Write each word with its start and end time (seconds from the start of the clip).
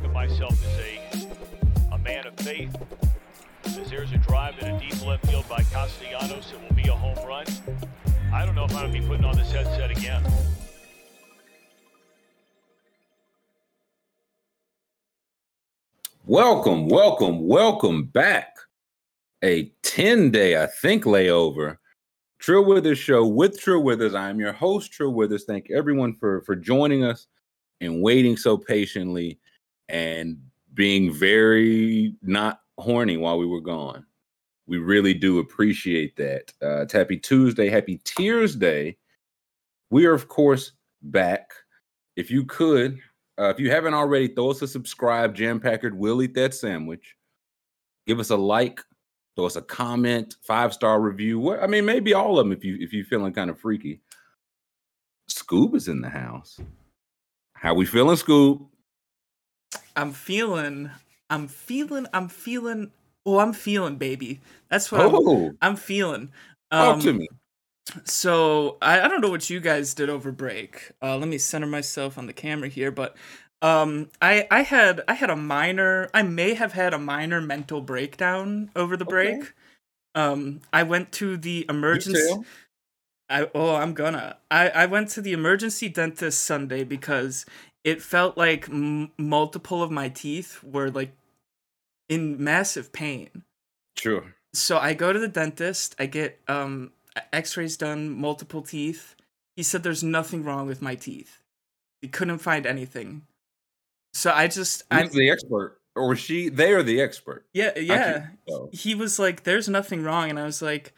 think 0.00 0.06
of 0.06 0.12
myself 0.14 0.52
as 0.64 0.78
a, 0.78 1.94
a 1.94 1.98
man 1.98 2.26
of 2.26 2.34
faith. 2.36 2.74
As 3.64 3.90
there's 3.90 4.12
a 4.12 4.18
drive 4.18 4.58
in 4.60 4.74
a 4.74 4.80
deep 4.80 5.04
left 5.04 5.26
field 5.26 5.46
by 5.48 5.62
Castellanos, 5.64 6.52
it 6.52 6.60
will 6.62 6.74
be 6.74 6.88
a 6.88 6.92
home 6.92 7.18
run. 7.26 7.44
I 8.32 8.46
don't 8.46 8.54
know 8.54 8.64
if 8.64 8.74
I'm 8.74 8.90
going 8.90 8.92
to 8.92 9.00
be 9.00 9.06
putting 9.06 9.24
on 9.24 9.36
this 9.36 9.50
headset 9.52 9.90
again. 9.90 10.24
Welcome, 16.24 16.88
welcome, 16.88 17.46
welcome 17.46 18.04
back. 18.04 18.56
A 19.42 19.72
10 19.82 20.30
day, 20.30 20.62
I 20.62 20.66
think, 20.66 21.04
layover. 21.04 21.76
Trill 22.38 22.64
Withers 22.64 22.98
show 22.98 23.26
with 23.26 23.60
Trill 23.60 23.82
Withers. 23.82 24.14
I 24.14 24.30
am 24.30 24.40
your 24.40 24.52
host, 24.52 24.92
Trill 24.92 25.12
Withers. 25.12 25.44
Thank 25.44 25.70
everyone 25.70 26.14
for 26.14 26.40
for 26.42 26.56
joining 26.56 27.04
us 27.04 27.26
and 27.82 28.02
waiting 28.02 28.36
so 28.36 28.56
patiently 28.56 29.38
and 29.90 30.38
being 30.74 31.12
very 31.12 32.14
not 32.22 32.60
horny 32.78 33.16
while 33.16 33.38
we 33.38 33.46
were 33.46 33.60
gone. 33.60 34.06
We 34.66 34.78
really 34.78 35.14
do 35.14 35.40
appreciate 35.40 36.16
that. 36.16 36.52
Uh, 36.62 36.82
it's 36.82 36.92
Happy 36.92 37.16
Tuesday, 37.16 37.68
Happy 37.68 38.00
Tears 38.04 38.54
Day. 38.54 38.96
We 39.90 40.06
are, 40.06 40.14
of 40.14 40.28
course, 40.28 40.72
back. 41.02 41.50
If 42.16 42.30
you 42.30 42.44
could, 42.44 43.00
uh, 43.38 43.48
if 43.48 43.58
you 43.58 43.70
haven't 43.70 43.94
already, 43.94 44.28
throw 44.28 44.50
us 44.50 44.62
a 44.62 44.68
subscribe. 44.68 45.34
Jam 45.34 45.58
Packard 45.58 45.98
will 45.98 46.22
eat 46.22 46.34
that 46.34 46.54
sandwich. 46.54 47.16
Give 48.06 48.20
us 48.20 48.30
a 48.30 48.36
like, 48.36 48.80
throw 49.34 49.46
us 49.46 49.56
a 49.56 49.62
comment, 49.62 50.36
five 50.42 50.72
star 50.72 51.00
review. 51.00 51.40
What 51.40 51.62
I 51.62 51.66
mean, 51.66 51.84
maybe 51.84 52.14
all 52.14 52.38
of 52.38 52.46
them 52.46 52.52
if 52.52 52.64
you 52.64 52.76
if 52.80 52.92
you're 52.92 53.04
feeling 53.04 53.32
kind 53.32 53.50
of 53.50 53.58
freaky. 53.58 54.00
Scoob 55.28 55.74
is 55.74 55.88
in 55.88 56.00
the 56.00 56.08
house. 56.08 56.60
How 57.54 57.74
we 57.74 57.86
feeling, 57.86 58.16
Scoob? 58.16 58.69
I'm 60.00 60.12
feeling, 60.12 60.90
I'm 61.30 61.48
feeling, 61.48 62.06
I'm 62.14 62.28
feeling. 62.28 62.92
Oh, 63.26 63.38
I'm 63.38 63.52
feeling, 63.52 63.96
baby. 63.96 64.40
That's 64.70 64.90
what 64.90 65.00
Oh, 65.00 65.56
I'm, 65.60 65.70
I'm 65.70 65.76
feeling. 65.76 66.32
talk 66.78 66.98
to 67.00 67.12
Um, 67.12 67.12
me. 67.12 67.28
So 68.04 68.78
I, 68.82 69.00
I 69.02 69.08
don't 69.08 69.20
know 69.20 69.30
what 69.30 69.50
you 69.50 69.60
guys 69.60 69.94
did 69.94 70.10
over 70.10 70.32
break. 70.32 70.92
Uh, 71.02 71.16
let 71.18 71.28
me 71.28 71.38
center 71.38 71.66
myself 71.66 72.18
on 72.18 72.26
the 72.26 72.32
camera 72.32 72.68
here, 72.68 72.90
but 72.92 73.16
um, 73.62 74.10
I 74.22 74.46
I 74.50 74.62
had 74.62 75.02
I 75.08 75.14
had 75.14 75.30
a 75.30 75.36
minor. 75.36 76.08
I 76.14 76.22
may 76.22 76.54
have 76.54 76.72
had 76.72 76.94
a 76.94 76.98
minor 76.98 77.40
mental 77.40 77.80
breakdown 77.80 78.70
over 78.76 78.96
the 78.96 79.04
Okay. 79.06 79.10
break. 79.10 79.54
Um, 80.14 80.60
I 80.72 80.84
went 80.84 81.12
to 81.14 81.36
the 81.36 81.66
emergency. 81.68 82.38
I 83.28 83.48
oh 83.54 83.76
I'm 83.76 83.94
gonna. 83.94 84.38
I 84.50 84.70
I 84.70 84.86
went 84.86 85.08
to 85.10 85.20
the 85.22 85.32
emergency 85.32 85.88
dentist 85.88 86.42
Sunday 86.44 86.84
because 86.84 87.46
it 87.84 88.02
felt 88.02 88.36
like 88.36 88.68
m- 88.68 89.10
multiple 89.18 89.82
of 89.82 89.90
my 89.90 90.08
teeth 90.08 90.62
were 90.62 90.90
like 90.90 91.12
in 92.08 92.42
massive 92.42 92.92
pain. 92.92 93.44
Sure. 93.96 94.34
So 94.52 94.78
I 94.78 94.94
go 94.94 95.12
to 95.12 95.18
the 95.18 95.28
dentist. 95.28 95.94
I 95.98 96.06
get 96.06 96.40
um 96.48 96.92
X-rays 97.32 97.76
done, 97.76 98.10
multiple 98.10 98.62
teeth. 98.62 99.14
He 99.56 99.62
said 99.62 99.82
there's 99.82 100.04
nothing 100.04 100.44
wrong 100.44 100.66
with 100.66 100.82
my 100.82 100.94
teeth. 100.94 101.42
He 102.00 102.08
couldn't 102.08 102.38
find 102.38 102.66
anything. 102.66 103.22
So 104.14 104.32
I 104.32 104.48
just 104.48 104.84
I'm 104.90 105.08
the 105.08 105.30
expert? 105.30 105.78
Or 105.96 106.14
she? 106.16 106.48
They 106.48 106.72
are 106.72 106.82
the 106.82 107.00
expert. 107.00 107.46
yeah 107.52 107.78
yeah. 107.78 108.28
can't. 108.48 108.74
He 108.74 108.94
was 108.94 109.18
like, 109.18 109.42
"There's 109.42 109.68
nothing 109.68 110.02
wrong," 110.02 110.30
and 110.30 110.38
I 110.38 110.44
was 110.44 110.62
like, 110.62 110.94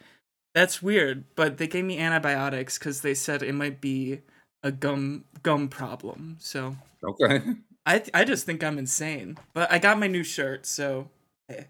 "That's 0.53 0.81
weird." 0.81 1.25
But 1.35 1.57
they 1.57 1.67
gave 1.67 1.83
me 1.83 1.99
antibiotics 1.99 2.77
because 2.77 3.01
they 3.01 3.13
said 3.13 3.41
it 3.43 3.53
might 3.53 3.81
be 3.81 4.21
a 4.63 4.71
gum 4.71 5.25
gum 5.43 5.67
problem. 5.67 6.37
So 6.39 6.75
Okay. 7.03 7.41
I 7.85 8.01
I 8.13 8.23
just 8.23 8.45
think 8.45 8.63
I'm 8.63 8.77
insane. 8.77 9.37
But 9.53 9.71
I 9.71 9.79
got 9.79 9.99
my 9.99 10.07
new 10.07 10.23
shirt, 10.23 10.65
so 10.65 11.09
hey. 11.47 11.67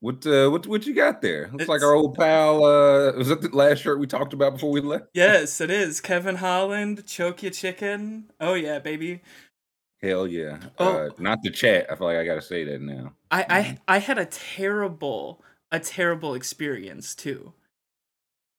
What 0.00 0.26
uh, 0.26 0.50
what 0.50 0.66
what 0.66 0.86
you 0.86 0.94
got 0.94 1.22
there? 1.22 1.48
Looks 1.52 1.68
like 1.68 1.82
our 1.82 1.94
old 1.94 2.16
pal. 2.16 2.64
Uh, 2.64 3.12
was 3.12 3.28
that 3.28 3.40
the 3.40 3.48
last 3.48 3.80
shirt 3.80 3.98
we 3.98 4.06
talked 4.06 4.34
about 4.34 4.52
before 4.54 4.70
we 4.70 4.80
left? 4.80 5.06
yes, 5.14 5.60
it 5.60 5.70
is 5.70 6.00
Kevin 6.00 6.36
Holland, 6.36 7.06
choke 7.06 7.42
your 7.42 7.52
chicken. 7.52 8.30
Oh 8.38 8.54
yeah, 8.54 8.78
baby. 8.78 9.22
Hell 10.02 10.26
yeah. 10.26 10.58
Oh. 10.78 11.06
Uh, 11.06 11.10
not 11.18 11.42
the 11.42 11.50
chat. 11.50 11.86
I 11.90 11.96
feel 11.96 12.08
like 12.08 12.18
I 12.18 12.26
gotta 12.26 12.42
say 12.42 12.64
that 12.64 12.82
now. 12.82 13.14
I. 13.30 13.46
I 13.88 13.94
I 13.96 13.98
had 13.98 14.18
a 14.18 14.26
terrible 14.26 15.42
a 15.72 15.80
terrible 15.80 16.34
experience 16.34 17.14
too. 17.14 17.54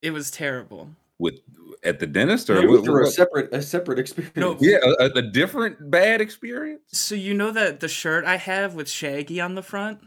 It 0.02 0.12
was 0.12 0.32
terrible. 0.32 0.90
With 1.20 1.40
at 1.84 2.00
the 2.00 2.08
dentist 2.08 2.50
or 2.50 2.56
Maybe 2.56 2.68
what- 2.68 2.84
through 2.86 3.06
a 3.08 3.12
separate 3.12 3.54
a 3.54 3.62
separate 3.62 4.00
experience. 4.00 4.36
No. 4.36 4.58
yeah, 4.60 4.78
a, 4.84 5.06
a- 5.06 5.12
a 5.18 5.22
different 5.22 5.90
bad 5.92 6.22
experience. 6.22 6.82
So 6.92 7.16
you 7.16 7.34
know 7.34 7.52
that 7.52 7.80
the 7.80 7.88
shirt 7.88 8.26
I 8.26 8.38
have 8.38 8.74
with 8.76 8.90
Shaggy 8.90 9.40
on 9.42 9.56
the 9.56 9.62
front? 9.64 10.00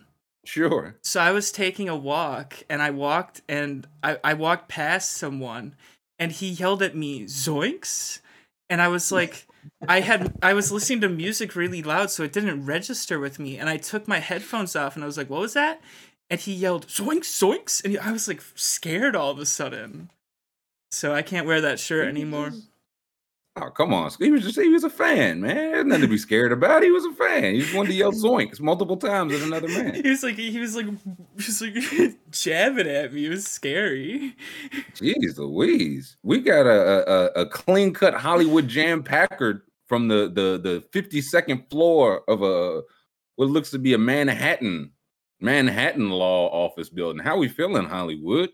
Sure. 0.44 0.96
So 1.02 1.20
I 1.20 1.32
was 1.32 1.52
taking 1.52 1.88
a 1.88 1.96
walk 1.96 2.62
and 2.70 2.80
I 2.80 2.90
walked 2.90 3.42
and 3.48 3.86
I, 4.02 4.18
I 4.24 4.34
walked 4.34 4.68
past 4.68 5.12
someone 5.12 5.74
and 6.18 6.32
he 6.32 6.48
yelled 6.48 6.82
at 6.82 6.96
me, 6.96 7.24
Zoinks? 7.24 8.20
And 8.70 8.80
I 8.80 8.88
was 8.88 9.12
like 9.12 9.46
I 9.86 10.00
had 10.00 10.32
I 10.42 10.54
was 10.54 10.72
listening 10.72 11.02
to 11.02 11.08
music 11.08 11.54
really 11.54 11.82
loud 11.82 12.10
so 12.10 12.22
it 12.22 12.32
didn't 12.32 12.64
register 12.64 13.18
with 13.20 13.38
me 13.38 13.58
and 13.58 13.68
I 13.68 13.76
took 13.76 14.08
my 14.08 14.18
headphones 14.18 14.74
off 14.74 14.94
and 14.96 15.04
I 15.04 15.06
was 15.06 15.18
like, 15.18 15.28
What 15.30 15.40
was 15.42 15.52
that? 15.54 15.80
And 16.30 16.38
he 16.40 16.52
yelled, 16.54 16.86
Zoinks, 16.86 17.26
Zoinks 17.26 17.84
and 17.84 17.98
I 17.98 18.12
was 18.12 18.26
like 18.28 18.40
scared 18.54 19.14
all 19.16 19.30
of 19.32 19.38
a 19.38 19.46
sudden. 19.46 20.10
So 20.90 21.14
I 21.14 21.22
can't 21.22 21.46
wear 21.46 21.60
that 21.60 21.78
shirt 21.78 22.08
anymore. 22.08 22.50
Oh 23.56 23.68
come 23.68 23.92
on, 23.92 24.10
he 24.18 24.30
was 24.30 24.42
just 24.42 24.58
he 24.58 24.68
was 24.68 24.84
a 24.84 24.90
fan, 24.90 25.40
man. 25.40 25.54
There's 25.54 25.84
nothing 25.84 26.02
to 26.02 26.08
be 26.08 26.18
scared 26.18 26.52
about. 26.52 26.82
He 26.82 26.90
was 26.90 27.04
a 27.04 27.12
fan. 27.12 27.54
He 27.54 27.60
just 27.60 27.74
wanted 27.74 27.90
to 27.90 27.94
yell 27.94 28.12
zoinks 28.12 28.60
multiple 28.60 28.96
times 28.96 29.34
at 29.34 29.42
another 29.42 29.68
man. 29.68 29.94
He 30.02 30.08
was 30.08 30.22
like 30.22 30.36
he 30.36 30.58
was 30.58 30.76
like 30.76 30.86
he 30.86 30.94
was 31.36 31.60
like 31.60 32.14
jabbing 32.30 32.86
at 32.86 33.12
me. 33.12 33.26
It 33.26 33.30
was 33.30 33.46
scary. 33.46 34.36
Jeez 34.94 35.36
Louise. 35.36 36.16
We 36.22 36.40
got 36.40 36.66
a 36.66 37.10
a, 37.10 37.42
a 37.42 37.46
clean 37.46 37.92
cut 37.92 38.14
Hollywood 38.14 38.68
Jam 38.68 39.02
Packard 39.02 39.62
from 39.88 40.06
the 40.06 40.30
the 40.32 40.60
the 40.62 40.84
52nd 40.98 41.68
floor 41.70 42.22
of 42.28 42.42
a 42.42 42.82
what 43.34 43.48
looks 43.48 43.70
to 43.72 43.78
be 43.78 43.94
a 43.94 43.98
Manhattan 43.98 44.92
Manhattan 45.40 46.10
law 46.10 46.48
office 46.48 46.88
building. 46.88 47.22
How 47.22 47.36
we 47.36 47.48
feeling, 47.48 47.86
Hollywood? 47.86 48.50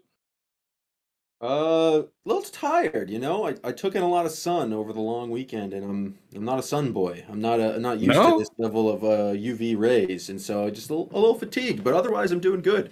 Uh, 1.42 2.02
a 2.02 2.04
little 2.24 2.42
tired, 2.42 3.10
you 3.10 3.18
know. 3.18 3.46
I, 3.46 3.54
I 3.62 3.72
took 3.72 3.94
in 3.94 4.02
a 4.02 4.08
lot 4.08 4.24
of 4.24 4.32
sun 4.32 4.72
over 4.72 4.92
the 4.92 5.00
long 5.00 5.30
weekend, 5.30 5.74
and 5.74 5.84
I'm 5.84 6.18
I'm 6.34 6.44
not 6.44 6.58
a 6.58 6.62
sun 6.62 6.92
boy. 6.92 7.24
I'm 7.28 7.40
not 7.40 7.60
a 7.60 7.74
I'm 7.74 7.82
not 7.82 7.98
used 7.98 8.14
No? 8.14 8.32
to 8.32 8.38
this 8.38 8.50
level 8.56 8.88
of 8.88 9.04
uh, 9.04 9.34
UV 9.38 9.78
rays, 9.78 10.30
and 10.30 10.40
so 10.40 10.64
I 10.66 10.70
just 10.70 10.88
a 10.88 10.94
little, 10.94 11.10
a 11.12 11.20
little 11.20 11.38
fatigued. 11.38 11.84
But 11.84 11.92
otherwise, 11.92 12.32
I'm 12.32 12.40
doing 12.40 12.62
good. 12.62 12.90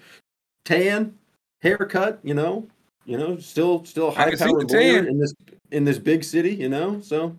Tan, 0.66 1.14
haircut, 1.62 2.20
you 2.22 2.34
know, 2.34 2.68
you 3.06 3.16
know, 3.16 3.38
still 3.38 3.82
still 3.86 4.10
high 4.10 4.34
powered 4.36 4.70
in 4.70 5.18
this 5.18 5.34
in 5.70 5.84
this 5.84 5.98
big 5.98 6.22
city, 6.22 6.54
you 6.54 6.68
know. 6.68 7.00
So 7.00 7.34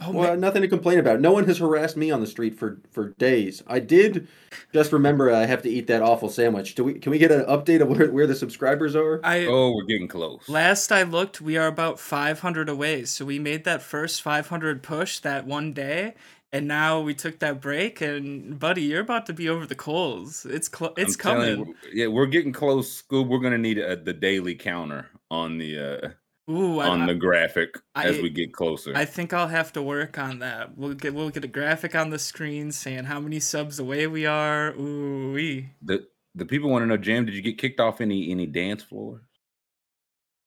Oh 0.00 0.10
well, 0.10 0.30
man. 0.30 0.40
nothing 0.40 0.62
to 0.62 0.68
complain 0.68 0.98
about. 0.98 1.20
No 1.20 1.32
one 1.32 1.44
has 1.46 1.58
harassed 1.58 1.96
me 1.96 2.10
on 2.10 2.20
the 2.20 2.26
street 2.26 2.58
for 2.58 2.78
for 2.90 3.10
days. 3.10 3.62
I 3.66 3.78
did 3.78 4.26
just 4.72 4.92
remember 4.92 5.32
I 5.32 5.46
have 5.46 5.62
to 5.62 5.70
eat 5.70 5.86
that 5.86 6.02
awful 6.02 6.28
sandwich. 6.28 6.74
Do 6.74 6.84
we 6.84 6.94
can 6.94 7.10
we 7.12 7.18
get 7.18 7.30
an 7.30 7.44
update 7.46 7.80
of 7.80 7.88
where 7.88 8.10
where 8.10 8.26
the 8.26 8.34
subscribers 8.34 8.96
are? 8.96 9.20
I 9.24 9.46
Oh, 9.46 9.72
we're 9.74 9.84
getting 9.84 10.08
close. 10.08 10.48
last 10.48 10.90
I 10.90 11.04
looked, 11.04 11.40
we 11.40 11.56
are 11.56 11.68
about 11.68 12.00
500 12.00 12.68
away. 12.68 13.04
So 13.04 13.24
we 13.24 13.38
made 13.38 13.64
that 13.64 13.82
first 13.82 14.20
500 14.20 14.82
push 14.82 15.20
that 15.20 15.46
one 15.46 15.72
day, 15.72 16.14
and 16.52 16.66
now 16.66 17.00
we 17.00 17.14
took 17.14 17.38
that 17.38 17.60
break. 17.60 18.00
And 18.00 18.58
buddy, 18.58 18.82
you're 18.82 19.00
about 19.00 19.26
to 19.26 19.32
be 19.32 19.48
over 19.48 19.64
the 19.64 19.76
coals. 19.76 20.44
It's 20.44 20.68
cl- 20.76 20.94
it's 20.96 21.14
I'm 21.14 21.20
telling 21.20 21.48
you, 21.48 21.56
coming. 21.66 21.74
yeah, 21.92 22.06
we're 22.08 22.26
getting 22.26 22.52
close. 22.52 23.00
Scoob, 23.02 23.28
we're 23.28 23.38
gonna 23.38 23.58
need 23.58 23.78
a, 23.78 23.94
the 23.96 24.12
daily 24.12 24.56
counter 24.56 25.08
on 25.30 25.56
the 25.58 25.78
uh 25.78 26.08
Ooh, 26.50 26.78
I, 26.78 26.88
on 26.88 27.06
the 27.06 27.14
graphic 27.14 27.78
as 27.94 28.20
we 28.20 28.28
get 28.28 28.52
closer. 28.52 28.92
I 28.94 29.06
think 29.06 29.32
I'll 29.32 29.48
have 29.48 29.72
to 29.72 29.82
work 29.82 30.18
on 30.18 30.40
that. 30.40 30.76
We'll 30.76 30.94
get 30.94 31.14
we'll 31.14 31.30
get 31.30 31.44
a 31.44 31.48
graphic 31.48 31.94
on 31.94 32.10
the 32.10 32.18
screen 32.18 32.70
saying 32.70 33.04
how 33.04 33.18
many 33.18 33.40
subs 33.40 33.78
away 33.78 34.06
we 34.06 34.26
are. 34.26 34.74
Ooh 34.78 35.32
wee. 35.32 35.70
the 35.82 36.06
the 36.34 36.44
people 36.44 36.70
want 36.70 36.82
to 36.82 36.86
know, 36.86 36.96
Jam, 36.96 37.26
did 37.26 37.34
you 37.34 37.42
get 37.42 37.58
kicked 37.58 37.80
off 37.80 38.00
any 38.00 38.30
any 38.30 38.46
dance 38.46 38.82
floors? 38.82 39.22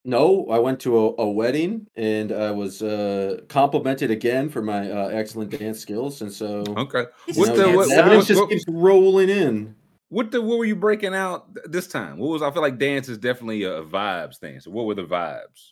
No, 0.03 0.47
I 0.49 0.59
went 0.59 0.79
to 0.81 0.97
a, 0.97 1.21
a 1.21 1.29
wedding 1.29 1.87
and 1.95 2.31
I 2.31 2.51
was 2.51 2.81
uh, 2.81 3.41
complimented 3.49 4.09
again 4.09 4.49
for 4.49 4.61
my 4.61 4.89
uh, 4.89 5.07
excellent 5.07 5.51
dance 5.51 5.79
skills, 5.79 6.21
and 6.21 6.31
so 6.31 6.63
Okay. 6.77 7.05
What 7.33 7.35
just 7.35 7.55
the 7.55 7.71
what, 7.71 7.89
the 7.89 7.95
evidence 7.95 8.21
what, 8.21 8.27
just 8.27 8.39
what, 8.39 8.49
keeps 8.49 8.65
rolling 8.69 9.29
in. 9.29 9.75
what 10.09 10.31
the 10.31 10.41
what 10.41 10.59
were 10.59 10.65
you 10.65 10.75
breaking 10.75 11.13
out 11.13 11.53
th- 11.55 11.65
this 11.69 11.87
time? 11.87 12.17
What 12.17 12.29
was 12.29 12.41
I 12.41 12.51
feel 12.51 12.61
like 12.61 12.77
dance 12.77 13.09
is 13.09 13.17
definitely 13.17 13.63
a, 13.63 13.83
vibes 13.83 14.37
thing. 14.37 14.59
So 14.59 14.71
what 14.71 14.85
were 14.85 14.95
the 14.95 15.03
vibes? 15.03 15.71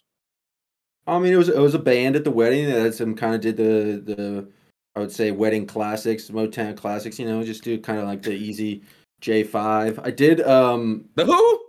I 1.07 1.19
mean, 1.19 1.33
it 1.33 1.37
was 1.37 1.49
it 1.49 1.57
was 1.59 1.73
a 1.75 1.79
band 1.79 2.15
at 2.15 2.23
the 2.23 2.31
wedding 2.31 2.67
that 2.69 2.93
some 2.95 3.15
kind 3.15 3.35
of 3.35 3.41
did 3.41 3.57
the 3.57 4.01
the 4.13 4.47
I 4.95 4.99
would 5.01 5.11
say 5.11 5.31
wedding 5.31 5.67
classics, 5.67 6.29
Motown 6.29 6.75
classics. 6.75 7.19
You 7.19 7.25
know, 7.27 7.43
just 7.43 7.63
do 7.63 7.79
kind 7.79 7.99
of 7.99 8.05
like 8.05 8.21
the 8.23 8.31
easy 8.33 8.83
J 9.21 9.43
five. 9.43 9.99
I 10.03 10.11
did 10.11 10.41
um 10.41 11.09
The 11.15 11.25
who? 11.25 11.59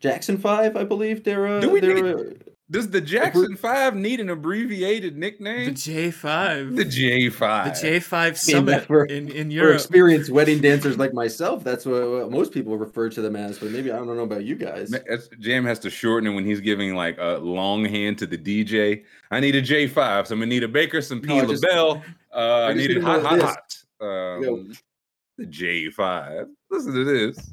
Jackson 0.00 0.36
Five, 0.36 0.76
I 0.76 0.84
believe. 0.84 1.24
They're 1.24 1.46
uh, 1.46 1.60
Do 1.60 1.70
we 1.70 1.80
they're 1.80 1.94
need- 1.94 2.14
uh, 2.14 2.45
Does 2.68 2.90
the 2.90 3.00
Jackson 3.00 3.54
Five 3.54 3.94
need 3.94 4.18
an 4.18 4.28
abbreviated 4.28 5.16
nickname? 5.16 5.66
The? 5.66 5.70
J 5.80 6.10
five. 6.10 6.74
The 6.74 6.84
J 6.84 7.28
Five. 7.30 7.74
The 7.76 7.80
J 7.80 8.00
five 8.00 8.36
summit 8.36 8.86
for- 8.86 9.04
in 9.04 9.28
in 9.28 9.56
For 9.56 9.72
experienced 9.72 10.30
wedding 10.32 10.60
dancers 10.60 10.98
like 10.98 11.14
myself, 11.14 11.62
that's 11.62 11.86
what, 11.86 12.10
what 12.10 12.30
most 12.32 12.52
people 12.52 12.76
refer 12.76 13.08
to 13.10 13.22
them 13.22 13.36
as. 13.36 13.60
But 13.60 13.70
maybe 13.70 13.92
I 13.92 13.96
don't 13.96 14.08
know 14.08 14.24
about 14.24 14.44
you 14.44 14.56
guys. 14.56 14.92
Jam 15.38 15.64
has 15.64 15.78
to 15.80 15.90
shorten 15.90 16.28
it 16.32 16.34
when 16.34 16.44
he's 16.44 16.60
giving 16.60 16.96
like 16.96 17.16
a 17.18 17.38
long 17.38 17.84
hand 17.84 18.18
to 18.18 18.26
the 18.26 18.36
DJ. 18.38 19.04
I 19.30 19.38
need 19.38 19.54
a 19.54 19.62
J 19.62 19.86
five, 19.86 20.26
so 20.26 20.34
I'm 20.34 20.40
gonna 20.40 20.48
need 20.48 20.64
a 20.64 20.68
Baker, 20.68 21.00
some 21.00 21.20
P 21.20 21.28
No, 21.28 21.42
I 21.42 21.46
just- 21.46 21.62
LaBelle. 21.62 22.02
Uh, 22.34 22.38
I 22.38 22.66
I 22.70 22.74
just 22.74 22.88
need 22.88 22.96
it 22.96 23.02
hot, 23.04 23.22
hot, 23.22 23.34
this. 23.36 23.44
hot. 23.44 23.76
Um, 24.00 24.72
the 25.38 25.46
J 25.46 25.88
five. 25.90 26.46
Listen 26.70 26.94
to 26.94 27.04
this. 27.04 27.52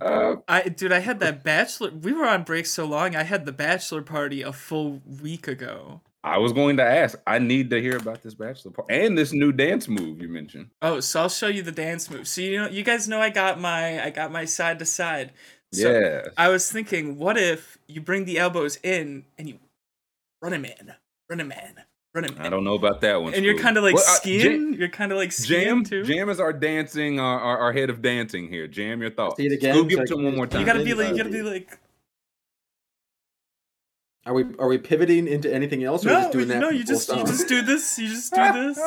Uh, 0.00 0.36
I 0.46 0.68
dude, 0.68 0.92
I 0.92 1.00
had 1.00 1.20
that 1.20 1.42
bachelor. 1.42 1.90
We 1.90 2.12
were 2.12 2.26
on 2.26 2.44
break 2.44 2.66
so 2.66 2.84
long. 2.84 3.16
I 3.16 3.24
had 3.24 3.46
the 3.46 3.52
bachelor 3.52 4.02
party 4.02 4.42
a 4.42 4.52
full 4.52 5.02
week 5.20 5.48
ago. 5.48 6.02
I 6.22 6.38
was 6.38 6.52
going 6.52 6.76
to 6.78 6.82
ask. 6.82 7.18
I 7.26 7.38
need 7.38 7.70
to 7.70 7.80
hear 7.80 7.96
about 7.96 8.22
this 8.22 8.34
bachelor 8.34 8.72
party 8.72 8.94
and 8.94 9.16
this 9.16 9.32
new 9.32 9.52
dance 9.52 9.86
move 9.88 10.20
you 10.20 10.28
mentioned. 10.28 10.70
Oh, 10.82 11.00
so 11.00 11.22
I'll 11.22 11.28
show 11.28 11.46
you 11.46 11.62
the 11.62 11.72
dance 11.72 12.10
move. 12.10 12.26
So 12.26 12.40
you 12.40 12.58
know, 12.58 12.68
you 12.68 12.82
guys 12.82 13.08
know 13.08 13.20
I 13.20 13.30
got 13.30 13.60
my 13.60 14.04
I 14.04 14.10
got 14.10 14.32
my 14.32 14.44
side 14.44 14.78
to 14.80 14.84
side. 14.84 15.32
So 15.72 15.90
yeah. 15.90 16.22
I 16.36 16.48
was 16.48 16.70
thinking, 16.70 17.18
what 17.18 17.36
if 17.36 17.78
you 17.86 18.00
bring 18.00 18.24
the 18.24 18.38
elbows 18.38 18.78
in 18.82 19.24
and 19.36 19.48
you 19.48 19.58
run 20.40 20.52
him 20.52 20.64
in, 20.64 20.94
run 21.28 21.40
him 21.40 21.52
in, 21.52 21.74
run 22.16 22.24
him 22.24 22.34
in, 22.36 22.42
I 22.42 22.48
don't 22.48 22.64
know 22.64 22.74
about 22.74 23.00
that 23.02 23.22
one. 23.22 23.34
and 23.34 23.44
you're 23.44 23.58
kind 23.58 23.76
of 23.76 23.84
like 23.84 23.94
Well, 23.94 24.04
uh, 24.04 24.14
skiing. 24.16 24.74
you're 24.74 24.88
kind 24.88 25.12
of 25.12 25.18
like 25.18 25.30
skiing 25.32 25.60
Jam, 25.64 25.84
too. 25.84 26.02
Jam 26.04 26.28
is 26.28 26.40
our 26.40 26.52
dancing, 26.52 27.20
our, 27.20 27.38
our, 27.40 27.58
our 27.58 27.72
head 27.72 27.90
of 27.90 28.02
dancing 28.02 28.48
here. 28.48 28.66
Jam, 28.66 29.00
your 29.00 29.10
thoughts. 29.10 29.36
See 29.36 29.46
it 29.46 29.52
again, 29.52 29.76
Scoob, 29.76 29.88
give 29.88 29.96
so 29.98 30.02
it 30.02 30.06
to 30.08 30.14
him 30.18 30.24
one 30.24 30.36
more 30.36 30.46
time. 30.46 30.60
you 30.60 30.66
gotta 30.66 30.82
be 30.84 30.92
Uh, 30.92 30.96
like, 30.96 31.08
you 31.10 31.16
gotta 31.16 31.28
be 31.30 31.42
like, 31.42 31.78
Are 34.24 34.34
we 34.34 34.44
are 34.58 34.66
we 34.68 34.78
pivoting 34.78 35.28
into 35.28 35.52
anything 35.54 35.84
else, 35.84 36.04
or 36.04 36.08
no, 36.08 36.14
just 36.20 36.32
doing 36.32 36.48
that? 36.48 36.58
no, 36.60 36.70
you 36.70 36.82
the 36.84 36.94
full 36.94 36.96
just 36.96 37.08
you 37.16 37.24
just 37.26 37.48
do 37.48 37.62
this. 37.62 37.98
You 37.98 38.08
just 38.08 38.34
do 38.34 38.52
this. 38.52 38.80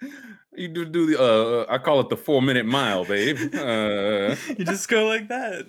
you 0.56 0.68
do 0.68 0.84
do 0.86 1.06
the 1.06 1.20
uh, 1.22 1.66
I 1.68 1.78
call 1.78 2.00
it 2.00 2.08
the 2.08 2.16
four 2.16 2.40
minute 2.40 2.64
mile, 2.66 3.04
babe. 3.04 3.36
Uh, 3.54 4.34
you 4.56 4.64
just 4.64 4.88
go 4.88 5.06
like 5.06 5.28
that. 5.28 5.66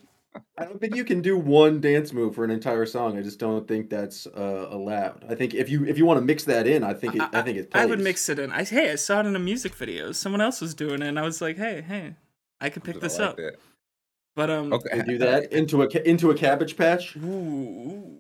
I 0.57 0.65
don't 0.65 0.80
think 0.80 0.95
you 0.95 1.03
can 1.03 1.21
do 1.21 1.38
one 1.38 1.81
dance 1.81 2.13
move 2.13 2.35
for 2.35 2.44
an 2.44 2.51
entire 2.51 2.85
song. 2.85 3.18
I 3.18 3.21
just 3.21 3.39
don't 3.39 3.68
think 3.68 3.89
that's 3.89 4.27
uh, 4.27 4.68
allowed. 4.69 5.25
I 5.30 5.35
think 5.35 5.53
if 5.53 5.69
you 5.69 5.85
if 5.85 5.97
you 5.97 6.06
want 6.06 6.19
to 6.19 6.25
mix 6.25 6.44
that 6.45 6.68
in, 6.68 6.83
I 6.83 6.94
think 6.94 7.15
it, 7.15 7.21
I, 7.33 7.41
think 7.41 7.57
it. 7.57 7.69
I 7.74 7.85
would 7.85 8.00
mix 8.00 8.30
it 8.30 8.39
in. 8.39 8.51
I 8.51 8.63
hey, 8.63 8.91
I 8.91 8.95
saw 8.95 9.19
it 9.19 9.25
in 9.25 9.35
a 9.35 9.39
music 9.39 9.74
video. 9.75 10.12
Someone 10.12 10.41
else 10.41 10.62
was 10.62 10.74
doing 10.74 11.01
it, 11.01 11.07
and 11.07 11.19
I 11.19 11.24
was 11.24 11.41
like, 11.41 11.57
hey, 11.57 11.81
hey, 11.81 12.15
I 12.62 12.69
could 12.69 12.83
pick 12.83 12.97
I 12.97 13.00
this 13.00 13.19
like 13.19 13.30
up. 13.30 13.38
that. 13.38 13.56
But 14.35 14.50
um, 14.50 14.74
Okay, 14.74 15.01
do 15.03 15.18
that 15.19 15.51
into 15.51 15.83
a 15.83 15.88
into 16.07 16.31
a 16.31 16.36
cabbage 16.36 16.77
patch. 16.77 17.15
ooh, 17.18 18.19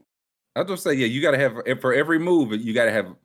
I 0.55 0.61
was 0.61 0.69
just 0.69 0.83
say, 0.83 0.93
yeah, 0.93 1.07
you 1.07 1.21
got 1.21 1.31
to 1.31 1.39
have 1.39 1.81
for 1.81 1.93
every 1.93 2.19
move, 2.19 2.51
you 2.61 2.73
got 2.73 2.85
to 2.85 2.91
have. 2.91 3.15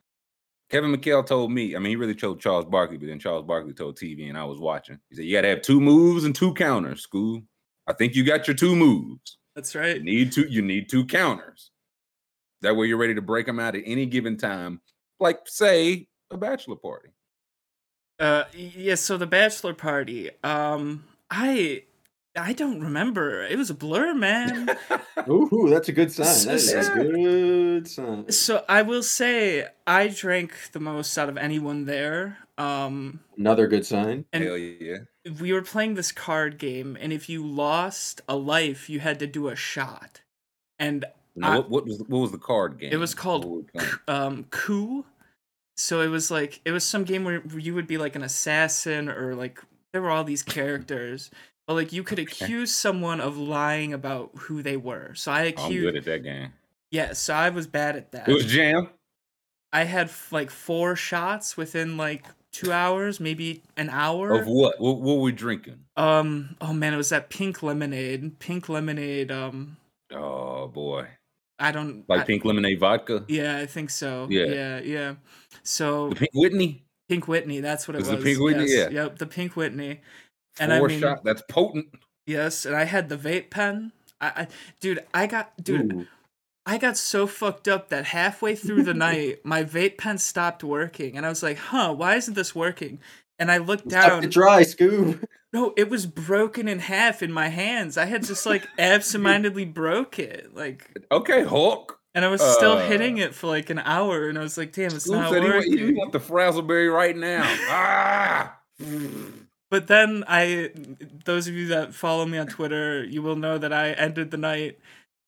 Kevin 0.70 0.94
McHale 0.94 1.26
told 1.26 1.50
me, 1.50 1.74
I 1.74 1.78
mean, 1.78 1.88
he 1.88 1.96
really 1.96 2.14
told 2.14 2.40
Charles 2.40 2.66
Barkley, 2.66 2.98
but 2.98 3.06
then 3.06 3.18
Charles 3.18 3.46
Barkley 3.46 3.72
told 3.72 3.96
TV, 3.96 4.28
and 4.28 4.36
I 4.36 4.44
was 4.44 4.58
watching. 4.58 4.98
He 5.08 5.16
said, 5.16 5.24
you 5.24 5.34
got 5.34 5.40
to 5.40 5.48
have 5.48 5.62
two 5.62 5.80
moves 5.80 6.24
and 6.24 6.34
two 6.34 6.52
counters, 6.52 7.00
school. 7.00 7.42
I 7.88 7.94
think 7.94 8.14
you 8.14 8.22
got 8.24 8.46
your 8.46 8.54
two 8.54 8.76
moves. 8.76 9.38
that's 9.56 9.74
You 9.74 9.80
right. 9.80 10.02
need 10.02 10.30
two, 10.32 10.46
you 10.48 10.62
need 10.62 10.88
two 10.88 11.04
counters. 11.06 11.70
That 12.60 12.76
way 12.76 12.86
you're 12.86 12.98
ready 12.98 13.14
to 13.14 13.22
break 13.22 13.46
them 13.46 13.58
out 13.58 13.74
at 13.76 13.82
any 13.86 14.04
given 14.06 14.36
time, 14.36 14.80
like 15.20 15.40
say 15.46 16.06
a 16.30 16.36
bachelor 16.36 16.76
party. 16.76 17.08
Uh, 18.20 18.44
yeah. 18.54 18.96
So 18.96 19.16
the 19.16 19.26
bachelor 19.26 19.74
party. 19.74 20.30
Um, 20.44 21.04
I. 21.30 21.84
I 22.36 22.52
don't 22.52 22.80
remember. 22.80 23.42
It 23.42 23.58
was 23.58 23.68
a 23.70 23.74
blur, 23.74 24.14
man. 24.14 24.68
Ooh, 25.28 25.66
that's 25.70 25.88
a 25.88 25.92
good 25.92 26.12
sign. 26.12 26.26
S- 26.26 26.44
That 26.44 26.54
is 26.54 26.72
s- 26.72 26.88
a 26.88 26.94
good 26.94 27.88
sign. 27.88 28.30
so 28.30 28.64
I 28.68 28.82
will 28.82 29.02
say 29.02 29.66
I 29.88 30.06
drank 30.08 30.52
the 30.72 30.78
most 30.78 31.16
out 31.18 31.28
of 31.28 31.36
anyone 31.36 31.86
there. 31.86 32.38
Um, 32.58 33.20
Another 33.36 33.66
good 33.68 33.86
sign. 33.86 34.24
and 34.32 34.44
Hell 34.44 34.56
yeah. 34.58 34.98
we 35.40 35.52
were 35.52 35.62
playing 35.62 35.94
this 35.94 36.10
card 36.12 36.58
game, 36.58 36.96
and 37.00 37.12
if 37.12 37.28
you 37.28 37.46
lost 37.46 38.20
a 38.28 38.36
life, 38.36 38.90
you 38.90 38.98
had 39.00 39.18
to 39.20 39.26
do 39.26 39.48
a 39.48 39.54
shot. 39.56 40.22
And 40.78 41.04
Now, 41.36 41.52
I- 41.52 41.56
what, 41.58 41.70
what 41.70 41.84
was 41.86 41.98
what 42.08 42.18
was 42.18 42.32
the 42.32 42.38
card 42.38 42.78
game? 42.80 42.92
It 42.92 42.96
was 42.96 43.14
called 43.14 43.44
What 43.44 43.50
were 43.52 43.56
we 43.58 43.64
playing? 43.74 43.92
um 44.08 44.44
coup 44.50 45.04
so 45.76 46.00
it 46.00 46.08
was 46.08 46.28
like 46.30 46.60
it 46.64 46.72
was 46.72 46.82
some 46.82 47.04
game 47.04 47.22
where 47.24 47.40
you 47.56 47.72
would 47.74 47.86
be 47.86 47.98
like 47.98 48.16
an 48.16 48.22
assassin 48.24 49.08
or 49.08 49.36
like 49.36 49.60
there 49.92 50.02
were 50.02 50.10
all 50.10 50.24
these 50.24 50.42
characters 50.42 51.30
but 51.68 51.74
like 51.74 51.92
you 51.92 52.02
could 52.02 52.18
accuse 52.18 52.74
someone 52.74 53.20
of 53.20 53.36
lying 53.36 53.92
about 53.92 54.30
who 54.36 54.60
they 54.60 54.76
were 54.76 55.14
so 55.14 55.30
i 55.30 55.42
I'm 55.42 55.52
good 55.54 55.94
accused 55.94 55.96
at 55.98 56.04
that 56.06 56.22
game. 56.24 56.52
yeah 56.90 57.12
so 57.12 57.32
i 57.32 57.48
was 57.50 57.68
bad 57.68 57.94
at 57.94 58.10
that 58.10 58.28
It 58.28 58.32
was 58.34 58.46
Jam. 58.46 58.88
i 59.72 59.84
had 59.84 60.08
f- 60.08 60.32
like 60.32 60.50
four 60.50 60.96
shots 60.96 61.56
within 61.56 61.96
like 61.96 62.24
two 62.52 62.72
hours 62.72 63.20
maybe 63.20 63.62
an 63.76 63.90
hour 63.90 64.30
Of 64.32 64.46
what? 64.46 64.80
What, 64.80 65.00
what 65.00 65.16
were 65.16 65.22
we 65.22 65.32
drinking? 65.32 65.80
um 65.96 66.56
oh 66.60 66.72
man 66.72 66.94
it 66.94 66.96
was 66.96 67.08
that 67.10 67.28
pink 67.30 67.62
lemonade 67.62 68.38
pink 68.38 68.68
lemonade 68.68 69.30
um 69.30 69.76
Oh 70.12 70.68
boy, 70.68 71.06
i 71.58 71.70
don't 71.70 72.08
like 72.08 72.20
I- 72.20 72.24
pink 72.24 72.44
lemonade 72.44 72.80
vodka. 72.80 73.24
yeah 73.28 73.58
i 73.58 73.66
think 73.66 73.90
so 73.90 74.26
Yeah. 74.30 74.46
yeah 74.46 74.80
yeah 74.80 75.14
so 75.62 76.08
The 76.10 76.16
pink 76.16 76.30
Whitney. 76.34 76.84
Pink 77.08 77.26
Whitney, 77.26 77.60
that's 77.60 77.88
what 77.88 77.94
it 77.94 78.00
Was 78.00 78.08
was. 78.10 78.18
the 78.18 78.24
Pink 78.24 78.38
Whitney? 78.38 78.66
yes. 78.70 78.92
Yeah. 78.92 79.04
Yep, 79.04 79.18
the 79.18 79.26
Pink 79.26 79.56
Whitney. 79.56 80.00
Four 80.56 80.64
And 80.64 80.72
I 80.74 80.80
mean- 80.82 81.00
shot. 81.00 81.24
That's 81.24 81.40
potent. 81.48 81.86
Yes, 82.26 82.66
and 82.66 82.76
I 82.76 82.84
had 82.84 83.08
the 83.08 83.16
vape 83.16 83.48
pen. 83.48 83.92
I, 84.20 84.26
I 84.42 84.48
dude, 84.80 85.02
I 85.14 85.26
got 85.26 85.52
dude, 85.62 85.90
Ooh. 85.94 86.06
I 86.68 86.76
got 86.78 86.96
so 86.98 87.26
fucked 87.26 87.66
up 87.66 87.88
that 87.88 88.04
halfway 88.04 88.54
through 88.54 88.82
the 88.82 88.94
night, 89.08 89.38
my 89.44 89.64
vape 89.64 89.96
pen 89.98 90.18
stopped 90.18 90.62
working, 90.62 91.16
and 91.16 91.24
I 91.24 91.30
was 91.30 91.42
like, 91.42 91.56
"Huh, 91.58 91.92
why 91.94 92.16
isn't 92.16 92.34
this 92.34 92.54
working?" 92.54 93.00
And 93.38 93.50
I 93.50 93.56
looked 93.58 93.90
Suck 93.90 94.06
down. 94.06 94.24
it 94.24 94.30
dry, 94.30 94.62
Scoob. 94.62 95.24
No, 95.52 95.72
it 95.78 95.88
was 95.88 96.04
broken 96.06 96.68
in 96.68 96.78
half 96.80 97.22
in 97.22 97.32
my 97.32 97.48
hands. 97.48 97.96
I 97.96 98.04
had 98.04 98.22
just 98.24 98.44
like 98.44 98.66
absentmindedly 98.78 99.64
broke 99.64 100.18
it, 100.18 100.54
like, 100.54 100.90
Okay, 101.10 101.42
Hulk. 101.44 101.98
and 102.14 102.24
I 102.24 102.28
was 102.28 102.42
still 102.42 102.72
Uh, 102.72 102.86
hitting 102.86 103.16
it 103.18 103.34
for 103.34 103.46
like 103.46 103.70
an 103.70 103.78
hour, 103.78 104.28
and 104.28 104.36
I 104.38 104.42
was 104.42 104.58
like, 104.58 104.72
"Damn, 104.72 104.86
it's 104.94 105.04
Scoop 105.04 105.14
not 105.16 105.30
said 105.32 105.42
he, 105.42 105.48
working." 105.48 105.78
he 105.78 105.92
want 105.94 106.12
the 106.12 106.20
Frazzleberry 106.20 106.92
right 106.94 107.16
now. 107.16 107.44
ah. 107.70 108.58
But 109.70 109.86
then 109.86 110.24
I, 110.26 110.70
those 111.26 111.46
of 111.46 111.54
you 111.54 111.68
that 111.68 111.94
follow 111.94 112.24
me 112.24 112.38
on 112.38 112.46
Twitter, 112.46 113.04
you 113.04 113.20
will 113.22 113.36
know 113.36 113.58
that 113.58 113.72
I 113.72 113.90
ended 113.92 114.30
the 114.30 114.36
night. 114.38 114.78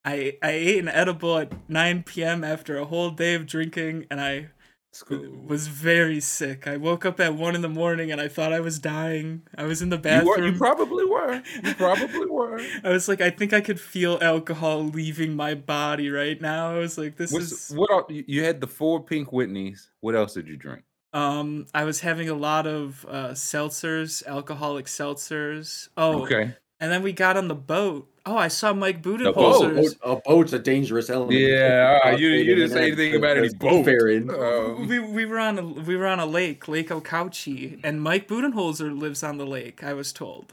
I 0.04 0.36
I 0.42 0.50
ate 0.52 0.78
an 0.78 0.88
edible 0.88 1.36
at 1.38 1.52
9 1.68 2.02
p.m. 2.04 2.44
after 2.44 2.78
a 2.78 2.84
whole 2.86 3.10
day 3.10 3.34
of 3.34 3.46
drinking, 3.46 4.06
and 4.10 4.20
I 4.20 4.48
Scoop. 4.92 5.46
was 5.46 5.68
very 5.68 6.20
sick. 6.20 6.66
I 6.66 6.76
woke 6.76 7.04
up 7.04 7.20
at 7.20 7.34
one 7.34 7.54
in 7.54 7.62
the 7.62 7.68
morning, 7.68 8.10
and 8.10 8.20
I 8.20 8.26
thought 8.28 8.52
I 8.52 8.60
was 8.60 8.78
dying. 8.80 9.42
I 9.56 9.64
was 9.64 9.82
in 9.82 9.90
the 9.90 9.96
You, 9.96 10.02
bathroom. 10.02 10.26
were, 10.40 10.46
you 10.46 10.58
probably 10.58 11.04
were. 11.04 11.42
You 11.62 11.74
probably 11.76 12.26
were. 12.26 12.60
I 12.82 12.88
was 12.88 13.06
like, 13.08 13.20
I 13.20 13.30
think 13.30 13.52
I 13.52 13.60
could 13.60 13.78
feel 13.80 14.18
alcohol 14.20 14.82
leaving 14.84 15.36
my 15.36 15.54
body 15.54 16.10
right 16.10 16.40
now. 16.40 16.74
I 16.74 16.78
was 16.78 16.98
like, 16.98 17.16
this 17.16 17.30
What's, 17.32 17.70
is. 17.70 17.76
what 17.76 17.90
all, 17.92 18.06
you 18.08 18.24
you 18.26 18.42
had 18.44 18.60
the 18.60 18.66
four 18.66 19.02
pink 19.04 19.28
Whitneys. 19.30 19.90
What 20.00 20.16
else 20.16 20.34
did 20.34 20.48
you 20.48 20.56
drink? 20.56 20.82
Um, 21.12 21.66
I 21.74 21.84
was 21.84 22.00
having 22.00 22.28
a 22.28 22.34
lot 22.34 22.66
of 22.66 23.04
uh, 23.08 23.28
seltzers, 23.30 24.24
alcoholic 24.26 24.86
seltzers. 24.86 25.88
Oh, 25.96 26.22
Okay. 26.22 26.54
And 26.82 26.90
then 26.90 27.02
we 27.02 27.12
got 27.12 27.36
on 27.36 27.48
the 27.48 27.54
boat. 27.54 28.09
Oh, 28.26 28.36
I 28.36 28.48
saw 28.48 28.72
Mike 28.74 29.00
boat. 29.02 29.20
Budenholzer's. 29.20 29.96
A 30.02 30.16
boat's 30.16 30.52
a 30.52 30.58
dangerous 30.58 31.08
element. 31.08 31.38
Yeah, 31.38 31.98
Uh, 32.04 32.10
you- 32.10 32.28
you 32.28 32.54
didn't 32.54 32.70
say 32.70 32.86
anything 32.88 33.14
about 33.16 33.38
any 33.38 33.48
the 33.48 33.54
boat. 33.56 33.88
Um, 33.88 34.86
We, 34.88 34.98
we 34.98 35.24
were 35.24 35.38
on 35.38 35.58
a 35.58 35.64
we 35.64 35.96
were 35.96 36.06
on 36.06 36.20
a 36.20 36.26
lake, 36.26 36.68
Lake 36.68 36.88
Okauchee, 36.90 37.80
and 37.82 38.02
Mike 38.02 38.28
Budenholzer 38.28 38.96
lives 38.98 39.22
on 39.22 39.38
the 39.38 39.46
lake. 39.46 39.82
I 39.82 39.94
was 39.94 40.12
told. 40.12 40.52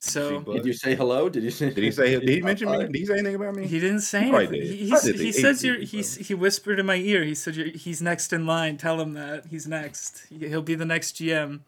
So 0.00 0.40
Did 0.40 0.64
you 0.66 0.72
say 0.72 0.96
hello? 0.96 1.28
Did 1.28 1.44
you 1.44 1.50
say? 1.52 1.70
Did 1.70 1.84
he 1.84 1.92
say? 1.92 2.18
Did 2.18 2.28
he 2.28 2.40
mention 2.50 2.70
me? 2.72 2.78
Did 2.78 2.94
he 2.96 3.06
say 3.06 3.14
anything 3.18 3.36
about 3.36 3.54
me? 3.54 3.66
he 3.68 3.78
didn't 3.78 4.00
say 4.00 4.22
anything. 4.30 4.62
He, 4.62 4.76
he, 4.88 4.90
did. 4.90 5.14
he 5.14 5.24
He 5.26 5.32
says 5.32 5.62
you're 5.62 5.78
you, 5.78 5.86
he's 5.86 6.16
bro. 6.16 6.24
he 6.24 6.34
whispered 6.34 6.80
in 6.80 6.86
my 6.86 6.96
ear. 6.96 7.22
He 7.24 7.34
said 7.36 7.54
you're, 7.54 7.68
he's 7.68 8.02
next 8.02 8.32
in 8.32 8.44
line. 8.44 8.78
Tell 8.78 9.00
him 9.00 9.12
that 9.12 9.46
he's 9.46 9.68
next. 9.68 10.26
He'll 10.28 10.60
be 10.62 10.74
the 10.74 10.84
next 10.84 11.16
GM. 11.16 11.60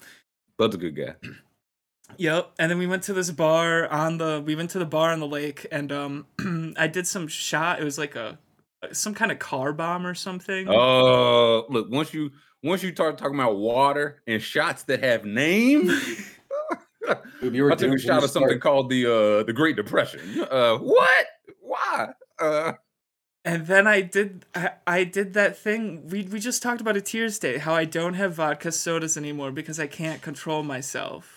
Bud's 0.57 0.75
a 0.75 0.79
good 0.79 0.97
guy. 0.97 1.15
Yep. 2.19 2.53
And 2.59 2.71
then 2.71 2.79
we 2.79 2.87
went 2.87 3.03
to 3.05 3.13
this 3.13 3.31
bar 3.31 3.89
on 3.89 4.19
the 4.19 4.43
we 4.45 4.55
went 4.55 4.71
to 4.71 4.79
the 4.79 4.85
bar 4.87 5.11
on 5.13 5.21
the 5.21 5.27
lake 5.27 5.67
and 5.73 5.91
um 5.93 6.27
I 6.79 6.87
did 6.87 7.07
some 7.07 7.29
shot. 7.29 7.81
It 7.81 7.85
was 7.85 7.99
like 7.99 8.17
a 8.17 8.39
some 8.93 9.15
kind 9.15 9.33
of 9.33 9.39
car 9.39 9.73
bomb 9.73 10.07
or 10.07 10.15
something. 10.15 10.69
Oh, 10.69 11.65
look! 11.71 11.91
Once 11.91 12.13
you 12.13 12.33
once 12.63 12.83
you 12.83 12.93
start 12.93 13.17
talking 13.19 13.35
about 13.39 13.57
water 13.57 14.23
and 14.27 14.41
shots 14.43 14.83
that 14.85 15.03
have 15.03 15.25
names, 15.25 15.91
Dude, 17.41 17.55
you 17.55 17.65
were 17.65 17.73
I 17.73 17.75
took 17.77 17.95
a 17.95 17.99
shot 17.99 18.23
of 18.25 18.31
something 18.31 18.49
start. 18.51 18.61
called 18.63 18.91
the 18.91 19.07
uh 19.07 19.43
the 19.45 19.53
Great 19.53 19.77
Depression. 19.77 20.21
Uh, 20.51 20.77
what? 20.79 21.27
Why? 21.61 22.09
Uh, 22.39 22.73
And 23.45 23.67
then 23.67 23.87
I 23.87 24.01
did 24.01 24.47
I, 24.55 24.71
I 24.87 25.05
did 25.05 25.35
that 25.35 25.57
thing 25.57 26.07
we 26.09 26.23
we 26.23 26.41
just 26.41 26.63
talked 26.63 26.81
about 26.81 26.97
a 26.97 27.01
Tears 27.03 27.39
Day, 27.39 27.59
how 27.59 27.75
I 27.75 27.85
don't 27.85 28.15
have 28.15 28.35
vodka 28.35 28.71
sodas 28.73 29.17
anymore 29.17 29.51
because 29.53 29.79
I 29.81 29.87
can't 29.87 30.23
control 30.23 30.63
myself. 30.63 31.34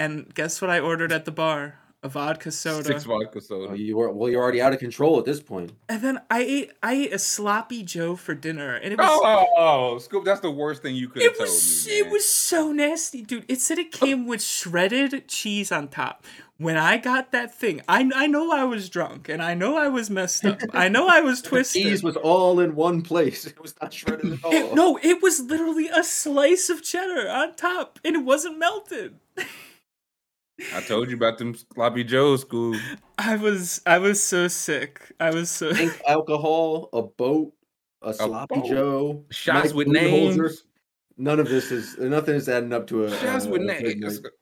And 0.00 0.32
guess 0.34 0.60
what 0.62 0.70
I 0.70 0.80
ordered 0.80 1.12
at 1.12 1.24
the 1.26 1.30
bar? 1.32 1.76
a 2.02 2.08
vodka 2.08 2.50
soda, 2.50 2.84
Six 2.84 3.04
vodka 3.04 3.36
Oh, 3.36 3.40
soda. 3.40 3.78
you 3.78 3.94
were 3.98 4.10
well. 4.10 4.30
You're 4.30 4.42
already 4.42 4.62
out 4.62 4.72
of 4.72 4.78
control 4.78 5.18
at 5.18 5.26
this 5.26 5.38
point. 5.42 5.72
and 5.86 6.00
then 6.00 6.18
I 6.30 6.40
ate 6.40 6.70
I 6.82 6.94
ate 6.94 7.12
a 7.12 7.18
sloppy 7.18 7.82
Joe 7.82 8.16
for 8.16 8.34
dinner, 8.34 8.74
and 8.74 8.94
it 8.94 8.98
was 8.98 9.06
Oh, 9.22 9.46
oh, 9.58 9.98
Scoop, 9.98 10.24
that's 10.24 10.40
the 10.40 10.50
worst 10.50 10.80
thing 10.80 10.94
you 10.96 11.08
could 11.10 11.20
have 11.20 11.32
it 11.32 11.36
told 11.36 11.50
was 11.50 11.86
me. 11.86 11.98
it 11.98 12.10
was 12.10 12.24
so 12.26 12.72
nasty, 12.72 13.20
dude. 13.20 13.44
It 13.48 13.60
said 13.60 13.78
it 13.78 13.92
came 13.92 14.26
with 14.26 14.40
shredded 14.42 15.28
cheese 15.28 15.70
on 15.70 15.88
top. 15.88 16.24
When 16.56 16.78
I 16.78 16.96
got 16.96 17.32
that 17.32 17.54
thing, 17.54 17.82
I 17.86 18.10
I 18.14 18.26
know 18.28 18.50
I 18.50 18.64
was 18.64 18.88
drunk 18.88 19.28
and 19.28 19.42
I 19.42 19.52
know 19.52 19.76
I 19.76 19.88
was 19.88 20.08
messed 20.08 20.46
up. 20.46 20.58
I 20.72 20.88
know 20.88 21.06
I 21.06 21.20
was 21.20 21.42
The 21.42 21.48
twisted. 21.50 21.82
cheese 21.82 22.02
was 22.02 22.16
all 22.16 22.60
in 22.60 22.74
one 22.76 23.02
place. 23.02 23.44
It 23.46 23.60
was 23.60 23.74
not 23.78 23.92
shredded 23.92 24.32
at 24.32 24.42
all. 24.44 24.52
It- 24.54 24.72
no, 24.74 24.98
it 25.02 25.20
was 25.20 25.40
literally 25.40 25.88
a 25.88 26.02
slice 26.02 26.70
of 26.70 26.82
cheddar 26.82 27.28
on 27.28 27.56
top, 27.56 27.98
and 28.06 28.16
it 28.16 28.24
wasn't 28.24 28.56
melted. 28.58 29.16
I 30.74 30.80
told 30.80 31.10
you 31.10 31.16
about 31.16 31.38
them 31.38 31.54
sloppy 31.74 32.04
Joe 32.04 32.36
school. 32.36 32.76
I 33.18 33.36
was 33.36 33.80
I 33.86 33.98
was 33.98 34.22
so 34.22 34.48
sick. 34.48 35.12
I 35.20 35.30
was 35.30 35.50
so 35.50 35.72
Pink 35.74 36.00
alcohol, 36.08 36.88
a 36.92 37.02
boat, 37.02 37.52
a 38.02 38.12
sloppy 38.14 38.56
boat. 38.56 38.66
Joe, 38.68 39.24
Shots 39.30 39.68
Mike 39.68 39.74
with 39.74 39.88
Budenholzer. 39.88 40.36
names. 40.36 40.64
None 41.16 41.40
of 41.40 41.48
this 41.48 41.70
is 41.70 41.98
nothing 41.98 42.34
is 42.34 42.48
adding 42.48 42.72
up 42.72 42.86
to 42.88 43.04
a. 43.04 43.16
Shots 43.18 43.46
uh, 43.46 43.50
with 43.50 43.62
names. 43.62 44.20
night. 44.22 44.32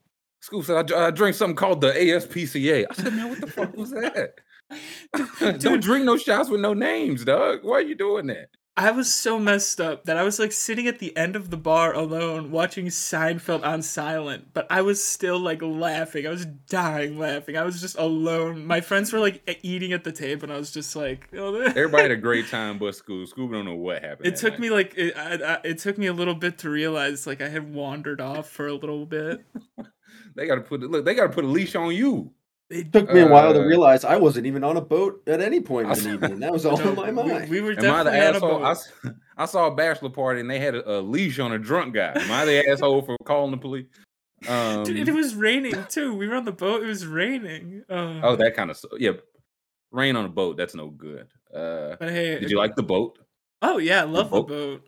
Scoop 0.41 0.63
said, 0.63 0.77
I, 0.77 0.83
dr- 0.83 1.01
I 1.01 1.11
drank 1.11 1.35
something 1.35 1.55
called 1.55 1.81
the 1.81 1.91
ASPCA. 1.91 2.85
I 2.89 2.93
said, 2.93 3.13
man, 3.13 3.29
what 3.29 3.41
the 3.41 3.47
fuck 3.47 3.75
was 3.75 3.91
that? 3.91 4.35
Don't 5.59 5.83
drink 5.83 6.05
no 6.05 6.15
shots 6.15 6.49
with 6.49 6.61
no 6.61 6.73
names, 6.73 7.25
dog. 7.25 7.59
Why 7.63 7.79
are 7.79 7.81
you 7.81 7.95
doing 7.95 8.27
that? 8.27 8.47
I 8.79 8.91
was 8.91 9.13
so 9.13 9.37
messed 9.37 9.81
up 9.81 10.05
that 10.05 10.15
I 10.15 10.23
was 10.23 10.39
like 10.39 10.53
sitting 10.53 10.87
at 10.87 10.99
the 10.99 11.15
end 11.17 11.35
of 11.35 11.49
the 11.49 11.57
bar 11.57 11.93
alone 11.93 12.49
watching 12.49 12.85
Seinfeld 12.85 13.65
on 13.65 13.81
silent, 13.81 14.53
but 14.53 14.67
I 14.69 14.81
was 14.83 15.03
still 15.03 15.37
like 15.37 15.61
laughing. 15.61 16.25
I 16.25 16.29
was 16.29 16.45
dying 16.45 17.19
laughing. 17.19 17.57
I 17.57 17.63
was 17.63 17.81
just 17.81 17.97
alone. 17.97 18.65
My 18.65 18.79
friends 18.79 19.11
were 19.11 19.19
like 19.19 19.59
eating 19.63 19.91
at 19.91 20.05
the 20.05 20.13
table, 20.13 20.43
and 20.45 20.53
I 20.53 20.57
was 20.57 20.71
just 20.71 20.95
like, 20.95 21.27
oh, 21.37 21.55
Everybody 21.61 22.03
had 22.03 22.11
a 22.11 22.15
great 22.15 22.47
time, 22.49 22.77
but 22.77 22.95
Scoop. 22.95 23.27
Scoop 23.27 23.51
don't 23.51 23.65
know 23.65 23.75
what 23.75 24.01
happened. 24.01 24.27
It 24.27 24.37
took 24.37 24.53
night. 24.53 24.59
me 24.61 24.69
like 24.69 24.93
it, 24.95 25.13
I, 25.17 25.33
I, 25.33 25.59
it 25.65 25.79
took 25.79 25.97
me 25.97 26.07
a 26.07 26.13
little 26.13 26.35
bit 26.35 26.59
to 26.59 26.69
realize 26.69 27.27
like 27.27 27.41
I 27.41 27.49
had 27.49 27.73
wandered 27.73 28.21
off 28.21 28.49
for 28.49 28.65
a 28.67 28.73
little 28.73 29.05
bit. 29.05 29.43
They 30.35 30.47
gotta 30.47 30.61
put 30.61 30.79
look. 30.81 31.03
They 31.03 31.15
gotta 31.15 31.33
put 31.33 31.43
a 31.43 31.47
leash 31.47 31.75
on 31.75 31.93
you. 31.93 32.31
It, 32.69 32.93
Took 32.93 33.11
me 33.11 33.21
a 33.21 33.27
while 33.27 33.51
to 33.53 33.61
Uh, 33.61 33.65
realize 33.65 34.05
I 34.05 34.17
wasn't 34.17 34.45
even 34.45 34.63
on 34.63 34.77
a 34.77 34.81
boat 34.81 35.23
at 35.25 35.41
any 35.41 35.59
point 35.59 35.87
in 35.89 36.03
the 36.03 36.13
evening. 36.13 36.39
That 36.39 36.51
was 36.53 36.65
all 36.67 36.79
in 36.79 36.95
my 36.95 37.09
mind. 37.09 37.49
We, 37.49 37.61
were 37.61 37.71
Am 37.71 37.77
I 37.91 38.03
the 38.03 38.11
definitely 38.11 38.19
on 38.19 38.25
a 38.33 38.35
asshole? 38.35 38.59
boat. 38.59 38.63
I, 38.63 38.71
s- 38.71 38.91
I 39.37 39.45
saw 39.45 39.67
a 39.67 39.75
bachelor 39.75 40.09
party 40.11 40.41
and 40.41 40.49
they 40.49 40.59
had 40.59 40.75
a, 40.75 40.99
a 40.99 41.01
leash 41.01 41.39
on 41.39 41.51
a 41.51 41.57
drunk 41.57 41.95
guy. 41.95 42.11
Am 42.15 42.31
I 42.31 42.45
the 42.45 42.69
asshole 42.71 43.01
for 43.01 43.17
calling 43.25 43.49
the 43.51 43.57
police? 43.57 43.87
Um, 44.47 44.83
Dude, 44.83 45.07
it 45.07 45.13
was 45.13 45.33
raining 45.35 45.83
too. 45.89 46.13
We 46.15 46.27
were 46.27 46.35
on 46.35 46.45
the 46.45 46.51
boat. 46.51 46.83
It 46.83 46.87
was 46.87 47.05
raining. 47.07 47.83
Uh, 47.89 48.21
oh, 48.23 48.35
that 48.35 48.55
kind 48.55 48.69
of 48.69 48.79
yeah. 48.99 49.11
Rain 49.91 50.15
on 50.15 50.25
a 50.25 50.29
boat. 50.29 50.55
That's 50.55 50.75
no 50.75 50.89
good. 50.89 51.27
Uh, 51.51 51.95
But 51.99 52.11
hey, 52.11 52.39
did 52.39 52.51
you 52.51 52.57
like 52.59 52.75
the 52.75 52.83
boat? 52.83 53.17
Oh 53.63 53.79
yeah, 53.79 54.01
I 54.01 54.05
love 54.05 54.29
the 54.29 54.41
boat? 54.43 54.47
boat. 54.47 54.81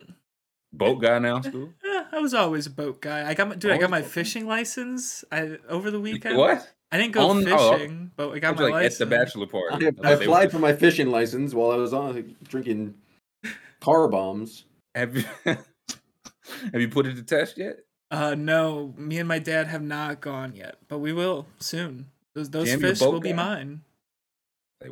Boat 0.72 1.02
guy 1.02 1.18
now, 1.18 1.40
Scoop? 1.42 1.74
Eh, 1.84 2.04
I 2.12 2.18
was 2.20 2.32
always 2.32 2.66
a 2.66 2.70
boat 2.70 3.02
guy. 3.02 3.28
I 3.28 3.34
got 3.34 3.48
my 3.48 3.56
dude. 3.56 3.72
I 3.72 3.74
got 3.74 3.86
Always 3.86 3.90
my 3.90 4.00
boat 4.02 4.10
fishing 4.10 4.46
license. 4.46 5.24
I 5.32 5.58
over 5.68 5.90
the 5.90 6.00
weekend. 6.00 6.38
What? 6.38 6.66
I 6.92 6.98
didn't 6.98 7.12
go 7.14 7.28
On- 7.30 7.48
oh, 7.48 7.72
fishing, 7.72 8.10
but 8.16 8.30
I 8.32 8.38
got 8.38 8.54
I 8.54 8.56
my 8.56 8.62
like 8.64 8.72
license. 8.74 9.00
at 9.00 9.08
the 9.08 9.16
bachelor 9.16 9.46
party. 9.46 9.86
I, 9.86 10.08
I 10.08 10.12
applied 10.12 10.44
were- 10.44 10.50
for 10.50 10.58
my 10.58 10.74
fishing 10.74 11.10
license 11.10 11.54
while 11.54 11.70
I 11.72 11.76
was 11.76 11.92
on 11.94 12.36
drinking 12.44 12.94
car 13.80 14.08
bombs. 14.08 14.66
Have 14.94 15.16
you 15.16 15.24
have 15.44 16.80
you 16.80 16.88
put 16.88 17.06
it 17.06 17.16
to 17.16 17.22
test 17.22 17.56
yet? 17.56 17.78
Uh, 18.10 18.34
no, 18.34 18.92
me 18.98 19.18
and 19.18 19.26
my 19.26 19.38
dad 19.38 19.68
have 19.68 19.80
not 19.82 20.20
gone 20.20 20.54
yet, 20.54 20.76
but 20.88 20.98
we 20.98 21.14
will 21.14 21.46
soon. 21.58 22.10
Those 22.34 22.50
those 22.50 22.68
Jam, 22.68 22.80
fish 22.80 22.98
boat 22.98 23.12
will 23.14 23.20
be 23.20 23.32
mine. 23.32 23.80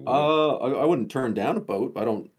Uh, 0.06 0.56
I, 0.56 0.70
I 0.70 0.84
wouldn't 0.86 1.10
turn 1.10 1.34
down 1.34 1.56
a 1.58 1.60
boat. 1.60 1.92
I 1.96 2.04
don't. 2.06 2.30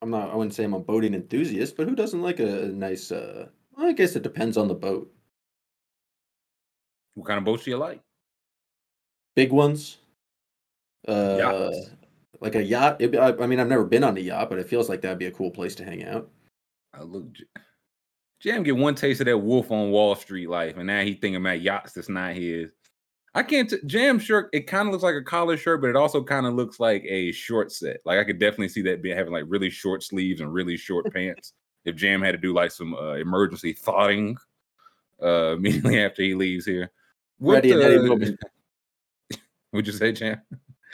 I'm 0.00 0.10
not. 0.10 0.30
I 0.30 0.34
wouldn't 0.34 0.54
say 0.54 0.64
I'm 0.64 0.72
a 0.72 0.80
boating 0.80 1.12
enthusiast, 1.12 1.76
but 1.76 1.86
who 1.88 1.94
doesn't 1.94 2.22
like 2.22 2.40
a, 2.40 2.62
a 2.62 2.66
nice? 2.68 3.12
Uh, 3.12 3.48
I 3.76 3.92
guess 3.92 4.16
it 4.16 4.22
depends 4.22 4.56
on 4.56 4.68
the 4.68 4.74
boat. 4.74 5.12
what 7.14 7.26
kind 7.26 7.36
of 7.38 7.44
boats 7.44 7.64
do 7.64 7.70
you 7.70 7.76
like? 7.76 8.00
Big 9.34 9.52
ones. 9.52 9.98
Uh, 11.06 11.70
like 12.40 12.54
a 12.54 12.62
yacht. 12.62 12.96
It'd 13.00 13.16
I, 13.16 13.32
I 13.42 13.46
mean, 13.46 13.60
I've 13.60 13.68
never 13.68 13.84
been 13.84 14.04
on 14.04 14.16
a 14.16 14.20
yacht, 14.20 14.50
but 14.50 14.58
it 14.58 14.68
feels 14.68 14.88
like 14.88 15.00
that'd 15.00 15.18
be 15.18 15.26
a 15.26 15.32
cool 15.32 15.50
place 15.50 15.74
to 15.76 15.84
hang 15.84 16.04
out. 16.04 16.30
I 16.92 17.02
look. 17.02 17.26
Jam 18.40 18.62
get 18.62 18.76
one 18.76 18.94
taste 18.94 19.20
of 19.20 19.26
that 19.26 19.38
Wolf 19.38 19.70
on 19.70 19.90
Wall 19.90 20.14
Street 20.14 20.48
life, 20.48 20.76
and 20.76 20.86
now 20.86 21.02
he 21.02 21.14
thinking 21.14 21.36
about 21.36 21.62
yachts 21.62 21.92
that's 21.92 22.08
not 22.08 22.34
his. 22.34 22.70
I 23.34 23.42
can't. 23.42 23.68
T- 23.68 23.78
Jam 23.86 24.18
shirt. 24.18 24.50
It 24.52 24.66
kind 24.66 24.86
of 24.86 24.92
looks 24.92 25.02
like 25.02 25.14
a 25.14 25.22
collar 25.22 25.56
shirt, 25.56 25.80
but 25.80 25.90
it 25.90 25.96
also 25.96 26.22
kind 26.22 26.46
of 26.46 26.54
looks 26.54 26.78
like 26.78 27.04
a 27.06 27.32
short 27.32 27.72
set. 27.72 28.00
Like 28.04 28.18
I 28.18 28.24
could 28.24 28.38
definitely 28.38 28.68
see 28.68 28.82
that 28.82 29.02
being 29.02 29.16
having 29.16 29.32
like 29.32 29.44
really 29.48 29.70
short 29.70 30.02
sleeves 30.02 30.40
and 30.40 30.52
really 30.52 30.76
short 30.76 31.12
pants. 31.12 31.52
If 31.84 31.96
Jam 31.96 32.22
had 32.22 32.32
to 32.32 32.38
do 32.38 32.54
like 32.54 32.70
some 32.70 32.94
uh, 32.94 33.12
emergency 33.16 33.74
thawing 33.74 34.38
uh, 35.22 35.52
immediately 35.56 36.02
after 36.02 36.22
he 36.22 36.34
leaves 36.34 36.64
here. 36.64 36.90
What, 37.36 37.62
Ready 37.62 37.98
moment. 37.98 38.40
Would 39.74 39.88
you 39.88 39.92
say, 39.92 40.12
Jam? 40.12 40.40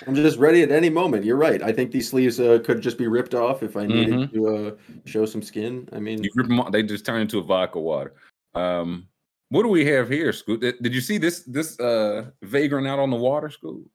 I'm 0.07 0.15
just 0.15 0.39
ready 0.39 0.63
at 0.63 0.71
any 0.73 0.89
moment. 0.89 1.25
You're 1.25 1.37
right. 1.37 1.63
I 1.63 1.71
think 1.71 1.93
these 1.93 2.09
sleeves 2.09 2.41
uh, 2.41 2.59
could 2.65 2.81
just 2.81 2.97
be 2.97 3.07
ripped 3.07 3.35
off 3.35 3.63
if 3.63 3.77
I 3.77 3.85
needed 3.85 4.33
to 4.33 4.49
uh, 4.49 4.71
show 5.05 5.27
some 5.27 5.43
skin. 5.43 5.87
I 5.93 6.01
mean, 6.01 6.25
You 6.25 6.31
rip 6.35 6.49
them 6.49 6.59
off, 6.59 6.73
they 6.73 6.83
just 6.83 7.05
turn 7.05 7.21
into 7.21 7.39
a 7.39 7.43
vodka 7.43 7.79
water. 7.79 8.15
Um, 8.55 9.07
what 9.51 9.63
do 9.63 9.69
we 9.69 9.85
have 9.85 10.09
here, 10.09 10.33
Scoot? 10.33 10.63
Did, 10.63 10.83
did 10.83 10.95
you 10.95 11.03
see 11.03 11.19
this 11.19 11.41
this 11.41 11.79
uh 11.79 12.31
vagrant 12.43 12.87
out 12.87 12.99
on 12.99 13.11
the 13.11 13.17
water, 13.17 13.51
Scoot? 13.51 13.87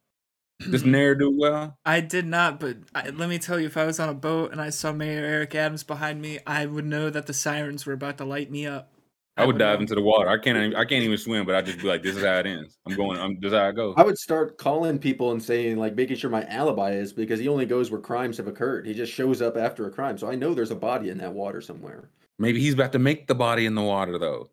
This 0.59 0.83
ne'er 0.85 1.15
do 1.15 1.35
well. 1.35 1.77
I 1.83 2.01
did 2.01 2.27
not, 2.27 2.59
but 2.59 2.77
I, 2.93 3.09
let 3.09 3.27
me 3.27 3.39
tell 3.39 3.59
you, 3.59 3.65
if 3.65 3.77
I 3.77 3.85
was 3.85 3.99
on 3.99 4.09
a 4.09 4.13
boat 4.13 4.51
and 4.51 4.61
I 4.61 4.69
saw 4.69 4.91
Mayor 4.91 5.25
Eric 5.25 5.55
Adams 5.55 5.83
behind 5.83 6.21
me, 6.21 6.39
I 6.45 6.67
would 6.67 6.85
know 6.85 7.09
that 7.09 7.25
the 7.25 7.33
sirens 7.33 7.85
were 7.85 7.93
about 7.93 8.19
to 8.19 8.25
light 8.25 8.51
me 8.51 8.67
up. 8.67 8.91
I 9.37 9.45
would 9.45 9.57
dive 9.57 9.81
into 9.81 9.95
the 9.95 10.01
water. 10.01 10.29
I 10.29 10.37
can't. 10.37 10.57
even- 10.57 10.75
I 10.75 10.85
can't 10.85 11.03
even 11.03 11.17
swim, 11.17 11.45
but 11.45 11.55
I 11.55 11.61
just 11.61 11.79
be 11.79 11.87
like, 11.87 12.01
"This 12.03 12.15
is 12.15 12.23
how 12.23 12.39
it 12.39 12.45
ends. 12.45 12.77
I'm 12.85 12.95
going. 12.95 13.19
I'm 13.19 13.37
this 13.41 13.51
is 13.51 13.57
how 13.57 13.65
I 13.67 13.71
go." 13.71 13.93
I 13.97 14.03
would 14.03 14.17
start 14.17 14.57
calling 14.57 14.97
people 14.97 15.31
and 15.31 15.43
saying 15.43 15.77
like 15.77 15.95
making 15.95 16.15
sure 16.17 16.29
my 16.29 16.43
alibi 16.45 16.91
is 16.91 17.11
because 17.11 17.39
he 17.39 17.47
only 17.49 17.65
goes 17.65 17.91
where 17.91 17.99
crimes 17.99 18.37
have 18.37 18.47
occurred. 18.47 18.87
He 18.87 18.93
just 18.93 19.11
shows 19.11 19.41
up 19.41 19.57
after 19.57 19.87
a 19.87 19.91
crime, 19.91 20.17
so 20.17 20.29
I 20.29 20.35
know 20.35 20.53
there's 20.53 20.71
a 20.71 20.75
body 20.75 21.09
in 21.09 21.17
that 21.17 21.33
water 21.33 21.59
somewhere. 21.59 22.09
Maybe 22.39 22.59
he's 22.61 22.73
about 22.73 22.93
to 22.93 22.99
make 22.99 23.27
the 23.27 23.35
body 23.35 23.65
in 23.65 23.75
the 23.75 23.81
water, 23.81 24.17
though. 24.17 24.49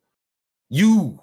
You, 0.68 1.20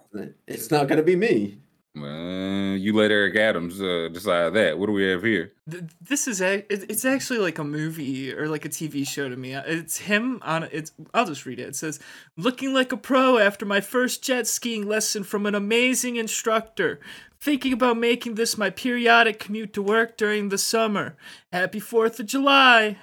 It's 0.48 0.72
not 0.72 0.88
gonna 0.88 1.04
be 1.04 1.16
me. 1.16 1.58
Well, 1.96 2.76
you 2.78 2.94
let 2.96 3.12
Eric 3.12 3.36
Adams 3.36 3.82
uh, 3.82 4.10
decide 4.12 4.54
that. 4.54 4.78
What 4.78 4.86
do 4.88 4.92
we 4.94 5.04
have 5.10 5.24
here? 5.24 5.54
This 6.02 6.28
is 6.28 6.42
a, 6.42 6.66
it's 6.72 7.04
actually 7.04 7.40
like 7.40 7.58
a 7.58 7.64
movie 7.64 8.34
or 8.34 8.48
like 8.48 8.64
a 8.66 8.70
TV 8.70 9.08
show 9.08 9.28
to 9.28 9.36
me. 9.36 9.54
Uh, 9.56 9.64
It's 9.66 9.98
him 9.98 10.40
on 10.44 10.64
it's 10.72 10.92
I'll 11.14 11.26
just 11.26 11.46
read 11.46 11.60
it. 11.60 11.68
It 11.70 11.76
says, 11.76 12.00
"Looking 12.38 12.74
like 12.74 12.92
a 12.92 12.98
pro 12.98 13.38
after 13.38 13.66
my 13.66 13.82
first 13.82 14.24
jet 14.24 14.48
skiing 14.48 14.88
lesson 14.88 15.24
from 15.24 15.46
an 15.46 15.56
amazing 15.56 16.16
instructor. 16.16 17.00
Thinking 17.42 17.74
about 17.74 17.98
making 17.98 18.36
this 18.36 18.58
my 18.58 18.70
periodic 18.70 19.40
commute 19.40 19.74
to 19.74 19.82
work 19.82 20.18
during 20.18 20.50
the 20.50 20.58
summer. 20.58 21.16
Happy 21.52 21.80
4th 21.80 22.20
of 22.20 22.26
July." 22.28 22.98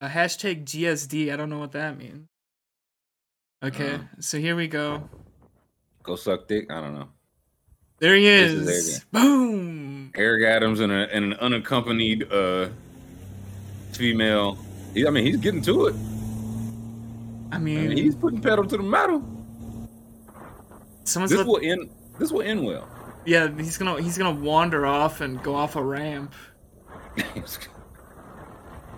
A 0.00 0.08
hashtag 0.08 0.64
GSD. 0.64 1.32
I 1.32 1.36
don't 1.36 1.48
know 1.48 1.58
what 1.60 1.72
that 1.72 1.96
means. 1.96 2.26
Okay, 3.62 3.94
Uh. 3.94 3.98
so 4.20 4.38
here 4.38 4.56
we 4.56 4.68
go. 4.68 5.08
Go 6.02 6.16
suck 6.16 6.46
dick. 6.48 6.70
I 6.70 6.80
don't 6.80 6.94
know. 6.94 7.08
There 7.98 8.16
he 8.16 8.26
is. 8.26 8.68
is 8.68 9.04
Boom. 9.12 10.10
Eric 10.14 10.44
Adams 10.44 10.80
and, 10.80 10.92
a, 10.92 11.12
and 11.14 11.24
an 11.26 11.34
unaccompanied 11.34 12.30
uh 12.32 12.68
female. 13.92 14.58
He, 14.92 15.06
I 15.06 15.10
mean, 15.10 15.24
he's 15.24 15.36
getting 15.38 15.62
to 15.62 15.86
it. 15.86 15.94
I 17.52 17.56
I 17.56 17.58
mean, 17.58 17.88
mean, 17.88 17.96
he's 17.98 18.14
putting 18.16 18.40
pedal 18.40 18.64
to 18.66 18.76
the 18.76 18.82
metal. 18.82 19.22
someone's 21.04 21.30
This 21.30 21.44
will 21.46 21.60
end. 21.62 21.90
This 22.18 22.30
will 22.32 22.42
end 22.42 22.64
well. 22.64 22.88
Yeah, 23.24 23.48
he's 23.56 23.78
gonna 23.78 24.02
he's 24.02 24.18
gonna 24.18 24.38
wander 24.38 24.86
off 24.86 25.20
and 25.20 25.42
go 25.42 25.54
off 25.54 25.76
a 25.76 25.82
ramp. 25.82 26.32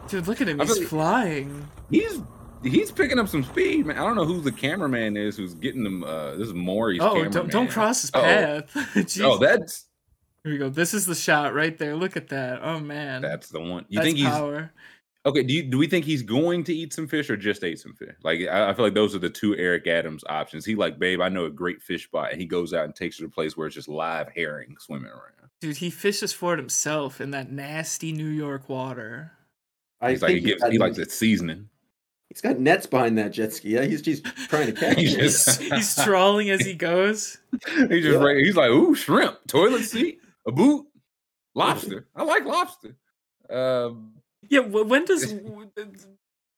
Dude, 0.09 0.27
look 0.27 0.41
at 0.41 0.49
him. 0.49 0.61
He's 0.61 0.89
flying. 0.89 1.69
he's 1.91 2.21
he's 2.67 2.91
picking 2.93 3.19
up 3.19 3.29
some 3.29 3.43
speed, 3.45 3.87
man. 3.87 3.97
I 3.99 4.01
don't 4.01 4.17
know 4.17 4.25
who 4.25 4.41
the 4.41 4.53
cameraman 4.53 5.17
is 5.17 5.37
who's 5.37 5.55
getting 5.55 5.83
them. 5.85 6.05
Uh, 6.05 6.33
this 6.37 6.49
is 6.49 6.55
Maury's 6.55 7.01
Oh, 7.01 7.11
cameraman. 7.11 7.33
don't 7.33 7.51
don't 7.51 7.71
cross 7.71 8.03
his 8.03 8.11
Oh. 8.15 8.21
path. 8.21 8.71
Jeez. 8.95 9.25
Oh, 9.25 9.39
that's 9.39 9.87
Here 10.45 10.53
we 10.53 10.59
go. 10.59 10.69
This 10.69 10.95
is 10.95 11.07
the 11.07 11.15
shot 11.15 11.55
right 11.55 11.77
there. 11.77 11.97
Look 11.97 12.17
at 12.17 12.29
that. 12.29 12.61
Oh 12.63 12.79
man. 12.81 13.23
that's 13.23 13.49
the 13.49 13.61
one. 13.61 13.85
You 13.89 13.97
That's 13.97 14.07
think 14.07 14.19
he's 14.19 14.27
power. 14.29 14.73
okay? 15.25 15.43
Do 15.43 15.53
you 15.55 15.63
do 15.65 15.79
we 15.79 15.87
think 15.87 16.05
he's 16.05 16.23
going 16.23 16.63
to 16.65 16.75
eat 16.75 16.93
some 16.93 17.07
fish 17.09 17.31
or 17.31 17.37
just 17.37 17.65
ate 17.65 17.79
some 17.81 17.95
fish? 17.95 18.15
Like 18.23 18.41
I, 18.43 18.71
I 18.71 18.75
feel 18.75 18.85
like 18.85 18.95
those 18.95 19.15
are 19.15 19.19
the 19.19 19.31
two 19.31 19.57
Eric 19.57 19.87
Adams 19.87 20.23
options. 20.29 20.65
He 20.65 20.75
like, 20.75 20.99
babe, 20.99 21.21
I 21.21 21.29
know 21.29 21.47
a 21.47 21.51
great 21.51 21.83
fish 21.83 22.05
spot, 22.05 22.31
and 22.33 22.41
he 22.41 22.47
goes 22.47 22.73
out 22.75 22.85
and 22.85 22.95
takes 22.95 23.19
her 23.19 23.23
to 23.25 23.27
a 23.29 23.31
place 23.33 23.57
where 23.57 23.67
it's 23.67 23.75
just 23.77 23.89
live 23.89 24.29
herring 24.35 24.77
swimming 24.79 25.11
around. 25.11 25.33
Dude, 25.61 25.79
he 25.79 25.89
fishes 25.91 26.35
for 26.35 26.53
it 26.53 26.59
himself 26.59 27.19
in 27.21 27.31
that 27.31 27.51
nasty 27.51 28.13
New 28.13 28.29
York 28.29 28.69
water. 28.69 29.33
I 30.03 30.11
He's 30.11 30.21
like 30.23 30.33
he 30.35 30.41
think 30.43 30.61
gives 30.61 30.71
he 30.73 30.79
likes 30.79 30.99
it 30.99 31.11
seasoning. 31.11 31.71
He's 32.29 32.41
got 32.41 32.59
nets 32.59 32.87
behind 32.87 33.19
that 33.19 33.33
jet 33.33 33.53
ski. 33.53 33.71
Yeah, 33.71 33.83
he's 33.85 34.03
just 34.03 34.25
trying 34.25 34.67
to 34.67 34.73
catch 34.81 34.99
He 34.99 35.07
it. 35.07 35.19
just- 35.19 35.61
He's, 35.61 35.73
he's 35.73 35.95
trawling 35.97 36.51
as 36.51 36.61
he 36.61 36.75
goes. 36.75 37.39
He 37.77 38.01
just 38.01 38.19
Yeah. 38.19 38.25
right, 38.25 38.37
he's 38.45 38.57
like, 38.57 38.71
ooh, 38.71 38.95
shrimp, 38.95 39.39
toilet 39.47 39.83
seat, 39.85 40.21
a 40.47 40.53
boot. 40.53 40.87
Lobster. 41.55 42.07
I 42.15 42.23
like 42.25 42.45
lobster. 42.45 42.97
Um, 43.49 44.15
Yeah, 44.49 44.61
when 44.61 45.05
does 45.07 45.33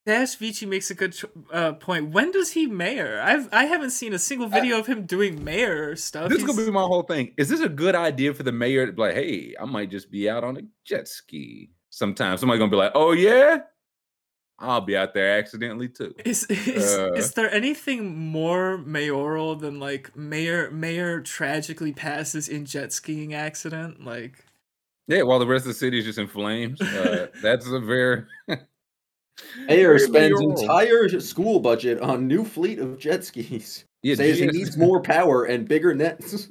Dash 0.06 0.34
Vici 0.36 0.64
makes 0.66 0.90
a 0.90 0.94
good 0.94 1.14
uh, 1.52 1.72
point. 1.74 2.10
When 2.12 2.32
does 2.32 2.50
he 2.52 2.66
mayor? 2.66 3.20
I've 3.22 3.48
I 3.52 3.64
haven't 3.66 3.90
seen 3.90 4.14
a 4.14 4.18
single 4.18 4.48
video 4.48 4.78
of 4.78 4.86
him 4.86 5.04
doing 5.04 5.44
mayor 5.44 5.94
stuff. 5.96 6.30
this 6.30 6.38
is 6.38 6.44
gonna 6.44 6.64
be 6.64 6.70
my 6.72 6.80
whole 6.82 7.02
thing. 7.02 7.34
Is 7.36 7.48
this 7.50 7.60
a 7.60 7.68
good 7.68 7.94
idea 7.94 8.32
for 8.32 8.42
the 8.42 8.50
mayor 8.52 8.86
to 8.86 8.92
be 8.92 9.02
like, 9.02 9.14
hey, 9.14 9.54
I 9.60 9.66
might 9.66 9.90
just 9.90 10.10
be 10.10 10.28
out 10.30 10.44
on 10.44 10.56
a 10.56 10.62
jet 10.84 11.08
ski 11.08 11.70
sometime? 11.90 12.38
Somebody 12.38 12.58
gonna 12.58 12.70
be 12.70 12.76
like, 12.78 12.92
oh 12.94 13.12
yeah, 13.12 13.58
I'll 14.60 14.80
be 14.80 14.96
out 14.96 15.14
there 15.14 15.38
accidentally 15.38 15.88
too. 15.88 16.14
Is 16.24 16.44
is, 16.50 16.96
Uh. 16.96 17.12
is 17.12 17.32
there 17.34 17.52
anything 17.52 18.16
more 18.16 18.76
mayoral 18.78 19.54
than 19.56 19.78
like 19.78 20.16
mayor 20.16 20.70
mayor 20.70 21.20
tragically 21.20 21.92
passes 21.92 22.48
in 22.48 22.64
jet 22.64 22.92
skiing 22.92 23.34
accident? 23.34 24.04
Like 24.04 24.44
Yeah, 25.06 25.22
while 25.22 25.38
the 25.38 25.46
rest 25.46 25.62
of 25.66 25.68
the 25.68 25.74
city 25.78 25.98
is 26.00 26.04
just 26.04 26.18
in 26.18 26.26
flames. 26.26 26.80
Uh, 26.80 27.28
that's 27.42 27.66
a 27.68 27.78
very 27.80 28.24
Mayor 29.68 29.96
very 29.96 29.98
spends 30.00 30.40
mayoral. 30.40 30.60
entire 30.60 31.20
school 31.20 31.60
budget 31.60 32.00
on 32.00 32.26
new 32.26 32.44
fleet 32.44 32.80
of 32.80 32.98
jet 32.98 33.24
skis. 33.24 33.84
Yeah, 34.02 34.14
Says 34.16 34.38
he 34.38 34.46
needs 34.46 34.76
more 34.76 35.00
power 35.00 35.44
and 35.44 35.66
bigger 35.68 35.92
nets. 35.94 36.48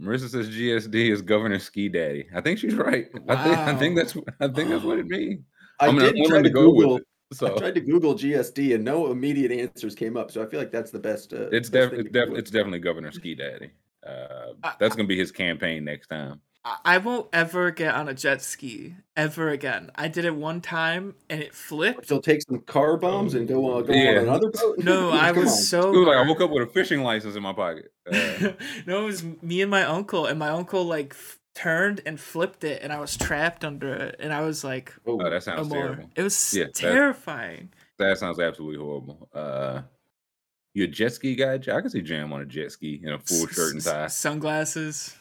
Marissa 0.00 0.28
says 0.28 0.48
GSD 0.50 1.10
is 1.12 1.22
Governor 1.22 1.58
Ski 1.60 1.88
Daddy. 1.88 2.26
I 2.34 2.40
think 2.40 2.58
she's 2.58 2.74
right. 2.74 3.06
I 3.28 3.44
think 3.44 3.56
I 3.58 3.74
think 3.76 3.96
that's 3.96 4.16
I 4.40 4.48
think 4.48 4.68
that's 4.70 4.84
what 4.84 4.98
it 4.98 5.06
means. 5.08 5.44
I 5.80 5.86
I'm 5.88 5.96
did 5.98 6.14
not 6.16 6.28
try 6.28 6.38
to 6.38 6.42
to 6.44 6.50
go 6.50 6.72
Google. 6.72 6.94
with 6.94 7.02
it. 7.02 7.06
So 7.32 7.46
I 7.54 7.58
tried 7.58 7.74
to 7.76 7.80
Google 7.80 8.14
GSD 8.14 8.74
and 8.74 8.84
no 8.84 9.10
immediate 9.12 9.52
answers 9.52 9.94
came 9.94 10.16
up. 10.16 10.30
So 10.32 10.42
I 10.42 10.46
feel 10.46 10.58
like 10.58 10.72
that's 10.72 10.90
the 10.90 10.98
best. 10.98 11.32
Uh, 11.32 11.48
it's 11.52 11.70
best 11.70 11.90
def- 11.92 12.00
it's, 12.00 12.10
def- 12.10 12.28
it's 12.30 12.50
definitely 12.50 12.80
Governor 12.80 13.12
Ski 13.12 13.34
Daddy. 13.36 13.70
Uh, 14.06 14.52
I- 14.64 14.74
that's 14.80 14.96
gonna 14.96 15.06
be 15.08 15.16
his 15.18 15.30
campaign 15.30 15.84
next 15.84 16.08
time. 16.08 16.40
I- 16.64 16.78
I 16.84 16.98
won't 16.98 17.28
ever 17.32 17.70
get 17.70 17.94
on 17.94 18.08
a 18.08 18.14
jet 18.14 18.42
ski 18.42 18.96
ever 19.16 19.48
again. 19.48 19.90
I 19.94 20.08
did 20.08 20.24
it 20.26 20.34
one 20.34 20.60
time 20.60 21.14
and 21.30 21.40
it 21.40 21.54
flipped. 21.54 22.04
Still 22.06 22.20
take 22.20 22.42
some 22.42 22.60
car 22.62 22.96
bombs 22.98 23.34
and 23.34 23.46
go 23.48 23.72
on, 23.76 23.84
go 23.86 23.92
Yeah. 23.94 24.10
on 24.10 24.16
another 24.24 24.50
boat. 24.50 24.78
No, 24.78 25.10
I 25.12 25.30
was 25.32 25.50
on. 25.52 25.56
so 25.56 25.94
It 25.94 25.98
was 25.98 26.08
like 26.08 26.16
I 26.18 26.28
woke 26.28 26.40
up 26.42 26.50
with 26.50 26.68
a 26.68 26.70
fishing 26.72 27.02
license 27.02 27.36
in 27.36 27.42
my 27.42 27.52
pocket. 27.54 27.92
Uh, 28.12 28.52
no, 28.86 29.02
it 29.02 29.06
was 29.06 29.22
me 29.40 29.62
and 29.62 29.70
my 29.70 29.84
uncle, 29.84 30.26
and 30.26 30.38
my 30.38 30.48
uncle 30.48 30.84
like 30.84 31.12
f- 31.14 31.38
turned 31.60 32.00
and 32.06 32.18
flipped 32.18 32.64
it, 32.64 32.82
and 32.82 32.92
I 32.92 32.98
was 33.00 33.16
trapped 33.16 33.64
under 33.64 33.92
it, 33.94 34.16
and 34.18 34.32
I 34.32 34.40
was 34.42 34.64
like, 34.64 34.92
Oh, 35.06 35.20
oh, 35.20 35.30
that 35.30 35.42
sounds 35.42 35.68
more." 35.68 35.82
terrible. 35.82 36.10
It 36.16 36.22
was 36.22 36.54
Yeah, 36.54 36.66
terrifying. 36.74 37.70
That 37.98 38.18
sounds 38.18 38.38
absolutely 38.40 38.78
horrible. 38.84 39.28
Uh, 39.34 39.82
you 40.74 40.84
a 40.84 40.86
jet 40.86 41.12
ski 41.12 41.34
guy? 41.34 41.54
I 41.54 41.58
can 41.58 41.90
see 41.90 42.00
Jam 42.00 42.32
on 42.32 42.40
a 42.40 42.46
jet 42.46 42.72
ski 42.72 43.00
in 43.02 43.12
a 43.12 43.18
full 43.18 43.46
shirt 43.48 43.70
and 43.72 43.78
S- 43.78 43.84
tie. 43.84 44.04
s- 44.04 44.16
sunglasses. 44.16 45.14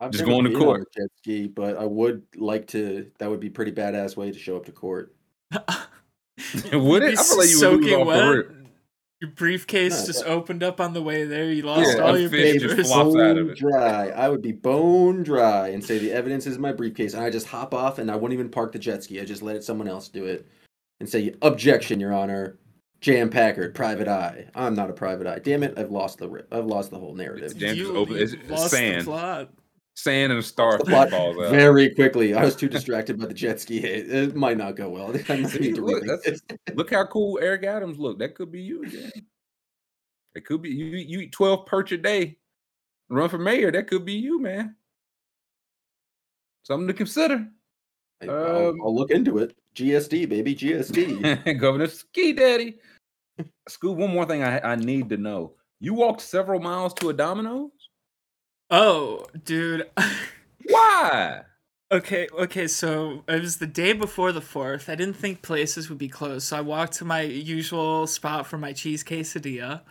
I've 0.00 0.10
just 0.10 0.24
going 0.24 0.42
to 0.44 0.50
been 0.50 0.56
on 0.58 0.64
court. 0.64 0.80
a 0.96 1.00
jet 1.00 1.10
ski, 1.18 1.46
but 1.46 1.76
I 1.76 1.84
would 1.84 2.22
like 2.36 2.66
to. 2.68 3.08
That 3.18 3.30
would 3.30 3.38
be 3.38 3.50
pretty 3.50 3.70
badass 3.72 4.16
way 4.16 4.32
to 4.32 4.38
show 4.38 4.56
up 4.56 4.64
to 4.66 4.72
court. 4.72 5.14
Would 5.52 6.72
You'd 6.72 7.02
it? 7.02 7.12
be 7.12 7.18
I 7.18 7.22
feel 7.22 7.38
like 7.38 7.50
you 7.50 7.60
would 7.60 7.70
lose 7.82 7.90
soaking 7.90 7.94
off 7.94 8.00
the 8.00 8.04
wet. 8.06 8.61
Rip. 9.22 9.28
Your 9.28 9.30
briefcase 9.36 10.00
No, 10.00 10.06
just 10.06 10.24
that- 10.24 10.30
opened 10.30 10.62
up 10.62 10.80
on 10.80 10.92
the 10.94 11.02
way 11.02 11.24
there. 11.24 11.50
You 11.50 11.62
lost 11.62 11.96
Yeah, 11.96 12.02
all 12.02 12.14
a 12.14 12.20
your 12.20 12.30
fish 12.30 12.60
just 12.62 12.66
papers. 12.76 12.92
out 12.92 13.06
of 13.06 13.12
bone 13.14 13.50
it. 13.50 13.56
dry. 13.56 14.08
I 14.08 14.28
would 14.28 14.42
be 14.42 14.52
bone 14.52 15.22
dry 15.22 15.68
and 15.68 15.84
say 15.84 15.98
the 15.98 16.12
evidence 16.12 16.46
is 16.46 16.56
in 16.56 16.62
my 16.62 16.72
briefcase, 16.72 17.14
and 17.14 17.22
I 17.22 17.30
just 17.30 17.46
hop 17.46 17.72
off 17.74 17.98
and 17.98 18.10
I 18.10 18.16
wouldn't 18.16 18.34
even 18.34 18.48
park 18.50 18.72
the 18.72 18.78
jet 18.78 19.04
ski. 19.04 19.20
I 19.20 19.24
just 19.24 19.42
let 19.42 19.56
it, 19.56 19.64
someone 19.64 19.88
else 19.88 20.08
do 20.08 20.24
it, 20.24 20.46
and 21.00 21.08
say 21.08 21.34
objection, 21.42 22.00
Your 22.00 22.12
Honor. 22.12 22.58
Jam 23.00 23.30
Packard, 23.30 23.74
private 23.74 24.06
eye. 24.06 24.46
I'm 24.54 24.74
not 24.74 24.88
a 24.88 24.92
private 24.92 25.26
eye. 25.26 25.40
Damn 25.40 25.64
it! 25.64 25.74
I've 25.76 25.90
lost 25.90 26.18
the 26.18 26.44
I've 26.52 26.66
lost 26.66 26.92
the 26.92 26.98
whole 27.00 27.16
narrative. 27.16 27.56
Jam 27.56 27.74
You- 27.74 27.82
just 27.86 27.96
open- 27.96 28.14
it's- 28.14 28.32
it's 28.32 28.48
lost 28.50 28.70
the 28.70 28.76
sand. 28.76 29.04
Sand 29.94 30.32
and 30.32 30.40
a 30.40 30.42
The 30.42 30.84
plot 30.86 31.10
falls 31.10 31.36
out. 31.36 31.50
very 31.50 31.94
quickly. 31.94 32.34
I 32.34 32.42
was 32.44 32.56
too 32.56 32.68
distracted 32.68 33.18
by 33.18 33.26
the 33.26 33.34
jet 33.34 33.60
ski 33.60 33.78
hit. 33.80 34.10
It 34.10 34.34
might 34.34 34.56
not 34.56 34.74
go 34.74 34.88
well. 34.88 35.14
I 35.28 35.42
See, 35.44 35.58
need 35.58 35.74
to 35.74 35.84
look, 35.84 36.02
Look 36.74 36.90
how 36.90 37.04
cool 37.06 37.38
Eric 37.42 37.64
Adams 37.64 37.98
looked. 37.98 38.20
That 38.20 38.34
could 38.34 38.50
be 38.50 38.62
you 38.62 38.82
again. 38.84 39.12
It 40.34 40.46
could 40.46 40.62
be 40.62 40.70
you. 40.70 40.86
You 40.86 41.20
eat 41.20 41.32
twelve 41.32 41.66
perch 41.66 41.92
a 41.92 41.98
day, 41.98 42.38
run 43.10 43.28
for 43.28 43.36
mayor. 43.38 43.70
That 43.70 43.86
could 43.86 44.06
be 44.06 44.14
you, 44.14 44.40
man. 44.40 44.76
Something 46.64 46.86
to 46.88 46.94
consider. 46.94 47.46
I'll, 48.22 48.68
Um, 48.70 48.80
I'll 48.82 48.94
look 48.94 49.10
into 49.10 49.38
it. 49.38 49.54
GSD, 49.74 50.28
baby, 50.28 50.54
GSD. 50.54 51.58
Governor 51.60 51.88
Ski 51.88 52.32
Daddy. 52.32 52.78
Scoop, 53.68 53.96
one 53.98 54.12
more 54.12 54.24
thing 54.24 54.42
I, 54.42 54.60
I 54.72 54.76
need 54.76 55.08
to 55.10 55.16
know. 55.16 55.54
You 55.80 55.92
walked 55.94 56.20
several 56.20 56.60
miles 56.60 56.94
to 56.94 57.08
a 57.10 57.12
Domino's? 57.12 57.70
Oh, 58.72 59.26
dude. 59.44 59.88
Why? 60.64 61.42
Okay, 61.92 62.26
okay, 62.32 62.68
so 62.68 63.22
it 63.28 63.42
was 63.42 63.58
the 63.58 63.66
day 63.66 63.92
before 63.92 64.32
the 64.32 64.40
4th. 64.40 64.88
I 64.88 64.94
didn't 64.94 65.16
think 65.16 65.42
places 65.42 65.90
would 65.90 65.98
be 65.98 66.08
closed, 66.08 66.46
so 66.46 66.56
I 66.56 66.62
walked 66.62 66.94
to 66.94 67.04
my 67.04 67.20
usual 67.20 68.06
spot 68.06 68.46
for 68.46 68.56
my 68.56 68.72
cheese 68.72 69.04
quesadilla. 69.04 69.82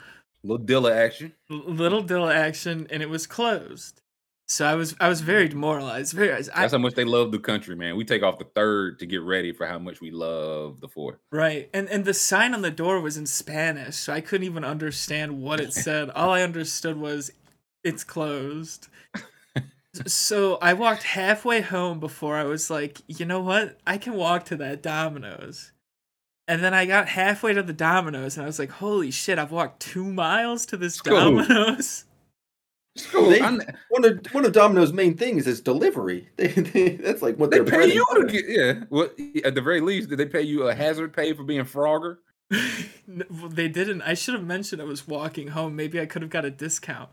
Little 0.43 0.65
Dilla 0.65 0.95
action. 0.95 1.33
L- 1.51 1.61
Little 1.67 2.03
Dilla 2.03 2.33
action, 2.33 2.87
and 2.89 3.03
it 3.03 3.09
was 3.11 3.27
closed. 3.27 4.01
So 4.47 4.65
I 4.65 4.73
was 4.73 4.95
I 4.99 5.09
was 5.09 5.21
very 5.21 5.47
demoralized. 5.47 6.13
Very, 6.13 6.33
I, 6.33 6.41
That's 6.41 6.73
how 6.73 6.79
much 6.79 6.95
they 6.95 7.05
love 7.05 7.31
the 7.31 7.37
country, 7.37 7.75
man. 7.75 7.95
We 7.95 8.03
take 8.03 8.23
off 8.23 8.39
the 8.39 8.47
third 8.55 8.97
to 8.97 9.05
get 9.05 9.21
ready 9.21 9.53
for 9.53 9.67
how 9.67 9.77
much 9.77 10.01
we 10.01 10.09
love 10.09 10.81
the 10.81 10.87
fourth. 10.87 11.19
right, 11.31 11.69
and 11.71 11.87
and 11.87 12.03
the 12.03 12.15
sign 12.15 12.55
on 12.55 12.63
the 12.63 12.71
door 12.71 12.99
was 12.99 13.15
in 13.15 13.27
Spanish, 13.27 13.95
so 13.97 14.11
I 14.11 14.21
couldn't 14.21 14.47
even 14.47 14.65
understand 14.65 15.39
what 15.39 15.59
it 15.59 15.71
said. 15.85 16.09
All 16.09 16.31
I 16.31 16.41
understood 16.41 16.97
was 16.97 17.31
it's 17.83 18.03
closed. 18.03 18.87
so 20.07 20.55
I 20.61 20.73
walked 20.73 21.03
halfway 21.03 21.61
home 21.61 21.99
before 21.99 22.35
I 22.37 22.43
was 22.43 22.69
like, 22.69 23.01
you 23.07 23.25
know 23.25 23.41
what? 23.41 23.77
I 23.85 23.97
can 23.97 24.13
walk 24.13 24.45
to 24.45 24.55
that 24.57 24.81
Domino's. 24.81 25.71
And 26.47 26.63
then 26.63 26.73
I 26.73 26.85
got 26.85 27.07
halfway 27.07 27.53
to 27.53 27.63
the 27.63 27.73
Domino's 27.73 28.35
and 28.35 28.43
I 28.43 28.47
was 28.47 28.59
like, 28.59 28.71
holy 28.71 29.11
shit, 29.11 29.39
I've 29.39 29.51
walked 29.51 29.79
two 29.81 30.03
miles 30.05 30.65
to 30.67 30.77
this 30.77 30.99
Cool. 31.01 31.15
Domino's. 31.17 32.05
Scoop, 32.97 33.29
They- 33.29 33.41
I- 33.41 33.57
one 33.89 34.03
of 34.03 34.25
one 34.33 34.43
of 34.45 34.51
Domino's 34.51 34.91
main 34.91 35.15
things 35.15 35.47
is 35.47 35.61
delivery. 35.61 36.27
They, 36.37 36.47
they, 36.47 36.89
that's 36.97 37.21
like 37.21 37.37
what 37.37 37.49
They 37.51 37.57
they're 37.59 37.65
pay 37.65 37.71
bread 37.77 37.83
and 37.89 37.93
you 37.93 38.05
to 38.15 38.25
get 38.25 38.45
yeah. 38.49 38.83
Well, 38.89 39.09
at 39.45 39.55
the 39.55 39.61
very 39.61 39.79
least, 39.79 40.09
did 40.09 40.17
they 40.19 40.25
pay 40.25 40.41
you 40.41 40.67
a 40.67 40.75
hazard 40.75 41.13
pay 41.13 41.31
for 41.33 41.43
being 41.43 41.63
Frogger? 41.63 42.17
N- 42.51 43.23
well, 43.29 43.47
they 43.47 43.69
didn't. 43.69 44.01
I 44.01 44.13
should 44.13 44.33
have 44.33 44.43
mentioned 44.43 44.81
I 44.81 44.85
was 44.85 45.07
walking 45.07 45.49
home. 45.49 45.73
Maybe 45.77 46.01
I 46.01 46.05
could 46.05 46.21
have 46.21 46.31
got 46.31 46.43
a 46.43 46.51
discount. 46.51 47.09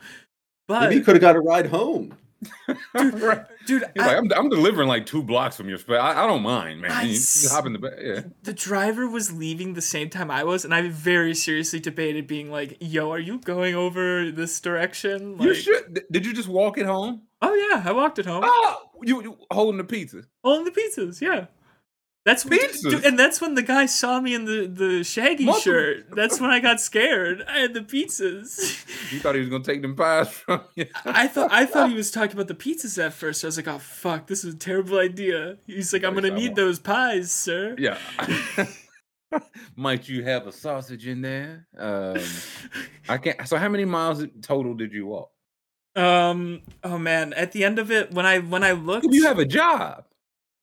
But 0.69 0.83
Maybe 0.83 0.95
you 0.97 1.01
could 1.03 1.17
have 1.17 1.21
got 1.23 1.35
a 1.35 1.41
ride 1.41 1.67
home. 1.67 2.15
right. 2.95 3.45
dude, 3.67 3.83
He's 3.95 4.03
I- 4.05 4.07
like, 4.07 4.17
I'm, 4.19 4.33
I'm 4.33 4.49
delivering 4.49 4.87
like 4.87 5.07
two 5.07 5.23
blocks 5.25 5.57
from 5.57 5.69
your 5.69 5.79
spot. 5.79 5.97
I, 5.97 6.23
I 6.23 6.27
don't 6.29 6.43
mind, 6.43 6.81
man. 6.81 6.93
I 6.93 7.03
You 7.03 7.15
just 7.15 7.51
hop 7.51 7.67
in 7.67 7.73
the 7.73 7.81
back. 7.81 7.95
Yeah. 8.01 8.21
the 8.45 8.53
driver 8.53 9.09
was 9.09 9.33
leaving 9.33 9.75
the 9.75 9.83
same 9.83 10.09
time 10.09 10.31
I 10.31 10.45
was, 10.45 10.65
and 10.65 10.73
I 10.73 10.89
very 10.89 11.35
seriously 11.35 11.81
debated 11.81 12.29
being 12.29 12.49
like, 12.53 12.77
"Yo, 12.81 13.11
are 13.11 13.19
you 13.19 13.39
going 13.41 13.75
over 13.75 14.31
this 14.31 14.61
direction?" 14.61 15.37
Like, 15.39 15.49
you 15.49 15.55
should. 15.55 16.05
Did 16.13 16.25
you 16.27 16.33
just 16.33 16.49
walk 16.49 16.79
it 16.79 16.87
home? 16.87 17.23
Oh 17.43 17.55
yeah, 17.55 17.83
I 17.85 17.93
walked 17.93 18.19
it 18.21 18.27
home. 18.27 18.43
Oh, 18.47 18.91
you, 19.03 19.23
you 19.23 19.39
holding 19.51 19.79
the 19.79 19.85
pizza. 19.85 20.23
Holding 20.45 20.65
the 20.65 20.71
pizzas, 20.81 21.21
yeah. 21.21 21.47
That's 22.25 22.45
Pizzas? 22.45 23.05
and 23.07 23.19
that's 23.19 23.41
when 23.41 23.55
the 23.55 23.63
guy 23.63 23.87
saw 23.87 24.21
me 24.21 24.35
in 24.35 24.45
the 24.45 24.67
the 24.67 25.03
shaggy 25.03 25.45
Multiple- 25.47 25.63
shirt. 25.73 26.07
That's 26.15 26.39
when 26.41 26.51
I 26.51 26.61
got 26.61 26.79
scared. 26.79 27.43
I 27.49 27.61
had 27.61 27.73
the 27.73 27.81
pizzas. 27.81 28.85
You 29.11 29.19
thought 29.21 29.35
he 29.35 29.41
was 29.41 29.49
gonna 29.49 29.65
take 29.65 29.81
them 29.81 29.97
pies 29.97 30.29
from 30.29 30.61
you. 30.75 30.87
I 31.07 31.27
thought 31.27 31.51
I 31.51 31.65
thought 31.65 31.89
he 31.89 31.95
was 31.97 32.11
talking 32.11 32.33
about 32.33 32.49
the 32.49 32.55
pizzas 32.55 33.03
at 33.03 33.15
first. 33.15 33.45
I 33.45 33.47
was 33.49 33.57
like, 33.57 33.69
"Oh 33.69 33.79
fuck, 33.79 34.27
this 34.27 34.45
is 34.45 34.53
a 34.55 34.59
terrible 34.59 34.99
idea." 34.99 35.57
He's 35.67 35.91
like, 35.93 36.05
"I'm 36.05 36.13
gonna 36.15 36.31
need 36.31 36.55
those 36.55 36.79
pies, 36.79 37.33
sir." 37.33 37.77
yeah. 37.79 37.97
Might 39.77 40.09
you 40.09 40.25
have 40.25 40.47
a 40.47 40.53
sausage 40.53 41.07
in 41.07 41.21
there? 41.23 41.67
Um, 41.79 42.17
I 43.09 43.19
can't. 43.19 43.47
So, 43.47 43.57
how 43.59 43.69
many 43.69 43.85
miles 43.85 44.25
total 44.43 44.75
did 44.75 44.93
you 44.93 45.07
walk? 45.07 45.31
Um. 45.97 46.63
Oh 46.85 46.99
man. 46.99 47.33
At 47.33 47.53
the 47.53 47.65
end 47.65 47.79
of 47.79 47.91
it, 47.91 48.13
when 48.13 48.27
I 48.27 48.39
when 48.41 48.65
I 48.65 48.73
looked, 48.73 49.07
You 49.11 49.25
have 49.25 49.39
a 49.39 49.45
job. 49.45 50.05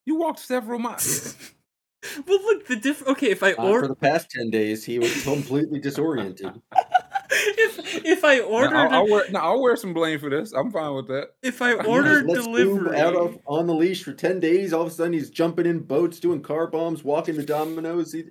You 0.06 0.16
walked 0.16 0.40
several 0.40 0.80
miles. 0.80 1.36
well, 2.28 2.42
look 2.42 2.68
the 2.68 2.76
diff. 2.76 3.06
Okay, 3.08 3.32
if 3.32 3.42
I 3.44 3.54
Uh, 3.54 3.80
for 3.80 3.88
the 3.88 3.96
past 3.96 4.30
ten 4.30 4.50
days, 4.50 4.84
he 4.84 5.00
was 5.00 5.24
completely 5.24 5.80
disoriented. 5.80 6.62
if 7.32 8.06
if 8.06 8.24
I 8.24 8.38
Now, 8.38 8.44
ordered, 8.46 8.76
I'll, 8.76 8.94
I'll 8.94 9.08
wear, 9.10 9.26
no, 9.32 9.40
I'll 9.40 9.62
wear 9.62 9.76
some 9.76 9.94
blame 9.94 10.20
for 10.20 10.30
this. 10.30 10.54
I'm 10.54 10.72
fine 10.72 10.94
with 10.94 11.08
that. 11.08 11.32
if 11.42 11.62
I 11.62 11.72
He 11.72 11.78
just 11.78 11.88
ordered 11.88 12.26
lets 12.28 12.46
delivery, 12.46 13.00
out 13.00 13.16
of 13.16 13.40
on 13.48 13.68
the 13.68 13.74
leash 13.74 14.04
for 14.04 14.14
ten 14.14 14.40
days. 14.40 14.74
All 14.74 14.84
of 14.84 14.88
a 14.88 14.92
sudden, 14.92 15.14
he's 15.14 15.30
jumping 15.30 15.66
in 15.66 15.80
boats, 15.80 16.20
doing 16.20 16.42
car 16.42 16.68
bombs, 16.68 17.04
walking 17.04 17.36
the 17.36 17.44
Domino's. 17.44 18.12
He, 18.12 18.26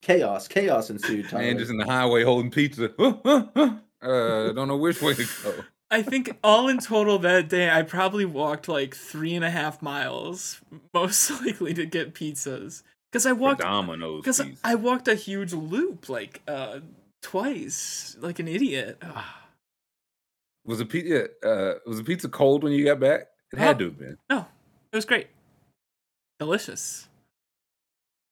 chaos, 0.00 0.48
chaos 0.48 0.90
ensued. 0.90 1.28
Tyler. 1.28 1.42
Man, 1.44 1.58
just 1.58 1.70
in 1.70 1.76
the 1.76 1.86
highway 1.86 2.24
holding 2.24 2.50
pizza. 2.50 2.90
uh, 4.02 4.52
don't 4.52 4.68
know 4.68 4.76
which 4.76 5.00
way 5.00 5.14
to 5.14 5.24
go. 5.44 5.54
I 5.92 6.02
think 6.02 6.38
all 6.42 6.68
in 6.68 6.78
total 6.78 7.18
that 7.20 7.48
day, 7.48 7.70
I 7.70 7.82
probably 7.82 8.24
walked 8.24 8.66
like 8.66 8.94
three 8.96 9.34
and 9.34 9.44
a 9.44 9.50
half 9.50 9.82
miles, 9.82 10.60
most 10.94 11.30
likely 11.44 11.74
to 11.74 11.84
get 11.86 12.14
pizzas. 12.14 12.82
Because 13.10 13.26
I 13.26 13.32
walked, 13.32 13.60
Domino's 13.60 14.22
because. 14.22 14.40
I 14.64 14.74
walked 14.74 15.06
a 15.06 15.14
huge 15.14 15.52
loop, 15.52 16.08
like 16.08 16.40
uh, 16.48 16.80
twice, 17.22 18.16
like 18.20 18.38
an 18.38 18.48
idiot. 18.48 18.96
Ugh. 19.02 19.24
Was 20.64 20.78
the 20.78 20.86
pizza 20.86 21.24
uh 21.44 21.74
was 21.86 21.98
the 21.98 22.04
pizza 22.04 22.28
cold 22.28 22.62
when 22.64 22.72
you 22.72 22.84
got 22.84 23.00
back? 23.00 23.26
It 23.52 23.58
had 23.58 23.76
Oh. 23.76 23.78
to 23.80 23.84
have 23.86 23.98
been. 23.98 24.18
No, 24.30 24.46
It 24.92 24.96
was 24.96 25.04
great. 25.04 25.26
Delicious. 26.38 27.08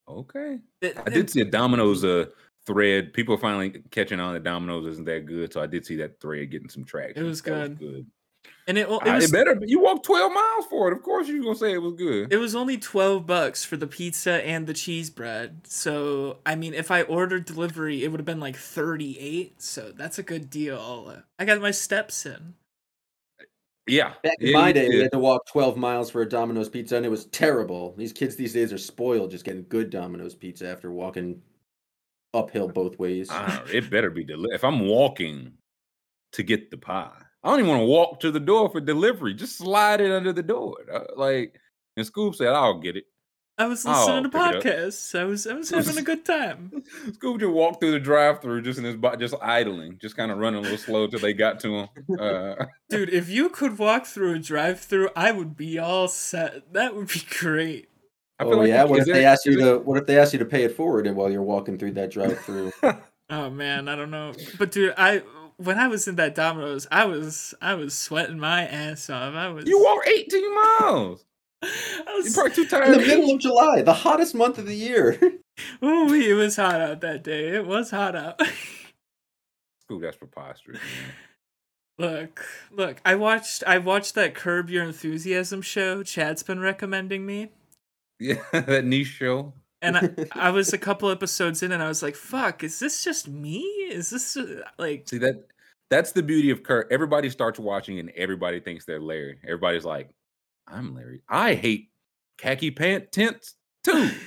Okay. 0.09 0.61
It- 0.81 0.97
I 1.05 1.11
did 1.11 1.29
see 1.29 1.41
a 1.41 1.45
Domino's 1.45 2.05
uh 2.05 2.27
thread. 2.73 3.13
People 3.13 3.35
are 3.35 3.39
finally 3.39 3.83
catching 3.91 4.21
on 4.21 4.35
that 4.35 4.45
Domino's 4.45 4.87
isn't 4.87 5.07
that 5.07 5.27
good. 5.27 5.53
So 5.53 5.61
I 5.63 5.67
did 5.67 5.85
see 5.87 5.97
that 5.97 6.21
thread 6.21 6.51
getting 6.51 6.69
some 6.69 6.85
traction. 6.85 7.25
It 7.25 7.27
was 7.29 7.43
That 7.43 7.79
good. 7.79 7.79
good. 7.79 8.07
and 8.67 8.79
it, 8.79 8.83
it 8.89 9.05
was 9.05 9.25
it 9.25 9.33
better 9.33 9.59
you 9.63 9.81
walked 9.81 10.05
12 10.07 10.33
miles 10.33 10.67
for 10.67 10.89
it. 10.89 10.93
Of 10.97 11.03
course 11.03 11.29
you're 11.29 11.43
gonna 11.43 11.55
say 11.57 11.73
it 11.73 11.83
was 11.83 11.95
good. 11.95 12.33
It 12.33 12.37
was 12.39 12.55
only 12.55 12.79
12 12.79 13.27
bucks 13.27 13.65
for 13.65 13.77
the 13.77 13.87
pizza 13.87 14.45
and 14.47 14.67
the 14.67 14.75
cheese 14.75 15.11
bread. 15.11 15.63
So, 15.67 16.39
I 16.47 16.55
mean, 16.55 16.73
if 16.75 16.91
I 16.91 17.03
ordered 17.03 17.45
delivery, 17.45 18.05
it 18.05 18.09
would 18.09 18.21
have 18.21 18.27
been 18.27 18.41
like 18.41 18.57
38. 18.57 19.61
So, 19.61 19.93
that's 19.93 20.19
a 20.19 20.23
good 20.23 20.49
deal. 20.51 21.23
I 21.39 21.45
got 21.45 21.61
my 21.61 21.71
steps 21.73 22.25
in. 22.25 22.55
yeah. 23.87 24.15
Back 24.23 24.37
in 24.41 24.49
Yeah, 24.49 24.59
my 24.59 24.69
you 24.69 24.75
day, 24.75 24.89
we 24.89 24.99
had 25.01 25.13
to 25.13 25.19
walk 25.19 25.47
12 25.47 25.77
miles 25.77 26.11
for 26.11 26.23
a 26.23 26.29
Domino's 26.29 26.69
pizza, 26.69 26.97
and 26.97 27.05
it 27.05 27.09
was 27.11 27.27
terrible. 27.27 27.95
These 27.97 28.13
kids 28.13 28.37
these 28.37 28.53
days 28.53 28.73
are 28.73 28.79
spoiled 28.79 29.31
just 29.33 29.45
getting 29.45 29.67
good 29.69 29.91
Domino's 29.91 30.35
pizza 30.35 30.69
after 30.69 30.93
walking 30.93 31.43
uphill 32.35 32.69
both 32.69 32.99
ways. 32.99 33.29
It 33.73 33.91
better 33.91 34.11
be 34.11 34.25
deli- 34.25 34.55
if 34.55 34.65
I'm 34.65 34.81
walking 34.87 35.53
to 36.33 36.43
get 36.43 36.71
the 36.71 36.77
pie. 36.77 37.11
I 37.43 37.49
don't 37.51 37.59
even 37.61 37.71
want 37.71 37.81
to 37.83 37.87
walk 37.87 38.21
to 38.21 38.31
the 38.31 38.41
door 38.41 38.69
for 38.71 38.81
delivery. 38.81 39.35
Just 39.35 39.57
slide 39.59 40.01
it 40.01 40.13
under 40.13 40.33
the 40.33 40.43
door. 40.43 40.77
Like 41.17 41.59
and 41.97 42.07
Scoop 42.07 42.35
said, 42.35 42.49
I'll 42.49 42.79
get 42.79 42.97
it. 42.97 43.05
I 43.59 43.67
was 43.67 43.85
listening 43.85 44.23
to 44.23 44.31
pick 44.31 44.41
it 44.41 44.57
up. 44.57 44.63
podcasts. 44.63 45.19
I 45.19 45.25
was 45.25 45.47
I 45.47 45.53
was 45.53 45.69
having 45.87 45.99
a 45.99 46.03
good 46.03 46.25
time. 46.25 46.83
Scoop 47.13 47.41
just 47.41 47.53
walked 47.53 47.81
through 47.81 47.91
the 47.91 48.01
drive-through 48.01 48.63
just 48.63 48.79
in 48.79 48.87
his 48.87 48.97
bo- 48.97 49.17
just 49.17 49.35
idling, 49.43 49.99
just 50.01 50.17
kind 50.17 50.31
of 50.31 50.39
running 50.39 50.61
a 50.61 50.63
little 50.63 50.79
slow 50.79 51.07
till 51.09 51.19
they 51.19 51.35
got 51.35 51.61
to 51.61 51.75
him. 51.81 51.89
Uh, 52.19 52.55
Dude, 52.89 53.11
if 53.11 53.29
you 53.29 53.51
could 53.51 53.77
walk 53.79 54.07
through 54.07 54.35
a 54.37 54.39
drive-through, 54.39 55.11
I 55.15 55.33
would 55.33 55.59
be 55.59 55.79
all 55.79 56.09
set. 56.09 56.73
That 56.73 56.97
would 56.97 57.09
be 57.09 57.21
great. 57.39 57.90
I 58.41 58.45
oh 58.45 58.63
yeah, 58.63 58.85
what 58.85 59.01
is 59.01 59.09
if 59.09 59.15
they 59.15 59.25
ask 59.25 59.45
you 59.45 59.53
is 59.53 59.59
there- 59.59 59.75
to? 59.75 59.81
What 59.81 59.99
if 59.99 60.07
they 60.07 60.19
ask 60.19 60.33
you 60.33 60.39
to 60.39 60.45
pay 60.45 60.65
it 60.65 60.75
forward 60.77 61.07
and 61.07 61.17
while 61.17 61.31
you're 61.31 61.43
walking 61.43 61.79
through 61.79 61.93
that 61.93 62.11
drive-through? 62.11 62.73
Oh 63.33 63.49
man, 63.49 63.87
I 63.89 63.95
don't 63.95 64.11
know. 64.11 64.33
But 64.59 64.73
dude, 64.73 64.93
I 64.99 65.19
when 65.57 65.79
I 65.79 65.87
was 65.87 66.09
in 66.09 66.17
that 66.17 66.35
Domino's, 66.35 66.89
I 66.91 67.05
was 67.05 67.55
I 67.63 67.75
was 67.75 67.95
sweating 67.95 68.41
my 68.41 68.67
ass 68.67 69.09
off. 69.09 69.35
I 69.35 69.49
was 69.51 69.67
You 69.67 69.81
walked 69.81 70.09
18 70.09 70.55
miles. 70.55 71.25
I 71.63 72.03
You're 72.07 72.17
was 72.25 72.35
probably 72.35 72.67
too 72.67 72.77
in 72.77 72.93
the 72.93 72.99
middle 72.99 73.31
of 73.31 73.39
July, 73.41 73.83
the 73.83 73.93
hottest 73.93 74.35
month 74.35 74.59
of 74.59 74.67
the 74.67 74.75
year. 74.75 75.17
Ooh, 75.85 76.13
it 76.13 76.33
was 76.35 76.57
hot 76.57 76.81
out 76.81 77.03
that 77.03 77.23
day. 77.23 77.51
It 77.51 77.67
was 77.67 77.91
hot 77.91 78.17
out. 78.17 78.41
Scoop, 79.83 80.03
that's 80.03 80.17
preposterous. 80.17 80.81
Man. 80.81 81.13
look, 81.99 82.45
look. 82.73 83.01
I 83.05 83.15
watched. 83.15 83.63
I 83.67 83.79
watched 83.79 84.15
that 84.17 84.35
Curb 84.35 84.71
Your 84.71 84.83
Enthusiasm 84.85 85.63
show. 85.63 86.03
Chad's 86.03 86.43
been 86.43 86.61
recommending 86.61 87.27
me, 87.27 87.51
Yeah, 88.21 88.43
that 88.53 88.85
niche 88.85 89.07
show. 89.09 89.55
and 89.83 89.97
I, 89.97 90.11
I 90.33 90.51
was 90.51 90.73
a 90.73 90.79
couple 90.79 91.11
episodes 91.11 91.63
in, 91.63 91.73
and 91.73 91.83
I 91.83 91.89
was 91.89 92.03
like, 92.03 92.15
"Fuck, 92.15 92.63
is 92.63 92.79
this 92.79 93.03
just 93.03 93.27
me? 93.29 93.61
Is 93.91 94.11
this 94.11 94.37
uh, 94.37 94.63
like?" 94.79 95.09
See 95.09 95.19
that 95.19 95.47
that's 95.89 96.13
the 96.13 96.23
beauty 96.23 96.51
of 96.51 96.63
Curb. 96.63 96.87
Everybody 96.91 97.31
starts 97.31 97.59
watching 97.59 97.99
and 97.99 98.11
everybody 98.11 98.61
thinks 98.61 98.85
they're 98.85 99.01
Larry. 99.01 99.39
Everybody's 99.43 99.85
like, 99.85 100.09
I'm 100.69 100.95
Larry. 100.95 101.23
I 101.29 101.55
hate 101.55 101.91
khaki 102.39 102.71
pant 102.71 103.11
tents 103.11 103.57
too. 103.83 104.11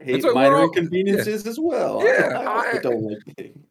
Hate 0.00 0.24
what 0.24 0.34
we're 0.34 0.40
minor 0.42 0.56
all- 0.56 0.64
inconveniences 0.68 1.46
as 1.46 1.60
well. 1.60 2.02
Yeah, 2.02 2.38
I, 2.40 2.44
also 2.46 2.78
I- 2.78 2.80
don't 2.82 3.02
like 3.02 3.36
things. 3.36 3.66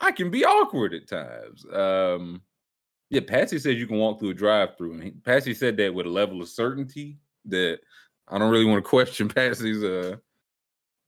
I 0.00 0.10
can 0.12 0.30
be 0.30 0.44
awkward 0.44 0.94
at 0.94 1.06
times. 1.06 1.64
Um 1.72 2.42
yeah, 3.10 3.20
Patsy 3.20 3.58
says 3.60 3.76
you 3.76 3.86
can 3.86 3.98
walk 3.98 4.18
through 4.18 4.30
a 4.30 4.34
drive-through. 4.34 4.94
And 5.00 5.22
Patsy 5.22 5.54
said 5.54 5.76
that 5.76 5.94
with 5.94 6.06
a 6.06 6.10
level 6.10 6.40
of 6.42 6.48
certainty 6.48 7.18
that 7.44 7.78
I 8.28 8.38
don't 8.38 8.50
really 8.50 8.64
want 8.64 8.82
to 8.82 8.88
question 8.88 9.28
Patsy's 9.34 9.82
uh 9.82 10.16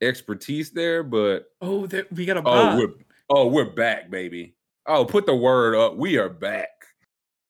expertise 0.01 0.71
there, 0.71 1.03
but 1.03 1.45
Oh, 1.61 1.87
there, 1.87 2.05
we 2.11 2.25
got 2.25 2.37
a 2.37 2.43
oh, 2.45 2.77
we're 2.77 2.93
oh, 3.29 3.47
we're 3.47 3.65
back, 3.65 4.09
baby. 4.09 4.55
Oh, 4.85 5.05
put 5.05 5.25
the 5.25 5.35
word 5.35 5.75
up. 5.75 5.95
We 5.95 6.17
are 6.17 6.29
back. 6.29 6.69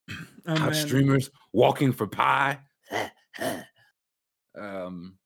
oh, 0.10 0.56
Top 0.56 0.74
streamers 0.74 1.30
walking 1.54 1.92
for 1.92 2.08
pie. 2.08 2.60
um, 4.58 5.18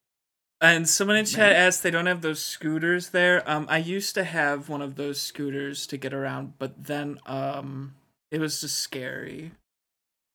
And 0.60 0.90
someone 0.90 1.16
in 1.16 1.26
chat 1.26 1.54
Man. 1.54 1.68
asked 1.68 1.84
they 1.84 1.92
don't 1.92 2.08
have 2.08 2.22
those 2.22 2.44
scooters 2.44 3.10
there. 3.10 3.50
Um, 3.50 3.66
I 3.70 3.78
used 3.78 4.14
to 4.16 4.24
have 4.24 4.68
one 4.68 4.82
of 4.82 4.96
those 4.96 5.22
scooters 5.22 5.88
to 5.88 5.98
get 5.98 6.14
around, 6.14 6.56
but 6.60 6.84
then 6.84 7.20
um, 7.26 7.96
it 8.30 8.40
was 8.40 8.60
just 8.60 8.80
scary. 8.80 9.52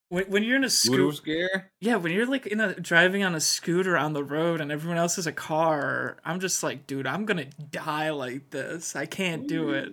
When 0.08 0.24
when 0.26 0.42
you're 0.44 0.56
in 0.56 0.64
a 0.64 0.70
scooter 0.70 1.12
scooter, 1.12 1.16
scare. 1.48 1.70
yeah, 1.80 1.96
when 1.96 2.12
you're 2.12 2.26
like 2.26 2.46
in 2.46 2.60
a 2.60 2.74
driving 2.78 3.24
on 3.24 3.34
a 3.34 3.40
scooter 3.40 3.96
on 3.96 4.12
the 4.12 4.22
road 4.22 4.60
and 4.60 4.70
everyone 4.70 4.98
else 4.98 5.16
has 5.16 5.26
a 5.26 5.32
car, 5.32 6.16
I'm 6.24 6.38
just 6.38 6.62
like, 6.62 6.86
dude, 6.86 7.06
I'm 7.08 7.24
gonna 7.24 7.46
die 7.70 8.10
like 8.10 8.50
this. 8.50 8.94
I 8.94 9.06
can't 9.06 9.48
do 9.48 9.70
it. 9.70 9.92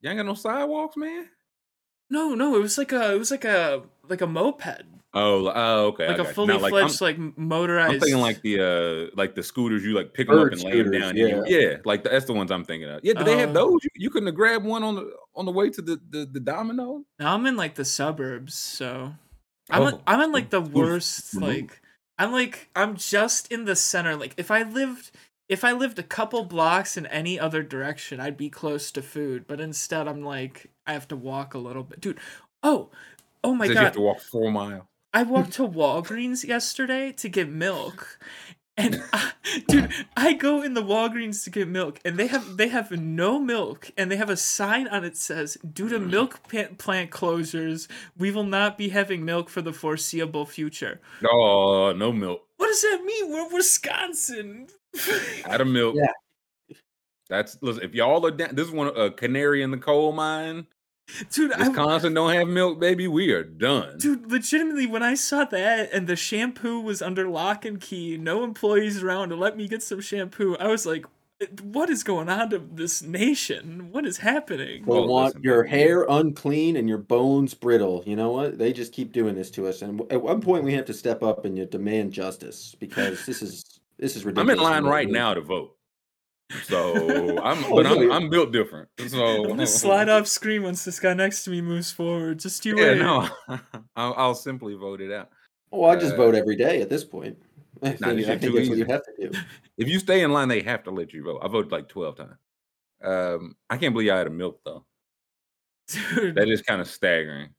You 0.00 0.10
ain't 0.10 0.18
got 0.18 0.26
no 0.26 0.34
sidewalks, 0.34 0.96
man. 0.96 1.28
No, 2.10 2.34
no, 2.34 2.56
it 2.56 2.60
was 2.60 2.76
like 2.76 2.90
a, 2.92 3.14
it 3.14 3.18
was 3.18 3.30
like 3.30 3.44
a, 3.44 3.82
like 4.08 4.20
a 4.20 4.26
moped, 4.26 4.82
Oh, 5.14 5.38
li- 5.40 5.52
oh, 5.54 5.86
okay. 5.88 6.08
Like 6.08 6.18
a 6.18 6.24
fully 6.24 6.58
Not 6.58 6.68
fledged, 6.70 7.00
like 7.02 7.18
motorized. 7.38 7.92
I'm 7.94 8.00
thinking 8.00 8.20
like 8.20 8.40
the 8.42 8.60
uh 9.10 9.10
like 9.16 9.34
the 9.34 9.42
scooters 9.42 9.84
you 9.84 9.92
like 9.94 10.12
pick 10.14 10.26
them 10.26 10.38
up 10.38 10.44
Bird 10.44 10.54
and 10.54 10.62
lay 10.64 10.82
them 10.82 10.90
down. 10.90 11.02
and 11.10 11.18
you- 11.18 11.44
yeah. 11.46 11.58
yeah, 11.58 11.76
like 11.84 12.02
that's 12.02 12.24
the 12.24 12.32
ones 12.32 12.50
I'm 12.50 12.64
thinking 12.64 12.88
of. 12.88 13.00
Yeah, 13.04 13.12
do 13.12 13.22
they 13.24 13.36
have 13.38 13.50
Oh. 13.50 13.70
those? 13.70 13.84
You, 13.84 13.90
you 13.94 14.10
couldn't 14.10 14.26
have 14.26 14.34
grabbed 14.34 14.64
one 14.64 14.82
on 14.82 14.94
the 14.96 15.12
on 15.36 15.44
the 15.44 15.52
way 15.52 15.70
to 15.70 15.82
the 15.82 16.00
the, 16.10 16.24
the 16.30 16.40
Domino. 16.40 17.04
Now 17.18 17.34
I'm 17.34 17.44
in 17.46 17.56
like 17.56 17.74
the 17.76 17.84
suburbs, 17.84 18.54
so 18.54 19.12
I'm 19.72 19.86
in, 19.88 19.94
Oh, 19.94 20.02
I'm 20.06 20.20
in 20.20 20.32
like 20.32 20.48
oh, 20.54 20.60
the 20.60 20.62
oh, 20.62 20.70
worst 20.70 21.34
remove. 21.34 21.48
like 21.48 21.82
I'm 22.18 22.32
like 22.32 22.70
I'm 22.76 22.96
just 22.96 23.50
in 23.52 23.64
the 23.64 23.76
center. 23.76 24.16
Like 24.16 24.34
if 24.36 24.50
I 24.50 24.62
lived 24.62 25.10
if 25.48 25.64
I 25.64 25.72
lived 25.72 25.98
a 25.98 26.02
couple 26.04 26.44
blocks 26.44 26.96
in 26.96 27.06
any 27.06 27.38
other 27.40 27.62
direction, 27.62 28.20
I'd 28.20 28.36
be 28.36 28.50
close 28.50 28.90
to 28.92 29.02
food. 29.02 29.46
But 29.46 29.60
instead, 29.60 30.08
I'm 30.08 30.22
like 30.22 30.70
I 30.86 30.92
have 30.92 31.08
to 31.08 31.16
walk 31.16 31.54
a 31.54 31.58
little 31.58 31.84
bit, 31.84 32.00
dude. 32.00 32.20
Oh, 32.62 32.90
oh 33.44 33.54
my 33.54 33.68
god 33.68 33.74
you 33.74 33.80
have 33.80 33.92
to 33.94 34.00
walk 34.00 34.20
four 34.20 34.50
miles. 34.50 34.84
I 35.14 35.24
walked 35.24 35.52
to 35.54 35.68
Walgreens 35.68 36.44
yesterday 36.44 37.12
to 37.12 37.28
get 37.28 37.48
milk. 37.48 38.18
And 38.76 39.02
I, 39.12 39.32
dude, 39.68 39.92
I 40.16 40.32
go 40.32 40.62
in 40.62 40.72
the 40.72 40.82
Walgreens 40.82 41.44
to 41.44 41.50
get 41.50 41.68
milk, 41.68 42.00
and 42.04 42.16
they 42.16 42.26
have 42.28 42.56
they 42.56 42.68
have 42.68 42.90
no 42.90 43.38
milk, 43.38 43.90
and 43.98 44.10
they 44.10 44.16
have 44.16 44.30
a 44.30 44.36
sign 44.36 44.88
on 44.88 45.04
it 45.04 45.16
says, 45.16 45.58
"Due 45.58 45.90
to 45.90 45.98
milk 45.98 46.40
pa- 46.48 46.74
plant 46.78 47.10
closures, 47.10 47.86
we 48.16 48.30
will 48.30 48.44
not 48.44 48.78
be 48.78 48.88
having 48.88 49.24
milk 49.24 49.50
for 49.50 49.60
the 49.60 49.74
foreseeable 49.74 50.46
future." 50.46 51.00
Oh, 51.30 51.92
no 51.94 52.12
milk. 52.12 52.46
What 52.56 52.68
does 52.68 52.80
that 52.82 53.02
mean? 53.04 53.30
We're 53.30 53.52
Wisconsin. 53.52 54.68
Out 55.44 55.60
of 55.60 55.66
milk. 55.66 55.96
Yeah. 55.96 56.76
That's 57.28 57.58
listen. 57.60 57.82
If 57.82 57.94
y'all 57.94 58.24
are 58.26 58.30
down, 58.30 58.54
this 58.54 58.66
is 58.66 58.72
one 58.72 58.88
a 58.96 59.10
canary 59.10 59.62
in 59.62 59.70
the 59.70 59.78
coal 59.78 60.12
mine. 60.12 60.66
Dude, 61.30 61.52
I, 61.52 61.68
Wisconsin 61.68 62.14
don't 62.14 62.32
have 62.32 62.48
milk, 62.48 62.80
baby. 62.80 63.08
We 63.08 63.30
are 63.32 63.44
done. 63.44 63.98
dude, 63.98 64.30
legitimately, 64.30 64.86
when 64.86 65.02
I 65.02 65.14
saw 65.14 65.44
that 65.44 65.92
and 65.92 66.06
the 66.06 66.16
shampoo 66.16 66.80
was 66.80 67.02
under 67.02 67.28
lock 67.28 67.64
and 67.64 67.80
key, 67.80 68.16
no 68.16 68.44
employees 68.44 69.02
around 69.02 69.30
to 69.30 69.36
let 69.36 69.56
me 69.56 69.68
get 69.68 69.82
some 69.82 70.00
shampoo, 70.00 70.56
I 70.58 70.68
was 70.68 70.86
like, 70.86 71.04
"What 71.62 71.90
is 71.90 72.02
going 72.04 72.28
on 72.28 72.50
to 72.50 72.58
this 72.58 73.02
nation? 73.02 73.90
What 73.92 74.06
is 74.06 74.18
happening?" 74.18 74.84
We 74.86 74.98
Well, 74.98 75.06
want 75.08 75.34
your 75.42 75.64
man. 75.64 75.70
hair 75.70 76.06
unclean 76.08 76.76
and 76.76 76.88
your 76.88 76.98
bones 76.98 77.54
brittle. 77.54 78.02
You 78.06 78.16
know 78.16 78.30
what? 78.30 78.58
They 78.58 78.72
just 78.72 78.92
keep 78.92 79.12
doing 79.12 79.34
this 79.34 79.50
to 79.52 79.66
us, 79.66 79.82
and 79.82 80.00
at 80.12 80.22
one 80.22 80.40
point 80.40 80.64
we 80.64 80.72
have 80.74 80.86
to 80.86 80.94
step 80.94 81.22
up 81.22 81.44
and 81.44 81.56
you 81.58 81.66
demand 81.66 82.12
justice 82.12 82.74
because 82.78 83.26
this 83.26 83.42
is 83.42 83.80
this 83.98 84.16
is 84.16 84.24
ridiculous. 84.24 84.52
I'm 84.52 84.58
in 84.58 84.62
line 84.64 84.84
right 84.84 85.08
now 85.10 85.34
to 85.34 85.40
vote. 85.40 85.76
So 86.64 87.38
I'm, 87.42 87.64
Oh, 87.64 87.76
but 87.76 87.86
I'm. 87.86 88.10
I'm 88.10 88.30
built 88.30 88.52
different. 88.52 88.88
So 89.08 89.24
I'm 89.44 89.48
gonna 89.50 89.66
slide 89.66 90.08
off 90.08 90.26
screen 90.26 90.62
once 90.62 90.84
this 90.84 91.00
guy 91.00 91.14
next 91.14 91.44
to 91.44 91.50
me 91.50 91.60
moves 91.60 91.90
forward. 91.92 92.38
Just 92.40 92.64
you 92.64 92.76
Yeah, 92.78 92.90
wait. 92.92 92.98
no, 92.98 93.28
I'll, 93.96 94.14
I'll 94.16 94.34
simply 94.34 94.74
vote 94.74 95.00
it 95.00 95.12
out. 95.12 95.30
Well, 95.70 95.90
I 95.90 95.96
just 95.96 96.14
Uh, 96.14 96.18
vote 96.18 96.34
every 96.34 96.56
day 96.56 96.82
at 96.82 96.90
this 96.90 97.04
point. 97.04 97.38
I 97.82 97.90
Nah, 97.98 98.08
think, 98.08 98.18
this 98.18 98.28
I 98.28 98.30
think 98.38 98.42
too 98.42 98.52
that's 98.52 98.68
what 98.68 98.78
you 98.78 98.84
have 98.84 99.02
to 99.04 99.12
do. 99.30 99.38
If 99.78 99.88
you 99.88 99.98
stay 99.98 100.22
in 100.22 100.32
line, 100.32 100.48
they 100.48 100.62
have 100.62 100.84
to 100.84 100.90
let 100.90 101.12
you 101.12 101.24
vote. 101.24 101.40
I 101.42 101.48
voted 101.48 101.72
like 101.72 101.88
12 101.88 102.16
times. 102.16 102.36
Um, 103.02 103.56
I 103.68 103.76
can't 103.78 103.92
believe 103.94 104.12
I 104.12 104.18
had 104.18 104.26
a 104.26 104.30
milk 104.30 104.60
though. 104.64 104.84
Dude, 105.88 106.36
That 106.36 106.48
is 106.48 106.62
kind 106.62 106.80
of 106.80 106.88
staggering. 106.88 107.50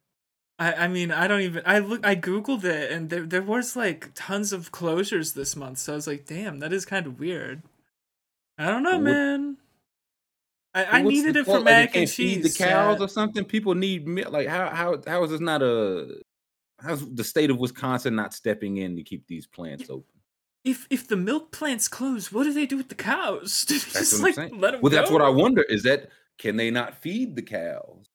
I, 0.58 0.72
I 0.72 0.88
mean, 0.88 1.10
I 1.10 1.26
don't 1.26 1.40
even. 1.40 1.62
I 1.66 1.80
look. 1.80 2.06
I 2.06 2.14
googled 2.14 2.62
it, 2.64 2.92
and 2.92 3.10
there 3.10 3.26
there 3.26 3.42
was 3.42 3.74
like 3.74 4.12
tons 4.14 4.52
of 4.52 4.70
closures 4.70 5.34
this 5.34 5.56
month. 5.56 5.78
So 5.78 5.92
I 5.92 5.96
was 5.96 6.06
like, 6.06 6.26
damn, 6.26 6.60
that 6.60 6.72
is 6.72 6.86
kind 6.86 7.06
of 7.06 7.18
weird. 7.18 7.62
I 8.58 8.66
don't 8.66 8.82
know, 8.82 8.92
What- 8.92 9.02
man. 9.02 9.56
I, 10.76 10.98
I 10.98 11.02
needed 11.02 11.36
it 11.36 11.44
for? 11.44 11.58
Like, 11.58 11.64
mac 11.64 11.96
and 11.96 12.10
cheese. 12.10 12.42
The 12.42 12.64
cows 12.64 12.96
Sad. 12.96 13.00
or 13.00 13.08
something. 13.08 13.44
People 13.44 13.74
need 13.76 14.08
milk. 14.08 14.32
Like 14.32 14.48
how 14.48 14.70
how 14.70 15.00
how 15.06 15.22
is 15.22 15.30
this 15.30 15.40
not 15.40 15.62
a? 15.62 16.20
How's 16.80 17.08
the 17.14 17.22
state 17.22 17.48
of 17.50 17.58
Wisconsin 17.58 18.16
not 18.16 18.34
stepping 18.34 18.78
in 18.78 18.96
to 18.96 19.02
keep 19.04 19.24
these 19.28 19.46
plants 19.46 19.88
open? 19.88 20.04
If 20.64 20.88
if 20.90 21.06
the 21.06 21.16
milk 21.16 21.52
plants 21.52 21.86
close, 21.86 22.32
what 22.32 22.42
do 22.42 22.52
they 22.52 22.66
do 22.66 22.76
with 22.76 22.88
the 22.88 22.96
cows? 22.96 23.64
Do 23.66 23.74
they 23.78 23.78
That's 23.78 24.10
just 24.10 24.20
like 24.22 24.34
saying. 24.34 24.58
let 24.60 24.72
them 24.72 24.80
Well, 24.82 24.90
that's 24.90 25.12
what 25.12 25.22
I 25.22 25.28
wonder. 25.28 25.62
Is 25.62 25.84
that 25.84 26.08
can 26.38 26.56
they 26.56 26.72
not 26.72 26.96
feed 27.00 27.36
the 27.36 27.42
cows? 27.42 28.06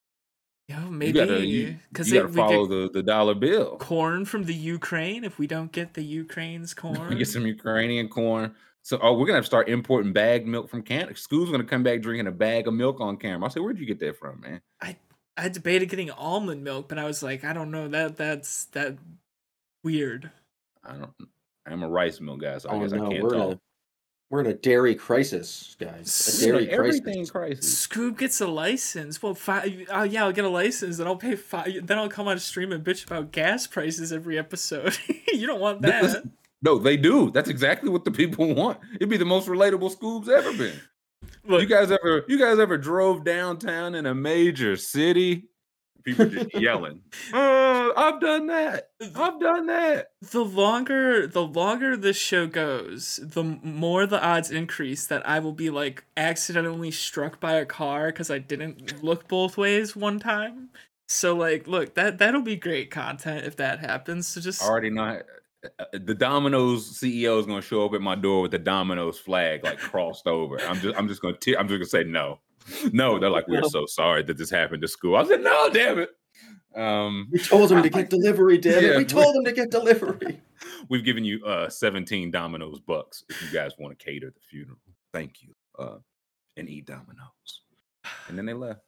You 0.67 0.75
maybe 0.91 1.13
gotta 1.13 1.43
you, 1.45 1.77
because 1.91 2.11
you 2.11 2.19
gotta 2.19 2.27
we 2.27 2.35
follow 2.35 2.65
the, 2.67 2.89
the 2.93 3.01
dollar 3.01 3.33
bill. 3.35 3.77
corn 3.77 4.25
from 4.25 4.43
the 4.43 4.53
Ukraine. 4.53 5.23
If 5.23 5.39
we 5.39 5.47
don't 5.47 5.71
get 5.71 5.93
the 5.93 6.03
Ukraine's 6.03 6.73
corn, 6.75 7.17
Get 7.17 7.27
some 7.29 7.47
Ukrainian 7.47 8.09
corn. 8.09 8.53
So 8.83 8.97
oh, 9.01 9.13
we're 9.13 9.25
gonna 9.25 9.37
have 9.37 9.43
to 9.43 9.47
start 9.47 9.69
importing 9.69 10.13
bagged 10.13 10.47
milk 10.47 10.69
from 10.69 10.81
Canada. 10.81 11.15
School's 11.15 11.51
gonna 11.51 11.63
come 11.63 11.83
back 11.83 12.01
drinking 12.01 12.27
a 12.27 12.31
bag 12.31 12.67
of 12.67 12.73
milk 12.73 12.99
on 13.01 13.17
camera. 13.17 13.45
I 13.47 13.49
said, 13.49 13.61
where'd 13.61 13.77
you 13.79 13.85
get 13.85 13.99
that 13.99 14.17
from, 14.17 14.41
man? 14.41 14.61
I 14.81 14.95
I 15.37 15.49
debated 15.49 15.89
getting 15.89 16.11
almond 16.11 16.63
milk, 16.63 16.89
but 16.89 16.97
I 16.97 17.05
was 17.05 17.21
like, 17.23 17.43
I 17.43 17.53
don't 17.53 17.71
know 17.71 17.87
that 17.89 18.17
that's 18.17 18.65
that 18.67 18.97
weird. 19.83 20.31
I 20.83 20.93
don't. 20.97 21.11
I'm 21.67 21.83
a 21.83 21.89
rice 21.89 22.19
milk 22.19 22.41
guy, 22.41 22.57
so 22.57 22.69
I 22.69 22.75
Oh 22.75 22.79
guess 22.79 22.91
no, 22.91 23.05
I 23.05 23.09
can't 23.11 23.23
we're 23.23 23.33
in 23.35 23.41
a 23.41 23.59
we're 24.31 24.39
in 24.41 24.47
a 24.47 24.53
dairy 24.53 24.93
crisis, 24.95 25.75
guys. 25.79 26.39
A 26.41 26.45
Yeah, 26.45 26.51
dairy 26.53 26.69
Everything 26.69 27.25
crisis. 27.25 27.31
crisis. 27.31 27.87
Scoob 27.87 28.17
gets 28.17 28.39
a 28.41 28.47
license. 28.47 29.21
Well, 29.21 29.33
five. 29.33 29.87
Oh 29.91 30.03
yeah, 30.03 30.23
I'll 30.23 30.31
get 30.31 30.45
a 30.45 30.49
license, 30.49 30.99
and 30.99 31.07
I'll 31.07 31.15
pay 31.15 31.35
five. 31.35 31.85
Then 31.85 31.97
I'll 31.97 32.09
come 32.09 32.27
on 32.27 32.37
stream 32.39 32.71
and 32.71 32.83
bitch 32.83 33.05
about 33.05 33.31
gas 33.31 33.67
prices 33.67 34.11
every 34.13 34.37
episode. 34.39 34.97
you 35.33 35.45
don't 35.47 35.59
want 35.59 35.81
That 35.83 36.01
was- 36.03 36.13
that. 36.13 36.23
No, 36.61 36.77
they 36.77 36.97
do. 36.97 37.31
That's 37.31 37.49
exactly 37.49 37.89
what 37.89 38.05
the 38.05 38.11
people 38.11 38.53
want. 38.55 38.79
It'd 38.95 39.09
be 39.09 39.17
the 39.17 39.25
most 39.25 39.47
relatable 39.47 39.95
Scoob's 39.95 40.29
ever 40.29 40.53
been. 40.53 40.79
Look, 41.45 41.61
you 41.61 41.67
guys 41.67 41.91
ever 41.91 42.25
you 42.27 42.37
guys 42.37 42.59
ever 42.59 42.77
drove 42.77 43.23
downtown 43.23 43.95
in 43.95 44.05
a 44.05 44.15
major 44.15 44.75
city? 44.75 45.49
People 46.03 46.25
just 46.27 46.53
yelling. 46.59 47.01
Oh, 47.33 47.93
I've 47.95 48.21
done 48.21 48.47
that. 48.47 48.89
I've 49.01 49.39
done 49.39 49.67
that. 49.67 50.11
the 50.21 50.43
longer 50.45 51.27
the 51.27 51.43
longer 51.45 51.97
this 51.97 52.17
show 52.17 52.47
goes, 52.47 53.19
the 53.21 53.43
more 53.43 54.05
the 54.05 54.23
odds 54.23 54.51
increase 54.51 55.05
that 55.07 55.27
I 55.27 55.39
will 55.39 55.51
be 55.53 55.69
like 55.69 56.05
accidentally 56.15 56.91
struck 56.91 57.39
by 57.39 57.53
a 57.53 57.65
car 57.65 58.07
because 58.07 58.31
I 58.31 58.37
didn't 58.37 59.03
look 59.03 59.27
both 59.27 59.57
ways 59.57 59.95
one 59.95 60.19
time. 60.19 60.69
So 61.07 61.35
like, 61.35 61.67
look 61.67 61.95
that 61.95 62.17
that'll 62.19 62.41
be 62.43 62.55
great 62.55 62.91
content 62.91 63.45
if 63.45 63.55
that 63.57 63.79
happens. 63.79 64.27
So 64.27 64.39
just 64.41 64.63
I 64.63 64.67
already 64.67 64.89
know 64.89 65.03
uh, 65.03 65.21
the 65.91 66.15
Domino's 66.15 66.99
CEO 66.99 67.39
is 67.39 67.45
going 67.45 67.61
to 67.61 67.67
show 67.67 67.85
up 67.85 67.93
at 67.93 68.01
my 68.01 68.15
door 68.15 68.41
with 68.41 68.51
the 68.51 68.59
Domino's 68.59 69.19
flag 69.19 69.63
like 69.63 69.77
crossed 69.77 70.27
over. 70.27 70.59
I'm 70.61 70.79
just 70.79 70.97
I'm 70.97 71.07
just 71.07 71.21
going 71.21 71.35
to 71.35 71.55
I'm 71.57 71.67
just 71.67 71.79
going 71.79 71.81
to 71.81 71.85
say 71.85 72.03
no. 72.03 72.39
No, 72.93 73.19
they're 73.19 73.29
like 73.29 73.47
we're 73.47 73.63
so 73.63 73.85
sorry 73.85 74.23
that 74.23 74.37
this 74.37 74.49
happened 74.49 74.81
to 74.83 74.87
school. 74.87 75.15
I 75.15 75.25
said 75.25 75.41
no, 75.41 75.69
damn 75.69 75.99
it. 75.99 76.09
Um 76.75 77.27
We 77.31 77.39
told 77.39 77.69
them 77.69 77.81
to 77.83 77.89
get 77.89 78.09
delivery, 78.09 78.57
damn 78.57 78.83
Yeah, 78.83 78.91
it. 78.91 78.97
We 78.97 79.05
told 79.05 79.35
him 79.35 79.43
to 79.45 79.51
get 79.51 79.71
delivery. 79.71 80.41
We've 80.89 81.03
given 81.03 81.25
you 81.25 81.43
uh 81.45 81.69
17 81.69 82.31
Domino's 82.31 82.79
bucks 82.79 83.23
if 83.29 83.41
you 83.41 83.49
guys 83.51 83.71
want 83.79 83.97
to 83.97 84.05
cater 84.05 84.29
the 84.29 84.41
funeral. 84.49 84.77
Thank 85.11 85.41
you. 85.41 85.53
Uh 85.77 85.97
and 86.57 86.69
eat 86.69 86.85
Domino's. 86.85 87.61
And 88.27 88.37
then 88.37 88.45
they 88.45 88.53
left. 88.53 88.81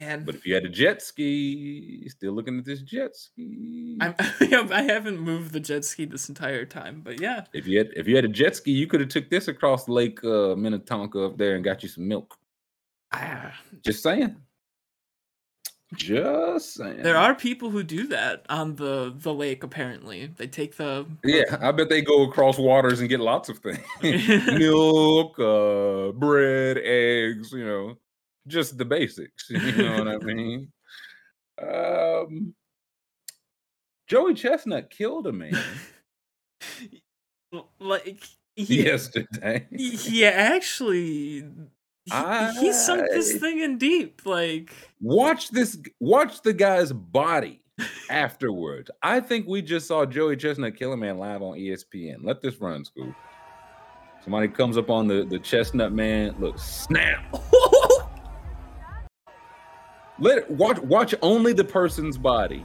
And 0.00 0.26
But 0.26 0.34
if 0.34 0.46
you 0.46 0.54
had 0.54 0.64
a 0.64 0.68
jet 0.68 1.00
ski, 1.00 2.06
still 2.08 2.32
looking 2.32 2.58
at 2.58 2.64
this 2.64 2.82
jet 2.82 3.16
ski. 3.16 3.96
I'm 4.00 4.14
I 4.18 4.82
haven't 4.82 5.20
moved 5.20 5.52
the 5.52 5.60
jet 5.60 5.84
ski 5.84 6.04
this 6.04 6.28
entire 6.28 6.66
time, 6.66 7.00
but 7.02 7.20
yeah. 7.20 7.44
if 7.54 7.66
you 7.66 7.78
had 7.78 7.88
if 7.96 8.06
you 8.06 8.14
had 8.14 8.24
a 8.24 8.28
jet 8.28 8.56
ski, 8.56 8.72
you 8.72 8.86
could 8.86 9.00
have 9.00 9.08
took 9.08 9.30
this 9.30 9.48
across 9.48 9.88
Lake 9.88 10.22
uh, 10.22 10.54
Minnetonka 10.54 11.24
up 11.24 11.38
there 11.38 11.54
and 11.54 11.64
got 11.64 11.82
you 11.82 11.88
some 11.88 12.06
milk. 12.06 12.36
Ah, 13.12 13.54
Just 13.84 14.02
saying. 14.02 14.36
Just 15.94 16.74
saying. 16.74 17.02
There 17.02 17.16
are 17.16 17.34
people 17.34 17.70
who 17.70 17.84
do 17.84 18.08
that 18.08 18.44
on 18.48 18.74
the 18.74 19.14
the 19.16 19.32
lake. 19.32 19.62
Apparently, 19.62 20.26
they 20.26 20.48
take 20.48 20.76
the 20.76 21.06
Yeah, 21.24 21.56
I 21.60 21.70
bet 21.72 21.88
they 21.88 22.02
go 22.02 22.24
across 22.24 22.58
waters 22.58 23.00
and 23.00 23.08
get 23.08 23.20
lots 23.20 23.48
of 23.48 23.58
things. 23.58 23.78
milk, 24.58 25.38
uh, 25.38 26.10
bread, 26.12 26.78
eggs, 26.78 27.52
you 27.52 27.64
know, 27.64 27.96
just 28.46 28.78
the 28.78 28.84
basics. 28.84 29.46
You 29.50 29.72
know 29.72 30.04
what 30.04 30.08
I 30.08 30.18
mean? 30.24 30.72
Um, 31.60 32.54
Joey 34.06 34.34
Chestnut 34.34 34.90
killed 34.90 35.26
a 35.26 35.32
man 35.32 35.58
like 37.80 38.22
he, 38.54 38.84
yesterday. 38.84 39.66
Yeah, 39.70 40.28
actually 40.28 41.44
he, 42.06 42.60
he 42.60 42.72
sunk 42.72 43.08
this 43.10 43.36
thing 43.38 43.60
in 43.60 43.78
deep. 43.78 44.22
Like 44.24 44.72
Watch 45.00 45.50
this. 45.50 45.78
Watch 45.98 46.42
the 46.42 46.52
guy's 46.52 46.92
body 46.92 47.62
afterwards. 48.10 48.90
I 49.02 49.20
think 49.20 49.46
we 49.48 49.60
just 49.60 49.88
saw 49.88 50.06
Joey 50.06 50.36
Chestnut 50.36 50.76
kill 50.76 50.92
a 50.92 50.96
man 50.96 51.18
live 51.18 51.42
on 51.42 51.58
ESPN. 51.58 52.18
Let 52.22 52.40
this 52.40 52.60
run, 52.60 52.84
school. 52.84 53.14
Somebody 54.22 54.48
comes 54.48 54.76
up 54.76 54.90
on 54.90 55.08
the 55.08 55.24
the 55.24 55.38
Chestnut 55.38 55.92
man. 55.92 56.36
Look, 56.38 56.58
snap. 56.58 57.34
Let 60.18 60.38
it, 60.38 60.50
watch. 60.50 60.78
Watch 60.80 61.14
only 61.22 61.52
the 61.52 61.64
person's 61.64 62.16
body. 62.16 62.64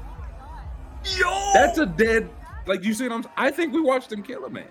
yo, 1.17 1.51
That's 1.53 1.77
a 1.77 1.85
dead. 1.85 2.29
Like 2.65 2.83
you 2.83 2.93
see 2.93 3.07
what 3.07 3.13
I'm. 3.13 3.25
I 3.37 3.51
think 3.51 3.73
we 3.73 3.81
watched 3.81 4.11
him 4.11 4.23
kill 4.23 4.45
a 4.45 4.49
man. 4.49 4.67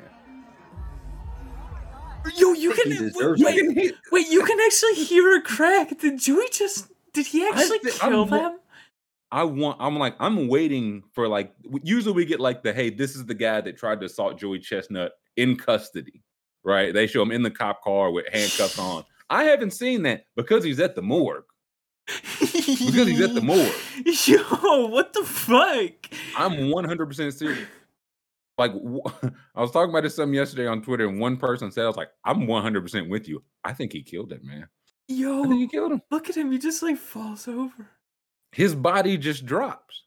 yo. 2.37 2.53
You 2.53 2.73
can 2.73 2.91
he 2.93 3.01
wait, 3.01 3.13
wait, 3.41 3.57
You 3.57 3.75
can 3.75 3.93
wait. 4.13 4.29
You 4.29 4.45
can 4.45 4.59
actually 4.61 4.95
hear 4.95 5.37
a 5.37 5.43
crack. 5.43 5.99
Did 5.99 6.19
Joey 6.19 6.49
just? 6.53 6.89
Did 7.13 7.27
he 7.27 7.47
actually 7.47 7.79
thi- 7.79 7.99
I'm 8.03 8.11
kill 8.13 8.25
wa- 8.27 8.37
them? 8.39 8.59
I 9.33 9.45
want. 9.45 9.77
I'm 9.81 9.99
like. 9.99 10.15
I'm 10.19 10.49
waiting 10.49 11.03
for 11.13 11.29
like. 11.29 11.53
Usually 11.83 12.15
we 12.15 12.25
get 12.25 12.41
like 12.41 12.63
the 12.63 12.73
hey, 12.73 12.91
this 12.91 13.15
is 13.17 13.27
the 13.27 13.35
guy 13.35 13.61
that 13.61 13.77
tried 13.77 14.01
to 14.01 14.07
assault 14.07 14.39
Joey 14.39 14.59
Chestnut 14.59 15.13
in 15.37 15.57
custody, 15.57 16.23
right? 16.65 16.95
They 16.95 17.07
show 17.07 17.23
him 17.23 17.31
in 17.33 17.43
the 17.43 17.51
cop 17.51 17.83
car 17.83 18.11
with 18.11 18.27
handcuffs 18.33 18.79
on. 18.79 19.05
I 19.29 19.45
haven't 19.45 19.73
seen 19.73 20.03
that 20.05 20.25
because 20.37 20.65
he's 20.65 20.81
at 20.81 20.95
the 20.97 21.03
morgue. 21.03 21.45
Because 22.41 23.09
he's 23.09 23.21
at 23.21 23.35
the 23.35 23.41
morgue. 23.41 23.73
Yo, 24.27 24.87
what 24.87 25.13
the 25.13 25.25
fuck? 25.25 25.93
I'm 26.37 26.71
100 26.71 27.07
percent 27.07 27.35
serious. 27.35 27.67
Like 28.59 28.73
I 29.55 29.61
was 29.61 29.71
talking 29.71 29.91
about 29.91 30.03
this 30.03 30.17
something 30.17 30.35
yesterday 30.35 30.67
on 30.67 30.83
Twitter, 30.83 31.07
and 31.09 31.21
one 31.21 31.37
person 31.37 31.71
said, 31.71 31.85
"I 31.85 31.89
was 31.89 31.97
like, 31.97 32.11
I'm 32.25 32.47
100 32.47 32.83
percent 32.83 33.09
with 33.09 33.29
you. 33.29 33.43
I 33.65 33.73
think 33.73 33.93
he 33.93 34.03
killed 34.03 34.31
that 34.31 34.45
man. 34.45 34.65
I 34.65 34.67
think 35.09 35.21
Yo, 35.21 35.51
he 35.51 35.67
killed 35.69 35.93
him. 35.93 36.03
look 36.11 36.29
at 36.29 36.37
him. 36.37 36.53
He 36.53 36.59
just 36.59 36.83
like 36.83 36.97
falls 36.97 37.49
over. 37.49 37.91
his 38.53 38.75
body 38.75 39.17
just 39.19 39.45
drops. 39.47 40.05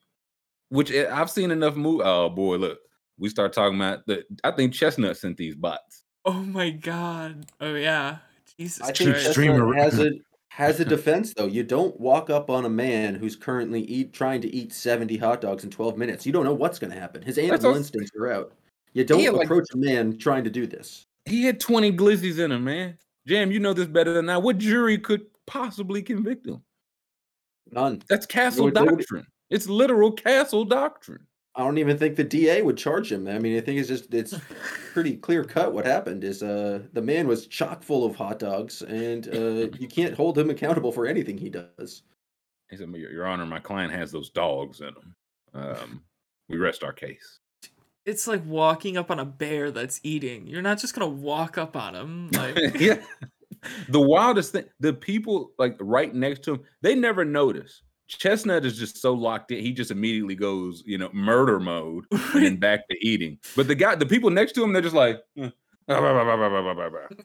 Which 0.69 0.91
eh, 0.91 1.07
I've 1.11 1.29
seen 1.29 1.51
enough 1.51 1.75
move. 1.75 2.01
Oh 2.03 2.29
boy, 2.29 2.55
look, 2.57 2.79
we 3.17 3.29
start 3.29 3.53
talking 3.53 3.77
about 3.77 4.05
the. 4.07 4.23
I 4.43 4.51
think 4.51 4.73
Chestnut 4.73 5.17
sent 5.17 5.37
these 5.37 5.55
bots. 5.55 6.03
Oh 6.25 6.33
my 6.43 6.69
god. 6.69 7.45
Oh 7.59 7.75
yeah. 7.75 8.17
Jesus 8.57 8.81
I 8.81 8.91
think 8.91 9.11
Christ. 9.11 9.31
streaming 9.31 9.57
Chestnut 9.73 9.75
has 9.93 9.99
a 9.99 10.11
has 10.55 10.79
a 10.79 10.85
defense 10.95 11.33
though. 11.33 11.47
You 11.47 11.63
don't 11.63 11.99
walk 11.99 12.29
up 12.29 12.49
on 12.49 12.65
a 12.65 12.69
man 12.69 13.15
who's 13.15 13.35
currently 13.35 13.81
eat 13.81 14.13
trying 14.13 14.41
to 14.41 14.53
eat 14.55 14.71
70 14.71 15.17
hot 15.17 15.41
dogs 15.41 15.63
in 15.63 15.69
12 15.71 15.97
minutes. 15.97 16.25
You 16.25 16.31
don't 16.31 16.43
know 16.45 16.53
what's 16.53 16.77
going 16.79 16.93
to 16.93 16.99
happen. 16.99 17.21
His 17.23 17.37
animal 17.37 17.75
instincts 17.75 18.11
are 18.17 18.31
out. 18.31 18.53
You 18.93 19.03
don't 19.03 19.19
Yeah, 19.21 19.31
like- 19.31 19.45
approach 19.45 19.65
a 19.73 19.77
man 19.77 20.17
trying 20.17 20.43
to 20.43 20.49
do 20.51 20.67
this. 20.67 21.05
He 21.25 21.43
had 21.45 21.59
20 21.59 21.93
glizzies 21.93 22.37
in 22.37 22.51
him, 22.51 22.65
man. 22.65 22.97
Jam, 23.25 23.51
you 23.51 23.59
know 23.59 23.73
this 23.73 23.87
better 23.87 24.13
than 24.13 24.29
I. 24.29 24.37
What 24.37 24.57
jury 24.57 24.97
could 24.97 25.25
possibly 25.47 26.01
convict 26.01 26.45
him? 26.45 26.61
None. 27.71 28.01
That's 28.09 28.25
castle 28.25 28.69
doctrine. 28.69 29.25
It's 29.49 29.67
literal 29.67 30.11
castle 30.11 30.65
doctrine. 30.65 31.25
I 31.55 31.63
don't 31.63 31.77
even 31.77 31.97
think 31.97 32.15
the 32.15 32.23
DA 32.23 32.63
would 32.63 32.77
charge 32.77 33.11
him. 33.11 33.27
I 33.27 33.37
mean, 33.37 33.57
I 33.57 33.61
think 33.61 33.79
it's 33.79 33.87
just 33.87 34.13
it's 34.13 34.33
pretty 34.93 35.15
clear 35.17 35.43
cut. 35.43 35.73
What 35.73 35.85
happened 35.85 36.23
is 36.23 36.41
uh 36.41 36.79
the 36.93 37.01
man 37.01 37.27
was 37.27 37.47
chock 37.47 37.83
full 37.83 38.05
of 38.05 38.15
hot 38.15 38.39
dogs, 38.39 38.81
and 38.81 39.27
uh 39.27 39.69
you 39.79 39.87
can't 39.87 40.15
hold 40.15 40.37
him 40.37 40.49
accountable 40.49 40.91
for 40.91 41.05
anything 41.05 41.37
he 41.37 41.49
does. 41.49 42.03
He 42.69 42.77
said, 42.77 42.89
Your, 42.95 43.11
Your 43.11 43.27
Honor, 43.27 43.45
my 43.45 43.59
client 43.59 43.93
has 43.93 44.11
those 44.11 44.29
dogs 44.31 44.81
in 44.81 44.87
him. 44.87 45.15
Um, 45.53 46.01
we 46.49 46.57
rest 46.57 46.83
our 46.83 46.93
case. 46.93 47.39
It's 48.05 48.27
like 48.27 48.43
walking 48.45 48.97
up 48.97 49.11
on 49.11 49.19
a 49.19 49.25
bear 49.25 49.69
that's 49.69 49.99
eating. 50.03 50.47
You're 50.47 50.63
not 50.63 50.79
just 50.79 50.95
gonna 50.95 51.07
walk 51.07 51.57
up 51.57 51.77
on 51.77 51.95
him. 51.95 52.29
Like 52.31 52.57
yeah. 52.79 53.01
The 53.87 54.01
wildest 54.01 54.51
thing, 54.51 54.65
the 54.79 54.91
people 54.91 55.51
like 55.57 55.77
right 55.79 56.13
next 56.13 56.43
to 56.43 56.55
him, 56.55 56.63
they 56.81 56.95
never 56.95 57.23
notice. 57.23 57.81
Chestnut 58.07 58.65
is 58.65 58.77
just 58.77 59.01
so 59.01 59.13
locked 59.13 59.51
in, 59.51 59.59
he 59.59 59.71
just 59.71 59.91
immediately 59.91 60.35
goes, 60.35 60.83
you 60.85 60.97
know, 60.97 61.09
murder 61.13 61.59
mode 61.59 62.05
and 62.11 62.45
then 62.45 62.57
back 62.57 62.87
to 62.89 62.97
eating. 63.01 63.39
But 63.55 63.67
the 63.67 63.75
guy, 63.75 63.95
the 63.95 64.05
people 64.05 64.29
next 64.29 64.53
to 64.53 64.63
him, 64.63 64.73
they're 64.73 64.81
just 64.81 64.95
like, 64.95 65.21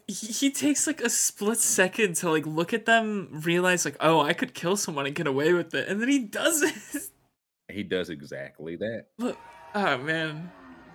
he, 0.08 0.26
he 0.26 0.50
takes 0.50 0.86
like 0.86 1.00
a 1.00 1.10
split 1.10 1.58
second 1.58 2.16
to 2.16 2.30
like 2.30 2.46
look 2.46 2.72
at 2.72 2.86
them, 2.86 3.40
realize 3.44 3.84
like, 3.84 3.96
oh, 4.00 4.20
I 4.20 4.32
could 4.32 4.54
kill 4.54 4.76
someone 4.76 5.06
and 5.06 5.14
get 5.14 5.26
away 5.26 5.52
with 5.52 5.74
it, 5.74 5.88
and 5.88 6.00
then 6.00 6.08
he 6.08 6.20
does 6.20 6.62
it. 6.62 7.02
he 7.72 7.82
does 7.82 8.10
exactly 8.10 8.76
that. 8.76 9.06
Look, 9.18 9.38
oh 9.74 9.98
man. 9.98 10.50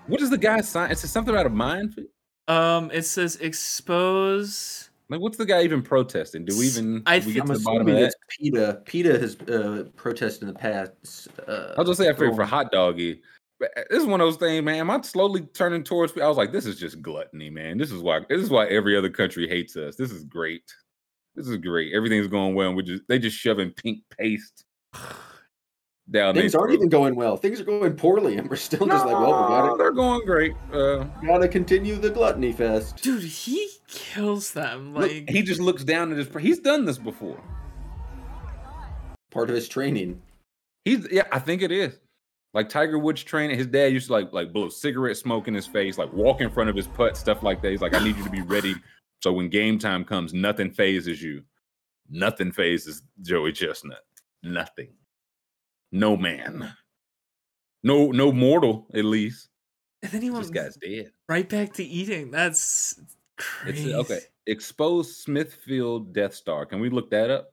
What 0.08 0.20
does 0.20 0.30
the 0.30 0.38
guy 0.38 0.60
sign? 0.62 0.92
It 0.92 0.98
says 0.98 1.12
something 1.12 1.34
about 1.34 1.46
a 1.46 1.50
minefield. 1.50 2.08
Um, 2.50 2.92
it 2.92 3.04
says 3.04 3.38
expose. 3.38 4.90
Like, 5.10 5.20
what's 5.20 5.38
the 5.38 5.46
guy 5.46 5.64
even 5.64 5.82
protesting? 5.82 6.46
Do 6.46 6.58
we 6.58 6.68
even 6.68 7.04
I 7.06 7.20
we 7.20 7.34
get 7.34 7.42
I'm 7.44 7.48
to 7.48 7.54
the 7.54 7.60
bottom 7.60 7.88
of 7.88 7.96
that? 7.96 8.16
PETA. 8.30 8.82
PETA 8.86 9.20
has 9.20 9.36
uh, 9.42 9.86
protested 9.96 10.44
in 10.44 10.48
the 10.50 10.60
past. 10.60 11.28
Uh, 11.48 11.74
I 11.76 11.82
was 11.82 11.86
gonna 11.86 11.96
say 11.96 12.10
I 12.10 12.14
figured 12.14 12.36
for 12.36 12.46
hot 12.46 12.72
doggy. 12.72 13.22
But 13.60 13.72
uh, 13.78 13.82
this 13.90 14.02
is 14.02 14.08
one 14.08 14.22
of 14.22 14.28
those 14.28 14.38
things, 14.38 14.64
man. 14.64 14.76
Am 14.76 14.90
I 14.90 15.02
slowly 15.02 15.42
turning 15.54 15.84
towards? 15.84 16.18
I 16.18 16.28
was 16.28 16.38
like, 16.38 16.52
this 16.52 16.66
is 16.66 16.80
just 16.80 17.02
gluttony, 17.02 17.50
man. 17.50 17.78
This 17.78 17.92
is 17.92 18.02
why. 18.02 18.22
This 18.30 18.42
is 18.42 18.50
why 18.50 18.68
every 18.68 18.98
other 18.98 19.10
country 19.10 19.48
hates 19.48 19.76
us. 19.76 19.96
This 19.96 20.12
is 20.12 20.24
great. 20.24 20.64
This 21.36 21.48
is 21.48 21.58
great. 21.58 21.94
Everything's 21.94 22.28
going 22.28 22.56
well. 22.56 22.70
and 22.70 22.78
We 22.78 22.84
just 22.84 23.04
they 23.08 23.20
just 23.20 23.38
shoving 23.38 23.72
pink 23.72 24.04
paste 24.18 24.66
down 26.12 26.36
Things 26.36 26.54
aren't 26.54 26.70
throat. 26.70 26.76
even 26.76 26.90
going 26.90 27.16
well. 27.16 27.38
Things 27.38 27.60
are 27.60 27.64
going 27.64 27.96
poorly, 27.96 28.38
and 28.38 28.50
we're 28.50 28.56
still 28.56 28.86
just 28.86 29.06
like, 29.06 29.16
well, 29.16 29.44
we 29.44 29.48
gotta, 29.50 29.78
they're 29.78 29.92
going 29.92 30.26
great. 30.26 30.54
Uh, 30.72 31.04
gotta 31.26 31.48
continue 31.48 31.96
the 31.96 32.10
gluttony 32.10 32.52
fest. 32.52 33.02
Dude, 33.02 33.24
he 33.24 33.70
kills 33.88 34.52
them. 34.52 34.94
look, 34.94 35.04
Like 35.10 35.30
he 35.30 35.42
just 35.42 35.62
looks 35.62 35.84
down 35.84 36.12
at 36.12 36.18
his. 36.18 36.28
He's 36.42 36.60
done 36.60 36.86
this 36.86 36.98
before. 36.98 37.42
Part 39.32 39.50
of 39.50 39.56
his 39.56 39.68
training. 39.68 40.22
He's 40.86 41.08
yeah, 41.12 41.24
I 41.32 41.40
think 41.40 41.62
it 41.62 41.72
is. 41.72 41.98
Like 42.54 42.70
Tiger 42.70 43.00
Woods 43.00 43.24
training, 43.24 43.58
his 43.58 43.66
dad 43.68 43.94
used 43.94 44.08
to 44.08 44.14
like 44.14 44.32
like 44.32 44.54
blow 44.54 44.70
cigarette 44.70 45.18
smoke 45.18 45.48
in 45.48 45.54
his 45.54 45.66
face, 45.66 45.98
like 45.98 46.12
walk 46.14 46.42
in 46.42 46.50
front 46.52 46.70
of 46.70 46.76
his 46.76 46.88
putt, 46.88 47.18
stuff 47.18 47.42
like 47.42 47.62
that. 47.62 47.72
He's 47.72 47.82
like, 47.82 47.96
I 47.96 48.04
need 48.04 48.16
you 48.18 48.24
to 48.24 48.30
be 48.30 48.42
ready. 48.42 48.76
So 49.24 49.32
when 49.32 49.50
game 49.50 49.80
time 49.80 50.04
comes, 50.04 50.34
nothing 50.34 50.70
phases 50.70 51.22
you. 51.24 51.44
Nothing 52.10 52.52
phases 52.52 53.02
Joey 53.22 53.54
Chestnut. 53.54 54.02
Nothing. 54.44 54.90
No 55.94 56.18
man. 56.18 56.74
No, 57.84 58.12
no 58.12 58.32
mortal, 58.32 58.88
at 58.94 59.06
least. 59.06 59.50
and 60.02 60.12
then 60.12 60.22
he 60.22 60.30
This 60.30 60.50
guy's 60.50 60.76
dead. 60.76 61.12
right 61.30 61.48
back 61.48 61.74
to 61.74 61.84
eating. 61.84 62.32
That's 62.32 62.98
It's 63.00 63.16
crazy. 63.38 63.94
okay. 63.94 64.20
Exposed 64.48 65.16
Smithfield 65.18 66.14
Death 66.14 66.34
Star. 66.34 66.66
Can 66.66 66.80
we 66.82 66.90
look 66.90 67.10
that 67.12 67.30
up? 67.30 67.52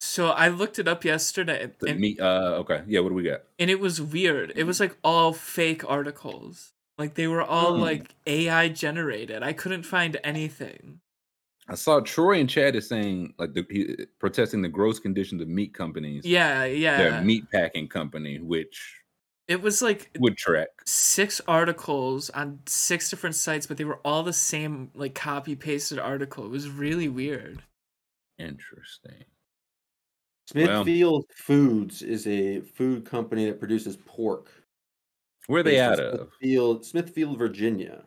So 0.00 0.28
I 0.28 0.48
looked 0.48 0.78
it 0.78 0.86
up 0.86 1.04
yesterday, 1.04 1.72
The 1.80 1.88
and, 1.90 2.00
me, 2.00 2.16
uh, 2.20 2.62
okay. 2.62 2.84
Yeah, 2.86 3.00
what 3.00 3.08
do 3.08 3.14
we 3.16 3.24
got? 3.24 3.40
and 3.58 3.68
it 3.70 3.80
was 3.80 4.00
weird. 4.00 4.52
It 4.54 4.62
was 4.64 4.78
like 4.80 4.96
all 5.02 5.32
fake 5.32 5.82
articles. 5.90 6.72
Like 6.96 7.14
they 7.14 7.26
were 7.26 7.42
all 7.42 7.74
Hmm. 7.76 7.82
like 7.82 8.14
AI 8.26 8.68
generated. 8.68 9.42
I 9.42 9.52
couldn't 9.52 9.82
find 9.82 10.16
anything. 10.22 11.00
I 11.68 11.74
saw 11.74 12.00
Troy 12.00 12.40
and 12.40 12.48
Chad 12.48 12.76
is 12.76 12.88
saying 12.88 13.34
like 13.38 13.52
the 13.52 13.66
he, 13.70 14.06
protesting 14.18 14.62
the 14.62 14.68
gross 14.68 14.98
conditions 14.98 15.42
of 15.42 15.48
meat 15.48 15.74
companies. 15.74 16.24
Yeah, 16.24 16.64
yeah. 16.64 16.96
their 16.96 17.22
meat 17.22 17.44
packing 17.52 17.88
company, 17.88 18.38
which 18.40 19.02
It 19.48 19.60
was 19.60 19.82
like 19.82 20.10
would 20.18 20.38
track. 20.38 20.68
six 20.86 21.40
articles 21.46 22.30
on 22.30 22.60
six 22.66 23.10
different 23.10 23.36
sites, 23.36 23.66
but 23.66 23.76
they 23.76 23.84
were 23.84 24.00
all 24.04 24.22
the 24.22 24.32
same 24.32 24.90
like 24.94 25.14
copy 25.14 25.54
pasted 25.56 25.98
article. 25.98 26.44
It 26.46 26.50
was 26.50 26.70
really 26.70 27.08
weird. 27.08 27.62
Interesting. 28.38 29.24
Smithfield 30.46 31.26
Foods 31.36 32.00
is 32.00 32.26
a 32.26 32.60
food 32.62 33.04
company 33.04 33.44
that 33.44 33.58
produces 33.58 33.98
pork. 34.06 34.50
Where 35.46 35.60
are 35.60 35.62
they 35.62 35.72
based 35.72 35.82
out 35.82 36.00
of? 36.00 36.16
Smithfield, 36.38 36.86
Smithfield, 36.86 37.38
Virginia. 37.38 38.04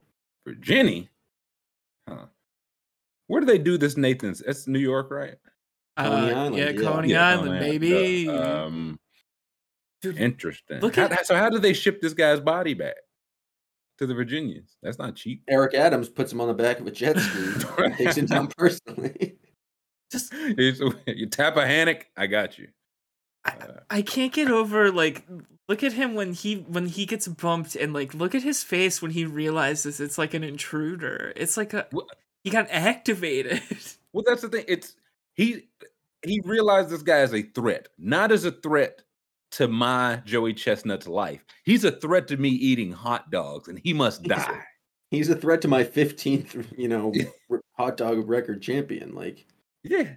Virginia. 0.48 1.04
Huh. 3.32 3.34
Where 3.34 3.42
do 3.42 3.48
they 3.48 3.58
do 3.58 3.78
this, 3.78 3.96
Nathan's? 3.98 4.40
That's 4.46 4.68
New 4.68 4.80
York, 4.80 5.10
right? 5.12 5.36
Coney 5.98 6.10
Uh, 6.32 6.40
Island, 6.40 6.56
yeah, 6.58 6.70
yeah. 6.70 6.82
Coney 6.82 7.10
Yeah, 7.10 7.28
Island, 7.28 7.48
Coney 7.48 7.58
Island, 7.66 7.80
baby. 7.82 8.26
duh. 8.26 8.66
Um, 8.66 9.00
Dude, 10.02 10.18
interesting. 10.18 10.80
look 10.80 10.96
How- 10.96 11.06
at- 11.06 11.28
so 11.28 11.36
how 11.36 11.50
do 11.50 11.60
they 11.60 11.74
ship 11.74 12.02
this 12.02 12.14
guy's 12.14 12.40
body 12.40 12.74
back 12.74 12.96
to 14.00 14.08
the 14.08 14.14
Virginians? 14.16 14.78
That's 14.82 14.98
not 14.98 15.16
cheap. 15.16 15.44
Eric 15.48 15.76
Adams 15.76 16.10
puts 16.10 16.32
him 16.32 16.42
on 16.42 16.48
the 16.48 16.54
back 16.56 16.80
of 16.80 16.88
a 16.88 16.92
jet 16.92 17.16
ski 17.20 17.68
and 17.78 17.96
takes 17.98 18.18
him 18.18 18.26
down 18.26 18.48
personally. 18.58 19.38
just 20.12 20.34
you 20.58 21.28
tap 21.28 21.56
a 21.58 21.66
hammock, 21.68 22.08
I 22.18 22.28
got 22.28 22.58
you. 22.58 22.70
I, 23.46 23.52
Uh, 23.52 23.80
I 23.90 24.02
can't 24.02 24.34
get 24.34 24.50
over 24.50 24.92
like 24.92 25.24
look 25.70 25.84
at 25.84 25.94
him 25.94 26.16
when 26.16 26.34
he 26.34 26.56
when 26.58 26.88
he 26.88 27.06
gets 27.06 27.28
bumped 27.28 27.76
and 27.76 27.94
like 27.94 28.14
look 28.14 28.34
at 28.36 28.44
his 28.44 28.64
face 28.64 29.02
when 29.02 29.12
he 29.12 29.26
realizes 29.26 30.00
it's 30.00 30.18
like 30.18 30.34
an 30.34 30.44
intruder. 30.44 31.32
It's 31.36 31.58
like 31.58 31.74
a 31.74 31.88
What- 31.92 32.08
he 32.44 32.50
got 32.50 32.68
activated. 32.70 33.62
Well, 34.14 34.26
that's 34.28 34.42
the 34.42 34.50
thing. 34.50 34.66
It's 34.68 34.98
he 35.36 35.70
he 36.26 36.42
realized 36.44 36.90
this 36.90 37.02
guy 37.02 37.22
is 37.22 37.34
a 37.34 37.44
threat, 37.44 37.88
not 37.98 38.30
as 38.34 38.44
a 38.44 38.52
threat 38.52 39.04
to 39.52 39.70
my 39.70 40.22
Joey 40.26 40.54
Chestnut's 40.54 41.08
life. 41.08 41.46
He's 41.64 41.86
a 41.86 41.94
threat 41.94 42.28
to 42.28 42.36
me 42.36 42.50
eating 42.50 42.92
hot 42.92 43.32
dogs, 43.32 43.70
and 43.70 43.80
he 43.80 43.94
must 43.94 44.24
He's 44.24 44.32
a- 44.34 44.36
die. 44.36 44.64
He's 45.12 45.30
a 45.30 45.36
threat 45.38 45.62
to 45.62 45.70
my 45.70 45.86
15th, 45.86 46.78
you 46.78 46.90
know, 46.90 47.14
hot 47.78 47.96
dog 47.96 48.28
record 48.30 48.62
champion. 48.62 49.16
Like, 49.16 49.46
Yeah. 49.84 50.10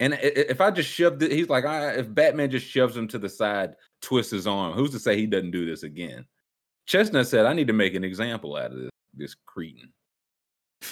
And 0.00 0.14
i- 0.14 0.16
i- 0.16 0.46
if 0.48 0.62
I 0.62 0.70
just 0.70 0.88
shoved 0.88 1.22
it, 1.22 1.30
he's 1.30 1.50
like, 1.50 1.66
I, 1.66 1.90
if 1.92 2.14
Batman 2.14 2.50
just 2.50 2.66
shoves 2.66 2.96
him 2.96 3.06
to 3.08 3.18
the 3.18 3.28
side, 3.28 3.74
twists 4.00 4.32
his 4.32 4.46
arm, 4.46 4.72
who's 4.72 4.92
to 4.92 4.98
say 4.98 5.16
he 5.18 5.26
doesn't 5.26 5.50
do 5.50 5.66
this 5.66 5.82
again? 5.82 6.24
Chestnut 6.86 7.26
said, 7.28 7.44
I 7.44 7.52
need 7.52 7.66
to 7.66 7.72
make 7.74 7.94
an 7.94 8.02
example 8.04 8.56
out 8.56 8.72
of 8.72 8.78
this, 8.78 8.90
this 9.14 9.36
cretin. 9.46 9.92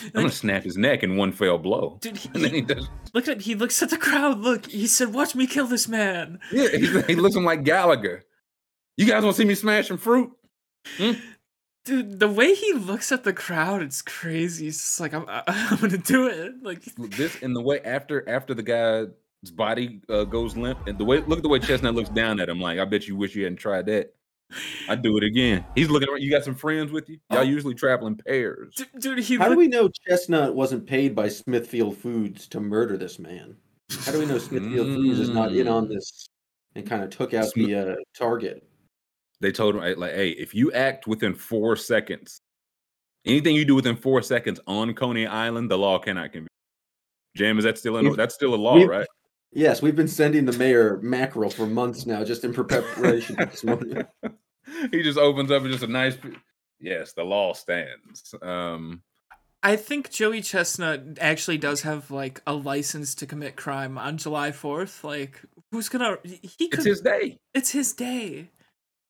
I'm 0.06 0.10
gonna 0.12 0.30
snap 0.30 0.62
his 0.62 0.76
neck 0.76 1.02
in 1.02 1.16
one 1.16 1.32
fell 1.32 1.58
blow. 1.58 1.98
dude, 2.00 2.16
he, 2.16 2.28
And 2.34 2.44
then 2.44 2.54
he 2.54 2.60
does. 2.62 2.88
look 3.14 3.28
at 3.28 3.40
he 3.40 3.54
looks 3.54 3.82
at 3.82 3.90
the 3.90 3.98
crowd. 3.98 4.38
Look, 4.40 4.66
he 4.66 4.86
said, 4.86 5.12
"Watch 5.12 5.34
me 5.34 5.46
kill 5.46 5.66
this 5.66 5.88
man." 5.88 6.40
Yeah, 6.52 6.68
he's, 6.68 7.06
he 7.06 7.14
looks 7.14 7.36
him 7.36 7.44
like 7.44 7.64
Gallagher. 7.64 8.24
You 8.96 9.06
guys 9.06 9.22
want 9.22 9.36
to 9.36 9.42
see 9.42 9.48
me 9.48 9.54
smashing 9.54 9.96
fruit? 9.96 10.30
Dude, 11.86 12.20
the 12.20 12.28
way 12.28 12.54
he 12.54 12.74
looks 12.74 13.10
at 13.10 13.24
the 13.24 13.32
crowd, 13.32 13.80
it's 13.82 14.02
crazy. 14.02 14.66
He's 14.66 14.78
just 14.78 15.00
like, 15.00 15.14
"I'm, 15.14 15.24
I'm 15.28 15.78
gonna 15.78 15.96
do 15.98 16.28
it." 16.28 16.62
Like, 16.62 16.84
this 16.96 17.40
and 17.42 17.56
the 17.56 17.62
way 17.62 17.80
after 17.80 18.28
after 18.28 18.52
the 18.54 18.62
guy's 18.62 19.50
body 19.52 20.02
uh, 20.10 20.24
goes 20.24 20.56
limp 20.56 20.86
and 20.86 20.98
the 20.98 21.04
way 21.04 21.20
look 21.20 21.38
at 21.38 21.42
the 21.42 21.48
way 21.48 21.58
Chestnut 21.58 21.94
looks 21.94 22.10
down 22.10 22.38
at 22.40 22.48
him 22.48 22.60
like 22.60 22.78
I 22.78 22.84
bet 22.84 23.08
you 23.08 23.16
wish 23.16 23.34
you 23.34 23.44
hadn't 23.44 23.58
tried 23.58 23.86
that. 23.86 24.14
I'd 24.88 25.02
do 25.02 25.16
it 25.16 25.24
again. 25.24 25.64
He's 25.74 25.88
looking 25.90 26.08
around. 26.08 26.22
You 26.22 26.30
got 26.30 26.44
some 26.44 26.54
friends 26.54 26.90
with 26.92 27.08
you? 27.08 27.18
Y'all 27.30 27.44
usually 27.44 27.74
travel 27.74 28.06
in 28.06 28.16
pairs. 28.16 28.74
dude, 28.74 28.88
dude 28.98 29.18
he 29.20 29.36
how 29.36 29.44
do 29.44 29.50
look- 29.50 29.58
we 29.58 29.68
know 29.68 29.88
Chestnut 30.08 30.54
wasn't 30.54 30.86
paid 30.86 31.14
by 31.14 31.28
Smithfield 31.28 31.96
Foods 31.96 32.46
to 32.48 32.60
murder 32.60 32.96
this 32.96 33.18
man? 33.18 33.56
How 34.04 34.12
do 34.12 34.18
we 34.18 34.26
know 34.26 34.38
Smithfield 34.38 34.86
Foods 34.86 35.18
is 35.18 35.28
not 35.30 35.52
in 35.52 35.66
on 35.68 35.88
this 35.88 36.26
and 36.74 36.86
kind 36.88 37.02
of 37.02 37.10
took 37.10 37.34
out 37.34 37.46
Smith- 37.46 37.66
the 37.66 37.92
uh, 37.92 37.96
target? 38.16 38.66
They 39.40 39.52
told 39.52 39.74
him 39.76 39.98
like, 39.98 40.12
hey, 40.12 40.30
if 40.30 40.54
you 40.54 40.70
act 40.72 41.06
within 41.06 41.34
four 41.34 41.74
seconds, 41.76 42.40
anything 43.24 43.56
you 43.56 43.64
do 43.64 43.74
within 43.74 43.96
four 43.96 44.20
seconds 44.22 44.60
on 44.66 44.92
Coney 44.94 45.26
Island, 45.26 45.70
the 45.70 45.78
law 45.78 45.98
cannot 45.98 46.32
convict. 46.32 46.50
Jam, 47.36 47.56
is 47.58 47.64
that 47.64 47.78
still 47.78 47.96
in? 47.96 48.04
We've- 48.04 48.16
That's 48.16 48.34
still 48.34 48.54
a 48.54 48.56
law, 48.56 48.74
we've- 48.74 48.86
right? 48.88 49.06
Yes, 49.52 49.82
we've 49.82 49.96
been 49.96 50.08
sending 50.08 50.44
the 50.44 50.56
mayor 50.56 50.98
mackerel 51.02 51.50
for 51.50 51.66
months 51.66 52.06
now, 52.06 52.24
just 52.24 52.44
in 52.44 52.52
preparation 52.52 53.36
for 53.36 53.46
this 53.46 53.64
moment. 53.64 54.06
he 54.92 55.02
just 55.02 55.18
opens 55.18 55.50
up 55.50 55.62
and 55.62 55.72
just 55.72 55.82
a 55.82 55.88
nice. 55.88 56.16
Yes, 56.78 57.12
the 57.12 57.24
law 57.24 57.52
stands. 57.52 58.34
Um, 58.42 59.02
I 59.62 59.76
think 59.76 60.10
Joey 60.10 60.40
Chestnut 60.40 61.18
actually 61.20 61.58
does 61.58 61.82
have 61.82 62.10
like 62.10 62.40
a 62.46 62.54
license 62.54 63.14
to 63.16 63.26
commit 63.26 63.56
crime 63.56 63.98
on 63.98 64.16
July 64.16 64.52
4th. 64.52 65.04
Like, 65.04 65.42
who's 65.70 65.88
gonna? 65.88 66.18
He 66.22 66.68
could. 66.68 66.80
it's 66.80 66.84
his 66.84 67.00
day. 67.00 67.38
It's 67.52 67.70
his 67.72 67.92
day. 67.92 68.50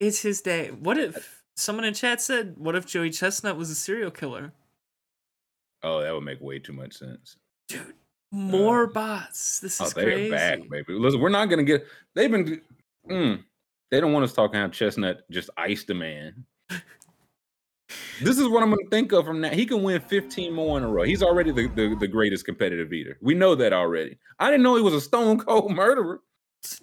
It's 0.00 0.22
his 0.22 0.40
day. 0.40 0.68
What 0.70 0.98
if 0.98 1.42
someone 1.54 1.84
in 1.84 1.94
chat 1.94 2.22
said, 2.22 2.54
"What 2.56 2.74
if 2.74 2.86
Joey 2.86 3.10
Chestnut 3.10 3.56
was 3.56 3.70
a 3.70 3.74
serial 3.74 4.10
killer?" 4.10 4.52
Oh, 5.82 6.02
that 6.02 6.12
would 6.12 6.24
make 6.24 6.40
way 6.40 6.58
too 6.58 6.72
much 6.72 6.94
sense. 6.94 7.36
Dude, 7.68 7.94
more 8.30 8.84
Uh, 8.84 8.92
bots. 8.92 9.60
This 9.60 9.80
Oh, 9.80 9.84
is 9.86 9.94
they're 9.94 10.04
crazy. 10.04 10.30
back, 10.30 10.60
baby. 10.68 10.92
Listen, 10.94 11.20
we're 11.20 11.28
not 11.30 11.46
gonna 11.46 11.62
get. 11.64 11.86
They've 12.14 12.30
been. 12.30 12.60
Mm, 13.10 13.42
they 13.90 14.00
don't 14.00 14.12
want 14.12 14.24
us 14.24 14.32
talking 14.32 14.60
how 14.60 14.68
Chestnut 14.68 15.28
just 15.30 15.50
iced 15.56 15.90
a 15.90 15.94
man. 15.94 16.44
this 18.22 18.38
is 18.38 18.46
what 18.48 18.62
I'm 18.62 18.70
gonna 18.70 18.88
think 18.90 19.12
of 19.12 19.24
from 19.26 19.40
now. 19.40 19.50
He 19.50 19.66
can 19.66 19.82
win 19.82 20.00
15 20.00 20.52
more 20.52 20.78
in 20.78 20.84
a 20.84 20.88
row. 20.88 21.02
He's 21.02 21.22
already 21.22 21.50
the, 21.50 21.66
the, 21.68 21.96
the 21.98 22.06
greatest 22.08 22.44
competitive 22.44 22.92
eater. 22.92 23.18
We 23.20 23.34
know 23.34 23.54
that 23.56 23.72
already. 23.72 24.18
I 24.38 24.50
didn't 24.50 24.62
know 24.62 24.76
he 24.76 24.82
was 24.82 24.94
a 24.94 25.00
stone 25.00 25.38
cold 25.38 25.70
murderer, 25.74 26.20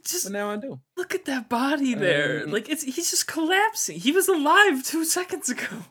Just 0.03 0.25
but 0.25 0.33
now 0.33 0.51
I 0.51 0.57
do. 0.57 0.79
look 0.97 1.15
at 1.15 1.25
that 1.25 1.47
body 1.47 1.93
there. 1.93 2.43
Um, 2.43 2.51
like 2.51 2.67
it's 2.69 2.83
he's 2.83 3.09
just 3.11 3.27
collapsing. 3.27 3.99
He 3.99 4.11
was 4.11 4.27
alive 4.27 4.83
two 4.83 5.05
seconds 5.05 5.49
ago. 5.49 5.85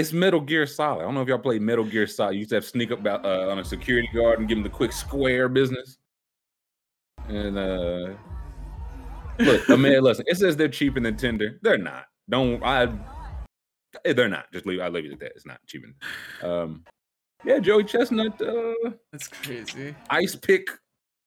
It's 0.00 0.14
Metal 0.14 0.40
Gear 0.40 0.66
Solid. 0.66 1.02
I 1.02 1.04
don't 1.04 1.12
know 1.14 1.20
if 1.20 1.28
y'all 1.28 1.36
played 1.36 1.60
Metal 1.60 1.84
Gear 1.84 2.06
Solid. 2.06 2.32
You 2.32 2.38
used 2.38 2.48
to 2.48 2.54
have 2.54 2.64
sneak 2.64 2.90
up 2.90 3.00
about, 3.00 3.22
uh, 3.22 3.50
on 3.50 3.58
a 3.58 3.64
security 3.64 4.08
guard 4.14 4.38
and 4.38 4.48
give 4.48 4.56
him 4.56 4.64
the 4.64 4.70
quick 4.70 4.92
square 4.92 5.46
business. 5.46 5.98
And 7.28 7.58
uh 7.58 8.14
look, 9.38 9.68
I 9.68 9.76
mean, 9.76 10.00
listen, 10.02 10.24
it 10.26 10.38
says 10.38 10.56
they're 10.56 10.68
cheaper 10.68 11.00
than 11.00 11.18
Tinder. 11.18 11.58
They're 11.60 11.76
not. 11.76 12.06
Don't 12.30 12.64
I 12.64 12.84
eh, 14.06 14.14
they're 14.14 14.30
not. 14.30 14.50
Just 14.54 14.64
leave 14.64 14.80
I 14.80 14.88
leave 14.88 15.04
it 15.04 15.12
at 15.12 15.20
that. 15.20 15.32
It's 15.36 15.44
not 15.44 15.60
cheaper. 15.66 15.88
Um 16.42 16.82
yeah, 17.44 17.58
Joey 17.58 17.84
Chestnut, 17.84 18.40
uh 18.40 18.72
That's 19.12 19.28
crazy. 19.28 19.94
ice 20.08 20.34
pick 20.34 20.66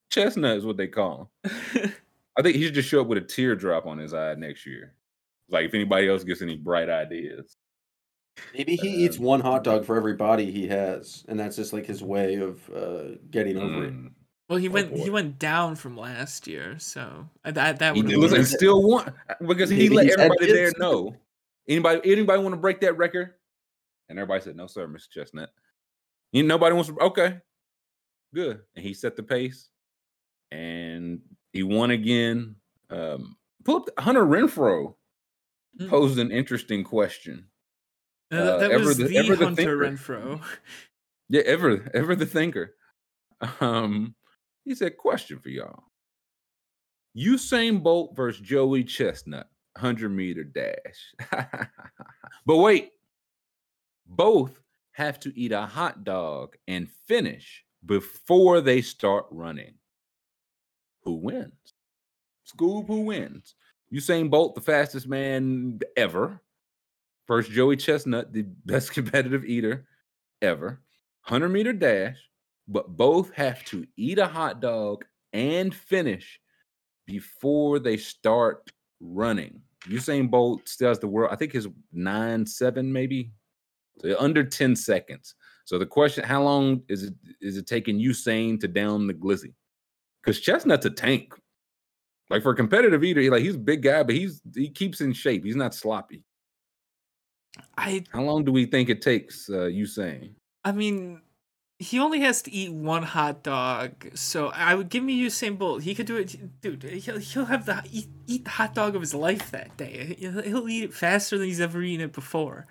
chestnut 0.10 0.58
is 0.58 0.66
what 0.66 0.78
they 0.78 0.88
call 0.88 1.30
him. 1.44 1.94
I 2.40 2.42
think 2.42 2.56
he 2.56 2.64
should 2.64 2.74
just 2.74 2.90
show 2.90 3.02
up 3.02 3.08
with 3.08 3.20
a 3.20 3.22
teardrop 3.22 3.86
on 3.86 4.00
his 4.00 4.16
eye 4.16 4.34
next 4.34 4.66
year. 4.66 4.96
Like 5.48 5.66
if 5.68 5.76
anybody 5.76 6.10
else 6.10 6.24
gets 6.24 6.42
any 6.42 6.58
bright 6.58 6.90
ideas. 6.90 7.56
Maybe 8.54 8.76
he 8.76 8.88
eats 9.06 9.20
one 9.20 9.40
hot 9.42 9.64
dog 9.64 9.86
for 9.86 9.96
every 9.96 10.14
body 10.16 10.52
he 10.52 10.68
has, 10.68 11.24
and 11.28 11.40
that's 11.40 11.56
just 11.56 11.74
like 11.74 11.86
his 11.86 12.04
way 12.04 12.36
of 12.36 12.68
uh, 12.72 13.16
getting 13.30 13.58
over 13.58 13.86
it. 13.86 13.94
Mm. 13.94 14.12
well, 14.50 14.60
he 14.60 14.68
Oh, 14.70 14.72
went 14.72 14.96
he 14.98 15.10
went 15.10 15.38
down 15.40 15.76
from 15.76 15.98
last 15.98 16.48
year, 16.48 16.78
so 16.80 17.28
uh, 17.46 17.52
that 17.52 17.80
that 17.80 17.96
He 17.96 18.02
would 18.02 18.10
did- 18.10 18.18
listen, 18.20 18.40
he 18.40 18.44
still 18.46 18.82
one 18.84 19.14
because 19.48 19.70
he 19.70 19.78
maybe 19.90 19.96
let 19.96 20.20
everybody 20.20 20.52
there 20.52 20.68
kids. 20.70 20.80
know. 20.80 21.16
Anybody, 21.68 22.12
anybody 22.12 22.42
want 22.42 22.54
to 22.54 22.60
break 22.60 22.82
that 22.82 22.98
record? 22.98 23.34
And 24.10 24.18
everybody 24.20 24.44
said, 24.44 24.56
"No, 24.56 24.68
sir, 24.68 24.88
Mr. 24.88 25.10
Chestnut." 25.10 25.50
You 26.32 26.44
nobody 26.44 26.74
wants 26.76 26.90
to. 26.90 27.00
Okay, 27.00 27.38
good. 28.34 28.62
And 28.76 28.84
he 28.84 28.94
set 28.94 29.16
the 29.16 29.24
pace, 29.24 29.70
and 30.52 31.22
he 31.52 31.62
won 31.64 31.92
again. 31.92 32.56
Um, 32.90 33.38
pull 33.64 33.78
up 33.78 33.90
Hunter 34.00 34.26
Renfro 34.26 34.96
Mm. 35.80 35.90
posed 35.90 36.20
an 36.20 36.32
interesting 36.32 36.84
question. 36.84 37.48
Uh, 38.32 38.36
Uh, 38.36 38.58
that 38.58 38.72
ever 38.72 38.86
was 38.86 38.98
the- 38.98 39.06
the, 39.08 39.18
ever 39.18 39.36
Hunter 39.36 39.56
thinker. 39.56 39.78
Renfro. 39.78 40.44
Yeah, 41.30 41.42
ever 41.46 41.90
ever 41.94 42.16
the 42.16 42.26
thinker. 42.26 42.76
Um, 43.60 44.16
he 44.66 44.76
said, 44.76 44.98
question 44.98 45.40
for 45.40 45.50
y'all. 45.50 45.84
Usain 47.18 47.82
Bolt 47.84 48.16
versus 48.16 48.42
Joey 48.42 48.84
Chestnut, 48.84 49.50
100 49.76 50.10
meter 50.10 50.44
dash. 50.44 51.14
but 52.46 52.58
wait, 52.58 52.92
both 54.06 54.60
have 54.92 55.20
to 55.22 55.38
eat 55.40 55.52
a 55.52 55.66
hot 55.66 56.04
dog 56.04 56.56
and 56.68 56.90
finish 57.08 57.64
before 57.86 58.62
they 58.62 58.82
start 58.82 59.26
running. 59.32 59.74
Who 61.04 61.16
wins? 61.16 61.74
Scoob, 62.48 62.88
who 62.88 63.02
wins? 63.02 63.56
Usain 63.94 64.30
Bolt, 64.30 64.56
the 64.56 64.62
fastest 64.62 65.08
man 65.08 65.80
ever. 65.98 66.40
First, 67.28 67.52
Joey 67.52 67.78
Chestnut, 67.78 68.34
the 68.34 68.42
best 68.66 68.92
competitive 68.92 69.46
eater 69.46 69.86
ever. 70.42 70.82
100 71.28 71.50
meter 71.50 71.74
dash, 71.74 72.18
but 72.68 72.98
both 72.98 73.32
have 73.34 73.64
to 73.66 73.86
eat 73.96 74.20
a 74.20 74.28
hot 74.28 74.60
dog 74.62 75.06
and 75.32 75.74
finish 75.74 76.40
before 77.06 77.80
they 77.80 77.98
start 77.98 78.70
running. 79.00 79.62
Usain 79.88 80.30
Bolt 80.30 80.68
still 80.68 80.90
has 80.90 81.00
the 81.00 81.08
world, 81.08 81.32
I 81.32 81.36
think 81.36 81.52
his 81.52 81.68
nine, 81.92 82.46
seven, 82.46 82.92
maybe. 82.92 83.32
So 84.00 84.16
under 84.20 84.44
10 84.44 84.76
seconds. 84.76 85.36
So 85.66 85.78
the 85.78 85.86
question, 85.86 86.24
how 86.24 86.44
long 86.44 86.84
is 86.90 87.04
it 87.04 87.14
is 87.42 87.58
it 87.58 87.68
taking 87.68 88.00
Usain 88.00 88.60
to 88.60 88.68
down 88.68 89.08
the 89.08 89.14
glizzy? 89.14 89.54
Because 90.22 90.40
Chestnut's 90.42 90.86
a 90.86 90.90
tank. 90.90 91.34
Like 92.30 92.44
for 92.44 92.52
a 92.52 92.56
competitive 92.56 93.04
eater, 93.04 93.22
he- 93.22 93.30
like 93.30 93.44
he's 93.44 93.56
a 93.56 93.60
big 93.60 93.82
guy, 93.82 94.04
but 94.04 94.16
he's 94.16 94.42
he 94.56 94.70
keeps 94.70 95.00
in 95.02 95.14
shape. 95.14 95.46
He's 95.46 95.56
not 95.56 95.74
sloppy. 95.74 96.24
I 97.78 98.04
How 98.12 98.24
long 98.24 98.46
do 98.46 98.52
we 98.52 98.66
think 98.66 98.90
it 98.90 99.02
takes 99.02 99.50
uh, 99.50 99.70
Usain? 99.70 100.32
I 100.64 100.72
mean, 100.72 101.22
he 101.80 102.00
only 102.00 102.22
has 102.22 102.42
to 102.44 102.52
eat 102.52 102.72
one 102.72 103.04
hot 103.04 103.44
dog, 103.44 104.12
so 104.16 104.48
I 104.48 104.76
would 104.76 104.90
give 104.90 105.04
me 105.04 105.22
Usain 105.22 105.58
Bolt. 105.58 105.84
He 105.84 105.96
could 105.96 106.06
do 106.06 106.18
it, 106.18 106.62
dude. 106.62 106.84
He'll, 106.84 107.18
he'll 107.18 107.46
have 107.46 107.66
the 107.66 107.84
eat, 107.92 108.08
eat 108.28 108.46
the 108.46 108.52
hot 108.52 108.74
dog 108.74 108.96
of 108.96 109.02
his 109.02 109.14
life 109.14 109.52
that 109.52 109.76
day. 109.78 110.16
He'll, 110.20 110.42
he'll 110.42 110.70
eat 110.70 110.84
it 110.84 110.94
faster 110.94 111.38
than 111.38 111.48
he's 111.48 111.62
ever 111.62 111.82
eaten 111.82 112.06
it 112.06 112.14
before. 112.14 112.68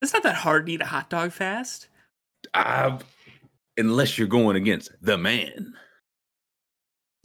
It's 0.00 0.12
not 0.12 0.22
that 0.22 0.36
hard 0.36 0.66
to 0.66 0.72
eat 0.72 0.80
a 0.80 0.86
hot 0.86 1.10
dog 1.10 1.32
fast. 1.32 1.88
Uh, 2.54 2.98
unless 3.76 4.16
you're 4.16 4.28
going 4.28 4.56
against 4.56 4.90
the 5.02 5.18
man. 5.18 5.74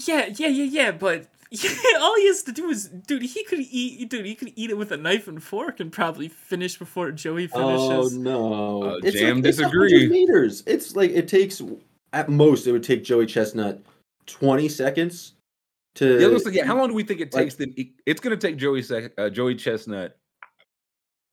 Yeah, 0.06 0.28
yeah, 0.36 0.50
yeah, 0.50 0.66
yeah. 0.66 0.92
But 0.92 1.28
all 2.00 2.16
he 2.18 2.28
has 2.28 2.44
to 2.44 2.52
do 2.52 2.70
is, 2.70 2.88
dude. 2.88 3.22
He 3.22 3.44
could 3.44 3.60
eat, 3.60 4.10
dude. 4.10 4.26
He 4.26 4.36
could 4.36 4.52
eat 4.56 4.72
it 4.72 4.78
with 4.78 4.92
a 4.92 4.98
knife 4.98 5.28
and 5.28 5.42
fork 5.42 5.80
and 5.80 5.92
probably 5.92 6.28
finish 6.28 6.78
before 6.78 7.12
Joey 7.12 7.48
finishes. 7.48 8.16
Oh 8.16 8.18
no! 8.18 8.84
Uh, 8.84 9.00
it's 9.04 9.20
Jam 9.20 9.38
like, 9.38 9.46
it's 9.46 9.62
100 9.62 9.90
disagree. 9.90 10.10
meters. 10.10 10.64
It's 10.66 10.96
like 10.96 11.12
it 11.12 11.28
takes 11.28 11.62
at 12.14 12.30
most 12.30 12.66
it 12.66 12.72
would 12.72 12.84
take 12.84 13.04
Joey 13.04 13.26
Chestnut 13.26 13.82
twenty 14.26 14.68
seconds 14.68 15.34
to. 15.96 16.20
Yeah, 16.20 16.28
looks 16.28 16.46
like, 16.46 16.56
yeah, 16.56 16.66
how 16.66 16.78
long 16.78 16.90
do 16.90 16.96
we 16.96 17.04
think 17.04 17.22
it 17.22 17.32
takes? 17.32 17.56
to 17.56 17.80
eat? 17.80 18.02
It's 18.06 18.20
going 18.20 18.38
to 18.38 18.48
take 18.48 18.58
Joey 18.58 18.82
sec, 18.82 19.12
uh, 19.18 19.30
Joey 19.30 19.56
Chestnut 19.56 20.18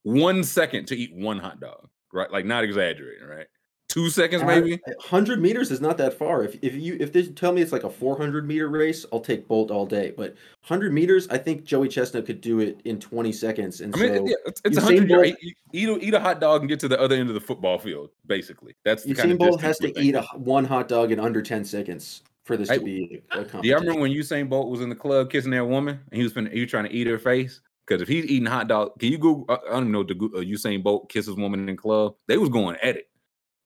one 0.03 0.45
second 0.45 0.87
to 0.87 0.97
eat 0.97 1.15
one 1.15 1.39
hot 1.39 1.61
dog, 1.61 1.89
right? 2.13 2.31
Like 2.31 2.45
not 2.45 2.65
exaggerating, 2.65 3.27
right? 3.27 3.47
Two 3.93 4.09
seconds, 4.09 4.43
maybe. 4.43 4.81
hundred 5.01 5.43
meters 5.43 5.71
is 5.71 5.83
not 5.83 5.99
that 5.99 6.15
far. 6.15 6.43
If 6.43 6.57
if 6.63 6.75
you 6.75 6.97
if 6.99 7.13
they 7.13 7.27
tell 7.27 7.53
me 7.53 7.61
it's 7.61 7.73
like 7.73 7.85
a 7.85 7.91
four 7.91 8.17
hundred 8.17 8.47
meter 8.49 8.71
race, 8.71 9.05
I'll 9.13 9.21
take 9.21 9.47
Bolt 9.47 9.71
all 9.71 9.85
day. 9.85 10.15
But 10.17 10.35
hundred 10.63 10.95
meters, 10.95 11.29
I 11.29 11.37
think 11.37 11.65
Joey 11.65 11.89
Chestnut 11.89 12.25
could 12.25 12.41
do 12.41 12.61
it 12.61 12.81
in 12.87 12.99
twenty 12.99 13.33
seconds. 13.33 13.83
And 13.83 13.95
I 13.95 13.99
mean, 13.99 14.17
so 14.17 14.29
yeah, 14.29 14.35
it's, 14.65 14.79
hundred. 14.79 15.09
Bolt- 15.11 15.27
Eat, 15.27 15.57
eat, 15.75 15.89
a- 15.91 15.99
eat 15.99 16.15
a 16.15 16.21
hot 16.21 16.41
dog 16.41 16.63
and 16.63 16.71
get 16.71 16.81
to 16.81 16.89
the 16.89 16.99
other 16.99 17.17
end 17.17 17.29
of 17.29 17.35
the 17.35 17.41
football 17.41 17.79
field. 17.79 18.09
Basically, 18.25 18.75
that's 18.83 19.03
the 19.05 19.13
kind 19.13 19.29
Usain 19.29 19.33
of 19.33 19.39
Bolt 19.41 19.61
has 19.61 19.77
to 19.81 20.01
eat 20.01 20.15
a, 20.15 20.23
one 20.37 20.65
hot 20.65 20.89
dog 20.89 21.13
in 21.13 21.21
under 21.21 21.43
ten 21.43 21.63
seconds 21.63 22.23
for 22.45 22.57
this 22.57 22.71
Hey, 22.71 22.79
to 22.79 22.85
be 22.85 23.23
a 23.33 23.45
competition. 23.45 23.61
Do 23.61 23.69
y'all 23.69 23.81
remember 23.81 24.01
when 24.01 24.11
Usain 24.13 24.49
Bolt 24.49 24.71
was 24.71 24.81
in 24.81 24.89
the 24.89 24.95
club 24.95 25.31
kissing 25.31 25.51
that 25.51 25.67
woman 25.67 26.01
and 26.11 26.17
he 26.17 26.23
was 26.23 26.33
finna, 26.33 26.51
he 26.51 26.61
was 26.61 26.71
trying 26.71 26.85
to 26.85 26.93
eat 26.93 27.07
her 27.07 27.19
face? 27.19 27.61
Because 27.87 28.01
if 28.01 28.09
he's 28.09 28.25
eating 28.25 28.47
hot 28.47 28.69
dog, 28.69 28.99
can 28.99 29.13
you 29.13 29.19
Google? 29.19 29.45
I 29.51 29.59
don't 29.71 29.93
know 29.93 30.03
the 30.03 30.15
uh, 30.15 30.41
Usain 30.41 30.83
Bolt 30.83 31.11
kisses 31.11 31.37
woman 31.37 31.69
in 31.69 31.77
club. 31.77 32.15
They 32.27 32.39
was 32.39 32.49
going 32.49 32.77
at 32.83 32.97
it. 32.97 33.09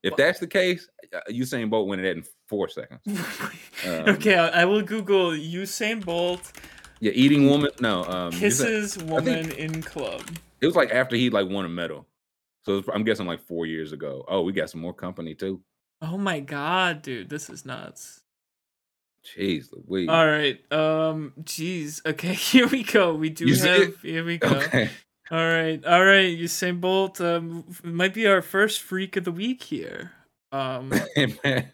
If 0.07 0.17
that's 0.17 0.39
the 0.39 0.47
case, 0.47 0.89
uh, 1.15 1.21
Usain 1.31 1.69
Bolt 1.71 1.89
went 1.89 2.01
at 2.01 2.07
it 2.07 2.17
in 2.19 2.25
four 2.49 2.69
seconds. 2.69 3.01
Um, 3.87 4.09
okay, 4.17 4.37
I, 4.37 4.65
will 4.65 4.81
Google 4.83 5.31
Usain 5.33 6.03
Bolt 6.05 6.51
Yeah, 6.99 7.13
eating 7.15 7.47
woman. 7.49 7.71
No, 7.79 8.03
um, 8.05 8.33
Usain- 8.33 8.39
kisses 8.41 8.99
woman 8.99 9.53
in 9.53 9.83
club. 9.83 10.23
it 10.63 10.67
was 10.67 10.75
like 10.75 10.91
after 10.91 11.15
he 11.15 11.29
like 11.29 11.49
won 11.49 11.67
a 11.67 11.69
medal. 11.69 12.07
So 12.65 12.77
was- 12.77 12.89
I'm 12.93 13.05
guessing 13.05 13.27
like 13.27 13.43
four 13.43 13.67
years 13.67 13.93
ago. 13.93 14.25
Oh, 14.27 14.41
we 14.43 14.53
got 14.53 14.71
some 14.71 14.81
more 14.81 14.95
company 14.95 15.35
too. 15.35 15.61
Oh 16.01 16.17
my 16.17 16.41
god, 16.41 17.03
dude, 17.03 17.29
this 17.29 17.51
is 17.51 17.65
nuts. 17.67 18.23
Jeez, 19.37 19.67
Louise. 19.73 20.09
All 20.09 20.27
right, 20.27 20.61
um, 20.73 21.33
jeez. 21.43 22.05
Okay, 22.07 22.33
here 22.51 22.67
we 22.69 22.83
go. 22.83 23.15
We 23.15 23.29
do 23.29 23.47
You 23.47 23.57
have. 23.57 24.01
Here 24.01 24.25
we 24.25 24.39
go. 24.39 24.49
Okay. 24.49 24.91
All 25.31 25.39
right, 25.39 25.85
all 25.85 26.05
right. 26.05 26.39
Usain 26.39 26.81
Bolt 26.81 27.21
um, 27.21 27.65
f- 27.69 27.85
might 27.85 28.15
be 28.15 28.27
our 28.27 28.43
first 28.43 28.83
freak 28.83 29.17
of 29.17 29.25
the 29.25 29.33
week 29.33 29.63
here. 29.63 30.13
Um, 30.53 30.93
Hey, 31.15 31.35
man. 31.43 31.73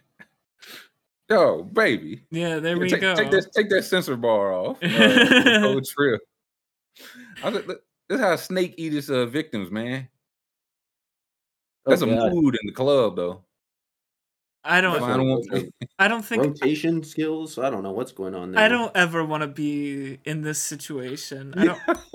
Yo, 1.28 1.62
baby. 1.62 2.24
yeah, 2.30 2.58
there 2.58 2.78
we 2.78 2.88
take, 2.90 3.00
go. 3.00 3.14
Take 3.14 3.30
that, 3.30 3.52
take 3.54 3.70
that 3.70 3.82
sensor 3.84 4.16
bar 4.16 4.52
off. 4.52 4.82
Uh, 4.82 5.60
Coach 5.60 5.88
Trill. 5.90 6.18
I 7.42 7.46
was 7.46 7.54
like, 7.54 7.66
look, 7.66 7.82
this 8.08 8.16
is 8.18 8.24
how 8.24 8.32
a 8.32 8.38
snake 8.38 8.74
eat 8.76 8.94
its 8.94 9.08
uh, 9.08 9.26
victims, 9.26 9.70
man. 9.70 10.08
Oh, 11.86 11.90
That's 11.90 12.02
a 12.02 12.06
God. 12.06 12.32
mood 12.32 12.54
in 12.60 12.66
the 12.66 12.72
club, 12.72 13.16
though. 13.16 13.44
I 14.64 14.80
don't. 14.80 14.92
That's 14.92 15.04
Final 15.04 15.42
not 15.50 15.64
I 15.98 16.08
don't 16.08 16.24
think. 16.24 16.42
rotation 16.42 17.02
skills. 17.02 17.58
I 17.58 17.68
don't 17.68 17.82
know 17.82 17.90
what's 17.90 18.12
going 18.12 18.34
on 18.34 18.52
there. 18.52 18.62
I 18.62 18.68
don't 18.68 18.94
ever 18.96 19.24
want 19.24 19.42
to 19.42 19.48
be 19.48 20.20
in 20.24 20.42
this 20.42 20.60
situation. 20.60 21.54
I 21.56 21.64
don't. 21.64 21.80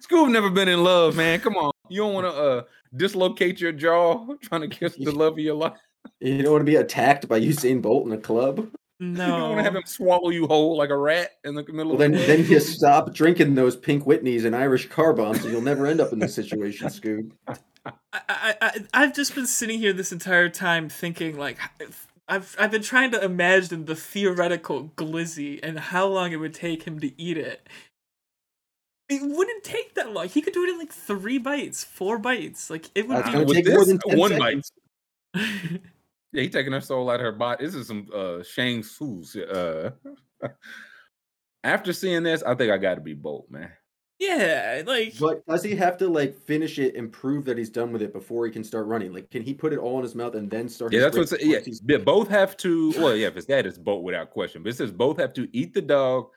Scoob 0.00 0.30
never 0.30 0.50
been 0.50 0.68
in 0.68 0.84
love, 0.84 1.16
man. 1.16 1.40
Come 1.40 1.56
on. 1.56 1.72
You 1.88 2.02
don't 2.02 2.14
want 2.14 2.26
to 2.26 2.32
uh, 2.32 2.62
dislocate 2.94 3.60
your 3.60 3.72
jaw 3.72 4.26
trying 4.42 4.62
to 4.62 4.68
kiss 4.68 4.96
the 4.96 5.10
love 5.12 5.34
of 5.34 5.38
your 5.40 5.56
life. 5.56 5.78
You 6.20 6.42
don't 6.42 6.52
want 6.52 6.62
to 6.62 6.70
be 6.70 6.76
attacked 6.76 7.28
by 7.28 7.40
Usain 7.40 7.82
Bolt 7.82 8.06
in 8.06 8.12
a 8.12 8.18
club. 8.18 8.68
You 9.02 9.16
don't 9.16 9.40
want 9.42 9.58
to 9.58 9.62
have 9.64 9.74
him 9.74 9.82
swallow 9.84 10.30
you 10.30 10.46
whole 10.46 10.76
like 10.76 10.90
a 10.90 10.96
rat 10.96 11.32
in 11.44 11.54
the 11.54 11.62
middle 11.64 11.92
Well, 11.92 11.92
of 11.94 11.98
then, 11.98 12.12
the 12.12 12.18
then 12.18 12.46
you 12.46 12.60
stop 12.60 13.12
drinking 13.12 13.54
those 13.56 13.76
pink 13.76 14.04
Whitneys 14.04 14.44
and 14.44 14.54
Irish 14.54 14.88
car 14.88 15.12
bombs, 15.12 15.42
and 15.42 15.52
you'll 15.52 15.60
never 15.62 15.86
end 15.86 16.00
up 16.00 16.12
in 16.12 16.20
this 16.20 16.34
situation, 16.34 16.88
Scoob. 16.88 17.32
I, 17.84 17.92
I, 18.12 18.54
I, 18.60 18.84
I've 18.94 19.14
just 19.14 19.34
been 19.34 19.46
sitting 19.46 19.78
here 19.80 19.92
this 19.92 20.12
entire 20.12 20.48
time 20.48 20.88
thinking 20.88 21.36
like. 21.36 21.58
I've 22.28 22.54
I've 22.58 22.70
been 22.70 22.82
trying 22.82 23.10
to 23.10 23.22
imagine 23.22 23.84
the 23.86 23.96
theoretical 23.96 24.92
glizzy 24.96 25.58
and 25.62 25.78
how 25.78 26.06
long 26.06 26.30
it 26.32 26.36
would 26.36 26.54
take 26.54 26.84
him 26.84 27.00
to 27.00 27.20
eat 27.20 27.36
it. 27.36 27.68
It 29.08 29.20
wouldn't 29.22 29.64
take 29.64 29.94
that 29.96 30.12
long. 30.12 30.28
He 30.28 30.40
could 30.40 30.54
do 30.54 30.62
it 30.64 30.70
in 30.70 30.78
like 30.78 30.92
three 30.92 31.38
bites, 31.38 31.84
four 31.84 32.18
bites. 32.18 32.70
Like 32.70 32.88
it 32.94 33.08
would 33.08 33.18
That's 33.18 33.28
be 33.28 33.32
gonna 33.32 33.44
With 33.44 33.56
take 33.56 33.64
this, 33.64 33.74
more 33.74 33.84
than 33.84 33.98
10 34.08 34.18
one 34.18 34.30
seconds. 34.30 34.72
bite. 35.34 35.80
Yeah, 36.32 36.42
he 36.42 36.48
taking 36.48 36.72
her 36.72 36.80
soul 36.80 37.10
out 37.10 37.16
of 37.20 37.24
her 37.24 37.32
body. 37.32 37.64
This 37.64 37.74
is 37.74 37.86
some 37.88 38.06
uh 38.14 38.42
Shang 38.42 38.82
Tsung's. 38.82 39.36
Uh, 39.36 39.90
after 41.64 41.92
seeing 41.92 42.22
this, 42.22 42.42
I 42.42 42.54
think 42.54 42.72
I 42.72 42.78
got 42.78 42.94
to 42.96 43.00
be 43.00 43.14
bold, 43.14 43.46
man. 43.50 43.70
yeah, 44.18 44.82
like 44.86 45.18
But 45.18 45.44
does 45.46 45.62
he 45.62 45.74
have 45.76 45.96
to 45.98 46.08
like 46.08 46.34
finish 46.34 46.78
it 46.78 46.94
and 46.96 47.12
prove 47.12 47.44
that 47.44 47.58
he's 47.58 47.70
done 47.70 47.92
with 47.92 48.02
it 48.02 48.12
before 48.12 48.46
he 48.46 48.52
can 48.52 48.64
start 48.64 48.86
running? 48.86 49.12
Like, 49.12 49.30
can 49.30 49.42
he 49.42 49.52
put 49.54 49.72
it 49.72 49.78
all 49.78 49.98
in 49.98 50.02
his 50.02 50.14
mouth 50.14 50.34
and 50.34 50.50
then 50.50 50.68
start? 50.68 50.92
Yeah, 50.92 51.00
his 51.00 51.04
that's 51.04 51.16
what's 51.18 51.32
race 51.32 51.80
yeah. 51.86 51.96
yeah, 51.96 52.04
Both 52.04 52.28
have 52.28 52.56
to. 52.58 52.92
Well, 52.92 53.14
yeah, 53.16 53.26
if 53.28 53.36
it's 53.36 53.46
that, 53.46 53.66
it's 53.66 53.78
both 53.78 54.02
without 54.02 54.30
question. 54.30 54.62
But 54.62 54.70
it 54.70 54.76
says 54.76 54.90
both 54.92 55.18
have 55.18 55.34
to 55.34 55.48
eat 55.52 55.74
the 55.74 55.82
dog 55.82 56.28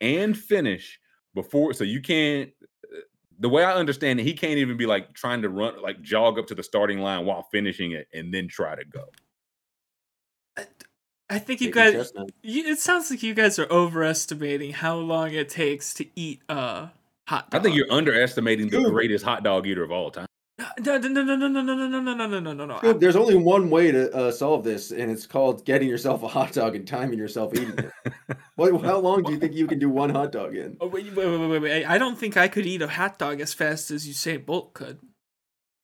and 0.00 0.36
finish 0.36 0.98
before. 1.34 1.72
So 1.72 1.84
you 1.84 2.00
can't. 2.00 2.50
uh, 2.84 3.00
The 3.40 3.48
way 3.48 3.64
I 3.64 3.74
understand 3.74 4.20
it, 4.20 4.24
he 4.24 4.32
can't 4.34 4.58
even 4.58 4.76
be 4.76 4.86
like 4.86 5.12
trying 5.14 5.42
to 5.42 5.48
run, 5.48 5.80
like 5.82 6.00
jog 6.02 6.38
up 6.38 6.46
to 6.48 6.54
the 6.54 6.62
starting 6.62 7.00
line 7.00 7.24
while 7.26 7.42
finishing 7.50 7.92
it 7.92 8.06
and 8.14 8.32
then 8.32 8.46
try 8.48 8.74
to 8.76 8.84
go. 8.84 9.04
I 11.30 11.38
think 11.38 11.60
you 11.60 11.70
guys. 11.70 12.12
You, 12.42 12.64
it 12.66 12.78
sounds 12.78 13.10
like 13.10 13.22
you 13.22 13.34
guys 13.34 13.58
are 13.58 13.68
overestimating 13.70 14.72
how 14.72 14.96
long 14.96 15.32
it 15.32 15.48
takes 15.48 15.94
to 15.94 16.06
eat 16.16 16.42
a 16.48 16.88
hot 17.28 17.50
dog. 17.50 17.60
I 17.60 17.62
think 17.62 17.76
you're 17.76 17.90
underestimating 17.90 18.68
the 18.68 18.80
greatest 18.90 19.24
hot 19.24 19.42
dog 19.44 19.66
eater 19.66 19.82
of 19.84 19.92
all 19.92 20.10
time. 20.10 20.26
No, 20.58 20.98
no, 20.98 21.08
no, 21.08 21.22
no, 21.22 21.36
no, 21.36 21.48
no, 21.48 21.62
no, 21.62 21.74
no, 21.74 21.86
no, 21.86 22.00
no, 22.00 22.14
no, 22.14 22.26
no, 22.26 22.40
no, 22.40 22.52
no, 22.52 22.66
no. 22.66 22.74
Scoob, 22.74 23.00
there's 23.00 23.16
only 23.16 23.36
one 23.36 23.70
way 23.70 23.90
to 23.90 24.12
uh, 24.14 24.30
solve 24.30 24.62
this, 24.62 24.90
and 24.90 25.10
it's 25.10 25.26
called 25.26 25.64
getting 25.64 25.88
yourself 25.88 26.22
a 26.22 26.28
hot 26.28 26.52
dog 26.52 26.76
and 26.76 26.86
timing 26.86 27.18
yourself 27.18 27.54
eating 27.54 27.78
it. 27.78 28.36
what, 28.56 28.84
how 28.84 28.98
long 28.98 29.22
do 29.22 29.32
you 29.32 29.38
think 29.38 29.54
you 29.54 29.66
can 29.66 29.78
do 29.78 29.88
one 29.88 30.10
hot 30.10 30.32
dog 30.32 30.54
in? 30.54 30.76
Oh, 30.80 30.86
wait, 30.88 31.06
wait, 31.14 31.26
wait, 31.26 31.46
wait, 31.48 31.62
wait. 31.62 31.84
I 31.86 31.96
don't 31.96 32.18
think 32.18 32.36
I 32.36 32.48
could 32.48 32.66
eat 32.66 32.82
a 32.82 32.88
hot 32.88 33.18
dog 33.18 33.40
as 33.40 33.54
fast 33.54 33.90
as 33.90 34.06
Usain 34.06 34.44
Bolt 34.44 34.74
could. 34.74 34.98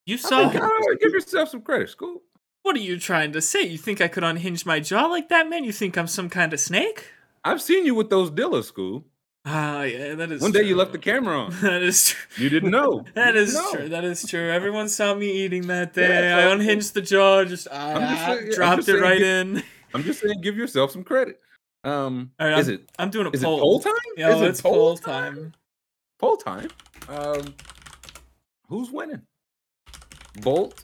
You 0.04 0.18
saw. 0.18 0.50
think- 0.50 0.62
Ah, 0.62 0.70
give 1.00 1.12
yourself 1.12 1.48
some 1.48 1.62
credit, 1.62 1.88
Scoob. 1.96 2.18
What 2.66 2.74
are 2.74 2.80
you 2.80 2.98
trying 2.98 3.30
to 3.30 3.40
say? 3.40 3.62
You 3.62 3.78
think 3.78 4.00
I 4.00 4.08
could 4.08 4.24
unhinge 4.24 4.66
my 4.66 4.80
jaw 4.80 5.06
like 5.06 5.28
that, 5.28 5.48
man? 5.48 5.62
You 5.62 5.70
think 5.70 5.96
I'm 5.96 6.08
some 6.08 6.28
kind 6.28 6.52
of 6.52 6.58
snake? 6.58 7.12
I've 7.44 7.62
seen 7.62 7.86
you 7.86 7.94
with 7.94 8.10
those 8.10 8.28
Dilla 8.28 8.64
school. 8.64 9.04
Ah, 9.44 9.82
yeah, 9.84 10.16
that 10.16 10.32
is. 10.32 10.42
One 10.42 10.50
day 10.50 10.64
you 10.64 10.74
left 10.74 10.90
the 10.90 10.98
camera 10.98 11.38
on. 11.42 11.52
That 11.60 11.80
is 11.82 12.08
true. 12.08 12.42
You 12.42 12.50
didn't 12.50 12.72
know. 12.72 13.04
That 13.14 13.32
didn't 13.34 13.54
know. 13.54 13.70
true. 13.72 13.88
That 13.90 14.02
is 14.02 14.26
true. 14.28 14.50
Everyone 14.50 14.88
saw 14.88 15.14
me 15.14 15.30
eating 15.44 15.68
that 15.68 15.94
day. 15.94 16.08
so- 16.08 16.38
I 16.38 16.52
unhinged 16.52 16.94
the 16.94 17.02
jaw, 17.02 17.44
just, 17.44 17.66
just 17.66 17.68
ah, 17.72 17.94
saying- 18.26 18.46
yeah, 18.48 18.54
dropped 18.56 18.76
just 18.78 18.88
it 18.88 18.92
saying 18.94 19.02
right 19.04 19.18
give- 19.20 19.56
in. 19.58 19.62
I'm 19.94 20.02
just 20.02 20.20
saying, 20.20 20.40
give 20.40 20.56
yourself 20.56 20.90
some 20.90 21.04
credit. 21.04 21.38
Um, 21.84 22.32
All 22.40 22.48
right, 22.48 22.58
is 22.58 22.66
I'm, 22.66 22.74
it 22.74 22.90
I'm 22.98 23.10
doing 23.10 23.28
a 23.28 23.30
is 23.30 23.44
poll. 23.44 23.58
it 23.58 23.60
poll 23.60 23.78
time? 23.78 23.92
Yo, 24.16 24.28
is 24.30 24.40
it 24.42 24.48
it's 24.48 24.60
poll 24.60 24.96
time. 24.96 25.52
Poll 26.18 26.36
time. 26.36 26.68
Um, 27.08 27.54
who's 28.68 28.90
winning? 28.90 29.22
Bolt 30.40 30.82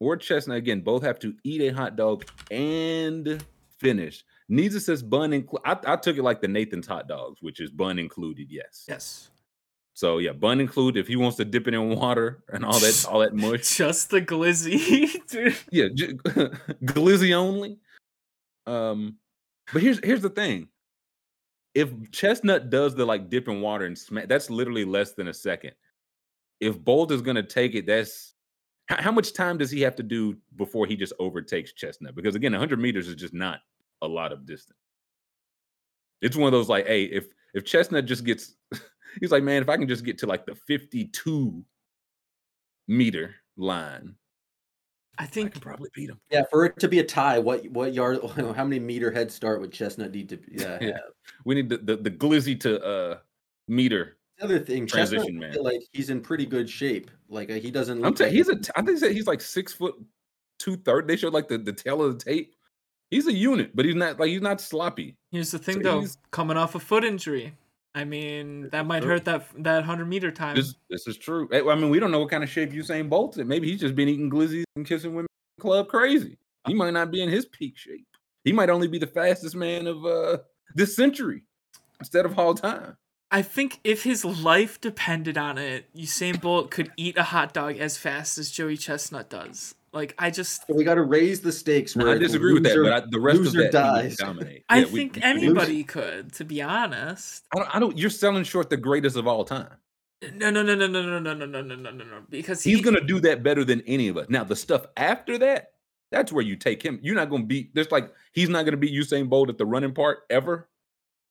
or 0.00 0.16
Chestnut? 0.16 0.58
Again, 0.58 0.80
both 0.80 1.02
have 1.02 1.18
to 1.20 1.34
eat 1.44 1.60
a 1.60 1.70
hot 1.70 1.96
dog 1.96 2.24
and 2.50 3.44
finish. 3.78 4.24
Neither 4.48 4.80
says 4.80 5.02
bun 5.02 5.32
include. 5.32 5.62
I, 5.64 5.76
I 5.86 5.96
took 5.96 6.16
it 6.16 6.22
like 6.22 6.40
the 6.40 6.48
Nathan's 6.48 6.86
hot 6.86 7.08
dogs, 7.08 7.42
which 7.42 7.60
is 7.60 7.70
bun 7.70 7.98
included. 7.98 8.48
Yes. 8.50 8.84
Yes. 8.88 9.30
So 9.94 10.18
yeah, 10.18 10.32
bun 10.32 10.60
included. 10.60 11.00
If 11.00 11.06
he 11.06 11.16
wants 11.16 11.36
to 11.38 11.44
dip 11.44 11.68
it 11.68 11.74
in 11.74 11.90
water 11.90 12.42
and 12.52 12.64
all 12.64 12.78
that, 12.78 13.06
all 13.08 13.20
that 13.20 13.34
mush. 13.34 13.76
Just 13.76 14.10
the 14.10 14.20
glizzy. 14.20 15.12
Dude. 15.28 15.56
Yeah, 15.70 15.88
j- 15.94 16.12
glizzy 16.84 17.32
only. 17.32 17.78
Um, 18.66 19.16
but 19.72 19.82
here's 19.82 20.04
here's 20.04 20.20
the 20.22 20.30
thing. 20.30 20.68
If 21.74 21.90
Chestnut 22.10 22.70
does 22.70 22.94
the 22.94 23.04
like 23.04 23.30
dip 23.30 23.48
in 23.48 23.60
water 23.60 23.86
and 23.86 23.96
smack, 23.96 24.28
that's 24.28 24.50
literally 24.50 24.84
less 24.84 25.12
than 25.12 25.28
a 25.28 25.34
second. 25.34 25.72
If 26.60 26.78
Bolt 26.78 27.12
is 27.12 27.22
gonna 27.22 27.42
take 27.42 27.74
it, 27.74 27.86
that's 27.86 28.33
how, 28.86 29.02
how 29.02 29.12
much 29.12 29.32
time 29.32 29.58
does 29.58 29.70
he 29.70 29.80
have 29.82 29.96
to 29.96 30.02
do 30.02 30.36
before 30.56 30.86
he 30.86 30.96
just 30.96 31.12
overtakes 31.18 31.72
Chestnut? 31.72 32.14
Because 32.14 32.34
again, 32.34 32.52
100 32.52 32.78
meters 32.78 33.08
is 33.08 33.14
just 33.14 33.34
not 33.34 33.60
a 34.02 34.08
lot 34.08 34.32
of 34.32 34.46
distance. 34.46 34.78
It's 36.20 36.36
one 36.36 36.46
of 36.46 36.52
those 36.52 36.68
like, 36.68 36.86
hey, 36.86 37.04
if 37.04 37.26
if 37.54 37.64
Chestnut 37.64 38.06
just 38.06 38.24
gets, 38.24 38.54
he's 39.20 39.30
like, 39.30 39.42
man, 39.42 39.62
if 39.62 39.68
I 39.68 39.76
can 39.76 39.88
just 39.88 40.04
get 40.04 40.18
to 40.18 40.26
like 40.26 40.46
the 40.46 40.54
52 40.54 41.64
meter 42.88 43.34
line, 43.56 44.14
I 45.18 45.26
think 45.26 45.46
I 45.46 45.50
think 45.50 45.52
can 45.52 45.60
probably 45.60 45.90
beat 45.94 46.10
him. 46.10 46.20
Yeah, 46.30 46.42
for 46.50 46.64
it 46.64 46.78
to 46.80 46.88
be 46.88 46.98
a 46.98 47.04
tie, 47.04 47.38
what 47.38 47.68
what 47.70 47.94
yard? 47.94 48.20
How 48.36 48.64
many 48.64 48.80
meter 48.80 49.10
head 49.10 49.30
start 49.30 49.60
would 49.60 49.72
Chestnut 49.72 50.12
need 50.12 50.28
to? 50.30 50.38
Yeah, 50.50 50.78
Yeah. 50.80 50.98
We 51.44 51.54
need 51.54 51.68
the 51.68 51.78
the, 51.78 51.96
the 51.96 52.10
glizzy 52.10 52.58
to 52.60 52.82
uh 52.82 53.18
meter. 53.68 54.16
The 54.38 54.44
other 54.44 54.58
thing, 54.58 54.86
Transition 54.86 55.40
Chestnut, 55.40 55.54
man. 55.54 55.62
like 55.62 55.80
he's 55.92 56.10
in 56.10 56.20
pretty 56.20 56.46
good 56.46 56.68
shape. 56.68 57.10
Like 57.28 57.50
uh, 57.50 57.54
he 57.54 57.70
doesn't. 57.70 57.98
I'm 57.98 58.02
Look 58.10 58.18
saying 58.18 58.30
like 58.30 58.36
he's 58.36 58.48
a. 58.48 58.56
t- 58.56 58.70
I 58.76 58.82
think 58.82 59.00
that 59.00 59.12
he's 59.12 59.26
like 59.26 59.40
six 59.40 59.72
foot 59.72 59.94
two 60.58 60.76
third. 60.78 61.06
They 61.06 61.16
showed 61.16 61.32
like 61.32 61.48
the 61.48 61.58
the 61.58 61.72
tail 61.72 62.02
of 62.02 62.18
the 62.18 62.24
tape. 62.24 62.54
He's 63.10 63.26
a 63.28 63.32
unit, 63.32 63.70
but 63.76 63.84
he's 63.84 63.94
not 63.94 64.18
like 64.18 64.30
he's 64.30 64.40
not 64.42 64.60
sloppy. 64.60 65.16
here's 65.30 65.50
the 65.52 65.58
thing 65.58 65.76
So 65.76 65.80
though, 65.82 65.98
he's- 66.00 66.18
coming 66.32 66.56
off 66.56 66.74
a 66.74 66.80
foot 66.80 67.04
injury. 67.04 67.54
I 67.96 68.02
mean, 68.02 68.70
that 68.70 68.86
might 68.86 69.04
hurt 69.04 69.24
that 69.26 69.46
that 69.58 69.84
hundred 69.84 70.06
meter 70.06 70.32
time. 70.32 70.56
This 70.56 70.74
this 70.90 71.06
is 71.06 71.16
true. 71.16 71.48
Eh, 71.52 71.62
I 71.64 71.74
mean, 71.76 71.90
we 71.90 72.00
don't 72.00 72.10
know 72.10 72.18
what 72.18 72.30
kind 72.30 72.42
of 72.42 72.50
shape 72.50 72.72
Usain 72.72 73.08
Bolt's 73.08 73.36
in. 73.38 73.46
Maybe 73.46 73.70
he's 73.70 73.78
just 73.80 73.94
been 73.94 74.08
eating 74.08 74.28
glizzies 74.30 74.64
and 74.74 74.84
kissing 74.84 75.14
women 75.14 75.28
club 75.60 75.86
crazy. 75.86 76.36
He 76.66 76.74
might 76.74 76.90
not 76.92 77.12
be 77.12 77.22
in 77.22 77.28
his 77.28 77.46
peak 77.46 77.76
shape. 77.78 78.06
He 78.42 78.50
might 78.52 78.68
only 78.68 78.88
be 78.88 78.98
the 78.98 79.06
fastest 79.06 79.54
man 79.54 79.86
of 79.86 80.04
uh 80.04 80.38
this 80.74 80.96
century 80.96 81.44
instead 82.00 82.26
of 82.26 82.36
all 82.36 82.52
time. 82.54 82.96
I 83.30 83.42
think 83.42 83.80
if 83.84 84.04
his 84.04 84.24
life 84.24 84.80
depended 84.80 85.36
on 85.36 85.58
it, 85.58 85.86
Usain 85.96 86.40
Bolt 86.40 86.70
could 86.70 86.92
eat 86.96 87.16
a 87.18 87.22
hot 87.24 87.52
dog 87.52 87.76
as 87.78 87.96
fast 87.96 88.38
as 88.38 88.50
Joey 88.50 88.76
Chestnut 88.76 89.28
does. 89.28 89.74
Like 89.92 90.14
I 90.18 90.30
just 90.30 90.64
we 90.68 90.82
got 90.84 90.94
to 90.94 91.02
raise 91.02 91.40
the 91.40 91.52
stakes. 91.52 91.94
Where 91.94 92.08
I 92.08 92.14
the 92.14 92.20
disagree 92.20 92.52
with 92.52 92.64
that, 92.64 92.76
but 92.82 92.92
I, 92.92 93.00
the 93.10 93.20
rest 93.20 93.40
of 93.40 93.52
that 93.52 93.64
he 93.66 93.70
dies. 93.70 94.16
dominate. 94.16 94.64
I 94.68 94.78
Yeah, 94.80 94.84
we- 94.86 94.90
think 94.90 95.16
we- 95.16 95.22
anybody 95.22 95.84
could, 95.84 96.32
to 96.34 96.44
be 96.44 96.62
honest. 96.62 97.44
I 97.54 97.58
don't, 97.60 97.76
I 97.76 97.78
don't. 97.78 97.96
You're 97.98 98.10
selling 98.10 98.42
short 98.44 98.70
the 98.70 98.76
greatest 98.76 99.16
of 99.16 99.26
all 99.28 99.44
time. 99.44 99.68
No, 100.34 100.50
no, 100.50 100.62
no, 100.62 100.74
no, 100.74 100.86
no, 100.86 101.02
no, 101.02 101.18
no, 101.20 101.34
no, 101.34 101.46
no, 101.46 101.60
no, 101.62 101.74
no, 101.76 101.90
no, 101.90 102.04
no. 102.04 102.22
Because 102.28 102.62
He's 102.64 102.80
gonna 102.80 103.00
do 103.02 103.20
that 103.20 103.42
better 103.42 103.64
than 103.64 103.82
any 103.82 104.08
of 104.08 104.16
us. 104.16 104.26
Now, 104.28 104.42
the 104.42 104.56
stuff 104.56 104.86
after 104.96 105.38
that, 105.38 105.72
that's 106.10 106.32
where 106.32 106.44
you 106.44 106.56
take 106.56 106.82
him. 106.82 106.98
You're 107.02 107.14
not 107.14 107.30
gonna 107.30 107.44
beat. 107.44 107.74
There's 107.74 107.90
like 107.92 108.12
he's 108.32 108.48
not 108.48 108.64
gonna 108.64 108.76
beat 108.76 108.92
Usain 108.94 109.28
Bolt 109.28 109.48
at 109.48 109.58
the 109.58 109.66
running 109.66 109.92
part 109.94 110.20
ever. 110.30 110.68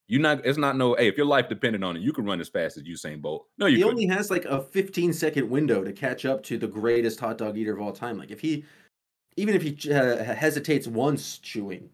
You're 0.08 0.22
not. 0.22 0.46
It's 0.46 0.58
not 0.58 0.76
no. 0.78 0.96
Hey, 0.96 1.08
if 1.08 1.16
your 1.18 1.26
life 1.26 1.48
depended 1.48 1.84
on 1.84 1.96
it, 1.96 2.02
you 2.02 2.12
could 2.14 2.26
run 2.26 2.42
as 2.42 2.50
fast 2.50 2.78
as 2.78 2.84
Usain 2.84 3.22
Bolt. 3.22 3.48
No, 3.58 3.66
you 3.68 3.78
He 3.78 3.84
couldn't. 3.84 3.96
only 4.04 4.08
has 4.08 4.30
like 4.30 4.46
a 4.46 4.62
15 4.62 5.14
second 5.14 5.50
window 5.50 5.84
to 5.84 5.94
catch 5.94 6.26
up 6.26 6.44
to 6.44 6.58
the 6.58 6.68
greatest 6.68 7.20
hot 7.20 7.38
dog 7.38 7.58
eater 7.58 7.74
of 7.74 7.82
all 7.82 7.94
time. 7.94 8.18
Like 8.18 8.30
if 8.32 8.42
he, 8.42 8.66
even 9.38 9.56
if 9.56 9.62
he 9.62 9.92
uh, 9.92 10.24
hesitates 10.24 10.88
once 10.88 11.38
chewing, 11.38 11.90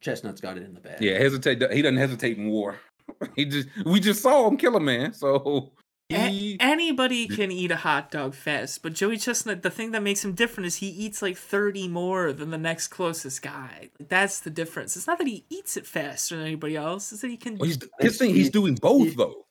Chestnut's 0.00 0.40
got 0.40 0.56
it 0.56 0.62
in 0.62 0.74
the 0.74 0.80
bag. 0.80 1.00
Yeah, 1.02 1.18
hesitate. 1.18 1.60
He 1.72 1.82
doesn't 1.82 1.98
hesitate 1.98 2.38
in 2.38 2.48
war. 2.48 2.78
he 3.36 3.44
just. 3.44 3.68
We 3.84 3.98
just 3.98 4.22
saw 4.22 4.46
him 4.48 4.56
kill 4.56 4.76
a 4.76 4.80
man. 4.80 5.12
So 5.12 5.72
a- 6.10 6.56
anybody 6.60 7.28
can 7.28 7.50
eat 7.52 7.70
a 7.70 7.76
hot 7.76 8.10
dog 8.10 8.34
fast, 8.34 8.82
but 8.82 8.94
Joey 8.94 9.18
Chestnut, 9.18 9.62
the 9.62 9.70
thing 9.70 9.90
that 9.92 10.02
makes 10.02 10.24
him 10.24 10.32
different 10.32 10.66
is 10.66 10.76
he 10.76 10.88
eats 10.88 11.20
like 11.22 11.36
30 11.36 11.88
more 11.88 12.32
than 12.32 12.50
the 12.50 12.58
next 12.58 12.88
closest 12.88 13.42
guy. 13.42 13.90
That's 14.00 14.40
the 14.40 14.50
difference. 14.50 14.96
It's 14.96 15.06
not 15.06 15.18
that 15.18 15.26
he 15.26 15.44
eats 15.50 15.76
it 15.76 15.86
faster 15.86 16.36
than 16.36 16.46
anybody 16.46 16.76
else, 16.76 17.12
it's 17.12 17.20
that 17.22 17.30
he 17.30 17.36
can. 17.36 17.58
well, 17.58 17.66
he's, 17.66 17.78
his 18.00 18.18
thing. 18.18 18.34
He's 18.34 18.50
doing 18.50 18.74
both 18.74 19.16
though. 19.16 19.44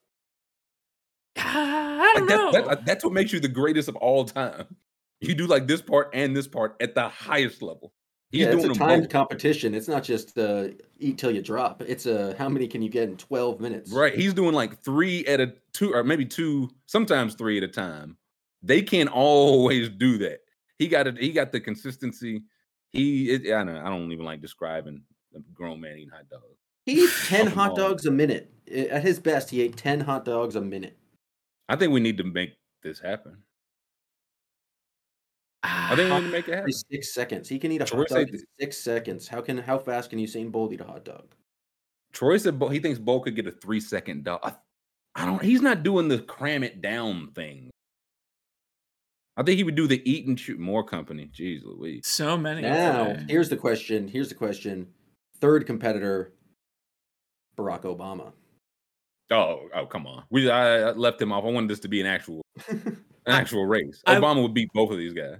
Ah, 1.37 1.99
I 2.01 2.13
don't 2.15 2.27
Like 2.27 2.35
know. 2.37 2.51
that, 2.51 2.65
that, 2.65 2.85
that's 2.85 3.03
what 3.03 3.13
makes 3.13 3.31
you 3.31 3.39
the 3.39 3.47
greatest 3.47 3.87
of 3.89 3.95
all 3.95 4.25
time. 4.25 4.75
You 5.21 5.33
do 5.35 5.47
like 5.47 5.67
this 5.67 5.81
part 5.81 6.09
and 6.13 6.35
this 6.35 6.47
part 6.47 6.75
at 6.79 6.93
the 6.95 7.09
highest 7.09 7.61
level. 7.61 7.91
He's 8.29 8.41
yeah, 8.41 8.47
it's 8.47 8.61
doing 8.61 8.71
a 8.71 8.79
timed 8.79 9.09
competition. 9.09 9.73
It's 9.73 9.87
not 9.87 10.03
just 10.03 10.37
uh, 10.37 10.67
eat 10.99 11.17
till 11.17 11.31
you 11.31 11.41
drop. 11.41 11.81
It's 11.81 12.05
a 12.05 12.35
how 12.37 12.49
many 12.49 12.67
can 12.67 12.81
you 12.81 12.89
get 12.89 13.07
in 13.07 13.15
12 13.15 13.61
minutes? 13.61 13.91
Right. 13.91 14.13
He's 14.13 14.33
doing 14.33 14.53
like 14.53 14.81
three 14.83 15.25
at 15.25 15.39
a 15.39 15.53
two 15.71 15.93
or 15.93 16.03
maybe 16.03 16.25
two, 16.25 16.69
sometimes 16.87 17.35
three 17.35 17.57
at 17.57 17.63
a 17.63 17.69
time. 17.69 18.17
They 18.61 18.81
can't 18.81 19.09
always 19.09 19.87
do 19.89 20.17
that. 20.17 20.39
He 20.77 20.87
got 20.89 21.07
it. 21.07 21.17
He 21.17 21.31
got 21.31 21.53
the 21.53 21.61
consistency. 21.61 22.43
He, 22.91 23.31
it, 23.31 23.53
I 23.53 23.63
don't. 23.63 23.77
I 23.77 23.89
don't 23.89 24.11
even 24.11 24.25
like 24.25 24.41
describing 24.41 25.03
a 25.33 25.39
grown 25.53 25.79
man 25.79 25.97
eating 25.97 26.09
hot 26.09 26.29
dogs. 26.29 26.59
He 26.85 27.03
eats 27.03 27.27
10 27.29 27.47
hot 27.47 27.75
dogs 27.75 28.05
a 28.05 28.11
minute. 28.11 28.51
At 28.69 29.03
his 29.03 29.19
best, 29.19 29.49
he 29.49 29.61
ate 29.61 29.77
10 29.77 30.01
hot 30.01 30.25
dogs 30.25 30.55
a 30.55 30.61
minute. 30.61 30.97
I 31.69 31.77
think 31.77 31.93
we 31.93 32.01
need 32.01 32.17
to 32.17 32.23
make 32.25 32.55
this 32.83 32.99
happen. 32.99 33.37
I 35.63 35.95
think 35.95 36.09
we 36.11 36.19
need 36.19 36.25
to 36.25 36.31
make 36.31 36.47
it 36.47 36.55
happen. 36.55 36.71
six 36.71 37.13
seconds. 37.13 37.49
He 37.49 37.59
can 37.59 37.71
eat 37.71 37.81
a 37.81 37.85
Troy 37.85 37.99
hot 37.99 38.09
dog 38.09 38.29
in 38.29 38.39
six 38.59 38.77
seconds. 38.77 39.27
How 39.27 39.41
can 39.41 39.57
how 39.57 39.77
fast 39.77 40.09
can 40.09 40.19
Usain 40.19 40.51
Bolt 40.51 40.73
eat 40.73 40.81
a 40.81 40.85
hot 40.85 41.03
dog? 41.03 41.33
Troy 42.13 42.37
said 42.37 42.57
Bo- 42.59 42.69
he 42.69 42.79
thinks 42.79 42.99
Bo 42.99 43.19
could 43.19 43.35
get 43.35 43.47
a 43.47 43.51
three 43.51 43.79
second 43.79 44.23
dog. 44.23 44.39
I, 44.43 44.55
I 45.15 45.25
don't. 45.25 45.41
He's 45.41 45.61
not 45.61 45.83
doing 45.83 46.07
the 46.07 46.19
cram 46.19 46.63
it 46.63 46.81
down 46.81 47.31
thing. 47.33 47.69
I 49.35 49.43
think 49.43 49.57
he 49.57 49.63
would 49.63 49.75
do 49.75 49.87
the 49.87 50.01
eat 50.09 50.25
and 50.25 50.39
shoot 50.39 50.59
more 50.59 50.83
company. 50.83 51.29
Jeez 51.31 51.63
Louise. 51.63 52.07
so 52.07 52.37
many. 52.37 52.61
Now, 52.61 53.05
today. 53.05 53.25
here's 53.29 53.49
the 53.49 53.57
question. 53.57 54.07
Here's 54.07 54.29
the 54.29 54.35
question. 54.35 54.87
Third 55.39 55.67
competitor, 55.67 56.33
Barack 57.55 57.81
Obama. 57.81 58.33
Oh, 59.29 59.69
oh, 59.75 59.85
come 59.85 60.07
on. 60.07 60.23
We 60.31 60.49
I, 60.49 60.89
I 60.89 60.91
left 60.91 61.21
him 61.21 61.31
off. 61.31 61.43
I 61.43 61.49
wanted 61.49 61.69
this 61.69 61.79
to 61.81 61.87
be 61.87 62.01
an 62.01 62.07
actual, 62.07 62.41
an 63.27 63.33
actual 63.33 63.65
race. 63.65 64.01
I- 64.07 64.15
Obama 64.15 64.41
would 64.41 64.53
beat 64.53 64.69
both 64.73 64.91
of 64.91 64.97
these 64.97 65.13
guys. 65.13 65.37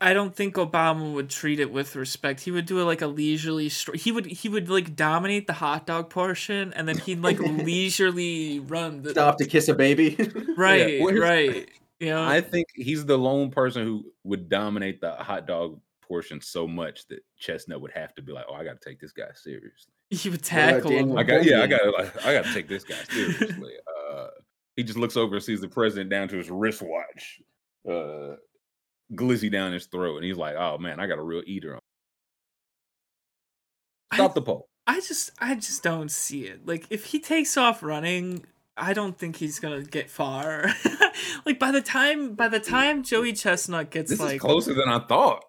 I 0.00 0.12
don't 0.12 0.34
think 0.34 0.56
Obama 0.56 1.12
would 1.14 1.30
treat 1.30 1.60
it 1.60 1.70
with 1.72 1.94
respect. 1.96 2.40
He 2.40 2.50
would 2.50 2.66
do 2.66 2.80
it 2.80 2.84
like 2.84 3.00
a 3.00 3.06
leisurely. 3.06 3.68
Str- 3.68 3.94
he 3.94 4.10
would 4.12 4.26
he 4.26 4.48
would 4.48 4.68
like 4.68 4.96
dominate 4.96 5.46
the 5.46 5.52
hot 5.54 5.86
dog 5.86 6.10
portion, 6.10 6.72
and 6.74 6.86
then 6.88 6.98
he'd 6.98 7.22
like 7.22 7.38
leisurely 7.84 8.58
run 8.60 9.02
the 9.02 9.10
Stop 9.10 9.38
to 9.38 9.46
kiss 9.46 9.68
a 9.68 9.74
baby. 9.74 10.16
right, 10.58 11.00
well, 11.00 11.12
here's- 11.14 11.20
right. 11.20 11.68
You 12.00 12.10
know, 12.10 12.22
I 12.22 12.40
think 12.40 12.66
he's 12.74 13.06
the 13.06 13.16
lone 13.16 13.50
person 13.50 13.84
who 13.84 14.04
would 14.24 14.48
dominate 14.48 15.00
the 15.00 15.12
hot 15.12 15.46
dog 15.46 15.80
portion 16.02 16.40
so 16.40 16.66
much 16.66 17.06
that 17.06 17.20
Chestnut 17.38 17.80
would 17.80 17.92
have 17.92 18.12
to 18.16 18.22
be 18.22 18.32
like, 18.32 18.44
"Oh, 18.50 18.54
I 18.54 18.64
got 18.64 18.80
to 18.82 18.88
take 18.88 19.00
this 19.00 19.12
guy 19.12 19.28
seriously. 19.34 19.92
he 20.10 20.28
would 20.28 20.40
about 20.40 20.44
tackle 20.44 20.90
him. 20.90 21.16
I 21.16 21.22
got, 21.22 21.44
yeah, 21.44 21.60
I 21.60 21.66
Napoleon. 21.66 21.94
got, 21.94 22.04
like, 22.16 22.26
I 22.26 22.34
got 22.34 22.44
to 22.46 22.52
take 22.52 22.68
this 22.68 22.82
guy 22.84 22.96
seriously." 23.08 23.74
uh, 24.12 24.26
he 24.76 24.82
just 24.82 24.98
looks 24.98 25.16
over 25.16 25.36
and 25.36 25.44
sees 25.44 25.60
the 25.60 25.68
president 25.68 26.10
down 26.10 26.28
to 26.28 26.36
his 26.36 26.50
wristwatch, 26.50 27.40
uh, 27.88 28.36
glizzy 29.12 29.50
down 29.50 29.72
his 29.72 29.86
throat, 29.86 30.16
and 30.16 30.24
he's 30.24 30.36
like, 30.36 30.56
"Oh 30.56 30.78
man, 30.78 31.00
I 31.00 31.06
got 31.06 31.18
a 31.18 31.22
real 31.22 31.42
eater 31.46 31.74
on." 31.74 31.80
I- 34.10 34.28
the 34.28 34.42
poll. 34.42 34.68
I 34.86 34.96
just 35.00 35.30
I 35.38 35.54
just 35.54 35.82
don't 35.82 36.10
see 36.10 36.44
it. 36.44 36.66
Like 36.66 36.86
if 36.90 37.06
he 37.06 37.18
takes 37.18 37.56
off 37.56 37.82
running, 37.82 38.44
I 38.76 38.92
don't 38.92 39.16
think 39.16 39.36
he's 39.36 39.58
gonna 39.58 39.82
get 39.82 40.10
far. 40.10 40.66
like 41.46 41.58
by 41.58 41.70
the 41.70 41.80
time 41.80 42.34
by 42.34 42.48
the 42.48 42.60
time 42.60 43.02
Joey 43.02 43.32
Chestnut 43.32 43.90
gets 43.90 44.10
This 44.10 44.20
like 44.20 44.34
is 44.34 44.40
closer 44.40 44.74
than 44.74 44.88
I 44.88 44.98
thought. 45.00 45.44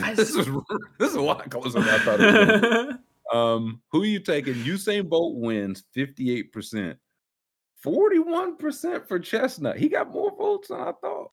I 0.00 0.14
This 0.14 0.30
is 0.36 0.46
this 0.98 1.10
is 1.10 1.16
a 1.16 1.20
lot 1.20 1.50
closer 1.50 1.80
than 1.80 1.88
I 1.88 1.98
thought. 1.98 3.00
Um, 3.32 3.82
who 3.90 4.04
are 4.04 4.06
you 4.06 4.20
taking? 4.20 4.54
Usain 4.54 5.08
Bolt 5.08 5.36
wins 5.36 5.82
58%. 5.96 6.96
41% 7.86 9.06
for 9.06 9.18
Chestnut. 9.18 9.78
He 9.78 9.88
got 9.88 10.10
more 10.10 10.34
votes 10.36 10.68
than 10.68 10.80
I 10.80 10.92
thought. 11.00 11.30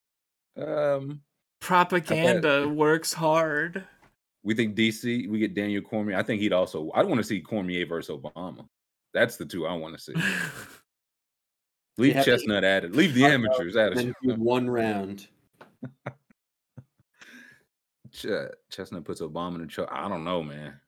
Um, 0.58 1.22
propaganda 1.60 2.70
works 2.70 3.12
hard. 3.12 3.84
we 4.44 4.54
think 4.54 4.76
DC, 4.76 5.28
we 5.30 5.40
get 5.40 5.56
Daniel 5.56 5.82
Cormier. 5.82 6.16
I 6.18 6.24
think 6.24 6.42
he'd 6.42 6.54
also 6.54 6.92
I 6.92 7.04
want 7.04 7.18
to 7.20 7.24
see 7.24 7.42
Cormier 7.42 7.86
versus 7.88 8.16
Obama. 8.16 8.68
That's 9.14 9.38
the 9.38 9.46
two 9.46 9.66
I 9.66 9.74
want 9.74 9.96
to 9.98 10.02
see. 10.02 10.14
Leave 11.98 12.14
have 12.14 12.26
to- 12.26 12.32
Chestnut 12.32 12.64
at 12.64 12.86
it. 12.86 12.94
Leave 12.96 13.14
the 13.14 13.26
amateurs 13.26 13.76
at 13.76 13.96
Then 13.96 14.14
it. 14.24 14.38
one 14.38 14.70
round. 14.70 15.28
Ch- 18.12 18.28
Chestnut 18.70 19.06
puts 19.06 19.22
Obama 19.22 19.56
in 19.56 19.62
the 19.62 19.68
choke. 19.68 19.90
I 19.92 20.08
don't 20.08 20.24
know, 20.24 20.44
man. 20.44 20.80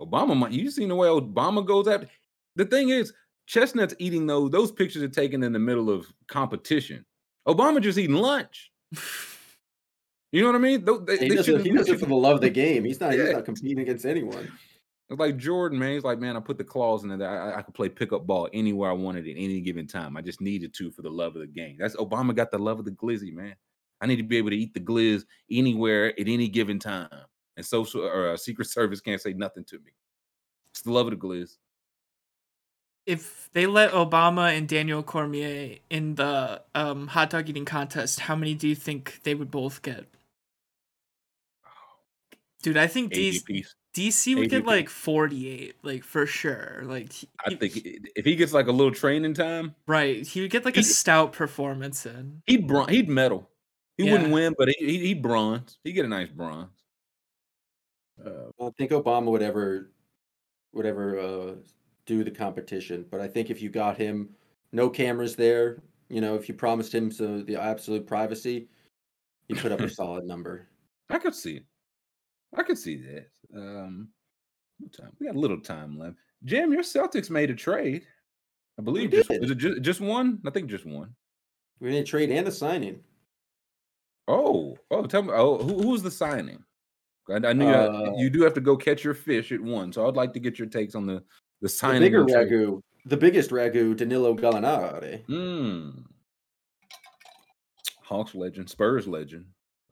Obama, 0.00 0.36
might- 0.36 0.52
you 0.52 0.70
seen 0.70 0.88
the 0.88 0.94
way 0.94 1.08
Obama 1.08 1.64
goes 1.64 1.88
after. 1.88 2.08
The 2.56 2.64
thing 2.64 2.88
is, 2.90 3.12
Chestnut's 3.46 3.94
eating 3.98 4.26
those. 4.26 4.50
Those 4.50 4.72
pictures 4.72 5.02
are 5.02 5.08
taken 5.08 5.42
in 5.42 5.52
the 5.52 5.58
middle 5.58 5.90
of 5.90 6.06
competition. 6.28 7.04
Obama 7.46 7.80
just 7.80 7.98
eating 7.98 8.16
lunch. 8.16 8.70
You 10.32 10.40
know 10.42 10.48
what 10.48 10.56
I 10.56 10.58
mean? 10.58 10.84
Tho- 10.84 10.98
They, 10.98 11.18
He 11.18 11.28
they 11.28 11.34
does, 11.36 11.48
it, 11.48 11.60
he 11.62 11.70
does 11.70 11.88
it 11.88 12.00
for 12.00 12.06
the 12.06 12.14
love 12.14 12.36
of 12.36 12.40
the 12.40 12.50
game. 12.50 12.84
He's 12.84 13.00
not. 13.00 13.12
He's 13.12 13.30
not 13.30 13.44
competing 13.44 13.80
against 13.80 14.04
anyone. 14.04 14.50
It's 15.10 15.20
like 15.20 15.36
Jordan, 15.36 15.78
man. 15.78 15.92
He's 15.92 16.02
like, 16.04 16.18
man, 16.18 16.36
I 16.36 16.40
put 16.40 16.56
the 16.58 16.64
claws 16.64 17.04
in 17.04 17.16
there. 17.16 17.28
I, 17.28 17.50
I- 17.52 17.58
I 17.58 17.62
could 17.62 17.74
play 17.74 17.88
pickup 17.88 18.26
ball 18.26 18.48
anywhere 18.52 18.90
I 18.90 18.94
wanted 18.94 19.28
at 19.28 19.36
any 19.36 19.60
given 19.60 19.86
time. 19.86 20.16
I 20.16 20.22
just 20.22 20.40
needed 20.40 20.72
to 20.74 20.90
for 20.90 21.02
the 21.02 21.10
love 21.10 21.36
of 21.36 21.42
the 21.42 21.46
game. 21.46 21.76
That's 21.78 21.96
Obama 21.96 22.34
got 22.34 22.50
the 22.50 22.58
love 22.58 22.78
of 22.78 22.84
the 22.84 22.90
glizzy, 22.92 23.32
man. 23.32 23.54
I 24.00 24.06
need 24.06 24.16
to 24.16 24.22
be 24.22 24.38
able 24.38 24.50
to 24.50 24.56
eat 24.56 24.74
the 24.74 24.80
glizz 24.80 25.24
anywhere 25.50 26.08
at 26.18 26.26
any 26.26 26.48
given 26.48 26.78
time. 26.78 27.08
And 27.56 27.64
social 27.64 28.00
or 28.02 28.30
uh, 28.30 28.36
Secret 28.36 28.68
Service 28.68 29.00
can't 29.00 29.20
say 29.20 29.32
nothing 29.34 29.64
to 29.66 29.76
me. 29.78 29.92
It's 30.72 30.82
the 30.82 30.90
love 30.90 31.06
of 31.06 31.12
the 31.12 31.16
glizz. 31.16 31.58
If 33.06 33.50
they 33.52 33.66
let 33.66 33.92
Obama 33.92 34.56
and 34.56 34.68
Daniel 34.68 35.02
Cormier 35.02 35.78
in 35.90 36.14
the 36.16 36.62
um, 36.74 37.08
hot 37.08 37.30
dog 37.30 37.48
eating 37.48 37.64
contest, 37.64 38.20
how 38.20 38.34
many 38.36 38.54
do 38.54 38.66
you 38.68 38.74
think 38.74 39.20
they 39.24 39.34
would 39.34 39.50
both 39.50 39.82
get? 39.82 40.06
Dude, 42.62 42.76
I 42.78 42.86
think 42.86 43.12
D- 43.12 43.30
ADPs. 43.40 43.74
DC 43.94 44.34
would 44.36 44.48
get 44.50 44.64
like 44.64 44.88
48, 44.88 45.76
like 45.82 46.02
for 46.02 46.26
sure. 46.26 46.82
Like 46.84 47.12
he- 47.12 47.28
I 47.44 47.54
think 47.54 47.76
i- 47.76 47.98
if 48.16 48.24
he 48.24 48.34
gets 48.36 48.52
like 48.52 48.66
a 48.66 48.72
little 48.72 48.92
training 48.92 49.34
time, 49.34 49.74
right, 49.86 50.26
he 50.26 50.40
would 50.40 50.50
get 50.50 50.64
like 50.64 50.76
a 50.76 50.82
stout 50.82 51.32
performance 51.32 52.06
in. 52.06 52.42
he'd 52.46 52.66
bron- 52.66 52.88
he'd 52.88 53.08
medal. 53.08 53.48
He 53.98 54.06
Yeah. 54.06 54.12
wouldn't 54.12 54.32
win, 54.32 54.54
but 54.58 54.68
he 54.70 54.74
he 54.86 54.98
he'd 55.08 55.22
bronze. 55.22 55.78
He'd 55.84 55.92
get 55.92 56.04
a 56.06 56.08
nice 56.08 56.30
bronze. 56.30 56.70
Uh, 58.24 58.50
I 58.60 58.70
think 58.78 58.90
Obama 58.92 59.26
would 59.26 59.42
ever, 59.42 59.90
would 60.72 60.86
ever 60.86 61.18
uh, 61.20 61.54
do 62.06 62.24
the 62.24 62.30
competition. 62.30 63.06
But 63.10 63.20
I 63.20 63.28
think 63.28 63.50
if 63.50 63.62
you 63.62 63.70
got 63.70 63.96
him, 63.96 64.30
no 64.72 64.88
cameras 64.88 65.36
there. 65.36 65.82
You 66.08 66.20
know, 66.20 66.34
if 66.34 66.48
you 66.48 66.54
promised 66.54 66.94
him 66.94 67.10
so 67.10 67.42
the 67.42 67.56
absolute 67.56 68.06
privacy, 68.06 68.68
you 69.48 69.56
put 69.56 69.72
up 69.72 69.80
a 69.80 69.88
solid 69.90 70.24
number. 70.24 70.68
I 71.10 71.18
could 71.18 71.34
see. 71.34 71.60
I 72.56 72.62
could 72.62 72.78
see 72.78 72.96
that. 72.96 73.28
Um, 73.54 74.08
what 74.78 74.92
time? 74.92 75.12
We 75.18 75.26
got 75.26 75.36
a 75.36 75.38
little 75.38 75.60
time 75.60 75.98
left. 75.98 76.16
Jim, 76.44 76.72
your 76.72 76.82
Celtics 76.82 77.30
made 77.30 77.50
a 77.50 77.54
trade. 77.54 78.06
I 78.78 78.82
believe 78.82 79.10
just 79.10 79.28
did. 79.28 79.44
is 79.44 79.50
it 79.50 79.58
just, 79.58 79.82
just 79.82 80.00
one? 80.00 80.40
I 80.46 80.50
think 80.50 80.68
just 80.68 80.84
one. 80.86 81.14
We 81.80 81.90
need 81.90 81.98
a 81.98 82.04
trade 82.04 82.30
and 82.30 82.46
a 82.46 82.52
signing. 82.52 83.00
Oh, 84.26 84.76
oh, 84.90 85.06
tell 85.06 85.22
me. 85.22 85.30
Oh, 85.32 85.58
who, 85.58 85.82
who 85.82 85.88
was 85.88 86.02
the 86.02 86.10
signing? 86.10 86.62
I, 87.30 87.34
I 87.34 87.52
knew 87.52 87.68
Uh, 87.68 88.12
you, 88.16 88.24
you 88.24 88.30
do 88.30 88.42
have 88.42 88.54
to 88.54 88.60
go 88.60 88.76
catch 88.76 89.04
your 89.04 89.14
fish 89.14 89.52
at 89.52 89.60
one. 89.60 89.92
So 89.92 90.06
I'd 90.06 90.16
like 90.16 90.32
to 90.34 90.40
get 90.40 90.58
your 90.58 90.68
takes 90.68 90.94
on 90.94 91.06
the 91.06 91.22
the 91.60 91.68
The 91.68 92.00
bigger 92.00 92.24
ragu, 92.24 92.80
the 93.06 93.16
biggest 93.16 93.50
ragu, 93.50 93.96
Danilo 93.96 94.34
Gallinari. 94.34 95.24
Mm. 95.26 96.04
Hawks 98.02 98.34
legend, 98.34 98.68
Spurs 98.68 99.06
legend. 99.08 99.46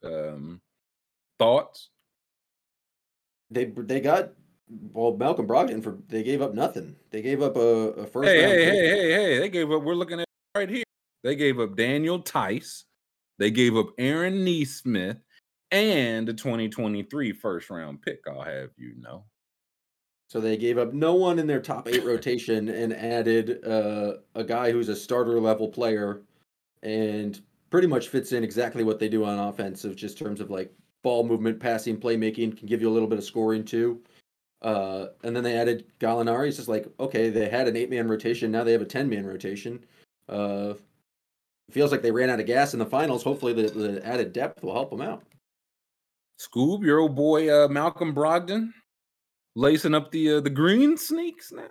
Um, 0.04 0.60
thoughts? 1.38 1.90
They 3.50 3.66
they 3.66 4.00
got 4.00 4.32
well 4.92 5.16
Malcolm 5.16 5.46
Brogdon 5.46 5.82
for 5.82 5.98
they 6.08 6.22
gave 6.22 6.42
up 6.42 6.54
nothing. 6.54 6.96
They 7.10 7.22
gave 7.22 7.42
up 7.42 7.56
a, 7.56 7.60
a 7.60 8.06
first 8.06 8.28
Hey, 8.28 8.40
round 8.42 8.52
hey, 8.52 8.64
pick. 8.64 8.74
hey, 8.74 8.88
hey, 8.88 9.12
hey! 9.12 9.38
They 9.38 9.48
gave 9.48 9.70
up. 9.70 9.82
We're 9.82 9.94
looking 9.94 10.20
at 10.20 10.26
right 10.56 10.68
here. 10.68 10.84
They 11.22 11.36
gave 11.36 11.60
up 11.60 11.76
Daniel 11.76 12.18
Theis. 12.20 12.84
They 13.38 13.50
gave 13.50 13.76
up 13.76 13.88
Aaron 13.98 14.44
Nesmith 14.44 15.18
and 15.70 16.26
the 16.28 16.34
2023 16.34 17.32
first 17.32 17.70
round 17.70 18.02
pick. 18.02 18.20
I'll 18.28 18.42
have 18.42 18.70
you 18.76 18.94
know. 18.98 19.24
So 20.32 20.40
they 20.40 20.56
gave 20.56 20.78
up 20.78 20.94
no 20.94 21.12
one 21.12 21.38
in 21.38 21.46
their 21.46 21.60
top 21.60 21.86
eight 21.86 22.06
rotation 22.06 22.70
and 22.70 22.94
added 22.94 23.62
uh, 23.66 24.14
a 24.34 24.42
guy 24.42 24.72
who's 24.72 24.88
a 24.88 24.96
starter 24.96 25.38
level 25.38 25.68
player 25.68 26.22
and 26.82 27.38
pretty 27.68 27.86
much 27.86 28.08
fits 28.08 28.32
in 28.32 28.42
exactly 28.42 28.82
what 28.82 28.98
they 28.98 29.10
do 29.10 29.26
on 29.26 29.38
offense 29.38 29.84
of 29.84 29.94
just 29.94 30.16
terms 30.16 30.40
of 30.40 30.48
like 30.48 30.72
ball 31.02 31.22
movement, 31.22 31.60
passing, 31.60 31.98
playmaking, 31.98 32.56
can 32.56 32.66
give 32.66 32.80
you 32.80 32.88
a 32.88 32.94
little 32.94 33.08
bit 33.08 33.18
of 33.18 33.26
scoring 33.26 33.62
too. 33.62 34.00
Uh, 34.62 35.08
and 35.22 35.36
then 35.36 35.44
they 35.44 35.54
added 35.54 35.84
Gallinari. 36.00 36.48
It's 36.48 36.56
just 36.56 36.66
like, 36.66 36.86
okay, 36.98 37.28
they 37.28 37.50
had 37.50 37.68
an 37.68 37.76
eight 37.76 37.90
man 37.90 38.08
rotation. 38.08 38.50
Now 38.50 38.64
they 38.64 38.72
have 38.72 38.80
a 38.80 38.86
10 38.86 39.10
man 39.10 39.26
rotation. 39.26 39.84
Uh, 40.30 40.72
feels 41.70 41.92
like 41.92 42.00
they 42.00 42.10
ran 42.10 42.30
out 42.30 42.40
of 42.40 42.46
gas 42.46 42.72
in 42.72 42.78
the 42.78 42.86
finals. 42.86 43.22
Hopefully 43.22 43.52
the, 43.52 43.68
the 43.68 44.06
added 44.06 44.32
depth 44.32 44.64
will 44.64 44.72
help 44.72 44.88
them 44.88 45.02
out. 45.02 45.24
Scoob, 46.40 46.82
your 46.82 47.00
old 47.00 47.14
boy 47.14 47.52
uh, 47.52 47.68
Malcolm 47.68 48.14
Brogdon, 48.14 48.72
lacing 49.54 49.94
up 49.94 50.10
the 50.10 50.34
uh, 50.34 50.40
the 50.40 50.50
green 50.50 50.96
sneaks 50.96 51.52
now. 51.52 51.68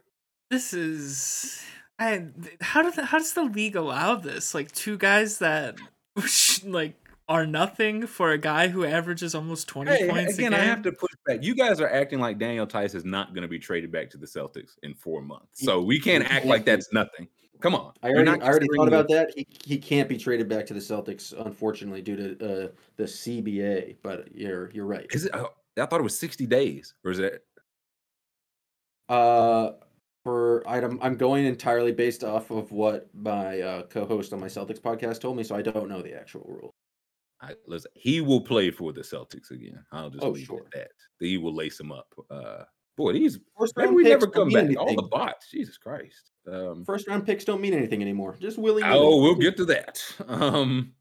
This 0.49 0.73
is 0.73 1.63
I 1.99 2.25
how 2.61 2.81
does 2.81 2.95
how 2.95 3.17
does 3.19 3.33
the 3.33 3.43
league 3.43 3.75
allow 3.75 4.15
this? 4.15 4.53
Like 4.53 4.71
two 4.71 4.97
guys 4.97 5.39
that 5.39 5.77
like 6.65 6.95
are 7.29 7.45
nothing 7.45 8.07
for 8.07 8.31
a 8.31 8.37
guy 8.37 8.67
who 8.67 8.83
averages 8.83 9.33
almost 9.33 9.67
20 9.69 9.89
Hey, 9.89 10.09
points 10.09 10.37
again, 10.37 10.51
a 10.53 10.57
I 10.57 10.59
game. 10.59 10.69
have 10.69 10.81
to 10.81 10.91
push 10.91 11.11
back. 11.25 11.41
You 11.41 11.55
guys 11.55 11.79
are 11.79 11.89
acting 11.89 12.19
like 12.19 12.37
Daniel 12.37 12.65
Theis 12.65 12.93
is 12.93 13.05
not 13.05 13.33
going 13.33 13.43
to 13.43 13.47
be 13.47 13.57
traded 13.59 13.89
back 13.89 14.09
to 14.09 14.17
the 14.17 14.25
Celtics 14.25 14.71
in 14.83 14.93
four 14.93 15.21
months. 15.21 15.63
So 15.63 15.81
we 15.81 15.97
can't 15.97 16.29
act 16.29 16.45
like 16.45 16.65
that's 16.65 16.91
nothing. 16.91 17.29
Come 17.61 17.73
on. 17.75 17.93
I 18.03 18.09
already, 18.09 18.31
not 18.31 18.43
I 18.43 18.47
already 18.47 18.67
thought 18.75 18.87
about 18.89 19.07
that. 19.09 19.31
He, 19.35 19.47
he 19.63 19.77
can't 19.77 20.09
be 20.09 20.17
traded 20.17 20.49
back 20.49 20.65
to 20.65 20.73
the 20.73 20.79
Celtics, 20.79 21.31
unfortunately, 21.45 22.01
due 22.01 22.15
to 22.17 22.63
uh, 22.65 22.67
the 22.97 23.03
CBA. 23.03 23.97
But 24.01 24.35
you're 24.35 24.69
you're 24.71 24.87
right. 24.87 25.05
Is 25.11 25.25
it? 25.25 25.31
oh, 25.33 25.51
I 25.77 25.85
thought 25.85 25.99
it 25.99 26.03
was 26.03 26.17
60 26.19 26.47
days. 26.47 26.95
Or 27.05 27.11
is 27.11 27.19
it? 27.19 27.45
Uh, 29.11 29.73
for 30.23 30.63
item, 30.67 30.99
I'm 31.01 31.15
going 31.17 31.45
entirely 31.45 31.91
based 31.91 32.23
off 32.23 32.49
of 32.51 32.71
what 32.71 33.09
my 33.13 33.59
uh, 33.59 33.81
co-host 33.83 34.31
on 34.33 34.39
my 34.39 34.47
Celtics 34.47 34.79
podcast 34.79 35.19
told 35.19 35.35
me, 35.35 35.43
so 35.43 35.55
I 35.55 35.61
don't 35.61 35.89
know 35.89 36.01
the 36.01 36.13
actual 36.13 36.45
rule. 36.47 36.71
I, 37.41 37.55
listen, 37.67 37.91
he 37.95 38.21
will 38.21 38.39
play 38.41 38.69
for 38.71 38.93
the 38.93 39.01
Celtics 39.01 39.49
again. 39.51 39.83
I'll 39.91 40.11
just 40.11 40.23
Oh, 40.23 40.29
leave 40.29 40.45
sure. 40.45 40.59
it 40.59 40.65
at 40.67 40.71
that. 40.73 40.91
He 41.25 41.37
will 41.37 41.53
lace 41.55 41.79
him 41.79 41.91
up. 41.91 42.07
Uh, 42.29 42.63
boy, 42.95 43.13
these 43.13 43.39
First 43.57 43.73
round 43.75 43.95
we 43.95 44.03
picks 44.03 44.11
never 44.11 44.27
come 44.27 44.49
back. 44.49 44.69
All 44.77 44.95
the 44.95 45.01
bots, 45.01 45.49
Jesus 45.49 45.77
Christ. 45.77 46.31
Um, 46.47 46.85
First 46.85 47.07
round 47.07 47.25
picks 47.25 47.43
don't 47.43 47.59
mean 47.59 47.73
anything 47.73 48.01
anymore. 48.01 48.37
Just 48.39 48.59
willy. 48.59 48.83
oh, 48.85 49.21
we'll 49.21 49.35
get 49.35 49.57
to 49.57 49.65
that. 49.65 50.01
Um, 50.27 50.93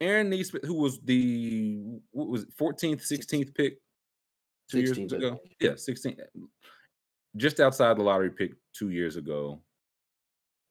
Aaron 0.00 0.28
Nesmith, 0.30 0.64
who 0.64 0.74
was 0.74 1.00
the 1.00 1.80
what 2.10 2.28
was 2.28 2.42
it, 2.42 2.56
14th, 2.56 3.00
16th 3.10 3.54
pick 3.54 3.78
two 4.70 4.80
years 4.80 4.98
16th, 4.98 5.12
I 5.14 5.16
ago. 5.16 5.40
Yeah, 5.58 5.76
16. 5.76 6.16
Just 7.36 7.60
outside 7.60 7.96
the 7.96 8.02
lottery 8.02 8.30
pick 8.30 8.52
two 8.74 8.90
years 8.90 9.16
ago. 9.16 9.60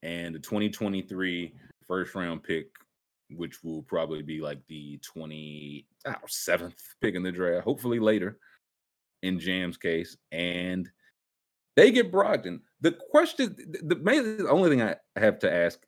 And 0.02 0.34
the 0.34 0.38
2023 0.38 1.54
first 1.86 2.14
round 2.14 2.42
pick, 2.42 2.66
which 3.30 3.62
will 3.62 3.82
probably 3.82 4.22
be 4.22 4.40
like 4.40 4.60
the 4.68 4.98
27th 4.98 6.74
pick 7.00 7.14
in 7.14 7.22
the 7.22 7.32
draft, 7.32 7.64
hopefully 7.64 7.98
later 7.98 8.38
in 9.22 9.38
Jam's 9.38 9.76
case. 9.76 10.16
And 10.32 10.90
they 11.76 11.90
get 11.90 12.12
Brogdon. 12.12 12.60
The 12.80 12.92
question, 12.92 13.54
the, 13.56 13.94
the, 13.94 13.94
the 13.94 14.48
only 14.48 14.70
thing 14.70 14.82
I 14.82 14.96
have 15.16 15.38
to 15.40 15.52
ask 15.52 15.78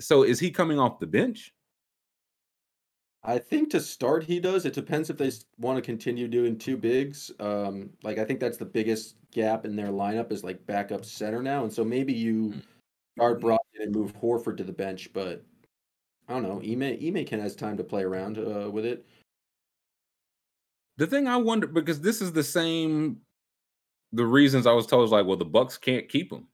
so 0.00 0.22
is 0.22 0.40
he 0.40 0.50
coming 0.50 0.78
off 0.78 0.98
the 0.98 1.06
bench? 1.06 1.52
I 3.22 3.38
think 3.38 3.70
to 3.70 3.80
start 3.80 4.24
he 4.24 4.40
does. 4.40 4.64
It 4.64 4.72
depends 4.72 5.10
if 5.10 5.18
they 5.18 5.30
want 5.58 5.76
to 5.76 5.82
continue 5.82 6.26
doing 6.26 6.56
two 6.56 6.76
bigs. 6.76 7.30
Um, 7.38 7.90
like 8.02 8.18
I 8.18 8.24
think 8.24 8.40
that's 8.40 8.56
the 8.56 8.64
biggest 8.64 9.16
gap 9.30 9.64
in 9.64 9.76
their 9.76 9.88
lineup 9.88 10.32
is 10.32 10.42
like 10.42 10.66
backup 10.66 11.04
center 11.04 11.42
now, 11.42 11.64
and 11.64 11.72
so 11.72 11.84
maybe 11.84 12.12
you 12.12 12.54
start 13.16 13.40
Brogdon 13.40 13.58
and 13.80 13.94
move 13.94 14.18
Horford 14.18 14.56
to 14.56 14.64
the 14.64 14.72
bench. 14.72 15.10
But 15.12 15.44
I 16.28 16.32
don't 16.32 16.42
know. 16.42 16.62
Ime 16.62 16.98
Ime 17.02 17.24
can 17.26 17.40
has 17.40 17.54
time 17.54 17.76
to 17.76 17.84
play 17.84 18.02
around 18.02 18.38
uh, 18.38 18.70
with 18.70 18.86
it. 18.86 19.06
The 20.96 21.06
thing 21.06 21.28
I 21.28 21.36
wonder 21.36 21.66
because 21.66 22.00
this 22.00 22.22
is 22.22 22.32
the 22.32 22.42
same 22.42 23.18
the 24.12 24.26
reasons 24.26 24.66
I 24.66 24.72
was 24.72 24.86
told 24.86 25.04
is 25.04 25.12
like, 25.12 25.26
well, 25.26 25.36
the 25.36 25.44
Bucks 25.44 25.78
can't 25.78 26.08
keep 26.08 26.32
him. 26.32 26.46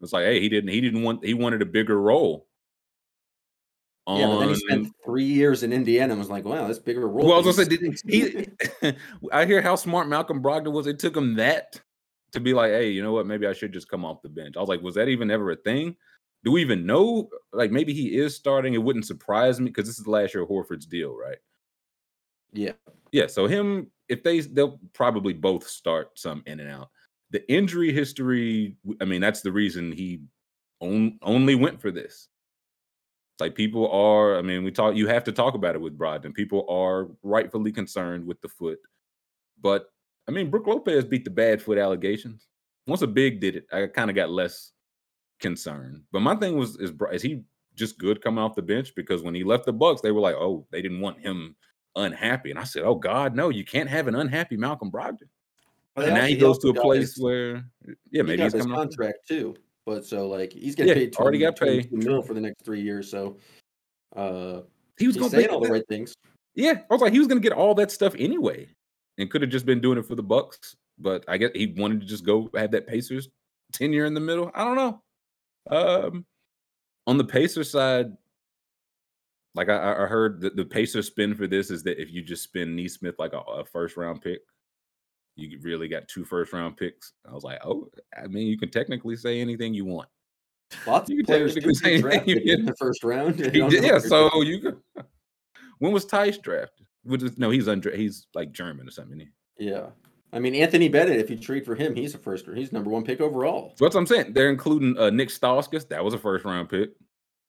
It's 0.00 0.12
like, 0.12 0.24
hey, 0.24 0.40
he 0.40 0.48
didn't 0.48 0.70
he 0.70 0.80
didn't 0.80 1.02
want 1.02 1.24
he 1.24 1.34
wanted 1.34 1.62
a 1.62 1.66
bigger 1.66 2.00
role. 2.00 2.47
Yeah, 4.08 4.26
but 4.26 4.40
then 4.40 4.48
he 4.48 4.54
spent 4.54 4.88
three 5.04 5.24
years 5.24 5.62
in 5.62 5.72
Indiana 5.72 6.12
and 6.12 6.18
was 6.18 6.30
like, 6.30 6.44
"Wow, 6.44 6.66
that's 6.66 6.78
bigger 6.78 7.06
role." 7.06 7.26
well, 7.26 7.34
I 7.34 7.40
was 7.40 7.56
gonna 7.56 7.68
say, 7.68 7.76
did 7.76 8.52
he? 8.82 8.92
I 9.32 9.44
hear 9.44 9.60
how 9.60 9.76
smart 9.76 10.08
Malcolm 10.08 10.42
Brogdon 10.42 10.72
was. 10.72 10.86
It 10.86 10.98
took 10.98 11.14
him 11.14 11.34
that 11.34 11.78
to 12.32 12.40
be 12.40 12.54
like, 12.54 12.70
hey, 12.70 12.90
you 12.90 13.02
know 13.02 13.12
what? 13.12 13.26
Maybe 13.26 13.46
I 13.46 13.52
should 13.52 13.72
just 13.72 13.88
come 13.88 14.04
off 14.04 14.22
the 14.22 14.28
bench. 14.28 14.56
I 14.56 14.60
was 14.60 14.68
like, 14.68 14.82
was 14.82 14.94
that 14.94 15.08
even 15.08 15.30
ever 15.30 15.50
a 15.50 15.56
thing? 15.56 15.96
Do 16.44 16.52
we 16.52 16.60
even 16.60 16.86
know? 16.86 17.28
Like, 17.52 17.70
maybe 17.70 17.92
he 17.92 18.16
is 18.16 18.36
starting. 18.36 18.74
It 18.74 18.82
wouldn't 18.82 19.06
surprise 19.06 19.60
me 19.60 19.66
because 19.66 19.86
this 19.86 19.98
is 19.98 20.04
the 20.04 20.10
last 20.10 20.34
year 20.34 20.42
of 20.42 20.48
Horford's 20.48 20.86
deal, 20.86 21.16
right? 21.16 21.38
yeah, 22.52 22.72
Yeah, 23.12 23.26
so 23.26 23.46
him, 23.46 23.90
if 24.08 24.22
they, 24.22 24.40
they'll 24.40 24.78
probably 24.92 25.32
both 25.32 25.66
start 25.66 26.18
some 26.18 26.42
in 26.46 26.60
and 26.60 26.70
out. 26.70 26.90
The 27.30 27.50
injury 27.52 27.92
history, 27.92 28.76
I 29.00 29.04
mean, 29.04 29.20
that's 29.20 29.42
the 29.42 29.52
reason 29.52 29.92
he 29.92 30.20
on, 30.80 31.18
only 31.22 31.54
went 31.54 31.80
for 31.80 31.90
this. 31.90 32.28
Like 33.40 33.54
people 33.54 33.90
are. 33.90 34.36
I 34.36 34.42
mean, 34.42 34.64
we 34.64 34.70
talk. 34.70 34.96
You 34.96 35.06
have 35.08 35.24
to 35.24 35.32
talk 35.32 35.54
about 35.54 35.74
it 35.74 35.80
with 35.80 35.98
Brogdon. 35.98 36.34
People 36.34 36.66
are 36.68 37.08
rightfully 37.22 37.72
concerned 37.72 38.26
with 38.26 38.40
the 38.40 38.48
foot, 38.48 38.78
but 39.60 39.92
I 40.28 40.30
mean, 40.30 40.50
Brook 40.50 40.66
Lopez 40.66 41.04
beat 41.04 41.24
the 41.24 41.30
bad 41.30 41.62
foot 41.62 41.78
allegations. 41.78 42.48
Once 42.86 43.02
a 43.02 43.06
big 43.06 43.40
did 43.40 43.56
it, 43.56 43.66
I 43.72 43.86
kind 43.86 44.10
of 44.10 44.16
got 44.16 44.30
less 44.30 44.72
concerned. 45.40 46.02
But 46.12 46.20
my 46.20 46.34
thing 46.34 46.56
was, 46.56 46.76
is 46.76 46.92
is 47.12 47.22
he 47.22 47.42
just 47.74 47.98
good 47.98 48.22
coming 48.22 48.42
off 48.42 48.54
the 48.54 48.62
bench? 48.62 48.94
Because 48.94 49.22
when 49.22 49.34
he 49.34 49.44
left 49.44 49.66
the 49.66 49.72
Bucks, 49.72 50.00
they 50.00 50.10
were 50.10 50.20
like, 50.20 50.36
oh, 50.36 50.66
they 50.70 50.82
didn't 50.82 51.00
want 51.00 51.20
him 51.20 51.54
unhappy, 51.96 52.50
and 52.50 52.58
I 52.58 52.64
said, 52.64 52.82
oh 52.82 52.94
God, 52.94 53.34
no, 53.34 53.48
you 53.48 53.64
can't 53.64 53.88
have 53.88 54.08
an 54.08 54.14
unhappy 54.14 54.56
Malcolm 54.56 54.90
Brogdon. 54.90 55.28
But 55.94 56.06
and 56.06 56.14
now 56.14 56.26
he 56.26 56.36
goes 56.36 56.58
to 56.58 56.68
a 56.68 56.74
place 56.74 57.14
his- 57.14 57.22
where, 57.22 57.64
yeah, 57.86 57.92
he 58.10 58.22
maybe 58.22 58.36
got 58.36 58.44
he's 58.44 58.52
his 58.54 58.62
coming 58.62 58.78
off. 58.78 58.84
contract 58.84 59.26
too. 59.26 59.56
But 59.88 60.04
so 60.04 60.28
like 60.28 60.52
he's 60.52 60.74
getting 60.74 60.88
Yeah, 60.90 60.94
paid 61.06 61.16
already 61.16 61.38
got 61.38 61.58
paid. 61.58 61.90
mil 61.90 62.20
for 62.20 62.34
the 62.34 62.42
next 62.42 62.62
three 62.62 62.82
years. 62.82 63.10
So 63.10 63.38
uh, 64.14 64.60
He 64.98 65.06
was 65.06 65.16
going 65.16 65.30
saying 65.30 65.48
to 65.48 65.54
all 65.54 65.60
the 65.60 65.70
right 65.70 65.88
things. 65.88 66.12
Yeah, 66.54 66.82
I 66.90 66.94
was 66.94 67.00
like, 67.00 67.14
he 67.14 67.18
was 67.18 67.26
going 67.26 67.40
to 67.40 67.48
get 67.48 67.56
all 67.56 67.74
that 67.76 67.90
stuff 67.90 68.14
anyway, 68.18 68.68
and 69.16 69.30
could 69.30 69.40
have 69.40 69.50
just 69.50 69.64
been 69.64 69.80
doing 69.80 69.96
it 69.96 70.04
for 70.04 70.14
the 70.14 70.22
Bucks. 70.22 70.76
But 70.98 71.24
I 71.26 71.38
guess 71.38 71.52
he 71.54 71.74
wanted 71.78 72.02
to 72.02 72.06
just 72.06 72.26
go 72.26 72.50
have 72.54 72.70
that 72.72 72.86
Pacers 72.86 73.30
tenure 73.72 74.04
in 74.04 74.12
the 74.12 74.20
middle. 74.20 74.50
I 74.54 74.64
don't 74.64 74.76
know. 74.76 75.02
Um, 75.70 76.26
on 77.06 77.16
the 77.16 77.24
Pacers 77.24 77.70
side, 77.70 78.14
like 79.54 79.70
I, 79.70 80.04
I 80.04 80.06
heard 80.06 80.42
that 80.42 80.54
the 80.54 80.66
Pacers 80.66 81.06
spin 81.06 81.34
for 81.34 81.46
this 81.46 81.70
is 81.70 81.82
that 81.84 81.98
if 81.98 82.12
you 82.12 82.20
just 82.20 82.42
spin 82.42 82.76
Nesmith 82.76 83.18
like 83.18 83.32
a, 83.32 83.38
a 83.38 83.64
first 83.64 83.96
round 83.96 84.20
pick, 84.20 84.40
you 85.38 85.58
really 85.62 85.88
got 85.88 86.08
two 86.08 86.24
first 86.24 86.52
round 86.52 86.76
picks. 86.76 87.12
I 87.28 87.32
was 87.32 87.44
like, 87.44 87.58
oh, 87.64 87.88
I 88.16 88.26
mean, 88.26 88.46
you 88.48 88.58
can 88.58 88.70
technically 88.70 89.16
say 89.16 89.40
anything 89.40 89.72
you 89.72 89.84
want. 89.84 90.08
Lots 90.86 91.08
You 91.10 91.20
of 91.20 91.26
players 91.26 91.54
technically 91.54 91.74
say 91.74 91.94
anything 91.94 92.28
you 92.46 92.54
in 92.54 92.64
the 92.66 92.74
first 92.76 93.04
round. 93.04 93.40
I 93.40 93.50
He 93.50 93.58
don't 93.58 93.70
did- 93.70 93.82
know 93.82 93.88
yeah, 93.92 93.98
so 93.98 94.42
you 94.42 94.58
could. 94.60 94.76
When 95.78 95.92
was 95.92 96.04
Theis 96.04 96.38
drafted? 96.38 96.86
Which 97.04 97.22
is- 97.22 97.38
No, 97.38 97.50
he's 97.50 97.68
under. 97.68 97.94
He's 97.94 98.26
like 98.34 98.52
German 98.52 98.88
or 98.88 98.90
something. 98.90 99.26
yeah. 99.58 99.86
I 100.30 100.40
mean, 100.40 100.54
Anthony 100.54 100.90
Bennett. 100.90 101.16
If 101.18 101.30
you 101.30 101.38
trade 101.38 101.64
for 101.64 101.74
him, 101.74 101.94
he's 101.94 102.14
a 102.14 102.18
first. 102.18 102.44
He's 102.54 102.70
number 102.70 102.90
one 102.90 103.02
pick 103.02 103.18
overall. 103.22 103.72
So 103.76 103.86
that's 103.86 103.94
what 103.94 104.02
I'm 104.02 104.06
saying. 104.06 104.34
They're 104.34 104.50
including 104.50 104.98
uh, 104.98 105.08
Nick 105.08 105.30
Stauskas. 105.30 105.88
That 105.88 106.04
was 106.04 106.12
a 106.12 106.18
first 106.18 106.44
round 106.44 106.68
pick. 106.68 106.90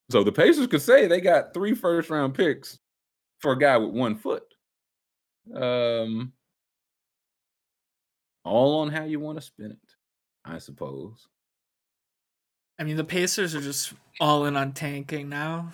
So 0.10 0.24
the 0.24 0.32
Pacers 0.32 0.68
could 0.68 0.82
say 0.82 1.06
they 1.06 1.20
got 1.20 1.54
three 1.54 1.76
first 1.76 2.10
round 2.10 2.36
picks 2.36 2.80
for 3.40 3.52
a 3.52 3.60
guy 3.60 3.76
with 3.76 3.90
one 3.90 4.16
foot. 4.16 4.44
Um, 5.54 6.32
all 8.44 8.80
on 8.82 8.90
how 8.90 9.04
you 9.04 9.20
want 9.20 9.38
to 9.38 9.42
spin 9.42 9.72
it, 9.72 9.96
I 10.46 10.58
suppose. 10.60 11.28
I 12.80 12.84
mean, 12.84 12.96
the 12.98 13.04
Pacers 13.04 13.56
are 13.56 13.62
just 13.62 13.94
all 14.20 14.46
in 14.46 14.56
on 14.56 14.72
tanking 14.74 15.30
now. 15.30 15.72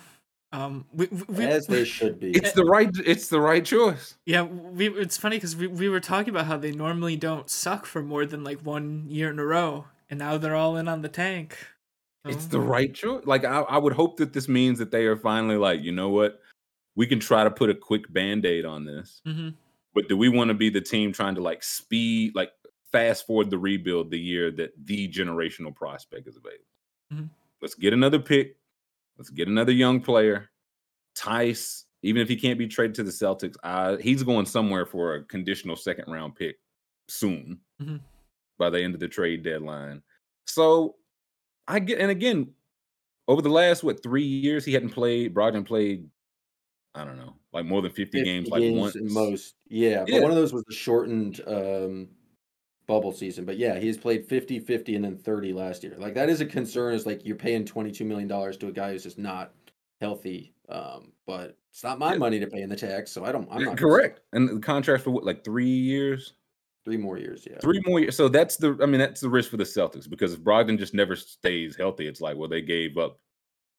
Um, 0.52 0.86
we, 0.92 1.06
we, 1.06 1.22
we- 1.28 1.44
as 1.44 1.66
they 1.66 1.84
should 1.84 2.18
be. 2.18 2.30
It's 2.30 2.52
the 2.52 2.64
right. 2.64 2.88
It's 3.04 3.28
the 3.28 3.40
right 3.40 3.64
choice. 3.64 4.16
yeah, 4.24 4.42
we. 4.42 4.88
It's 4.88 5.16
funny 5.16 5.36
because 5.36 5.54
we, 5.56 5.66
we 5.66 5.88
were 5.88 6.00
talking 6.00 6.30
about 6.30 6.46
how 6.46 6.56
they 6.56 6.72
normally 6.72 7.16
don't 7.16 7.50
suck 7.50 7.84
for 7.86 8.02
more 8.02 8.24
than 8.24 8.42
like 8.44 8.60
one 8.60 9.04
year 9.08 9.30
in 9.30 9.38
a 9.38 9.44
row, 9.44 9.86
and 10.08 10.18
now 10.18 10.38
they're 10.38 10.54
all 10.54 10.76
in 10.76 10.88
on 10.88 11.02
the 11.02 11.08
tank. 11.08 11.56
It's 12.24 12.46
the 12.46 12.60
right 12.60 12.92
choice. 12.92 13.22
Like 13.24 13.44
I, 13.44 13.60
I 13.60 13.78
would 13.78 13.92
hope 13.92 14.16
that 14.16 14.32
this 14.32 14.48
means 14.48 14.78
that 14.80 14.90
they 14.90 15.04
are 15.06 15.16
finally 15.16 15.56
like, 15.56 15.82
you 15.82 15.92
know 15.92 16.08
what, 16.08 16.40
we 16.96 17.06
can 17.06 17.20
try 17.20 17.44
to 17.44 17.50
put 17.52 17.70
a 17.70 17.74
quick 17.74 18.12
band 18.12 18.44
aid 18.44 18.64
on 18.64 18.84
this. 18.84 19.20
Mhm. 19.24 19.54
But 19.96 20.08
do 20.10 20.16
we 20.16 20.28
want 20.28 20.48
to 20.48 20.54
be 20.54 20.68
the 20.68 20.80
team 20.82 21.10
trying 21.10 21.34
to 21.36 21.40
like 21.40 21.62
speed, 21.62 22.34
like 22.34 22.52
fast 22.92 23.26
forward 23.26 23.48
the 23.48 23.56
rebuild 23.56 24.10
the 24.10 24.20
year 24.20 24.50
that 24.50 24.72
the 24.84 25.08
generational 25.08 25.74
prospect 25.74 26.28
is 26.28 26.36
available? 26.36 26.64
Mhm. 27.12 27.30
Let's 27.62 27.74
get 27.74 27.94
another 27.94 28.18
pick. 28.18 28.58
Let's 29.16 29.30
get 29.30 29.48
another 29.48 29.72
young 29.72 30.02
player. 30.02 30.50
Theis, 31.14 31.86
even 32.02 32.20
if 32.20 32.28
he 32.28 32.36
can't 32.36 32.58
be 32.58 32.68
traded 32.68 32.94
to 32.96 33.04
the 33.04 33.10
Celtics, 33.10 33.56
uh, 33.62 33.96
he's 33.96 34.22
going 34.22 34.44
somewhere 34.44 34.84
for 34.84 35.14
a 35.14 35.24
conditional 35.24 35.76
second 35.76 36.12
round 36.12 36.36
pick 36.36 36.60
soon 37.08 37.58
Mhm. 37.80 38.02
by 38.58 38.68
the 38.68 38.82
end 38.82 38.92
of 38.92 39.00
the 39.00 39.08
trade 39.08 39.42
deadline. 39.42 40.02
So 40.46 40.96
I 41.66 41.78
get, 41.78 42.00
and 42.00 42.10
again, 42.10 42.54
over 43.28 43.40
the 43.40 43.48
last 43.48 43.82
what 43.82 44.02
three 44.02 44.26
years, 44.26 44.66
he 44.66 44.74
hadn't 44.74 44.90
played. 44.90 45.32
Brogdon 45.32 45.64
played, 45.64 46.10
I 46.96 47.04
don't 47.04 47.16
know, 47.18 47.34
like 47.52 47.66
more 47.66 47.82
than 47.82 47.90
fifty, 47.92 48.18
50 48.18 48.24
games, 48.24 48.48
like 48.48 48.60
games 48.62 48.78
once. 48.80 48.96
most. 49.12 49.54
Yeah, 49.68 50.00
but 50.04 50.14
Yeah. 50.14 50.20
one 50.22 50.30
of 50.30 50.36
those 50.36 50.52
was 50.52 50.64
the 50.64 50.74
shortened 50.74 51.40
um, 51.46 52.08
bubble 52.86 53.12
season. 53.12 53.44
But 53.44 53.58
yeah, 53.58 53.78
he's 53.78 53.98
played 53.98 54.26
50, 54.26 54.60
50, 54.60 54.94
and 54.96 55.04
then 55.04 55.16
30 55.18 55.52
last 55.52 55.84
year. 55.84 55.94
Like 55.98 56.14
that 56.14 56.28
is 56.30 56.40
a 56.40 56.46
concern. 56.46 56.94
Is 56.94 57.04
like 57.06 57.24
you're 57.24 57.36
paying 57.36 57.64
22 57.64 58.04
million 58.04 58.28
dollars 58.28 58.56
to 58.58 58.68
a 58.68 58.72
guy 58.72 58.92
who's 58.92 59.02
just 59.02 59.18
not 59.18 59.52
healthy. 60.00 60.54
Um, 60.68 61.12
but 61.26 61.56
it's 61.70 61.84
not 61.84 61.98
my 61.98 62.12
Yeah. 62.12 62.18
money 62.18 62.40
to 62.40 62.46
pay 62.46 62.62
in 62.62 62.68
the 62.70 62.76
tax, 62.76 63.10
so 63.12 63.24
I 63.24 63.32
don't. 63.32 63.46
I'm 63.50 63.62
not 63.64 63.76
correct. 63.76 64.20
And 64.32 64.48
the 64.48 64.58
contract 64.60 65.04
for 65.04 65.10
what, 65.10 65.24
like 65.24 65.44
three 65.44 65.66
years, 65.66 66.34
Three 66.84 66.96
more 66.96 67.18
years. 67.18 67.44
Yeah. 67.50 67.58
three 67.58 67.82
more 67.84 67.98
years. 67.98 68.16
So 68.16 68.28
that's 68.28 68.56
the, 68.56 68.78
I 68.80 68.86
mean, 68.86 69.00
that's 69.00 69.20
the 69.20 69.28
risk 69.28 69.50
for 69.50 69.56
the 69.56 69.64
Celtics 69.64 70.08
because 70.08 70.32
if 70.34 70.38
Brogdon 70.40 70.78
just 70.78 70.94
never 70.94 71.16
stays 71.16 71.74
healthy, 71.74 72.06
it's 72.06 72.20
like, 72.20 72.36
well, 72.36 72.48
they 72.48 72.62
gave 72.62 72.96
up, 72.96 73.18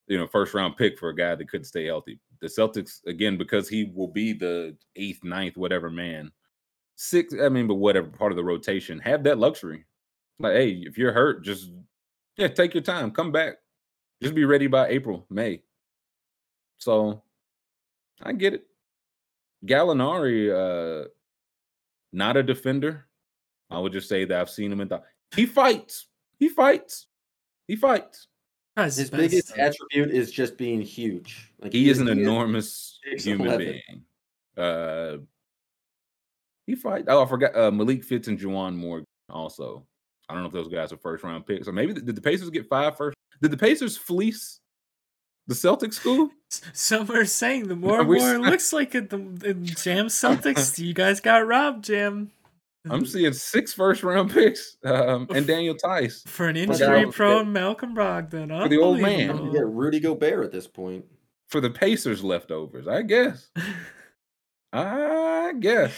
you 0.07 0.17
know, 0.17 0.27
first 0.27 0.53
round 0.53 0.77
pick 0.77 0.97
for 0.97 1.09
a 1.09 1.15
guy 1.15 1.35
that 1.35 1.49
couldn't 1.49 1.65
stay 1.65 1.85
healthy. 1.85 2.19
The 2.39 2.47
Celtics, 2.47 3.05
again, 3.05 3.37
because 3.37 3.67
he 3.67 3.91
will 3.95 4.07
be 4.07 4.33
the 4.33 4.75
eighth, 4.95 5.23
ninth, 5.23 5.57
whatever 5.57 5.89
man, 5.89 6.31
six, 6.95 7.33
I 7.39 7.49
mean, 7.49 7.67
but 7.67 7.75
whatever 7.75 8.07
part 8.07 8.31
of 8.31 8.35
the 8.35 8.43
rotation, 8.43 8.99
have 8.99 9.23
that 9.23 9.37
luxury. 9.37 9.85
Like, 10.39 10.53
hey, 10.53 10.83
if 10.85 10.97
you're 10.97 11.13
hurt, 11.13 11.43
just, 11.43 11.71
yeah, 12.37 12.47
take 12.47 12.73
your 12.73 12.83
time, 12.83 13.11
come 13.11 13.31
back. 13.31 13.55
Just 14.21 14.35
be 14.35 14.45
ready 14.45 14.67
by 14.67 14.87
April, 14.87 15.25
May. 15.29 15.61
So 16.77 17.23
I 18.21 18.33
get 18.33 18.53
it. 18.53 18.67
Gallinari, 19.65 20.51
uh, 20.51 21.07
not 22.13 22.37
a 22.37 22.43
defender. 22.43 23.07
I 23.69 23.79
would 23.79 23.91
just 23.91 24.09
say 24.09 24.25
that 24.25 24.39
I've 24.39 24.49
seen 24.49 24.71
him 24.71 24.81
in 24.81 24.87
the. 24.87 25.01
He 25.35 25.45
fights. 25.45 26.07
He 26.39 26.49
fights. 26.49 27.07
He 27.67 27.75
fights. 27.75 28.27
Tries 28.77 28.95
His 28.95 29.09
best. 29.09 29.21
biggest 29.21 29.57
attribute 29.57 30.11
is 30.11 30.31
just 30.31 30.55
being 30.55 30.81
huge. 30.81 31.51
Like 31.59 31.73
He 31.73 31.89
is 31.89 31.99
an 31.99 32.05
he 32.05 32.13
enormous 32.13 32.99
6'11". 33.11 33.21
human 33.23 33.57
being. 33.57 34.03
Uh, 34.55 35.17
he 36.67 36.75
fight. 36.75 37.05
Oh, 37.07 37.23
I 37.23 37.25
forgot. 37.25 37.55
Uh, 37.55 37.71
Malik 37.71 38.03
Fitts 38.03 38.27
and 38.27 38.37
Juwan 38.37 38.75
Moore 38.75 39.03
also. 39.31 39.83
I 40.29 40.33
don't 40.33 40.43
know 40.43 40.47
if 40.47 40.53
those 40.53 40.67
guys 40.67 40.93
are 40.93 40.97
first 40.97 41.23
round 41.23 41.47
picks. 41.47 41.67
Or 41.67 41.71
maybe 41.71 41.93
did 41.93 42.15
the 42.15 42.21
Pacers 42.21 42.51
get 42.51 42.69
five 42.69 42.95
first? 42.97 43.15
Did 43.41 43.49
the 43.49 43.57
Pacers 43.57 43.97
fleece 43.97 44.59
the 45.47 45.55
Celtics 45.55 45.93
school? 45.93 46.29
Some 46.73 47.09
are 47.09 47.25
saying 47.25 47.69
the 47.69 47.75
more 47.77 48.01
and 48.01 48.07
more 48.09 48.35
it 48.35 48.41
looks 48.41 48.73
like 48.73 48.93
it, 48.93 49.09
the, 49.09 49.17
the 49.17 49.53
Jam 49.55 50.05
Celtics. 50.07 50.77
you 50.85 50.93
guys 50.93 51.19
got 51.19 51.47
robbed, 51.47 51.85
Jam. 51.85 52.31
I'm 52.91 53.05
seeing 53.05 53.33
six 53.33 53.73
first 53.73 54.03
round 54.03 54.31
picks 54.31 54.77
um, 54.83 55.27
and 55.33 55.45
Daniel 55.47 55.75
Theis. 55.75 56.23
for 56.27 56.47
an 56.47 56.55
guy 56.55 56.61
injury 56.61 57.05
was- 57.05 57.15
prone 57.15 57.51
Malcolm 57.53 57.95
Brogdon. 57.95 58.61
For 58.63 58.69
the 58.69 58.77
old 58.79 58.99
man. 58.99 59.19
You 59.19 59.29
Unbelievable. 59.31 59.53
get 59.53 59.67
Rudy 59.67 59.99
Gobert 59.99 60.45
at 60.45 60.51
this 60.51 60.67
point. 60.67 61.05
for 61.49 61.61
the 61.61 61.69
Pacers 61.69 62.23
leftovers, 62.23 62.87
I 62.87 63.01
guess. 63.03 63.49
I 64.73 65.53
guess. 65.59 65.93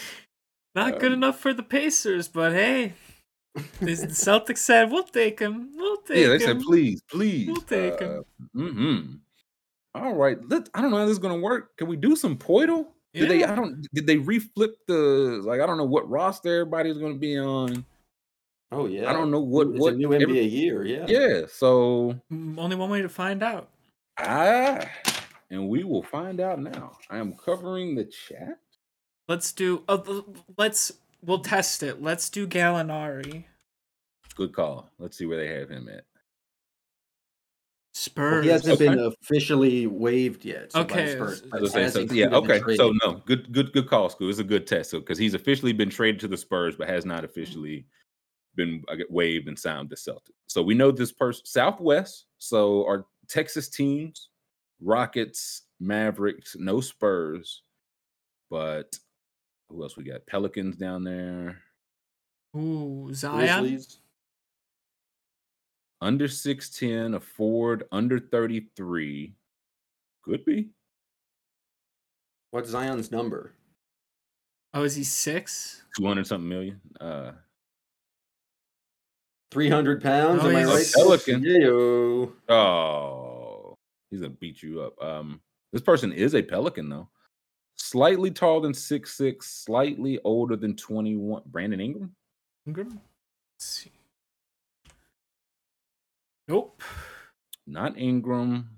Not 0.74 1.00
good 1.00 1.12
Um, 1.12 1.18
enough 1.18 1.40
for 1.40 1.52
the 1.52 1.62
Pacers, 1.64 2.28
but 2.28 2.52
hey, 2.52 2.92
the 3.80 3.94
the 3.94 4.06
Celtics 4.06 4.58
said 4.58 4.90
we'll 4.90 5.02
take 5.02 5.40
him. 5.40 5.70
We'll 5.74 5.96
take 5.98 6.16
Yeah, 6.22 6.28
they 6.28 6.34
him. 6.34 6.40
said 6.40 6.60
please, 6.60 7.02
please. 7.10 7.48
We'll 7.48 7.56
take 7.62 8.00
'em. 8.00 8.22
Mm-hmm. 8.56 9.14
All 9.96 10.14
right. 10.14 10.38
Let 10.48 10.68
I 10.72 10.80
don't 10.80 10.92
know 10.92 10.98
how 10.98 11.04
this 11.06 11.12
is 11.14 11.18
gonna 11.18 11.38
work. 11.38 11.76
Can 11.76 11.88
we 11.88 11.96
do 11.96 12.14
some 12.14 12.36
Poeltl? 12.38 12.86
Did 13.12 13.28
they 13.30 13.44
I 13.44 13.54
don't 13.54 13.86
did 13.92 14.06
they 14.06 14.16
reflip 14.16 14.72
the 14.86 15.40
like 15.44 15.60
I 15.60 15.66
don't 15.66 15.78
know 15.78 15.84
what 15.84 16.08
roster 16.08 16.60
everybody's 16.60 16.98
gonna 16.98 17.14
be 17.14 17.38
on. 17.38 17.84
Oh 18.72 18.86
yeah. 18.86 19.10
I 19.10 19.12
don't 19.12 19.30
know 19.30 19.40
what 19.40 19.68
It's 19.68 19.78
what 19.80 19.94
a 19.94 19.96
new 19.96 20.08
NBA 20.08 20.50
year. 20.50 20.84
Yeah. 20.84 21.06
yeah, 21.08 21.42
so 21.50 22.14
Only 22.30 22.76
one 22.76 22.90
way 22.90 23.02
to 23.02 23.08
find 23.08 23.42
out. 23.42 23.70
ah 24.18 24.86
and 25.50 25.68
we 25.68 25.84
will 25.84 26.02
find 26.02 26.40
out 26.40 26.60
now. 26.60 26.96
I 27.10 27.18
am 27.18 27.34
covering 27.34 27.94
the 27.94 28.04
chat. 28.04 28.58
Let's 29.28 29.52
do. 29.52 29.84
Uh, 29.88 30.22
let's. 30.56 30.92
We'll 31.22 31.40
test 31.40 31.82
it. 31.82 32.00
Let's 32.00 32.30
do 32.30 32.46
Gallinari. 32.46 33.44
Good 34.36 34.52
call. 34.54 34.88
Let's 34.98 35.18
see 35.18 35.26
where 35.26 35.36
they 35.36 35.48
have 35.48 35.68
him 35.68 35.88
at. 35.88 36.04
Spurs. 38.00 38.32
Well, 38.32 38.42
he 38.42 38.48
hasn't 38.48 38.74
Okay. 38.80 38.88
been 38.88 38.98
officially 38.98 39.86
waived 39.86 40.44
yet. 40.44 40.72
So 40.72 40.80
Okay, 40.80 41.12
Spurs, 41.16 41.40
so- 41.40 41.48
but 41.50 41.62
I 41.62 41.88
saying, 41.88 42.08
so- 42.08 42.14
yeah, 42.14 42.34
okay. 42.34 42.58
trade. 42.60 42.76
So 42.78 42.92
no, 43.04 43.22
good, 43.26 43.52
good, 43.52 43.72
good 43.72 43.88
call, 43.88 44.08
Scoob. 44.08 44.30
It's 44.30 44.38
a 44.38 44.44
good 44.44 44.66
test. 44.66 44.90
So 44.90 45.00
because 45.00 45.18
he's 45.18 45.34
officially 45.34 45.72
been 45.72 45.90
traded 45.90 46.20
to 46.22 46.28
the 46.28 46.36
Spurs, 46.36 46.76
but 46.76 46.88
has 46.88 47.04
not 47.04 47.24
officially 47.24 47.86
been 48.56 48.82
waived 49.10 49.48
and 49.48 49.58
signed 49.58 49.90
the 49.90 49.96
Celtics. 49.96 50.30
So 50.46 50.62
we 50.62 50.74
know 50.74 50.90
this 50.90 51.12
person 51.12 51.44
Southwest. 51.44 52.26
So 52.38 52.84
our 52.86 53.06
Texas 53.28 53.68
teams, 53.68 54.30
Rockets, 54.80 55.62
Mavericks, 55.78 56.56
no 56.58 56.80
Spurs, 56.80 57.62
but 58.48 58.98
who 59.68 59.82
else 59.82 59.96
we 59.96 60.04
got? 60.04 60.26
Pelicans 60.26 60.76
down 60.76 61.04
there. 61.04 61.62
Ooh, 62.56 63.12
Zion. 63.14 63.60
Grizzlies. 63.62 63.98
Under 66.00 66.28
6'10, 66.28 67.14
a 67.14 67.20
forward, 67.20 67.84
under 67.92 68.18
33. 68.18 69.34
Could 70.22 70.44
be. 70.44 70.68
What's 72.52 72.70
Zion's 72.70 73.12
number? 73.12 73.52
Oh, 74.72 74.82
is 74.82 74.94
he 74.94 75.04
six? 75.04 75.82
Two 75.96 76.06
hundred 76.06 76.26
something 76.26 76.48
million. 76.48 76.80
Uh, 77.00 77.32
300 79.50 80.02
pounds. 80.02 80.42
Oh, 80.44 80.48
am 80.48 80.56
I 80.56 80.60
he's 80.60 80.68
a 80.68 80.74
right? 80.74 80.92
pelican. 80.94 81.42
Yeah. 81.44 82.54
oh, 82.54 83.74
he's 84.10 84.20
gonna 84.20 84.30
beat 84.34 84.62
you 84.62 84.82
up. 84.82 85.02
Um, 85.02 85.40
this 85.72 85.82
person 85.82 86.12
is 86.12 86.34
a 86.34 86.42
pelican 86.42 86.88
though. 86.88 87.08
Slightly 87.76 88.30
taller 88.30 88.60
than 88.60 88.74
six 88.74 89.16
six, 89.16 89.50
slightly 89.50 90.20
older 90.22 90.54
than 90.54 90.76
twenty 90.76 91.16
one. 91.16 91.42
Brandon 91.46 91.80
Ingram. 91.80 92.14
Ingram? 92.66 93.00
Let's 93.56 93.66
see. 93.66 93.92
Nope. 96.50 96.82
Not 97.68 97.96
Ingram. 97.96 98.68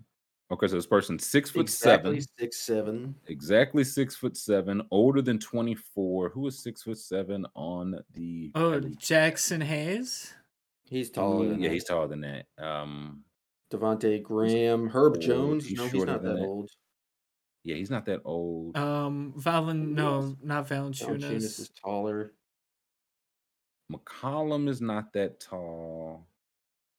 Okay, 0.53 0.66
so 0.68 0.75
this 0.77 0.87
person's 0.87 1.27
six 1.27 1.49
foot 1.49 1.62
Exactly 1.62 2.20
seven. 2.20 2.29
six 2.39 2.57
seven. 2.61 3.14
Exactly 3.29 3.83
six 3.85 4.14
foot 4.14 4.37
seven, 4.37 4.83
older 4.91 5.23
than 5.23 5.39
24. 5.39 6.29
Who 6.29 6.47
is 6.49 6.59
six 6.62 6.83
foot 6.83 6.99
seven 6.99 7.47
on 7.57 7.99
the 8.14 8.53
Oh, 8.55 8.73
Pelicans? 8.73 8.97
Jaxson 8.99 9.62
Hayes? 9.62 10.35
He's 10.85 11.09
taller 11.11 11.49
than 11.49 11.61
yeah, 11.62 11.68
that. 11.68 11.75
he's 11.75 11.85
taller 11.85 12.07
than 12.09 12.20
that. 12.20 12.45
Um, 12.59 13.25
Devontae 13.73 14.23
Graham, 14.23 14.89
Herb 14.91 15.14
old, 15.14 15.23
Jones. 15.23 15.64
he's 15.66 15.79
no, 15.79 15.87
he's 15.87 16.05
not 16.05 16.23
that 16.23 16.37
that. 16.37 16.45
old. 16.45 16.68
yeah, 17.64 17.77
he's 17.77 17.89
not 17.91 18.05
that 18.05 18.20
old. 18.27 18.77
Um, 18.77 19.33
Valen, 19.39 19.93
no, 19.95 20.37
not 20.43 20.68
Valanciunas 20.68 21.20
Valanciunas. 21.23 21.61
is 21.61 21.70
taller. 21.83 22.35
McCollum 23.91 24.68
is 24.68 24.83
not 24.83 25.14
that 25.14 25.41
tall. 25.41 26.27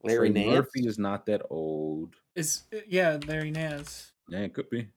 Larry 0.03 0.31
Trey 0.31 0.43
Nance. 0.45 0.55
Murphy 0.55 0.87
is 0.87 0.97
not 0.99 1.25
that 1.27 1.41
old. 1.49 2.15
Is 2.35 2.63
yeah, 2.87 3.17
Larry 3.27 3.51
Nance. 3.51 4.11
Yeah, 4.29 4.39
it 4.39 4.53
could 4.53 4.69
be. 4.69 4.87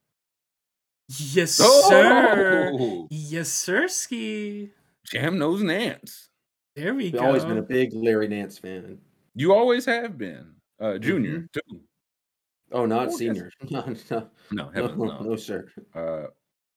Yes, 1.09 1.52
sir. 1.52 2.72
Oh, 2.74 3.07
Yes, 3.11 3.48
sirski. 3.50 4.70
Jam 5.04 5.38
knows 5.38 5.62
Nance. 5.62 6.30
There 6.74 6.94
we 6.94 7.07
I've 7.07 7.12
go. 7.12 7.20
always 7.26 7.44
been 7.44 7.59
a 7.59 7.62
big 7.62 7.90
Larry 7.94 8.28
Nance 8.28 8.59
fan. 8.59 8.98
You 9.34 9.54
always 9.54 9.84
have 9.84 10.18
been. 10.18 10.54
Uh, 10.80 10.98
junior 10.98 11.40
Mhm. 11.40 11.52
too. 11.52 11.80
Oh, 12.72 12.84
not 12.86 13.09
Four 13.11 13.18
senior. 13.18 13.50
no, 13.70 13.80
no, 14.11 14.30
No, 14.50 14.70
no, 14.74 14.86
no, 14.94 15.20
no. 15.20 15.36
sir. 15.36 15.68
Uh, 15.94 16.24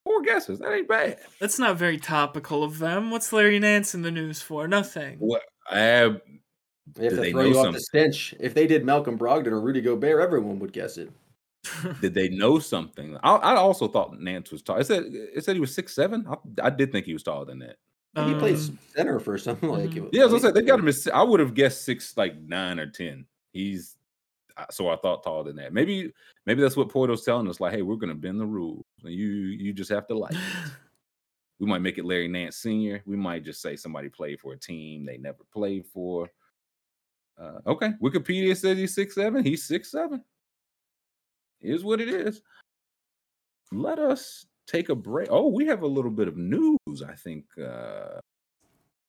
four 0.06 0.22
guesses. 0.22 0.60
That 0.60 0.72
ain't 0.74 0.88
bad. 0.88 1.18
That's 1.40 1.58
not 1.58 1.78
very 1.78 1.98
topical 1.98 2.64
of 2.64 2.78
them. 2.78 3.10
What's 3.12 3.34
Larry 3.34 3.58
Nance 3.60 3.96
in 3.96 4.04
the 4.04 4.12
news 4.12 4.42
for? 4.42 4.68
Nothing. 4.68 5.18
What? 5.20 5.42
I 5.68 6.22
They 6.96 7.06
have 7.06 7.12
Did 7.12 7.16
to 7.18 7.22
they 7.22 7.32
throw 7.32 7.42
know 7.44 7.48
you 7.48 7.58
off 7.60 7.74
the 7.74 7.80
stench. 7.80 8.34
If 8.40 8.54
they 8.54 8.68
did 8.68 8.86
Malcolm 8.86 9.18
Brogdon 9.18 9.48
or 9.48 9.62
Rudy 9.62 9.82
Gobert, 9.82 10.22
everyone 10.22 10.60
would 10.60 10.74
guess 10.74 10.98
it. 10.98 11.12
did 12.02 12.14
they 12.14 12.30
know 12.30 12.58
something? 12.60 13.18
I, 13.24 13.36
I 13.36 13.56
also 13.56 13.88
thought 13.88 14.20
Nance 14.20 14.52
was 14.52 14.62
tall. 14.62 14.78
It 14.78 14.86
said 14.88 15.04
it 15.08 15.44
said 15.44 15.56
he 15.56 15.60
was 15.60 15.74
six 15.74 15.94
seven. 15.94 16.26
I, 16.30 16.68
I 16.68 16.70
did 16.70 16.92
think 16.92 17.06
he 17.06 17.14
was 17.14 17.24
taller 17.24 17.46
than 17.46 17.60
that. 17.60 17.78
he 18.16 18.34
plays 18.36 18.70
Um, 18.70 18.80
center 18.96 19.20
for 19.20 19.38
something 19.38 19.70
like 19.78 19.90
mhm. 19.92 20.08
it. 20.08 20.10
Yeah, 20.14 20.26
as 20.26 20.34
I 20.34 20.38
said, 20.40 20.54
they 20.54 20.62
got 20.62 20.80
him. 20.80 20.88
As, 20.88 21.08
I 21.14 21.22
would 21.22 21.40
have 21.40 21.54
guessed 21.54 21.84
six, 21.84 22.16
like 22.18 22.40
nine 22.42 22.80
or 22.80 22.88
ten. 22.88 23.26
He's 23.52 23.98
uh, 24.58 24.66
so 24.72 24.88
I 24.90 24.96
thought 24.98 25.24
taller 25.24 25.44
than 25.44 25.58
that. 25.58 25.74
Maybe 25.74 26.12
maybe 26.46 26.62
that's 26.62 26.78
what 26.78 26.90
Porto's 26.90 27.26
telling 27.26 27.48
us. 27.50 27.60
Like, 27.60 27.74
hey, 27.74 27.82
we're 27.82 27.98
gonna 27.98 28.16
bend 28.16 28.40
the 28.40 28.46
rules, 28.46 28.86
and 29.04 29.14
you 29.14 29.28
you 29.28 29.74
just 29.74 29.92
have 29.92 30.08
to 30.08 30.18
like. 30.18 30.34
it. 30.34 30.40
We 31.60 31.68
might 31.68 31.82
make 31.82 31.98
it 31.98 32.06
Larry 32.06 32.30
Nance 32.30 32.56
Senior. 32.56 33.04
We 33.06 33.18
might 33.18 33.44
just 33.44 33.62
say 33.62 33.76
somebody 33.76 34.08
played 34.08 34.40
for 34.40 34.54
a 34.54 34.58
team 34.58 35.06
they 35.06 35.18
never 35.18 35.40
played 35.52 35.86
for. 35.86 36.30
Uh, 37.40 37.60
okay, 37.68 37.92
Wikipedia 38.02 38.56
says 38.56 38.78
he's 38.78 38.94
six 38.94 39.16
seven. 39.16 39.44
He's 39.44 39.64
six 39.64 39.92
seven. 39.92 40.24
Is 41.62 41.84
what 41.84 42.02
it 42.02 42.10
is. 42.10 42.42
Let 43.72 44.00
us 44.00 44.46
take 44.68 44.90
a 44.90 44.96
break. 44.96 45.28
Oh, 45.32 45.48
we 45.48 45.66
have 45.68 45.84
a 45.84 45.88
little 45.88 46.12
bit 46.12 46.28
of 46.28 46.38
news. 46.38 46.78
I 47.08 47.14
think 47.16 47.46
uh, 47.62 48.20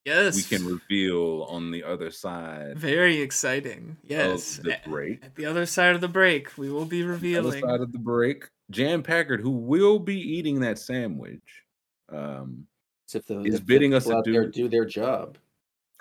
yes. 0.05 0.35
we 0.35 0.43
can 0.43 0.65
reveal 0.65 1.43
on 1.49 1.71
the 1.71 1.83
other 1.83 2.11
side 2.11 2.77
Very 2.77 3.21
exciting. 3.21 3.97
Yes. 4.03 4.57
of 4.57 4.65
the 4.65 4.77
break. 4.85 5.23
At 5.25 5.35
the 5.35 5.45
other 5.45 5.65
side 5.65 5.95
of 5.95 6.01
the 6.01 6.07
break, 6.07 6.57
we 6.57 6.69
will 6.69 6.85
be 6.85 7.03
revealing. 7.03 7.51
The 7.51 7.57
Other 7.57 7.67
side 7.67 7.81
of 7.81 7.91
the 7.91 7.99
break. 7.99 8.45
Jam 8.69 9.03
Packard, 9.03 9.41
who 9.41 9.51
will 9.51 9.99
be 9.99 10.19
eating 10.19 10.59
that 10.61 10.79
sandwich. 10.79 11.63
Um, 12.09 12.67
if 13.13 13.25
the 13.25 13.41
is 13.41 13.55
if 13.55 13.59
the 13.61 13.65
bidding 13.65 13.93
us 13.93 14.05
to 14.05 14.15
out 14.15 14.25
there 14.25 14.45
do- 14.45 14.51
do 14.51 14.69
their 14.69 14.85
job. 14.85 15.37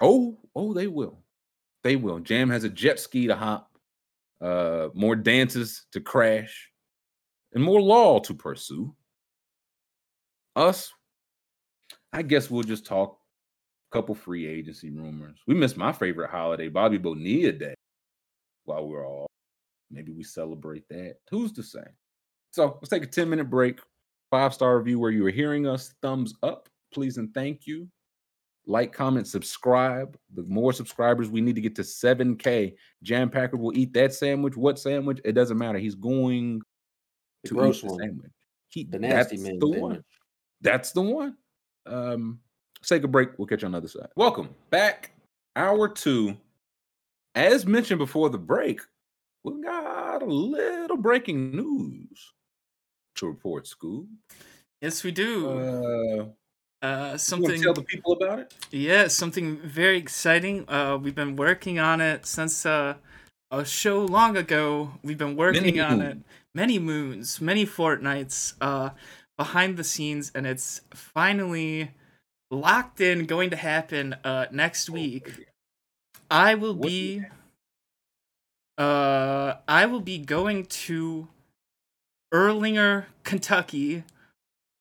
Oh, 0.01 0.39
oh, 0.55 0.73
they 0.73 0.87
will. 0.87 1.19
They 1.83 1.97
will. 1.97 2.19
Jam 2.19 2.51
has 2.51 2.65
a 2.65 2.69
jet 2.69 3.01
ski 3.01 3.27
to 3.27 3.35
hop, 3.35 3.71
uh, 4.41 4.89
more 4.95 5.17
dances 5.17 5.87
to 5.93 6.01
crash, 6.01 6.71
and 7.53 7.63
more 7.63 7.81
law 7.81 8.21
to 8.21 8.35
pursue. 8.35 8.95
Us, 10.57 10.93
I 12.13 12.23
guess 12.23 12.51
we'll 12.51 12.65
just 12.65 12.85
talk 12.85 13.19
a 13.91 13.97
couple 13.97 14.15
free 14.15 14.47
agency 14.47 14.91
rumors. 14.91 15.39
We 15.47 15.55
missed 15.55 15.77
my 15.77 15.93
favorite 15.93 16.31
holiday, 16.31 16.69
Bobby 16.69 16.99
Bonilla 16.99 17.53
Day, 17.53 17.75
while 18.65 18.87
we're 18.87 19.07
all. 19.07 19.27
Maybe 19.91 20.13
we 20.13 20.23
celebrate 20.23 20.89
that. 20.91 21.17
Who's 21.31 21.53
to 21.53 21.63
say? 21.63 21.85
So 22.53 22.79
let's 22.81 22.91
take 22.91 23.03
a 23.03 23.07
10 23.07 23.29
minute 23.29 23.49
break. 23.49 23.81
Five 24.31 24.55
star 24.55 24.79
review 24.79 25.01
where 25.01 25.11
you 25.11 25.27
are 25.27 25.31
hearing 25.31 25.67
us. 25.67 25.95
Thumbs 26.03 26.35
up, 26.43 26.69
please, 26.93 27.17
and 27.17 27.33
thank 27.35 27.67
you 27.67 27.89
like, 28.71 28.93
comment, 28.93 29.27
subscribe. 29.27 30.17
The 30.35 30.45
more 30.45 30.73
subscribers 30.73 31.29
we 31.29 31.41
need 31.41 31.57
to 31.57 31.61
get 31.61 31.75
to 31.77 31.83
7K. 31.83 32.75
Jam 33.03 33.29
Packard 33.29 33.59
will 33.61 33.77
eat 33.77 33.93
that 33.95 34.15
sandwich. 34.15 34.57
What 34.57 34.79
sandwich? 34.79 35.21
It 35.25 35.33
doesn't 35.33 35.59
matter. 35.59 35.79
He's 35.79 35.95
going 35.97 36.61
The 37.43 37.49
to 37.49 37.55
gross 37.55 37.79
eat 37.79 37.81
the 37.83 37.93
one. 37.93 37.99
sandwich. 38.01 38.31
He, 38.69 38.85
The 38.85 38.99
nasty 39.01 39.37
that's 39.37 39.49
man 39.49 39.59
the 39.59 39.67
sandwich. 39.67 39.81
one. 39.83 40.05
That's 40.61 40.93
the 40.93 41.03
one. 41.03 41.37
Um, 41.87 42.39
let's 42.79 42.89
take 42.89 43.03
a 43.03 43.09
break. 43.09 43.31
We'll 43.39 43.47
catch 43.49 43.63
you 43.63 43.67
on 43.67 43.73
the 43.73 43.79
other 43.79 43.89
side. 43.89 44.09
Welcome 44.17 44.51
back. 44.71 45.13
Hour 45.57 45.89
two. 45.89 46.37
As 47.35 47.67
mentioned 47.67 47.99
before 47.99 48.31
the 48.31 48.39
break, 48.39 48.81
we 49.45 49.61
got 49.63 50.23
a 50.23 50.27
little 50.27 50.97
breaking 50.97 51.57
news 51.57 52.33
to 53.17 53.27
report, 53.27 53.65
Scoob. 53.67 54.07
Yes, 54.81 55.03
we 55.03 55.11
do. 55.11 55.49
Uh, 55.49 56.27
Uh, 56.83 56.87
you 56.89 57.01
want 57.03 57.13
to 57.13 57.19
something. 57.19 57.63
tell 57.63 57.75
the 57.75 57.83
people 57.83 58.13
about 58.13 58.39
it? 58.39 58.55
Yeah, 58.71 59.09
something 59.09 59.59
very 59.59 59.99
exciting. 59.99 60.65
Uh, 60.69 60.99
we've 61.01 61.15
been 61.15 61.37
working 61.37 61.79
on 61.79 62.01
it 62.01 62.27
since 62.27 62.65
uh, 62.65 62.95
a 63.51 63.65
show 63.65 64.05
long 64.05 64.37
ago. 64.37 64.93
We've 65.03 65.19
been 65.19 65.37
working 65.37 65.63
Many 65.63 65.81
on 65.81 66.01
it 66.01 66.19
many 66.55 66.79
moons, 66.79 67.41
many 67.41 67.65
fortnights 67.65 68.55
uh, 68.61 68.91
behind 69.37 69.77
the 69.77 69.85
scenes, 69.85 70.31
and 70.35 70.47
it's 70.47 70.81
finally 70.93 71.93
locked 72.51 73.01
in, 73.01 73.27
going 73.27 73.51
to 73.51 73.57
happen 73.57 74.15
uh, 74.25 74.47
next 74.51 74.91
week. 74.91 75.47
I 76.31 76.55
will 76.55 76.75
What 76.75 76.89
be. 76.89 77.25
Uh, 78.79 79.57
I 79.69 79.87
will 79.87 80.01
be 80.01 80.19
going 80.19 80.65
to 80.65 81.29
Erlanger, 82.33 83.07
Kentucky, 83.25 84.05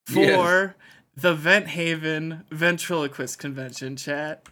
for 0.08 0.20
Yes. 0.20 0.74
The 1.22 1.34
Vent 1.34 1.68
Haven 1.68 2.46
Ventriloquist 2.52 3.40
Convention. 3.40 3.96
Chat. 3.96 4.48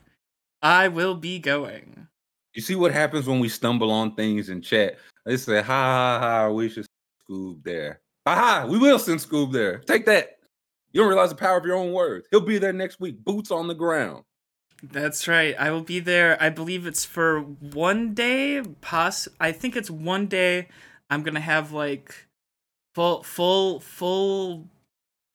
I 0.61 0.88
will 0.88 1.15
be 1.15 1.39
going. 1.39 2.07
You 2.53 2.61
see 2.61 2.76
what 2.76 2.91
happens 2.91 3.28
when 3.28 3.39
we 3.39 3.49
stumble 3.49 3.91
on 3.91 4.15
things 4.15 4.49
in 4.49 4.61
chat? 4.61 4.97
They 5.26 5.38
say, 5.38 5.61
ha 5.61 5.63
ha 5.63 6.20
ha, 6.20 6.49
we 6.49 6.70
should 6.70 6.88
Scoob 7.30 7.63
there. 7.63 8.01
Aha, 8.26 8.65
we 8.68 8.78
will 8.78 8.99
send 8.99 9.20
Scoob 9.20 9.51
there. 9.51 9.80
Take 9.80 10.05
that. 10.05 10.39
You 10.91 11.01
don't 11.01 11.09
realize 11.09 11.30
the 11.30 11.36
power 11.36 11.57
of 11.57 11.65
your 11.65 11.76
own 11.76 11.91
words. 11.91 12.28
He'll 12.32 12.41
be 12.41 12.57
there 12.57 12.74
next 12.74 12.99
week, 12.99 13.24
boots 13.24 13.51
on 13.51 13.68
the 13.68 13.76
ground. 13.76 14.24
That's 14.82 15.28
right. 15.28 15.55
I 15.59 15.72
will 15.72 15.84
be 15.84 15.99
there. 15.99 16.41
I 16.41 16.49
believe 16.49 16.88
it's 16.88 17.05
for 17.05 17.41
one 17.41 18.13
day. 18.13 18.61
Poss. 18.82 19.28
I 19.39 19.51
think 19.51 19.76
it's 19.76 19.89
one 19.89 20.28
day. 20.28 20.68
I'm 21.09 21.24
gonna 21.24 21.39
have 21.39 21.72
like 21.72 22.28
full, 22.95 23.24
full, 23.24 23.80
full, 23.80 24.68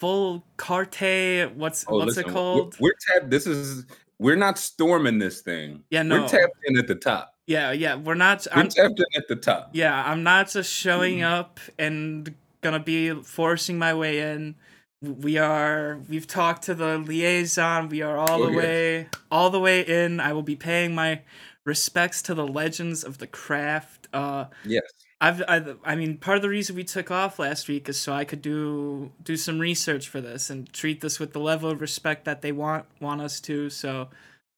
full 0.07 0.45
carte. 0.57 1.53
What's 1.55 1.85
Oh, 1.87 1.99
what's 1.99 2.07
listen, 2.17 2.23
it 2.23 2.27
we're- 2.27 2.35
called? 2.35 2.77
We're, 2.81 2.93
tapped. 3.09 3.31
This 3.31 3.47
is 3.47 3.87
we're 4.19 4.35
not 4.37 4.59
storming 4.59 5.19
this 5.21 5.41
thing. 5.43 5.85
Yeah, 5.91 6.03
no, 6.03 6.23
We're 6.23 6.29
tapped 6.29 6.57
in 6.65 6.77
at 6.77 6.89
the 6.89 6.97
top. 6.97 7.35
yeah, 7.47 7.71
yeah. 7.71 7.95
We're 7.95 8.15
not. 8.17 8.45
We're 8.55 8.63
I'm, 8.63 8.69
tapped 8.69 8.99
in 8.99 9.07
at 9.17 9.29
the 9.29 9.37
top. 9.37 9.71
yeah, 9.73 10.03
I'm 10.11 10.25
not 10.25 10.51
just 10.51 10.73
showing 10.73 11.19
Mm. 11.19 11.31
up 11.39 11.61
and 11.79 12.35
gonna 12.63 12.81
be 12.81 13.15
forcing 13.23 13.79
my 13.79 13.95
way 13.95 14.19
in. 14.33 14.57
We 15.01 15.39
are. 15.39 16.01
We've 16.09 16.27
talked 16.27 16.65
to 16.65 16.75
the 16.75 16.99
liaison. 16.99 17.89
We 17.89 18.03
are 18.03 18.17
all 18.19 18.43
Oh, 18.43 18.47
the 18.47 18.53
yes. 18.53 18.63
way, 18.63 19.09
all 19.31 19.51
the 19.51 19.61
way 19.61 19.83
in. 19.83 20.19
I 20.19 20.33
will 20.33 20.43
be 20.55 20.57
paying 20.57 20.95
my 20.97 21.23
respects 21.65 22.23
to 22.23 22.35
the 22.35 22.47
legends 22.47 23.05
of 23.05 23.19
the 23.19 23.27
craft. 23.29 24.09
Uh, 24.13 24.47
Yes. 24.65 24.83
I've, 25.23 25.43
I, 25.49 25.77
I 25.85 25.95
mean, 25.95 26.19
part 26.19 26.37
of 26.37 26.43
the 26.43 26.49
reason 26.49 26.75
we 26.77 26.85
took 26.85 27.11
off 27.11 27.39
last 27.39 27.69
week 27.69 27.89
is 27.89 27.99
so 28.01 28.13
I 28.13 28.25
could 28.25 28.43
do 28.43 29.13
do 29.23 29.37
some 29.37 29.59
research 29.61 30.09
for 30.09 30.21
this 30.21 30.51
and 30.51 30.71
treat 30.73 31.01
this 31.01 31.21
with 31.21 31.33
the 31.33 31.41
level 31.41 31.71
of 31.71 31.81
respect 31.81 32.25
that 32.25 32.43
they 32.43 32.53
want 32.53 32.87
want 33.01 33.21
us 33.23 33.41
to. 33.43 33.71
So, 33.71 34.09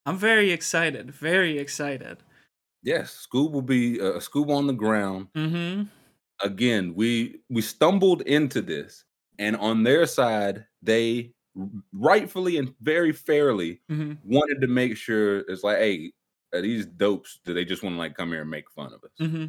I'm 0.06 0.16
very 0.18 0.50
excited, 0.52 1.10
very 1.12 1.58
excited. 1.58 2.18
Yes. 2.82 3.26
Scoob 3.26 3.52
will 3.52 3.62
be 3.62 4.00
uh, 4.00 4.20
Scoob 4.20 4.50
on 4.50 4.66
the 4.66 4.72
ground. 4.72 5.28
Mm-hmm. 5.36 5.84
again, 6.42 6.94
we 6.94 7.40
we 7.50 7.62
stumbled 7.62 8.22
into 8.22 8.62
this, 8.62 9.04
and 9.38 9.56
on 9.56 9.82
their 9.82 10.06
side, 10.06 10.66
they 10.82 11.32
rightfully 11.92 12.58
and 12.58 12.74
very 12.80 13.12
fairly 13.12 13.80
hmm 13.88 14.14
wanted 14.24 14.60
to 14.60 14.66
make 14.66 14.96
sure 14.96 15.40
it's 15.40 15.62
like, 15.62 15.78
hey, 15.78 16.12
are 16.52 16.60
these 16.62 16.86
dopes? 16.86 17.40
Do 17.44 17.54
they 17.54 17.64
just 17.64 17.82
want 17.82 17.94
to 17.94 17.98
like 17.98 18.16
come 18.16 18.30
here 18.30 18.42
and 18.42 18.50
make 18.50 18.70
fun 18.70 18.92
of 18.92 19.04
us? 19.04 19.10
hmm 19.18 19.46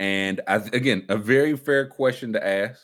And 0.00 0.40
I, 0.48 0.56
again, 0.56 1.04
a 1.10 1.16
very 1.16 1.56
fair 1.56 1.86
question 1.86 2.32
to 2.32 2.44
ask. 2.44 2.80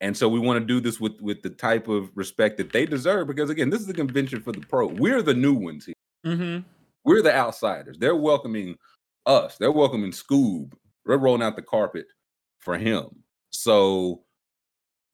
And 0.00 0.14
so 0.14 0.28
we 0.28 0.40
want 0.40 0.60
to 0.60 0.66
do 0.66 0.80
this 0.80 1.00
with 1.00 1.18
with 1.22 1.40
the 1.40 1.48
type 1.48 1.88
of 1.88 2.10
respect 2.14 2.58
that 2.58 2.72
they 2.72 2.84
deserve 2.84 3.28
because 3.28 3.48
again, 3.48 3.70
this 3.70 3.80
is 3.80 3.88
a 3.88 3.94
convention 3.94 4.42
for 4.42 4.52
the 4.52 4.60
pro. 4.60 4.88
We're 4.88 5.22
the 5.22 5.32
new 5.32 5.54
ones 5.54 5.86
here. 5.86 5.94
hmm 6.24 6.58
We're 7.04 7.22
the 7.22 7.34
outsiders. 7.34 7.96
They're 7.98 8.16
welcoming 8.16 8.76
us. 9.24 9.56
They're 9.56 9.72
welcoming 9.72 10.10
Scoob. 10.10 10.72
They're 11.06 11.16
rolling 11.16 11.42
out 11.42 11.56
the 11.56 11.62
carpet 11.62 12.06
for 12.58 12.76
him. 12.76 13.06
So 13.50 14.24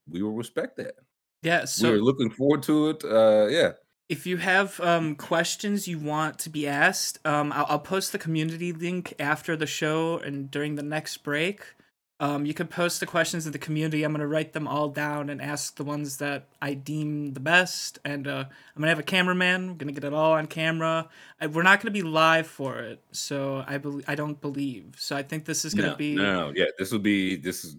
we 0.09 0.23
will 0.23 0.33
respect 0.33 0.79
that. 0.79 0.95
Yeah. 1.43 1.67
So 1.67 1.91
We're 1.91 1.99
looking 1.99 2.31
forward 2.31 2.63
to 2.65 2.89
it. 2.89 3.05
Uh 3.05 3.47
yeah. 3.51 3.73
If 4.13 4.27
you 4.27 4.37
have 4.37 4.79
um, 4.81 5.17
questions 5.17 5.89
you 5.89 5.99
want 5.99 6.39
to 6.41 6.51
be 6.51 6.69
asked, 6.69 7.19
um, 7.25 7.51
I'll, 7.51 7.65
I'll 7.67 7.79
post 7.79 8.13
the 8.13 8.19
community 8.19 8.71
link 8.71 9.15
after 9.19 9.57
the 9.57 9.67
show 9.67 10.19
and 10.19 10.51
during 10.51 10.75
the 10.75 10.83
next 10.83 11.17
break. 11.25 11.65
Um, 12.21 12.45
you 12.45 12.53
can 12.53 12.67
post 12.67 13.01
the 13.01 13.07
questions 13.07 13.47
in 13.47 13.53
the 13.53 13.59
community. 13.59 14.03
I'm 14.05 14.13
gonna 14.13 14.27
write 14.27 14.53
them 14.53 14.69
all 14.69 14.91
down 14.91 15.31
and 15.31 15.41
ask 15.41 15.77
the 15.77 15.83
ones 15.83 16.19
that 16.19 16.49
I 16.61 16.75
deem 16.75 17.33
the 17.33 17.41
best. 17.41 18.01
And 18.05 18.29
uh, 18.29 18.45
I'm 18.49 18.83
gonna 18.83 18.91
have 18.91 18.99
a 18.99 19.03
cameraman. 19.03 19.69
We're 19.69 19.75
gonna 19.77 19.93
get 19.93 20.05
it 20.05 20.13
all 20.13 20.33
on 20.33 20.47
camera. 20.47 21.09
I, 21.41 21.47
we're 21.47 21.63
not 21.63 21.81
gonna 21.81 21.91
be 21.91 22.03
live 22.03 22.47
for 22.47 22.81
it, 22.81 23.03
so 23.13 23.65
I 23.67 23.79
believe 23.79 24.05
I 24.07 24.15
don't 24.15 24.39
believe. 24.43 24.95
So 24.99 25.17
I 25.17 25.23
think 25.23 25.47
this 25.47 25.65
is 25.65 25.73
gonna 25.73 25.89
no, 25.89 25.97
be 25.97 26.15
no, 26.17 26.23
no, 26.23 26.53
yeah. 26.55 26.67
This 26.79 26.93
will 26.93 26.99
be 26.99 27.37
this 27.37 27.65
is 27.65 27.77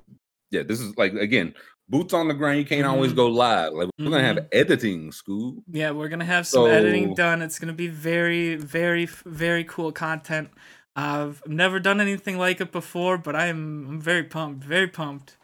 yeah, 0.50 0.64
this 0.64 0.80
is 0.80 0.98
like 0.98 1.14
again, 1.14 1.54
boots 1.94 2.14
on 2.14 2.28
the 2.28 2.34
ground. 2.34 2.58
You 2.58 2.66
can't 2.66 2.88
always 2.88 3.14
Mhm. 3.14 3.16
go 3.18 3.28
live. 3.28 3.74
Like 3.74 3.90
we're 4.00 4.06
gonna 4.10 4.24
have 4.24 4.48
editing, 4.52 5.12
Scoob. 5.12 5.64
Yeah, 5.72 5.92
we're 5.92 6.08
gonna 6.10 6.26
have 6.26 6.48
some 6.48 6.66
editing 6.66 7.14
done. 7.14 7.42
It's 7.44 7.60
gonna 7.60 7.72
be 7.74 7.88
very, 7.88 8.56
very, 8.56 9.06
very 9.26 9.64
cool 9.64 9.92
content. 9.92 10.50
I've 10.96 11.46
never 11.48 11.80
done 11.80 12.02
anything 12.02 12.38
like 12.40 12.60
it 12.62 12.72
before, 12.72 13.18
but 13.20 13.36
I'm 13.36 13.88
I'm 13.88 14.02
very 14.02 14.24
pumped, 14.24 14.64
very 14.64 14.88
pumped. 14.88 15.38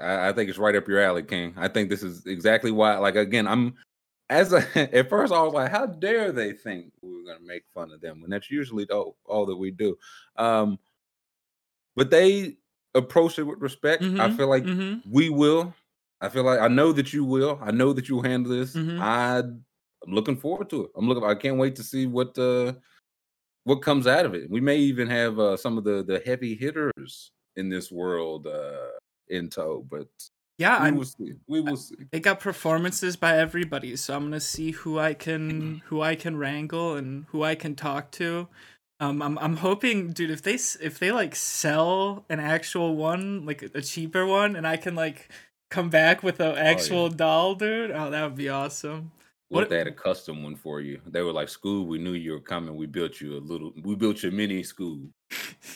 I, 0.00 0.28
I 0.28 0.32
think 0.32 0.50
it's 0.50 0.58
right 0.58 0.74
up 0.76 0.86
your 0.88 1.00
alley, 1.00 1.22
King. 1.22 1.54
I 1.56 1.68
think 1.68 1.88
this 1.88 2.02
is 2.02 2.26
exactly 2.26 2.70
why. 2.70 2.98
Like 2.98 3.16
again, 3.16 3.46
I'm 3.46 3.74
as 4.28 4.52
a, 4.52 4.58
at 4.94 5.08
first 5.08 5.32
I 5.32 5.42
was 5.42 5.54
like, 5.54 5.70
how 5.70 5.86
dare 5.86 6.32
they 6.32 6.52
think 6.52 6.92
we 7.00 7.08
are 7.22 7.34
gonna 7.34 7.46
make 7.46 7.64
fun 7.72 7.90
of 7.92 8.02
them 8.02 8.20
when 8.20 8.30
that's 8.30 8.50
usually 8.50 8.84
all, 8.90 9.16
all 9.24 9.46
that 9.46 9.56
we 9.56 9.70
do. 9.70 9.96
Um, 10.36 10.78
but 11.96 12.10
they 12.10 12.58
approach 12.94 13.38
it 13.38 13.44
with 13.44 13.60
respect. 13.60 14.02
I 14.02 14.06
Mhm, 14.06 14.36
feel 14.36 14.48
like 14.48 14.64
mhm. 14.64 15.00
we 15.10 15.30
will. 15.30 15.74
I 16.24 16.28
feel 16.30 16.44
like 16.44 16.60
I 16.60 16.68
know 16.68 16.92
that 16.92 17.12
you 17.12 17.24
will. 17.24 17.58
I 17.62 17.70
know 17.70 17.92
that 17.92 18.08
you'll 18.08 18.22
handle 18.22 18.52
this. 18.52 18.74
Mhm. 18.74 19.00
I, 19.00 19.38
I'm 19.38 20.12
looking 20.12 20.36
forward 20.36 20.70
to 20.70 20.84
it. 20.84 20.90
I'm 20.96 21.08
looking. 21.08 21.24
I 21.24 21.34
can't 21.34 21.58
wait 21.58 21.76
to 21.76 21.82
see 21.82 22.06
what 22.06 22.38
uh 22.38 22.74
what 23.64 23.76
comes 23.82 24.06
out 24.06 24.26
of 24.26 24.34
it. 24.34 24.50
We 24.50 24.60
may 24.60 24.76
even 24.78 25.08
have 25.08 25.38
uh, 25.38 25.56
some 25.56 25.78
of 25.78 25.84
the 25.84 26.02
the 26.04 26.22
heavy 26.24 26.54
hitters 26.54 27.30
in 27.56 27.68
this 27.68 27.90
world 27.90 28.46
uh 28.46 28.90
in 29.28 29.48
tow, 29.48 29.86
but 29.88 30.08
Yeah, 30.58 30.82
we 30.82 30.88
I'm. 30.88 30.96
will 30.96 31.04
see. 31.04 31.32
We 31.48 31.60
will 31.60 31.76
see. 31.76 31.96
They 32.12 32.20
got 32.20 32.40
performances 32.40 33.16
by 33.16 33.38
everybody, 33.38 33.96
so 33.96 34.14
I'm 34.14 34.24
gonna 34.24 34.40
see 34.40 34.72
who 34.72 34.98
I 34.98 35.14
can 35.14 35.82
who 35.86 36.02
I 36.02 36.14
can 36.14 36.36
wrangle 36.36 36.94
and 36.96 37.24
who 37.30 37.42
I 37.42 37.54
can 37.54 37.74
talk 37.74 38.10
to. 38.12 38.48
Um, 39.00 39.20
I'm 39.22 39.38
I'm 39.38 39.56
hoping, 39.56 40.12
dude, 40.12 40.30
if 40.30 40.42
they 40.42 40.54
if 40.54 40.98
they 40.98 41.10
like 41.10 41.34
sell 41.34 42.24
an 42.28 42.38
actual 42.40 42.96
one, 42.96 43.44
like 43.46 43.62
a 43.62 43.80
cheaper 43.82 44.24
one, 44.26 44.54
and 44.56 44.66
I 44.66 44.76
can 44.76 44.94
like 44.94 45.28
come 45.74 45.90
back 45.90 46.22
with 46.22 46.40
an 46.40 46.56
actual 46.56 47.08
doll, 47.08 47.54
dude. 47.56 47.90
Oh, 47.90 48.10
that 48.10 48.22
would 48.24 48.36
be 48.36 48.48
awesome. 48.48 49.10
What 49.48 49.64
if 49.64 49.68
they 49.68 49.78
had 49.78 49.86
a 49.86 49.92
custom 49.92 50.42
one 50.42 50.56
for 50.56 50.80
you? 50.80 51.00
They 51.06 51.22
were 51.22 51.32
like, 51.32 51.48
"Scoob, 51.48 51.86
we 51.86 51.98
knew 51.98 52.12
you 52.12 52.32
were 52.32 52.40
coming. 52.40 52.76
We 52.76 52.86
built 52.86 53.20
you 53.20 53.36
a 53.36 53.40
little. 53.40 53.72
We 53.82 53.94
built 53.94 54.22
your 54.22 54.32
mini 54.32 54.62
Scoob. 54.62 55.10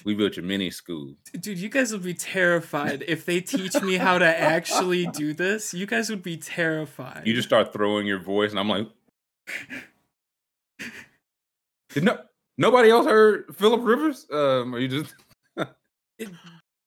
We 0.04 0.14
built 0.14 0.36
your 0.36 0.44
mini 0.44 0.70
Scoob." 0.70 1.16
Dude, 1.40 1.58
you 1.58 1.68
guys 1.68 1.92
would 1.92 2.02
be 2.02 2.14
terrified 2.14 3.04
if 3.06 3.24
they 3.24 3.40
teach 3.40 3.80
me 3.82 3.96
how 3.96 4.18
to 4.18 4.26
actually 4.26 5.06
do 5.06 5.32
this. 5.34 5.74
You 5.74 5.86
guys 5.86 6.10
would 6.10 6.22
be 6.22 6.36
terrified. 6.36 7.22
You 7.26 7.34
just 7.34 7.48
start 7.48 7.72
throwing 7.72 8.06
your 8.06 8.20
voice, 8.20 8.50
and 8.50 8.58
I'm 8.58 8.68
like, 8.68 8.88
Did 11.90 12.04
no 12.04 12.18
nobody 12.56 12.90
else 12.90 13.06
heard 13.06 13.54
Philip 13.54 13.82
Rivers? 13.84 14.26
Um, 14.30 14.74
are 14.74 14.78
you 14.78 14.88
just 14.88 15.14
It- 16.18 16.30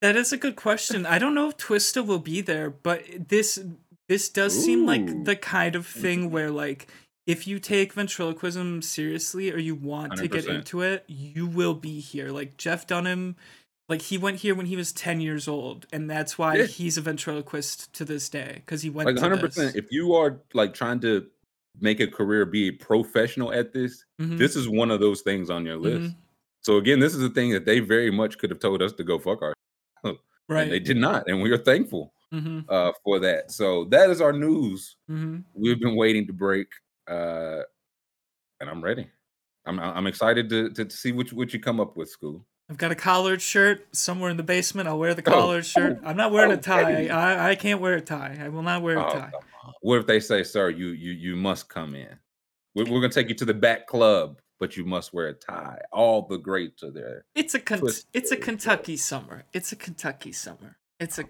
that 0.02 0.16
is 0.16 0.32
a 0.34 0.38
good 0.38 0.56
question. 0.56 1.06
I 1.06 1.20
don't 1.20 1.36
know 1.36 1.49
if 1.49 1.58
Twista 1.58 2.06
will 2.06 2.20
be 2.20 2.41
there, 2.41 2.70
but 2.70 3.04
this 3.30 3.60
this 4.08 4.30
does 4.30 4.54
seem 4.66 4.86
like 4.86 5.24
the 5.26 5.36
kind 5.36 5.76
of 5.76 5.88
thing 5.88 6.32
where 6.32 6.52
like 6.52 6.88
if 7.28 7.47
you 7.47 7.60
take 7.60 7.93
ventriloquism 7.93 8.82
seriously 8.82 9.52
or 9.52 9.58
you 9.58 9.76
want 9.76 10.18
to 10.18 10.28
get 10.28 10.45
into 10.47 10.82
it, 10.82 11.04
you 11.08 11.45
will 11.47 11.76
be 11.76 11.99
here. 11.99 12.30
Like 12.30 12.58
Jeff 12.58 12.88
Dunham, 12.88 13.36
like 13.88 14.02
he 14.02 14.18
went 14.18 14.38
here 14.38 14.56
when 14.56 14.66
he 14.66 14.76
was 14.76 14.91
10 14.91 15.22
years 15.22 15.47
old 15.47 15.86
and 15.93 16.10
that's 16.10 16.38
why 16.38 16.58
Yeah. 16.58 16.64
he's 16.66 16.97
a 16.97 17.02
ventriloquist 17.02 17.93
to 17.93 18.04
this 18.06 18.28
day 18.28 18.64
cuz 18.66 18.82
he 18.82 18.89
went 18.89 19.06
like 19.06 19.16
to 19.16 19.22
100? 19.22 19.41
this. 19.45 19.56
percent 19.56 19.76
If 19.76 19.91
you 19.91 20.14
are 20.16 20.41
like 20.54 20.74
trying 20.74 20.99
to 21.02 21.28
make 21.80 21.99
a 22.02 22.08
career, 22.08 22.45
be 22.45 22.68
a 22.68 22.72
professional 22.72 23.54
at 23.54 23.72
this, 23.72 24.04
Mhm, 24.20 24.38
this 24.38 24.56
is 24.58 24.68
one 24.68 24.91
of 24.91 24.99
those 24.99 25.22
things 25.22 25.49
on 25.49 25.66
your 25.66 25.78
list. 25.78 26.02
mhm, 26.12 26.16
So 26.64 26.78
again, 26.78 26.99
this 26.99 27.16
is 27.16 27.24
a 27.24 27.30
thing 27.30 27.52
that 27.52 27.66
they 27.66 27.80
very 27.80 28.12
much 28.12 28.38
could 28.39 28.49
have 28.49 28.60
told 28.60 28.82
us 28.82 28.91
to 28.93 29.04
go 29.04 29.18
fuck 29.20 29.41
our, 29.41 29.54
Right. 30.04 30.18
and 30.64 30.72
they 30.72 30.80
did 30.80 30.97
not, 30.97 31.28
and 31.28 31.41
we 31.41 31.52
are 31.52 31.58
thankful 31.58 32.14
Mhm, 32.34 32.66
uh, 32.70 32.91
for 33.04 33.20
that. 33.20 33.52
So 33.52 33.86
that 33.86 34.10
is 34.10 34.22
our 34.22 34.34
news. 34.34 34.95
mhm. 35.10 35.43
We've 35.54 35.80
been 35.80 35.95
waiting 35.95 36.28
to 36.28 36.34
break, 36.34 36.68
uh, 37.10 37.62
and 38.60 38.70
I'm 38.70 38.82
ready. 38.84 39.10
I'm 39.66 39.80
I'm 39.80 40.08
excited 40.08 40.49
to 40.49 40.70
to 40.72 40.89
see 40.89 41.12
what 41.12 41.32
you, 41.32 41.38
what 41.38 41.54
you 41.54 41.60
come 41.60 41.80
up 41.80 41.95
with, 41.97 42.10
Scoob. 42.12 42.43
I've 42.70 42.78
got 42.78 42.91
a 42.91 42.95
collared 42.95 43.41
shirt 43.41 43.93
somewhere 43.95 44.30
in 44.30 44.38
the 44.38 44.43
basement. 44.43 44.88
I'll 44.88 44.97
wear 44.97 45.14
the 45.14 45.22
Oh, 45.28 45.32
collared 45.32 45.66
shirt. 45.66 45.97
oh, 46.02 46.08
I'm 46.08 46.16
not 46.16 46.32
wearing 46.32 46.52
oh, 46.52 46.56
a 46.56 46.58
tie. 46.58 47.08
I, 47.08 47.49
I 47.52 47.56
can't 47.56 47.82
wear 47.82 47.95
a 47.95 48.02
tie. 48.02 48.38
I 48.41 48.47
will 48.47 48.62
not 48.64 48.82
wear 48.82 48.97
a 48.97 49.06
Oh, 49.06 49.12
tie. 49.12 49.32
What 49.82 49.99
if 49.99 50.08
they 50.08 50.20
say, 50.22 50.43
"Sir, 50.43 50.70
you 50.70 50.88
you 50.89 51.12
you 51.12 51.36
must 51.36 51.68
come 51.70 51.95
in. 51.95 52.18
We're, 52.74 52.86
we're 52.86 53.02
gonna 53.02 53.10
take 53.10 53.28
you 53.30 53.36
to 53.36 53.45
the 53.45 53.54
back 53.54 53.88
club, 53.88 54.39
but 54.62 54.78
you 54.78 54.86
must 54.86 55.14
wear 55.14 55.28
a 55.28 55.34
tie." 55.34 55.82
All 55.91 56.22
the 56.22 56.38
greats 56.38 56.84
are 56.84 56.91
there. 56.91 57.26
It's 57.36 57.53
a 57.53 57.59
Ken- 57.59 57.80
Twist 57.80 58.07
it's 58.14 58.32
a 58.32 58.36
it, 58.36 58.41
Kentucky 58.41 58.95
summer. 58.95 59.43
It's 59.51 59.74
a 59.74 59.76
Kentucky 59.76 60.32
summer. 60.32 60.78
It's 61.01 61.20
a 61.20 61.26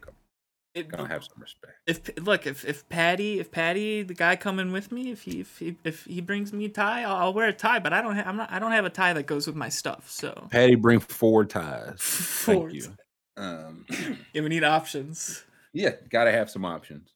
it, 0.75 0.87
Gonna 0.87 1.07
have 1.07 1.23
some 1.23 1.41
respect. 1.41 1.73
if 1.87 2.23
look 2.23 2.45
if 2.45 2.63
if 2.63 2.87
Patty 2.87 3.39
if 3.39 3.51
Patty 3.51 4.03
the 4.03 4.13
guy 4.13 4.35
coming 4.35 4.71
with 4.71 4.91
me 4.91 5.11
if 5.11 5.23
he 5.23 5.41
if 5.41 5.57
he, 5.57 5.75
if 5.83 6.05
he 6.05 6.21
brings 6.21 6.53
me 6.53 6.65
a 6.65 6.69
tie 6.69 7.03
I'll, 7.03 7.15
I'll 7.15 7.33
wear 7.33 7.49
a 7.49 7.53
tie 7.53 7.79
but 7.79 7.91
I 7.91 8.01
don't 8.01 8.15
have 8.15 8.27
I'm 8.27 8.37
not 8.37 8.51
I 8.51 8.59
don't 8.59 8.71
have 8.71 8.85
a 8.85 8.89
tie 8.89 9.11
that 9.11 9.23
goes 9.23 9.47
with 9.47 9.55
my 9.57 9.67
stuff 9.67 10.09
so 10.09 10.47
Patty, 10.49 10.75
bring 10.75 11.01
four 11.01 11.43
ties. 11.43 11.95
Four 11.99 12.69
Thank 12.69 12.73
you. 12.73 12.95
Um, 13.35 13.85
yeah 14.33 14.41
we 14.41 14.47
need 14.47 14.63
options 14.63 15.43
yeah, 15.73 15.91
gotta 16.09 16.31
have 16.31 16.49
some 16.49 16.65
options. 16.65 17.13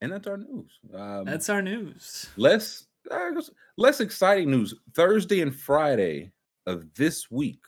And 0.00 0.10
that's 0.10 0.26
our 0.26 0.38
news. 0.38 0.70
Um, 0.94 1.24
that's 1.26 1.50
our 1.50 1.60
news 1.60 2.28
less 2.36 2.62
just 2.70 2.88
less 3.76 4.00
exciting 4.00 4.50
news. 4.50 4.74
Thursday 4.94 5.40
and 5.40 5.54
Friday 5.54 6.32
of 6.66 6.92
this 6.94 7.30
week, 7.30 7.62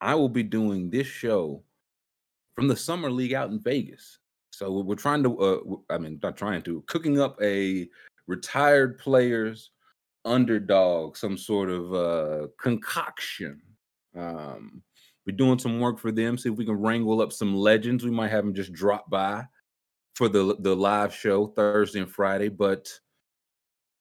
I 0.00 0.14
will 0.14 0.28
be 0.28 0.42
doing 0.42 0.90
this 0.90 1.06
show 1.06 1.62
from 2.54 2.68
the 2.68 2.76
summer 2.76 3.10
league 3.10 3.34
out 3.34 3.50
in 3.50 3.60
Vegas. 3.60 4.18
So 4.52 4.80
we're- 4.80 4.96
trying 4.96 5.22
to, 5.22 5.38
uh, 5.38 5.60
I 5.90 5.98
mean, 5.98 6.18
not 6.22 6.36
trying 6.36 6.62
to, 6.62 6.82
cooking 6.82 7.20
up 7.20 7.40
a 7.42 7.88
retired 8.26 8.98
players 8.98 9.70
underdog, 10.24 11.16
some 11.16 11.36
sort 11.36 11.70
of 11.70 11.94
uh, 11.94 12.48
concoction. 12.58 13.60
Um, 14.14 14.82
we're 15.26 15.36
doing 15.36 15.58
some 15.58 15.80
work 15.80 15.98
for 15.98 16.12
them. 16.12 16.36
See 16.36 16.50
if 16.50 16.56
we 16.56 16.64
can 16.64 16.74
wrangle 16.80 17.20
up 17.22 17.32
some 17.32 17.54
legends. 17.54 18.04
We 18.04 18.10
might 18.10 18.30
have 18.30 18.44
them 18.44 18.54
just 18.54 18.72
drop 18.72 19.08
by 19.10 19.44
for 20.14 20.28
the 20.28 20.56
the 20.60 20.74
live 20.74 21.14
show 21.14 21.48
Thursday 21.48 22.00
and 22.00 22.10
Friday, 22.10 22.48
but 22.48 22.90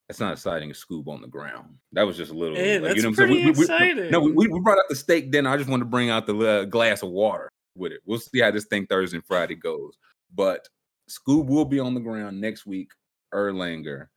it's 0.10 0.20
not 0.20 0.34
exciting 0.34 0.70
as 0.72 0.84
Scoob 0.84 1.08
on 1.08 1.22
the 1.22 1.28
ground. 1.28 1.76
That 1.94 2.04
was 2.04 2.18
just 2.18 2.32
a 2.32 2.34
little. 2.34 2.56
Hey, 2.56 2.80
like, 2.80 2.96
you 2.96 3.02
that's 3.02 3.04
know 3.04 3.10
what 3.10 3.12
I'm 3.12 3.16
saying? 3.16 3.30
pretty 3.30 3.46
We- 3.46 3.52
we- 3.52 3.64
exciting. 3.64 4.12
no, 4.12 4.20
we, 4.22 4.48
we 4.48 4.60
brought 4.60 4.78
out 4.80 4.86
the 4.90 4.96
steak 4.96 5.32
dinner. 5.32 5.50
I 5.50 5.58
just 5.58 5.70
want 5.70 5.82
to 5.82 5.86
bring 5.86 6.10
out 6.10 6.26
the 6.26 6.36
uh, 6.38 6.64
glass 6.66 7.04
of 7.04 7.10
water 7.10 7.50
with 7.76 7.92
it. 7.92 8.02
We'll 8.06 8.20
see 8.20 8.40
how 8.40 8.52
this 8.52 8.66
thing 8.66 8.86
Thursday 8.88 9.18
and 9.18 9.26
Friday 9.26 9.56
goes. 9.56 9.96
But 10.36 10.68
Scoob 11.10 11.46
will 11.48 11.66
be 11.66 11.80
on 11.80 11.94
the 11.94 12.00
ground 12.00 12.40
next 12.42 12.66
week, 12.66 12.90
Erlanger, 13.34 14.08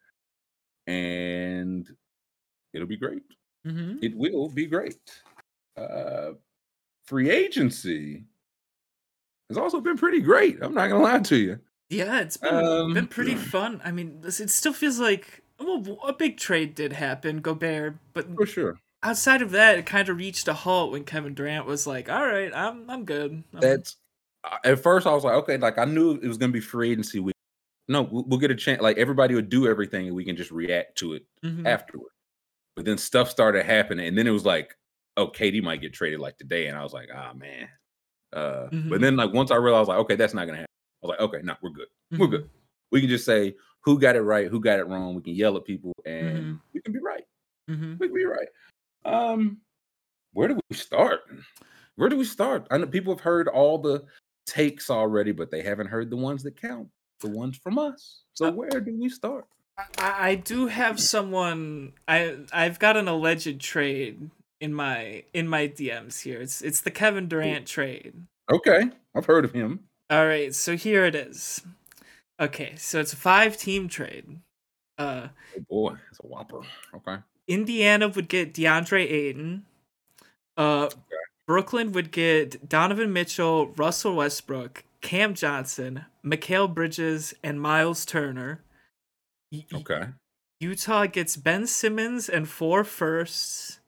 and 0.86 1.88
it'll 2.72 2.88
be 2.88 2.96
great. 2.96 3.22
hmm 3.64 3.96
It 4.02 4.16
will 4.16 4.48
be 4.48 4.66
great. 4.66 4.98
Uh, 5.76 6.32
free 7.06 7.30
agency 7.30 8.24
has 9.48 9.58
also 9.58 9.80
been 9.80 9.96
pretty 9.96 10.20
great. 10.20 10.58
I'm 10.62 10.74
not 10.74 10.88
gonna 10.88 11.02
lie 11.02 11.18
to 11.18 11.36
you. 11.36 11.58
yeah 11.90 12.20
it's 12.20 12.36
been 12.38 12.54
Um, 12.54 12.94
been 12.94 13.06
pretty 13.06 13.34
fun 13.34 13.80
I 13.84 13.90
mean 13.92 14.22
it 14.24 14.48
still 14.50 14.72
feels 14.72 14.98
like 14.98 15.41
well 15.64 15.98
a 16.06 16.12
big 16.12 16.36
trade 16.36 16.74
did 16.74 16.92
happen 16.92 17.40
Gobert 17.40 17.96
but 18.14 18.26
For 18.36 18.46
sure. 18.46 18.78
outside 19.02 19.42
of 19.42 19.50
that 19.52 19.78
it 19.78 19.86
kind 19.86 20.08
of 20.08 20.16
reached 20.16 20.48
a 20.48 20.54
halt 20.54 20.92
when 20.92 21.04
Kevin 21.04 21.34
Durant 21.34 21.66
was 21.66 21.86
like 21.86 22.08
all 22.10 22.26
right 22.26 22.52
I'm 22.54 22.88
I'm 22.90 23.04
good 23.04 23.30
I'm- 23.52 23.60
That's 23.60 23.96
at 24.64 24.82
first 24.82 25.06
I 25.06 25.14
was 25.14 25.22
like, 25.22 25.34
okay, 25.34 25.56
like 25.56 25.78
I 25.78 25.84
knew 25.84 26.12
it 26.20 26.26
was 26.26 26.36
gonna 26.36 26.52
be 26.52 26.60
free 26.60 26.90
agency 26.90 27.20
week. 27.20 27.34
No, 27.88 28.02
we'll, 28.02 28.24
we'll 28.26 28.40
get 28.40 28.50
a 28.50 28.56
chance. 28.56 28.82
Like 28.82 28.98
everybody 28.98 29.36
would 29.36 29.48
do 29.48 29.68
everything, 29.68 30.08
and 30.08 30.16
we 30.16 30.24
can 30.24 30.34
just 30.36 30.50
react 30.50 30.98
to 30.98 31.12
it 31.12 31.24
Mhm. 31.44 31.64
afterward. 31.64 32.10
But 32.74 32.84
then 32.84 32.98
stuff 32.98 33.30
started 33.30 33.64
happening, 33.64 34.08
and 34.08 34.18
then 34.18 34.26
it 34.26 34.30
was 34.32 34.44
like, 34.44 34.74
oh, 35.16 35.28
Katie 35.28 35.60
might 35.60 35.80
get 35.80 35.92
traded 35.92 36.18
like 36.18 36.38
today, 36.38 36.66
and 36.66 36.76
I 36.76 36.82
was 36.82 36.92
like, 36.92 37.08
ah, 37.14 37.32
man. 37.34 37.68
Uh, 38.32 38.68
Mhm. 38.72 38.88
But 38.90 39.00
then 39.00 39.14
like 39.16 39.32
once 39.32 39.52
I 39.52 39.56
realized, 39.56 39.88
like, 39.88 39.98
okay, 39.98 40.16
that's 40.16 40.34
not 40.34 40.46
gonna 40.46 40.58
happen. 40.58 40.72
I 41.02 41.06
was 41.06 41.10
like, 41.10 41.20
okay, 41.20 41.40
no, 41.44 41.54
we're 41.62 41.70
good. 41.70 41.88
We're 42.10 42.26
Mhm. 42.26 42.30
good. 42.30 42.50
We 42.90 43.00
can 43.00 43.10
just 43.10 43.24
say 43.24 43.54
who 43.84 43.98
got 43.98 44.16
it 44.16 44.22
right, 44.22 44.48
who 44.48 44.60
got 44.60 44.78
it 44.78 44.86
wrong. 44.86 45.14
We 45.14 45.22
can 45.22 45.34
yell 45.34 45.56
at 45.56 45.64
people, 45.64 45.92
and 46.04 46.36
Mhm. 46.38 46.60
we 46.72 46.80
can 46.80 46.92
be 46.92 47.00
right. 47.00 47.24
Mhm. 47.68 47.98
We 47.98 48.06
can 48.08 48.16
be 48.16 48.24
right. 48.24 48.48
Um, 49.04 49.60
where 50.32 50.48
do 50.48 50.58
we 50.70 50.76
start? 50.76 51.22
Where 51.96 52.08
do 52.08 52.16
we 52.16 52.24
start? 52.24 52.66
I 52.70 52.78
know 52.78 52.86
people 52.86 53.12
have 53.14 53.20
heard 53.22 53.48
all 53.48 53.78
the 53.78 54.06
takes 54.46 54.90
already, 54.90 55.32
but 55.32 55.50
they 55.50 55.62
haven't 55.62 55.88
heard 55.88 56.10
the 56.10 56.16
ones 56.16 56.42
that 56.44 56.56
count, 56.60 56.88
the 57.20 57.28
ones 57.28 57.56
from 57.58 57.78
us. 57.78 58.22
So 58.34 58.46
Uh, 58.46 58.52
where 58.52 58.80
do 58.80 58.96
we 58.98 59.08
start? 59.08 59.46
I, 59.76 60.30
I 60.30 60.34
do 60.36 60.66
have 60.66 61.00
someone. 61.00 61.92
I 62.08 62.38
I've 62.52 62.78
got 62.78 62.96
an 62.96 63.08
alleged 63.08 63.60
trade 63.60 64.30
in 64.60 64.72
my 64.74 65.24
in 65.32 65.48
my 65.48 65.66
DMs 65.68 66.20
here. 66.20 66.40
It's 66.40 66.62
it's 66.62 66.80
the 66.80 66.90
Kevin 66.90 67.28
Durant 67.28 67.66
trade. 67.66 68.26
Okay, 68.50 68.90
I've 69.14 69.26
heard 69.26 69.44
of 69.44 69.52
him. 69.52 69.88
All 70.10 70.26
right, 70.26 70.54
so 70.54 70.76
here 70.76 71.04
it 71.06 71.14
is. 71.14 71.62
Okay, 72.42 72.74
so 72.76 72.98
it's 72.98 73.12
a 73.12 73.16
five 73.16 73.56
team 73.56 73.88
trade. 73.88 74.40
Uh, 74.98 75.28
Oh 75.56 75.60
boy, 75.70 75.94
it's 76.10 76.18
a 76.18 76.26
whopper. 76.26 76.62
Okay. 76.92 77.18
Indiana 77.46 78.08
would 78.08 78.28
get 78.28 78.52
DeAndre 78.52 79.08
Ayton. 79.08 79.64
Uh, 80.56 80.88
Brooklyn 81.46 81.92
would 81.92 82.10
get 82.10 82.68
Donovan 82.68 83.12
Mitchell, 83.12 83.68
Russell 83.68 84.16
Westbrook, 84.16 84.84
Cam 85.00 85.34
Johnson, 85.34 86.04
Mikal 86.24 86.72
Bridges, 86.72 87.32
and 87.44 87.60
Miles 87.60 88.04
Turner. 88.04 88.62
Okay. 89.72 90.04
Utah 90.60 91.06
gets 91.06 91.36
Ben 91.36 91.66
Simmons 91.66 92.28
and 92.28 92.48
four 92.48 92.82
firsts. 92.84 93.78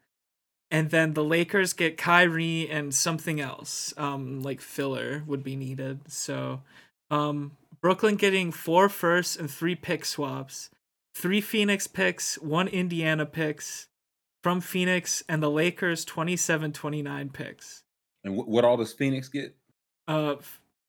And 0.71 0.91
then 0.91 1.15
the 1.15 1.25
Lakers 1.25 1.73
get 1.73 1.97
Kyrie 1.97 2.69
and 2.69 2.95
something 2.95 3.41
else. 3.41 3.95
Um, 3.97 4.43
like 4.43 4.61
filler 4.61 5.23
would 5.27 5.43
be 5.43 5.57
needed. 5.57 6.01
So 6.09 6.63
um 7.11 7.53
Brooklyn 7.85 8.17
getting 8.17 8.51
four 8.51 8.89
firsts 8.89 9.37
and 9.37 9.51
three 9.51 9.75
pick 9.75 10.07
swaps. 10.07 10.71
Three 11.15 11.43
Phoenix 11.43 11.87
picks, 11.87 12.37
one 12.39 12.67
Indiana 12.67 13.27
picks 13.27 13.89
from 14.43 14.63
Phoenix, 14.63 15.23
and 15.29 15.43
the 15.43 15.51
Lakers 15.51 16.07
27 16.07 16.73
29 16.73 17.29
picks. 17.29 17.83
And 18.25 18.37
wh- 18.37 18.49
what 18.49 18.65
all 18.65 18.79
does 18.79 18.95
Phoenix 18.95 19.29
get? 19.29 19.55
Uh 20.09 20.37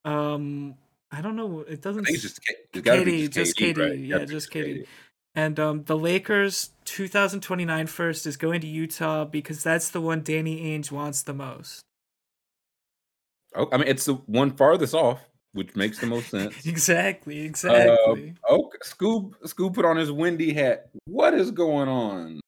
um 0.06 0.76
I 1.12 1.20
don't 1.20 1.36
know. 1.36 1.66
It 1.68 1.82
doesn't 1.82 2.08
it's 2.08 2.22
just, 2.22 2.40
it's 2.74 2.88
KD, 2.88 3.30
just 3.30 3.58
KD, 3.58 3.78
right? 3.78 4.00
Yeah, 4.00 4.24
just 4.24 4.50
KD. 4.54 4.88
And 5.36 5.60
um, 5.60 5.84
the 5.84 5.98
Lakers 5.98 6.70
2029 6.86 7.88
first 7.88 8.26
is 8.26 8.38
going 8.38 8.62
to 8.62 8.68
Utah 8.68 9.26
because 9.26 9.62
that's 9.62 9.90
the 9.90 10.00
one 10.00 10.22
Danny 10.24 10.62
Ainge 10.62 10.94
wants 10.94 11.24
the 11.24 11.34
most. 11.34 11.82
Oh, 13.54 13.68
I 13.74 13.80
mean, 13.80 13.90
it's 13.90 14.06
the 14.06 14.14
one 14.14 14.52
farthest 14.52 14.94
off, 14.94 15.20
which 15.56 15.76
makes 15.76 16.00
the 16.00 16.06
most 16.06 16.30
sense. 16.30 16.54
exactly, 16.66 17.42
uh, 17.42 17.46
exactly. 17.46 18.34
Oh, 18.48 18.70
Scoob, 18.84 19.34
Scoob 19.46 19.74
put 19.74 19.86
on 19.86 19.98
his 19.98 20.12
windy 20.12 20.54
hat. 20.54 20.90
What 21.06 21.34
is 21.34 21.50
going 21.50 21.88
on? 21.90 22.42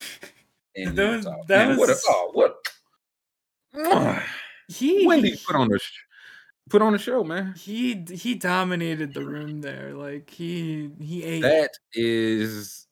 in 0.74 0.94
That 0.94 1.16
was- 1.16 1.24
that 1.46 1.68
Man, 1.68 1.76
what? 1.76 1.90
A, 1.90 1.96
oh, 2.08 2.30
what? 2.32 2.56
he 4.68 5.06
Wendy 5.06 5.38
put 5.46 5.54
on 5.54 5.72
a 5.72 5.78
sh- 5.78 6.04
put 6.70 6.82
on 6.82 6.94
a 6.94 6.98
show, 6.98 7.22
man. 7.22 7.54
he 7.56 8.04
he 8.10 8.34
dominated 8.34 9.12
the 9.14 9.24
room 9.24 9.60
there. 9.60 9.94
Like 9.94 10.30
he 10.30 10.90
he 11.00 11.22
ate. 11.22 11.42
That 11.42 11.70
is 11.92 12.86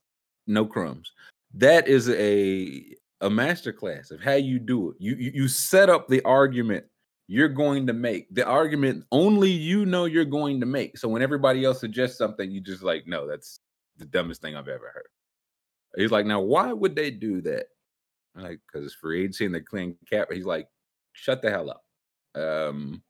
no 0.47 0.67
crumbs. 0.67 1.11
That 1.55 1.89
is 1.89 2.11
a 2.11 2.85
a 3.21 3.31
master 3.31 3.73
class 3.73 4.11
of 4.11 4.21
how 4.21 4.35
you 4.35 4.59
do 4.59 4.91
it. 4.91 4.97
You, 5.01 5.17
you 5.17 5.33
you 5.35 5.49
set 5.49 5.89
up 5.89 6.07
the 6.09 6.23
argument 6.23 6.85
you're 7.29 7.49
going 7.49 7.87
to 7.87 7.93
make. 7.93 8.35
The 8.35 8.45
argument 8.45 9.05
only 9.13 9.51
you 9.51 9.85
know 9.85 10.07
you're 10.07 10.25
going 10.25 10.61
to 10.61 10.67
make. 10.67 10.97
So 10.97 11.09
when 11.09 11.23
everybody 11.23 11.65
else 11.65 11.79
suggests 11.79 12.17
something, 12.17 12.51
you 12.51 12.61
just 12.61 12.83
like, 12.83 13.07
no, 13.07 13.29
that's 13.29 13.61
the 13.99 14.07
dumbest 14.07 14.41
thing 14.41 14.57
I've 14.57 14.69
ever 14.69 14.91
heard. 14.93 15.09
He's 15.97 16.11
like, 16.11 16.27
now 16.27 16.41
why 16.41 16.73
would 16.73 16.97
they 16.97 17.11
do 17.11 17.43
that? 17.43 17.67
I'm 18.35 18.43
like, 18.43 18.61
because 18.67 18.87
it's 18.87 18.95
free 18.95 19.21
agency 19.21 19.45
and 19.45 19.55
they're 19.55 19.61
clean 19.61 19.97
cap. 20.11 20.29
He's 20.33 20.47
like, 20.47 20.69
shut 21.13 21.43
the 21.43 21.51
hell 21.51 21.71
up. 21.71 21.85
Um, 22.35 23.03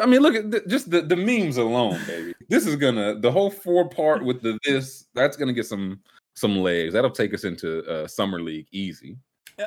I 0.00 0.06
mean, 0.06 0.20
look 0.20 0.34
at 0.34 0.50
th- 0.50 0.66
just 0.66 0.90
the, 0.90 1.02
the 1.02 1.16
memes 1.16 1.56
alone, 1.56 2.00
baby. 2.06 2.32
This 2.48 2.66
is 2.66 2.76
gonna 2.76 3.18
the 3.18 3.30
whole 3.30 3.50
four 3.50 3.88
part 3.88 4.24
with 4.24 4.40
the 4.40 4.58
this 4.64 5.06
that's 5.14 5.36
gonna 5.36 5.52
get 5.52 5.66
some 5.66 6.00
some 6.34 6.58
legs. 6.58 6.94
That'll 6.94 7.10
take 7.10 7.34
us 7.34 7.42
into 7.42 7.84
uh, 7.90 8.06
summer 8.06 8.40
league 8.40 8.66
easy 8.70 9.18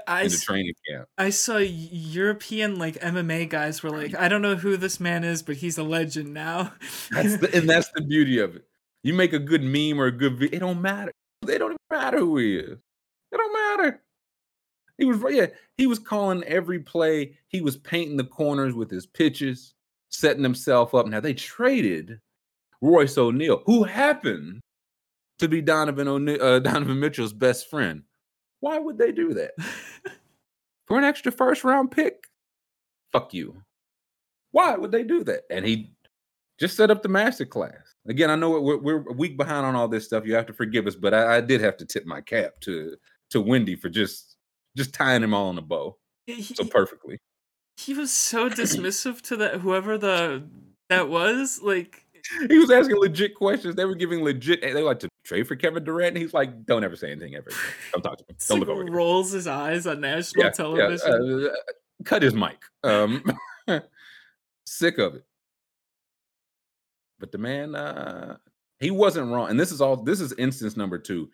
I 0.08 0.24
into 0.24 0.40
training 0.40 0.74
camp. 0.90 1.08
I 1.18 1.30
saw 1.30 1.58
European 1.58 2.78
like 2.78 2.96
MMA 2.96 3.50
guys 3.50 3.84
were 3.84 3.90
like, 3.90 4.16
I 4.16 4.28
don't 4.28 4.42
know 4.42 4.56
who 4.56 4.78
this 4.78 5.00
man 5.00 5.24
is, 5.24 5.44
but 5.44 5.58
he's 5.58 5.78
a 5.78 5.84
legend 5.84 6.34
now. 6.34 6.74
That's 7.12 7.38
the, 7.38 7.50
and 7.56 7.70
that's 7.70 7.90
the 7.96 8.02
beauty 8.08 8.40
of 8.40 8.56
it. 8.56 8.66
You 9.04 9.14
make 9.14 9.34
a 9.34 9.40
good 9.40 9.64
meme 9.64 10.00
or 10.00 10.06
a 10.06 10.12
good 10.12 10.38
video, 10.38 10.58
it 10.58 10.60
don't 10.60 10.82
matter. 10.82 11.12
They 11.46 11.58
don't 11.58 11.72
even 11.72 11.78
matter 11.92 12.20
who 12.20 12.38
he 12.38 12.58
is. 12.58 12.80
It 13.32 13.38
don't 13.38 13.54
matter. 13.54 14.02
He 14.98 15.06
was 15.06 15.20
yeah, 15.30 15.48
he 15.78 15.88
was 15.88 16.00
calling 16.00 16.44
every 16.44 16.80
play. 16.80 17.38
He 17.48 17.62
was 17.62 17.78
painting 17.78 18.18
the 18.18 18.24
corners 18.24 18.74
with 18.74 18.90
his 18.90 19.06
pitches, 19.06 19.74
setting 20.10 20.44
himself 20.44 20.94
up. 20.94 21.08
Now 21.08 21.20
they 21.20 21.34
traded 21.34 22.20
Royce 22.82 23.18
O'Neale, 23.18 23.64
who 23.66 23.84
happened 23.84 24.62
to 25.40 25.48
be 25.48 25.62
Donovan 25.62 26.08
O'Ne- 26.08 26.40
uh, 26.40 26.60
Donovan 26.60 27.00
Mitchell's 27.00 27.34
best 27.34 27.70
friend. 27.70 28.04
Why 28.64 28.80
would 28.80 28.98
they 28.98 29.12
do 29.12 29.34
that? 29.34 29.52
For 30.88 30.98
an 30.98 31.04
extra 31.04 31.34
first 31.34 31.66
round 31.66 31.92
pick? 31.92 32.28
Fuck 33.12 33.34
you. 33.34 33.62
Why 34.52 34.78
would 34.78 34.90
they 34.90 35.04
do 35.04 35.22
that? 35.26 35.42
And 35.50 35.66
he 35.66 35.92
just 36.58 36.78
set 36.78 36.90
up 36.90 37.04
the 37.04 37.10
master 37.10 37.46
class. 37.46 37.94
Again, 38.08 38.30
I 38.30 38.38
know 38.38 38.62
we're, 38.62 38.78
we're 38.78 39.10
a 39.10 39.12
week 39.12 39.36
behind 39.36 39.66
on 39.66 39.76
all 39.76 39.90
this 39.90 40.06
stuff. 40.06 40.26
You 40.26 40.36
have 40.36 40.46
to 40.46 40.54
forgive 40.54 40.88
us, 40.88 40.96
but 40.96 41.14
I, 41.14 41.38
I 41.38 41.42
did 41.42 41.60
have 41.60 41.76
to 41.76 41.86
tip 41.86 42.06
my 42.06 42.22
cap 42.22 42.54
to 42.62 42.96
to 43.32 43.42
Wendy 43.42 43.76
for 43.76 43.90
just 43.90 44.38
just 44.78 44.94
tying 44.94 45.22
them 45.22 45.34
all 45.34 45.50
in 45.50 45.58
a 45.58 45.62
bow 45.62 45.98
he, 46.26 46.42
so 46.42 46.64
perfectly. 46.64 47.20
he 47.76 47.94
was 47.94 48.14
so 48.14 48.50
dismissive 48.50 49.20
to 49.24 49.36
that 49.38 49.56
whoever 49.56 49.98
the 49.98 50.42
that 50.90 51.10
was 51.10 51.60
like 51.62 52.06
He 52.48 52.60
was 52.60 52.72
asking 52.72 52.96
legit 52.96 53.36
questions. 53.36 53.76
They 53.76 53.84
were 53.84 53.96
giving 53.96 54.24
legit. 54.24 54.62
They 54.62 54.74
were 54.74 54.84
like 54.84 55.00
to 55.00 55.10
trade 55.24 55.48
for 55.48 55.56
Kevin 55.56 55.84
Durant. 55.84 56.10
And 56.16 56.18
he's 56.18 56.34
like, 56.34 56.66
"Don't 56.66 56.84
ever 56.84 56.96
say 56.96 57.12
anything 57.12 57.36
ever. 57.36 57.50
Don't 57.94 58.02
talk 58.02 58.18
to 58.18 58.26
me. 58.30 58.36
Don't 58.48 58.60
like 58.60 58.68
look 58.68 58.76
over 58.76 58.84
here." 58.84 58.94
rolls 58.94 59.32
his 59.32 59.48
eyes 59.48 59.88
on 59.88 60.02
national 60.02 60.44
Yeah, 60.44 60.48
yeah, 60.48 60.52
television. 60.52 61.50
uh, 61.50 61.54
cut 62.06 62.22
his 62.22 62.34
mic. 62.34 62.58
Um, 62.84 63.24
sick 64.66 64.98
of 64.98 65.16
it. 65.16 65.26
But 67.20 67.32
the 67.32 67.38
man, 67.38 67.76
uh, 67.76 68.38
he 68.80 68.92
wasn't 68.92 69.32
wrong. 69.32 69.50
And 69.50 69.60
this 69.60 69.72
is 69.72 69.82
all. 69.82 69.96
This 69.98 70.20
is 70.20 70.34
instance 70.34 70.76
number 70.76 70.98
two. 70.98 71.30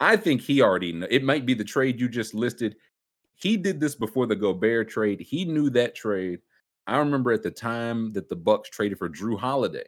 I 0.00 0.16
think 0.16 0.40
he 0.42 0.60
already. 0.60 0.92
Kn- 0.92 1.06
it 1.10 1.22
might 1.24 1.46
be 1.46 1.54
the 1.54 1.64
trade 1.64 2.00
you 2.00 2.08
just 2.08 2.34
listed. 2.34 2.76
He 3.36 3.56
did 3.56 3.80
this 3.80 3.94
before 3.94 4.26
the 4.26 4.36
Gobert 4.36 4.88
trade. 4.88 5.20
He 5.20 5.44
knew 5.44 5.70
that 5.70 5.94
trade. 5.94 6.40
I 6.86 6.98
remember 6.98 7.32
at 7.32 7.42
the 7.42 7.50
time 7.50 8.12
that 8.12 8.28
the 8.28 8.36
Bucks 8.36 8.68
traded 8.68 8.98
for 8.98 9.08
Jrue 9.08 9.38
Holiday. 9.38 9.86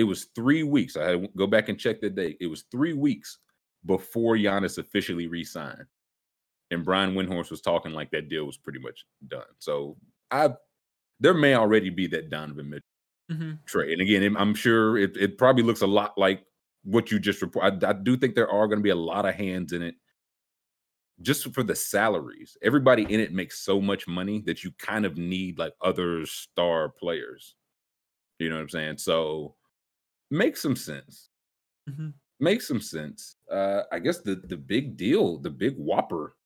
It 0.00 0.04
was 0.04 0.26
three 0.34 0.64
weeks. 0.64 0.96
I 0.96 1.04
had 1.10 1.22
to 1.22 1.28
go 1.36 1.46
back 1.46 1.68
and 1.70 1.78
check 1.80 2.00
the 2.00 2.10
date. 2.10 2.38
It 2.40 2.48
was 2.48 2.64
three 2.72 2.94
weeks 2.94 3.38
before 3.86 4.36
Giannis 4.36 4.78
officially 4.78 5.28
re-signed 5.28 5.86
and 6.70 6.84
Brian 6.84 7.14
Windhorst 7.14 7.50
was 7.50 7.60
talking 7.60 7.92
like 7.92 8.10
that 8.12 8.28
deal 8.28 8.44
was 8.46 8.58
pretty 8.58 8.78
much 8.78 9.06
done. 9.28 9.46
So 9.58 9.96
I 10.30 10.50
there 11.20 11.34
may 11.34 11.54
already 11.54 11.90
be 11.90 12.06
that 12.08 12.30
Donovan 12.30 12.70
Mitchell 12.70 12.86
Mhm. 13.30 13.64
trade. 13.66 13.92
And 13.92 14.02
again, 14.02 14.36
I'm 14.36 14.54
sure 14.54 14.98
it, 14.98 15.16
it 15.16 15.38
probably 15.38 15.62
looks 15.64 15.82
a 15.82 15.86
lot 15.88 16.18
like 16.18 16.46
what 16.84 17.10
you 17.12 17.18
just 17.20 17.42
reported. 17.42 17.84
I, 17.84 17.90
I 17.90 17.94
do 17.94 18.16
think 18.16 18.34
there 18.36 18.50
are 18.50 18.66
going 18.68 18.80
to 18.80 18.84
be 18.84 18.90
a 18.90 18.96
lot 18.96 19.26
of 19.26 19.34
hands 19.36 19.72
in 19.72 19.82
it 19.82 19.96
just 21.22 21.52
for 21.54 21.62
the 21.62 21.74
salaries. 21.76 22.56
Everybody 22.62 23.02
in 23.12 23.20
it 23.20 23.32
makes 23.32 23.60
so 23.60 23.80
much 23.80 24.08
money 24.08 24.40
that 24.46 24.64
you 24.64 24.72
kind 24.78 25.04
of 25.04 25.18
need 25.18 25.58
like 25.58 25.74
other 25.82 26.24
star 26.26 26.88
players. 26.88 27.56
You 28.38 28.50
know 28.50 28.56
what 28.56 28.62
I'm 28.62 28.68
saying? 28.70 28.98
So 28.98 29.56
make 30.30 30.56
some 30.56 30.76
sense 30.76 31.28
Mhm. 31.88 32.14
makes 32.38 32.66
some 32.68 32.80
sense. 32.80 33.36
Uh, 33.50 33.82
I 33.92 33.98
guess 33.98 34.20
the 34.20 34.36
the 34.36 34.56
big 34.56 34.96
deal, 34.96 35.38
the 35.38 35.50
big 35.50 35.76
whopper 35.76 36.36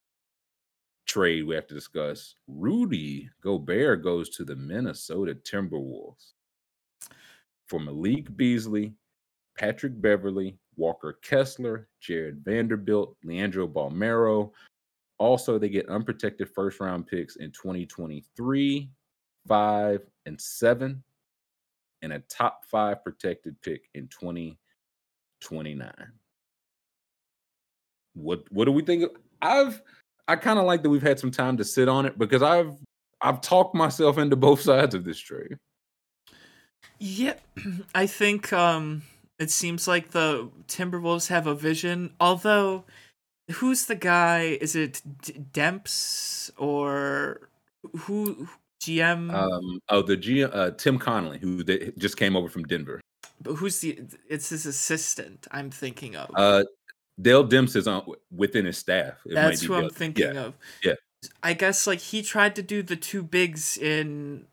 trade 1.06 1.42
we 1.44 1.54
have 1.54 1.66
to 1.66 1.74
discuss. 1.74 2.36
Rudy 2.46 3.28
Gobert 3.42 4.02
goes 4.02 4.30
to 4.30 4.44
the 4.44 4.56
Minnesota 4.56 5.34
Timberwolves 5.34 6.32
for 7.66 7.78
Malik 7.80 8.34
Beasley, 8.36 8.94
Patrick 9.56 10.00
Beverley, 10.00 10.58
Walker 10.76 11.14
Kessler, 11.22 11.88
Jarred 12.00 12.42
Vanderbilt, 12.44 13.16
Leandro 13.22 13.68
Bolmaro. 13.68 14.52
Also, 15.18 15.58
they 15.58 15.68
get 15.68 15.88
unprotected 15.88 16.48
first 16.50 16.80
round 16.80 17.06
picks 17.06 17.36
in 17.36 17.52
2023, 17.52 18.90
five, 19.46 20.10
and 20.26 20.40
seven, 20.40 21.04
and 22.04 22.12
a 22.12 22.20
top 22.20 22.64
five 22.66 23.02
protected 23.02 23.60
pick 23.62 23.88
in 23.94 24.06
2029. 24.08 25.90
What 28.12 28.44
what 28.52 28.66
do 28.66 28.72
we 28.72 28.82
think? 28.82 29.10
I've 29.42 29.82
I 30.28 30.36
kind 30.36 30.58
of 30.58 30.66
like 30.66 30.82
that 30.82 30.90
we've 30.90 31.02
had 31.02 31.18
some 31.18 31.32
time 31.32 31.56
to 31.56 31.64
sit 31.64 31.88
on 31.88 32.06
it 32.06 32.16
because 32.16 32.42
I've 32.42 32.76
I've 33.20 33.40
talked 33.40 33.74
myself 33.74 34.18
into 34.18 34.36
both 34.36 34.60
sides 34.60 34.94
of 34.94 35.04
this 35.04 35.18
trade. 35.18 35.56
Yeah, 36.98 37.34
I 37.94 38.06
think 38.06 38.52
um 38.52 39.02
it 39.38 39.50
seems 39.50 39.88
like 39.88 40.12
the 40.12 40.48
Timberwolves 40.68 41.28
have 41.28 41.46
a 41.46 41.54
vision. 41.54 42.12
Although, 42.20 42.84
who's 43.50 43.86
the 43.86 43.96
guy? 43.96 44.58
Is 44.60 44.76
it 44.76 45.02
D- 45.22 45.32
Demps 45.52 46.50
or 46.56 47.48
who? 48.00 48.48
GM? 48.86 49.32
Um, 49.34 49.80
oh, 49.88 50.02
the 50.02 50.16
GM 50.16 50.50
uh, 50.54 50.70
Tim 50.72 50.98
Connolly, 50.98 51.38
who 51.38 51.62
they, 51.62 51.92
just 51.98 52.16
came 52.16 52.36
over 52.36 52.48
from 52.48 52.64
Denver. 52.64 53.00
but 53.40 53.54
who's 53.54 53.80
the? 53.80 53.98
It's 54.28 54.48
his 54.50 54.66
assistant. 54.66 55.46
I'm 55.50 55.70
thinking 55.70 56.16
of. 56.16 56.30
Uh, 56.34 56.64
Dell 57.20 57.46
Demps 57.46 57.76
is 57.76 57.86
on 57.86 58.04
within 58.34 58.64
his 58.64 58.78
staff. 58.78 59.14
It 59.26 59.34
might 59.34 59.42
That's 59.42 59.62
who 59.62 59.74
I'm 59.74 59.90
thinking 59.90 60.34
yeah. 60.34 60.40
of. 60.40 60.54
yeah. 60.82 60.94
I 61.42 61.52
guess 61.54 61.86
like 61.86 62.00
he 62.00 62.22
tried 62.22 62.54
to 62.56 62.62
do 62.62 62.82
the 62.82 62.96
two 62.96 63.22
bigs 63.22 63.78
in 63.78 64.46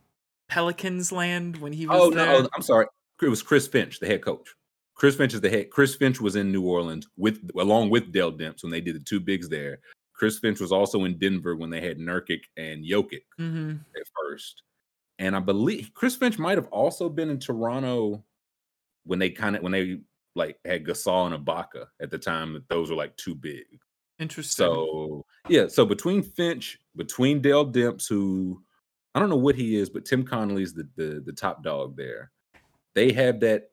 Pelicans 0.48 1.12
land 1.12 1.58
when 1.58 1.74
he 1.74 1.88
was 1.88 1.98
Oh 2.00 2.10
there. 2.12 2.26
no, 2.26 2.48
I'm 2.56 2.62
sorry. 2.62 2.86
It 3.22 3.28
was 3.28 3.44
Chris 3.44 3.68
Finch, 3.68 4.00
the 4.00 4.08
head 4.08 4.22
coach. 4.24 4.48
Chris 4.96 5.16
Finch 5.16 5.34
is 5.34 5.42
the 5.42 5.50
head. 5.50 5.70
Chris 5.70 5.96
Finch 5.96 6.22
was 6.22 6.36
in 6.36 6.52
New 6.52 6.62
Orleans 6.64 7.08
with 7.18 7.50
along 7.60 7.90
with 7.90 8.12
Dell 8.12 8.32
Demps 8.32 8.64
when 8.64 8.72
they 8.72 8.82
did 8.82 8.96
the 8.96 9.00
two 9.04 9.20
bigs 9.20 9.50
there. 9.50 9.80
Chris 10.22 10.38
Finch 10.38 10.60
was 10.60 10.72
also 10.72 11.06
in 11.06 11.18
Denver 11.18 11.56
when 11.56 11.72
they 11.72 11.82
had 11.82 11.98
Nurkic 11.98 12.44
and 12.56 12.86
Jokic 12.86 13.24
hmm 13.38 13.72
at 13.96 14.04
first. 14.22 14.62
And 15.18 15.36
I 15.36 15.40
believe 15.40 15.90
Chris 15.96 16.16
Finch 16.16 16.38
might 16.38 16.60
have 16.60 16.68
also 16.68 17.10
been 17.10 17.32
in 17.32 17.40
Toronto 17.40 18.24
when 19.04 19.18
they 19.18 19.32
kind 19.32 19.56
of 19.56 19.64
when 19.64 19.72
they 19.72 20.02
like 20.36 20.60
had 20.64 20.86
Gasol 20.86 21.34
and 21.34 21.44
Ibaka 21.44 21.88
at 22.00 22.12
the 22.12 22.20
time 22.20 22.54
that 22.54 22.70
those 22.70 22.92
were 22.92 22.96
like 22.96 23.18
too 23.18 23.34
big. 23.34 23.66
Interesting. 24.20 24.64
So 24.64 25.26
yeah, 25.50 25.66
so 25.68 25.88
between 25.88 26.22
Finch, 26.22 26.78
between 26.96 27.42
Dell 27.42 27.66
Demps, 27.66 28.08
who 28.08 28.62
I 29.16 29.20
don't 29.20 29.30
know 29.30 29.38
what 29.38 29.56
he 29.56 29.76
is, 29.76 29.90
but 29.90 30.06
Tim 30.06 30.24
Connolly's 30.24 30.76
the 30.76 30.88
the, 30.98 31.24
the 31.26 31.34
top 31.34 31.64
dog 31.64 31.98
there. 31.98 32.32
They 32.94 33.12
have 33.14 33.40
that 33.40 33.72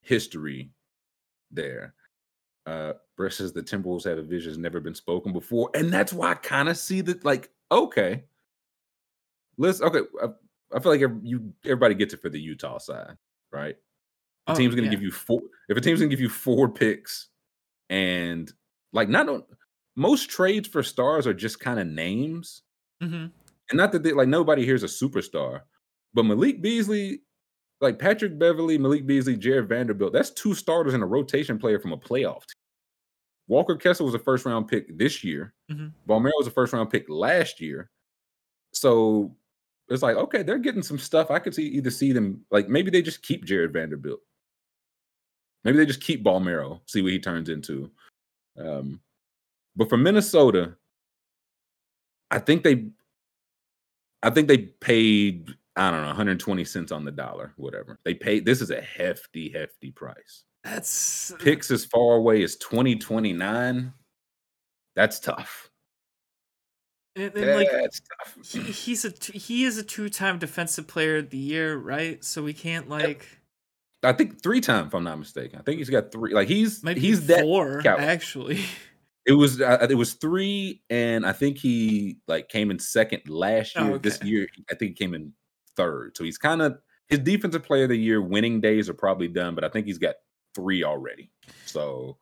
history 0.00 0.70
there. 1.50 1.92
Uh 2.64 2.94
Brett 3.20 3.34
says 3.34 3.52
the 3.52 3.62
Timberwolves 3.62 4.04
have 4.04 4.16
a 4.16 4.22
vision 4.22 4.50
has 4.50 4.56
never 4.56 4.80
been 4.80 4.94
spoken 4.94 5.34
before, 5.34 5.68
and 5.74 5.92
that's 5.92 6.10
why 6.10 6.30
I 6.30 6.34
kind 6.36 6.70
of 6.70 6.78
see 6.78 7.02
that. 7.02 7.22
Like, 7.22 7.50
okay, 7.70 8.24
let's 9.58 9.82
okay. 9.82 10.00
I, 10.22 10.28
I 10.74 10.80
feel 10.80 10.90
like 10.90 11.02
you 11.22 11.52
everybody 11.66 11.94
gets 11.94 12.14
it 12.14 12.22
for 12.22 12.30
the 12.30 12.40
Utah 12.40 12.78
side, 12.78 13.18
right? 13.52 13.76
The 14.46 14.54
Oh, 14.54 14.56
team's 14.56 14.74
going 14.74 14.84
to 14.84 14.90
yeah. 14.90 14.96
give 14.96 15.02
you 15.02 15.10
four. 15.10 15.42
If 15.68 15.76
a 15.76 15.82
team's 15.82 16.00
going 16.00 16.08
to 16.08 16.16
give 16.16 16.22
you 16.22 16.30
four 16.30 16.70
picks, 16.70 17.28
and 17.90 18.50
like 18.94 19.10
not 19.10 19.28
on 19.28 19.42
most 19.96 20.30
trades 20.30 20.66
for 20.66 20.82
stars 20.82 21.26
are 21.26 21.34
just 21.34 21.60
kind 21.60 21.78
of 21.78 21.86
names, 21.86 22.62
hmm 23.02 23.26
and 23.68 23.76
not 23.76 23.92
that 23.92 24.02
they 24.02 24.12
like 24.12 24.28
nobody 24.28 24.64
here's 24.64 24.82
a 24.82 24.86
superstar, 24.86 25.60
but 26.14 26.22
Malik 26.24 26.62
Beasley, 26.62 27.20
like 27.82 27.98
Patrick 27.98 28.38
Beverley, 28.38 28.78
Malik 28.78 29.06
Beasley, 29.06 29.36
Jarred 29.36 29.68
Vanderbilt, 29.68 30.14
that's 30.14 30.30
two 30.30 30.54
starters 30.54 30.94
and 30.94 31.02
a 31.02 31.06
rotation 31.06 31.58
player 31.58 31.78
from 31.78 31.92
a 31.92 31.98
playoff 31.98 32.46
team. 32.46 32.59
Walker 33.50 33.74
Kessler 33.74 34.06
was 34.06 34.14
a 34.14 34.18
first 34.20 34.46
round 34.46 34.68
pick 34.68 34.96
this 34.96 35.24
year. 35.24 35.52
Mhm. 35.68 35.92
Bolmaro 36.08 36.30
was 36.38 36.46
a 36.46 36.52
first 36.52 36.72
round 36.72 36.88
pick 36.88 37.08
last 37.08 37.60
year. 37.60 37.90
So 38.72 39.36
it's 39.88 40.04
like, 40.04 40.16
okay, 40.16 40.44
they're 40.44 40.58
getting 40.58 40.84
some 40.84 40.98
stuff. 40.98 41.32
I 41.32 41.40
could 41.40 41.52
see 41.52 41.66
either 41.66 41.90
see 41.90 42.12
them 42.12 42.46
like 42.52 42.68
maybe 42.68 42.92
they 42.92 43.02
just 43.02 43.22
keep 43.22 43.44
Jarred 43.44 43.72
Vanderbilt. 43.72 44.20
Maybe 45.64 45.78
they 45.78 45.84
just 45.84 46.00
keep 46.00 46.22
Bolmaro, 46.22 46.80
see 46.86 47.02
what 47.02 47.10
he 47.10 47.18
turns 47.18 47.48
into. 47.48 47.90
Um, 48.56 49.00
but 49.74 49.88
for 49.88 49.96
Minnesota, 49.96 50.76
I 52.30 52.38
think 52.38 52.62
they 52.62 52.88
I 54.22 54.30
think 54.30 54.46
they 54.46 54.58
paid, 54.58 55.48
I 55.74 55.90
don't 55.90 56.02
know, 56.02 56.06
120 56.08 56.64
cents 56.64 56.92
on 56.92 57.04
the 57.04 57.10
dollar, 57.10 57.52
whatever. 57.56 57.98
They 58.04 58.14
paid 58.14 58.44
this 58.44 58.60
is 58.60 58.70
a 58.70 58.80
hefty, 58.80 59.50
hefty 59.50 59.90
price. 59.90 60.44
That's 60.64 61.32
Picks 61.38 61.70
as 61.70 61.84
far 61.84 62.16
away 62.16 62.42
as 62.42 62.56
2029. 62.56 63.92
That's 64.94 65.18
tough. 65.20 65.70
and, 67.16 67.34
and, 67.34 67.54
like 67.58 67.70
That's 67.70 68.00
tough. 68.00 68.36
he, 68.46 68.60
he's 68.60 69.04
a 69.04 69.12
he 69.32 69.64
is 69.64 69.78
a 69.78 69.82
two 69.82 70.08
time 70.08 70.38
defensive 70.38 70.86
player 70.86 71.18
of 71.18 71.30
the 71.30 71.38
year, 71.38 71.76
right? 71.76 72.22
So 72.24 72.42
we 72.42 72.52
can't 72.52 72.88
like 72.88 73.26
I 74.02 74.12
think 74.12 74.42
three 74.42 74.60
time, 74.60 74.86
if 74.86 74.94
I'm 74.94 75.04
not 75.04 75.18
mistaken. 75.18 75.58
I 75.58 75.62
think 75.62 75.78
he's 75.78 75.90
got 75.90 76.10
three. 76.12 76.32
Like 76.34 76.48
he's 76.48 76.82
maybe 76.82 77.00
he's 77.00 77.26
that 77.26 77.40
four 77.40 77.82
caliber. 77.82 78.02
actually. 78.04 78.60
It 79.26 79.34
was 79.34 79.60
uh, 79.60 79.86
it 79.88 79.94
was 79.94 80.14
three, 80.14 80.82
and 80.88 81.26
I 81.26 81.32
think 81.32 81.58
he 81.58 82.16
like 82.26 82.48
came 82.48 82.70
in 82.70 82.78
second 82.78 83.22
last 83.28 83.74
Oh, 83.76 83.86
year. 83.88 83.98
This 83.98 84.22
year, 84.22 84.48
I 84.70 84.74
think 84.74 84.90
he 84.92 84.94
came 84.94 85.14
in 85.14 85.34
third. 85.76 86.16
So 86.16 86.24
he's 86.24 86.38
kind 86.38 86.62
of 86.62 86.78
his 87.06 87.18
defensive 87.18 87.62
player 87.62 87.82
of 87.84 87.90
the 87.90 87.98
year 87.98 88.22
winning 88.22 88.60
days 88.62 88.88
are 88.88 88.94
probably 88.94 89.28
done, 89.28 89.54
but 89.54 89.62
I 89.62 89.68
think 89.68 89.86
he's 89.86 89.98
got 89.98 90.14
three 90.54 90.84
already. 90.84 91.30
So 91.66 92.16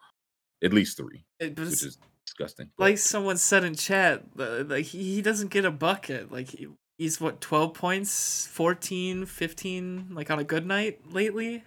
at 0.63 0.73
least 0.73 0.97
three, 0.97 1.25
was 1.41 1.51
which 1.71 1.83
is 1.85 1.99
disgusting. 2.27 2.71
but- 2.77 2.85
like 2.85 2.99
someone 2.99 3.37
said 3.37 3.65
in 3.65 3.75
chat, 3.75 4.23
uh, 4.39 4.65
like 4.67 4.85
he, 4.87 5.15
he 5.17 5.23
doesn't 5.23 5.51
get 5.51 5.65
a 5.65 5.71
bucket. 5.71 6.31
Like 6.33 6.49
he, 6.51 6.67
he's 6.99 7.21
what 7.21 7.41
12 7.41 7.75
points, 7.75 8.47
14, 8.49 9.25
15 9.27 10.09
like 10.11 10.31
on 10.31 10.39
a 10.39 10.45
good 10.45 10.67
night 10.67 11.01
lately. 11.13 11.63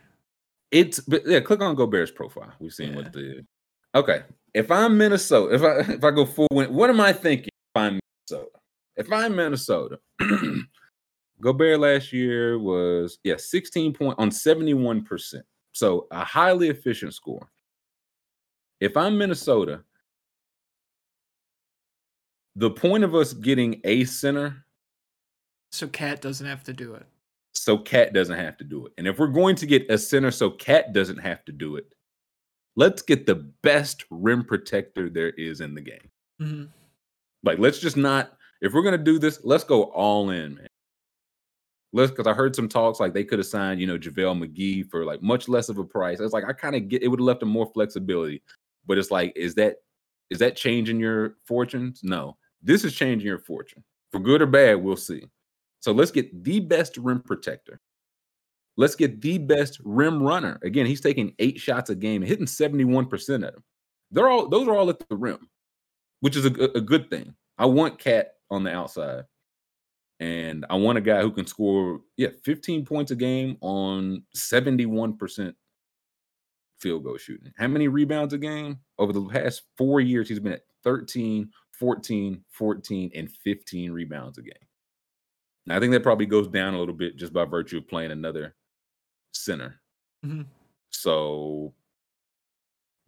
It's 0.71 0.99
but 1.01 1.23
yeah, 1.25 1.41
click 1.41 1.61
on 1.61 1.75
Gobert's 1.75 2.11
profile. 2.11 2.53
We've 2.59 2.71
seen 2.73 2.91
Yeah. 2.91 2.95
what 2.95 3.13
the 3.13 3.45
okay. 3.95 4.23
If 4.53 4.69
I'm 4.71 4.97
Minnesota, 4.97 5.53
if 5.55 5.61
I 5.63 5.93
if 5.93 6.03
I 6.03 6.11
go 6.11 6.25
full 6.25 6.47
win, 6.51 6.73
what 6.73 6.89
am 6.89 6.99
I 7.01 7.11
thinking? 7.13 7.49
If 7.73 7.81
I'm 7.81 7.99
Minnesota, 8.29 8.49
if 8.97 9.11
I'm 9.11 9.35
Minnesota, 9.35 9.99
Gobert 11.41 11.79
last 11.79 12.13
year 12.13 12.59
was 12.59 13.17
yeah 13.23 13.35
16 13.38 13.93
point 13.93 14.15
on 14.17 14.29
71 14.31 15.03
percent, 15.03 15.45
so 15.72 16.07
a 16.11 16.23
highly 16.23 16.69
efficient 16.69 17.14
score. 17.14 17.49
If 18.80 18.98
I'm 18.98 19.18
Minnesota, 19.18 19.84
the 22.56 22.72
point 22.72 23.03
of 23.03 23.15
us 23.15 23.34
getting 23.34 23.80
a 23.84 24.03
center 24.06 24.65
So 25.72 25.88
Cat 25.88 26.22
doesn't 26.22 26.45
have 26.48 26.64
to 26.65 26.73
do 26.73 26.95
it. 26.95 27.06
so 27.53 27.77
Cat 27.77 28.14
doesn't 28.14 28.38
have 28.38 28.57
to 28.57 28.64
do 28.64 28.85
it. 28.85 28.93
And 28.98 29.07
if 29.07 29.19
we're 29.19 29.27
going 29.27 29.56
to 29.57 29.65
get 29.65 29.89
a 29.89 29.98
center 29.98 30.31
so 30.31 30.49
Cat 30.52 30.93
doesn't 30.93 31.19
have 31.19 31.45
to 31.45 31.52
do 31.52 31.76
it, 31.77 31.85
let's 32.76 33.02
get 33.02 33.26
the 33.26 33.35
best 33.64 34.06
rim 34.10 34.43
protector 34.43 35.10
there 35.10 35.30
is 35.31 35.61
in 35.61 35.73
the 35.76 35.81
game. 35.81 36.10
hmm 36.39 36.64
Like, 37.43 37.60
let's 37.60 37.80
just 37.80 37.98
not, 37.98 38.38
if 38.61 38.73
we're 38.73 38.84
going 38.84 38.98
to 38.98 39.03
do 39.03 39.19
this, 39.19 39.39
let's 39.43 39.64
go 39.64 39.84
all 39.85 40.30
in, 40.31 40.56
man. 40.56 40.68
Let's, 41.93 42.11
because 42.11 42.27
I 42.27 42.34
heard 42.34 42.55
some 42.55 42.69
talks 42.69 42.99
like 42.99 43.13
they 43.13 43.26
could 43.26 43.39
have 43.39 43.47
signed, 43.47 43.81
you 43.81 43.88
know, 43.88 43.97
JaVale 43.97 44.47
McGee 44.47 44.89
for 44.89 45.03
like 45.03 45.22
much 45.22 45.49
less 45.49 45.68
of 45.68 45.77
a 45.77 45.84
price. 45.84 46.19
It's 46.19 46.34
like, 46.34 46.45
I 46.47 46.53
kind 46.53 46.76
of 46.76 46.88
get 46.88 47.03
it 47.03 47.09
would 47.09 47.19
have 47.19 47.26
left 47.26 47.41
them 47.41 47.49
more 47.49 47.69
flexibility. 47.73 48.41
But 48.85 48.97
it's 48.97 49.11
like, 49.11 49.34
is 49.35 49.55
that, 49.55 49.77
is 50.30 50.39
that 50.39 50.55
changing 50.55 50.99
your 50.99 51.35
fortunes? 51.45 52.01
No, 52.03 52.38
this 52.61 52.85
is 52.85 52.93
changing 52.93 53.27
your 53.27 53.39
fortune 53.39 53.84
for 54.11 54.19
good 54.19 54.41
or 54.41 54.45
bad. 54.45 54.76
We'll 54.76 54.95
see. 54.95 55.23
So 55.80 55.91
let's 55.91 56.11
get 56.11 56.43
the 56.43 56.59
best 56.59 56.97
rim 56.97 57.22
protector. 57.22 57.81
Let's 58.77 58.95
get 58.95 59.22
the 59.22 59.38
best 59.38 59.80
rim 59.84 60.23
runner. 60.23 60.59
Again, 60.63 60.85
he's 60.85 61.01
taking 61.01 61.34
eight 61.39 61.59
shots 61.59 61.89
a 61.89 61.95
game, 61.95 62.22
hitting 62.22 62.45
71% 62.45 63.35
of 63.35 63.41
them. 63.41 63.63
They're 64.11 64.30
all 64.30 64.47
those 64.47 64.68
are 64.68 64.76
all 64.76 64.89
at 64.89 64.99
the 65.09 65.15
rim, 65.15 65.49
which 66.19 66.35
is 66.35 66.45
a, 66.45 66.49
a 66.76 66.81
good 66.81 67.09
thing. 67.09 67.34
I 67.57 67.65
want 67.65 67.99
Cat 67.99 68.34
on 68.49 68.63
the 68.63 68.73
outside. 68.73 69.23
And 70.22 70.68
I 70.69 70.76
want 70.76 70.99
a 70.99 71.02
guy 71.02 71.22
who 71.22 71.31
can 71.31 71.48
score, 71.48 71.99
yeah, 72.15 72.30
15 72.43 72.85
points 72.85 73.10
a 73.10 73.15
game 73.15 73.57
on 73.60 74.22
71% 74.35 75.56
field 76.80 77.03
goal 77.03 77.18
shooting. 77.18 77.52
How 77.57 77.68
many 77.68 77.88
rebounds 77.88 78.31
a 78.31 78.38
game? 78.38 78.77
Over 78.99 79.14
the 79.14 79.26
past 79.26 79.64
four 79.80 79.99
years, 79.99 80.30
he's 80.30 80.39
been 80.39 80.53
at 80.53 80.61
13, 80.84 81.49
14, 81.72 82.43
14, 82.52 83.11
and 83.15 83.31
15 83.31 83.91
rebounds 83.91 84.38
a 84.38 84.43
game. 84.43 84.53
Now, 85.65 85.77
I 85.77 85.80
think 85.80 85.91
that 85.91 86.03
probably 86.03 86.27
goes 86.27 86.48
down 86.48 86.76
a 86.76 86.80
little 86.80 86.93
bit 86.93 87.18
just 87.18 87.34
by 87.34 87.43
virtue 87.45 87.80
of 87.80 87.88
playing 87.88 88.11
another 88.11 88.56
center. 89.34 89.81
Mhm. 90.23 90.45
So, 90.91 91.73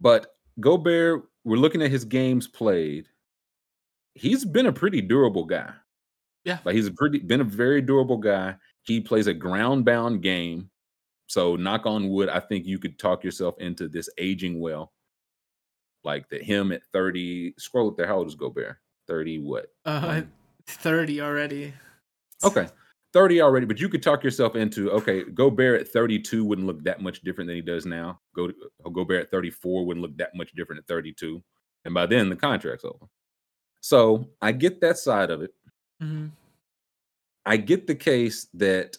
but 0.00 0.36
Gobert, 0.58 1.28
we're 1.44 1.58
looking 1.58 1.82
at 1.82 1.92
his 1.92 2.04
games 2.04 2.48
played. 2.48 3.08
He's 4.14 4.44
been 4.44 4.66
a 4.66 4.72
pretty 4.72 5.00
durable 5.00 5.44
guy. 5.44 5.74
Yeah. 6.44 6.58
Like 6.64 6.74
he's 6.74 6.86
a 6.86 6.92
pretty 6.92 7.18
been 7.18 7.40
a 7.40 7.44
very 7.44 7.80
durable 7.80 8.18
guy. 8.18 8.56
He 8.82 9.00
plays 9.00 9.26
a 9.26 9.34
ground 9.34 9.84
bound 9.84 10.22
game. 10.22 10.70
So 11.26 11.56
knock 11.56 11.86
on 11.86 12.10
wood, 12.10 12.28
I 12.28 12.40
think 12.40 12.66
you 12.66 12.78
could 12.78 12.98
talk 12.98 13.24
yourself 13.24 13.54
into 13.58 13.88
this 13.88 14.08
aging 14.18 14.60
well. 14.60 14.92
Like 16.04 16.28
that 16.28 16.42
him 16.42 16.70
at 16.70 16.82
30. 16.92 17.54
Scroll 17.58 17.88
up 17.88 17.96
there. 17.96 18.06
How 18.06 18.18
old 18.18 18.28
is 18.28 18.34
Gobert? 18.34 18.76
30 19.08 19.38
what? 19.38 19.66
Uh, 19.86 20.22
Um, 20.22 20.32
30 20.66 21.20
already. 21.20 21.72
Okay. 22.42 22.68
30 23.14 23.40
already, 23.40 23.64
but 23.64 23.80
you 23.80 23.88
could 23.88 24.02
talk 24.02 24.24
yourself 24.24 24.56
into 24.56 24.90
okay, 24.90 25.22
Gobert 25.22 25.80
at 25.80 25.88
32 25.88 26.44
wouldn't 26.44 26.66
look 26.66 26.82
that 26.82 27.00
much 27.00 27.22
different 27.22 27.46
than 27.46 27.54
he 27.54 27.62
does 27.62 27.86
now. 27.86 28.20
Go 28.34 28.48
to 28.48 28.54
uh, 28.84 28.90
Gobert 28.90 29.22
at 29.22 29.30
34 29.30 29.86
wouldn't 29.86 30.02
look 30.02 30.16
that 30.18 30.34
much 30.34 30.52
different 30.52 30.80
at 30.80 30.88
32. 30.88 31.42
And 31.84 31.94
by 31.94 32.06
then 32.06 32.28
the 32.28 32.36
contract's 32.36 32.84
over. 32.84 33.06
So 33.80 34.30
I 34.42 34.50
get 34.52 34.80
that 34.80 34.98
side 34.98 35.30
of 35.30 35.42
it. 35.42 35.52
Hmm 36.00 36.26
I 37.46 37.58
get 37.58 37.86
the 37.86 37.94
case 37.94 38.46
that 38.54 38.96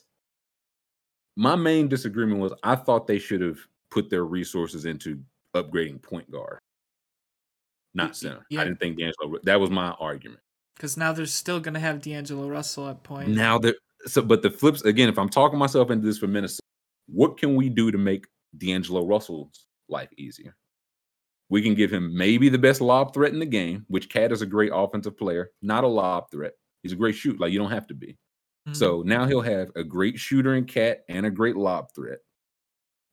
my 1.36 1.56
main 1.56 1.88
disagreement 1.88 2.40
was 2.40 2.54
I 2.64 2.76
thought 2.76 3.08
they 3.08 3.20
should 3.20 3.42
have 3.42 3.58
put 3.90 4.10
their 4.10 4.26
resources 4.26 4.86
into 4.86 5.20
upgrading 5.56 6.02
point 6.02 6.30
guard, 6.32 6.60
not 7.94 8.16
center. 8.16 8.46
yeah. 8.50 8.62
I 8.62 8.66
didn't 8.66 8.80
think 8.80 9.00
D'Angelo. 9.00 9.40
That 9.44 9.60
was 9.60 9.70
my 9.70 9.92
argument. 10.00 10.42
Because 10.76 10.98
now 10.98 11.14
they're 11.14 11.26
still 11.26 11.60
gonna 11.60 11.80
have 11.80 12.02
D'Angelo 12.02 12.48
Russell 12.48 12.90
at 12.90 13.04
point. 13.04 13.30
Now 13.30 13.58
that 13.60 13.76
so, 14.06 14.22
but 14.22 14.44
the 14.44 14.52
flips 14.52 14.84
again. 14.84 15.10
If 15.10 15.18
I'm 15.18 15.30
talking 15.30 15.58
myself 15.58 15.90
into 15.90 16.06
this 16.06 16.18
for 16.18 16.28
Minnesota, 16.28 16.62
what 17.08 17.38
can 17.38 17.56
we 17.56 17.70
do 17.70 17.92
to 17.92 17.98
make 17.98 18.28
D'Angelo 18.58 19.06
Russell's 19.08 19.66
life 19.90 20.10
easier? 20.18 20.56
We 21.50 21.62
can 21.62 21.76
give 21.76 21.92
him 21.92 22.16
maybe 22.16 22.50
the 22.50 22.58
best 22.58 22.82
lob 22.82 23.14
threat 23.14 23.34
in 23.34 23.40
the 23.40 23.46
game, 23.46 23.86
which 23.88 24.10
Cat 24.10 24.32
is 24.32 24.42
a 24.42 24.48
great 24.48 24.72
offensive 24.74 25.18
player, 25.18 25.52
not 25.62 25.84
a 25.84 25.88
lob 25.88 26.32
threat. 26.32 26.54
He's 26.86 26.92
a 26.92 26.96
great 26.96 27.16
shoot. 27.16 27.40
Like 27.40 27.52
you 27.52 27.58
don't 27.58 27.72
have 27.72 27.88
to 27.88 27.96
be. 27.96 28.16
Mhm. 28.68 28.76
So 28.76 29.02
now 29.02 29.26
he'll 29.26 29.42
have 29.42 29.72
a 29.76 29.84
great 29.84 30.20
shooter 30.20 30.54
in 30.54 30.66
Cat 30.66 31.04
and 31.10 31.26
a 31.26 31.32
great 31.32 31.56
lob 31.56 31.92
threat. 31.96 32.20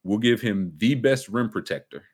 We'll 0.05 0.19
give 0.19 0.43
him 0.43 0.75
the 0.77 0.95
best 0.95 1.31
rim 1.31 1.49
protector. 1.49 2.05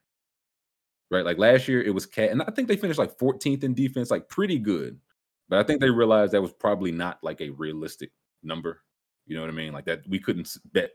Right. 1.11 1.25
Like 1.25 1.37
last 1.37 1.67
year, 1.67 1.83
it 1.83 1.93
was 1.93 2.07
Cat. 2.07 2.31
And 2.31 2.43
I 2.43 2.53
think 2.53 2.69
they 2.69 2.77
finished 2.77 3.01
like 3.01 3.19
14th 3.19 3.65
in 3.65 3.75
defense, 3.75 4.09
like 4.09 4.29
pretty 4.29 4.61
good. 4.61 5.01
But 5.49 5.59
I 5.59 5.65
think 5.65 5.81
they 5.81 5.91
realized 5.91 6.31
that 6.33 6.43
was 6.43 6.53
probably 6.53 6.93
not 6.93 7.19
like 7.25 7.41
a 7.41 7.51
realistic 7.51 8.13
number. 8.45 8.85
You 9.27 9.35
know 9.35 9.41
what 9.41 9.51
I 9.51 9.55
mean? 9.55 9.73
Like 9.73 9.87
that 9.87 10.03
we 10.09 10.21
couldn't 10.21 10.57
bet, 10.73 10.93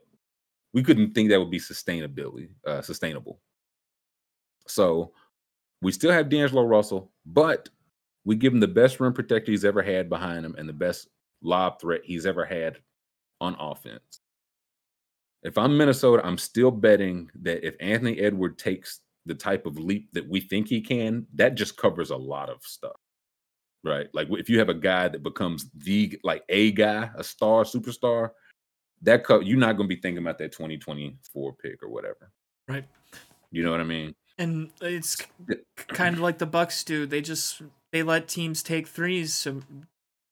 we 0.71 0.81
couldn't 0.81 1.13
think 1.13 1.27
that 1.29 1.39
would 1.39 1.51
be 1.51 1.59
sustainability, 1.59 2.51
uh, 2.65 2.81
sustainable. 2.81 3.41
So 4.67 5.11
we 5.81 5.91
still 5.91 6.13
have 6.13 6.29
D'Angelo 6.29 6.63
Russell, 6.63 7.11
but 7.25 7.67
we 8.25 8.35
give 8.35 8.53
him 8.53 8.59
the 8.59 8.67
best 8.67 8.99
rim 8.99 9.13
protector 9.13 9.51
he's 9.51 9.65
ever 9.65 9.81
had 9.81 10.09
behind 10.09 10.45
him 10.45 10.55
and 10.57 10.67
the 10.67 10.73
best 10.73 11.09
lob 11.41 11.79
threat 11.79 12.01
he's 12.03 12.25
ever 12.25 12.45
had 12.45 12.77
on 13.41 13.55
offense. 13.59 14.21
If 15.43 15.57
I'm 15.57 15.77
Minnesota, 15.77 16.25
I'm 16.25 16.37
still 16.37 16.71
betting 16.71 17.29
that 17.41 17.65
if 17.67 17.75
Anthony 17.81 18.19
Edward 18.19 18.57
takes 18.57 19.01
the 19.25 19.35
type 19.35 19.65
of 19.65 19.77
leap 19.77 20.09
that 20.13 20.27
we 20.27 20.39
think 20.39 20.67
he 20.67 20.79
can, 20.81 21.25
that 21.35 21.55
just 21.55 21.75
covers 21.75 22.11
a 22.11 22.17
lot 22.17 22.49
of 22.49 22.63
stuff. 22.63 22.95
Right? 23.83 24.07
Like 24.13 24.29
if 24.31 24.49
you 24.49 24.59
have 24.59 24.69
a 24.69 24.73
guy 24.73 25.09
that 25.09 25.23
becomes 25.23 25.69
the 25.75 26.17
like 26.23 26.43
a 26.47 26.71
guy, 26.71 27.09
a 27.17 27.23
star, 27.23 27.63
superstar, 27.63 28.29
that 29.01 29.25
co- 29.25 29.41
you're 29.41 29.57
not 29.57 29.75
going 29.75 29.89
to 29.89 29.95
be 29.95 30.01
thinking 30.01 30.23
about 30.23 30.37
that 30.37 30.53
2024 30.53 31.53
pick 31.55 31.83
or 31.83 31.89
whatever. 31.89 32.31
Right. 32.69 32.85
You 33.51 33.63
know 33.63 33.71
what 33.71 33.81
I 33.81 33.83
mean? 33.83 34.15
and 34.37 34.69
it's 34.81 35.17
kind 35.75 36.15
of 36.15 36.21
like 36.21 36.37
the 36.37 36.45
Bucks 36.45 36.83
do. 36.83 37.05
They 37.05 37.21
just 37.21 37.61
they 37.93 38.01
let 38.01 38.27
teams 38.27 38.63
take 38.63 38.87
threes, 38.87 39.35
so 39.35 39.61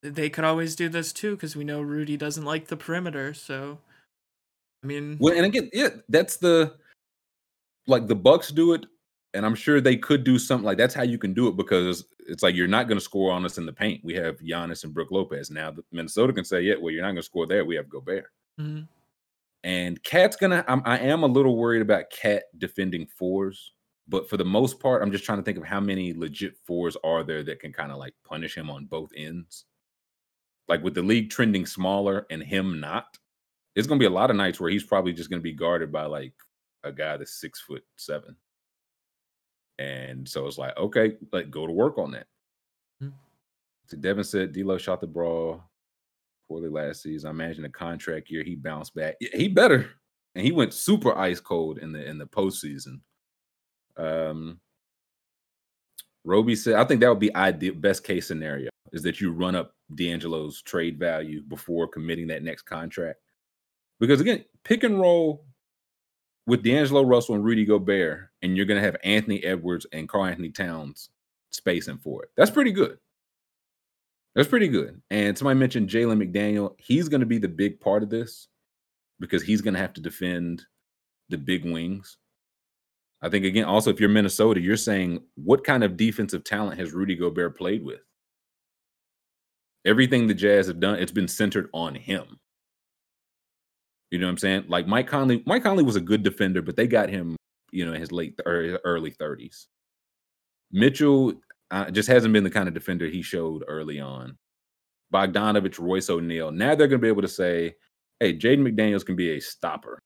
they 0.01 0.29
could 0.29 0.43
always 0.43 0.75
do 0.75 0.89
this 0.89 1.13
too. 1.13 1.35
Because 1.35 1.55
we 1.55 1.63
know 1.63 1.79
Rudy 1.79 2.17
doesn't 2.17 2.43
like 2.43 2.67
the 2.67 2.75
perimeter. 2.75 3.33
So, 3.35 3.77
I 4.83 4.87
mean, 4.87 5.17
Well, 5.19 5.37
and 5.37 5.45
again, 5.45 5.69
yeah, 5.71 5.89
that's 6.09 6.37
the 6.37 6.73
like 7.87 8.07
the 8.07 8.15
Bucks 8.15 8.49
do 8.49 8.73
it, 8.73 8.85
and 9.35 9.45
I'm 9.45 9.53
sure 9.53 9.79
they 9.79 9.95
could 9.95 10.23
do 10.23 10.39
something 10.39 10.65
like 10.65 10.79
that's 10.79 10.95
how 10.95 11.03
you 11.03 11.19
can 11.19 11.35
do 11.35 11.47
it 11.47 11.55
because 11.55 12.03
it's 12.27 12.41
like 12.41 12.55
you're 12.55 12.67
not 12.67 12.87
going 12.87 12.97
to 12.97 13.03
score 13.03 13.31
on 13.31 13.45
us 13.45 13.59
in 13.59 13.67
the 13.67 13.73
paint. 13.73 14.03
We 14.03 14.15
have 14.15 14.39
Giannis 14.39 14.83
and 14.83 14.93
Brooke 14.93 15.11
Lopez 15.11 15.51
now. 15.51 15.69
The 15.69 15.83
Minnesota 15.91 16.33
can 16.33 16.43
say, 16.43 16.61
yeah, 16.61 16.75
well, 16.81 16.91
you're 16.91 17.03
not 17.03 17.09
going 17.09 17.17
to 17.17 17.23
score 17.23 17.45
there. 17.45 17.63
We 17.63 17.75
have 17.75 17.89
Gobert, 17.89 18.25
mhm. 18.59 18.87
and 19.63 20.01
Cat's 20.03 20.35
gonna. 20.35 20.65
I'm, 20.67 20.81
I 20.83 20.97
am 20.97 21.21
a 21.21 21.27
little 21.27 21.57
worried 21.57 21.83
about 21.83 22.09
Cat 22.09 22.45
defending 22.57 23.05
fours, 23.05 23.73
but 24.07 24.29
for 24.29 24.37
the 24.37 24.45
most 24.45 24.79
part, 24.79 25.01
I'm 25.01 25.11
just 25.11 25.23
trying 25.23 25.37
to 25.39 25.43
think 25.43 25.57
of 25.57 25.63
how 25.63 25.79
many 25.79 26.13
legit 26.13 26.57
fours 26.65 26.97
are 27.03 27.23
there 27.23 27.43
that 27.43 27.59
can 27.59 27.71
kind 27.71 27.91
of 27.91 27.97
like 27.97 28.13
punish 28.25 28.55
him 28.55 28.69
on 28.69 28.85
both 28.85 29.11
ends. 29.15 29.65
Like 30.67 30.83
with 30.83 30.95
the 30.95 31.01
league 31.01 31.29
trending 31.29 31.65
smaller 31.65 32.25
and 32.29 32.41
him 32.41 32.79
not, 32.79 33.17
it's 33.75 33.87
gonna 33.87 33.99
be 33.99 34.05
a 34.05 34.09
lot 34.09 34.29
of 34.29 34.35
nights 34.35 34.59
where 34.59 34.69
he's 34.69 34.83
probably 34.83 35.13
just 35.13 35.29
gonna 35.29 35.41
be 35.41 35.53
guarded 35.53 35.91
by 35.91 36.05
like 36.05 36.33
a 36.83 36.91
guy 36.91 37.17
that's 37.17 37.39
six 37.39 37.61
foot 37.61 37.83
seven. 37.95 38.35
And 39.79 40.27
so 40.27 40.45
it's 40.47 40.57
like, 40.57 40.77
okay, 40.77 41.17
like 41.31 41.49
go 41.49 41.65
to 41.65 41.73
work 41.73 41.97
on 41.97 42.11
that. 42.11 42.27
Mhm. 43.01 43.13
So 43.87 43.97
Devin 43.97 44.23
said 44.23 44.53
D'Lo 44.53 44.77
shot 44.77 45.01
the 45.01 45.07
ball 45.07 45.63
poorly 46.47 46.69
last 46.69 47.03
season. 47.03 47.29
I 47.29 47.31
imagine 47.31 47.63
the 47.63 47.69
contract 47.69 48.29
year 48.29 48.43
he 48.43 48.55
bounced 48.55 48.93
back. 48.93 49.15
He 49.19 49.47
better. 49.47 49.89
And 50.35 50.45
he 50.45 50.51
went 50.51 50.73
super 50.73 51.17
ice 51.17 51.39
cold 51.39 51.77
in 51.79 51.91
the 51.91 52.05
in 52.05 52.17
the 52.17 52.27
postseason. 52.27 53.01
Um 53.97 54.59
Roby 56.23 56.55
said, 56.55 56.75
I 56.75 56.83
think 56.85 57.01
that 57.01 57.09
would 57.09 57.19
be 57.19 57.35
ideal 57.35 57.73
best 57.73 58.03
case 58.03 58.27
scenario 58.27 58.69
is 58.93 59.03
that 59.03 59.21
you 59.21 59.31
run 59.31 59.55
up 59.55 59.73
D'Angelo's 59.95 60.61
trade 60.61 60.99
value 60.99 61.41
before 61.41 61.87
committing 61.87 62.27
that 62.27 62.43
next 62.43 62.63
contract. 62.63 63.19
Because 63.99 64.21
again, 64.21 64.43
pick 64.63 64.83
and 64.83 64.99
roll 64.99 65.45
with 66.47 66.63
D'Angelo 66.63 67.03
Russell 67.03 67.35
and 67.35 67.43
Rudy 67.43 67.65
Gobert, 67.65 68.29
and 68.41 68.57
you're 68.57 68.65
gonna 68.65 68.81
have 68.81 68.97
Anthony 69.03 69.43
Edwards 69.43 69.85
and 69.93 70.09
Karl-Anthony 70.09 70.49
Towns 70.49 71.09
spacing 71.51 71.97
for 71.97 72.23
it. 72.23 72.29
That's 72.35 72.51
pretty 72.51 72.71
good. 72.71 72.97
That's 74.35 74.49
pretty 74.49 74.67
good. 74.67 75.01
And 75.09 75.37
somebody 75.37 75.59
mentioned 75.59 75.89
Jalen 75.89 76.21
McDaniel. 76.21 76.75
He's 76.77 77.09
gonna 77.09 77.25
be 77.25 77.37
the 77.37 77.47
big 77.47 77.79
part 77.79 78.03
of 78.03 78.09
this 78.09 78.47
because 79.19 79.43
he's 79.43 79.61
gonna 79.61 79.79
have 79.79 79.93
to 79.93 80.01
defend 80.01 80.65
the 81.29 81.37
big 81.37 81.65
wings. 81.65 82.17
I 83.21 83.29
think 83.29 83.45
again, 83.45 83.65
also 83.65 83.91
if 83.91 83.99
you're 83.99 84.09
Minnesota, 84.09 84.59
you're 84.59 84.77
saying 84.77 85.21
what 85.35 85.63
kind 85.63 85.83
of 85.83 85.97
defensive 85.97 86.43
talent 86.43 86.79
has 86.79 86.91
Rudy 86.91 87.15
Gobert 87.15 87.57
played 87.57 87.83
with? 87.83 88.01
Everything 89.85 90.27
the 90.27 90.33
Jazz 90.33 90.67
have 90.67 90.79
done, 90.79 90.99
it's 90.99 91.11
been 91.11 91.27
centered 91.27 91.69
on 91.73 91.95
him. 91.95 92.39
You 94.09 94.19
know 94.19 94.27
what 94.27 94.31
I'm 94.31 94.37
saying? 94.37 94.65
Like 94.67 94.87
Mike 94.87 95.07
Conley, 95.07 95.43
Mike 95.45 95.63
Conley 95.63 95.83
was 95.83 95.95
a 95.95 96.01
good 96.01 96.23
defender, 96.23 96.61
but 96.61 96.75
they 96.75 96.87
got 96.87 97.09
him, 97.09 97.35
you 97.71 97.85
know, 97.85 97.93
in 97.93 98.01
his 98.01 98.11
late 98.11 98.39
or 98.45 98.79
early 98.83 99.11
30s. 99.11 99.67
Mitchell 100.71 101.33
uh, 101.69 101.89
just 101.91 102.09
hasn't 102.09 102.33
been 102.33 102.43
the 102.43 102.49
kind 102.49 102.67
of 102.67 102.73
defender 102.73 103.07
he 103.07 103.21
showed 103.21 103.63
early 103.67 103.99
on. 103.99 104.37
Bogdanovich, 105.13 105.79
Royce 105.79 106.09
O'Neale. 106.09 106.51
Now 106.51 106.75
they're 106.75 106.87
going 106.87 106.99
to 106.99 107.05
be 107.05 107.07
able 107.07 107.21
to 107.21 107.27
say, 107.27 107.75
hey, 108.19 108.37
Jaden 108.37 108.67
McDaniels 108.67 109.05
can 109.05 109.15
be 109.15 109.31
a 109.31 109.39
stopper. 109.39 109.99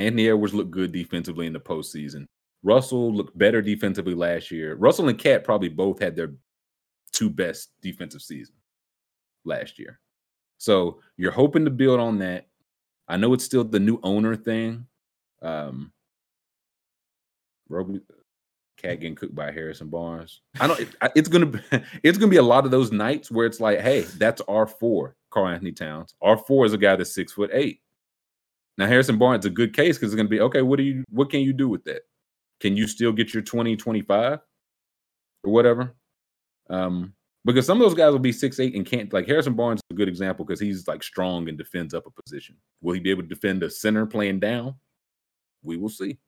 Anthony 0.00 0.28
Edwards 0.28 0.54
looked 0.54 0.70
good 0.70 0.92
defensively 0.92 1.46
in 1.46 1.52
the 1.52 1.60
postseason. 1.60 2.26
Russell 2.62 3.14
looked 3.14 3.36
better 3.36 3.62
defensively 3.62 4.14
last 4.14 4.50
year. 4.50 4.74
Russell 4.76 5.08
and 5.08 5.18
Cat 5.18 5.44
probably 5.44 5.68
both 5.68 6.00
had 6.00 6.16
their 6.16 6.32
two 7.12 7.30
best 7.30 7.70
defensive 7.80 8.22
seasons 8.22 8.58
last 9.44 9.78
year. 9.78 9.98
So 10.58 11.00
you're 11.16 11.32
hoping 11.32 11.64
to 11.64 11.70
build 11.70 12.00
on 12.00 12.18
that. 12.18 12.46
I 13.08 13.16
know 13.16 13.32
it's 13.34 13.44
still 13.44 13.64
the 13.64 13.80
new 13.80 13.98
owner 14.02 14.36
thing. 14.36 14.86
Um, 15.42 15.92
Roby, 17.68 18.00
Cat 18.76 19.00
getting 19.00 19.14
cooked 19.14 19.34
by 19.34 19.52
Harrison 19.52 19.88
Barnes. 19.88 20.40
I 20.60 20.66
don't. 20.66 20.80
It, 20.80 20.88
it's 21.14 21.28
gonna 21.28 21.46
be. 21.46 21.60
It's 22.02 22.18
gonna 22.18 22.30
be 22.30 22.36
a 22.36 22.42
lot 22.42 22.64
of 22.64 22.70
those 22.70 22.92
nights 22.92 23.30
where 23.30 23.46
it's 23.46 23.60
like, 23.60 23.80
hey, 23.80 24.02
that's 24.02 24.40
our 24.48 24.66
four, 24.66 25.16
Karl-Anthony 25.30 25.72
Towns. 25.72 26.14
our 26.22 26.36
four 26.36 26.66
is 26.66 26.72
a 26.72 26.78
guy 26.78 26.96
that's 26.96 27.14
six 27.14 27.32
foot 27.32 27.50
eight. 27.52 27.80
Now 28.80 28.86
Harrison 28.86 29.18
Barnes 29.18 29.44
is 29.44 29.50
a 29.50 29.54
good 29.54 29.74
case 29.74 29.98
because 29.98 30.10
it's 30.10 30.16
gonna 30.16 30.30
be 30.30 30.40
okay. 30.40 30.62
What 30.62 30.78
do 30.78 30.82
you? 30.82 31.04
What 31.10 31.28
can 31.28 31.40
you 31.40 31.52
do 31.52 31.68
with 31.68 31.84
that? 31.84 32.00
Can 32.60 32.78
you 32.78 32.86
still 32.86 33.12
get 33.12 33.34
your 33.34 33.42
20, 33.42 33.76
25 33.76 34.38
or 35.44 35.52
whatever? 35.52 35.94
Um, 36.70 37.12
because 37.44 37.66
some 37.66 37.76
of 37.78 37.86
those 37.86 37.96
guys 37.96 38.12
will 38.12 38.20
be 38.20 38.32
six 38.32 38.58
eight 38.58 38.74
and 38.74 38.86
can't 38.86 39.12
like 39.12 39.26
Harrison 39.26 39.52
Barnes 39.52 39.80
is 39.80 39.94
a 39.94 39.98
good 39.98 40.08
example 40.08 40.46
because 40.46 40.60
he's 40.60 40.88
like 40.88 41.02
strong 41.02 41.46
and 41.50 41.58
defends 41.58 41.92
up 41.92 42.06
a 42.06 42.22
position. 42.22 42.56
Will 42.80 42.94
he 42.94 43.00
be 43.00 43.10
able 43.10 43.20
to 43.20 43.28
defend 43.28 43.62
a 43.62 43.68
center 43.68 44.06
playing 44.06 44.40
down? 44.40 44.76
We 45.62 45.76
will 45.76 45.90
see. 45.90 46.18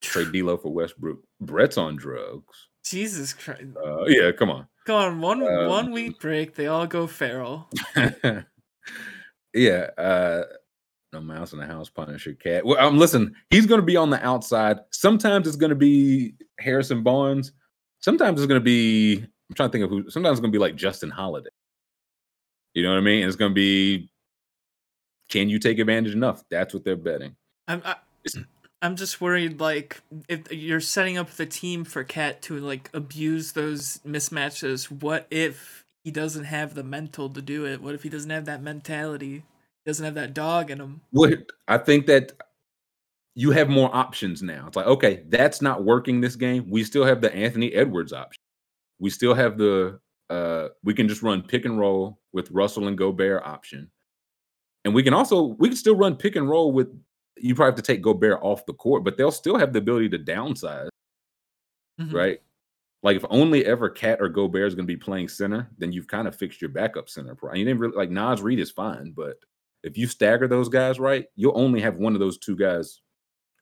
Trade 0.00 0.28
D'Lo 0.32 0.56
for 0.56 0.72
Westbrook. 0.72 1.18
Brett's 1.38 1.76
on 1.76 1.96
drugs. 1.96 2.68
Jesus 2.82 3.34
Christ! 3.34 3.76
Uh, 3.76 4.04
yeah, 4.06 4.32
come 4.32 4.48
on. 4.48 4.66
Come 4.86 4.96
on, 4.96 5.20
one 5.20 5.42
Um, 5.42 5.68
one 5.68 5.92
week 5.92 6.18
break, 6.18 6.54
they 6.54 6.66
all 6.66 6.86
go 6.86 7.06
feral. 7.06 7.68
yeah. 9.54 9.90
Uh, 9.98 10.44
no 11.12 11.20
mouse 11.20 11.52
in 11.52 11.58
the 11.58 11.66
house, 11.66 11.88
Punisher 11.90 12.34
cat. 12.34 12.64
Well, 12.64 12.78
um, 12.78 12.98
listen, 12.98 13.34
he's 13.50 13.66
going 13.66 13.80
to 13.80 13.86
be 13.86 13.96
on 13.96 14.10
the 14.10 14.24
outside. 14.24 14.78
Sometimes 14.90 15.46
it's 15.46 15.56
going 15.56 15.70
to 15.70 15.76
be 15.76 16.34
Harrison 16.58 17.02
Barnes. 17.02 17.52
Sometimes 18.00 18.40
it's 18.40 18.46
going 18.46 18.60
to 18.60 18.64
be. 18.64 19.18
I'm 19.18 19.54
trying 19.54 19.68
to 19.68 19.72
think 19.72 19.84
of 19.84 19.90
who. 19.90 20.10
Sometimes 20.10 20.38
it's 20.38 20.40
going 20.40 20.52
to 20.52 20.56
be 20.56 20.60
like 20.60 20.76
Justin 20.76 21.10
Holiday. 21.10 21.50
You 22.74 22.82
know 22.82 22.90
what 22.90 22.98
I 22.98 23.02
mean? 23.02 23.22
And 23.22 23.28
it's 23.28 23.36
going 23.36 23.50
to 23.50 23.54
be. 23.54 24.10
Can 25.28 25.48
you 25.48 25.58
take 25.58 25.78
advantage 25.78 26.12
enough? 26.12 26.42
That's 26.50 26.74
what 26.74 26.84
they're 26.84 26.96
betting. 26.96 27.36
I'm 27.68 27.82
I, 27.84 27.96
I'm 28.82 28.96
just 28.96 29.20
worried 29.20 29.60
like 29.60 30.00
if 30.28 30.50
you're 30.50 30.80
setting 30.80 31.16
up 31.16 31.30
the 31.30 31.46
team 31.46 31.84
for 31.84 32.02
Cat 32.04 32.42
to 32.42 32.58
like 32.58 32.90
abuse 32.92 33.52
those 33.52 34.00
mismatches, 34.06 34.90
what 34.90 35.26
if 35.30 35.84
he 36.02 36.10
doesn't 36.10 36.44
have 36.44 36.74
the 36.74 36.82
mental 36.82 37.28
to 37.30 37.40
do 37.40 37.64
it? 37.64 37.80
What 37.80 37.94
if 37.94 38.02
he 38.02 38.08
doesn't 38.08 38.30
have 38.30 38.44
that 38.46 38.60
mentality? 38.60 39.44
Doesn't 39.84 40.04
have 40.04 40.14
that 40.14 40.34
dog 40.34 40.70
in 40.70 40.80
him. 40.80 41.00
What 41.10 41.34
I 41.68 41.78
think 41.78 42.06
that 42.06 42.32
you 43.34 43.50
have 43.50 43.68
more 43.68 43.94
options 43.94 44.42
now. 44.42 44.66
It's 44.66 44.76
like, 44.76 44.86
okay, 44.86 45.24
that's 45.28 45.62
not 45.62 45.84
working 45.84 46.20
this 46.20 46.36
game. 46.36 46.68
We 46.68 46.84
still 46.84 47.04
have 47.04 47.20
the 47.20 47.34
Anthony 47.34 47.72
Edwards 47.72 48.12
option. 48.12 48.38
We 49.00 49.10
still 49.10 49.34
have 49.34 49.58
the 49.58 49.98
uh 50.30 50.68
we 50.84 50.94
can 50.94 51.08
just 51.08 51.22
run 51.22 51.42
pick 51.42 51.64
and 51.64 51.78
roll 51.78 52.20
with 52.32 52.50
Russell 52.50 52.88
and 52.88 52.96
Gobert 52.96 53.42
option. 53.44 53.90
And 54.84 54.94
we 54.94 55.02
can 55.02 55.14
also 55.14 55.56
we 55.58 55.68
can 55.68 55.76
still 55.76 55.96
run 55.96 56.16
pick 56.16 56.36
and 56.36 56.48
roll 56.48 56.72
with 56.72 56.88
you 57.38 57.54
probably 57.54 57.70
have 57.72 57.76
to 57.76 57.82
take 57.82 58.02
Gobert 58.02 58.38
off 58.42 58.66
the 58.66 58.74
court, 58.74 59.02
but 59.04 59.16
they'll 59.16 59.30
still 59.32 59.58
have 59.58 59.72
the 59.72 59.78
ability 59.78 60.10
to 60.10 60.18
downsize, 60.18 60.88
Mhm. 62.00 62.12
right? 62.12 62.40
Like 63.02 63.16
if 63.16 63.24
only 63.30 63.64
ever 63.66 63.88
Cat 63.90 64.20
or 64.20 64.28
Gobert 64.28 64.68
is 64.68 64.74
going 64.76 64.86
to 64.86 64.92
be 64.92 64.96
playing 64.96 65.28
center, 65.28 65.68
then 65.78 65.92
you've 65.92 66.06
kind 66.06 66.28
of 66.28 66.36
fixed 66.36 66.60
your 66.60 66.68
backup 66.70 67.08
center. 67.08 67.36
You 67.54 67.64
didn't 67.64 67.80
really 67.80 67.96
like 67.96 68.10
Naz 68.10 68.42
Reid 68.42 68.60
is 68.60 68.70
fine, 68.70 69.12
but 69.12 69.38
if 69.82 69.98
you 69.98 70.06
stagger 70.06 70.46
those 70.48 70.68
guys 70.68 70.98
right, 70.98 71.26
you'll 71.36 71.58
only 71.58 71.80
have 71.80 71.96
one 71.96 72.14
of 72.14 72.20
those 72.20 72.38
two 72.38 72.56
guys 72.56 73.00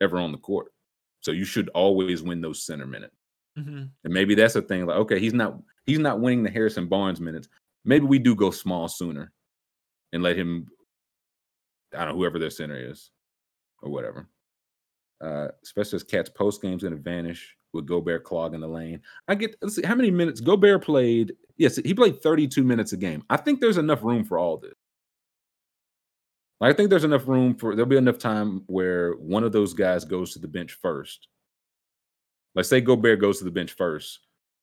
ever 0.01 0.19
on 0.19 0.33
the 0.33 0.39
court. 0.39 0.73
So 1.21 1.33
you 1.33 1.45
should 1.45 1.69
always 1.71 2.23
win 2.23 2.41
those 2.41 2.65
center 2.65 2.87
minutes. 2.87 3.17
Mhm. 3.59 3.91
And 4.05 4.15
maybe 4.15 4.35
that's 4.35 4.55
the 4.55 4.63
thing. 4.63 4.87
Like, 4.87 4.97
okay, 4.99 5.19
he's 5.19 5.35
not 5.35 5.61
he's 5.87 5.99
not 5.99 6.21
winning 6.21 6.43
the 6.43 6.51
Harrison 6.51 6.87
Barnes 6.87 7.21
minutes. 7.21 7.49
Maybe 7.85 8.07
we 8.07 8.19
do 8.19 8.35
go 8.35 8.51
small 8.51 8.89
sooner 8.89 9.33
and 10.13 10.23
let 10.23 10.37
him. 10.37 10.67
I 11.95 12.05
don't 12.05 12.15
know 12.15 12.17
whoever 12.21 12.39
their 12.39 12.51
center 12.51 12.77
is, 12.77 13.11
or 13.83 13.91
whatever. 13.91 14.29
Uh, 15.21 15.49
especially 15.63 15.97
as 15.97 16.03
Cat's 16.05 16.31
post 16.31 16.63
game's 16.63 16.83
going 16.83 16.95
to 16.95 17.01
vanish 17.01 17.57
with 17.73 17.87
Gobert 17.87 18.25
clogging 18.25 18.61
the 18.61 18.69
lane. 18.69 19.03
I 19.29 19.35
get 19.35 19.57
let's 19.61 19.75
see 19.77 19.83
how 19.85 19.95
many 19.95 20.11
minutes 20.11 20.41
Gobert 20.41 20.83
played. 20.85 21.35
Yes, 21.59 21.77
he 21.77 21.93
played 21.93 22.23
32 22.23 22.65
minutes 22.65 22.93
a 22.93 22.97
game. 22.97 23.23
I 23.29 23.37
think 23.37 23.61
there's 23.61 23.77
enough 23.77 24.03
room 24.03 24.25
for 24.25 24.39
all 24.39 24.57
this. 24.57 24.73
I 26.61 26.73
think 26.73 26.91
there's 26.91 27.05
enough 27.05 27.27
room 27.27 27.55
for 27.55 27.75
there'll 27.75 27.89
be 27.89 27.97
enough 27.97 28.19
time 28.19 28.63
where 28.67 29.13
one 29.15 29.45
of 29.45 29.53
those 29.53 29.73
guys 29.73 30.05
goes 30.05 30.33
to 30.35 30.39
the 30.39 30.49
bench 30.49 30.73
first. 30.73 31.29
Like 32.55 32.67
say 32.67 32.81
Gobert 32.81 33.21
goes 33.21 33.39
to 33.39 33.45
the 33.45 33.51
bench 33.51 33.73
first, 33.73 34.21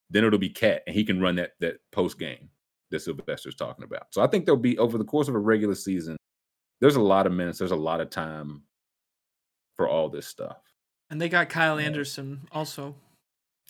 then 0.09 0.23
it'll 0.23 0.39
be 0.39 0.49
Cat 0.49 0.83
and 0.85 0.95
he 0.95 1.03
can 1.03 1.19
run 1.19 1.35
that 1.37 1.51
that 1.59 1.77
post 1.91 2.19
game 2.19 2.49
that 2.91 3.01
Sylvester's 3.01 3.55
talking 3.55 3.83
about. 3.83 4.07
So 4.11 4.21
I 4.21 4.27
think 4.27 4.45
there'll 4.45 4.59
be 4.59 4.77
over 4.77 4.97
the 4.97 5.03
course 5.03 5.27
of 5.27 5.35
a 5.35 5.39
regular 5.39 5.75
season, 5.75 6.17
there's 6.79 6.95
a 6.95 7.01
lot 7.01 7.25
of 7.25 7.33
minutes, 7.33 7.59
there's 7.59 7.71
a 7.71 7.75
lot 7.75 8.01
of 8.01 8.09
time 8.09 8.61
for 9.75 9.87
all 9.87 10.09
this 10.09 10.27
stuff. 10.27 10.57
And 11.09 11.21
they 11.21 11.29
got 11.29 11.49
Kyle 11.49 11.79
Anderson 11.79 12.41
also. 12.51 12.95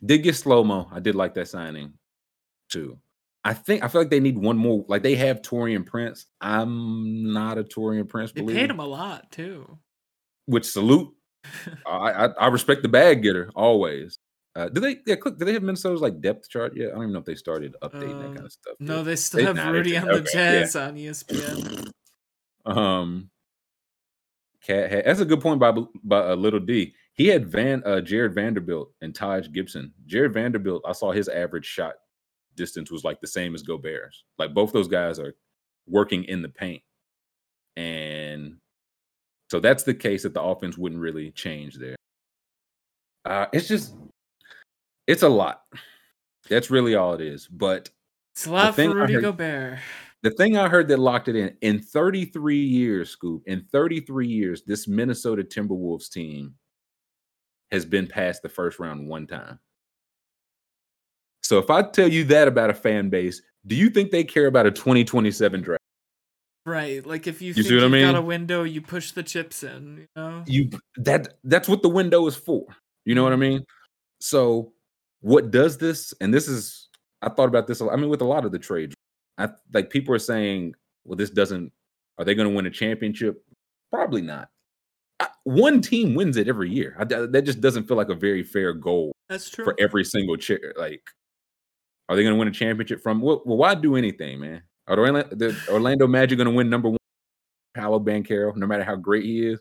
Did 0.05 0.23
get 0.23 0.35
slow 0.35 0.63
mo. 0.63 0.87
I 0.91 0.99
did 0.99 1.15
like 1.15 1.33
that 1.35 1.47
signing 1.47 1.93
too. 2.69 2.97
I 3.47 3.53
think 3.53 3.83
I 3.83 3.87
feel 3.87 4.01
like 4.01 4.09
they 4.09 4.19
need 4.19 4.37
one 4.37 4.57
more. 4.57 4.83
Like 4.87 5.03
they 5.03 5.15
have 5.15 5.41
Taurean 5.41 5.85
Prince. 5.85 6.25
I'm 6.41 7.31
not 7.31 7.57
a 7.57 7.63
Taurean 7.63 8.07
Prince 8.07 8.33
They 8.33 8.41
paid 8.41 8.69
him 8.69 8.79
a 8.79 8.85
lot 8.85 9.31
too. 9.31 9.77
Which 10.47 10.65
salute. 10.65 11.09
I, 11.87 12.11
I 12.11 12.25
I 12.25 12.47
respect 12.47 12.81
the 12.83 12.89
bag 12.89 13.23
getter 13.23 13.49
always. 13.55 14.19
Uh, 14.55 14.67
do 14.69 14.81
they? 14.81 14.97
Yeah, 15.05 15.15
click. 15.15 15.37
Do 15.37 15.45
they 15.45 15.53
have 15.53 15.63
Minnesota's 15.63 16.01
like 16.01 16.19
depth 16.19 16.49
chart 16.49 16.75
yet? 16.75 16.87
I 16.89 16.95
don't 16.95 17.03
even 17.03 17.13
know 17.13 17.19
if 17.19 17.25
they 17.25 17.35
started 17.35 17.75
updating 17.83 18.19
that 18.19 18.25
Um, 18.27 18.33
kind 18.33 18.45
of 18.45 18.51
stuff. 18.51 18.75
No, 18.79 19.03
they 19.03 19.15
still 19.15 19.39
They- 19.39 19.45
have 19.45 19.55
nah, 19.55 19.69
Rudy 19.69 19.95
on 19.95 20.07
the 20.07 20.15
yeah. 20.33 20.61
Jazz 20.61 20.75
on 20.75 20.95
ESPN. 20.95 21.91
Um, 22.65 23.29
Cat 24.61 24.91
had, 24.91 25.05
that's 25.05 25.21
a 25.21 25.25
good 25.25 25.39
point 25.39 25.59
by 25.59 25.71
by 26.03 26.31
uh, 26.31 26.35
Little 26.35 26.59
D. 26.59 26.93
He 27.13 27.27
had 27.27 27.47
Van 27.47 27.81
uh, 27.85 28.01
Jarred 28.01 28.33
Vanderbilt 28.35 28.91
and 29.01 29.15
Taj 29.15 29.47
Gibson. 29.53 29.93
Jarred 30.05 30.33
Vanderbilt, 30.33 30.83
I 30.85 30.91
saw 30.91 31.11
his 31.13 31.29
average 31.29 31.65
shot 31.65 31.93
distance 32.57 32.91
was 32.91 33.05
like 33.05 33.21
the 33.21 33.27
same 33.27 33.55
as 33.55 33.63
Gobert's. 33.63 34.25
Like 34.37 34.53
both 34.53 34.73
those 34.73 34.89
guys 34.89 35.17
are 35.19 35.35
working 35.87 36.25
in 36.25 36.41
the 36.41 36.49
paint, 36.49 36.81
and 37.77 38.57
so 39.49 39.59
that's 39.61 39.83
the 39.83 39.93
case 39.93 40.23
that 40.23 40.33
the 40.33 40.41
offense 40.41 40.77
wouldn't 40.77 40.99
really 41.01 41.31
change 41.31 41.75
there. 41.75 41.95
Uh, 43.23 43.45
it's 43.53 43.67
just 43.69 43.95
it's 45.07 45.23
a 45.23 45.29
lot. 45.29 45.61
That's 46.49 46.69
really 46.69 46.95
all 46.95 47.13
it 47.13 47.21
is. 47.21 47.47
But 47.47 47.89
It's 48.35 48.45
a 48.47 48.51
lot 48.51 48.75
for 48.75 48.93
Rudy 48.93 49.13
heard- 49.13 49.23
Gobert. 49.23 49.79
the 50.23 50.31
thing 50.31 50.57
I 50.57 50.67
heard 50.67 50.87
that 50.89 50.99
locked 50.99 51.27
it 51.27 51.35
in 51.35 51.55
in 51.61 51.79
33 51.81 52.57
years, 52.59 53.15
Scoob, 53.15 53.41
in 53.45 53.65
33 53.71 54.27
years, 54.27 54.63
this 54.63 54.87
Minnesota 54.87 55.43
Timberwolves 55.43 56.09
team 56.09 56.55
has 57.71 57.85
been 57.85 58.07
past 58.07 58.41
the 58.41 58.49
first 58.49 58.79
round 58.79 59.07
one 59.07 59.27
time. 59.27 59.59
So 61.47 61.59
if 61.59 61.69
I 61.69 61.81
tell 61.81 62.09
you 62.09 62.25
that 62.25 62.49
about 62.49 62.69
a 62.69 62.73
fan 62.73 63.07
base, 63.07 63.41
do 63.65 63.73
you 63.73 63.89
think 63.89 64.11
they 64.11 64.25
care 64.25 64.47
about 64.47 64.65
a 64.65 64.71
2027 64.71 65.61
draft? 65.61 65.81
Right. 66.65 67.05
Like 67.05 67.25
if 67.25 67.41
you, 67.41 67.47
You 67.47 67.53
think 67.53 67.67
see 67.67 67.75
what 67.75 67.85
I 67.85 67.97
you've 67.97 68.11
got 68.11 68.19
a 68.19 68.21
window, 68.21 68.63
you 68.63 68.81
push 68.81 69.11
the 69.11 69.23
chips 69.23 69.63
in, 69.63 69.99
you 69.99 70.07
know? 70.17 70.43
You 70.45 70.69
that 70.97 71.35
that's 71.45 71.69
what 71.69 71.83
the 71.83 71.87
window 71.87 72.27
is 72.27 72.35
for. 72.35 72.65
You 73.05 73.15
know 73.15 73.23
what 73.23 73.31
I 73.31 73.35
mm-hmm. 73.35 73.53
mean? 73.53 73.65
So 74.19 74.73
what 75.21 75.49
does 75.49 75.77
this? 75.77 76.13
And 76.19 76.33
this 76.33 76.49
is 76.49 76.89
I 77.21 77.29
thought 77.29 77.47
about 77.47 77.65
this. 77.65 77.79
a 77.79 77.85
lot- 77.85 77.93
I 77.93 77.95
mean, 77.95 78.09
with 78.09 78.19
a 78.19 78.25
lot 78.25 78.43
of 78.43 78.51
the 78.51 78.59
trades, 78.59 78.93
I 79.37 79.47
like 79.73 79.89
people 79.89 80.13
are 80.13 80.19
saying, 80.19 80.75
well, 81.05 81.15
this 81.15 81.29
doesn't. 81.29 81.71
Are 82.17 82.25
they 82.25 82.35
going 82.35 82.49
to 82.49 82.53
win 82.53 82.65
a 82.65 82.71
championship? 82.71 83.41
Probably 83.89 84.21
not. 84.21 84.49
I, 85.21 85.29
one 85.45 85.79
team 85.79 86.13
wins 86.13 86.35
it 86.35 86.49
every 86.49 86.69
year. 86.69 86.97
I, 86.99 87.05
that 87.05 87.43
just 87.45 87.61
doesn't 87.61 87.87
feel 87.87 87.95
like 87.95 88.09
a 88.09 88.15
very 88.15 88.43
fair 88.43 88.73
goal 88.73 89.13
That's 89.29 89.49
true. 89.49 89.63
for 89.63 89.75
every 89.79 90.03
single 90.03 90.35
chair. 90.35 90.73
Like, 90.77 91.03
are 92.09 92.15
they 92.15 92.23
going 92.23 92.35
to 92.35 92.39
win 92.39 92.47
a 92.47 92.51
championship 92.51 93.01
from? 93.01 93.21
Well, 93.21 93.41
well, 93.45 93.57
why 93.57 93.75
do 93.75 93.95
anything, 93.95 94.39
man? 94.39 94.63
Are 94.87 94.95
the 94.95 95.01
Orlando, 95.01 95.35
the 95.35 95.57
Orlando 95.69 96.07
Magic 96.07 96.37
going 96.37 96.47
to 96.47 96.53
win 96.53 96.69
number 96.69 96.89
one? 96.89 96.97
Paolo 97.75 97.99
Banchero, 97.99 98.55
no 98.55 98.65
matter 98.65 98.83
how 98.83 98.95
great 98.95 99.23
he 99.23 99.45
is, 99.45 99.59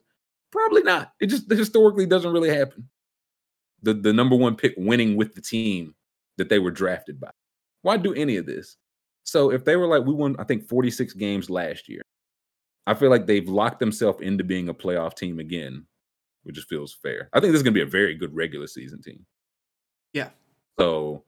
probably 0.51 0.83
not. 0.83 1.13
It 1.21 1.27
just 1.27 1.51
historically 1.51 2.07
doesn't 2.07 2.33
really 2.33 2.55
happen. 2.55 2.89
The 3.83 3.93
the 3.95 4.13
number 4.13 4.37
one 4.37 4.57
pick 4.57 4.75
winning 4.77 5.17
with 5.17 5.35
the 5.35 5.43
team 5.43 5.95
that 6.39 6.49
they 6.49 6.59
were 6.59 6.71
drafted 6.71 7.21
by. 7.21 7.31
Why 7.83 7.97
do 7.97 8.15
any 8.15 8.37
of 8.37 8.47
this? 8.47 8.77
So 9.25 9.51
if 9.51 9.65
they 9.65 9.77
were 9.77 9.87
like, 9.87 10.05
we 10.05 10.15
won, 10.15 10.37
I 10.39 10.45
think 10.45 10.69
46 10.69 11.13
games 11.15 11.51
last 11.51 11.89
year. 11.89 12.03
I 12.87 12.95
feel 12.95 13.11
like 13.11 13.27
they've 13.27 13.49
locked 13.49 13.81
themselves 13.81 14.21
into 14.21 14.45
being 14.45 14.69
a 14.69 14.75
playoff 14.75 15.15
team 15.15 15.41
again, 15.41 15.85
which 16.45 16.55
just 16.55 16.69
feels 16.69 16.95
fair. 16.95 17.29
I 17.33 17.41
think 17.41 17.53
this 17.53 17.59
is 17.59 17.63
gonna 17.65 17.75
be 17.75 17.83
a 17.83 17.87
very 17.87 18.15
good 18.15 18.35
regular 18.35 18.67
season 18.67 19.03
team. 19.03 19.27
Yeah. 20.13 20.31
So 20.79 21.25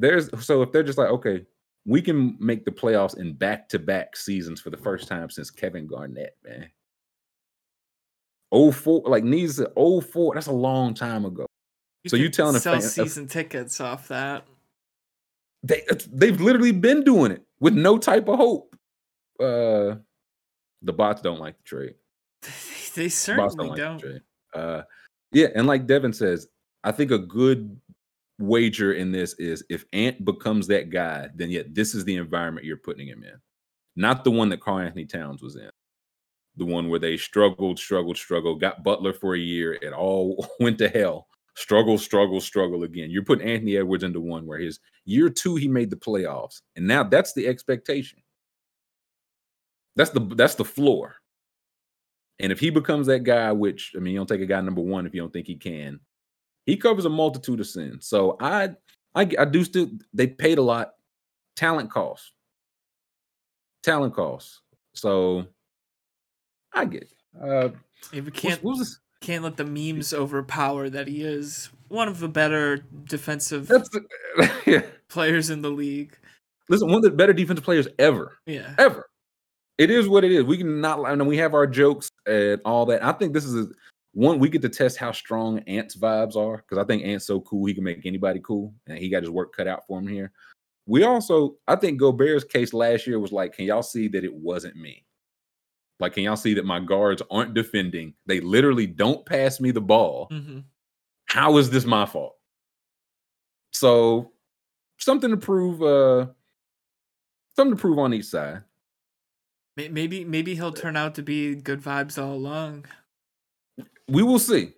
there's 0.00 0.30
so 0.44 0.62
if 0.62 0.72
they're 0.72 0.82
just 0.82 0.98
like, 0.98 1.08
okay, 1.10 1.44
we 1.84 2.02
can 2.02 2.36
make 2.38 2.64
the 2.64 2.70
playoffs 2.70 3.18
in 3.18 3.32
back-to-back 3.34 4.16
seasons 4.16 4.60
for 4.60 4.70
the 4.70 4.76
first 4.76 5.08
time 5.08 5.30
since 5.30 5.50
Kevin 5.50 5.86
Garnett, 5.86 6.36
man. 6.44 6.68
04, 8.52 9.02
like 9.06 9.24
needs 9.24 9.56
to 9.56 9.70
04, 10.02 10.34
that's 10.34 10.46
a 10.46 10.52
long 10.52 10.94
time 10.94 11.24
ago. 11.24 11.46
so 12.06 12.16
you 12.16 12.28
telling 12.30 12.56
a 12.56 12.60
sell 12.60 12.74
fan- 12.74 12.82
a- 12.82 12.88
season 12.88 13.26
tickets 13.26 13.80
off 13.80 14.08
that. 14.08 14.46
They 15.64 15.82
they've 16.12 16.40
literally 16.40 16.72
been 16.72 17.02
doing 17.02 17.32
it 17.32 17.42
with 17.58 17.74
no 17.74 17.98
type 17.98 18.28
of 18.28 18.36
hope. 18.36 18.76
Uh 19.40 19.96
the 20.82 20.92
bots 20.92 21.20
don't 21.20 21.40
like 21.40 21.56
the 21.58 21.64
trade. 21.64 21.94
they 22.94 23.08
certainly 23.08 23.68
like 23.68 23.76
don't. 23.76 24.00
the 24.00 24.08
trade. 24.08 24.22
Uh 24.54 24.82
yeah, 25.32 25.48
and 25.54 25.66
like 25.66 25.86
Devin 25.86 26.12
says, 26.12 26.46
I 26.84 26.92
think 26.92 27.10
a 27.10 27.18
good 27.18 27.78
wager 28.38 28.92
in 28.92 29.12
this 29.12 29.34
is 29.34 29.64
if 29.68 29.84
Ant 29.92 30.24
becomes 30.24 30.66
that 30.68 30.90
guy, 30.90 31.28
then 31.34 31.50
yet 31.50 31.74
this 31.74 31.94
is 31.94 32.04
the 32.04 32.16
environment 32.16 32.66
you're 32.66 32.76
putting 32.76 33.06
him 33.08 33.22
in. 33.22 33.34
Not 33.96 34.24
the 34.24 34.30
one 34.30 34.48
that 34.50 34.60
Karl-Anthony 34.60 35.06
Towns 35.06 35.42
was 35.42 35.56
in. 35.56 35.70
The 36.56 36.64
one 36.64 36.88
where 36.88 37.00
they 37.00 37.16
struggled, 37.16 37.78
struggled, 37.78 38.16
struggled, 38.16 38.60
got 38.60 38.84
Butler 38.84 39.12
for 39.12 39.34
a 39.34 39.38
year, 39.38 39.74
it 39.74 39.92
all 39.92 40.46
went 40.60 40.78
to 40.78 40.88
hell. 40.88 41.26
Struggle, 41.56 41.98
struggle, 41.98 42.40
struggle 42.40 42.84
again. 42.84 43.10
You're 43.10 43.24
putting 43.24 43.48
Anthony 43.48 43.76
Edwards 43.76 44.04
into 44.04 44.20
one 44.20 44.46
where 44.46 44.60
his 44.60 44.78
year 45.04 45.28
two 45.28 45.56
he 45.56 45.66
made 45.66 45.90
the 45.90 45.96
playoffs, 45.96 46.60
and 46.76 46.86
now 46.86 47.02
that's 47.02 47.32
the 47.32 47.48
expectation. 47.48 48.20
That's 49.96 50.10
the 50.10 50.20
that's 50.20 50.54
the 50.54 50.64
floor. 50.64 51.16
And 52.38 52.52
if 52.52 52.60
he 52.60 52.70
becomes 52.70 53.08
that 53.08 53.24
guy, 53.24 53.50
which 53.50 53.92
I 53.96 53.98
mean, 53.98 54.12
you 54.12 54.20
don't 54.20 54.28
take 54.28 54.40
a 54.40 54.46
guy 54.46 54.60
number 54.60 54.80
one 54.80 55.04
if 55.04 55.14
you 55.14 55.20
don't 55.20 55.32
think 55.32 55.48
he 55.48 55.56
can. 55.56 55.98
He 56.68 56.76
covers 56.76 57.06
a 57.06 57.08
multitude 57.08 57.60
of 57.60 57.66
sins. 57.66 58.06
So 58.06 58.36
I, 58.40 58.68
I, 59.14 59.26
I 59.38 59.46
do 59.46 59.64
still. 59.64 59.88
They 60.12 60.26
paid 60.26 60.58
a 60.58 60.62
lot. 60.62 60.90
Talent 61.56 61.90
costs. 61.90 62.30
Talent 63.82 64.14
costs. 64.14 64.60
So 64.92 65.46
I 66.74 66.84
get. 66.84 67.04
It. 67.04 67.12
Uh, 67.42 67.70
If 68.12 68.26
we 68.26 68.30
can't 68.30 68.62
what 68.62 68.72
was 68.72 68.80
this? 68.80 68.98
can't 69.22 69.42
let 69.44 69.56
the 69.56 69.64
memes 69.64 70.12
overpower 70.12 70.90
that 70.90 71.08
he 71.08 71.22
is 71.22 71.70
one 71.88 72.06
of 72.06 72.20
the 72.20 72.28
better 72.28 72.84
defensive 73.04 73.66
the, 73.68 74.04
yeah. 74.66 74.82
players 75.08 75.48
in 75.48 75.62
the 75.62 75.70
league. 75.70 76.18
Listen, 76.68 76.88
one 76.88 76.98
of 76.98 77.02
the 77.02 77.10
better 77.10 77.32
defensive 77.32 77.64
players 77.64 77.88
ever. 77.98 78.36
Yeah. 78.44 78.74
ever. 78.76 79.08
It 79.78 79.90
is 79.90 80.06
what 80.06 80.22
it 80.22 80.32
is. 80.32 80.44
We 80.44 80.58
can 80.58 80.82
not. 80.82 81.06
I 81.06 81.14
know 81.14 81.24
we 81.24 81.38
have 81.38 81.54
our 81.54 81.66
jokes 81.66 82.10
and 82.26 82.60
all 82.66 82.84
that. 82.86 83.02
I 83.02 83.12
think 83.12 83.32
this 83.32 83.46
is 83.46 83.54
a, 83.54 83.68
one 84.18 84.40
we 84.40 84.48
get 84.48 84.62
to 84.62 84.68
test 84.68 84.96
how 84.96 85.12
strong 85.12 85.60
Ant's 85.60 85.96
vibes 85.96 86.34
are 86.34 86.56
because 86.56 86.76
I 86.76 86.82
think 86.84 87.04
Ant's 87.04 87.24
so 87.24 87.40
cool 87.42 87.66
he 87.66 87.74
can 87.74 87.84
make 87.84 88.04
anybody 88.04 88.40
cool, 88.42 88.74
and 88.88 88.98
he 88.98 89.08
got 89.08 89.22
his 89.22 89.30
work 89.30 89.54
cut 89.54 89.68
out 89.68 89.86
for 89.86 90.00
him 90.00 90.08
here. 90.08 90.32
we 90.86 91.04
also, 91.04 91.56
I 91.68 91.76
think 91.76 92.00
Gobert's 92.00 92.42
case 92.44 92.72
last 92.72 93.06
year 93.06 93.20
was 93.20 93.30
like, 93.30 93.52
can 93.52 93.66
y'all 93.66 93.82
see 93.82 94.08
that 94.08 94.24
it 94.24 94.34
wasn't 94.34 94.74
me? 94.74 95.04
Like, 96.00 96.14
can 96.14 96.24
y'all 96.24 96.34
see 96.34 96.54
that 96.54 96.64
my 96.64 96.80
guards 96.80 97.22
aren't 97.30 97.54
defending? 97.54 98.14
They 98.26 98.40
literally 98.40 98.88
don't 98.88 99.24
pass 99.24 99.60
me 99.60 99.70
the 99.70 99.80
ball. 99.80 100.28
Mhm. 100.32 100.64
How 101.26 101.56
is 101.58 101.70
this 101.70 101.84
my 101.84 102.04
fault? 102.04 102.36
So, 103.72 104.32
something 104.96 105.30
to 105.30 105.36
prove. 105.36 105.80
Uh, 105.80 106.32
something 107.54 107.76
to 107.76 107.80
prove 107.80 107.98
on 107.98 108.14
each 108.14 108.24
side. 108.24 108.64
Maybe 109.76 110.24
maybe 110.24 110.56
he'll 110.56 110.72
turn 110.72 110.96
out 110.96 111.14
to 111.16 111.22
be 111.22 111.54
good 111.54 111.80
vibes 111.80 112.20
all 112.20 112.34
along. 112.34 112.86
We 114.08 114.22
will 114.22 114.38
see. 114.38 114.72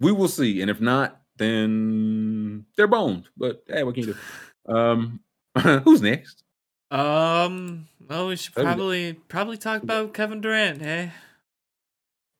We 0.00 0.12
will 0.12 0.28
see, 0.28 0.60
and 0.62 0.70
if 0.70 0.80
not, 0.80 1.20
then 1.36 2.66
they're 2.76 2.86
boned. 2.86 3.28
But 3.36 3.62
hey, 3.68 3.82
what 3.84 3.94
can 3.94 4.08
you 4.08 4.14
do? 4.66 4.74
Um, 4.74 5.20
who's 5.84 6.02
next? 6.02 6.42
Um. 6.90 7.86
Well, 8.08 8.28
we 8.28 8.36
should 8.36 8.54
probably 8.54 9.14
probably 9.14 9.56
talk 9.56 9.82
about 9.82 10.12
Kevin 10.12 10.40
Durant. 10.40 10.82
Hey, 10.82 11.12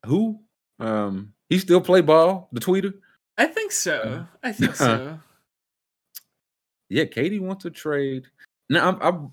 Who? 0.07 0.41
Um, 0.79 1.33
he 1.49 1.59
still 1.59 1.81
play 1.81 2.01
ball. 2.01 2.49
The 2.53 2.61
tweeter. 2.61 2.95
I 3.39 3.47
think 3.47 3.73
so. 3.73 4.27
I 4.43 4.53
think 4.53 4.75
so. 4.75 5.19
Yeah, 6.93 7.07
Katie 7.07 7.41
wants 7.41 7.63
to 7.63 7.71
trade. 7.71 8.27
Now, 8.69 8.91
I'm, 8.91 8.99
I'm. 9.01 9.33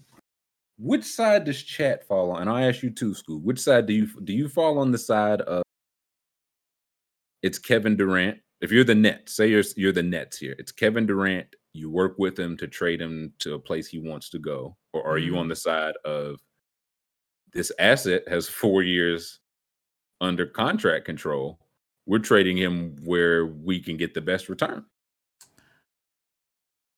Which 0.78 1.04
side 1.04 1.44
does 1.44 1.62
chat 1.62 2.08
fall 2.08 2.32
on? 2.32 2.44
And 2.44 2.50
I'll 2.50 2.70
ask 2.70 2.82
you 2.82 2.90
too, 2.90 3.12
Scoob. 3.12 3.42
Which 3.42 3.60
side 3.60 3.86
do 3.86 3.92
you 3.92 4.08
do 4.24 4.32
you 4.32 4.48
fall 4.48 4.80
on 4.80 4.92
the 4.92 4.98
side 4.98 5.42
of? 5.42 5.64
It's 7.42 7.60
Kevin 7.60 7.96
Durant. 7.96 8.40
If 8.62 8.72
you're 8.72 8.84
the 8.84 8.96
Nets, 8.96 9.34
say 9.34 9.48
you're 9.48 9.64
you're 9.78 9.92
the 9.92 10.04
Nets 10.04 10.38
here. 10.38 10.56
It's 10.60 10.72
Kevin 10.72 11.06
Durant. 11.06 11.56
You 11.74 11.90
work 11.90 12.16
with 12.18 12.38
him 12.38 12.58
to 12.58 12.68
trade 12.68 13.02
him 13.02 13.34
to 13.40 13.54
a 13.54 13.60
place 13.60 13.88
he 13.88 14.00
wants 14.00 14.30
to 14.32 14.40
go, 14.40 14.76
or 14.94 15.06
are 15.06 15.18
you 15.18 15.36
on 15.38 15.44
mm-hmm. 15.44 15.50
the 15.50 15.56
side 15.56 15.96
of 16.04 16.40
this 17.54 17.72
asset 17.80 18.24
has 18.28 18.50
four 18.50 18.84
years 18.84 19.40
under 20.20 20.46
contract 20.46 21.06
control? 21.06 21.60
We're 22.06 22.20
trading 22.20 22.58
him 22.58 22.98
where 23.04 23.46
we 23.46 23.80
can 23.80 23.96
get 23.96 24.14
the 24.14 24.22
best 24.22 24.50
return. 24.50 24.86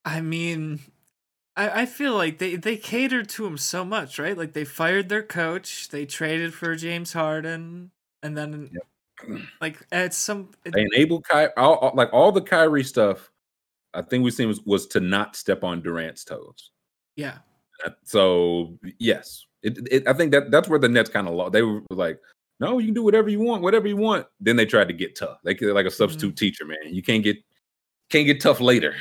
I 0.05 0.21
mean, 0.21 0.79
I, 1.55 1.81
I 1.81 1.85
feel 1.85 2.15
like 2.15 2.39
they, 2.39 2.55
they 2.55 2.77
catered 2.77 3.29
to 3.29 3.45
him 3.45 3.57
so 3.57 3.83
much, 3.83 4.17
right? 4.17 4.37
Like 4.37 4.53
they 4.53 4.63
fired 4.63 5.09
their 5.09 5.23
coach, 5.23 5.89
they 5.89 6.05
traded 6.05 6.53
for 6.53 6.75
James 6.75 7.13
Harden, 7.13 7.91
and 8.23 8.37
then 8.37 8.71
like 9.61 9.85
at 9.91 10.13
some 10.13 10.49
it- 10.65 10.73
they 10.73 10.81
enabled 10.81 11.25
Ky 11.29 11.47
all, 11.57 11.75
all- 11.75 11.93
like 11.95 12.11
all 12.13 12.31
the 12.31 12.41
Kyrie 12.41 12.83
stuff. 12.83 13.31
I 13.93 14.01
think 14.01 14.23
we 14.23 14.31
seen 14.31 14.47
was, 14.47 14.61
was 14.61 14.87
to 14.87 14.99
not 15.01 15.35
step 15.35 15.63
on 15.63 15.81
Durant's 15.81 16.23
toes. 16.23 16.71
yeah. 17.15 17.39
Uh, 17.85 17.89
So 18.03 18.77
yes, 18.99 19.45
it, 19.63 19.77
it, 19.91 20.07
I 20.07 20.13
think 20.13 20.31
that 20.31 20.51
that's 20.51 20.69
where 20.69 20.79
the 20.79 20.87
Nets 20.89 21.09
kind 21.09 21.27
of 21.27 21.33
lost. 21.33 21.51
They 21.53 21.61
were 21.63 21.81
like, 21.89 22.19
"No, 22.59 22.77
you 22.77 22.85
can 22.85 22.93
do 22.93 23.03
whatever 23.03 23.27
you 23.29 23.39
want, 23.39 23.63
whatever 23.63 23.87
you 23.87 23.97
want." 23.97 24.27
Then 24.39 24.55
they 24.55 24.65
tried 24.65 24.87
to 24.87 24.93
get 24.93 25.15
tough. 25.15 25.39
They 25.43 25.55
they're 25.55 25.73
like 25.73 25.87
a 25.87 25.91
substitute 25.91 26.37
teacher, 26.37 26.63
man. 26.65 26.77
You 26.93 27.01
can't 27.01 27.23
get 27.23 27.37
can't 28.09 28.25
get 28.27 28.39
tough 28.39 28.59
later. 28.61 28.95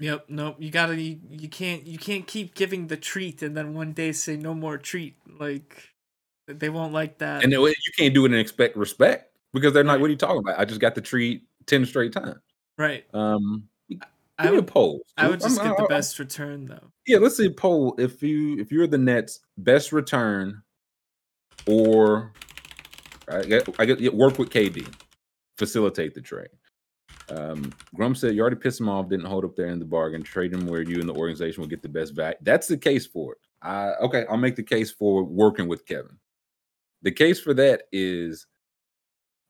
Yep, 0.00 0.24
nope. 0.30 0.56
You 0.58 0.70
gotta 0.70 1.00
you, 1.00 1.20
you 1.28 1.48
can't 1.48 1.86
you 1.86 1.98
can't 1.98 2.26
keep 2.26 2.54
giving 2.54 2.86
the 2.88 2.96
treat 2.96 3.42
and 3.42 3.56
then 3.56 3.74
one 3.74 3.92
day 3.92 4.12
say 4.12 4.36
no 4.36 4.54
more 4.54 4.76
treat. 4.78 5.16
Like 5.38 5.90
they 6.48 6.70
won't 6.70 6.92
like 6.92 7.18
that. 7.18 7.44
And 7.44 7.52
you 7.52 7.72
can't 7.98 8.14
do 8.14 8.24
it 8.24 8.32
and 8.32 8.40
expect 8.40 8.76
respect 8.76 9.31
because 9.52 9.72
they're 9.72 9.84
not. 9.84 9.92
Right. 9.94 10.00
What 10.00 10.06
are 10.08 10.10
you 10.12 10.16
talking 10.16 10.38
about? 10.38 10.58
I 10.58 10.64
just 10.64 10.80
got 10.80 10.94
the 10.94 11.00
treat 11.00 11.42
ten 11.66 11.84
straight 11.86 12.12
times. 12.12 12.36
right. 12.78 13.04
Um, 13.14 13.68
I 14.38 14.44
give 14.44 14.52
me 14.52 14.58
a 14.58 14.60
would 14.62 14.66
poll. 14.68 15.02
I 15.16 15.28
would 15.28 15.40
just 15.40 15.58
I'm- 15.60 15.68
get 15.68 15.76
the 15.76 15.82
I- 15.82 15.86
I- 15.86 15.88
best 15.88 16.18
return 16.18 16.66
though. 16.66 16.90
Yeah, 17.06 17.18
let's 17.18 17.36
see 17.36 17.50
poll. 17.50 17.94
If 17.98 18.22
you 18.22 18.58
if 18.58 18.72
you're 18.72 18.86
the 18.86 18.98
Nets, 18.98 19.40
best 19.58 19.92
return 19.92 20.62
or 21.66 22.32
I 23.28 23.42
get 23.42 23.68
I 23.78 23.84
get 23.84 24.14
work 24.14 24.38
with 24.38 24.50
KD, 24.50 24.86
facilitate 25.58 26.14
the 26.14 26.20
trade. 26.20 26.48
Um, 27.30 27.72
Grum 27.94 28.14
said 28.14 28.34
you 28.34 28.40
already 28.40 28.56
pissed 28.56 28.80
him 28.80 28.88
off, 28.88 29.08
didn't 29.08 29.26
hold 29.26 29.44
up 29.44 29.54
there 29.56 29.68
in 29.68 29.78
the 29.78 29.84
bargain. 29.84 30.22
Trade 30.22 30.52
him 30.52 30.66
where 30.66 30.82
you 30.82 30.98
and 31.00 31.08
the 31.08 31.14
organization 31.14 31.60
will 31.60 31.68
get 31.68 31.82
the 31.82 31.88
best 31.88 32.14
value. 32.14 32.36
That's 32.42 32.66
the 32.66 32.76
case 32.76 33.06
for 33.06 33.32
it. 33.32 33.38
I 33.62 33.92
okay, 34.02 34.24
I'll 34.28 34.36
make 34.36 34.56
the 34.56 34.62
case 34.62 34.90
for 34.90 35.22
working 35.24 35.68
with 35.68 35.86
Kevin. 35.86 36.18
The 37.02 37.12
case 37.12 37.40
for 37.40 37.54
that 37.54 37.82
is 37.92 38.46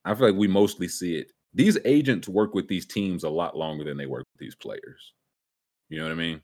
I 0.05 0.15
feel 0.15 0.29
like 0.29 0.39
we 0.39 0.49
mostly 0.49 0.89
see 0.89 1.17
it. 1.17 1.33
These 1.55 1.79
agents 1.85 2.29
work 2.29 2.55
with 2.55 2.69
these 2.69 2.87
teams 2.87 3.25
a 3.25 3.29
lot 3.29 3.57
longer 3.57 3.85
than 3.85 3.97
they 3.97 4.07
work 4.07 4.25
with 4.35 4.41
these 4.41 4.55
players. 4.55 5.13
You 5.89 5.99
know 5.99 6.05
what 6.05 6.13
I 6.13 6.17
mean? 6.17 6.41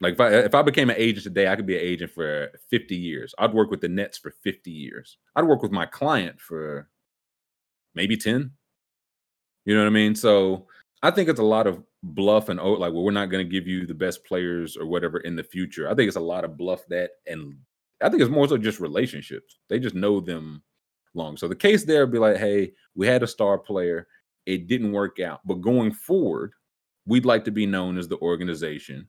Like 0.00 0.14
if 0.14 0.20
I 0.20 0.28
if 0.30 0.54
I 0.54 0.62
became 0.62 0.88
an 0.88 0.96
agent 0.98 1.24
today, 1.24 1.48
I 1.48 1.56
could 1.56 1.66
be 1.66 1.76
an 1.76 1.84
agent 1.84 2.12
for 2.12 2.50
50 2.70 2.96
years. 2.96 3.34
I'd 3.38 3.52
work 3.52 3.70
with 3.70 3.80
the 3.80 3.88
Nets 3.88 4.16
for 4.18 4.30
50 4.42 4.70
years. 4.70 5.18
I'd 5.36 5.44
work 5.44 5.62
with 5.62 5.72
my 5.72 5.86
client 5.86 6.40
for 6.40 6.88
maybe 7.94 8.16
10. 8.16 8.50
You 9.66 9.74
know 9.74 9.80
what 9.80 9.88
I 9.88 9.90
mean? 9.90 10.14
So 10.14 10.66
I 11.02 11.10
think 11.10 11.28
it's 11.28 11.40
a 11.40 11.44
lot 11.44 11.66
of 11.66 11.82
bluff 12.02 12.48
and 12.48 12.58
oh, 12.58 12.72
like, 12.72 12.92
well, 12.92 13.02
we're 13.02 13.10
not 13.10 13.30
going 13.30 13.44
to 13.44 13.50
give 13.50 13.66
you 13.66 13.86
the 13.86 13.94
best 13.94 14.24
players 14.24 14.76
or 14.76 14.86
whatever 14.86 15.18
in 15.18 15.36
the 15.36 15.42
future. 15.42 15.88
I 15.90 15.94
think 15.94 16.08
it's 16.08 16.16
a 16.16 16.20
lot 16.20 16.44
of 16.44 16.56
bluff 16.56 16.86
that, 16.88 17.10
and 17.26 17.54
I 18.02 18.08
think 18.08 18.22
it's 18.22 18.30
more 18.30 18.48
so 18.48 18.56
just 18.56 18.80
relationships. 18.80 19.58
They 19.68 19.78
just 19.78 19.94
know 19.94 20.20
them 20.20 20.62
long. 21.14 21.36
So 21.36 21.48
the 21.48 21.56
case 21.56 21.84
there 21.84 22.04
would 22.04 22.12
be 22.12 22.18
like, 22.18 22.36
hey, 22.36 22.72
we 22.94 23.06
had 23.06 23.22
a 23.22 23.26
star 23.26 23.58
player, 23.58 24.06
it 24.46 24.66
didn't 24.66 24.92
work 24.92 25.20
out, 25.20 25.40
but 25.44 25.60
going 25.60 25.92
forward, 25.92 26.52
we'd 27.06 27.24
like 27.24 27.44
to 27.44 27.50
be 27.50 27.66
known 27.66 27.98
as 27.98 28.08
the 28.08 28.18
organization 28.18 29.08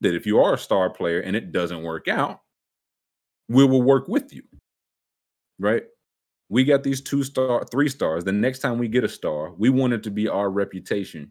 that 0.00 0.14
if 0.14 0.26
you 0.26 0.40
are 0.40 0.54
a 0.54 0.58
star 0.58 0.90
player 0.90 1.20
and 1.20 1.34
it 1.34 1.52
doesn't 1.52 1.82
work 1.82 2.08
out, 2.08 2.40
we 3.48 3.64
will 3.64 3.82
work 3.82 4.08
with 4.08 4.32
you. 4.32 4.42
Right? 5.58 5.84
We 6.48 6.64
got 6.64 6.82
these 6.82 7.00
two 7.00 7.24
star, 7.24 7.64
three 7.70 7.88
stars. 7.88 8.24
The 8.24 8.32
next 8.32 8.58
time 8.58 8.78
we 8.78 8.88
get 8.88 9.04
a 9.04 9.08
star, 9.08 9.52
we 9.52 9.70
want 9.70 9.92
it 9.92 10.02
to 10.02 10.10
be 10.10 10.28
our 10.28 10.50
reputation 10.50 11.30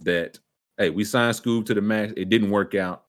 that 0.00 0.38
hey, 0.76 0.90
we 0.90 1.04
signed 1.04 1.36
Scoob 1.36 1.66
to 1.66 1.74
the 1.74 1.80
max. 1.80 2.12
It 2.16 2.28
didn't 2.28 2.50
work 2.50 2.74
out. 2.74 3.04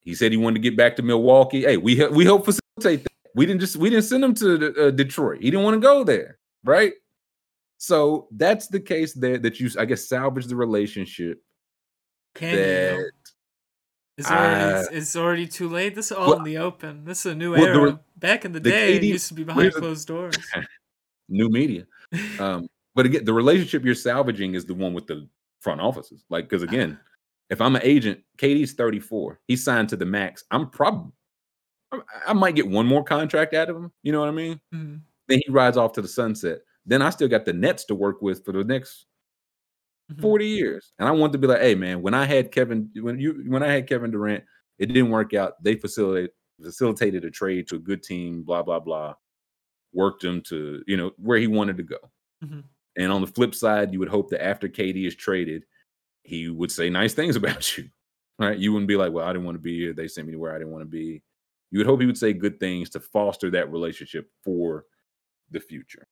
He 0.00 0.14
said 0.14 0.32
he 0.32 0.38
wanted 0.38 0.62
to 0.62 0.70
get 0.70 0.76
back 0.76 0.96
to 0.96 1.02
Milwaukee. 1.02 1.62
Hey, 1.62 1.76
we 1.76 2.06
we 2.08 2.24
help 2.24 2.46
facilitate 2.46 3.04
that. 3.04 3.09
We 3.34 3.46
didn't 3.46 3.60
just 3.60 3.76
we 3.76 3.90
didn't 3.90 4.04
send 4.04 4.24
him 4.24 4.34
to 4.34 4.86
uh, 4.86 4.90
Detroit. 4.90 5.40
He 5.42 5.50
didn't 5.50 5.64
want 5.64 5.74
to 5.74 5.80
go 5.80 6.04
there, 6.04 6.38
right? 6.64 6.92
So 7.78 8.28
that's 8.32 8.66
the 8.68 8.80
case 8.80 9.14
there 9.14 9.38
that 9.38 9.58
you 9.60 9.70
I 9.78 9.84
guess 9.84 10.06
salvage 10.06 10.46
the 10.46 10.56
relationship 10.56 11.42
Can 12.34 12.50
you? 12.50 12.56
that 12.56 13.10
Is 14.18 14.26
already, 14.26 14.74
Uh, 14.74 14.80
it's, 14.80 14.88
it's 14.90 15.16
already 15.16 15.46
too 15.46 15.68
late. 15.68 15.94
This 15.94 16.06
is 16.06 16.12
all 16.12 16.28
well- 16.28 16.38
in 16.38 16.44
the 16.44 16.58
open. 16.58 17.04
This 17.04 17.24
is 17.24 17.32
a 17.32 17.34
new 17.34 17.52
well, 17.52 17.64
era. 17.64 17.92
re- 17.92 17.98
Back 18.16 18.44
in 18.44 18.52
the, 18.52 18.60
the 18.60 18.70
day, 18.70 18.96
it 18.96 19.02
used 19.02 19.28
to 19.28 19.34
be 19.34 19.44
behind 19.44 19.72
closed 19.72 20.06
doors. 20.06 20.36
new 21.28 21.48
media. 21.48 21.86
Um, 22.40 22.68
but 22.96 23.06
again, 23.06 23.24
the 23.24 23.32
relationship 23.32 23.84
you're 23.84 23.94
salvaging 23.94 24.54
is 24.54 24.66
the 24.66 24.74
one 24.74 24.92
with 24.92 25.06
the 25.06 25.28
front 25.60 25.80
offices. 25.80 26.24
Like, 26.28 26.48
because 26.48 26.64
again, 26.64 26.98
if 27.48 27.60
I'm 27.60 27.76
an 27.76 27.82
agent, 27.84 28.20
KD's 28.36 28.72
34, 28.72 29.38
he's 29.46 29.62
signed 29.62 29.88
to 29.90 29.96
the 29.96 30.04
max. 30.04 30.42
I'm 30.50 30.68
probably, 30.68 31.12
I 32.26 32.32
might 32.32 32.54
get 32.54 32.68
one 32.68 32.86
more 32.86 33.04
contract 33.04 33.54
out 33.54 33.68
of 33.70 33.76
him. 33.76 33.92
You 34.02 34.12
know 34.12 34.20
what 34.20 34.28
I 34.28 34.32
mean? 34.32 34.60
Mhm. 34.74 35.00
Then 35.28 35.40
he 35.44 35.50
rides 35.52 35.76
off 35.76 35.92
to 35.94 36.02
the 36.02 36.08
sunset. 36.08 36.60
Then 36.86 37.02
I 37.02 37.10
still 37.10 37.28
got 37.28 37.44
the 37.44 37.52
Nets 37.52 37.84
to 37.86 37.94
work 37.94 38.22
with 38.22 38.44
for 38.44 38.52
the 38.52 38.64
next 38.64 39.06
Mhm. 40.12 40.20
40 40.20 40.46
years. 40.46 40.92
And 40.98 41.08
I 41.08 41.12
want 41.12 41.32
to 41.32 41.38
be 41.38 41.46
like, 41.46 41.60
hey 41.60 41.74
man, 41.74 42.02
when 42.02 42.14
I 42.14 42.24
had 42.24 42.50
Kevin, 42.52 42.90
when 42.96 43.18
you 43.18 43.44
when 43.46 43.62
I 43.62 43.68
had 43.72 43.86
Kevin 43.88 44.10
Durant, 44.10 44.44
it 44.78 44.86
didn't 44.86 45.10
work 45.10 45.34
out. 45.34 45.62
They 45.62 45.76
facilitated 45.76 46.32
facilitated 46.60 47.24
a 47.24 47.30
trade 47.30 47.66
to 47.68 47.76
a 47.76 47.78
good 47.78 48.02
team, 48.02 48.42
blah, 48.42 48.62
blah, 48.62 48.80
blah. 48.80 49.14
Worked 49.94 50.24
him 50.24 50.42
to, 50.48 50.82
you 50.86 50.96
know, 50.96 51.12
where 51.18 51.38
he 51.38 51.46
wanted 51.48 51.76
to 51.78 51.82
go. 51.84 51.98
Mhm. 52.42 52.64
And 52.98 53.12
on 53.12 53.20
the 53.22 53.26
flip 53.28 53.54
side, 53.54 53.92
you 53.92 53.98
would 54.00 54.08
hope 54.10 54.30
that 54.30 54.44
after 54.44 54.68
KD 54.68 55.06
is 55.06 55.16
traded, 55.16 55.64
he 56.24 56.48
would 56.50 56.72
say 56.72 56.90
nice 56.90 57.14
things 57.14 57.36
about 57.36 57.78
you. 57.78 57.90
Right. 58.38 58.58
You 58.58 58.72
wouldn't 58.72 58.88
be 58.88 58.96
like, 58.96 59.12
well, 59.12 59.26
I 59.26 59.32
didn't 59.32 59.46
want 59.46 59.56
to 59.56 59.60
be 59.62 59.78
here. 59.78 59.92
They 59.94 60.08
sent 60.08 60.26
me 60.28 60.32
to 60.34 60.38
where 60.40 60.54
I 60.54 60.58
didn't 60.58 60.72
want 60.72 60.82
to 60.82 60.86
be. 60.90 61.22
You 61.70 61.78
would 61.78 61.86
hope 61.86 62.00
he 62.00 62.06
would 62.06 62.18
say 62.18 62.32
good 62.32 62.58
things 62.58 62.90
to 62.90 63.00
foster 63.00 63.50
that 63.50 63.70
relationship 63.70 64.30
for 64.44 64.84
the 65.50 65.60
future. 65.60 66.06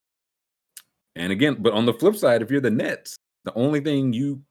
And 1.16 1.32
again, 1.32 1.56
but 1.60 1.72
on 1.72 1.86
the 1.86 1.93
flip 1.93 2.16
side, 2.16 2.43
if 2.43 2.51
you're 2.51 2.60
the 2.60 2.70
Nets, 2.70 3.16
the 3.44 3.55
only 3.55 3.80
thing 3.80 4.12
you 4.12 4.43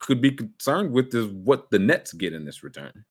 could 0.00 0.20
be 0.20 0.32
concerned 0.32 0.90
with 0.90 1.14
is 1.14 1.26
what 1.26 1.70
the 1.70 1.78
Nets 1.78 2.12
get 2.12 2.32
in 2.32 2.44
this 2.44 2.62
return. 2.64 3.04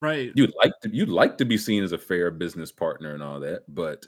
Right. 0.00 0.32
You'd 0.34 0.54
like 0.56 0.72
to 0.82 0.90
you'd 0.94 1.08
like 1.08 1.38
to 1.38 1.44
be 1.44 1.58
seen 1.58 1.82
as 1.82 1.92
a 1.92 1.98
fair 1.98 2.30
business 2.30 2.70
partner 2.70 3.14
and 3.14 3.22
all 3.22 3.40
that, 3.40 3.62
but 3.68 4.06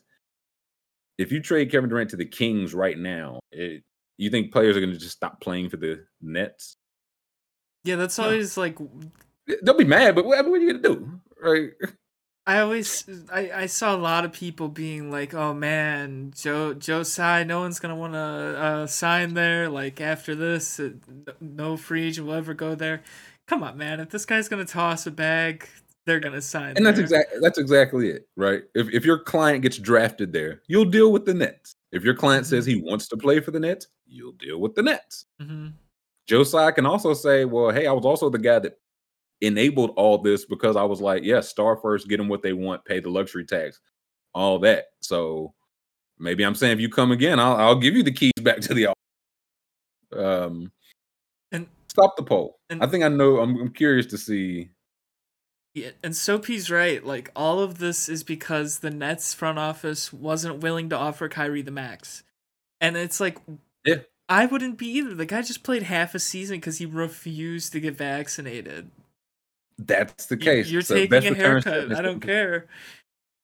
if 1.18 1.30
you 1.30 1.40
trade 1.40 1.70
Kevin 1.70 1.90
Durant 1.90 2.10
to 2.10 2.16
the 2.16 2.24
Kings 2.24 2.72
right 2.74 2.96
now, 2.96 3.40
it, 3.52 3.82
you 4.16 4.30
think 4.30 4.52
players 4.52 4.76
are 4.76 4.80
going 4.80 4.92
to 4.92 4.98
just 4.98 5.16
stop 5.16 5.40
playing 5.40 5.68
for 5.68 5.76
the 5.76 6.04
Nets? 6.22 6.76
Yeah, 7.84 7.96
that's 7.96 8.18
No. 8.18 8.24
always 8.24 8.56
like 8.56 8.78
They'll 9.62 9.76
be 9.76 9.84
mad, 9.84 10.14
but 10.14 10.24
what, 10.24 10.44
what 10.46 10.60
are 10.60 10.64
you 10.64 10.74
to 10.74 10.78
do? 10.78 11.20
Right? 11.42 11.70
I 12.46 12.60
always 12.60 13.04
I, 13.32 13.50
I 13.54 13.66
saw 13.66 13.94
a 13.94 13.98
lot 13.98 14.24
of 14.24 14.32
people 14.32 14.68
being 14.68 15.10
like, 15.10 15.34
"Oh 15.34 15.54
man, 15.54 16.32
Joe 16.34 16.74
Joe 16.74 17.02
Tsai, 17.02 17.44
no 17.44 17.60
one's 17.60 17.78
gonna 17.78 17.94
want 17.94 18.14
to 18.14 18.18
uh, 18.18 18.86
sign 18.86 19.34
there. 19.34 19.68
Like 19.68 20.00
after 20.00 20.34
this, 20.34 20.80
uh, 20.80 20.90
no 21.40 21.76
free 21.76 22.08
agent 22.08 22.26
will 22.26 22.34
ever 22.34 22.54
go 22.54 22.74
there." 22.74 23.02
Come 23.46 23.62
on, 23.62 23.76
man! 23.76 24.00
If 24.00 24.10
this 24.10 24.24
guy's 24.24 24.48
gonna 24.48 24.64
toss 24.64 25.06
a 25.06 25.10
bag, 25.10 25.68
they're 26.06 26.18
gonna 26.18 26.40
sign. 26.40 26.76
And 26.76 26.84
that's 26.84 26.96
there. 26.96 27.04
exactly 27.04 27.38
that's 27.40 27.58
exactly 27.58 28.10
it, 28.10 28.28
right? 28.36 28.62
If 28.74 28.88
if 28.90 29.04
your 29.04 29.18
client 29.18 29.62
gets 29.62 29.78
drafted 29.78 30.32
there, 30.32 30.62
you'll 30.66 30.86
deal 30.86 31.12
with 31.12 31.26
the 31.26 31.34
Nets. 31.34 31.76
If 31.92 32.04
your 32.04 32.14
client 32.14 32.46
says 32.46 32.64
he 32.66 32.82
wants 32.82 33.06
to 33.08 33.16
play 33.16 33.40
for 33.40 33.50
the 33.50 33.60
Nets, 33.60 33.88
you'll 34.06 34.32
deal 34.32 34.60
with 34.60 34.74
the 34.74 34.82
Nets. 34.82 35.26
Mm-hmm. 35.42 35.68
Joe 36.26 36.44
Tsai 36.44 36.70
can 36.70 36.86
also 36.86 37.12
say, 37.12 37.44
well, 37.44 37.70
hey, 37.70 37.86
I 37.86 37.92
was 37.92 38.04
also 38.04 38.30
the 38.30 38.38
guy 38.38 38.60
that 38.60 38.78
enabled 39.40 39.92
all 39.96 40.18
this 40.18 40.44
because 40.44 40.76
I 40.76 40.82
was 40.84 41.00
like, 41.00 41.22
yes, 41.24 41.48
star 41.48 41.76
first, 41.76 42.08
get 42.08 42.18
them 42.18 42.28
what 42.28 42.42
they 42.42 42.52
want, 42.52 42.84
pay 42.84 43.00
the 43.00 43.08
luxury 43.10 43.44
tax, 43.44 43.80
all 44.34 44.58
that. 44.60 44.86
So 45.00 45.54
maybe 46.18 46.44
I'm 46.44 46.54
saying 46.54 46.72
if 46.74 46.80
you 46.80 46.88
come 46.88 47.10
again, 47.12 47.40
I'll, 47.40 47.56
I'll 47.56 47.78
give 47.78 47.94
you 47.94 48.02
the 48.02 48.12
keys 48.12 48.32
back 48.42 48.60
to 48.60 48.74
the 48.74 48.86
office. 48.86 48.96
Um, 50.12 50.72
And- 51.52 51.68
stop 51.88 52.16
the 52.16 52.22
poll. 52.22 52.58
and- 52.68 52.82
I 52.82 52.86
think 52.86 53.04
I 53.04 53.08
know. 53.08 53.38
I'm, 53.40 53.56
I'm 53.60 53.72
curious 53.72 54.06
to 54.06 54.18
see. 54.18 54.70
Yeah, 55.74 55.90
and 56.02 56.16
Soapy's 56.16 56.68
right. 56.68 57.04
Like 57.04 57.30
all 57.36 57.60
of 57.60 57.78
this 57.78 58.08
is 58.08 58.24
because 58.24 58.80
the 58.80 58.90
Nets 58.90 59.32
front 59.34 59.58
office 59.58 60.12
wasn't 60.12 60.58
willing 60.62 60.88
to 60.88 60.96
offer 60.96 61.28
Kyrie 61.28 61.62
the 61.62 61.70
max, 61.70 62.24
and 62.80 62.96
it's 62.96 63.20
like, 63.20 63.38
Yeah. 63.84 63.96
I 64.28 64.46
wouldn't 64.46 64.78
be 64.78 64.86
either. 64.88 65.14
The 65.14 65.26
guy 65.26 65.42
just 65.42 65.62
played 65.62 65.84
half 65.84 66.14
a 66.14 66.18
season 66.18 66.56
because 66.56 66.78
he 66.78 66.86
refused 66.86 67.72
to 67.72 67.80
get 67.80 67.96
vaccinated. 67.96 68.90
That's 69.86 70.26
the 70.26 70.36
case. 70.36 70.70
You're 70.70 70.82
So 70.82 70.94
taking 70.94 71.10
best 71.10 71.26
a 71.26 71.34
haircut. 71.34 71.96
I 71.96 72.02
don't 72.02 72.20
care. 72.20 72.66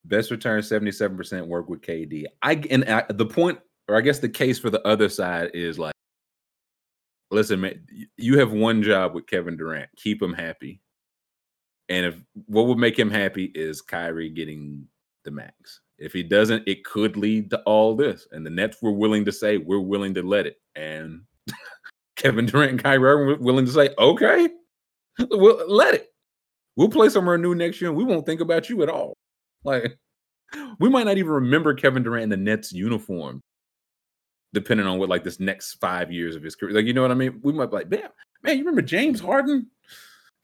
Best 0.05 0.31
return 0.31 0.61
77% 0.61 1.47
work 1.47 1.69
with 1.69 1.81
KD. 1.81 2.25
I 2.43 2.63
and 2.71 2.85
I, 2.85 3.05
the 3.09 3.27
point, 3.27 3.59
or 3.89 3.97
I 3.97 4.01
guess 4.03 4.19
the 4.19 4.29
case 4.29 4.59
for 4.59 4.71
the 4.71 4.87
other 4.87 5.09
side 5.09 5.51
is 5.55 5.79
like, 5.79 5.95
listen, 7.31 7.61
man, 7.61 7.87
you 8.17 8.39
have 8.39 8.53
one 8.53 8.83
job 8.83 9.15
with 9.15 9.27
Kevin 9.27 9.57
Durant. 9.57 9.89
Keep 9.97 10.23
him 10.23 10.33
happy. 10.33 10.81
And 11.89 12.07
if 12.07 12.17
what 12.47 12.67
would 12.67 12.79
make 12.79 12.99
him 12.99 13.11
happy 13.11 13.47
is 13.55 13.81
Kyrie 13.81 14.31
getting 14.31 14.87
the 15.25 15.31
max. 15.31 15.81
If 15.99 16.13
he 16.13 16.23
doesn't, 16.23 16.65
it 16.67 16.85
could 16.85 17.17
lead 17.17 17.51
to 17.51 17.61
all 17.63 17.97
this. 17.97 18.29
And 18.31 18.45
the 18.45 18.51
Nets 18.51 18.83
were 18.83 18.93
willing 18.93 19.25
to 19.25 19.33
say, 19.33 19.57
we're 19.57 19.81
willing 19.81 20.13
to 20.15 20.23
let 20.23 20.47
it. 20.47 20.57
And 20.75 21.23
Kevin 22.17 22.47
Durant 22.47 22.73
and 22.73 22.83
Kyrie 22.83 22.99
were 22.99 23.37
willing 23.37 23.65
to 23.65 23.73
say, 23.73 23.91
okay, 23.99 24.49
we'll 25.31 25.69
let 25.73 25.95
it. 25.95 26.13
We'll 26.77 26.89
play 26.91 27.09
somewhere 27.09 27.39
new 27.39 27.55
next 27.55 27.81
year 27.81 27.89
and 27.91 27.97
we 27.97 28.05
won't 28.05 28.27
think 28.27 28.41
about 28.41 28.69
you 28.69 28.83
at 28.83 28.89
all. 28.89 29.15
Like, 29.65 29.99
we 30.79 30.89
might 30.89 31.07
not 31.07 31.19
even 31.19 31.33
remember 31.33 31.75
Kevin 31.75 32.03
Durant 32.03 32.25
in 32.25 32.29
the 32.29 32.37
Nets 32.37 32.73
uniform, 32.73 33.41
depending 34.53 34.87
on 34.87 34.99
what 34.99 35.09
like 35.09 35.25
this 35.25 35.41
next 35.41 35.75
five 35.75 36.13
years 36.13 36.37
of 36.37 36.43
his 36.43 36.55
career. 36.55 36.75
Like, 36.75 36.85
you 36.87 36.93
know 36.93 37.03
what 37.03 37.11
I 37.11 37.15
mean? 37.15 37.41
We 37.43 37.53
might 37.53 37.67
be 37.71 37.77
like, 37.77 37.91
man, 37.91 38.09
man, 38.43 38.57
you 38.59 38.63
remember 38.65 38.83
James 38.83 39.21
Harden, 39.21 39.69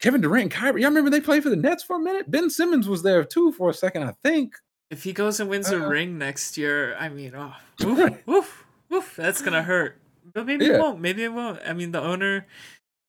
Kevin 0.01 0.21
Durant, 0.21 0.43
and 0.43 0.51
Kyrie? 0.51 0.81
Y'all 0.81 0.89
remember 0.89 1.09
they 1.09 1.21
played 1.21 1.43
for 1.43 1.49
the 1.49 1.55
Nets 1.55 1.83
for 1.83 1.95
a 1.95 1.99
minute? 1.99 2.29
Ben 2.29 2.49
Simmons 2.49 2.87
was 2.89 3.03
there 3.03 3.23
too 3.23 3.51
for 3.53 3.69
a 3.69 3.73
second, 3.73 4.03
I 4.03 4.13
think. 4.23 4.55
If 4.89 5.03
he 5.03 5.13
goes 5.13 5.39
and 5.39 5.49
wins 5.49 5.71
a 5.71 5.83
Uh, 5.83 5.87
ring 5.87 6.17
next 6.17 6.57
year, 6.57 6.95
I 6.99 7.09
mean, 7.09 7.33
oh, 7.35 7.55
Right. 7.83 8.25
woof, 8.25 8.25
woof, 8.27 8.65
woof, 8.89 9.15
that's 9.15 9.41
gonna 9.41 9.63
hurt. 9.63 9.97
But 10.33 10.45
maybe 10.45 10.65
Yeah. 10.65 10.75
it 10.75 10.79
won't. 10.81 10.99
Maybe 10.99 11.23
it 11.23 11.31
won't. 11.33 11.59
I 11.65 11.73
mean, 11.73 11.91
the 11.91 12.01
owner, 12.01 12.45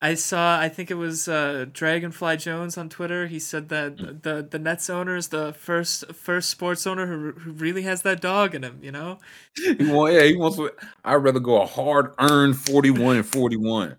I 0.05 0.15
saw. 0.15 0.59
I 0.61 0.69
think 0.69 0.91
it 0.91 0.97
was 0.97 1.29
uh, 1.29 1.65
Dragonfly 1.73 2.37
Jones 2.37 2.77
on 2.77 2.91
Twitter. 2.91 3.27
He 3.27 3.39
said 3.39 3.71
that 3.71 3.97
Mm. 3.97 4.23
the 4.23 4.47
the 4.51 4.59
Nets 4.59 4.91
owner 4.91 5.17
is 5.17 5.29
the 5.29 5.55
first 5.55 6.13
first 6.13 6.51
sports 6.51 6.87
owner 6.87 7.07
who 7.07 7.33
who 7.33 7.53
really 7.53 7.83
has 7.83 8.03
that 8.03 8.21
dog 8.21 8.55
in 8.55 8.63
him. 8.63 8.81
You 8.83 8.93
know. 8.93 9.19
Want, 9.81 10.13
yeah, 10.13 10.25
he 10.25 10.37
wants. 10.37 10.61
I'd 11.05 11.15
rather 11.15 11.41
go 11.41 11.63
a 11.63 11.67
hard 11.67 12.13
earned 12.19 12.59
41 12.59 13.17
and 13.17 13.27
41 13.27 13.97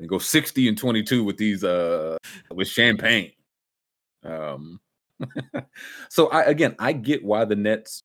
and 0.00 0.08
go 0.08 0.18
60 0.18 0.66
and 0.68 0.76
22 0.76 1.22
with 1.22 1.36
these 1.36 1.62
uh 1.62 2.16
with 2.50 2.66
champagne. 2.66 3.30
Um 4.24 4.80
so 6.08 6.28
I 6.30 6.42
again 6.42 6.74
I 6.80 6.92
get 6.94 7.22
why 7.24 7.44
the 7.44 7.54
Nets 7.54 8.02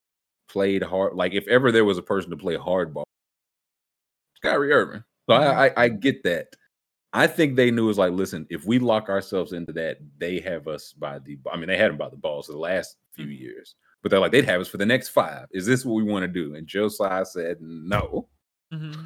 played 0.49 0.84
hard. 0.84 1.15
Like 1.15 1.34
if 1.34 1.48
ever 1.48 1.72
there 1.72 1.85
was 1.85 1.98
a 1.98 2.03
person 2.03 2.30
to 2.30 2.38
play 2.38 2.57
hardball, 2.57 3.06
Kyrie 4.44 4.72
Irving. 4.72 5.03
So 5.27 5.35
I, 5.35 5.68
I 5.68 5.73
I 5.85 5.89
get 5.89 6.22
that. 6.23 6.48
I 7.14 7.26
think 7.28 7.56
they 7.56 7.72
knew 7.72 7.86
it 7.86 7.88
was 7.88 7.98
like, 7.98 8.12
listen, 8.12 8.46
if 8.50 8.66
we 8.66 8.80
lock 8.80 9.10
ourselves 9.10 9.54
into 9.54 9.72
that, 9.74 9.98
they 10.18 10.40
have 10.42 10.68
us 10.68 10.94
by 10.94 11.20
the 11.20 11.38
I 11.52 11.58
mean, 11.58 11.68
they 11.68 11.78
had 11.78 11.90
them 11.92 11.98
by 11.98 12.10
the 12.10 12.18
balls 12.18 12.48
for 12.48 12.52
the 12.52 12.58
last 12.60 12.98
few 13.14 13.26
Mhm. 13.26 13.40
years. 13.40 13.76
But 14.04 14.12
they're 14.12 14.20
like, 14.20 14.32
they'd 14.32 14.46
have 14.46 14.62
us 14.62 14.68
for 14.68 14.78
the 14.78 14.86
next 14.86 15.10
five. 15.10 15.48
Is 15.52 15.66
this 15.66 15.84
what 15.86 15.96
we 15.96 16.04
want 16.04 16.24
to 16.24 16.28
do? 16.28 16.56
And 16.56 16.68
Joe 16.68 16.88
Tsai 16.90 17.24
said, 17.24 17.58
No, 17.62 18.30
hmm 18.72 19.06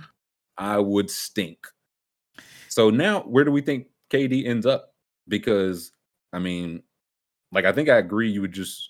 I 0.57 0.79
would 0.79 1.09
stink. 1.09 1.65
So 2.67 2.89
now 2.89 3.21
where 3.21 3.43
do 3.43 3.51
we 3.51 3.61
think 3.61 3.87
KD 4.09 4.45
ends 4.45 4.65
up? 4.65 4.93
Because 5.27 5.91
I 6.33 6.39
mean, 6.39 6.83
like 7.51 7.65
I 7.65 7.71
think 7.71 7.87
I 7.89 7.97
agree 7.97 8.29
you 8.31 8.41
would 8.41 8.51
just 8.53 8.89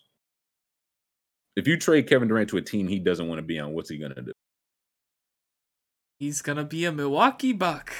if 1.56 1.68
you 1.68 1.78
trade 1.78 2.08
Kevin 2.08 2.28
Durant 2.30 2.50
to 2.52 2.58
a 2.58 2.62
team 2.62 2.88
he 2.88 2.98
doesn't 3.00 3.28
want 3.28 3.40
to 3.40 3.44
be 3.46 3.60
on, 3.60 3.74
what's 3.74 3.90
he 3.90 3.98
gonna 3.98 4.22
do? 4.22 4.32
He's 6.20 6.42
gonna 6.42 6.64
be 6.66 6.86
a 6.86 6.92
Milwaukee 6.92 7.54
Buck. 7.54 7.94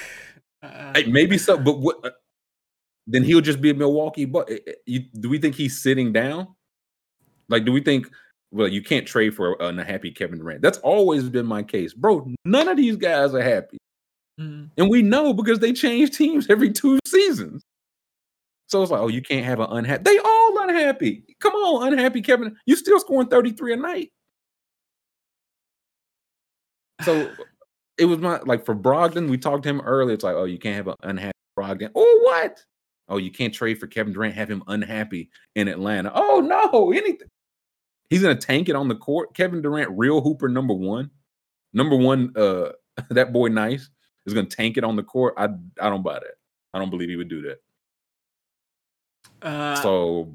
Uh, 0.62 0.92
Hey, 0.94 1.04
maybe 1.06 1.38
so, 1.38 1.58
but 1.58 1.78
what? 1.80 2.04
uh, 2.04 2.10
Then 3.06 3.24
he'll 3.24 3.40
just 3.40 3.60
be 3.60 3.70
a 3.70 3.74
Milwaukee. 3.74 4.24
But 4.24 4.48
you, 4.86 5.00
do 5.20 5.28
we 5.28 5.38
think 5.38 5.54
he's 5.54 5.82
sitting 5.82 6.12
down? 6.12 6.48
Like, 7.48 7.64
do 7.64 7.72
we 7.72 7.80
think? 7.80 8.08
Well, 8.52 8.68
you 8.68 8.82
can't 8.82 9.06
trade 9.06 9.34
for 9.34 9.54
an 9.60 9.78
unhappy 9.78 10.10
Kevin 10.10 10.38
Durant. 10.38 10.60
That's 10.60 10.78
always 10.78 11.28
been 11.28 11.46
my 11.46 11.62
case, 11.62 11.94
bro. 11.94 12.30
None 12.44 12.68
of 12.68 12.76
these 12.76 12.96
guys 12.96 13.34
are 13.34 13.40
happy, 13.42 13.78
mhm. 14.38 14.70
and 14.76 14.90
we 14.90 15.00
know 15.00 15.32
because 15.32 15.58
they 15.58 15.72
change 15.72 16.16
teams 16.16 16.48
every 16.50 16.70
two 16.70 16.98
seasons. 17.06 17.62
So 18.68 18.82
it's 18.82 18.90
like, 18.90 19.00
oh, 19.00 19.08
you 19.08 19.22
can't 19.22 19.44
have 19.46 19.60
an 19.60 19.68
unhappy. 19.70 20.02
They 20.04 20.18
all 20.18 20.62
unhappy. 20.62 21.24
Come 21.40 21.54
on, 21.54 21.92
unhappy 21.92 22.20
Kevin. 22.22 22.56
You 22.66 22.76
still 22.76 23.00
scoring 23.00 23.28
thirty 23.28 23.52
three 23.52 23.72
a 23.72 23.76
night. 23.76 24.10
So 27.02 27.30
it 27.98 28.06
was 28.06 28.18
my 28.18 28.40
like 28.40 28.64
for 28.64 28.74
Brogdon. 28.74 29.28
We 29.28 29.38
talked 29.38 29.64
to 29.64 29.68
him 29.68 29.80
earlier. 29.80 30.14
It's 30.14 30.24
like, 30.24 30.36
oh, 30.36 30.44
you 30.44 30.58
can't 30.58 30.76
have 30.76 30.88
an 30.88 30.94
unhappy 31.02 31.38
Brogdon. 31.58 31.90
Oh, 31.94 32.20
what? 32.24 32.64
Oh, 33.08 33.18
you 33.18 33.30
can't 33.30 33.52
trade 33.52 33.78
for 33.78 33.86
Kevin 33.86 34.12
Durant. 34.12 34.34
Have 34.34 34.50
him 34.50 34.62
unhappy 34.68 35.30
in 35.54 35.68
Atlanta. 35.68 36.10
Oh 36.14 36.40
no, 36.40 36.92
anything. 36.92 37.28
He's 38.08 38.22
gonna 38.22 38.36
tank 38.36 38.68
it 38.68 38.76
on 38.76 38.88
the 38.88 38.94
court. 38.94 39.34
Kevin 39.34 39.62
Durant, 39.62 39.90
real 39.92 40.20
hooper 40.20 40.48
number 40.48 40.74
one, 40.74 41.10
number 41.72 41.96
one. 41.96 42.32
Uh, 42.36 42.72
that 43.10 43.32
boy, 43.32 43.48
nice 43.48 43.88
is 44.26 44.34
gonna 44.34 44.46
tank 44.46 44.76
it 44.76 44.84
on 44.84 44.96
the 44.96 45.02
court. 45.02 45.34
I 45.36 45.44
I 45.80 45.90
don't 45.90 46.02
buy 46.02 46.14
that. 46.14 46.34
I 46.74 46.78
don't 46.78 46.90
believe 46.90 47.08
he 47.08 47.16
would 47.16 47.28
do 47.28 47.42
that. 47.42 47.58
Uh, 49.46 49.76
So 49.76 50.32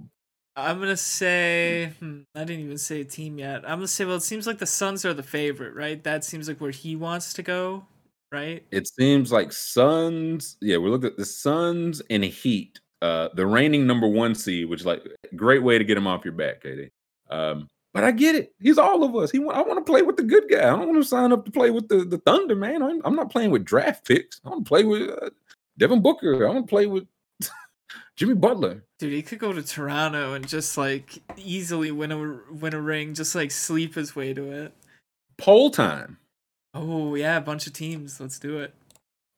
I'm 0.57 0.79
gonna 0.79 0.97
say 0.97 1.93
hmm, 1.99 2.21
I 2.33 2.43
didn't 2.43 2.65
even 2.65 2.79
say 2.79 3.03
team 3.03 3.37
yet. 3.37 3.63
I'm 3.63 3.77
gonna 3.77 3.87
say 3.87 4.05
well, 4.05 4.15
it 4.15 4.23
seems 4.23 4.47
like 4.47 4.57
the 4.57 4.65
Suns 4.65 5.05
are 5.05 5.13
the 5.13 5.21
favorite, 5.21 5.75
right? 5.75 6.03
That 6.03 6.25
seems 6.25 6.47
like 6.47 6.59
where 6.59 6.71
he 6.71 6.95
wants 6.95 7.31
to 7.33 7.43
go, 7.43 7.85
right? 8.31 8.65
it 8.71 8.87
seems 8.87 9.31
like 9.31 9.51
Suns. 9.53 10.57
Yeah, 10.59 10.77
we 10.77 10.89
looked 10.89 11.05
at 11.05 11.15
the 11.15 11.25
Suns 11.25 12.01
and 12.09 12.23
Heat. 12.23 12.79
Uh, 13.03 13.29
the 13.35 13.45
reigning 13.45 13.85
number 13.85 14.07
one 14.07 14.33
seed, 14.33 14.67
which 14.67 14.83
like 14.83 15.03
great 15.35 15.61
way 15.61 15.77
to 15.77 15.83
get 15.83 15.95
him 15.95 16.07
off 16.07 16.25
your 16.25 16.33
back, 16.33 16.63
KD. 16.63 16.89
Um, 17.29 17.67
but 17.93 18.03
I 18.03 18.11
get 18.11 18.33
it. 18.33 18.53
He's 18.59 18.79
all 18.79 19.03
of 19.03 19.15
us. 19.15 19.29
He 19.29 19.37
I 19.37 19.61
want 19.61 19.77
to 19.77 19.91
play 19.91 20.01
with 20.01 20.17
the 20.17 20.23
good 20.23 20.49
guy. 20.49 20.67
I 20.67 20.71
don't 20.71 20.87
want 20.87 21.01
to 21.01 21.07
sign 21.07 21.31
up 21.31 21.45
to 21.45 21.51
play 21.51 21.69
with 21.69 21.87
the, 21.87 21.97
the 21.97 22.17
Thunder, 22.17 22.55
man. 22.55 22.81
I'm, 22.81 23.01
I'm 23.05 23.15
not 23.15 23.31
playing 23.31 23.51
with 23.51 23.63
draft 23.63 24.07
picks. 24.07 24.41
I 24.43 24.49
want 24.49 24.65
to 24.65 24.69
play 24.69 24.83
with 24.83 25.09
uh, 25.09 25.29
Devin 25.77 26.01
Booker. 26.01 26.47
I 26.47 26.51
want 26.51 26.65
to 26.65 26.69
play 26.69 26.87
with 26.87 27.05
Jimmy 28.17 28.33
Butler. 28.33 28.83
Dude, 28.97 29.13
he 29.13 29.21
could 29.21 29.37
go 29.39 29.53
to 29.53 29.61
Toronto 29.61 30.33
and 30.33 30.47
just 30.47 30.75
like 30.75 31.19
easily 31.37 31.91
win 31.91 32.11
a 32.11 32.39
win 32.51 32.73
a 32.73 32.81
ring, 32.81 33.13
just 33.13 33.35
like 33.35 33.51
sleep 33.51 33.95
his 33.95 34.15
way 34.15 34.33
to 34.33 34.51
it. 34.51 34.73
Poll 35.37 35.69
time. 35.69 36.17
Oh 36.73 37.13
yeah, 37.15 37.37
a 37.37 37.41
bunch 37.41 37.67
of 37.67 37.73
teams. 37.73 38.19
Let's 38.19 38.39
do 38.39 38.59
it. 38.59 38.73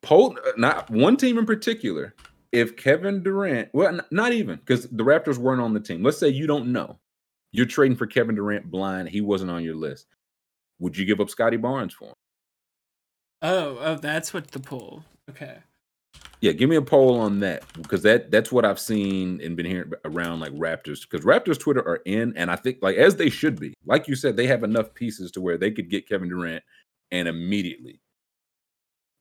Poll, 0.02 0.38
uh, 0.48 0.52
not 0.58 0.90
one 0.90 1.18
team 1.18 1.38
in 1.38 1.46
particular. 1.46 2.16
If 2.54 2.78
Kevin 2.78 3.22
Durant, 3.22 3.70
well, 3.74 3.90
n- 3.90 4.02
not 4.12 4.32
even 4.32 4.56
because 4.56 4.88
the 4.88 5.04
Raptors 5.04 5.38
weren't 5.38 5.62
on 5.62 5.74
the 5.74 5.80
team. 5.80 6.02
Let's 6.02 6.18
say 6.18 6.30
you 6.30 6.48
don't 6.48 6.72
know. 6.72 6.98
You're 7.52 7.66
trading 7.66 7.98
for 7.98 8.08
Kevin 8.08 8.36
Durant 8.36 8.72
blind. 8.72 9.10
He 9.10 9.22
wasn't 9.22 9.52
on 9.52 9.64
your 9.64 9.76
list. 9.76 10.08
Would 10.80 10.98
you 10.98 11.06
give 11.06 11.20
up 11.20 11.30
Scottie 11.30 11.58
Barnes 11.58 11.94
for 11.94 12.10
him? 12.10 12.14
Oh, 13.42 13.78
oh, 13.80 13.96
that's 13.96 14.34
what 14.34 14.52
the 14.52 14.60
poll. 14.60 15.04
Okay. 15.30 15.58
Yeah, 16.42 16.54
give 16.54 16.70
me 16.70 16.78
a 16.78 16.82
poll 16.82 17.20
on 17.20 17.40
that 17.42 17.64
because 17.74 18.04
that 18.04 18.32
that's 18.32 18.50
what 18.50 18.64
I've 18.64 18.80
seen 18.80 19.42
and 19.44 19.58
been 19.58 19.66
hearing 19.66 19.92
around 20.06 20.40
like 20.40 20.54
Raptors 20.54 21.02
because 21.02 21.26
Raptors 21.26 21.60
Twitter 21.60 21.82
are 21.82 22.02
in, 22.06 22.36
and 22.38 22.50
I 22.50 22.56
think 22.56 22.78
like 22.82 22.96
as 22.96 23.18
they 23.18 23.30
should 23.30 23.60
be. 23.60 23.74
Like 23.86 24.08
you 24.08 24.16
said, 24.16 24.38
they 24.38 24.48
have 24.48 24.64
enough 24.64 24.94
pieces 24.94 25.32
to 25.32 25.42
where 25.42 25.58
they 25.58 25.72
could 25.72 25.90
get 25.90 26.08
Kevin 26.08 26.30
Durant 26.30 26.64
and 27.12 27.28
immediately 27.28 28.00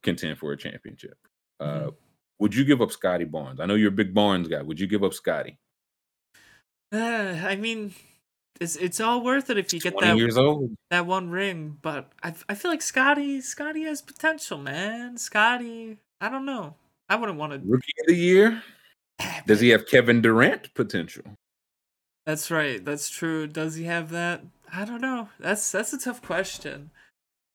contend 0.04 0.38
for 0.38 0.52
a 0.52 0.56
championship. 0.56 1.18
Uh, 1.58 1.90
would 2.38 2.54
you 2.54 2.64
give 2.64 2.80
up 2.80 2.92
Scottie 2.92 3.24
Barnes? 3.24 3.58
I 3.58 3.66
know 3.66 3.74
you're 3.74 3.88
a 3.88 3.92
big 3.92 4.14
Barnes 4.14 4.46
guy. 4.46 4.62
Would 4.62 4.78
you 4.78 4.86
give 4.86 5.02
up 5.02 5.12
Scottie? 5.12 5.58
Uh, 6.92 7.36
I 7.42 7.56
mean, 7.56 7.94
it's 8.60 8.76
it's 8.76 9.00
all 9.00 9.22
worth 9.22 9.50
it 9.50 9.58
if 9.58 9.72
you 9.72 9.80
get 9.80 9.92
20 9.92 10.06
that 10.06 10.16
years 10.16 10.38
old. 10.38 10.74
that 10.90 11.06
one 11.06 11.30
ring. 11.30 11.78
But 11.82 12.12
I 12.22 12.34
I 12.48 12.54
feel 12.54 12.70
like 12.70 12.82
Scottie 12.82 13.40
Scottie 13.40 13.82
has 13.84 14.02
potential, 14.02 14.58
man. 14.58 15.16
Scottie, 15.16 15.98
I 16.20 16.28
don't 16.28 16.46
know. 16.46 16.74
I 17.08 17.16
wouldn't 17.16 17.38
want 17.38 17.52
to. 17.52 17.58
Rookie 17.58 17.92
of 18.00 18.06
the 18.06 18.16
year. 18.16 18.62
Ah, 19.20 19.42
Does 19.46 19.60
he 19.60 19.70
have 19.70 19.86
Kevin 19.86 20.20
Durant 20.20 20.72
potential? 20.74 21.24
That's 22.26 22.50
right. 22.50 22.84
That's 22.84 23.08
true. 23.08 23.46
Does 23.46 23.76
he 23.76 23.84
have 23.84 24.10
that? 24.10 24.42
I 24.72 24.84
don't 24.84 25.00
know. 25.00 25.30
That's 25.40 25.72
that's 25.72 25.92
a 25.92 25.98
tough 25.98 26.20
question. 26.22 26.90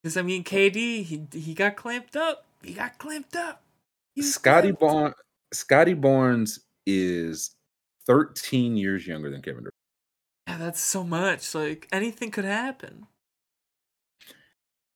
Because 0.01 0.17
I 0.17 0.21
mean, 0.21 0.43
KD, 0.43 1.03
he 1.03 1.27
he 1.31 1.53
got 1.53 1.75
clamped 1.75 2.15
up. 2.15 2.45
He 2.63 2.73
got 2.73 2.97
clamped 2.97 3.35
up. 3.35 3.61
Scottie. 4.19 4.71
Barnes. 4.71 5.15
Scottie 5.53 5.93
Barnes 5.93 6.59
is 6.87 7.55
13 8.07 8.75
years 8.75 9.05
younger 9.05 9.29
than 9.29 9.41
Kevin 9.41 9.63
Durant. 9.63 9.73
Yeah, 10.47 10.57
that's 10.57 10.81
so 10.81 11.03
much. 11.03 11.53
Like 11.53 11.87
anything 11.91 12.31
could 12.31 12.45
happen. 12.45 13.07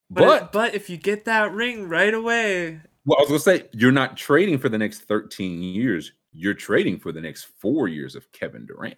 But 0.09 0.25
But, 0.25 0.51
but 0.51 0.75
if 0.75 0.89
you 0.89 0.97
get 0.97 1.25
that 1.25 1.51
ring 1.51 1.87
right 1.87 2.13
away, 2.13 2.81
well, 3.07 3.17
I 3.17 3.21
was 3.21 3.29
gonna 3.29 3.39
say 3.39 3.69
you're 3.71 3.93
not 3.93 4.17
trading 4.17 4.59
for 4.59 4.67
the 4.67 4.77
next 4.77 5.03
13 5.03 5.63
years. 5.63 6.11
You're 6.33 6.53
trading 6.53 6.99
for 6.99 7.13
the 7.13 7.21
next 7.21 7.45
four 7.59 7.87
years 7.87 8.15
of 8.15 8.29
Kevin 8.33 8.65
Durant. 8.65 8.97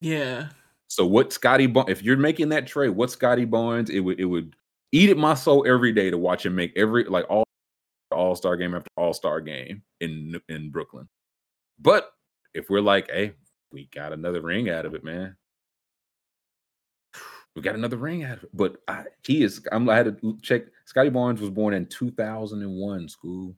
yeah, 0.00 0.48
So 0.88 1.06
what 1.06 1.32
Scottie 1.32 1.66
Barnes, 1.68 1.90
if 1.90 2.02
you're 2.02 2.16
making 2.16 2.48
that 2.50 2.66
trade, 2.66 2.90
what 2.90 3.10
Scottie 3.10 3.44
Barnes, 3.44 3.88
it 3.88 4.00
would 4.00 4.18
it 4.20 4.24
would 4.24 4.56
eat 4.92 5.10
at 5.10 5.16
my 5.16 5.34
soul 5.34 5.64
every 5.66 5.92
day 5.92 6.10
to 6.10 6.18
watch 6.18 6.44
him 6.44 6.56
make 6.56 6.72
every 6.76 7.04
like 7.04 7.24
all 7.30 7.44
all 8.10 8.34
star 8.34 8.56
game 8.56 8.74
after 8.74 8.88
all 8.96 9.12
star 9.14 9.40
game 9.40 9.82
in 10.00 10.40
in 10.48 10.70
Brooklyn. 10.70 11.08
But 11.78 12.10
if 12.54 12.68
we're 12.68 12.80
like, 12.80 13.10
hey, 13.10 13.34
we 13.72 13.86
got 13.94 14.12
another 14.12 14.40
ring 14.40 14.70
out 14.70 14.86
of 14.86 14.94
it, 14.94 15.04
man. 15.04 15.36
We 17.58 17.62
got 17.62 17.74
another 17.74 17.96
ring 17.96 18.24
out 18.24 18.38
of 18.38 18.44
it. 18.44 18.50
But 18.54 18.76
I, 18.86 19.04
he 19.26 19.42
is. 19.42 19.60
I'm. 19.72 19.88
I 19.88 19.96
had 19.96 20.20
to 20.20 20.38
check. 20.42 20.62
Scottie 20.84 21.10
Barnes 21.10 21.40
was 21.40 21.50
born 21.50 21.74
in 21.74 21.86
2001. 21.86 23.08
School. 23.08 23.54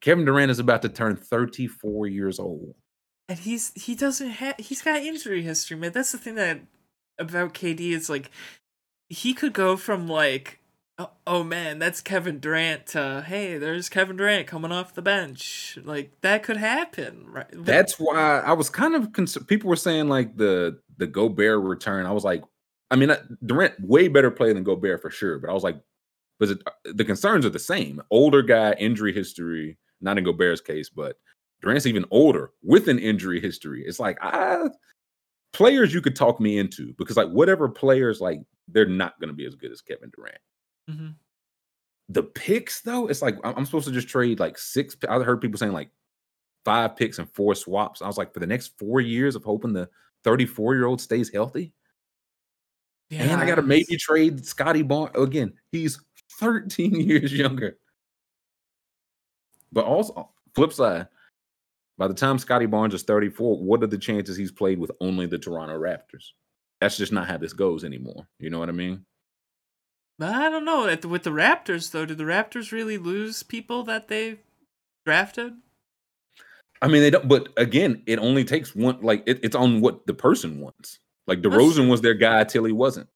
Kevin 0.00 0.24
Durant 0.24 0.50
is 0.50 0.58
about 0.58 0.82
to 0.82 0.88
turn 0.88 1.16
34 1.16 2.06
years 2.06 2.38
old. 2.38 2.74
and 3.28 3.38
he's 3.38 3.72
he 3.74 3.94
doesn't 3.94 4.30
have 4.30 4.54
he's 4.58 4.82
got 4.82 5.00
injury 5.00 5.42
history, 5.42 5.76
man. 5.76 5.92
That's 5.92 6.12
the 6.12 6.18
thing 6.18 6.36
that 6.36 6.60
about 7.18 7.54
KD 7.54 7.90
is 7.90 8.08
like 8.08 8.30
he 9.08 9.34
could 9.34 9.52
go 9.52 9.76
from 9.76 10.06
like 10.06 10.60
oh, 10.98 11.10
oh 11.26 11.42
man, 11.44 11.78
that's 11.78 12.00
Kevin 12.00 12.38
Durant 12.40 12.86
to 12.88 13.24
hey, 13.26 13.58
there's 13.58 13.88
Kevin 13.88 14.16
Durant 14.16 14.46
coming 14.46 14.72
off 14.72 14.94
the 14.94 15.02
bench. 15.02 15.78
Like 15.82 16.12
that 16.20 16.42
could 16.42 16.56
happen, 16.56 17.26
right? 17.28 17.46
That's 17.52 17.94
why 17.98 18.40
I 18.40 18.52
was 18.52 18.70
kind 18.70 18.94
of 18.94 19.12
cons- 19.12 19.38
people 19.46 19.68
were 19.68 19.76
saying 19.76 20.08
like 20.08 20.36
the 20.36 20.78
the 20.96 21.06
Gobert 21.06 21.62
return. 21.62 22.06
I 22.06 22.12
was 22.12 22.24
like, 22.24 22.42
I 22.90 22.96
mean, 22.96 23.10
Durant 23.44 23.74
way 23.80 24.08
better 24.08 24.30
player 24.30 24.54
than 24.54 24.64
Gobert 24.64 25.02
for 25.02 25.10
sure. 25.10 25.38
But 25.38 25.50
I 25.50 25.52
was 25.52 25.62
like, 25.62 25.76
was 26.40 26.50
it 26.50 26.62
uh, 26.66 26.70
the 26.94 27.04
concerns 27.04 27.44
are 27.44 27.50
the 27.50 27.58
same? 27.58 28.00
Older 28.10 28.42
guy, 28.42 28.72
injury 28.78 29.12
history, 29.12 29.76
not 30.00 30.18
in 30.18 30.24
Gobert's 30.24 30.60
case, 30.60 30.88
but 30.88 31.16
Durant's 31.60 31.86
even 31.86 32.04
older 32.10 32.52
with 32.62 32.88
an 32.88 32.98
injury 32.98 33.40
history. 33.40 33.84
It's 33.86 34.00
like 34.00 34.18
I 34.22 34.68
players 35.52 35.92
you 35.92 36.00
could 36.00 36.16
talk 36.16 36.40
me 36.40 36.58
into 36.58 36.94
because 36.98 37.16
like 37.16 37.28
whatever 37.28 37.68
players 37.68 38.20
like 38.20 38.40
they're 38.68 38.86
not 38.86 39.18
going 39.20 39.28
to 39.28 39.34
be 39.34 39.46
as 39.46 39.54
good 39.54 39.72
as 39.72 39.80
Kevin 39.80 40.10
Durant. 40.14 40.38
Mhm. 40.90 41.14
The 42.10 42.22
picks 42.22 42.80
though, 42.80 43.08
it's 43.08 43.22
like 43.22 43.36
I'm 43.44 43.54
I'm 43.56 43.66
supposed 43.66 43.88
to 43.88 43.92
just 43.92 44.08
trade 44.08 44.40
like 44.40 44.56
six. 44.56 44.96
I 45.08 45.18
heard 45.18 45.40
people 45.40 45.58
saying 45.58 45.72
like 45.72 45.90
five 46.64 46.96
picks 46.96 47.18
and 47.18 47.28
four 47.32 47.54
swaps. 47.54 48.00
I 48.02 48.06
was 48.06 48.18
like, 48.18 48.32
for 48.32 48.40
the 48.40 48.46
next 48.46 48.78
four 48.78 49.00
years 49.00 49.34
of 49.36 49.44
hoping 49.44 49.72
the 49.72 49.88
34 50.24 50.74
year 50.74 50.86
old 50.86 51.00
stays 51.00 51.30
healthy, 51.32 51.72
and 53.10 53.40
I 53.40 53.46
got 53.46 53.56
to 53.56 53.62
maybe 53.62 53.96
trade 53.96 54.44
Scottie 54.44 54.82
Barnes 54.82 55.16
again. 55.16 55.54
He's 55.72 56.00
13 56.38 56.94
years 57.00 57.32
younger. 57.32 57.78
But 59.72 59.84
also, 59.84 60.30
flip 60.54 60.72
side, 60.72 61.08
by 61.98 62.08
the 62.08 62.14
time 62.14 62.38
Scottie 62.38 62.66
Barnes 62.66 62.94
is 62.94 63.02
34, 63.02 63.58
what 63.58 63.82
are 63.82 63.86
the 63.88 63.98
chances 63.98 64.36
he's 64.36 64.52
played 64.52 64.78
with 64.78 64.90
only 65.00 65.26
the 65.26 65.38
Toronto 65.38 65.78
Raptors? 65.78 66.30
That's 66.80 66.96
just 66.96 67.12
not 67.12 67.26
how 67.26 67.36
this 67.38 67.52
goes 67.52 67.84
anymore. 67.84 68.26
You 68.38 68.50
know 68.50 68.58
what 68.58 68.68
I 68.68 68.72
mean? 68.72 69.04
I 70.20 70.48
don't 70.50 70.64
know. 70.64 70.84
With 71.08 71.22
the 71.22 71.30
Raptors 71.30 71.90
though, 71.90 72.06
did 72.06 72.18
the 72.18 72.24
Raptors 72.24 72.72
really 72.72 72.98
lose 72.98 73.42
people 73.42 73.82
that 73.84 74.08
they 74.08 74.38
drafted? 75.04 75.54
I 76.80 76.88
mean, 76.88 77.02
they 77.02 77.10
don't. 77.10 77.28
But 77.28 77.48
again, 77.56 78.02
it 78.06 78.18
only 78.18 78.44
takes 78.44 78.74
one. 78.74 79.00
Like 79.00 79.24
it, 79.26 79.40
it's 79.42 79.56
on 79.56 79.80
what 79.80 80.06
the 80.06 80.14
person 80.14 80.60
wants. 80.60 80.98
Like 81.28 81.42
DeRozan 81.42 81.90
was 81.90 82.00
their 82.00 82.14
guy 82.14 82.42
till 82.44 82.64
he 82.64 82.72
wasn't. 82.72 83.08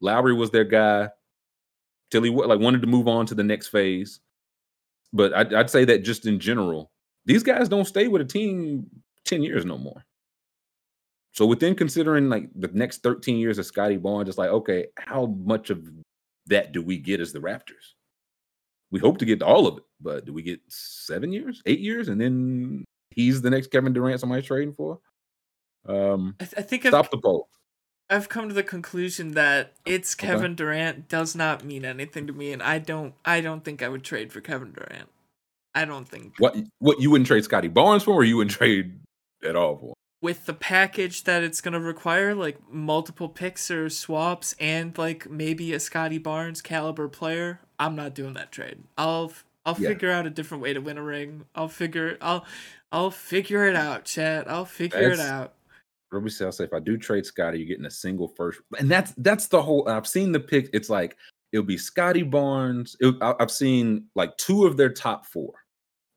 Lowry 0.00 0.32
was 0.32 0.50
their 0.50 0.64
guy 0.64 1.10
till 2.10 2.22
he 2.22 2.30
like 2.30 2.60
wanted 2.60 2.80
to 2.82 2.86
move 2.86 3.08
on 3.08 3.26
to 3.26 3.34
the 3.34 3.42
next 3.42 3.68
phase. 3.68 4.20
But 5.12 5.34
I'd, 5.34 5.52
I'd 5.52 5.70
say 5.70 5.84
that 5.84 6.04
just 6.04 6.26
in 6.26 6.38
general, 6.38 6.92
these 7.24 7.42
guys 7.42 7.68
don't 7.68 7.84
stay 7.84 8.06
with 8.06 8.22
a 8.22 8.24
team 8.24 8.86
ten 9.24 9.42
years 9.42 9.64
no 9.64 9.76
more. 9.76 10.04
So 11.32 11.44
within 11.44 11.74
considering 11.74 12.28
like 12.28 12.48
the 12.54 12.70
next 12.72 13.02
thirteen 13.02 13.38
years 13.38 13.58
of 13.58 13.66
Scottie 13.66 13.96
Barnes, 13.96 14.28
it's 14.28 14.38
like 14.38 14.50
okay, 14.50 14.86
how 14.96 15.26
much 15.26 15.70
of 15.70 15.90
that 16.46 16.70
do 16.70 16.80
we 16.82 16.98
get 16.98 17.20
as 17.20 17.32
the 17.32 17.40
Raptors? 17.40 17.94
We 18.92 19.00
hope 19.00 19.18
to 19.18 19.24
get 19.24 19.42
all 19.42 19.66
of 19.66 19.78
it, 19.78 19.82
but 20.00 20.24
do 20.24 20.32
we 20.32 20.42
get 20.42 20.60
seven 20.68 21.32
years, 21.32 21.60
eight 21.66 21.80
years, 21.80 22.08
and 22.08 22.20
then 22.20 22.84
he's 23.10 23.42
the 23.42 23.50
next 23.50 23.72
Kevin 23.72 23.92
Durant 23.92 24.20
somebody's 24.20 24.46
trading 24.46 24.72
for? 24.72 25.00
Um, 25.88 26.34
I, 26.40 26.44
th- 26.44 26.54
I 26.58 26.62
think 26.62 26.86
I've, 26.86 26.92
the. 27.10 27.40
I've 28.08 28.28
come 28.28 28.48
to 28.48 28.54
the 28.54 28.62
conclusion 28.62 29.32
that 29.32 29.72
it's 29.84 30.14
Okay. 30.14 30.28
Kevin 30.28 30.54
Durant 30.54 31.08
does 31.08 31.34
not 31.34 31.64
mean 31.64 31.84
anything 31.84 32.26
to 32.26 32.32
me, 32.32 32.52
and 32.52 32.62
I 32.62 32.78
don't 32.78 33.14
I 33.24 33.40
don't 33.40 33.64
think 33.64 33.82
I 33.82 33.88
would 33.88 34.04
trade 34.04 34.32
for 34.32 34.40
Kevin 34.40 34.72
Durant. 34.72 35.08
I 35.74 35.84
don't 35.84 36.08
think 36.08 36.34
What 36.38 36.56
what 36.78 37.00
you 37.00 37.10
wouldn't 37.10 37.26
trade 37.26 37.44
Scottie 37.44 37.68
Barnes 37.68 38.02
for, 38.04 38.14
or 38.14 38.24
you 38.24 38.36
wouldn't 38.38 38.52
trade 38.56 38.98
at 39.44 39.56
all 39.56 39.76
for? 39.76 39.94
with 40.22 40.46
the 40.46 40.54
package 40.54 41.24
that 41.24 41.42
it's 41.42 41.60
gonna 41.60 41.78
require, 41.80 42.34
like 42.34 42.58
multiple 42.72 43.28
picks 43.28 43.70
or 43.70 43.88
swaps, 43.90 44.54
and 44.58 44.96
like 44.96 45.28
maybe 45.28 45.72
a 45.74 45.80
Scottie 45.80 46.18
Barnes 46.18 46.62
caliber 46.62 47.08
player, 47.08 47.60
I'm 47.78 47.94
not 47.94 48.14
doing 48.14 48.32
that 48.34 48.50
trade. 48.52 48.84
I'll 48.96 49.32
I'll 49.66 49.76
Yeah. 49.78 49.88
figure 49.90 50.10
out 50.12 50.26
a 50.26 50.30
different 50.30 50.62
way 50.62 50.72
to 50.72 50.80
win 50.80 50.96
a 50.96 51.02
ring. 51.02 51.44
I'll 51.54 51.68
figure 51.68 52.16
I'll 52.20 52.44
I'll 52.92 53.10
figure 53.10 53.66
it 53.66 53.74
out, 53.76 54.04
chat. 54.04 54.48
I'll 54.48 54.64
figure 54.64 55.10
it 55.10 55.20
out. 55.20 55.52
Let 56.12 56.22
me 56.22 56.30
say, 56.30 56.46
if 56.46 56.72
I 56.72 56.78
do 56.78 56.96
trade 56.96 57.26
Scottie, 57.26 57.58
you're 57.58 57.66
getting 57.66 57.86
a 57.86 57.90
single 57.90 58.28
first, 58.28 58.60
and 58.78 58.90
that's 58.90 59.12
that's 59.18 59.48
the 59.48 59.60
whole. 59.60 59.88
I've 59.88 60.06
seen 60.06 60.32
the 60.32 60.40
pick. 60.40 60.70
It's 60.72 60.88
like 60.88 61.16
it'll 61.52 61.66
be 61.66 61.78
Scottie 61.78 62.22
Barnes. 62.22 62.96
It, 63.00 63.14
I've 63.20 63.50
seen 63.50 64.06
like 64.14 64.36
two 64.36 64.66
of 64.66 64.76
their 64.76 64.92
top 64.92 65.26
four 65.26 65.52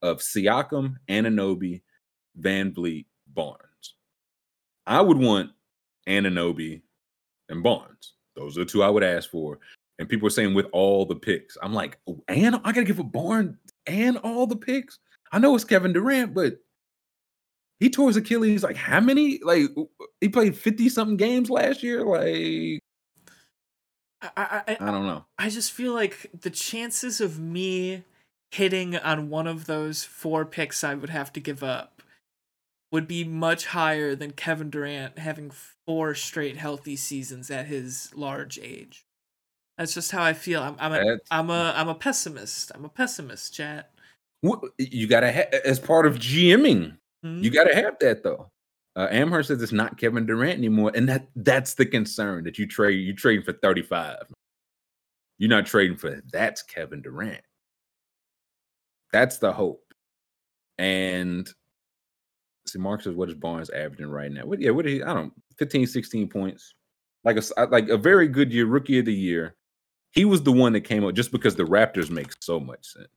of 0.01 0.19
Siakam, 0.19 0.95
Anunoby, 1.09 1.81
Van 2.35 2.73
Vliet, 2.73 3.07
Barnes. 3.33 3.95
I 4.85 5.01
would 5.01 5.17
want 5.17 5.51
Anunoby 6.07 6.81
and 7.49 7.63
Barnes. 7.63 8.13
Those 8.35 8.57
are 8.57 8.61
the 8.61 8.65
two 8.65 8.83
I 8.83 8.89
would 8.89 9.03
ask 9.03 9.29
for. 9.29 9.59
And 9.97 10.07
people 10.07 10.27
are 10.27 10.31
saying 10.31 10.53
with 10.53 10.67
all 10.71 11.05
the 11.05 11.15
picks, 11.15 11.57
I'm 11.61 11.73
like, 11.73 11.99
oh, 12.07 12.23
and 12.27 12.55
I 12.55 12.71
gotta 12.71 12.85
give 12.85 12.99
a 12.99 13.03
Barnes 13.03 13.57
and 13.85 14.17
all 14.17 14.47
the 14.47 14.55
picks. 14.55 14.99
I 15.31 15.39
know 15.39 15.55
it's 15.55 15.65
Kevin 15.65 15.93
Durant, 15.93 16.33
but 16.33 16.53
he 17.79 17.89
tore 17.89 18.07
his 18.07 18.17
Achilles 18.17 18.63
like 18.63 18.75
how 18.75 18.99
many? 18.99 19.39
Like 19.39 19.69
he 20.21 20.29
played 20.29 20.57
50 20.57 20.89
something 20.89 21.17
games 21.17 21.49
last 21.49 21.83
year. 21.83 22.03
Like, 22.03 22.81
I, 24.21 24.29
I, 24.35 24.61
I, 24.67 24.77
I 24.79 24.91
don't 24.91 25.07
know. 25.07 25.25
I 25.37 25.49
just 25.49 25.71
feel 25.71 25.93
like 25.93 26.29
the 26.39 26.49
chances 26.49 27.21
of 27.21 27.39
me 27.39 28.03
hitting 28.51 28.97
on 28.97 29.29
one 29.29 29.47
of 29.47 29.65
those 29.65 30.03
four 30.03 30.43
picks 30.45 30.83
I 30.83 30.95
would 30.95 31.09
have 31.09 31.31
to 31.33 31.39
give 31.39 31.63
up 31.63 32.01
would 32.91 33.07
be 33.07 33.23
much 33.23 33.67
higher 33.67 34.15
than 34.15 34.31
Kevin 34.31 34.69
Durant 34.69 35.19
having 35.19 35.51
four 35.85 36.15
straight 36.15 36.57
healthy 36.57 36.95
seasons 36.95 37.51
at 37.51 37.67
his 37.67 38.11
large 38.15 38.57
age. 38.59 39.05
That's 39.77 39.93
just 39.93 40.11
how 40.11 40.23
I 40.23 40.33
feel. 40.33 40.61
I'm 40.61 40.75
I'm 40.79 40.93
a 40.93 41.17
am 41.31 41.49
a 41.49 41.73
I'm 41.75 41.87
a 41.87 41.95
pessimist. 41.95 42.71
I'm 42.75 42.83
a 42.83 42.89
pessimist, 42.89 43.53
chat. 43.53 43.91
What 44.41 44.61
you 44.77 45.07
gotta 45.07 45.31
have 45.31 45.47
as 45.63 45.79
part 45.79 46.05
of 46.05 46.15
GMing, 46.15 46.97
Hmm? 47.23 47.43
you 47.43 47.49
gotta 47.49 47.75
have 47.75 47.97
that 47.99 48.23
though. 48.23 48.51
Uh, 48.95 49.07
Amherst 49.11 49.47
says 49.47 49.61
it's 49.61 49.71
not 49.71 49.97
Kevin 49.97 50.25
Durant 50.25 50.57
anymore, 50.57 50.91
and 50.95 51.07
that 51.07 51.27
that's 51.35 51.75
the 51.75 51.85
concern 51.85 52.43
that 52.45 52.57
you 52.57 52.67
trade. 52.67 52.95
You 52.95 53.13
trade 53.13 53.45
for 53.45 53.53
35. 53.53 54.17
You're 55.37 55.49
not 55.49 55.65
trading 55.65 55.97
for 55.97 56.21
that's 56.31 56.61
Kevin 56.61 57.01
Durant. 57.01 57.41
That's 59.11 59.37
the 59.37 59.51
hope. 59.51 59.83
And 60.77 61.51
see, 62.67 62.79
Mark 62.79 63.01
says, 63.01 63.15
what 63.15 63.29
is 63.29 63.35
Barnes 63.35 63.69
averaging 63.69 64.07
right 64.07 64.31
now? 64.31 64.45
What, 64.45 64.61
yeah, 64.61 64.71
what 64.71 64.85
he? 64.85 65.01
I 65.03 65.13
don't 65.13 65.33
15, 65.57 65.87
16 65.87 66.29
points. 66.29 66.73
Like 67.23 67.37
a 67.37 67.67
like 67.67 67.89
a 67.89 67.97
very 67.97 68.27
good 68.27 68.51
year, 68.53 68.65
rookie 68.65 68.99
of 68.99 69.05
the 69.05 69.13
year. 69.13 69.55
He 70.11 70.25
was 70.25 70.41
the 70.41 70.51
one 70.51 70.73
that 70.73 70.81
came 70.81 71.05
up 71.05 71.15
just 71.15 71.31
because 71.31 71.55
the 71.55 71.63
Raptors 71.63 72.09
make 72.09 72.31
so 72.41 72.59
much 72.59 72.85
sense. 72.85 73.07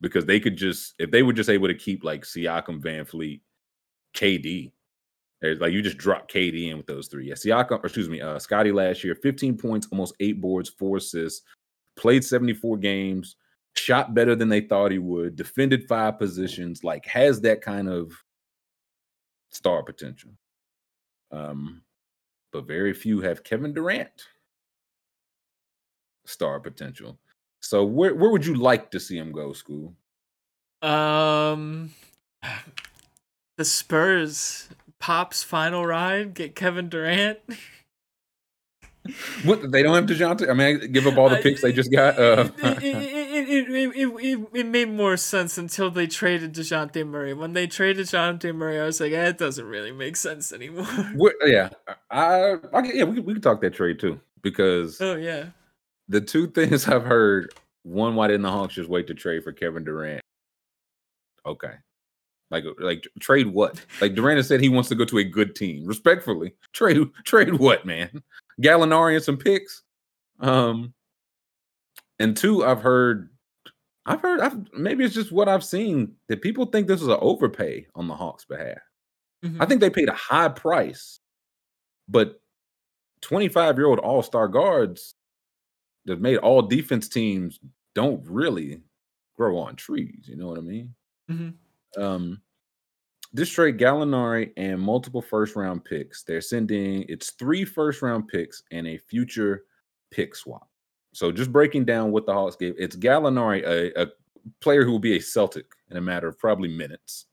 Because 0.00 0.24
they 0.24 0.40
could 0.40 0.56
just, 0.56 0.94
if 0.98 1.10
they 1.10 1.22
were 1.22 1.32
just 1.32 1.50
able 1.50 1.68
to 1.68 1.74
keep 1.74 2.04
like 2.04 2.22
Siakam, 2.22 2.80
VanVleet, 2.80 3.40
KD, 4.14 4.72
like 5.42 5.72
you 5.72 5.82
just 5.82 5.98
drop 5.98 6.30
KD 6.30 6.70
in 6.70 6.76
with 6.76 6.86
those 6.86 7.08
three. 7.08 7.28
Yeah, 7.28 7.34
Siakam, 7.34 7.82
or 7.82 7.86
excuse 7.86 8.08
me, 8.08 8.20
uh, 8.20 8.38
Scottie 8.38 8.72
last 8.72 9.04
year, 9.04 9.14
15 9.14 9.56
points, 9.56 9.88
almost 9.90 10.14
eight 10.20 10.40
boards, 10.40 10.68
four 10.68 10.98
assists, 10.98 11.42
played 11.96 12.24
74 12.24 12.78
games, 12.78 13.36
shot 13.76 14.14
better 14.14 14.34
than 14.34 14.48
they 14.48 14.60
thought 14.60 14.92
he 14.92 14.98
would, 14.98 15.36
defended 15.36 15.88
five 15.88 16.18
positions, 16.18 16.84
like 16.84 17.06
has 17.06 17.40
that 17.42 17.62
kind 17.62 17.88
of 17.88 18.12
star 19.50 19.82
potential. 19.82 20.30
Um, 21.32 21.82
but 22.52 22.66
very 22.66 22.92
few 22.92 23.20
have 23.20 23.44
Kevin 23.44 23.72
Durant 23.72 24.26
star 26.26 26.60
potential. 26.60 27.18
So 27.60 27.84
where 27.84 28.14
where 28.14 28.30
would 28.30 28.46
you 28.46 28.54
like 28.54 28.90
to 28.90 29.00
see 29.00 29.16
him 29.16 29.32
go, 29.32 29.52
school? 29.52 29.94
Um, 30.82 31.90
the 33.56 33.64
Spurs 33.64 34.68
Pop's 34.98 35.42
final 35.42 35.86
ride 35.86 36.34
get 36.34 36.54
Kevin 36.54 36.88
Durant. 36.88 37.38
What 39.44 39.72
they 39.72 39.82
don't 39.82 39.94
have 39.94 40.04
Dejounte? 40.04 40.48
I 40.48 40.52
mean, 40.52 40.92
give 40.92 41.06
up 41.06 41.16
all 41.16 41.30
the 41.30 41.36
picks 41.36 41.62
they 41.62 41.72
just 41.72 41.90
got. 41.90 42.18
Uh, 42.18 42.50
it, 42.62 42.82
it, 42.82 43.68
it, 43.96 44.48
it, 44.52 44.66
made 44.66 44.90
more 44.90 45.16
sense 45.16 45.56
until 45.56 45.90
they 45.90 46.06
traded 46.06 46.52
Dejounte 46.52 47.06
Murray. 47.06 47.32
When 47.32 47.54
they 47.54 47.66
traded 47.66 48.06
Dejounte 48.06 48.54
Murray, 48.54 48.78
I 48.78 48.84
was 48.84 49.00
like, 49.00 49.12
eh, 49.12 49.28
it 49.28 49.38
doesn't 49.38 49.64
really 49.64 49.90
make 49.90 50.16
sense 50.16 50.52
anymore. 50.52 50.84
what, 51.14 51.34
yeah, 51.44 51.70
I, 52.10 52.56
I 52.74 52.82
yeah, 52.92 53.04
we 53.04 53.20
we 53.20 53.32
can 53.32 53.42
talk 53.42 53.62
that 53.62 53.72
trade 53.72 53.98
too 53.98 54.20
because 54.42 55.00
Oh 55.00 55.16
yeah. 55.16 55.46
The 56.10 56.20
two 56.20 56.48
things 56.48 56.86
I've 56.88 57.04
heard: 57.04 57.54
one, 57.84 58.14
why 58.14 58.26
didn't 58.28 58.42
the 58.42 58.50
Hawks 58.50 58.74
just 58.74 58.90
wait 58.90 59.06
to 59.06 59.14
trade 59.14 59.42
for 59.42 59.52
Kevin 59.52 59.84
Durant? 59.84 60.20
Okay, 61.46 61.72
like 62.50 62.64
like 62.78 63.08
trade 63.20 63.46
what? 63.46 63.82
Like 64.00 64.14
Durant 64.14 64.36
has 64.36 64.48
said 64.48 64.60
he 64.60 64.68
wants 64.68 64.90
to 64.90 64.94
go 64.94 65.06
to 65.06 65.18
a 65.18 65.24
good 65.24 65.54
team. 65.54 65.86
Respectfully, 65.86 66.52
trade 66.72 66.98
trade 67.24 67.54
what, 67.54 67.86
man? 67.86 68.22
Gallinari 68.60 69.14
and 69.14 69.24
some 69.24 69.38
picks. 69.38 69.82
Um, 70.40 70.92
and 72.18 72.36
two, 72.36 72.64
I've 72.64 72.82
heard, 72.82 73.30
I've 74.04 74.20
heard, 74.20 74.40
I've, 74.40 74.58
maybe 74.74 75.04
it's 75.04 75.14
just 75.14 75.32
what 75.32 75.48
I've 75.48 75.64
seen 75.64 76.12
that 76.28 76.42
people 76.42 76.66
think 76.66 76.86
this 76.86 77.00
is 77.00 77.08
an 77.08 77.18
overpay 77.20 77.86
on 77.94 78.08
the 78.08 78.14
Hawks' 78.14 78.44
behalf. 78.44 78.78
Mhm. 79.44 79.56
I 79.58 79.66
think 79.66 79.80
they 79.80 79.88
paid 79.88 80.08
a 80.08 80.14
high 80.14 80.48
price, 80.48 81.20
but 82.08 82.40
25 83.22 83.78
year 83.78 83.86
old 83.86 83.98
all 83.98 84.22
star 84.22 84.48
guards 84.48 85.14
that 86.06 86.20
made 86.20 86.38
all 86.38 86.62
defense 86.62 87.08
teams 87.08 87.60
don't 87.94 88.24
really 88.26 88.82
grow 89.36 89.58
on 89.58 89.76
trees. 89.76 90.24
You 90.26 90.36
know 90.36 90.46
what 90.48 90.58
I 90.58 90.62
mean? 90.62 90.94
Mhm. 91.30 91.54
Um, 91.96 92.40
this 93.32 93.50
trade 93.50 93.78
Gallinari 93.78 94.52
and 94.56 94.80
multiple 94.80 95.22
first 95.22 95.54
round 95.56 95.84
picks. 95.84 96.22
They're 96.24 96.40
sending 96.40 97.04
it's 97.08 97.30
three 97.30 97.64
first 97.64 98.02
round 98.02 98.28
picks 98.28 98.62
and 98.70 98.86
a 98.86 98.98
future 98.98 99.64
pick 100.10 100.34
swap. 100.34 100.68
So 101.12 101.32
just 101.32 101.52
breaking 101.52 101.84
down 101.84 102.12
what 102.12 102.26
the 102.26 102.32
Hawks 102.32 102.56
gave, 102.56 102.74
it's 102.78 102.96
Gallinari, 102.96 103.64
a, 103.66 104.02
a 104.02 104.08
player 104.60 104.84
who 104.84 104.92
will 104.92 104.98
be 104.98 105.16
a 105.16 105.20
Celtic 105.20 105.66
in 105.90 105.96
a 105.96 106.00
matter 106.00 106.28
of 106.28 106.38
probably 106.38 106.68
minutes. 106.68 107.26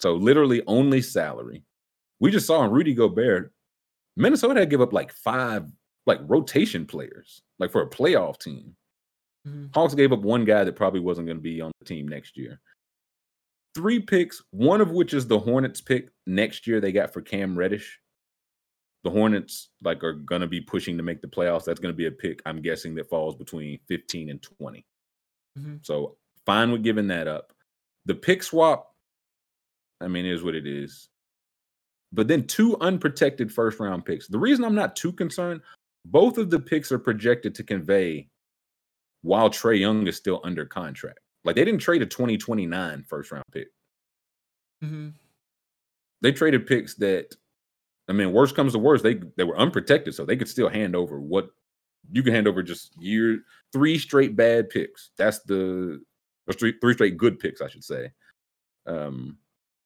So 0.00 0.14
literally 0.14 0.62
only 0.66 1.02
salary. 1.02 1.62
We 2.20 2.30
just 2.30 2.46
saw 2.46 2.64
in 2.64 2.70
Rudy 2.70 2.94
Gobert, 2.94 3.52
Minnesota 4.16 4.60
had 4.60 4.70
give 4.70 4.80
up 4.80 4.92
like 4.92 5.12
five 5.12 5.70
like 6.06 6.20
rotation 6.22 6.86
players, 6.86 7.42
like 7.58 7.70
for 7.70 7.82
a 7.82 7.88
playoff 7.90 8.38
team. 8.38 8.76
Mhm. 9.46 9.74
Hawks 9.74 9.94
gave 9.94 10.12
up 10.12 10.20
one 10.20 10.44
guy 10.44 10.64
that 10.64 10.76
probably 10.76 11.00
wasn't 11.00 11.26
going 11.26 11.38
to 11.38 11.42
be 11.42 11.60
on 11.60 11.72
the 11.80 11.84
team 11.84 12.06
next 12.08 12.36
year. 12.36 12.60
Three 13.74 14.00
picks, 14.00 14.42
one 14.50 14.80
of 14.80 14.90
which 14.90 15.14
is 15.14 15.26
the 15.26 15.38
Hornets 15.38 15.80
pick 15.80 16.10
next 16.26 16.66
year 16.66 16.80
they 16.80 16.92
got 16.92 17.12
for 17.12 17.22
Cam 17.22 17.56
Reddish. 17.58 17.98
The 19.04 19.10
Hornets 19.10 19.70
like 19.82 20.04
are 20.04 20.12
going 20.12 20.42
to 20.42 20.46
be 20.46 20.60
pushing 20.60 20.96
to 20.96 21.02
make 21.02 21.22
the 21.22 21.28
playoffs. 21.28 21.64
That's 21.64 21.80
going 21.80 21.92
to 21.92 21.96
be 21.96 22.06
a 22.06 22.10
pick 22.12 22.40
I'm 22.46 22.60
guessing 22.62 22.94
that 22.96 23.08
falls 23.08 23.34
between 23.34 23.78
15 23.88 24.28
and 24.30 24.42
20. 24.42 24.84
Mhm. 25.58 25.84
So 25.84 26.18
fine 26.46 26.70
with 26.70 26.82
giving 26.84 27.08
that 27.08 27.26
up. 27.26 27.52
The 28.04 28.14
pick 28.14 28.42
swap, 28.42 28.94
I 30.00 30.08
mean, 30.08 30.26
is 30.26 30.42
what 30.42 30.54
it 30.54 30.66
is. 30.66 31.08
But 32.12 32.28
then 32.28 32.46
two 32.46 32.76
unprotected 32.80 33.52
first 33.52 33.80
round 33.80 34.04
picks. 34.04 34.28
The 34.28 34.38
reason 34.38 34.64
I'm 34.64 34.74
not 34.74 34.94
too 34.96 35.12
concerned, 35.12 35.62
both 36.04 36.38
of 36.38 36.50
the 36.50 36.60
picks 36.60 36.90
are 36.92 36.98
projected 36.98 37.54
to 37.56 37.62
convey 37.62 38.28
while 39.22 39.50
Trae 39.50 39.78
Young 39.78 40.06
is 40.06 40.16
still 40.16 40.40
under 40.44 40.64
contract. 40.66 41.20
Like 41.44 41.56
they 41.56 41.64
didn't 41.64 41.80
trade 41.80 42.02
a 42.02 42.06
2029 42.06 43.04
first 43.08 43.30
round 43.30 43.44
pick. 43.52 43.68
Mhm. 44.82 45.12
They 46.20 46.32
traded 46.32 46.66
picks 46.66 46.94
that, 46.96 47.34
I 48.08 48.12
mean, 48.12 48.32
worst 48.32 48.54
comes 48.54 48.72
to 48.72 48.78
worst, 48.78 49.04
they 49.04 49.20
they 49.36 49.44
were 49.44 49.58
unprotected, 49.58 50.14
so 50.14 50.24
they 50.24 50.36
could 50.36 50.48
still 50.48 50.68
hand 50.68 50.94
over 50.96 51.20
what 51.20 51.50
you 52.10 52.22
can 52.22 52.34
hand 52.34 52.48
over 52.48 52.62
just 52.62 53.00
year 53.00 53.42
three 53.72 53.98
straight 53.98 54.34
bad 54.34 54.70
picks. 54.70 55.10
That's 55.16 55.40
the 55.44 56.02
or 56.48 56.52
three, 56.52 56.74
three 56.80 56.94
straight 56.94 57.16
good 57.16 57.38
picks, 57.38 57.60
I 57.60 57.68
should 57.68 57.84
say. 57.84 58.10
Um, 58.86 59.38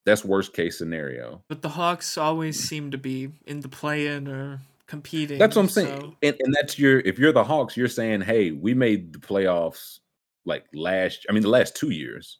that's 0.06 0.24
worst 0.24 0.55
case 0.55 0.78
scenario. 0.78 1.44
But 1.48 1.60
the 1.60 1.68
Hawks 1.70 2.16
always 2.16 2.59
seem 2.59 2.90
to 2.93 2.98
be 2.98 3.32
in 3.44 3.60
the 3.60 3.68
play-in 3.68 4.28
or 4.28 4.60
competing. 4.86 5.38
That's 5.38 5.56
what 5.56 5.62
I'm 5.62 5.68
saying. 5.68 6.00
so- 6.00 6.16
And, 6.22 6.36
and 6.40 6.54
that's 6.54 6.78
your 6.78 7.00
if 7.00 7.18
you're 7.18 7.32
the 7.32 7.44
Hawks, 7.44 7.76
you're 7.76 7.88
saying, 7.88 8.22
hey, 8.22 8.50
we 8.52 8.74
made 8.74 9.12
the 9.12 9.18
playoffs 9.18 9.98
like 10.44 10.64
last, 10.74 11.26
I 11.28 11.32
mean, 11.32 11.42
the 11.42 11.48
last 11.48 11.74
two 11.76 11.90
years. 11.90 12.38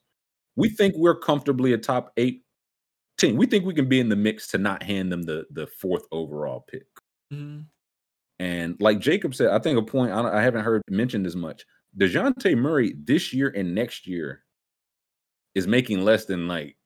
We 0.55 0.69
think 0.71 0.95
we're 0.97 1.19
comfortably 1.19 1.73
a 1.73 1.79
top 1.79 2.13
eight 2.17 2.43
team. 3.19 3.37
We 3.37 3.47
think 3.47 3.65
we 3.67 3.75
can 3.75 3.89
be 3.89 4.01
in 4.01 4.09
the 4.09 4.17
mix 4.17 4.47
to 4.49 4.59
not 4.59 4.83
hand 4.83 5.11
them 5.13 5.23
the 5.23 5.45
the 5.51 5.67
fourth 5.67 6.05
overall 6.13 6.65
pick. 6.71 6.87
Mhm. 7.33 7.67
And 8.39 8.77
like 8.81 8.99
Jacob 9.01 9.35
said, 9.35 9.49
I 9.49 9.59
think 9.59 9.79
a 9.79 9.83
point 9.83 10.13
I, 10.13 10.39
I 10.39 10.43
haven't 10.43 10.65
heard 10.65 10.83
mentioned 10.91 11.27
as 11.27 11.37
much. 11.37 11.65
Dejounte 11.99 12.57
Murray 12.57 12.95
this 13.03 13.33
year 13.33 13.53
and 13.57 13.75
next 13.75 14.07
year 14.07 14.45
is 15.55 15.67
making 15.67 16.05
less 16.05 16.27
than 16.27 16.47
like 16.47 16.77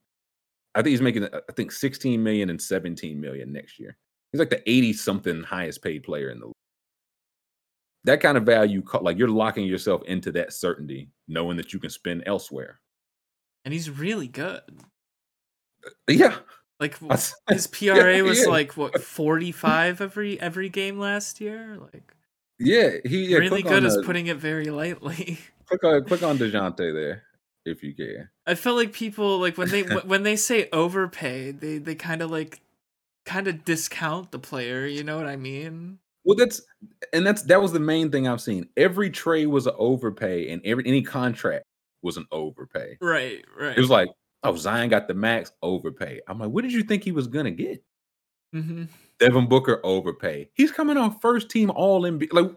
I 0.75 0.83
think 0.83 0.91
he's 0.93 1.03
making 1.03 1.25
I 1.33 1.53
think 1.57 1.73
16 1.73 2.23
million 2.23 2.51
and 2.51 2.61
17 2.63 3.21
million 3.21 3.53
next 3.53 3.79
year. 3.81 3.97
He's 4.33 4.39
like 4.39 4.51
the 4.51 4.69
80 4.69 4.93
something 4.95 5.43
highest 5.43 5.83
paid 5.83 6.03
player 6.03 6.31
in 6.31 6.41
the 6.41 6.47
league. 6.47 6.55
That 8.05 8.21
kind 8.21 8.39
of 8.39 8.45
value, 8.45 8.83
like 9.01 9.19
you're 9.19 9.29
locking 9.29 9.67
yourself 9.67 10.03
into 10.05 10.33
that 10.33 10.53
certainty, 10.53 11.11
knowing 11.29 11.57
that 11.59 11.73
you 11.73 11.79
can 11.79 11.91
spend 11.91 12.23
elsewhere. 12.27 12.81
And 13.65 13.75
he's 13.75 13.91
really 13.91 14.29
good. 14.29 14.63
Yeah, 16.09 16.37
Like 16.81 16.99
his 17.51 17.67
PRA 17.67 18.23
was 18.25 18.41
yeah. 18.41 18.49
like 18.49 18.77
what 18.77 19.03
45 19.03 20.01
every 20.01 20.41
every 20.41 20.69
game 20.71 20.99
last 20.99 21.41
year. 21.41 21.77
Like 21.93 22.15
yeah, 22.59 22.97
he 23.05 23.27
yeah, 23.27 23.39
really 23.39 23.63
good 23.63 23.85
is 23.85 23.97
uh, 23.97 24.03
putting 24.05 24.27
it 24.27 24.39
very 24.39 24.67
lightly. 24.67 25.39
click 25.67 25.85
on 25.85 26.05
click 26.05 26.23
on 26.23 26.39
Dejounte 26.39 26.77
there 26.77 27.25
if 27.67 27.83
you 27.83 27.95
can. 27.95 28.31
I 28.47 28.55
felt 28.55 28.77
like 28.77 28.93
people 28.93 29.39
like 29.39 29.59
when 29.59 29.69
they 29.69 29.83
when 29.83 30.23
they 30.23 30.37
say 30.37 30.69
overpay, 30.73 31.53
they 31.53 31.79
they 31.79 31.95
kind 31.95 32.23
of 32.23 32.31
like 32.31 32.61
kind 33.31 33.47
of 33.47 33.65
discount 33.65 34.33
the 34.33 34.39
player. 34.39 34.87
You 34.87 35.05
know 35.05 35.17
what 35.17 35.27
I 35.27 35.37
mean? 35.37 35.99
Well, 36.25 36.37
that's 36.37 36.61
and 37.13 37.25
that's 37.27 37.43
that 37.43 37.63
was 37.63 37.73
the 37.73 37.81
main 37.81 38.11
thing 38.11 38.27
I've 38.29 38.41
seen. 38.41 38.69
Every 38.77 39.09
trade 39.09 39.47
was 39.47 39.67
an 39.67 39.75
overpay, 39.79 40.51
and 40.51 40.61
every 40.65 40.85
any 40.87 41.03
contract 41.03 41.65
was 42.03 42.17
an 42.17 42.27
overpay. 42.33 42.99
Right, 43.01 43.45
right. 43.59 43.77
It 43.77 43.81
was 43.81 43.91
like, 43.91 44.09
oh, 44.43 44.57
Zion 44.57 44.91
got 44.91 45.07
the 45.07 45.15
max 45.15 45.53
overpay. 45.63 46.21
I'm 46.27 46.39
like, 46.39 46.51
what 46.51 46.63
did 46.63 46.73
you 46.73 46.83
think 46.83 47.05
he 47.05 47.13
was 47.13 47.27
gonna 47.27 47.53
get? 47.53 47.83
hmm 48.53 48.85
Devin 49.21 49.49
Booker 49.49 49.81
overpay. 49.85 50.51
He's 50.55 50.73
coming 50.73 50.97
on 50.97 51.19
first 51.21 51.51
team 51.51 51.71
All 51.71 52.03
NBA. 52.03 52.33
Like, 52.33 52.51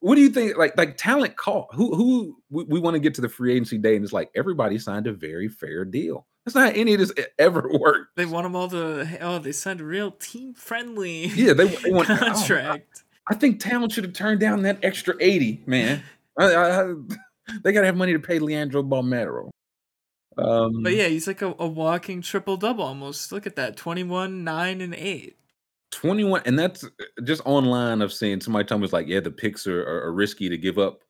what 0.00 0.14
do 0.14 0.20
you 0.20 0.28
think? 0.28 0.56
Like, 0.56 0.76
like 0.76 0.96
talent 0.96 1.36
call. 1.36 1.68
Who 1.72 1.94
who 1.94 2.36
we, 2.50 2.64
we 2.64 2.80
want 2.80 2.94
to 2.94 3.00
get 3.00 3.14
to 3.14 3.20
the 3.20 3.28
free 3.28 3.52
agency 3.52 3.78
day, 3.78 3.96
and 3.96 4.04
it's 4.04 4.12
like 4.12 4.30
everybody 4.36 4.78
signed 4.78 5.06
a 5.06 5.12
very 5.12 5.48
fair 5.48 5.84
deal. 5.84 6.26
That's 6.48 6.54
not 6.54 6.72
how 6.74 6.80
any 6.80 6.94
of 6.94 7.00
this 7.00 7.12
ever 7.38 7.68
worked. 7.78 8.16
They 8.16 8.24
want 8.24 8.44
them 8.44 8.56
all 8.56 8.68
to. 8.70 9.18
Oh, 9.20 9.38
they 9.38 9.52
signed 9.52 9.82
a 9.82 9.84
real 9.84 10.12
team 10.12 10.54
friendly. 10.54 11.26
Yeah, 11.26 11.52
they, 11.52 11.66
they 11.66 11.90
want 11.90 12.08
oh, 12.10 12.14
I- 12.14 12.18
contract. 12.18 13.04
I 13.30 13.34
think 13.34 13.60
Talent 13.60 13.92
should 13.92 14.04
have 14.04 14.14
turned 14.14 14.40
down 14.40 14.62
that 14.62 14.78
extra 14.82 15.14
80, 15.20 15.64
man. 15.66 16.02
I, 16.38 16.54
I, 16.54 16.94
they 17.62 17.72
got 17.72 17.80
to 17.80 17.86
have 17.86 17.96
money 17.96 18.14
to 18.14 18.18
pay 18.18 18.38
Leandro 18.38 18.82
Bolmaro. 18.82 19.50
Um, 20.38 20.82
But 20.82 20.94
yeah, 20.94 21.08
he's 21.08 21.26
like 21.26 21.42
a, 21.42 21.54
a 21.58 21.66
walking 21.66 22.22
triple 22.22 22.56
double 22.56 22.84
almost. 22.84 23.30
Look 23.30 23.46
at 23.46 23.56
that 23.56 23.76
21, 23.76 24.42
9, 24.42 24.80
and 24.80 24.94
8. 24.94 25.36
21, 25.90 26.42
and 26.46 26.58
that's 26.58 26.86
just 27.24 27.42
online 27.44 28.00
of 28.00 28.10
seeing 28.10 28.40
somebody 28.40 28.66
tell 28.66 28.78
me 28.78 28.84
it's 28.84 28.94
like, 28.94 29.08
yeah, 29.08 29.20
the 29.20 29.30
picks 29.30 29.66
are, 29.66 29.82
are, 29.82 30.04
are 30.04 30.12
risky 30.12 30.48
to 30.48 30.56
give 30.56 30.78
up 30.78 31.02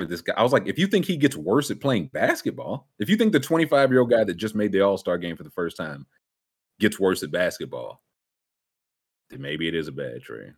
for 0.00 0.06
this 0.06 0.20
guy. 0.20 0.32
I 0.36 0.42
was 0.42 0.52
like, 0.52 0.66
if 0.66 0.78
you 0.78 0.86
think 0.86 1.04
he 1.04 1.16
gets 1.16 1.36
worse 1.36 1.70
at 1.70 1.80
playing 1.80 2.06
basketball, 2.08 2.88
if 2.98 3.08
you 3.08 3.16
think 3.16 3.32
the 3.32 3.40
25 3.40 3.90
year 3.90 4.00
old 4.00 4.10
guy 4.10 4.24
that 4.24 4.34
just 4.34 4.54
made 4.54 4.72
the 4.72 4.80
All 4.80 4.96
Star 4.96 5.18
game 5.18 5.36
for 5.36 5.44
the 5.44 5.50
first 5.50 5.76
time 5.76 6.06
gets 6.78 6.98
worse 6.98 7.22
at 7.22 7.30
basketball, 7.30 8.02
then 9.28 9.40
maybe 9.40 9.68
it 9.68 9.74
is 9.74 9.88
a 9.88 9.92
bad 9.92 10.22
trade. 10.22 10.54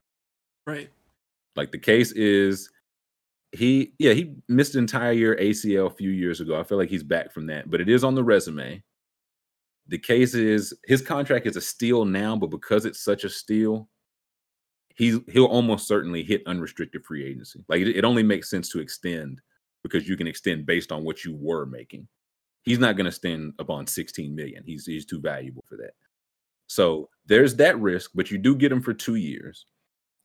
Right. 0.66 0.90
Like 1.56 1.72
the 1.72 1.78
case 1.78 2.12
is 2.12 2.70
he 3.50 3.92
yeah, 3.98 4.12
he 4.12 4.34
missed 4.48 4.74
an 4.74 4.80
entire 4.80 5.12
year 5.12 5.36
ACL 5.36 5.86
a 5.86 5.94
few 5.94 6.10
years 6.10 6.40
ago. 6.40 6.58
I 6.58 6.62
feel 6.62 6.78
like 6.78 6.88
he's 6.88 7.02
back 7.02 7.32
from 7.32 7.46
that, 7.46 7.70
but 7.70 7.80
it 7.80 7.88
is 7.88 8.04
on 8.04 8.14
the 8.14 8.24
resume. 8.24 8.82
The 9.88 9.98
case 9.98 10.34
is 10.34 10.72
his 10.86 11.02
contract 11.02 11.46
is 11.46 11.56
a 11.56 11.60
steal 11.60 12.04
now, 12.04 12.36
but 12.36 12.50
because 12.50 12.86
it's 12.86 13.04
such 13.04 13.24
a 13.24 13.28
steal, 13.28 13.88
he's 14.96 15.18
he'll 15.30 15.46
almost 15.46 15.86
certainly 15.86 16.22
hit 16.22 16.42
unrestricted 16.46 17.04
free 17.04 17.24
agency. 17.24 17.64
Like 17.68 17.80
it, 17.80 17.96
it 17.96 18.04
only 18.04 18.22
makes 18.22 18.50
sense 18.50 18.68
to 18.70 18.80
extend 18.80 19.40
because 19.82 20.08
you 20.08 20.16
can 20.16 20.26
extend 20.26 20.66
based 20.66 20.92
on 20.92 21.04
what 21.04 21.24
you 21.24 21.34
were 21.34 21.66
making. 21.66 22.08
He's 22.62 22.78
not 22.78 22.96
going 22.96 23.06
to 23.06 23.12
stand 23.12 23.54
upon 23.58 23.86
16 23.86 24.34
million. 24.34 24.62
He's 24.64 24.86
he's 24.86 25.06
too 25.06 25.20
valuable 25.20 25.64
for 25.68 25.76
that. 25.76 25.92
So 26.68 27.10
there's 27.26 27.56
that 27.56 27.78
risk, 27.80 28.12
but 28.14 28.30
you 28.30 28.38
do 28.38 28.54
get 28.54 28.72
him 28.72 28.80
for 28.80 28.94
two 28.94 29.16
years. 29.16 29.66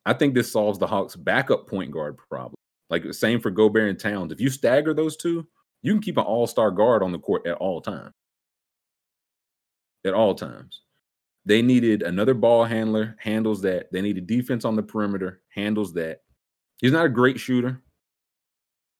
I 0.06 0.14
think 0.14 0.34
this 0.34 0.52
solves 0.52 0.80
the 0.80 0.88
Hawks' 0.88 1.15
backup 1.15 1.68
point 1.68 1.91
guard 1.91 2.18
problem. 2.18 2.56
Like 2.89 3.03
the 3.03 3.14
same 3.14 3.41
for 3.41 3.52
Gobert 3.52 3.89
and 3.89 3.99
Towns. 3.99 4.31
If 4.31 4.39
you 4.39 4.49
stagger 4.49 4.94
those 4.94 5.18
two, 5.18 5.45
you 5.81 5.91
can 5.91 6.02
keep 6.02 6.18
an 6.18 6.23
all-star 6.23 6.72
guard 6.72 7.03
on 7.03 7.11
the 7.11 7.19
court 7.19 7.45
at 7.45 7.57
all 7.57 7.81
times. 7.81 8.14
At 10.06 10.14
all 10.14 10.35
times. 10.35 10.84
They 11.47 11.61
needed 11.61 12.01
another 12.03 12.33
ball 12.33 12.65
handler, 12.65 13.15
handles 13.19 13.61
that. 13.61 13.89
They 13.89 14.01
needed 14.01 14.27
defense 14.27 14.65
on 14.65 14.75
the 14.75 14.83
perimeter, 14.83 15.39
handles 15.47 15.93
that. 15.93 16.19
He's 16.81 16.91
not 16.91 17.05
a 17.05 17.09
great 17.09 17.39
shooter. 17.39 17.81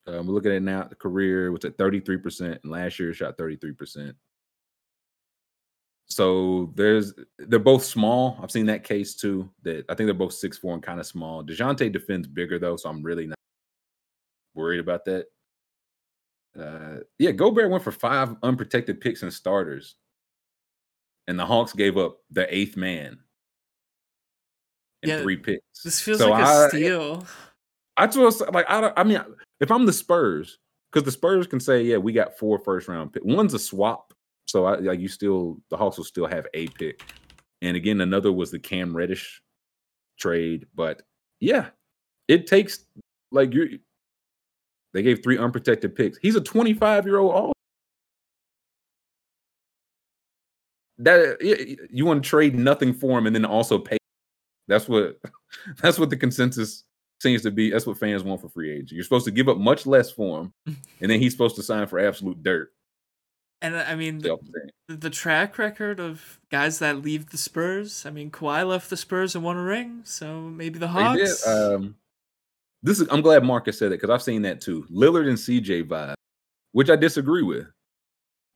Um, 0.08 0.26
we're 0.26 0.34
looking 0.34 0.54
at 0.54 0.62
now 0.62 0.84
the 0.84 0.96
career 0.96 1.52
was 1.52 1.66
at 1.66 1.78
33%, 1.78 2.60
and 2.64 2.72
last 2.72 3.00
year 3.00 3.14
shot 3.14 3.38
33%. 3.38 4.14
So 6.06 6.72
there's 6.76 7.14
they're 7.38 7.60
both 7.60 7.84
small. 7.84 8.40
I've 8.42 8.50
seen 8.50 8.68
that 8.68 8.86
case 8.86 9.16
too. 9.16 9.50
That 9.64 9.84
I 9.90 9.94
think 9.94 10.08
they're 10.08 10.14
both 10.14 10.32
six 10.32 10.58
four 10.58 10.74
and 10.74 10.82
kind 10.82 11.02
of 11.02 11.06
small. 11.06 11.44
Dejounte 11.44 11.92
defends 11.92 12.30
bigger 12.30 12.58
though, 12.58 12.78
so 12.78 12.90
I'm 12.90 13.04
really 13.04 13.28
not 13.28 13.38
worried 14.56 14.80
about 14.80 15.04
that. 15.04 15.26
Uh, 16.58 17.00
yeah, 17.20 17.32
Gobert 17.32 17.70
went 17.70 17.84
for 17.84 17.92
five 17.92 18.38
unprotected 18.42 19.02
picks 19.02 19.22
and 19.22 19.34
starters, 19.34 19.96
and 21.28 21.38
the 21.40 21.46
Hawks 21.46 21.74
gave 21.74 21.98
up 21.98 22.18
the 22.32 22.54
eighth 22.56 22.78
man 22.78 23.20
and 25.04 25.10
Yeah, 25.12 25.22
three 25.22 25.38
picks. 25.38 25.84
This 25.84 26.02
feels 26.02 26.20
So 26.20 26.30
like 26.30 26.44
a 26.44 26.48
I- 26.48 26.68
steal. 26.70 27.26
I 27.98 28.06
just 28.08 28.42
like 28.54 28.66
I 28.70 28.80
don't. 28.82 28.94
I 28.98 29.04
mean, 29.04 29.20
if 29.60 29.72
I'm 29.72 29.86
the 29.88 29.94
Spurs, 29.94 30.60
because 30.92 31.04
the 31.04 31.12
Spurs 31.12 31.48
can 31.48 31.60
say, 31.60 31.82
yeah, 31.82 31.98
we 31.98 32.14
got 32.14 32.38
four 32.38 32.60
first 32.60 32.88
round 32.88 33.12
pick. 33.12 33.26
One's 33.26 33.56
a 33.56 33.60
swap, 33.60 34.14
so 34.46 34.66
I 34.66 34.76
like 34.78 35.00
you 35.00 35.08
still 35.08 35.58
the 35.72 35.78
Hawks 35.78 35.98
will 35.98 36.04
still 36.06 36.28
have 36.28 36.46
a 36.54 36.68
pick. 36.68 37.02
And 37.64 37.76
again, 37.76 38.02
another 38.02 38.32
was 38.32 38.52
the 38.52 38.60
Cam 38.60 38.96
Reddish 38.96 39.42
trade. 40.20 40.68
But 40.76 41.02
yeah, 41.40 41.70
it 42.28 42.46
takes 42.46 42.86
like 43.32 43.52
you. 43.54 43.80
They 44.94 45.02
gave 45.02 45.24
three 45.24 45.40
unprotected 45.40 45.96
picks. 45.96 46.20
He's 46.20 46.36
a 46.36 46.42
25 46.42 47.06
year 47.08 47.18
old 47.18 47.34
That 51.00 51.90
you 51.92 52.06
want 52.06 52.24
to 52.24 52.30
trade 52.30 52.56
nothing 52.56 52.94
for 52.94 53.18
him 53.18 53.28
and 53.28 53.36
then 53.36 53.46
also 53.46 53.78
pay. 53.78 53.98
That's 54.68 54.88
what 54.88 55.18
that's 55.82 56.00
what 56.00 56.10
the 56.10 56.18
consensus 56.18 56.84
seems 57.22 57.42
to 57.44 57.52
be. 57.52 57.70
That's 57.70 57.86
what 57.86 57.98
fans 57.98 58.24
want 58.24 58.42
for 58.42 58.50
free 58.50 58.72
agent. 58.72 58.92
You're 58.94 59.04
supposed 59.04 59.26
to 59.26 59.32
give 59.32 59.50
up 59.50 59.58
much 59.58 59.86
less 59.86 60.12
for 60.12 60.42
him, 60.42 60.54
and 61.02 61.12
then 61.12 61.20
he's 61.20 61.34
supposed 61.34 61.56
to 61.58 61.64
sign 61.64 61.88
for 61.88 62.00
absolute 62.00 62.42
dirt. 62.44 62.72
And 63.62 63.76
I 63.76 63.96
mean, 63.96 64.20
the, 64.20 64.38
the 64.88 65.10
track 65.10 65.58
record 65.58 66.00
of 66.00 66.40
guys 66.52 66.78
that 66.80 67.02
leave 67.02 67.32
the 67.32 67.38
Spurs. 67.38 68.06
I 68.06 68.12
mean, 68.12 68.30
Kawhi 68.30 68.68
left 68.68 68.90
the 68.90 68.98
Spurs 68.98 69.34
and 69.34 69.44
won 69.44 69.58
a 69.58 69.64
ring, 69.64 70.02
so 70.04 70.42
maybe 70.42 70.78
the 70.78 70.88
Hawks. 70.88 71.48
um, 71.48 71.96
this 72.84 73.00
is. 73.00 73.08
I'm 73.10 73.22
glad 73.22 73.44
Marcus 73.44 73.80
said 73.80 73.88
it 73.88 74.00
because 74.00 74.12
I've 74.12 74.22
seen 74.22 74.44
that 74.44 74.62
too. 74.62 74.86
Lillard 74.92 75.28
and 75.28 75.38
CJ 75.38 75.88
vibe, 75.88 76.14
which 76.74 76.92
I 76.92 76.96
disagree 76.96 77.42
with, 77.42 77.66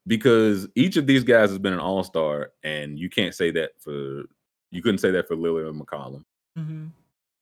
because 0.07 0.67
each 0.75 0.97
of 0.97 1.07
these 1.07 1.23
guys 1.23 1.49
has 1.49 1.59
been 1.59 1.73
an 1.73 1.79
All 1.79 2.03
Star, 2.03 2.51
and 2.63 2.97
you 2.97 3.09
can't 3.09 3.35
say 3.35 3.51
that 3.51 3.71
for 3.79 4.23
you 4.71 4.81
couldn't 4.81 4.99
say 4.99 5.11
that 5.11 5.27
for 5.27 5.35
Lillard 5.35 5.69
and 5.69 5.81
McCollum. 5.81 6.23
hmm 6.55 6.87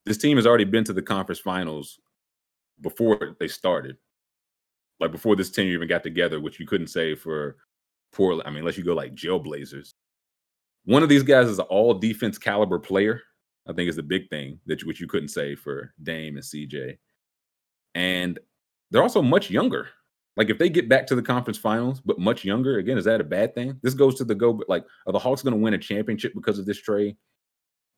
This 0.06 0.18
team 0.18 0.38
has 0.38 0.48
already 0.48 0.66
been 0.66 0.84
to 0.86 0.94
the 0.94 1.02
conference 1.02 1.40
finals 1.40 2.00
before 2.82 3.36
they 3.40 3.48
started, 3.48 3.98
like 5.00 5.12
before 5.12 5.36
this 5.36 5.52
team 5.52 5.68
even 5.68 5.88
got 5.88 6.04
together, 6.04 6.40
which 6.40 6.60
you 6.60 6.66
couldn't 6.66 6.88
say 6.88 7.16
for 7.16 7.58
Portland. 8.12 8.48
I 8.48 8.50
mean, 8.50 8.60
unless 8.60 8.78
you 8.78 8.84
go 8.84 8.94
like 8.94 9.14
Jailblazers. 9.14 9.94
One 10.86 11.04
of 11.04 11.10
these 11.10 11.24
guys 11.24 11.48
is 11.48 11.60
an 11.60 11.66
all 11.66 11.94
defense 11.94 12.38
caliber 12.38 12.80
player. 12.80 13.22
I 13.68 13.74
think 13.74 13.88
is 13.88 13.98
the 13.98 14.04
big 14.04 14.30
thing 14.30 14.60
that 14.66 14.82
you, 14.82 14.88
which 14.88 15.00
you 15.00 15.08
couldn't 15.08 15.28
say 15.28 15.54
for 15.54 15.94
Dame 16.02 16.38
and 16.38 16.44
CJ. 16.44 16.98
And 17.94 18.40
they're 18.90 19.04
also 19.04 19.22
much 19.22 19.52
younger. 19.52 19.90
Like 20.38 20.50
if 20.50 20.58
they 20.58 20.70
get 20.70 20.88
back 20.88 21.06
to 21.08 21.16
the 21.16 21.22
conference 21.22 21.58
finals, 21.58 22.00
but 22.02 22.18
much 22.20 22.46
younger, 22.46 22.78
again, 22.78 22.98
is 22.98 23.06
that 23.06 23.20
a 23.20 23.26
bad 23.26 23.54
thing? 23.56 23.78
This 23.84 23.94
goes 23.94 24.16
to 24.16 24.24
the 24.24 24.36
go. 24.36 24.54
but 24.54 24.70
Like, 24.70 24.86
are 25.06 25.12
the 25.14 25.20
Hawks 25.20 25.42
going 25.42 25.54
to 25.54 25.60
win 25.60 25.74
a 25.74 25.78
championship 25.78 26.34
because 26.34 26.60
of 26.60 26.66
this 26.66 26.80
trade? 26.82 27.18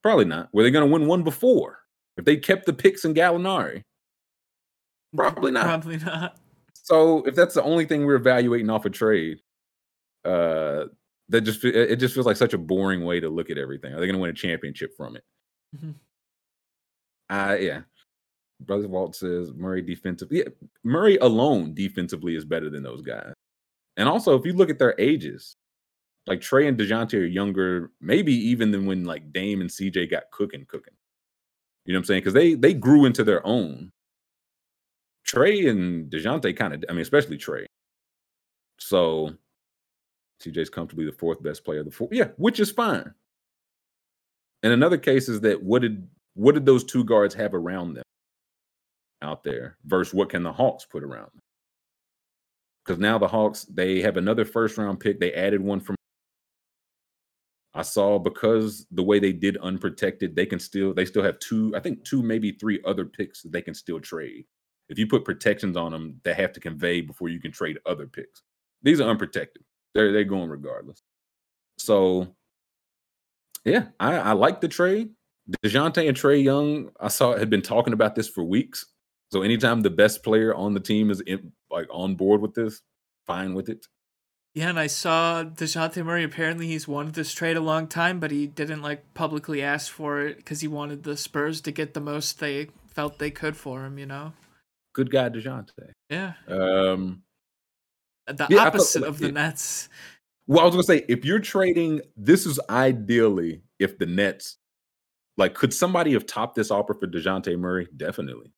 Probably 0.01 0.25
not. 0.25 0.49
Were 0.53 0.63
they 0.63 0.71
going 0.71 0.87
to 0.87 0.91
win 0.91 1.07
one 1.07 1.23
before? 1.23 1.79
If 2.17 2.25
they 2.25 2.37
kept 2.37 2.65
the 2.65 2.73
picks 2.73 3.05
in 3.05 3.13
Gallinari, 3.13 3.83
Probably 5.15 5.51
not. 5.51 5.65
Probably 5.65 5.97
not. 5.97 6.37
so 6.73 7.23
if 7.23 7.35
that's 7.35 7.53
the 7.53 7.63
only 7.63 7.85
thing 7.85 8.05
we're 8.05 8.15
evaluating 8.15 8.69
off 8.69 8.85
a 8.85 8.89
trade, 8.89 9.39
uh, 10.25 10.85
that 11.29 11.41
just 11.41 11.63
it 11.63 11.97
just 11.97 12.13
feels 12.13 12.25
like 12.25 12.37
such 12.37 12.53
a 12.53 12.57
boring 12.57 13.03
way 13.05 13.19
to 13.19 13.29
look 13.29 13.49
at 13.49 13.57
everything. 13.57 13.93
Are 13.93 13.99
they 13.99 14.05
going 14.05 14.15
to 14.15 14.21
win 14.21 14.29
a 14.29 14.33
championship 14.33 14.91
from 14.97 15.15
it? 15.17 15.23
Mhm. 15.77 15.95
Uh 17.29 17.57
yeah. 17.59 17.81
Brother 18.65 18.88
Walt 18.88 19.15
says 19.15 19.51
Murray 19.53 19.81
defensively. 19.81 20.39
Yeah, 20.39 20.67
Murray 20.83 21.17
alone 21.17 21.73
defensively 21.73 22.35
is 22.35 22.45
better 22.45 22.69
than 22.69 22.83
those 22.83 23.01
guys. 23.01 23.33
And 23.97 24.07
also, 24.07 24.38
if 24.38 24.45
you 24.45 24.53
look 24.53 24.69
at 24.69 24.79
their 24.79 24.95
ages, 24.99 25.55
like 26.27 26.39
Trae 26.39 26.67
and 26.67 26.77
Dejounte 26.77 27.13
are 27.13 27.25
younger, 27.25 27.91
maybe 27.99 28.33
even 28.33 28.71
than 28.71 28.85
when 28.85 29.03
like 29.03 29.33
Dame 29.33 29.61
and 29.61 29.69
CJ 29.69 30.09
got 30.09 30.31
cooking, 30.31 30.65
cooking. 30.67 30.93
You 31.85 31.93
know 31.93 31.97
what 31.97 32.01
I'm 32.01 32.05
saying? 32.05 32.21
Because 32.21 32.33
they 32.33 32.53
they 32.53 32.73
grew 32.73 33.05
into 33.05 33.23
their 33.23 33.45
own. 33.45 33.91
Trae 35.27 35.69
and 35.69 36.11
Dejounte 36.11 36.55
kind 36.55 36.73
of, 36.73 36.83
I 36.89 36.93
mean, 36.93 37.01
especially 37.01 37.38
Trae. 37.38 37.65
So 38.79 39.35
CJ's 40.43 40.69
comfortably 40.69 41.05
the 41.05 41.11
fourth 41.11 41.41
best 41.41 41.63
player 41.63 41.79
of 41.79 41.85
the 41.85 41.91
four. 41.91 42.09
Yeah, 42.11 42.29
which 42.38 42.59
is 42.59 42.71
fine. 42.71 43.13
And 44.63 44.73
another 44.73 44.97
case 44.97 45.27
is 45.27 45.41
that 45.41 45.61
what 45.61 45.81
did 45.81 46.07
what 46.35 46.53
did 46.53 46.65
those 46.65 46.83
two 46.83 47.03
guards 47.03 47.35
have 47.35 47.53
around 47.53 47.95
them 47.95 48.03
out 49.22 49.43
there 49.43 49.77
versus 49.85 50.14
what 50.14 50.30
can 50.30 50.43
the 50.43 50.52
Hawks 50.52 50.85
put 50.85 51.03
around 51.03 51.30
them? 51.34 51.41
Because 52.85 52.99
now 52.99 53.18
the 53.18 53.27
Hawks 53.27 53.65
they 53.65 54.02
have 54.02 54.18
another 54.18 54.45
first 54.45 54.77
round 54.77 54.99
pick. 54.99 55.19
They 55.19 55.34
added 55.34 55.61
one 55.61 55.80
from. 55.80 55.95
I 57.73 57.84
saw 57.84 58.19
because 58.19 58.85
the 58.91 59.03
way 59.03 59.19
they 59.19 59.31
did 59.31 59.56
unprotected, 59.57 60.35
they 60.35 60.45
can 60.45 60.60
still 60.60 60.93
they 60.93 61.06
still 61.06 61.23
have 61.23 61.39
two, 61.39 61.73
I 61.76 61.80
think 61.80 62.03
two, 62.03 62.22
maybe 62.22 62.52
three 62.52 62.81
other 62.85 63.06
picks 63.06 63.43
that 63.43 63.52
they 63.52 63.61
can 63.61 63.73
still 63.73 63.99
trade. 63.99 64.45
If 64.89 64.99
you 64.99 65.07
put 65.07 65.23
protections 65.23 65.77
on 65.77 65.93
them, 65.93 66.19
they 66.23 66.34
have 66.34 66.52
to 66.53 66.60
convey 66.60 66.99
before 66.99 67.30
you 67.30 67.39
can 67.39 67.52
trade 67.52 67.77
other 67.85 68.07
picks. 68.07 68.41
These 68.84 68.99
are 68.99 69.10
unprotected. 69.10 69.64
They're 69.93 70.11
they're 70.11 70.23
going 70.23 70.49
regardless. 70.49 71.02
So 71.77 72.35
yeah, 73.64 73.85
I, 73.99 74.15
I 74.15 74.31
like 74.34 74.60
the 74.61 74.68
trade. 74.68 75.11
DeJounte 75.64 76.07
and 76.07 76.18
Trae 76.18 76.43
Young, 76.43 76.91
I 76.99 77.07
saw 77.07 77.38
had 77.38 77.49
been 77.49 77.61
talking 77.61 77.93
about 77.93 78.15
this 78.15 78.27
for 78.27 78.43
weeks. 78.43 78.85
So 79.31 79.41
anytime 79.43 79.81
the 79.81 79.89
best 79.89 80.23
player 80.23 80.53
on 80.53 80.73
the 80.73 80.79
team 80.79 81.09
is 81.09 81.21
in, 81.21 81.53
like 81.69 81.87
on 81.89 82.15
board 82.15 82.41
with 82.41 82.53
this, 82.53 82.81
fine 83.25 83.53
with 83.53 83.69
it. 83.69 83.85
Yeah, 84.53 84.67
and 84.69 84.77
I 84.79 84.87
saw 84.87 85.45
Dejounte 85.45 86.03
Murray. 86.03 86.25
Apparently, 86.25 86.67
he's 86.67 86.85
wanted 86.85 87.13
this 87.13 87.31
trade 87.33 87.55
a 87.55 87.61
long 87.61 87.87
time, 87.87 88.19
but 88.19 88.31
he 88.31 88.47
didn't 88.47 88.81
like 88.81 89.13
publicly 89.13 89.61
ask 89.61 89.89
for 89.89 90.19
it 90.19 90.35
because 90.37 90.59
he 90.59 90.67
wanted 90.67 91.03
the 91.03 91.15
Spurs 91.15 91.61
to 91.61 91.71
get 91.71 91.93
the 91.93 92.01
most 92.01 92.39
they 92.39 92.67
felt 92.87 93.17
they 93.17 93.31
could 93.31 93.55
for 93.55 93.85
him. 93.85 93.97
You 93.97 94.07
know? 94.07 94.33
Good 94.93 95.09
guy, 95.09 95.29
DeJounte. 95.29 95.69
Yeah, 96.09 96.33
Um, 96.49 97.23
the 98.27 98.47
Yeah, 98.49 98.57
I 98.57 98.63
felt 98.63 98.75
opposite 98.75 99.01
like 99.03 99.09
of 99.09 99.19
the 99.19 99.27
it- 99.29 99.33
Nets. 99.35 99.87
well, 100.47 100.59
I 100.59 100.65
was 100.65 100.73
gonna 100.73 100.83
say 100.83 101.05
if 101.07 101.23
you're 101.23 101.39
trading, 101.39 102.01
this 102.17 102.45
is 102.45 102.59
ideally 102.69 103.61
if 103.79 103.97
the 103.97 104.05
Nets 104.05 104.57
like 105.37 105.53
could 105.53 105.73
somebody 105.73 106.11
have 106.11 106.25
topped 106.25 106.55
this 106.55 106.69
offer 106.71 106.93
for 106.93 107.07
DeJounte 107.07 107.57
Murray? 107.57 107.87
Definitely. 107.95 108.51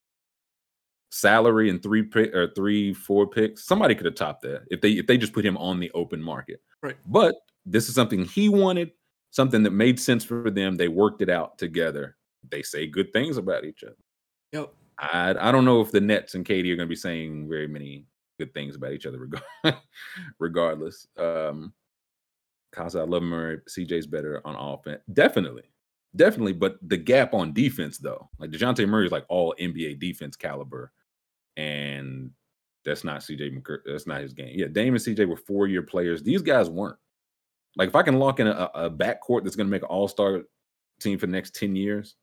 Salary 1.13 1.69
and 1.69 1.81
three 1.83 2.01
pick 2.01 2.33
or 2.33 2.51
three, 2.55 2.91
four 2.91 3.27
picks. 3.27 3.65
Somebody 3.65 3.93
could 3.93 4.07
have 4.07 4.15
topped 4.15 4.41
that 4.41 4.63
if 4.71 4.81
they 4.81 4.93
if 4.93 5.05
they 5.05 5.15
just 5.15 5.31
put 5.31 5.45
him 5.45 5.55
on 5.57 5.79
the 5.79 5.91
open 5.91 6.19
market. 6.19 6.59
Right. 6.81 6.97
But 7.05 7.35
this 7.67 7.87
is 7.87 7.93
something 7.93 8.25
he 8.25 8.49
wanted, 8.49 8.91
something 9.29 9.61
that 9.61 9.71
made 9.71 9.99
sense 9.99 10.23
for 10.25 10.49
them. 10.49 10.75
They 10.75 10.87
worked 10.87 11.21
it 11.21 11.29
out 11.29 11.59
together. 11.59 12.17
They 12.49 12.63
say 12.63 12.87
good 12.87 13.13
things 13.13 13.37
about 13.37 13.63
each 13.63 13.83
other. 13.83 13.95
Yep. 14.53 14.73
I 14.97 15.35
I 15.39 15.51
don't 15.51 15.65
know 15.65 15.81
if 15.81 15.91
the 15.91 16.01
Nets 16.01 16.33
and 16.33 16.43
KD 16.43 16.71
are 16.71 16.75
going 16.75 16.79
to 16.79 16.85
be 16.87 16.95
saying 16.95 17.47
very 17.47 17.67
many 17.67 18.07
good 18.39 18.51
things 18.55 18.75
about 18.75 18.93
each 18.93 19.05
other 19.05 19.19
regard, 19.63 19.77
regardless. 20.39 21.05
Um 21.15 21.73
Casa, 22.71 23.01
I 23.01 23.03
love 23.03 23.21
Murray. 23.21 23.59
CJ's 23.69 24.07
better 24.07 24.41
on 24.45 24.55
offense. 24.55 25.03
Definitely. 25.13 25.69
Definitely. 26.15 26.53
But 26.53 26.77
the 26.81 26.97
gap 26.97 27.35
on 27.35 27.53
defense, 27.53 27.99
though, 27.99 28.29
like 28.39 28.49
DeJounte 28.49 28.87
Murray 28.89 29.05
is 29.05 29.11
like 29.11 29.25
all 29.29 29.53
NBA 29.59 29.99
defense 29.99 30.35
caliber. 30.35 30.91
And 31.57 32.31
that's 32.85 33.03
not 33.03 33.21
CJ 33.21 33.61
McCur- 33.61 33.83
that's 33.85 34.07
not 34.07 34.21
his 34.21 34.33
game. 34.33 34.51
Yeah, 34.53 34.67
Dame 34.67 34.95
and 34.95 35.03
CJ 35.03 35.27
were 35.27 35.37
four-year 35.37 35.83
players. 35.83 36.23
These 36.23 36.41
guys 36.41 36.69
weren't. 36.69 36.97
Like 37.75 37.89
if 37.89 37.95
I 37.95 38.03
can 38.03 38.19
lock 38.19 38.39
in 38.39 38.47
a, 38.47 38.69
a 38.73 38.89
backcourt 38.89 39.43
that's 39.43 39.55
going 39.55 39.67
to 39.67 39.71
make 39.71 39.81
an 39.81 39.87
All 39.87 40.07
Star 40.07 40.41
team 40.99 41.17
for 41.17 41.25
the 41.25 41.31
next 41.31 41.55
ten 41.55 41.75
years, 41.75 42.15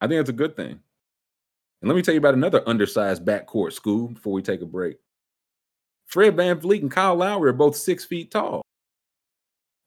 I 0.00 0.06
think 0.06 0.18
that's 0.18 0.30
a 0.30 0.34
good 0.34 0.56
thing. 0.56 0.80
And 1.80 1.88
let 1.88 1.94
me 1.94 2.02
tell 2.02 2.14
you 2.14 2.18
about 2.18 2.34
another 2.34 2.62
undersized 2.68 3.24
backcourt 3.24 3.72
school 3.72 4.08
before 4.08 4.32
we 4.32 4.42
take 4.42 4.62
a 4.62 4.66
break. 4.66 4.96
Fred 6.06 6.36
VanVleet 6.36 6.82
and 6.82 6.90
Kyle 6.90 7.14
Lowry 7.14 7.50
are 7.50 7.54
both 7.54 7.76
six 7.76 8.04
feet 8.04 8.30
tall 8.30 8.62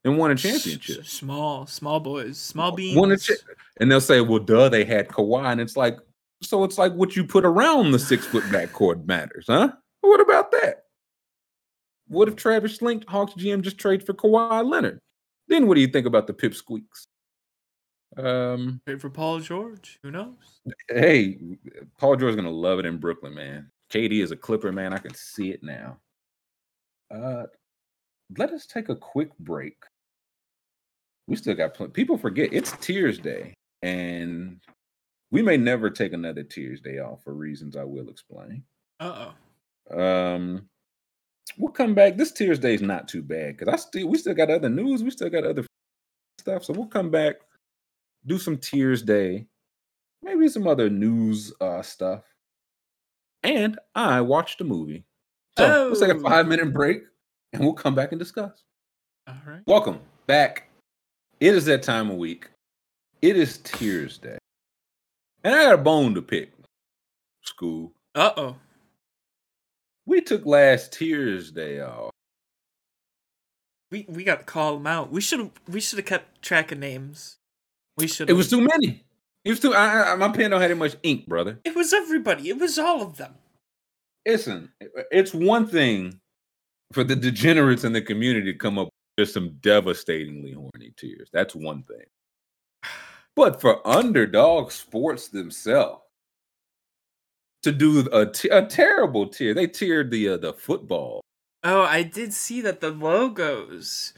and 0.04 0.16
won 0.16 0.30
a 0.30 0.36
championship. 0.36 1.04
Small, 1.04 1.66
small 1.66 2.00
boys, 2.00 2.38
small 2.38 2.72
beans. 2.72 2.96
Won 2.96 3.12
a 3.12 3.16
cha- 3.16 3.34
and 3.78 3.90
they'll 3.90 4.00
say, 4.00 4.20
well, 4.20 4.38
duh, 4.38 4.68
they 4.68 4.84
had 4.84 5.08
Kawhi. 5.08 5.50
And 5.52 5.60
it's 5.60 5.76
like, 5.76 5.98
so 6.42 6.64
it's 6.64 6.78
like 6.78 6.92
what 6.92 7.16
you 7.16 7.24
put 7.24 7.44
around 7.44 7.92
the 7.92 7.98
six 7.98 8.26
foot 8.26 8.44
backcourt 8.44 9.06
matters, 9.06 9.46
huh? 9.48 9.72
What 10.00 10.20
about 10.20 10.50
that? 10.52 10.84
What 12.08 12.28
if 12.28 12.36
Travis 12.36 12.78
Schlenk, 12.78 13.08
Hawks 13.08 13.32
GM, 13.34 13.62
just 13.62 13.78
trade 13.78 14.04
for 14.04 14.12
Kawhi 14.12 14.68
Leonard? 14.68 14.98
Then 15.48 15.66
what 15.66 15.74
do 15.74 15.80
you 15.80 15.86
think 15.86 16.06
about 16.06 16.26
the 16.26 16.34
pipsqueaks? 16.34 17.06
Um, 18.16 18.80
Trade 18.86 19.00
for 19.00 19.10
Paul 19.10 19.40
George. 19.40 19.98
Who 20.02 20.10
knows? 20.10 20.60
hey, 20.88 21.38
Paul 21.98 22.16
George's 22.16 22.36
gonna 22.36 22.50
love 22.50 22.78
it 22.78 22.86
in 22.86 22.98
Brooklyn, 22.98 23.34
man. 23.34 23.70
KD 23.90 24.22
is 24.22 24.30
a 24.30 24.36
Clipper, 24.36 24.72
man. 24.72 24.92
I 24.92 24.98
can 24.98 25.14
see 25.14 25.50
it 25.50 25.62
now. 25.62 25.98
Uh, 27.10 27.44
let 28.38 28.50
us 28.50 28.66
take 28.66 28.88
a 28.88 28.96
quick 28.96 29.30
break. 29.38 29.76
We 31.26 31.36
still 31.36 31.54
got 31.54 31.74
plenty. 31.74 31.92
People 31.92 32.18
forget 32.18 32.52
it's 32.52 32.72
Tears 32.80 33.18
Day, 33.18 33.54
and 33.82 34.60
we 35.32 35.42
may 35.42 35.56
never 35.56 35.90
take 35.90 36.12
another 36.12 36.44
Tears 36.44 36.80
Day 36.80 36.98
off 37.00 37.24
for 37.24 37.32
reasons 37.34 37.74
I 37.76 37.82
will 37.84 38.08
explain. 38.08 38.62
Uh 39.00 39.30
oh. 39.90 39.98
Um, 40.34 40.68
we'll 41.58 41.72
come 41.72 41.94
back. 41.94 42.16
This 42.16 42.30
Tears 42.30 42.58
Day 42.60 42.74
is 42.74 42.82
not 42.82 43.08
too 43.08 43.22
bad 43.22 43.56
because 43.56 43.72
I 43.72 43.76
still 43.76 44.08
we 44.08 44.18
still 44.18 44.34
got 44.34 44.50
other 44.50 44.68
news. 44.68 45.02
We 45.02 45.10
still 45.10 45.30
got 45.30 45.44
other 45.44 45.66
stuff, 46.38 46.64
so 46.64 46.72
we'll 46.72 46.86
come 46.86 47.10
back, 47.10 47.36
do 48.26 48.38
some 48.38 48.56
Tears 48.58 49.02
Day, 49.02 49.46
maybe 50.22 50.48
some 50.48 50.68
other 50.68 50.88
news 50.88 51.52
uh 51.60 51.82
stuff, 51.82 52.22
and 53.42 53.78
I 53.94 54.20
watched 54.20 54.60
a 54.60 54.64
movie. 54.64 55.04
So 55.58 55.88
let's 55.88 56.00
take 56.00 56.10
a 56.10 56.14
Oh. 56.14 56.20
five 56.20 56.46
minute 56.46 56.72
break, 56.72 57.02
and 57.52 57.62
we'll 57.62 57.74
come 57.74 57.94
back 57.94 58.12
and 58.12 58.18
discuss. 58.18 58.62
All 59.26 59.34
right. 59.46 59.62
Welcome 59.66 60.00
back. 60.26 60.68
It 61.40 61.54
is 61.54 61.64
that 61.66 61.82
time 61.82 62.10
of 62.10 62.16
week. 62.16 62.48
It 63.20 63.36
is 63.36 63.58
Tears 63.58 64.18
Day, 64.18 64.38
and 65.44 65.54
I 65.54 65.64
got 65.64 65.74
a 65.74 65.78
bone 65.78 66.14
to 66.14 66.22
pick. 66.22 66.52
School. 67.42 67.92
Uh 68.14 68.30
oh. 68.36 68.56
We 70.06 70.20
took 70.20 70.46
last 70.46 70.92
Tears 70.92 71.50
Day 71.50 71.80
off. 71.80 72.10
We 73.90 74.06
we 74.08 74.24
got 74.24 74.40
to 74.40 74.44
call 74.44 74.74
them 74.74 74.86
out. 74.86 75.10
We 75.10 75.20
should 75.20 75.50
we 75.68 75.80
should 75.80 75.98
have 75.98 76.06
kept 76.06 76.42
track 76.42 76.72
of 76.72 76.78
names. 76.78 77.38
We 77.96 78.06
should. 78.06 78.30
It 78.30 78.34
was 78.34 78.48
too 78.48 78.60
many. 78.60 79.04
It 79.44 79.50
was 79.50 79.60
too. 79.60 79.74
I, 79.74 80.12
I, 80.12 80.14
my 80.16 80.28
pen 80.28 80.50
don't 80.50 80.60
have 80.60 80.70
that 80.70 80.76
much 80.76 80.96
ink, 81.02 81.26
brother. 81.26 81.58
It 81.64 81.74
was 81.74 81.92
everybody. 81.92 82.48
It 82.48 82.58
was 82.58 82.78
all 82.78 83.02
of 83.02 83.16
them. 83.16 83.34
Listen, 84.26 84.70
it's 85.10 85.34
one 85.34 85.66
thing 85.66 86.20
for 86.92 87.02
the 87.02 87.16
degenerates 87.16 87.84
in 87.84 87.92
the 87.92 88.02
community 88.02 88.52
to 88.52 88.58
come 88.58 88.78
up 88.78 88.86
with 88.86 89.26
just 89.26 89.34
some 89.34 89.56
devastatingly 89.60 90.52
horny 90.52 90.92
tears. 90.96 91.28
That's 91.32 91.54
one 91.54 91.82
thing. 91.82 92.06
But 93.34 93.60
for 93.60 93.86
underdog 93.86 94.70
sports 94.70 95.28
themselves 95.28 96.02
to 97.62 97.72
do 97.72 98.06
a, 98.12 98.30
a 98.50 98.66
terrible 98.66 99.26
tier, 99.26 99.54
they 99.54 99.66
tiered 99.66 100.10
the 100.10 100.30
uh, 100.30 100.36
the 100.36 100.52
football. 100.52 101.22
Oh, 101.64 101.82
I 101.82 102.02
did 102.02 102.32
see 102.34 102.60
that 102.62 102.80
the 102.80 102.90
logos. 102.90 104.12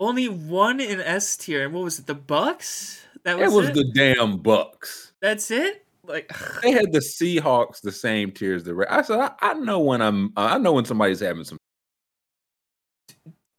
Only 0.00 0.28
one 0.28 0.80
in 0.80 1.00
S 1.00 1.36
tier. 1.36 1.64
And 1.64 1.74
what 1.74 1.84
was 1.84 1.98
it? 1.98 2.06
The 2.06 2.14
Bucks. 2.14 3.02
That 3.24 3.38
was 3.38 3.52
It 3.52 3.56
was 3.56 3.68
it? 3.68 3.74
the 3.74 3.92
damn 3.94 4.38
Bucks. 4.38 5.12
That's 5.20 5.50
it. 5.50 5.84
Like 6.04 6.30
They 6.62 6.70
had 6.70 6.92
the 6.92 7.00
Seahawks 7.00 7.80
the 7.80 7.92
same 7.92 8.32
tier 8.32 8.54
as 8.54 8.64
The 8.64 8.74
Ra- 8.74 8.86
I 8.88 9.02
said, 9.02 9.18
I, 9.18 9.32
I 9.40 9.54
know 9.54 9.80
when 9.80 10.00
I'm. 10.00 10.32
I 10.36 10.58
know 10.58 10.72
when 10.72 10.84
somebody's 10.84 11.20
having 11.20 11.44
some. 11.44 11.58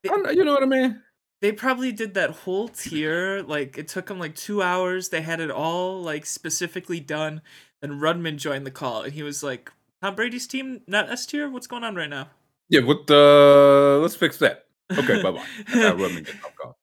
Know, 0.05 0.29
you 0.31 0.45
know 0.45 0.53
what 0.53 0.63
I 0.63 0.65
mean? 0.65 1.01
They 1.41 1.51
probably 1.51 1.91
did 1.91 2.13
that 2.15 2.29
whole 2.31 2.67
tier. 2.67 3.41
Like 3.41 3.77
it 3.77 3.87
took 3.87 4.07
them 4.07 4.19
like 4.19 4.35
two 4.35 4.61
hours. 4.61 5.09
They 5.09 5.21
had 5.21 5.39
it 5.39 5.51
all 5.51 6.01
like 6.01 6.25
specifically 6.25 6.99
done. 6.99 7.41
Then 7.81 7.99
Rudman 7.99 8.37
joined 8.37 8.65
the 8.65 8.71
call, 8.71 9.03
and 9.03 9.13
he 9.13 9.23
was 9.23 9.41
like, 9.41 9.71
"Tom 10.01 10.15
Brady's 10.15 10.47
team 10.47 10.81
not 10.87 11.09
S 11.09 11.25
tier. 11.25 11.49
What's 11.49 11.67
going 11.67 11.83
on 11.83 11.95
right 11.95 12.09
now?" 12.09 12.29
Yeah, 12.69 12.81
what 12.81 13.09
uh 13.09 13.99
let's 13.99 14.15
fix 14.15 14.37
that. 14.39 14.65
Okay, 14.91 15.21
bye 15.21 15.31
bye. 15.31 15.45
I 15.73 15.91
rub 15.93 16.11
me 16.11 16.21
get 16.21 16.35
off 16.43 16.55
call. 16.55 16.77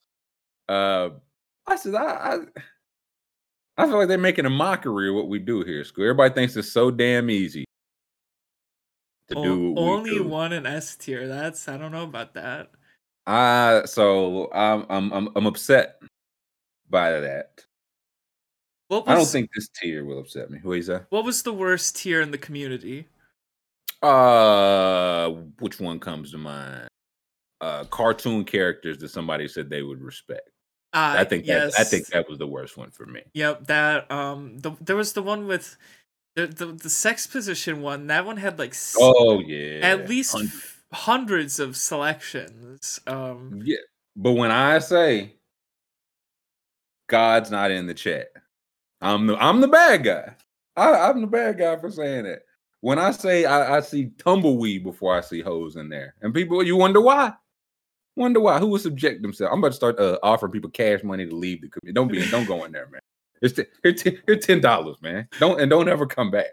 Uh 0.68 1.10
I 1.66 1.76
said 1.76 1.94
I, 1.94 2.04
I 2.04 2.38
I 3.78 3.86
feel 3.86 3.98
like 3.98 4.08
they're 4.08 4.16
making 4.18 4.46
a 4.46 4.50
mockery 4.50 5.10
of 5.10 5.14
what 5.16 5.28
we 5.28 5.38
do 5.38 5.62
here, 5.64 5.84
school. 5.84 6.04
Everybody 6.04 6.32
thinks 6.32 6.56
it's 6.56 6.72
so 6.72 6.90
damn 6.90 7.28
easy 7.28 7.66
to 9.28 9.36
O- 9.36 9.42
do 9.44 9.74
only 9.76 10.14
do. 10.14 10.24
one 10.24 10.52
in 10.52 10.64
S 10.66 10.96
tier. 10.96 11.28
That's 11.28 11.68
I 11.68 11.76
don't 11.76 11.92
know 11.92 12.04
about 12.04 12.34
that. 12.34 12.70
I 13.26 13.82
so 13.86 14.50
I'm 14.52 14.86
I'm 14.88 15.12
I'm 15.12 15.28
I'm 15.36 15.46
upset 15.46 16.00
by 16.88 17.20
that. 17.20 17.64
What 18.88 19.06
was, 19.06 19.12
I 19.12 19.16
don't 19.16 19.26
think 19.26 19.50
this 19.54 19.68
tier 19.68 20.04
will 20.04 20.20
upset 20.20 20.50
me. 20.50 20.60
What 20.62 20.78
is 20.78 20.86
that? 20.86 21.06
What 21.10 21.24
was 21.24 21.42
the 21.42 21.52
worst 21.52 21.96
tier 21.96 22.20
in 22.20 22.30
the 22.30 22.38
community? 22.38 23.08
Uh 24.02 25.30
which 25.58 25.80
one 25.80 25.98
comes 25.98 26.30
to 26.32 26.38
mind? 26.38 26.88
Uh 27.60 27.84
cartoon 27.84 28.44
characters 28.44 28.98
that 28.98 29.08
somebody 29.08 29.48
said 29.48 29.70
they 29.70 29.82
would 29.82 30.02
respect. 30.02 30.50
Uh, 30.92 31.16
I 31.18 31.24
think 31.24 31.46
that 31.46 31.72
I 31.78 31.84
think 31.84 32.06
that 32.08 32.28
was 32.28 32.38
the 32.38 32.46
worst 32.46 32.76
one 32.76 32.90
for 32.90 33.06
me. 33.06 33.22
Yep, 33.34 33.66
that 33.66 34.10
um 34.10 34.58
the 34.58 34.72
there 34.80 34.96
was 34.96 35.14
the 35.14 35.22
one 35.22 35.46
with 35.46 35.76
the 36.36 36.46
the, 36.46 36.66
the 36.66 36.90
sex 36.90 37.26
position 37.26 37.82
one. 37.82 38.06
That 38.06 38.24
one 38.24 38.36
had 38.36 38.58
like 38.58 38.74
Oh 38.98 39.40
yeah. 39.40 39.80
at 39.82 40.08
least 40.08 40.32
Hundred- 40.32 40.48
f- 40.48 40.75
hundreds 40.96 41.60
of 41.60 41.76
selections. 41.76 43.00
Um 43.06 43.62
Yeah. 43.64 43.78
But 44.16 44.32
when 44.32 44.50
I 44.50 44.78
say 44.78 45.34
God's 47.08 47.50
not 47.50 47.70
in 47.70 47.86
the 47.86 47.94
chat, 47.94 48.28
I'm 49.00 49.26
the 49.26 49.36
I'm 49.36 49.60
the 49.60 49.68
bad 49.68 50.04
guy. 50.04 50.34
I, 50.76 51.08
I'm 51.08 51.20
the 51.20 51.26
bad 51.26 51.58
guy 51.58 51.76
for 51.76 51.90
saying 51.90 52.24
that. 52.24 52.40
When 52.80 52.98
I 52.98 53.10
say 53.10 53.44
I, 53.44 53.76
I 53.76 53.80
see 53.80 54.10
tumbleweed 54.18 54.84
before 54.84 55.16
I 55.16 55.20
see 55.20 55.40
hoes 55.40 55.76
in 55.76 55.88
there, 55.88 56.14
and 56.22 56.34
people, 56.34 56.62
you 56.62 56.76
wonder 56.76 57.00
why? 57.00 57.32
Wonder 58.16 58.40
why? 58.40 58.58
Who 58.58 58.68
would 58.68 58.80
subject 58.80 59.22
themselves? 59.22 59.52
I'm 59.52 59.58
about 59.58 59.68
to 59.68 59.74
start 59.74 59.98
uh, 59.98 60.18
offering 60.22 60.52
people 60.52 60.70
cash 60.70 61.02
money 61.02 61.26
to 61.26 61.34
leave 61.34 61.60
the 61.62 61.68
community. 61.68 61.94
Don't 61.94 62.10
be, 62.10 62.30
don't 62.30 62.46
go 62.46 62.64
in 62.64 62.72
there, 62.72 62.88
man. 62.90 63.00
It's 63.42 63.54
t- 63.54 63.64
here, 63.82 63.92
t- 63.92 64.18
here 64.26 64.36
ten 64.36 64.60
dollars, 64.60 64.96
man. 65.02 65.28
Don't 65.38 65.60
and 65.60 65.70
don't 65.70 65.88
ever 65.88 66.06
come 66.06 66.30
back. 66.30 66.46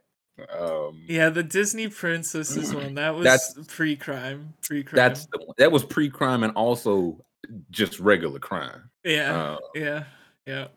Um, 0.60 1.04
yeah, 1.08 1.30
the 1.30 1.44
Disney 1.44 1.88
princesses 1.90 2.74
one. 2.74 2.96
That 2.96 3.16
was 3.16 3.24
That's- 3.24 3.56
pre-crime. 3.68 4.54
Pre-crime. 4.64 4.96
that's 4.96 5.26
the 5.28 5.38
one. 5.40 5.56
That 5.58 5.72
was 5.72 5.84
pre-crime 5.84 6.44
and 6.44 6.54
also 6.56 7.24
just 7.70 8.00
regular 8.00 8.40
crime. 8.40 8.90
yeah. 9.04 9.36
Uh, 9.36 9.58
yeah. 9.76 10.04
Yeah. 10.48 10.68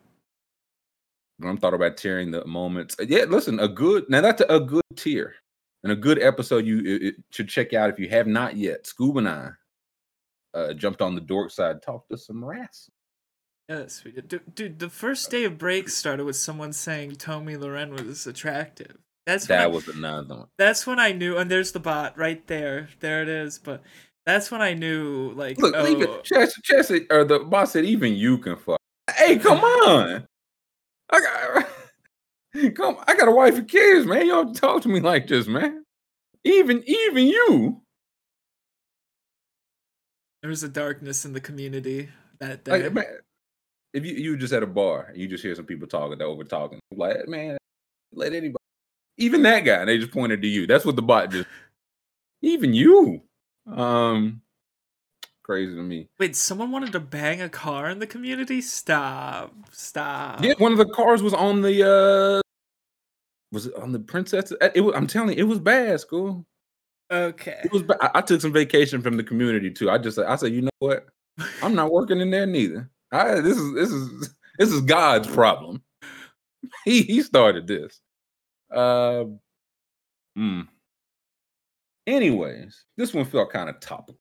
I'm 1.43 1.57
thought 1.57 1.73
about 1.73 1.97
tearing 1.97 2.31
the 2.31 2.45
moments. 2.45 2.95
Uh, 2.99 3.05
Yeah, 3.07 3.23
listen, 3.25 3.59
a 3.59 3.67
good 3.67 4.09
now 4.09 4.21
that's 4.21 4.41
a 4.49 4.59
good 4.59 4.81
tier 4.95 5.35
and 5.83 5.91
a 5.91 5.95
good 5.95 6.21
episode 6.21 6.65
you 6.65 6.79
it, 6.79 7.03
it 7.03 7.15
should 7.31 7.47
check 7.49 7.73
out 7.73 7.89
if 7.89 7.99
you 7.99 8.09
have 8.09 8.27
not 8.27 8.57
yet. 8.57 8.85
Scoob 8.85 9.17
and 9.17 9.27
I 9.29 9.49
uh, 10.53 10.73
jumped 10.73 11.01
on 11.01 11.15
the 11.15 11.21
dork 11.21 11.51
side, 11.51 11.81
talked 11.81 12.09
to 12.11 12.17
some 12.17 12.43
rats. 12.43 12.89
Yes, 13.69 14.03
we 14.03 14.11
did. 14.11 14.27
Dude, 14.29 14.55
dude, 14.55 14.79
the 14.79 14.89
first 14.89 15.29
day 15.29 15.43
of 15.43 15.57
break 15.57 15.89
started 15.89 16.23
with 16.25 16.37
someone 16.37 16.73
saying 16.73 17.15
Tomi 17.17 17.55
Lahren 17.55 17.91
was 18.03 18.25
attractive. 18.25 18.97
That's 19.27 19.47
when 19.49 19.59
I- 19.59 19.61
That 19.63 19.71
was 19.73 19.87
another 19.89 20.35
one. 20.35 20.47
that's 20.57 20.87
when 20.87 20.99
I 20.99 21.11
knew, 21.11 21.37
and 21.37 21.51
there's 21.51 21.73
the 21.73 21.79
bot 21.79 22.17
right 22.17 22.45
there. 22.47 22.87
There 23.01 23.21
it 23.21 23.27
is. 23.29 23.59
But 23.59 23.83
that's 24.25 24.49
when 24.49 24.61
I 24.61 24.73
knew, 24.73 25.31
like, 25.35 25.57
Look, 25.59 25.75
oh, 25.77 25.85
even 25.85 26.23
Chess, 26.23 26.53
Chess, 26.63 26.89
or 27.11 27.23
the 27.25 27.39
boss 27.39 27.73
said, 27.73 27.83
even 27.85 28.13
you 28.15 28.37
can 28.39 28.55
fuck. 28.55 28.79
Hey, 29.15 29.37
come 29.37 29.59
on! 29.63 30.25
I 31.09 31.19
got, 31.19 31.67
come, 32.75 32.97
I 33.05 33.15
got 33.15 33.27
a 33.27 33.31
wife 33.31 33.55
and 33.57 33.67
kids, 33.67 34.05
man. 34.05 34.27
Don't 34.27 34.55
talk 34.55 34.81
to 34.83 34.87
me 34.89 35.01
like 35.01 35.27
this, 35.27 35.45
man. 35.47 35.83
Even, 36.45 36.81
even 36.87 37.27
you. 37.27 37.81
there 40.41 40.49
was 40.49 40.63
a 40.63 40.69
darkness 40.69 41.25
in 41.25 41.33
the 41.33 41.41
community 41.41 42.07
that 42.39 42.63
day. 42.63 42.83
Like, 42.83 42.93
man, 42.93 43.05
if 43.93 44.05
you 44.05 44.13
you 44.15 44.37
just 44.37 44.53
at 44.53 44.63
a 44.63 44.67
bar 44.67 45.07
and 45.09 45.17
you 45.17 45.27
just 45.27 45.43
hear 45.43 45.53
some 45.55 45.65
people 45.65 45.87
talking, 45.87 46.17
they're 46.17 46.27
over 46.27 46.43
talking, 46.45 46.79
like 46.95 47.27
man, 47.27 47.57
let 48.13 48.33
anybody, 48.33 48.56
even 49.17 49.41
that 49.43 49.61
guy, 49.61 49.85
they 49.85 49.97
just 49.97 50.11
pointed 50.11 50.41
to 50.41 50.47
you. 50.47 50.67
That's 50.67 50.85
what 50.85 50.95
the 50.95 51.01
bot 51.01 51.31
just. 51.31 51.47
Even 52.41 52.73
you, 52.73 53.21
um, 53.65 54.41
crazy 55.43 55.73
to 55.75 55.81
me. 55.81 56.07
Wait, 56.19 56.35
someone 56.35 56.71
wanted 56.71 56.91
to 56.91 56.99
bang 56.99 57.41
a 57.41 57.49
car 57.49 57.89
in 57.89 57.97
the 57.99 58.05
community? 58.05 58.61
Stop! 58.61 59.53
Stop! 59.71 60.43
Yeah, 60.43 60.53
one 60.59 60.71
of 60.71 60.77
the 60.77 60.85
cars 60.85 61.23
was 61.23 61.33
on 61.33 61.61
the 61.61 61.83
uh, 61.83 62.41
was 63.51 63.67
it 63.67 63.75
on 63.75 63.91
the 63.91 63.99
princess? 63.99 64.51
Uh, 64.61 64.69
It 64.75 64.81
was, 64.81 64.95
I'm 64.95 65.07
telling 65.07 65.37
you, 65.37 65.43
it 65.43 65.47
was 65.47 65.59
bad. 65.59 65.99
School. 65.99 66.45
Okay. 67.11 67.61
It 67.63 67.71
was. 67.71 67.83
Bad. 67.83 67.97
I, 68.01 68.11
I 68.15 68.21
took 68.21 68.41
some 68.41 68.53
vacation 68.53 69.01
from 69.01 69.17
the 69.17 69.23
community 69.23 69.71
too. 69.71 69.89
I 69.89 69.97
just 69.97 70.19
I 70.19 70.35
said, 70.35 70.53
you 70.53 70.61
know 70.61 70.69
what? 70.79 71.07
I'm 71.63 71.75
not 71.75 71.91
working 71.91 72.19
in 72.19 72.29
there 72.29 72.45
neither. 72.45 72.89
I, 73.11 73.39
this 73.39 73.57
is 73.57 73.73
this 73.73 73.89
is 73.89 74.29
this 74.59 74.71
is 74.71 74.81
God's 74.81 75.27
problem. 75.27 75.81
He 76.83 77.03
he 77.03 77.21
started 77.21 77.65
this. 77.67 78.01
Uh, 78.71 79.25
mm. 80.37 80.67
Anyways, 82.05 82.85
this 82.95 83.13
one 83.13 83.25
felt 83.25 83.51
kind 83.51 83.69
of 83.69 83.79
topical, 83.81 84.19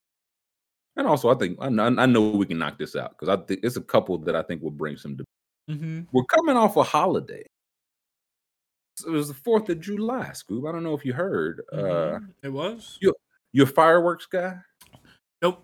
and 0.96 1.06
also 1.06 1.30
I 1.30 1.34
think 1.36 1.56
I, 1.60 1.68
know- 1.68 1.94
I 1.98 2.06
know 2.06 2.30
we 2.30 2.46
can 2.46 2.58
knock 2.58 2.78
this 2.78 2.96
out 2.96 3.10
because 3.10 3.28
I 3.28 3.40
think 3.44 3.60
it's 3.62 3.76
a 3.76 3.80
couple 3.80 4.18
that 4.18 4.34
I 4.34 4.42
think 4.42 4.62
will 4.62 4.70
bring 4.72 4.96
some. 4.96 5.12
debate. 5.16 5.26
hmm 5.80 6.00
We're 6.12 6.24
coming 6.24 6.56
off 6.56 6.76
a 6.76 6.82
holiday. 6.82 7.44
It 9.06 9.10
was 9.10 9.28
the 9.28 9.34
Fourth 9.34 9.68
of 9.68 9.78
July, 9.80 10.30
Scoob. 10.32 10.68
I 10.68 10.72
don't 10.72 10.82
know 10.82 10.94
if 10.94 11.04
you 11.04 11.12
heard. 11.12 11.62
Uh, 11.72 11.76
Mm-hmm. 11.76 12.24
it 12.42 12.48
was. 12.52 12.98
you 13.00 13.14
you 13.52 13.62
a 13.62 13.66
fireworks 13.66 14.26
guy? 14.26 14.56
Nope. 15.42 15.62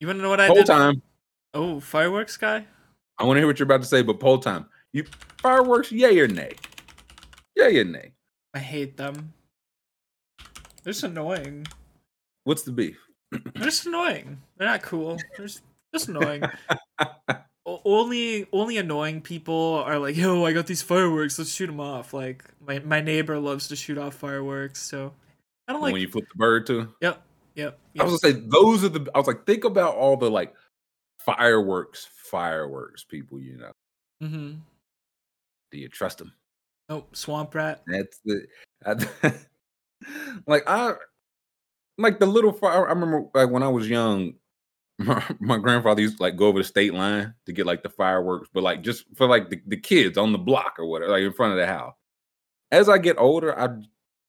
You 0.00 0.08
want 0.08 0.18
to 0.18 0.22
know 0.22 0.28
what 0.30 0.40
I 0.40 0.52
did? 0.52 0.66
time. 0.66 1.00
Oh, 1.54 1.80
fireworks 1.80 2.36
guy. 2.36 2.66
I 3.18 3.24
want 3.24 3.36
to 3.36 3.40
hear 3.40 3.46
what 3.46 3.58
you're 3.58 3.64
about 3.64 3.80
to 3.82 3.86
say, 3.88 4.02
but 4.02 4.20
poll 4.20 4.38
time. 4.38 4.66
You 4.92 5.04
fireworks, 5.38 5.90
yay 5.90 6.18
or 6.20 6.28
nay? 6.28 6.52
Yay 7.58 7.80
or 7.80 7.84
nay? 7.84 8.12
I 8.54 8.60
hate 8.60 8.96
them. 8.96 9.34
They're 10.82 10.92
just 10.92 11.02
annoying. 11.02 11.66
What's 12.44 12.62
the 12.62 12.72
beef? 12.72 12.98
They're 13.32 13.64
just 13.64 13.84
annoying. 13.84 14.40
They're 14.56 14.68
not 14.68 14.82
cool. 14.82 15.16
They're 15.36 15.46
just, 15.46 15.62
just 15.92 16.08
annoying. 16.08 16.44
O- 17.66 17.82
only 17.84 18.46
only 18.50 18.78
annoying 18.78 19.20
people 19.20 19.82
are 19.84 19.98
like, 19.98 20.16
yo, 20.16 20.46
I 20.46 20.54
got 20.54 20.66
these 20.66 20.80
fireworks. 20.80 21.38
Let's 21.38 21.52
shoot 21.52 21.66
them 21.66 21.80
off. 21.80 22.14
Like 22.14 22.42
my 22.66 22.78
my 22.78 23.02
neighbor 23.02 23.38
loves 23.38 23.68
to 23.68 23.76
shoot 23.76 23.98
off 23.98 24.14
fireworks, 24.14 24.80
so 24.80 25.12
I 25.66 25.74
don't 25.74 25.82
like. 25.82 25.92
when 25.92 26.00
you 26.00 26.08
flip 26.08 26.24
the 26.32 26.38
bird 26.38 26.66
too. 26.66 26.88
Yep, 27.02 27.22
yep. 27.56 27.78
I 28.00 28.04
was 28.04 28.22
gonna 28.22 28.34
say 28.34 28.40
those 28.46 28.84
are 28.84 28.88
the. 28.88 29.10
I 29.14 29.18
was 29.18 29.26
like, 29.26 29.44
think 29.44 29.64
about 29.64 29.96
all 29.96 30.16
the 30.16 30.30
like 30.30 30.54
fireworks, 31.18 32.08
fireworks 32.30 33.04
people. 33.04 33.38
You 33.38 33.58
know, 33.58 33.72
mm-hmm. 34.22 34.52
do 35.70 35.78
you 35.78 35.90
trust 35.90 36.16
them? 36.16 36.32
Nope. 36.88 37.14
Swamp 37.14 37.54
rat. 37.54 37.82
That's 37.86 38.20
the. 38.24 38.46
I, 38.84 39.32
like 40.46 40.64
I, 40.66 40.94
like 41.98 42.18
the 42.18 42.26
little 42.26 42.52
fire. 42.52 42.86
I 42.86 42.92
remember 42.92 43.26
like 43.34 43.50
when 43.50 43.62
I 43.62 43.68
was 43.68 43.88
young. 43.88 44.34
My, 45.00 45.22
my 45.38 45.58
grandfather 45.58 46.02
used 46.02 46.16
to 46.16 46.24
like 46.24 46.34
go 46.36 46.48
over 46.48 46.58
the 46.58 46.64
state 46.64 46.92
line 46.92 47.32
to 47.46 47.52
get 47.52 47.66
like 47.66 47.84
the 47.84 47.88
fireworks, 47.88 48.48
but 48.52 48.64
like 48.64 48.82
just 48.82 49.04
for 49.14 49.28
like 49.28 49.48
the, 49.48 49.60
the 49.68 49.76
kids 49.76 50.18
on 50.18 50.32
the 50.32 50.38
block 50.38 50.74
or 50.76 50.86
whatever, 50.86 51.12
like 51.12 51.22
in 51.22 51.32
front 51.32 51.52
of 51.52 51.58
the 51.60 51.68
house. 51.68 51.94
As 52.72 52.88
I 52.88 52.98
get 52.98 53.16
older, 53.16 53.56
I 53.56 53.66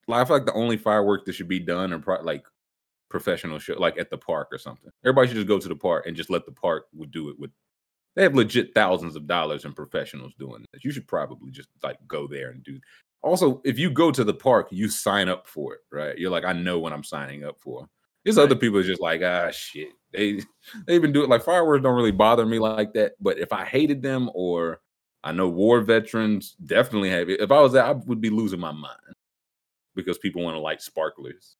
like, 0.07 0.21
I 0.21 0.25
feel 0.25 0.37
like 0.37 0.45
the 0.45 0.53
only 0.53 0.77
fireworks 0.77 1.23
that 1.25 1.33
should 1.33 1.47
be 1.47 1.59
done 1.59 1.91
are 1.91 1.97
pro- 1.97 2.21
like 2.21 2.43
professional 3.09 3.57
show, 3.57 3.73
like 3.79 3.97
at 3.97 4.11
the 4.11 4.17
park 4.17 4.49
or 4.51 4.59
something. 4.59 4.91
Everybody 5.03 5.29
should 5.29 5.37
just 5.37 5.47
go 5.47 5.57
to 5.57 5.67
the 5.67 5.75
park 5.75 6.05
and 6.05 6.15
just 6.15 6.29
let 6.29 6.45
the 6.45 6.51
park 6.51 6.85
would 6.93 7.09
do 7.09 7.29
it 7.29 7.39
with. 7.39 7.49
They 8.19 8.23
have 8.23 8.35
legit 8.35 8.75
thousands 8.75 9.15
of 9.15 9.27
dollars 9.27 9.63
in 9.63 9.71
professionals 9.71 10.33
doing 10.37 10.65
this. 10.73 10.83
You 10.83 10.91
should 10.91 11.07
probably 11.07 11.51
just 11.51 11.69
like 11.81 11.95
go 12.05 12.27
there 12.27 12.49
and 12.49 12.61
do. 12.65 12.77
Also, 13.21 13.61
if 13.63 13.79
you 13.79 13.89
go 13.89 14.11
to 14.11 14.25
the 14.25 14.33
park, 14.33 14.67
you 14.71 14.89
sign 14.89 15.29
up 15.29 15.47
for 15.47 15.75
it, 15.75 15.79
right? 15.89 16.17
You're 16.17 16.29
like, 16.29 16.43
I 16.43 16.51
know 16.51 16.79
what 16.79 16.91
I'm 16.91 17.05
signing 17.05 17.45
up 17.45 17.61
for. 17.61 17.87
There's 18.25 18.37
other 18.37 18.57
people 18.57 18.83
just 18.83 18.99
like, 18.99 19.21
ah, 19.23 19.51
shit. 19.51 19.93
They 20.11 20.41
they 20.85 20.95
even 20.95 21.13
do 21.13 21.23
it 21.23 21.29
like 21.29 21.45
fireworks 21.45 21.81
don't 21.81 21.95
really 21.95 22.11
bother 22.11 22.45
me 22.45 22.59
like 22.59 22.91
that. 22.95 23.13
But 23.21 23.39
if 23.39 23.53
I 23.53 23.63
hated 23.63 24.01
them 24.01 24.29
or 24.33 24.81
I 25.23 25.31
know 25.31 25.47
war 25.47 25.79
veterans 25.79 26.57
definitely 26.65 27.11
have 27.11 27.29
it. 27.29 27.39
If 27.39 27.53
I 27.53 27.61
was 27.61 27.71
there, 27.71 27.85
I 27.85 27.91
would 27.91 28.19
be 28.19 28.29
losing 28.29 28.59
my 28.59 28.73
mind 28.73 29.15
because 29.95 30.17
people 30.17 30.43
want 30.43 30.55
to 30.55 30.59
light 30.59 30.81
sparklers. 30.81 31.55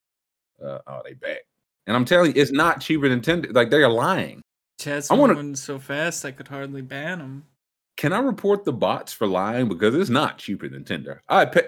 Uh, 0.62 0.80
oh, 0.88 1.00
they 1.06 1.14
back. 1.14 1.40
And 1.88 1.96
I'm 1.96 2.04
telling 2.04 2.36
you, 2.36 2.42
it's 2.42 2.52
not 2.52 2.82
cheaper 2.82 3.08
than 3.08 3.22
ten. 3.22 3.46
Like 3.52 3.70
they're 3.70 3.88
lying. 3.88 4.42
Chad's 4.80 5.12
I 5.12 5.16
wanna- 5.16 5.34
moving 5.36 5.56
so 5.56 5.78
fast 5.78 6.26
I 6.26 6.32
could 6.32 6.48
hardly 6.48 6.82
ban 6.82 7.20
him. 7.20 7.46
Can 7.98 8.14
I 8.14 8.20
report 8.20 8.64
the 8.64 8.72
bots 8.74 9.12
for 9.12 9.28
lying 9.28 9.68
because 9.68 9.94
it's 9.94 10.10
not 10.10 10.38
cheaper 10.38 10.70
than 10.70 10.86
Tinder? 10.86 11.22
I 11.28 11.46
pay. 11.46 11.64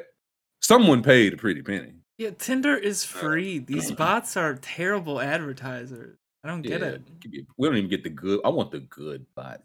Someone 0.62 1.04
paid 1.04 1.34
a 1.34 1.38
pretty 1.38 1.62
penny. 1.62 1.94
Yeah, 2.18 2.30
Tinder 2.38 2.76
is 2.78 3.04
uh, 3.04 3.08
free. 3.20 3.60
These 3.68 3.92
bots 3.92 4.38
are 4.38 4.56
terrible 4.56 5.20
advertisers. 5.20 6.18
I 6.44 6.48
don't 6.48 6.62
get 6.62 6.80
Yeah, 6.82 6.88
it. 6.88 7.20
give 7.20 7.32
me- 7.34 7.46
We 7.58 7.68
don't 7.68 7.78
even 7.78 7.90
get 7.90 8.04
the 8.04 8.10
good. 8.10 8.40
I 8.46 8.50
want 8.50 8.72
the 8.72 8.80
good 8.80 9.26
bot. 9.36 9.62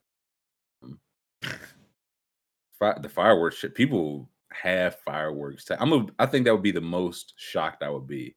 Hmm. 0.83 0.95
Fi- 2.81 2.99
the 3.01 3.09
fireworks 3.09 3.57
shit. 3.59 3.75
People 3.75 4.29
have 4.53 4.99
fireworks. 5.05 5.65
ta- 5.65 5.77
I'm. 5.79 5.93
A, 5.93 6.07
I 6.19 6.27
think 6.27 6.45
that 6.47 6.53
would 6.53 6.63
be 6.63 6.73
the 6.73 6.81
most 6.81 7.35
shocked 7.37 7.83
I 7.83 7.91
would 7.91 8.07
be 8.07 8.35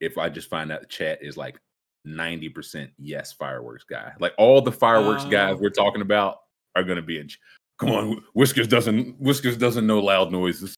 if 0.00 0.18
I 0.18 0.28
just 0.28 0.50
find 0.50 0.72
out 0.72 0.80
the 0.80 0.86
chat 0.86 1.18
is 1.22 1.36
like 1.36 1.58
ninety 2.04 2.48
percent 2.48 2.90
yes 2.98 3.32
fireworks 3.32 3.84
guy. 3.84 4.12
Like 4.20 4.32
all 4.38 4.60
the 4.62 4.72
fireworks 4.72 5.24
guys 5.24 5.54
Oh. 5.56 5.60
we're 5.62 5.70
talking 5.70 6.02
about 6.02 6.38
are 6.76 6.82
going 6.84 6.96
to 6.96 7.02
be 7.02 7.18
in. 7.18 7.28
ch- 7.28 7.38
Come 7.78 7.90
on, 7.90 8.22
Whiskers 8.34 8.68
doesn't. 8.68 9.20
Whiskers 9.20 9.56
doesn't 9.56 9.86
know 9.86 10.00
loud 10.00 10.30
noises. 10.32 10.74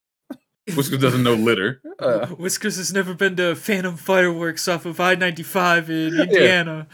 Whiskers 0.76 1.00
doesn't 1.00 1.22
know 1.22 1.34
litter. 1.34 1.80
Uh, 2.02 2.26
Whiskers 2.26 2.76
has 2.78 2.92
never 2.92 3.14
been 3.14 3.36
to 3.36 3.54
Phantom 3.54 3.96
Fireworks 3.96 4.66
off 4.66 4.86
of 4.86 4.98
I 4.98 5.14
95 5.14 5.88
in 5.88 6.18
Indiana. 6.20 6.88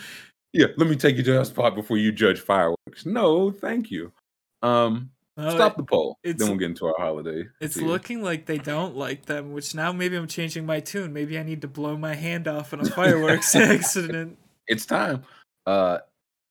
yeah, 0.53 0.67
let 0.77 0.87
me 0.87 0.97
take 0.97 1.17
you 1.17 1.23
to 1.23 1.33
that 1.33 1.47
spot 1.47 1.75
before 1.75 1.97
you 1.97 2.13
judge 2.13 2.41
fireworks. 2.41 3.07
No, 3.07 3.51
thank 3.51 3.91
you. 3.91 4.13
Um, 4.61 5.11
Stop 5.39 5.77
the 5.77 5.85
poll. 5.85 6.19
then 6.25 6.37
we'll 6.39 6.57
get 6.57 6.71
into 6.71 6.87
our 6.87 6.95
holiday. 6.99 7.45
It's 7.61 7.75
tier. 7.77 7.87
looking 7.87 8.23
like 8.23 8.47
they 8.47 8.59
don't 8.59 8.97
like 8.97 9.27
them, 9.27 9.53
which 9.53 9.75
now 9.75 9.93
maybe 9.93 10.17
I'm 10.17 10.27
changing 10.27 10.67
my 10.67 10.81
tune. 10.81 11.13
Maybe 11.13 11.39
I 11.39 11.43
need 11.45 11.63
to 11.63 11.69
blow 11.69 11.97
my 11.97 12.15
hand 12.15 12.49
off 12.49 12.73
in 12.73 12.81
a 12.81 12.85
fireworks 12.85 13.55
accident. 13.55 14.37
It's 14.67 14.85
time. 14.85 15.23
Uh, 15.67 15.99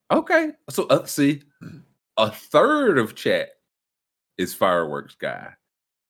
okay. 0.09 0.51
So 0.69 0.85
uh, 0.87 1.05
see, 1.05 1.41
a 2.17 2.31
third 2.31 2.97
of 2.97 3.15
chat 3.15 3.49
is 4.37 4.53
fireworks 4.53 5.15
guy. 5.15 5.49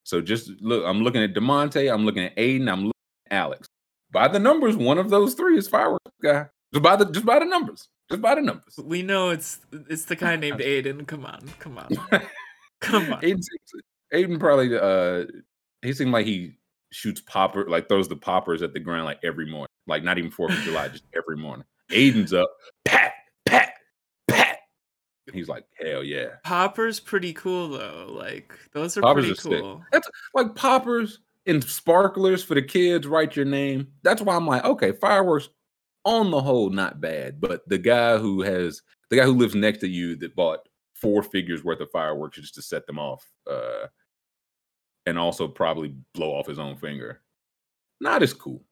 So 0.03 0.21
just 0.21 0.49
look. 0.61 0.83
I'm 0.85 1.01
looking 1.01 1.23
at 1.23 1.33
Demonte. 1.33 1.91
I'm 1.91 2.05
looking 2.05 2.25
at 2.25 2.35
Aiden. 2.35 2.71
I'm 2.71 2.85
looking 2.85 2.93
at 3.31 3.37
Alex. 3.37 3.67
By 4.11 4.27
the 4.27 4.39
numbers, 4.39 4.77
one 4.77 4.97
of 4.97 5.09
those 5.09 5.33
three 5.33 5.57
is 5.57 5.67
fireworks 5.67 6.11
guy. 6.23 6.47
Just 6.73 6.83
by 6.83 6.95
the 6.95 7.05
just 7.05 7.25
by 7.25 7.39
the 7.39 7.45
numbers. 7.45 7.89
Just 8.09 8.21
by 8.21 8.35
the 8.35 8.41
numbers. 8.41 8.79
We 8.81 9.01
know 9.01 9.29
it's 9.29 9.59
it's 9.89 10.05
the 10.05 10.15
guy 10.15 10.35
named 10.35 10.59
Aiden. 10.61 11.05
Come 11.07 11.25
on, 11.25 11.41
come 11.59 11.77
on, 11.77 11.89
come 12.81 13.13
on. 13.13 13.21
Aiden, 13.21 13.41
Aiden 14.13 14.39
probably 14.39 14.77
uh 14.77 15.25
he 15.81 15.93
seemed 15.93 16.11
like 16.11 16.25
he 16.25 16.57
shoots 16.91 17.21
popper 17.21 17.65
like 17.69 17.87
throws 17.89 18.07
the 18.07 18.15
poppers 18.15 18.61
at 18.61 18.73
the 18.73 18.79
ground 18.79 19.05
like 19.05 19.19
every 19.23 19.45
morning. 19.45 19.67
Like 19.87 20.03
not 20.03 20.17
even 20.17 20.31
Fourth 20.31 20.51
of 20.53 20.59
July, 20.59 20.87
just 20.89 21.03
every 21.15 21.37
morning. 21.37 21.65
Aiden's 21.91 22.33
up, 22.33 22.49
pat, 22.85 23.13
pat, 23.45 23.73
pat. 24.27 24.59
And 25.27 25.35
he's 25.35 25.47
like, 25.47 25.65
hell 25.79 26.03
yeah. 26.03 26.35
Popper's 26.43 26.99
pretty 26.99 27.33
cool 27.33 27.69
though. 27.69 28.07
Like 28.09 28.53
those 28.73 28.97
are 28.97 29.01
Poppers 29.01 29.25
pretty 29.25 29.39
are 29.39 29.41
sick. 29.41 29.61
cool. 29.61 29.83
That's 29.91 30.09
like 30.33 30.55
poppers 30.55 31.19
and 31.45 31.63
sparklers 31.63 32.43
for 32.43 32.55
the 32.55 32.61
kids. 32.61 33.07
Write 33.07 33.35
your 33.35 33.45
name. 33.45 33.87
That's 34.03 34.21
why 34.21 34.35
I'm 34.35 34.45
like, 34.47 34.65
okay, 34.65 34.91
fireworks 34.91 35.49
on 36.03 36.31
the 36.31 36.41
whole 36.41 36.69
not 36.69 37.01
bad, 37.01 37.39
but 37.41 37.67
the 37.67 37.77
guy 37.77 38.17
who 38.17 38.41
has 38.41 38.81
the 39.09 39.17
guy 39.17 39.23
who 39.23 39.33
lives 39.33 39.55
next 39.55 39.79
to 39.79 39.87
you 39.87 40.15
that 40.17 40.35
bought 40.35 40.67
four 41.01 41.23
figures 41.23 41.63
worth 41.63 41.79
of 41.79 41.89
fireworks 41.91 42.37
just 42.37 42.55
to 42.55 42.61
set 42.61 42.85
them 42.87 42.99
off, 42.99 43.25
uh, 43.49 43.87
and 45.05 45.17
also 45.17 45.47
probably 45.47 45.95
blow 46.13 46.31
off 46.33 46.47
his 46.47 46.59
own 46.59 46.75
finger. 46.75 47.21
Not 47.99 48.23
as 48.23 48.33
cool. 48.33 48.63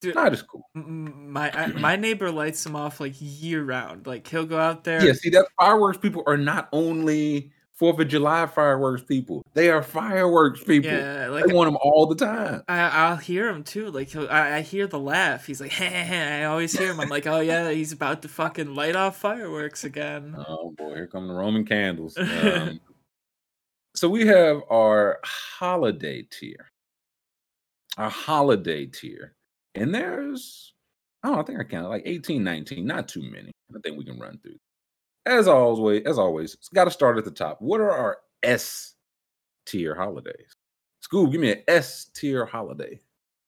Dude, 0.00 0.16
Not 0.16 0.32
as 0.32 0.42
cool. 0.42 0.68
my 0.74 1.50
I, 1.52 1.66
my 1.68 1.94
neighbor 1.94 2.28
lights 2.32 2.64
them 2.64 2.74
off 2.74 2.98
like 2.98 3.14
year 3.18 3.62
round. 3.62 4.04
Like 4.04 4.26
he'll 4.26 4.44
go 4.44 4.58
out 4.58 4.82
there. 4.82 5.04
Yeah, 5.04 5.12
see 5.12 5.30
that 5.30 5.46
fireworks 5.60 5.98
people 5.98 6.24
are 6.26 6.36
not 6.36 6.68
only 6.72 7.52
Fourth 7.82 7.98
of 7.98 8.06
July 8.06 8.46
fireworks 8.46 9.02
people; 9.02 9.44
they 9.54 9.68
are 9.68 9.82
fireworks 9.82 10.62
people. 10.62 10.88
Yeah, 10.88 11.26
like 11.26 11.46
they 11.46 11.52
want 11.52 11.66
them 11.66 11.78
all 11.82 12.06
the 12.06 12.14
time. 12.14 12.62
I, 12.68 12.78
I'll 12.78 13.16
hear 13.16 13.48
him 13.48 13.64
too. 13.64 13.90
Like 13.90 14.14
I, 14.14 14.58
I 14.58 14.60
hear 14.60 14.86
the 14.86 15.00
laugh. 15.00 15.46
He's 15.46 15.60
like, 15.60 15.80
I 15.80 16.44
always 16.44 16.78
hear 16.78 16.92
him. 16.92 17.00
I'm 17.00 17.08
like, 17.08 17.26
oh 17.26 17.40
yeah, 17.40 17.72
he's 17.72 17.90
about 17.90 18.22
to 18.22 18.28
fucking 18.28 18.76
light 18.76 18.94
off 18.94 19.16
fireworks 19.16 19.82
again. 19.82 20.36
Oh 20.46 20.70
boy, 20.70 20.94
here 20.94 21.08
come 21.08 21.26
the 21.26 21.34
Roman 21.34 21.64
candles. 21.64 22.16
Um, 22.16 22.78
so 23.96 24.08
we 24.08 24.28
have 24.28 24.62
our 24.70 25.18
holiday 25.24 26.22
tier. 26.22 26.70
Our 27.98 28.10
holiday 28.10 28.86
tier. 28.86 29.34
And 29.74 29.92
there's, 29.92 30.72
oh, 31.24 31.40
I 31.40 31.42
think 31.42 31.58
I 31.58 31.64
counted 31.64 31.88
like 31.88 32.02
18, 32.06 32.44
19, 32.44 32.86
not 32.86 33.08
too 33.08 33.22
many. 33.22 33.50
I 33.74 33.80
think 33.82 33.98
we 33.98 34.04
can 34.04 34.20
run 34.20 34.38
through. 34.38 34.58
As 35.24 35.46
always, 35.46 36.02
as 36.04 36.18
always, 36.18 36.54
it's 36.54 36.68
got 36.68 36.84
to 36.84 36.90
start 36.90 37.18
at 37.18 37.24
the 37.24 37.30
top. 37.30 37.60
What 37.60 37.80
are 37.80 37.90
our 37.90 38.18
S 38.42 38.94
tier 39.66 39.94
holidays? 39.94 40.52
School, 41.00 41.28
give 41.28 41.40
me 41.40 41.52
an 41.52 41.62
S 41.68 42.06
tier 42.14 42.44
holiday. 42.44 42.98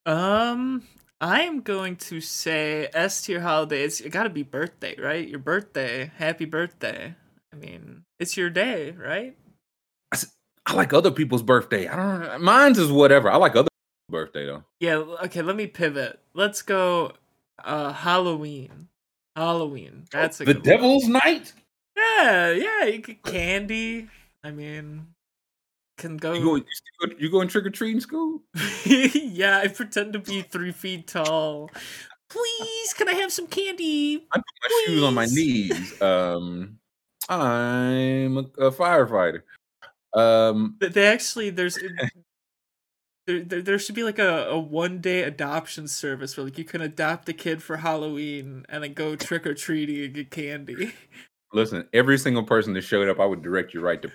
Um, 0.05 0.83
I 1.19 1.41
am 1.41 1.61
going 1.61 1.95
to 1.97 2.21
say 2.21 2.89
S 2.93 3.21
tier 3.23 3.41
holidays. 3.41 3.99
It 3.99 4.09
got 4.09 4.23
to 4.23 4.29
be 4.29 4.43
birthday, 4.43 4.95
right? 4.99 5.27
Your 5.27 5.39
birthday. 5.39 6.11
Happy 6.17 6.45
birthday. 6.45 7.15
I 7.51 7.55
mean, 7.55 8.03
it's 8.19 8.37
your 8.37 8.49
day, 8.49 8.91
right? 8.91 9.35
I 10.65 10.73
like 10.73 10.93
other 10.93 11.11
people's 11.11 11.43
birthday. 11.43 11.87
I 11.87 11.95
don't 11.95 12.21
know. 12.21 12.39
Mine's 12.39 12.77
is 12.79 12.91
whatever. 12.91 13.29
I 13.29 13.37
like 13.37 13.55
other 13.55 13.69
people's 14.09 14.23
birthday 14.25 14.45
though. 14.45 14.63
Yeah. 14.79 14.95
Okay. 15.25 15.41
Let 15.41 15.55
me 15.55 15.67
pivot. 15.67 16.19
Let's 16.33 16.61
go. 16.61 17.13
Uh, 17.63 17.93
Halloween. 17.93 18.87
Halloween. 19.35 20.05
That's 20.11 20.41
a 20.41 20.45
the 20.45 20.53
good 20.53 20.57
one. 20.57 20.63
Devil's 20.63 21.07
Night. 21.07 21.53
Yeah, 22.15 22.51
yeah. 22.51 22.85
You 22.85 23.01
could 23.01 23.23
candy. 23.23 24.07
I 24.43 24.51
mean, 24.51 25.07
can 25.97 26.17
go. 26.17 26.33
You 26.33 26.43
go, 26.43 26.55
you 26.55 27.15
you 27.17 27.31
going 27.31 27.47
trick 27.47 27.65
or 27.65 27.69
treating 27.69 28.01
school? 28.01 28.41
yeah, 28.85 29.59
I 29.59 29.67
pretend 29.67 30.13
to 30.13 30.19
be 30.19 30.41
three 30.41 30.71
feet 30.71 31.07
tall. 31.07 31.69
Please, 32.29 32.93
can 32.93 33.07
I 33.07 33.13
have 33.13 33.31
some 33.31 33.47
candy? 33.47 34.25
I 34.31 34.37
put 34.37 34.45
my 34.63 34.83
shoes 34.85 35.03
on 35.03 35.13
my 35.13 35.25
knees. 35.25 36.01
Um, 36.01 36.79
I'm 37.29 38.37
a, 38.37 38.45
a 38.59 38.71
firefighter. 38.71 39.41
Um, 40.13 40.77
they 40.79 41.07
actually 41.07 41.49
there's 41.49 41.77
there, 43.27 43.41
there, 43.41 43.61
there 43.61 43.79
should 43.79 43.95
be 43.95 44.03
like 44.03 44.19
a, 44.19 44.47
a 44.49 44.59
one 44.59 44.99
day 44.99 45.23
adoption 45.23 45.87
service 45.87 46.35
where 46.35 46.45
like 46.45 46.57
you 46.57 46.65
can 46.65 46.81
adopt 46.81 47.29
a 47.29 47.33
kid 47.33 47.61
for 47.63 47.77
Halloween 47.77 48.65
and 48.69 48.83
then 48.83 48.93
go 48.93 49.15
trick 49.15 49.45
or 49.45 49.53
treating 49.53 50.03
and 50.03 50.13
get 50.13 50.31
candy. 50.31 50.93
Listen, 51.55 51.87
every 51.93 52.17
single 52.17 52.43
person 52.43 52.73
that 52.73 52.81
showed 52.81 53.09
up, 53.09 53.19
I 53.19 53.25
would 53.25 53.41
direct 53.41 53.73
you 53.73 53.81
right 53.81 54.01
to. 54.01 54.11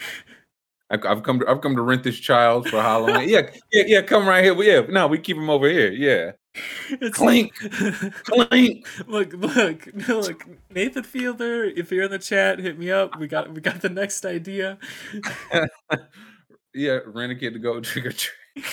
I've 0.90 1.22
come 1.24 1.40
to 1.40 1.48
I've 1.48 1.60
come 1.60 1.74
to 1.74 1.82
rent 1.82 2.04
this 2.04 2.18
child 2.20 2.68
for 2.68 2.80
Halloween. 2.80 3.28
Yeah, 3.28 3.50
yeah, 3.72 3.84
yeah. 3.86 4.02
Come 4.02 4.28
right 4.28 4.44
here. 4.44 4.54
Yeah, 4.62 4.82
no, 4.88 5.08
we 5.08 5.18
keep 5.18 5.36
him 5.36 5.50
over 5.50 5.68
here. 5.68 5.90
Yeah, 5.90 6.32
It's 7.00 7.16
Clink. 7.16 7.52
clink. 8.24 8.86
look, 9.08 9.32
look, 9.32 9.88
look, 10.08 10.46
Nathan 10.70 11.02
Fielder. 11.02 11.64
If 11.64 11.90
you're 11.90 12.04
in 12.04 12.10
the 12.12 12.18
chat, 12.18 12.60
hit 12.60 12.78
me 12.78 12.92
up. 12.92 13.18
We 13.18 13.26
got 13.26 13.52
we 13.52 13.60
got 13.60 13.80
the 13.80 13.88
next 13.88 14.24
idea. 14.24 14.78
yeah, 16.74 16.98
rent 17.06 17.32
a 17.32 17.34
kid 17.34 17.54
to 17.54 17.58
go 17.58 17.80
trick 17.80 18.06
or 18.06 18.12
treat. 18.12 18.66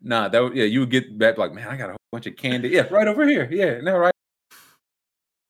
Nah, 0.00 0.28
that 0.28 0.42
would, 0.42 0.54
yeah, 0.54 0.64
you 0.64 0.80
would 0.80 0.90
get 0.90 1.18
back 1.18 1.38
like, 1.38 1.52
man, 1.52 1.68
I 1.68 1.76
got 1.76 1.88
a 1.88 1.92
whole 1.92 1.98
bunch 2.12 2.26
of 2.26 2.36
candy. 2.36 2.68
Yeah, 2.68 2.82
right 2.90 3.08
over 3.08 3.26
here. 3.26 3.48
Yeah, 3.50 3.80
no, 3.80 3.98
right, 3.98 4.14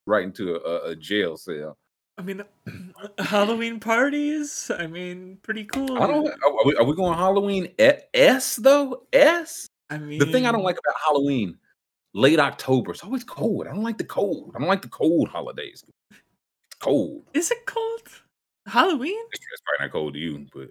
right 0.06 0.24
into 0.24 0.56
a, 0.56 0.90
a, 0.90 0.96
jail 0.96 1.36
cell. 1.36 1.76
I 2.18 2.22
mean, 2.22 2.42
Halloween 3.18 3.80
parties. 3.80 4.70
I 4.76 4.86
mean, 4.86 5.38
pretty 5.42 5.64
cool. 5.64 6.00
I 6.00 6.06
don't. 6.06 6.26
Are 6.26 6.64
we, 6.64 6.76
are 6.76 6.84
we 6.84 6.94
going 6.94 7.18
Halloween 7.18 7.68
S 7.78 8.56
though? 8.56 9.02
S. 9.12 9.66
I 9.90 9.98
mean, 9.98 10.18
The 10.18 10.26
thing 10.26 10.46
I 10.46 10.52
don't 10.52 10.64
like 10.64 10.78
about 10.78 11.00
Halloween, 11.06 11.58
late 12.12 12.40
October, 12.40 12.92
it's 12.92 13.04
always 13.04 13.22
cold. 13.22 13.66
I 13.68 13.72
don't 13.72 13.84
like 13.84 13.98
the 13.98 14.04
cold. 14.04 14.52
I 14.54 14.58
don't 14.58 14.68
like 14.68 14.82
the 14.82 14.88
cold 14.88 15.28
holidays. 15.28 15.84
It's 16.10 16.20
cold. 16.80 17.22
Is 17.34 17.50
it 17.50 17.66
cold? 17.66 18.02
Halloween? 18.66 19.20
It's 19.32 19.62
probably 19.64 19.86
not 19.86 19.92
cold 19.92 20.14
to 20.14 20.18
you, 20.18 20.46
but 20.52 20.70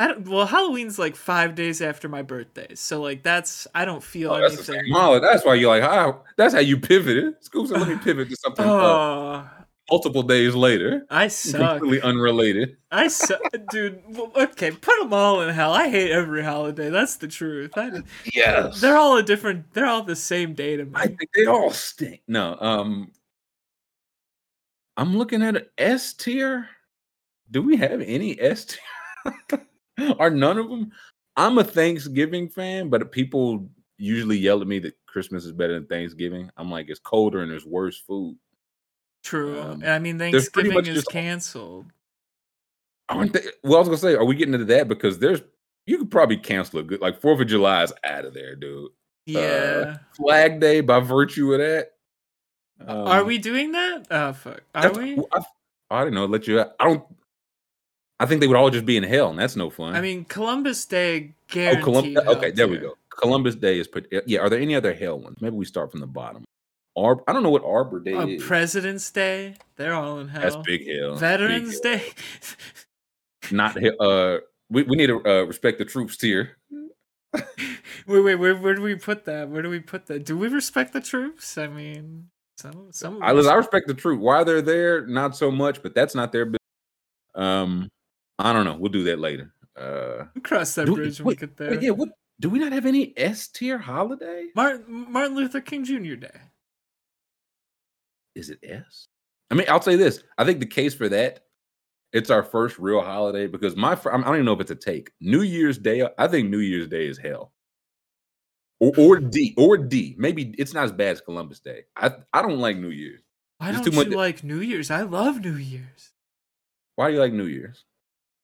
I 0.00 0.06
don't. 0.08 0.28
Well, 0.28 0.46
Halloween's 0.46 0.98
like 0.98 1.16
five 1.16 1.54
days 1.56 1.82
after 1.82 2.08
my 2.08 2.22
birthday, 2.22 2.74
so 2.74 3.00
like 3.02 3.22
that's 3.24 3.66
I 3.74 3.84
don't 3.84 4.02
feel 4.02 4.30
oh, 4.30 4.40
that's 4.40 4.54
anything. 4.68 4.92
same. 4.94 5.20
That's 5.20 5.44
why 5.44 5.54
you're 5.54 5.68
like, 5.76 5.82
how? 5.82 6.22
That's 6.36 6.54
how 6.54 6.60
you 6.60 6.78
pivoted. 6.78 7.34
Scoob 7.42 7.66
said, 7.68 7.78
let 7.80 7.88
me 7.88 7.96
pivot 7.96 8.28
to 8.30 8.36
something 8.40 8.64
Oh, 8.64 9.44
multiple 9.90 10.22
days 10.22 10.54
later, 10.54 11.04
I 11.10 11.26
suck. 11.26 11.78
completely 11.80 12.00
unrelated. 12.02 12.76
I 12.92 13.08
suck, 13.08 13.40
dude. 13.72 14.00
well, 14.10 14.30
Okay, 14.36 14.70
put 14.70 15.00
them 15.00 15.12
all 15.12 15.40
in 15.40 15.52
hell. 15.52 15.72
I 15.72 15.88
hate 15.88 16.12
every 16.12 16.44
holiday. 16.44 16.90
That's 16.90 17.16
the 17.16 17.26
truth. 17.26 17.72
I, 17.76 17.90
Yes, 18.32 18.80
they're 18.80 18.96
all 18.96 19.16
a 19.16 19.22
different. 19.24 19.72
They're 19.74 19.86
all 19.86 20.04
the 20.04 20.14
same 20.16 20.54
day 20.54 20.76
to 20.76 20.84
me. 20.84 20.92
I 20.94 21.06
think 21.08 21.30
they 21.34 21.46
all 21.46 21.70
stink. 21.72 22.20
No, 22.28 22.56
um, 22.60 23.10
I'm 24.96 25.16
looking 25.18 25.42
at 25.42 25.56
an 25.56 25.66
S 25.76 26.12
tier. 26.12 26.68
Do 27.50 27.62
we 27.62 27.76
have 27.78 28.00
any 28.00 28.40
S 28.40 28.64
tier? 28.66 29.34
Are 30.18 30.30
none 30.30 30.58
of 30.58 30.68
them? 30.68 30.92
I'm 31.36 31.58
a 31.58 31.64
Thanksgiving 31.64 32.48
fan, 32.48 32.88
but 32.88 33.12
people 33.12 33.68
usually 33.96 34.38
yell 34.38 34.60
at 34.60 34.66
me 34.66 34.78
that 34.80 34.94
Christmas 35.06 35.44
is 35.44 35.52
better 35.52 35.74
than 35.74 35.86
Thanksgiving. 35.86 36.50
I'm 36.56 36.70
like, 36.70 36.88
it's 36.88 37.00
colder 37.00 37.42
and 37.42 37.50
there's 37.50 37.66
worse 37.66 37.98
food. 37.98 38.36
True. 39.22 39.60
um, 39.60 39.82
I 39.84 39.98
mean, 39.98 40.18
Thanksgiving 40.18 40.78
is 40.78 40.86
just- 40.86 41.10
canceled. 41.10 41.86
Aren't 43.10 43.32
they? 43.32 43.40
Well, 43.62 43.76
I 43.76 43.78
was 43.78 43.88
gonna 43.88 43.96
say, 43.96 44.14
are 44.14 44.24
we 44.24 44.34
getting 44.34 44.52
into 44.52 44.66
that 44.66 44.86
because 44.86 45.18
there's 45.18 45.40
you 45.86 45.96
could 45.96 46.10
probably 46.10 46.36
cancel 46.36 46.80
a 46.80 46.82
good 46.82 47.00
like 47.00 47.18
Fourth 47.18 47.40
of 47.40 47.46
July 47.46 47.82
is 47.82 47.92
out 48.04 48.26
of 48.26 48.34
there, 48.34 48.54
dude. 48.54 48.90
Yeah. 49.24 49.98
Flag 50.12 50.60
Day 50.60 50.82
by 50.82 51.00
virtue 51.00 51.54
of 51.54 51.60
that. 51.60 51.92
Are 52.86 53.20
um, 53.20 53.26
we 53.26 53.38
doing 53.38 53.72
that? 53.72 54.06
Oh 54.10 54.34
fuck. 54.34 54.62
Are 54.74 54.92
we? 54.92 55.18
I, 55.32 55.40
I 55.90 56.04
didn't 56.04 56.14
know. 56.14 56.26
Let 56.26 56.46
you. 56.46 56.60
I 56.60 56.84
don't. 56.84 57.02
I 58.20 58.26
think 58.26 58.40
they 58.40 58.48
would 58.48 58.56
all 58.56 58.70
just 58.70 58.84
be 58.84 58.96
in 58.96 59.04
hell, 59.04 59.30
and 59.30 59.38
that's 59.38 59.56
no 59.56 59.70
fun. 59.70 59.94
I 59.94 60.00
mean, 60.00 60.24
Columbus 60.24 60.84
Day 60.84 61.30
oh, 61.30 61.34
guaranteed. 61.48 61.84
Columbus. 61.84 62.24
hell 62.24 62.36
Okay, 62.36 62.50
there 62.50 62.68
we 62.68 62.78
go. 62.78 62.94
Columbus 63.10 63.54
Day 63.54 63.78
is 63.78 63.88
put. 63.88 64.12
Yeah. 64.26 64.40
Are 64.40 64.48
there 64.48 64.60
any 64.60 64.74
other 64.74 64.92
hell 64.94 65.18
ones? 65.18 65.38
Maybe 65.40 65.56
we 65.56 65.64
start 65.64 65.90
from 65.90 66.00
the 66.00 66.06
bottom. 66.06 66.44
Arbor. 66.96 67.22
I 67.28 67.32
don't 67.32 67.42
know 67.42 67.50
what 67.50 67.64
Arbor 67.64 68.00
Day 68.00 68.14
Uh, 68.14 68.26
is. 68.26 68.42
President's 68.42 69.10
Day, 69.10 69.54
they're 69.76 69.94
all 69.94 70.18
in 70.18 70.28
hell. 70.28 70.42
that's 70.42 70.56
big 70.56 70.86
hell. 70.88 71.12
Big 71.12 71.20
Veterans 71.20 71.72
hell. 71.74 71.82
Day. 71.82 72.04
Not 73.50 73.80
hell. 73.80 73.94
Uh, 74.00 74.38
we, 74.68 74.82
we 74.82 74.96
need 74.96 75.06
to 75.06 75.24
uh, 75.24 75.44
respect 75.44 75.78
the 75.78 75.84
troops 75.84 76.16
tier. 76.16 76.56
wait, 77.32 78.20
wait, 78.20 78.34
where, 78.34 78.56
where 78.56 78.74
do 78.74 78.82
we 78.82 78.94
put 78.94 79.24
that? 79.26 79.48
Where 79.48 79.62
do 79.62 79.68
we 79.68 79.80
put 79.80 80.06
that? 80.06 80.24
Do 80.24 80.36
we 80.36 80.48
respect 80.48 80.92
the 80.92 81.00
troops? 81.00 81.56
I 81.56 81.68
mean, 81.68 82.28
some, 82.56 82.88
some. 82.90 83.16
of 83.16 83.22
I, 83.22 83.32
listen, 83.32 83.52
I 83.52 83.54
respect 83.54 83.86
the 83.86 83.94
troop. 83.94 84.20
Why 84.20 84.44
they're 84.44 84.62
there, 84.62 85.06
not 85.06 85.36
so 85.36 85.50
much, 85.50 85.82
but 85.82 85.94
that's 85.94 86.14
not 86.14 86.32
their 86.32 86.46
business. 86.46 86.58
Um, 87.34 87.88
I 88.38 88.52
don't 88.52 88.64
know. 88.64 88.76
We'll 88.76 88.92
do 88.92 89.04
that 89.04 89.18
later. 89.18 89.52
Uh, 89.76 90.26
We'll 90.34 90.42
cross 90.42 90.74
that 90.74 90.86
do- 90.86 90.94
bridge 90.94 91.20
when 91.20 91.26
we 91.28 91.36
get 91.36 91.56
there. 91.56 91.70
wait, 91.70 91.82
yeah. 91.82 91.90
What 91.90 92.10
do 92.40 92.48
we 92.50 92.58
not 92.58 92.72
have 92.72 92.86
any 92.86 93.12
S 93.16 93.48
tier 93.48 93.78
holiday? 93.78 94.46
Martin 94.54 95.06
Martin 95.10 95.34
Luther 95.36 95.60
King 95.60 95.84
Jr. 95.84 96.14
Day. 96.14 96.40
Is 98.34 98.50
it 98.50 98.58
S? 98.62 99.08
I 99.50 99.54
mean, 99.54 99.66
I'll 99.68 99.80
say 99.82 99.96
this. 99.96 100.22
I 100.36 100.44
think 100.44 100.60
the 100.60 100.66
case 100.66 100.94
for 100.94 101.08
that, 101.08 101.40
it's 102.12 102.30
our 102.30 102.42
first 102.42 102.78
real 102.78 103.00
holiday 103.02 103.46
because 103.46 103.76
my 103.76 103.92
I 103.92 103.96
don't 104.20 104.28
even 104.34 104.44
know 104.44 104.52
if 104.52 104.60
it's 104.60 104.70
a 104.70 104.74
take. 104.76 105.10
New 105.20 105.42
Year's 105.42 105.78
Day. 105.78 106.08
I 106.18 106.28
think 106.28 106.48
New 106.50 106.58
Year's 106.58 106.88
Day 106.88 107.06
is 107.06 107.18
hell. 107.18 107.52
Or, 108.80 108.92
or 108.96 109.18
D 109.18 109.54
or 109.56 109.76
D. 109.76 110.14
Maybe 110.18 110.54
it's 110.58 110.72
not 110.74 110.84
as 110.84 110.92
bad 110.92 111.08
as 111.12 111.20
Columbus 111.20 111.58
Day. 111.60 111.82
I 111.96 112.12
I 112.32 112.42
don't 112.42 112.58
like 112.60 112.76
New 112.76 112.90
Year's. 112.90 113.22
Why 113.58 113.72
There's 113.72 113.84
don't 113.84 113.94
you 113.94 113.98
much- 114.10 114.16
like 114.16 114.44
New 114.44 114.60
Year's? 114.60 114.90
I 114.90 115.02
love 115.02 115.40
New 115.44 115.56
Year's. 115.56 116.12
Why 116.94 117.08
do 117.08 117.14
you 117.14 117.20
like 117.20 117.32
New 117.32 117.46
Year's? 117.46 117.84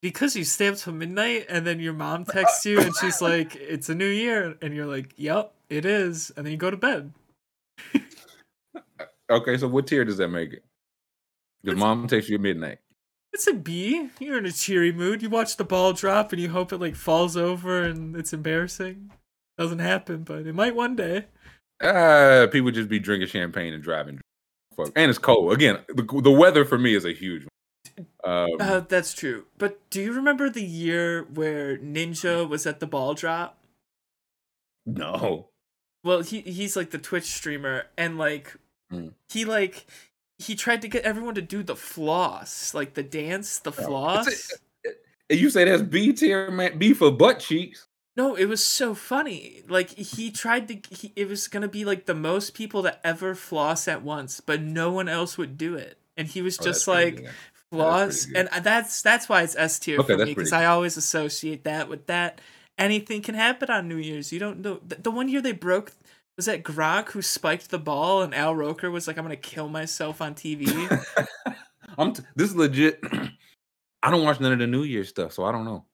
Because 0.04 0.36
you 0.36 0.44
stay 0.44 0.68
up 0.68 0.76
till 0.76 0.92
midnight 0.92 1.46
and 1.48 1.66
then 1.66 1.80
your 1.80 1.94
mom 1.94 2.26
texts 2.26 2.66
you 2.66 2.78
and 2.78 2.94
she's 3.00 3.22
like, 3.22 3.56
It's 3.56 3.88
a 3.88 3.94
new 3.94 4.04
year. 4.04 4.54
And 4.60 4.74
you're 4.74 4.84
like, 4.84 5.14
Yep, 5.16 5.54
it 5.70 5.86
is. 5.86 6.30
And 6.36 6.44
then 6.44 6.52
you 6.52 6.58
go 6.58 6.70
to 6.70 6.76
bed. 6.76 7.10
Okay, 9.30 9.56
so 9.56 9.66
what 9.66 9.86
tier 9.86 10.04
does 10.04 10.18
that 10.18 10.28
make 10.28 10.52
it? 10.52 10.62
Because 11.62 11.78
It's- 11.78 11.80
mom 11.80 12.06
takes 12.06 12.28
you 12.28 12.34
at 12.34 12.42
midnight. 12.42 12.80
It's 13.32 13.46
a 13.46 13.54
B. 13.54 14.10
You're 14.20 14.36
in 14.36 14.44
a 14.44 14.52
cheery 14.52 14.92
mood. 14.92 15.22
You 15.22 15.30
watch 15.30 15.56
the 15.56 15.64
ball 15.64 15.94
drop 15.94 16.34
and 16.34 16.42
you 16.42 16.50
hope 16.50 16.70
it 16.74 16.78
like 16.82 16.96
falls 16.96 17.34
over 17.34 17.82
and 17.82 18.14
it's 18.14 18.34
embarrassing. 18.34 19.10
Doesn't 19.56 19.78
happen, 19.78 20.22
but 20.22 20.46
it 20.46 20.54
might 20.54 20.76
one 20.76 20.96
day. 20.96 21.24
Uh, 21.82 22.46
people 22.52 22.70
just 22.70 22.90
be 22.90 22.98
drinking 22.98 23.28
champagne 23.28 23.72
and 23.72 23.82
driving. 23.82 24.20
Fuck. 24.76 24.92
And 24.96 25.08
it's 25.08 25.18
cold. 25.18 25.54
Again, 25.54 25.78
the, 25.88 26.02
the 26.22 26.30
weather 26.30 26.66
for 26.66 26.76
me 26.76 26.94
is 26.94 27.06
a 27.06 27.12
huge 27.14 27.44
one. 27.44 27.48
Um, 28.24 28.50
Uh, 28.60 28.80
that's 28.80 29.12
true. 29.14 29.44
But 29.58 29.78
do 29.90 30.00
you 30.02 30.12
remember 30.12 30.48
the 30.50 30.62
year 30.64 31.24
where 31.24 31.76
Ninja 31.78 32.48
was 32.48 32.66
at 32.66 32.80
the 32.80 32.86
ball 32.86 33.14
drop? 33.14 33.58
no. 34.86 35.48
Well, 36.02 36.20
he 36.20 36.40
he's 36.42 36.76
like 36.76 36.90
the 36.90 36.98
Twitch 36.98 37.24
streamer, 37.24 37.86
and 37.96 38.18
like 38.18 38.56
Mm. 38.92 39.14
he 39.30 39.44
like 39.46 39.86
he 40.38 40.54
tried 40.54 40.82
to 40.82 40.88
get 40.88 41.04
everyone 41.04 41.34
to 41.36 41.40
do 41.42 41.62
the 41.62 41.76
floss, 41.76 42.74
like 42.74 42.92
the 42.94 43.02
dance, 43.02 43.58
the 43.58 43.70
Oh, 43.70 43.82
a- 43.82 43.86
floss. 43.86 44.52
And 45.30 45.40
you 45.40 45.48
say 45.48 45.64
that's 45.64 45.80
B 45.82 46.12
tier, 46.12 46.50
man. 46.50 46.78
B 46.78 46.92
for 46.92 47.10
butt 47.10 47.40
cheeks. 47.40 47.88
No, 48.16 48.34
it 48.34 48.44
was 48.44 48.64
so 48.64 48.94
funny. 48.94 49.62
Like 49.66 49.88
he 49.90 50.30
tried 50.30 50.68
to. 50.68 50.94
He, 50.94 51.12
it 51.16 51.26
was 51.28 51.48
gonna 51.48 51.68
be 51.68 51.86
like 51.86 52.04
the 52.04 52.14
most 52.14 52.52
people 52.52 52.82
to 52.82 53.06
ever 53.06 53.34
floss 53.34 53.88
at 53.88 54.02
once, 54.02 54.40
but 54.40 54.60
no 54.60 54.92
one 54.92 55.08
else 55.08 55.38
would 55.38 55.56
do 55.56 55.74
it, 55.74 55.96
and 56.18 56.28
he 56.28 56.42
was 56.42 56.60
Oh, 56.60 56.64
just 56.64 56.84
pretty 56.84 57.22
like 57.22 57.30
floss, 57.74 58.26
and 58.34 58.48
uh, 58.48 58.60
that's 58.60 59.02
that's 59.02 59.28
why 59.28 59.42
it's 59.42 59.56
S 59.56 59.78
tier 59.78 59.98
Okay, 60.00 60.16
for 60.16 60.24
me 60.24 60.34
because 60.34 60.52
I 60.52 60.64
always 60.66 60.96
associate 60.96 61.64
that 61.64 61.88
with 61.88 62.06
that. 62.06 62.40
Anything 62.76 63.22
can 63.22 63.34
happen 63.34 63.70
on 63.70 63.88
New 63.88 63.96
Year's. 63.96 64.32
You 64.32 64.38
don't 64.40 64.60
know. 64.60 64.80
The, 64.86 64.96
the 64.96 65.10
one 65.10 65.28
year 65.28 65.40
they 65.40 65.52
broke 65.52 65.92
was 66.36 66.46
that 66.46 66.64
Gronk 66.64 67.10
who 67.10 67.22
spiked 67.22 67.70
the 67.70 67.78
ball, 67.78 68.22
and 68.22 68.34
Al 68.34 68.54
Roker 68.54 68.90
was 68.90 69.06
like, 69.06 69.16
"I'm 69.18 69.24
gonna 69.24 69.36
kill 69.36 69.68
myself 69.68 70.20
on 70.20 70.34
TV." 70.34 70.66
I'm 71.98 72.12
t- 72.12 72.22
this 72.34 72.50
is 72.50 72.56
legit. 72.56 73.00
I 74.02 74.10
don't 74.10 74.24
watch 74.24 74.40
none 74.40 74.52
of 74.52 74.58
the 74.58 74.66
New 74.66 74.82
Year 74.82 75.04
stuff, 75.04 75.32
so 75.32 75.44
I 75.44 75.52
don't 75.52 75.64
know. 75.64 75.84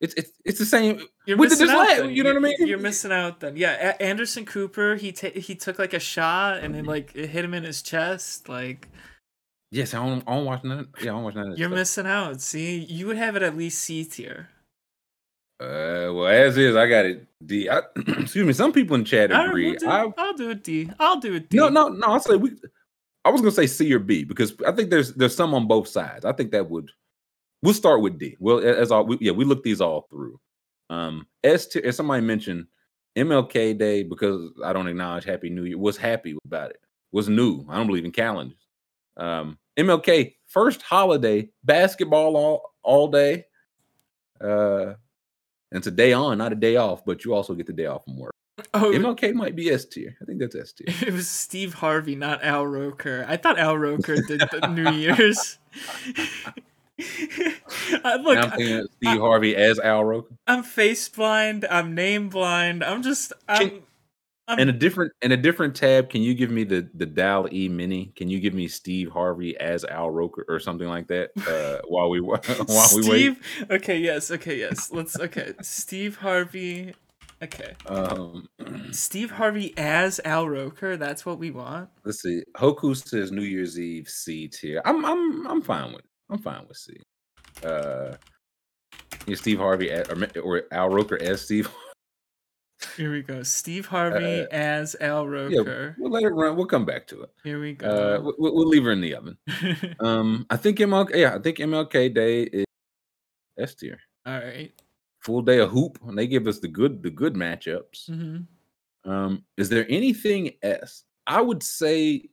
It's 0.00 0.14
it's 0.14 0.32
it's 0.44 0.58
the 0.58 0.66
same. 0.66 1.00
You're 1.26 1.36
did 1.36 1.50
missing 1.50 1.66
this 1.66 1.70
out. 1.76 1.86
then. 1.96 2.10
you 2.10 2.24
know 2.24 2.30
what 2.30 2.38
I 2.38 2.40
mean? 2.40 2.66
You're 2.66 2.78
missing 2.78 3.12
out 3.12 3.38
then. 3.40 3.56
Yeah, 3.56 3.90
A- 3.90 4.02
Anderson 4.02 4.44
Cooper. 4.44 4.96
He 4.96 5.12
ta- 5.12 5.30
he 5.34 5.54
took 5.54 5.78
like 5.78 5.92
a 5.94 6.00
shot 6.00 6.58
and 6.58 6.74
it 6.74 6.86
like 6.86 7.12
it 7.14 7.28
hit 7.28 7.44
him 7.44 7.54
in 7.54 7.62
his 7.62 7.82
chest. 7.82 8.48
Like 8.48 8.88
Yes, 9.72 9.94
I 9.94 10.04
don't, 10.06 10.22
I 10.28 10.34
don't 10.36 10.44
watch 10.44 10.62
none. 10.64 10.80
Of, 10.80 10.88
yeah, 11.00 11.12
I 11.12 11.14
don't 11.14 11.24
watch 11.24 11.34
none 11.34 11.52
of 11.52 11.58
you're 11.58 11.68
stuff. 11.70 11.78
missing 11.78 12.06
out. 12.06 12.40
See, 12.42 12.80
you 12.84 13.06
would 13.06 13.16
have 13.16 13.36
it 13.36 13.42
at 13.42 13.56
least 13.56 13.80
C 13.80 14.04
tier. 14.04 14.50
Uh, 15.58 16.12
well, 16.12 16.26
as 16.26 16.58
is, 16.58 16.76
I 16.76 16.86
got 16.88 17.06
it. 17.06 17.26
D. 17.46 17.70
I, 17.70 17.80
excuse 17.96 18.46
me. 18.46 18.52
Some 18.52 18.72
people 18.72 18.96
in 18.96 19.04
chat 19.04 19.32
All 19.32 19.38
right, 19.38 19.48
agree. 19.48 19.70
we'll 19.70 19.78
do, 19.78 19.88
I, 19.88 20.12
I'll 20.18 20.34
do 20.34 20.50
it 20.50 20.62
D. 20.62 20.90
I'll 21.00 21.20
do 21.20 21.34
it 21.34 21.48
D. 21.48 21.56
no, 21.56 21.70
no, 21.70 21.88
no. 21.88 22.06
I'll 22.06 22.20
say 22.20 22.36
we. 22.36 22.50
I 23.24 23.30
was 23.30 23.40
gonna 23.40 23.50
say 23.52 23.66
C 23.66 23.92
or 23.94 23.98
B 23.98 24.24
because 24.24 24.54
I 24.66 24.72
think 24.72 24.90
there's 24.90 25.14
there's 25.14 25.34
some 25.34 25.54
on 25.54 25.66
both 25.66 25.88
sides. 25.88 26.26
I 26.26 26.32
think 26.32 26.50
that 26.50 26.68
would. 26.68 26.90
We'll 27.62 27.72
start 27.74 28.02
with 28.02 28.18
D. 28.18 28.36
Well, 28.40 28.58
as 28.58 28.90
all 28.90 29.06
we, 29.06 29.16
yeah, 29.22 29.32
we 29.32 29.44
looked 29.46 29.64
these 29.64 29.80
all 29.80 30.06
through. 30.10 30.38
Um, 30.90 31.26
S 31.44 31.66
tier. 31.68 31.82
As 31.82 31.96
somebody 31.96 32.22
mentioned, 32.22 32.66
MLK 33.16 33.78
Day 33.78 34.02
because 34.02 34.50
I 34.62 34.72
don't 34.74 34.88
acknowledge 34.88 35.24
Happy 35.24 35.48
New 35.48 35.64
Year. 35.64 35.78
Was 35.78 35.96
happy 35.96 36.36
about 36.44 36.70
it. 36.70 36.80
Was 37.12 37.28
new. 37.30 37.64
I 37.70 37.76
don't 37.76 37.86
believe 37.86 38.04
in 38.04 38.10
calendars. 38.12 38.58
Um, 39.16 39.56
MLK 39.78 40.34
first 40.46 40.82
holiday 40.82 41.48
basketball 41.64 42.36
all 42.36 42.74
all 42.82 43.08
day. 43.08 43.44
Uh, 44.40 44.94
and 45.70 45.78
it's 45.78 45.86
a 45.86 45.92
day 45.92 46.12
on, 46.12 46.38
not 46.38 46.52
a 46.52 46.56
day 46.56 46.76
off, 46.76 47.04
but 47.04 47.24
you 47.24 47.32
also 47.32 47.54
get 47.54 47.66
the 47.66 47.72
day 47.72 47.86
off 47.86 48.04
from 48.04 48.18
work. 48.18 48.32
Oh, 48.74 48.92
MLK 48.92 49.32
might 49.32 49.56
be 49.56 49.70
S 49.70 49.86
tier. 49.86 50.16
I 50.20 50.24
think 50.24 50.38
that's 50.38 50.54
S 50.54 50.72
tier. 50.72 50.86
it 51.06 51.12
was 51.12 51.28
Steve 51.28 51.74
Harvey, 51.74 52.14
not 52.14 52.44
Al 52.44 52.66
Roker. 52.66 53.24
I 53.28 53.36
thought 53.36 53.58
Al 53.58 53.78
Roker 53.78 54.16
did 54.16 54.40
the 54.40 54.68
New 54.74 54.90
Year's. 54.90 55.58
I, 58.04 58.16
look, 58.16 58.34
Now 58.36 58.42
I'm 58.42 58.50
thinking 58.50 58.86
Steve 58.96 59.20
Harvey 59.20 59.56
as 59.56 59.78
Al 59.78 60.04
Roker. 60.04 60.34
I'm 60.46 60.62
face 60.62 61.08
blind. 61.08 61.66
I'm 61.70 61.94
name 61.94 62.28
blind. 62.28 62.84
I'm 62.84 63.02
just. 63.02 63.32
I'm. 63.48 63.66
I'm 63.66 63.82
In 64.58 64.68
a 64.68 64.72
different 64.72 65.12
in 65.22 65.32
a 65.32 65.36
different 65.36 65.74
tab, 65.74 66.10
can 66.10 66.20
you 66.20 66.34
give 66.34 66.50
me 66.50 66.64
the 66.64 66.88
the 66.94 67.06
Dal 67.06 67.48
E 67.52 67.68
Mini? 67.68 68.12
Can 68.16 68.28
you 68.28 68.40
give 68.40 68.52
me 68.54 68.68
Steve 68.68 69.08
Harvey 69.10 69.56
as 69.58 69.84
Al 69.84 70.10
Roker 70.10 70.44
or 70.48 70.58
something 70.58 70.88
like 70.88 71.06
that? 71.08 71.30
Uh, 71.46 71.80
while 71.88 72.10
we 72.10 72.20
while 72.20 72.88
we 72.94 73.08
wait. 73.08 73.38
Okay. 73.70 73.98
Yes. 73.98 74.30
Okay. 74.30 74.58
Yes. 74.58 74.90
Let's. 74.92 75.18
Okay. 75.18 75.54
Steve 75.62 76.16
Harvey. 76.16 76.92
Okay. 77.42 77.72
Um, 77.86 78.48
Steve 78.90 79.30
Harvey 79.30 79.72
as 79.76 80.20
Al 80.24 80.48
Roker. 80.48 80.96
That's 80.96 81.24
what 81.24 81.38
we 81.38 81.50
want. 81.50 81.88
let's 82.04 82.20
see. 82.22 82.42
Hoku 82.56 82.96
says 82.96 83.32
New 83.32 83.42
Year's 83.42 83.78
Eve 83.78 84.08
C 84.08 84.48
tier. 84.48 84.82
I'm 84.84 85.04
I'm 85.04 85.46
I'm 85.46 85.62
fine 85.62 85.92
with 85.92 86.02
I'm 86.30 86.38
fine 86.38 86.66
with 86.68 86.76
C. 86.76 86.96
Uh, 87.64 88.14
yeah, 89.26 89.36
Steve 89.36 89.58
Harvey 89.58 89.88
a- 89.90 90.04
or, 90.04 90.40
or 90.42 90.62
Al 90.72 90.88
Roker 90.90 91.20
as 91.22 91.40
Steve. 91.42 91.70
Here 92.96 93.12
we 93.12 93.22
go. 93.22 93.42
Steve 93.42 93.86
Harvey 93.86 94.42
Uh, 94.42 94.46
as 94.50 94.96
Al 95.00 95.26
Roker. 95.28 95.94
Yeah, 95.96 96.02
we'll 96.02 96.10
let 96.10 96.22
it 96.24 96.28
run. 96.28 96.56
We'll 96.56 96.66
come 96.66 96.84
back 96.84 97.06
to 97.08 97.22
it. 97.22 97.30
Here 97.44 97.60
we 97.60 97.72
Uh, 97.82 98.18
go. 98.18 98.34
we'll, 98.38 98.54
we'll 98.54 98.68
leave 98.68 98.84
her 98.84 98.92
in 98.92 99.00
the 99.00 99.14
oven. 99.14 99.38
Um, 100.00 100.46
I 100.50 100.56
think 100.56 100.78
MLK. 100.78 101.14
Yeah, 101.14 101.34
I 101.34 101.38
think 101.38 101.58
MLK 101.58 102.12
Day 102.14 102.42
is 102.44 102.64
S 103.58 103.74
tier. 103.74 103.98
All 104.26 104.38
right. 104.38 104.72
Full 105.20 105.42
day 105.42 105.58
of 105.58 105.70
hoop, 105.70 105.98
and 106.06 106.18
they 106.18 106.26
give 106.26 106.46
us 106.46 106.58
the 106.58 106.68
good 106.68 107.02
the 107.02 107.10
good 107.10 107.34
matchups. 107.34 108.06
hmm 108.08 108.38
Um, 109.10 109.44
is 109.56 109.68
there 109.68 109.86
anything 109.88 110.52
S? 110.62 111.04
I 111.26 111.40
would 111.40 111.62
say 111.62 112.28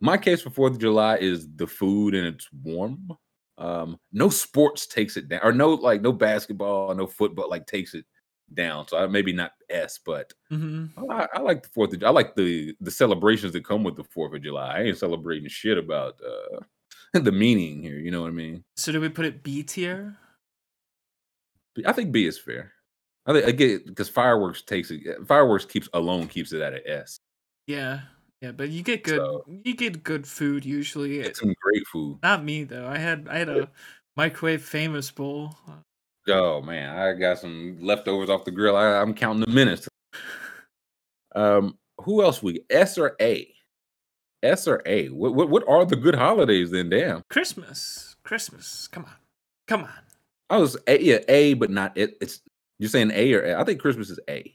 my 0.00 0.16
case 0.16 0.42
for 0.42 0.50
Fourth 0.50 0.74
of 0.74 0.78
July 0.78 1.16
is 1.16 1.48
the 1.56 1.66
food 1.66 2.14
and 2.14 2.26
it's 2.26 2.48
warm. 2.62 3.08
Um, 3.58 3.98
no 4.12 4.28
sports 4.28 4.86
takes 4.86 5.16
it 5.16 5.28
down, 5.28 5.40
or 5.42 5.52
no 5.52 5.70
like 5.74 6.02
no 6.02 6.12
basketball, 6.12 6.94
no 6.94 7.06
football 7.06 7.48
like 7.50 7.66
takes 7.66 7.94
it 7.94 8.04
down. 8.54 8.86
So 8.88 8.98
I, 8.98 9.06
maybe 9.06 9.32
not 9.32 9.52
S, 9.70 9.98
but 10.04 10.32
hmm 10.48 10.86
I, 11.10 11.26
I 11.34 11.40
like 11.40 11.62
the 11.62 11.68
Fourth 11.70 11.92
of 11.92 12.02
I 12.04 12.10
like 12.10 12.34
the 12.36 12.74
the 12.80 12.90
celebrations 12.90 13.52
that 13.52 13.64
come 13.64 13.84
with 13.84 13.96
the 13.96 14.04
Fourth 14.04 14.34
of 14.34 14.42
July. 14.42 14.76
I 14.78 14.82
ain't 14.82 14.98
celebrating 14.98 15.48
shit 15.48 15.78
about 15.78 16.18
uh 16.24 16.60
the 17.20 17.32
meaning 17.32 17.82
here. 17.82 17.98
You 17.98 18.10
know 18.10 18.22
what 18.22 18.28
I 18.28 18.32
mean? 18.34 18.64
So 18.76 18.92
do 18.92 19.00
we 19.00 19.08
put 19.08 19.24
it 19.26 19.42
B 19.42 19.62
tier? 19.62 20.16
I 21.84 21.92
think 21.92 22.12
B 22.12 22.26
is 22.26 22.38
fair. 22.38 22.72
I 23.26 23.32
think 23.32 23.46
I 23.46 23.50
get 23.50 23.86
because 23.86 24.08
fireworks 24.08 24.62
takes 24.62 24.90
it. 24.90 25.02
Fireworks 25.26 25.64
keeps 25.64 25.88
alone 25.92 26.28
keeps 26.28 26.52
it 26.52 26.62
at 26.62 26.74
an 26.74 26.80
S. 26.86 27.18
Yeah. 27.66 28.00
Yeah, 28.40 28.52
but 28.52 28.68
you 28.68 28.82
get 28.82 29.02
good. 29.02 29.16
So- 29.18 29.44
you 29.48 29.74
get 29.74 30.04
good 30.04 30.26
food 30.26 30.64
usually. 30.64 31.20
It's 31.20 31.40
some 31.40 31.54
great 31.60 31.86
food. 31.88 32.18
Not 32.22 32.44
me 32.44 32.64
though. 32.64 32.86
I 32.86 32.98
had 32.98 33.26
I 33.28 33.38
had 33.38 33.48
a 33.48 33.68
microwave 34.16 34.62
famous 34.62 35.10
bowl. 35.10 35.56
Oh 36.28 36.60
man, 36.62 36.96
I 36.98 37.12
got 37.12 37.38
some 37.38 37.78
leftovers 37.80 38.28
off 38.30 38.44
the 38.44 38.50
grill. 38.50 38.76
I, 38.76 39.00
I'm 39.00 39.14
counting 39.14 39.40
the 39.44 39.52
minutes. 39.52 39.88
Um, 41.34 41.76
who 42.00 42.22
else 42.22 42.42
we 42.42 42.60
S 42.70 42.96
or 42.96 43.14
A? 43.20 43.46
S 44.42 44.66
or 44.66 44.80
A? 44.86 45.08
What 45.08 45.34
what, 45.34 45.50
what 45.50 45.68
are 45.68 45.84
the 45.84 45.96
good 45.96 46.14
holidays 46.14 46.70
then? 46.70 46.88
Damn, 46.88 47.22
Christmas. 47.28 48.16
Christmas. 48.22 48.88
Come 48.88 49.04
on. 49.04 49.12
Come 49.68 49.82
on. 49.84 49.90
I 50.48 50.56
was 50.56 50.76
A, 50.86 50.98
yeah 51.02 51.18
A, 51.28 51.52
but 51.54 51.70
not 51.70 51.96
it. 51.98 52.16
It's 52.22 52.40
you're 52.78 52.88
saying 52.88 53.10
A 53.14 53.34
or 53.34 53.42
A? 53.42 53.60
I 53.60 53.64
think 53.64 53.80
Christmas 53.80 54.08
is 54.08 54.18
A. 54.30 54.50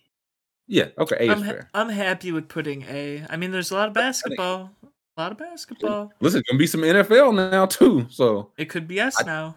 Yeah, 0.67 0.87
okay, 0.97 1.17
A 1.19 1.23
is 1.23 1.29
I'm, 1.29 1.41
ha- 1.43 1.51
fair. 1.51 1.69
I'm 1.75 1.89
happy 1.89 2.31
with 2.31 2.47
putting 2.47 2.81
A. 2.83 3.25
I 3.29 3.37
mean, 3.37 3.51
there's 3.51 3.69
a 3.69 3.75
lot 3.75 3.87
of 3.87 3.93
basketball. 3.93 4.71
A 5.17 5.21
lot 5.21 5.31
of 5.33 5.37
basketball. 5.37 6.11
Listen, 6.21 6.41
gonna 6.49 6.57
be 6.57 6.65
some 6.65 6.81
NFL 6.81 7.35
now 7.35 7.65
too. 7.67 8.07
So 8.09 8.51
It 8.57 8.65
could 8.69 8.87
be 8.87 8.99
S 8.99 9.21
I- 9.21 9.25
now. 9.25 9.55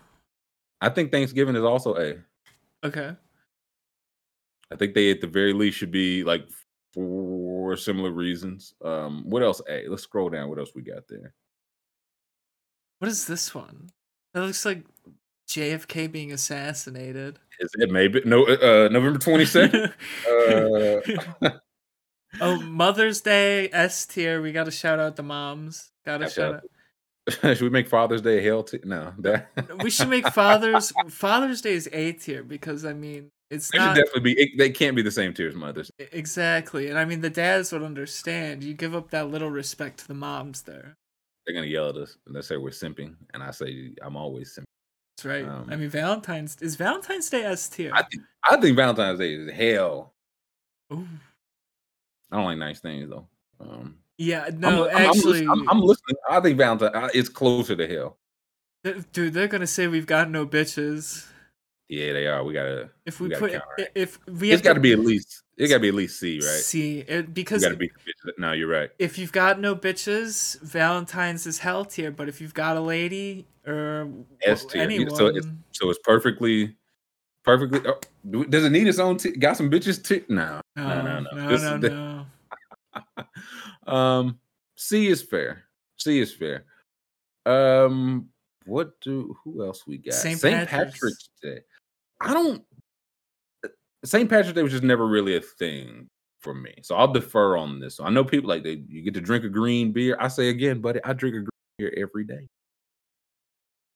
I 0.80 0.88
think 0.88 1.12
Thanksgiving 1.12 1.56
is 1.56 1.62
also 1.62 1.96
A. 1.96 2.16
Okay. 2.84 3.16
I 4.72 4.76
think 4.76 4.94
they 4.94 5.10
at 5.10 5.20
the 5.20 5.26
very 5.26 5.52
least 5.52 5.78
should 5.78 5.90
be 5.90 6.24
like 6.24 6.48
for 6.92 7.76
similar 7.76 8.10
reasons. 8.10 8.74
Um, 8.84 9.24
what 9.28 9.42
else? 9.42 9.60
A. 9.68 9.86
Let's 9.88 10.02
scroll 10.02 10.30
down. 10.30 10.48
What 10.48 10.59
else 10.59 10.72
we 10.74 10.82
got 10.82 11.09
there? 11.09 11.34
What 12.98 13.10
is 13.10 13.26
this 13.26 13.55
one? 13.55 13.90
That 14.32 14.42
looks 14.42 14.64
like 14.64 14.84
JFK 15.48 16.10
being 16.10 16.32
assassinated. 16.32 17.38
Is 17.60 17.70
it 17.78 17.90
maybe 17.90 18.22
no 18.24 18.44
uh, 18.44 18.88
November 18.90 19.18
twenty 19.18 19.44
second? 19.44 19.92
uh, 20.28 21.51
oh, 22.40 22.60
Mother's 22.62 23.20
Day 23.20 23.68
S 23.72 24.06
tier. 24.06 24.40
We 24.40 24.52
got 24.52 24.64
to 24.64 24.70
shout 24.70 24.98
out 24.98 25.16
the 25.16 25.22
moms. 25.22 25.92
Got 26.05 26.18
to 26.18 26.24
Shout 26.24 26.32
shout 26.32 26.48
out 26.48 26.55
out. 26.56 26.62
should 27.40 27.60
we 27.62 27.70
make 27.70 27.88
Father's 27.88 28.20
Day 28.22 28.38
a 28.38 28.42
hell? 28.42 28.62
T- 28.62 28.80
no, 28.84 29.12
that 29.18 29.48
We 29.82 29.90
should 29.90 30.09
make 30.09 30.28
Father's 30.28 30.92
Father's 31.09 31.60
Day 31.62 31.72
is 31.74 31.88
A 31.92 32.12
tier 32.12 32.42
because 32.42 32.84
I 32.84 32.92
mean 32.92 33.30
it's 33.51 33.70
They 33.70 33.78
should 33.78 33.84
not 33.84 33.96
definitely 33.96 34.34
be. 34.34 34.40
It, 34.40 34.51
they 34.59 34.70
can't 34.70 34.96
be 34.96 35.02
the 35.02 35.10
same 35.10 35.32
tier 35.32 35.48
as 35.48 35.55
mothers. 35.55 35.90
exactly, 35.98 36.88
and 36.88 36.98
I 36.98 37.05
mean 37.05 37.20
the 37.20 37.30
dads 37.30 37.72
would 37.72 37.82
understand. 37.82 38.62
You 38.64 38.74
give 38.74 38.94
up 38.94 39.10
that 39.10 39.28
little 39.30 39.51
respect 39.51 39.98
to 40.01 40.09
the 40.09 40.14
moms 40.14 40.62
there. 40.62 40.94
They're 41.46 41.55
gonna 41.55 41.66
yell 41.66 41.90
at 41.90 41.96
us 41.96 42.16
and 42.26 42.34
they 42.34 42.40
say 42.42 42.56
we're 42.56 42.70
simping, 42.70 43.16
and 43.32 43.42
I 43.42 43.51
say 43.52 43.92
I'm 44.02 44.16
always 44.16 44.55
simping. 44.59 44.64
That's 45.16 45.26
right. 45.26 45.44
I 45.44 45.74
Um, 45.74 45.80
mean 45.80 45.88
Valentine's 45.88 46.56
is 46.60 46.76
Valentine's 46.76 47.30
Day 47.30 47.44
S 47.44 47.68
tier. 47.68 47.92
I 47.94 48.02
think 48.02 48.22
I 48.51 48.56
think 48.60 48.76
Valentine's 48.76 49.18
Day 49.18 49.34
is 49.34 49.51
hell. 49.51 50.12
Ooh. 50.92 51.06
I 52.32 52.36
don't 52.36 52.46
like 52.46 52.59
nice 52.59 52.80
things 52.80 53.09
though. 53.09 53.28
Um, 53.60 53.96
Yeah, 54.19 54.49
no, 54.57 54.89
I'm, 54.89 54.97
I'm 54.97 55.07
actually, 55.11 55.47
I'm, 55.47 55.69
I'm 55.69 55.81
listening. 55.81 56.16
I 56.31 56.41
think 56.41 56.57
Valentine 56.57 57.11
is 57.15 57.28
closer 57.28 57.74
to 57.74 57.86
hell. 57.86 58.16
dude, 59.12 59.32
they're 59.35 59.49
gonna 59.49 59.66
say 59.66 59.86
we've 59.89 60.07
got 60.07 60.31
no 60.31 60.47
bitches 60.47 61.27
Yeah, 61.89 62.12
they 62.12 62.27
are. 62.27 62.45
We 62.45 62.53
gotta. 62.53 62.91
if 63.07 63.20
We 63.20 63.28
we, 63.28 63.35
gotta 63.35 63.62
put 63.77 63.91
if 63.95 64.19
we 64.27 64.51
it's 64.53 64.62
got 64.62 64.74
to 64.74 64.81
be 64.81 64.93
at 64.93 65.01
least. 65.01 65.43
It 65.57 65.69
got 65.69 65.74
to 65.77 65.81
be 65.81 65.89
at 65.89 65.95
least 65.95 66.19
C, 66.19 66.39
right? 66.39 66.43
See, 66.43 66.99
it, 67.01 67.32
because 67.32 67.62
got 67.62 67.69
to 67.70 67.77
be. 67.77 67.91
No, 68.39 68.51
you're 68.53 68.69
right. 68.69 68.91
if 68.99 69.19
you've 69.19 69.31
got 69.31 69.61
no 69.61 69.77
bitches, 69.77 70.61
Valentine's 70.62 71.47
is 71.47 71.59
hell 71.61 71.85
tier. 71.85 72.11
But 72.11 72.28
if 72.28 72.41
you've 72.41 72.55
got 72.55 72.77
a 72.77 72.81
lady 72.81 73.47
or 73.66 74.09
S 74.43 74.65
tier. 74.65 74.82
Anyone, 74.82 75.15
so 75.15 75.28
it's- 75.28 75.47
So 75.70 75.91
it's 75.91 76.01
perfectly, 76.03 76.77
perfectly. 77.45 77.81
Oh, 77.86 78.45
does 78.45 78.65
it 78.65 78.70
need 78.70 78.89
its 78.89 78.99
own? 78.99 79.16
T- 79.16 79.31
got 79.32 79.57
some 79.57 79.70
bitches? 79.70 80.05
T- 80.05 80.24
no, 80.28 80.61
no, 80.77 81.03
no, 81.03 81.20
no, 81.20 81.31
no, 81.32 81.57
no. 81.57 81.77
no, 81.77 81.89
no. 81.89 83.24
Um, 83.86 84.39
C 84.77 85.09
is 85.09 85.23
fair. 85.23 85.65
C 85.98 86.20
is 86.20 86.32
fair. 86.35 86.65
Um, 87.47 88.28
what 88.66 89.01
do 89.01 89.36
who 89.44 89.65
else 89.65 89.86
we 89.86 89.98
got? 89.98 90.15
St. 90.15 90.40
Patrick's. 90.40 90.70
Patrick's 90.70 91.28
Day. 91.43 91.59
I 92.20 92.32
don't. 92.32 92.62
St. 94.05 94.28
Patrick's 94.28 94.55
Day 94.55 94.62
was 94.62 94.73
just 94.73 94.85
never 94.85 95.06
really 95.06 95.36
a 95.36 95.40
thing 95.40 96.09
for 96.40 96.55
me, 96.55 96.74
so 96.82 96.94
I'll 96.94 97.12
defer 97.12 97.56
on 97.56 97.81
this. 97.81 98.01
I 98.01 98.11
know 98.11 98.24
people 98.24 98.48
like 98.48 98.62
they 98.62 98.82
you 98.89 99.02
get 99.02 99.15
to 99.15 99.20
drink 99.20 99.44
a 99.44 99.48
green 99.48 99.93
beer. 99.93 100.16
I 100.20 100.28
say 100.28 100.48
again, 100.48 100.81
buddy, 100.81 101.01
I 101.05 101.12
drink 101.12 101.36
a 101.36 101.39
green 101.39 101.48
beer 101.78 101.94
every 101.97 102.24
day. 102.24 102.47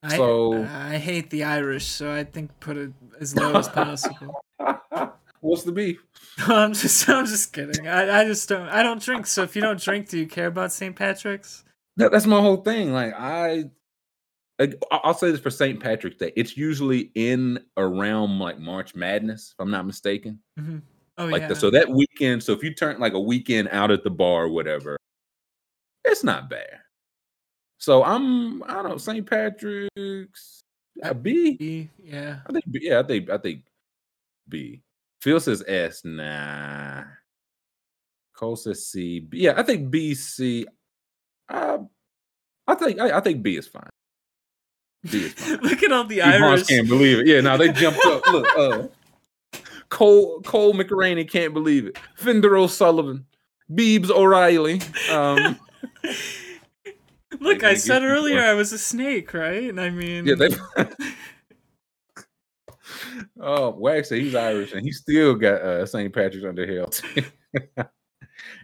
I, 0.03 0.17
So- 0.17 0.63
I 0.65 0.97
hate 0.97 1.29
the 1.31 1.45
Irish, 1.45 1.87
so 1.87 2.13
I 2.13 2.25
think 2.25 2.51
put 2.61 2.77
it 2.77 2.93
as 3.21 3.35
low 3.37 3.55
as 3.57 3.69
possible. 3.71 4.43
What's 5.41 5.63
the 5.63 5.73
beef? 5.73 6.05
I'm 6.39 6.73
just, 6.73 7.09
I'm 7.09 7.27
just 7.27 7.53
kidding. 7.53 7.87
I, 7.87 8.21
I 8.21 8.25
just 8.25 8.49
don't, 8.49 8.69
I 8.69 8.83
don't 8.83 9.03
drink. 9.03 9.27
So 9.27 9.43
if 9.43 9.55
you 9.57 9.63
don't 9.63 9.81
drink, 9.81 10.09
do 10.09 10.19
you 10.19 10.27
care 10.27 10.47
about 10.47 10.73
St. 10.73 10.95
Patrick's? 10.95 11.65
That, 11.97 12.13
that's 12.13 12.27
my 12.27 12.41
whole 12.41 12.59
thing. 12.59 12.93
Like 12.93 13.15
I, 13.17 13.71
I'll 14.91 15.15
say 15.15 15.31
this 15.31 15.41
for 15.41 15.51
St. 15.51 15.79
Patrick's 15.81 16.17
Day. 16.17 16.33
It's 16.37 16.57
usually 16.57 17.11
in 17.15 17.61
around 17.77 18.39
like 18.39 18.59
March 18.59 18.95
Madness, 18.95 19.53
if 19.53 19.61
I'm 19.63 19.71
not 19.71 19.87
mistaken. 19.87 20.41
hmm 20.59 20.79
Oh 21.17 21.27
like 21.27 21.43
yeah. 21.43 21.49
the, 21.49 21.57
so 21.57 21.71
that 21.71 21.89
weekend. 21.89 22.45
So 22.45 22.53
if 22.53 22.63
you 22.63 22.73
turn 22.73 23.01
like 23.01 23.13
a 23.13 23.21
weekend 23.21 23.69
out 23.73 23.91
at 23.91 24.05
the 24.05 24.11
bar 24.11 24.45
or 24.45 24.49
whatever, 24.49 24.97
it's 26.05 26.23
not 26.23 26.49
bad. 26.49 26.79
So 27.79 28.05
I'm 28.05 28.63
I 28.65 28.75
don't 28.75 28.89
know 28.89 28.99
St. 28.99 29.29
Patrick's 29.29 30.61
a 31.03 31.15
B. 31.15 31.57
B, 31.57 31.91
yeah. 32.01 32.39
I 32.47 32.53
think 32.53 32.71
B- 32.71 32.81
yeah 32.83 33.01
I 33.01 33.03
think 33.03 33.31
I 33.31 33.39
think 33.39 33.63
B. 34.49 34.83
Phil 35.21 35.41
says 35.41 35.63
S. 35.67 36.03
Nah. 36.05 37.05
Cole 38.35 38.57
says 38.57 38.87
C. 38.87 39.27
Yeah, 39.33 39.55
I 39.57 39.63
think 39.63 39.91
B, 39.91 40.15
C. 40.15 40.67
Uh, 41.49 41.79
I 42.67 42.75
think 42.75 43.01
I, 43.01 43.19
I 43.19 43.21
think 43.21 43.43
B 43.43 43.57
is 43.57 43.67
fine. 43.67 43.89
B 45.11 45.19
is 45.27 45.33
fine. 45.33 45.59
Look 45.61 45.83
at 45.83 45.93
all 45.93 46.05
the 46.05 46.23
Irish. 46.23 46.67
can't 46.67 46.89
believe 46.89 47.21
it. 47.21 47.27
Yeah, 47.27 47.41
now 47.41 47.57
they 47.57 47.73
jumped 47.73 48.05
up. 48.07 48.27
Look, 48.29 48.47
uh, 48.57 48.89
Cole 49.89 50.41
Cole 50.43 50.75
McRaney 50.75 51.29
can't 51.29 51.53
believe 51.53 51.87
it. 51.87 51.99
Fender 52.15 52.57
O'Sullivan, 52.57 53.27
Beebs 53.73 54.11
O'Reilly. 54.11 54.81
Um, 55.11 55.59
Look, 57.41 57.63
I 57.63 57.75
said 57.75 58.03
earlier. 58.03 58.41
I 58.41 58.55
was 58.55 58.73
a 58.73 58.79
snake, 58.79 59.35
right? 59.35 59.65
And 59.65 59.81
I 59.81 59.91
mean, 59.91 60.27
yeah, 60.27 60.35
they. 60.35 60.49
oh, 63.41 63.71
Wax 63.71 64.09
said 64.09 64.21
he's 64.21 64.35
Irish 64.35 64.73
and 64.73 64.83
he 64.83 64.93
still 64.93 65.35
got 65.35 65.61
uh, 65.63 65.87
St. 65.87 66.13
Patrick's 66.13 66.45
under 66.47 66.67
hell. 66.67 66.91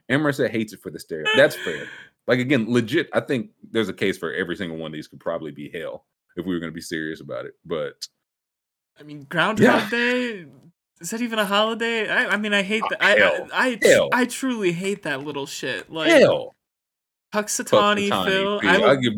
Emerson 0.09 0.51
hates 0.51 0.73
it 0.73 0.81
for 0.81 0.91
the 0.91 0.99
stereo. 0.99 1.27
That's 1.37 1.57
fair. 1.57 1.87
Like 2.27 2.39
again, 2.39 2.67
legit. 2.73 3.09
I 3.13 3.21
think 3.21 3.51
there's 3.71 3.89
a 3.89 3.95
case 3.95 4.19
for 4.19 4.33
every 4.33 4.57
single 4.57 4.79
one 4.79 4.89
of 4.89 4.93
these 4.93 5.09
could 5.09 5.21
probably 5.21 5.51
be 5.51 5.69
hell 5.69 6.05
if 6.37 6.47
we 6.47 6.55
were 6.55 6.61
going 6.61 6.73
to 6.73 6.75
be 6.75 6.81
serious 6.81 7.21
about 7.21 7.47
it. 7.47 7.55
But 7.65 8.07
I 8.99 9.03
mean, 9.03 9.27
Groundhog 9.29 9.65
Yeah. 9.65 9.91
Day. 9.91 10.47
Is 11.01 11.11
that 11.11 11.21
even 11.21 11.39
a 11.39 11.45
holiday? 11.45 12.09
I, 12.09 12.29
I 12.29 12.37
mean, 12.37 12.55
I 12.55 12.63
hate 12.63 12.83
that. 12.89 13.03
I. 13.03 13.47
I, 13.53 13.79
I. 13.83 14.09
I 14.13 14.25
truly 14.27 14.73
hate 14.73 15.03
that 15.03 15.23
little 15.23 15.45
shit. 15.45 15.91
Like 15.91 16.11
hell, 16.11 16.55
Punxsutawney 17.35 18.09
Phil. 18.09 18.61
Phil, 18.61 18.71
I 18.71 18.75
I'll 18.77 18.81
will, 18.81 18.97
give 18.97 19.13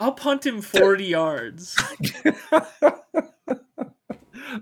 I'll 0.00 0.12
punt 0.12 0.46
him 0.46 0.62
forty 0.62 1.06
yards. 1.06 1.76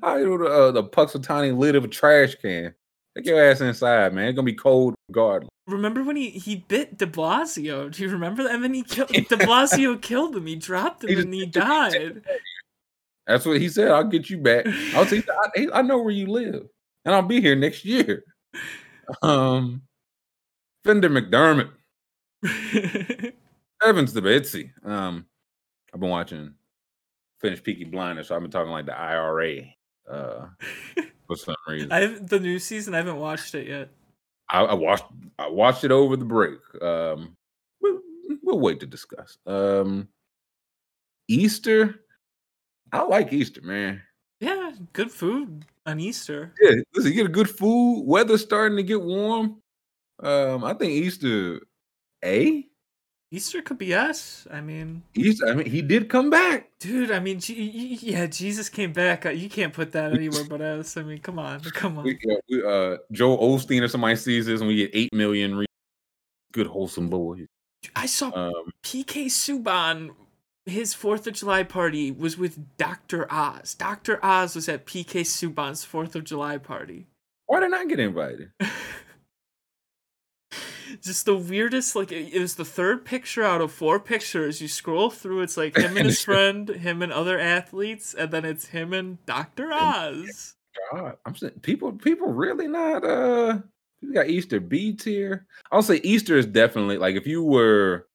I 0.02 0.18
do 0.18 0.38
the 0.38 0.46
uh, 0.46 0.70
the 0.72 0.84
Punxsutawney 0.84 1.56
lid 1.56 1.76
of 1.76 1.84
a 1.84 1.88
trash 1.88 2.34
can. 2.36 2.74
Take 3.16 3.26
your 3.26 3.42
ass 3.42 3.60
inside, 3.60 4.12
man. 4.12 4.28
It's 4.28 4.36
gonna 4.36 4.44
be 4.44 4.54
cold 4.54 4.94
regardless. 5.08 5.48
Remember 5.66 6.04
when 6.04 6.16
he, 6.16 6.30
he 6.30 6.64
bit 6.68 6.96
De 6.96 7.06
Blasio? 7.06 7.90
Do 7.90 8.02
you 8.02 8.08
remember 8.08 8.44
that? 8.44 8.54
And 8.54 8.62
then 8.62 8.74
he 8.74 8.82
killed 8.82 9.08
De 9.12 9.24
Blasio 9.24 10.00
killed 10.00 10.36
him. 10.36 10.46
He 10.46 10.56
dropped 10.56 11.04
him 11.04 11.10
He 11.10 11.20
and 11.20 11.34
he 11.34 11.46
died. 11.46 12.22
That's 13.26 13.44
what 13.44 13.60
he 13.60 13.68
said. 13.68 13.90
I'll 13.90 14.04
get 14.04 14.30
you 14.30 14.38
back. 14.38 14.66
I'll 14.94 15.06
see. 15.06 15.22
I, 15.56 15.66
I 15.74 15.82
know 15.82 15.98
where 15.98 16.12
you 16.12 16.26
live, 16.26 16.68
and 17.04 17.14
I'll 17.14 17.22
be 17.22 17.40
here 17.40 17.56
next 17.56 17.84
year. 17.84 18.24
Um, 19.22 19.82
Fender 20.84 21.08
McDermott, 21.08 21.70
Evans 23.84 24.12
the 24.12 24.20
Betsy. 24.20 24.72
Um, 24.84 25.26
I've 25.94 26.00
been 26.00 26.10
watching 26.10 26.54
Finish 27.40 27.62
Peaky 27.62 27.84
Blinders, 27.84 28.28
so 28.28 28.34
I've 28.34 28.42
been 28.42 28.50
talking 28.50 28.72
like 28.72 28.86
the 28.86 28.98
IRA. 28.98 29.62
Uh, 30.08 30.46
for 31.26 31.36
some 31.36 31.56
reason, 31.68 31.92
I 31.92 32.00
have 32.00 32.28
the 32.28 32.40
new 32.40 32.58
season. 32.58 32.94
I 32.94 32.98
haven't 32.98 33.18
watched 33.18 33.54
it 33.54 33.66
yet. 33.66 33.88
I, 34.50 34.62
I 34.62 34.74
watched 34.74 35.04
I 35.38 35.48
watched 35.48 35.84
it 35.84 35.90
over 35.90 36.16
the 36.16 36.24
break. 36.24 36.58
Um, 36.80 37.36
we'll, 37.80 38.00
we'll 38.42 38.60
wait 38.60 38.80
to 38.80 38.86
discuss. 38.86 39.38
Um, 39.46 40.08
Easter, 41.28 42.02
I 42.92 43.02
like 43.02 43.32
Easter, 43.32 43.62
man. 43.62 44.02
Yeah, 44.40 44.72
good 44.92 45.10
food 45.10 45.64
on 45.86 45.98
Easter. 45.98 46.52
Yeah, 46.60 46.76
listen, 46.94 47.10
you 47.10 47.16
get 47.16 47.26
a 47.26 47.30
good 47.30 47.50
food. 47.50 48.04
Weather's 48.06 48.42
starting 48.42 48.76
to 48.76 48.82
get 48.82 49.02
warm. 49.02 49.60
Um, 50.22 50.64
I 50.64 50.74
think 50.74 50.92
Easter 50.92 51.60
A. 52.24 52.66
Easter 53.36 53.60
could 53.62 53.78
be 53.78 53.94
us. 53.94 54.46
I 54.50 54.60
mean, 54.60 55.02
Easter. 55.14 55.46
I 55.46 55.54
mean, 55.54 55.66
he 55.66 55.82
did 55.82 56.08
come 56.08 56.30
back. 56.30 56.70
dude. 56.80 57.10
I 57.10 57.20
mean, 57.20 57.38
G- 57.40 57.98
yeah, 58.00 58.26
Jesus 58.26 58.68
came 58.68 58.92
back. 58.92 59.26
Uh, 59.26 59.30
You 59.30 59.48
can't 59.50 59.72
put 59.72 59.92
that 59.92 60.12
anywhere 60.12 60.44
but 60.48 60.60
us. 60.60 60.96
I 60.96 61.02
mean, 61.02 61.18
come 61.18 61.38
on, 61.38 61.60
come 61.60 61.98
on. 61.98 62.04
We, 62.04 62.18
uh, 62.30 62.34
we, 62.48 62.64
uh, 62.64 62.96
Joel 63.12 63.38
Osteen 63.38 63.82
or 63.82 63.88
somebody 63.88 64.16
sees 64.16 64.46
this, 64.46 64.60
and 64.60 64.68
we 64.68 64.76
get 64.76 64.90
eight 64.94 65.12
million. 65.12 65.56
Re- 65.56 65.66
good 66.52 66.66
wholesome 66.66 67.08
boys. 67.08 67.46
I 67.94 68.06
saw 68.06 68.32
Um, 68.34 68.70
PK 68.82 69.26
Subban. 69.26 70.14
His 70.64 70.94
Fourth 70.94 71.28
of 71.28 71.34
July 71.34 71.62
party 71.62 72.10
was 72.10 72.36
with 72.36 72.76
Doctor 72.76 73.30
Oz. 73.32 73.74
Doctor 73.74 74.18
Oz 74.24 74.56
was 74.56 74.68
at 74.68 74.84
PK 74.84 75.20
Subban's 75.22 75.84
Fourth 75.84 76.16
of 76.16 76.24
July 76.24 76.58
party. 76.58 77.06
why 77.46 77.60
did 77.60 77.66
I 77.66 77.68
not 77.68 77.88
get 77.88 78.00
invited? 78.00 78.50
Just 81.02 81.26
the 81.26 81.36
weirdest. 81.36 81.96
Like 81.96 82.12
it, 82.12 82.40
was 82.40 82.54
the 82.54 82.64
third 82.64 83.04
picture 83.04 83.42
out 83.42 83.60
of 83.60 83.72
four 83.72 84.00
pictures. 84.00 84.60
You 84.60 84.68
scroll 84.68 85.10
through, 85.10 85.42
it's 85.42 85.56
like 85.56 85.76
him 85.76 85.96
and 85.96 86.06
his 86.06 86.22
friend, 86.24 86.68
him 86.68 87.02
and 87.02 87.12
other 87.12 87.38
athletes, 87.38 88.14
and 88.14 88.30
then 88.30 88.44
it's 88.44 88.66
him 88.66 88.92
and 88.92 89.24
Doctor 89.26 89.72
Oz. 89.72 90.54
God, 90.92 91.16
I'm 91.24 91.34
saying 91.34 91.60
people, 91.62 91.92
people 91.92 92.32
really 92.32 92.68
not. 92.68 93.04
Uh, 93.04 93.58
we 94.02 94.12
got 94.12 94.28
Easter 94.28 94.60
B 94.60 94.92
tier. 94.92 95.46
I'll 95.72 95.82
say 95.82 96.00
Easter 96.02 96.36
is 96.36 96.46
definitely 96.46 96.98
like 96.98 97.16
if 97.16 97.26
you 97.26 97.42
were, 97.42 98.06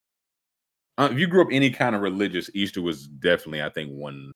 uh, 0.98 1.10
if 1.12 1.18
you 1.18 1.28
grew 1.28 1.42
up 1.42 1.50
any 1.52 1.72
kind 1.72 1.96
of 1.96 2.02
religious, 2.02 2.50
Easter 2.54 2.82
was 2.82 3.08
definitely, 3.08 3.62
I 3.62 3.70
think, 3.70 3.92
one 3.92 4.32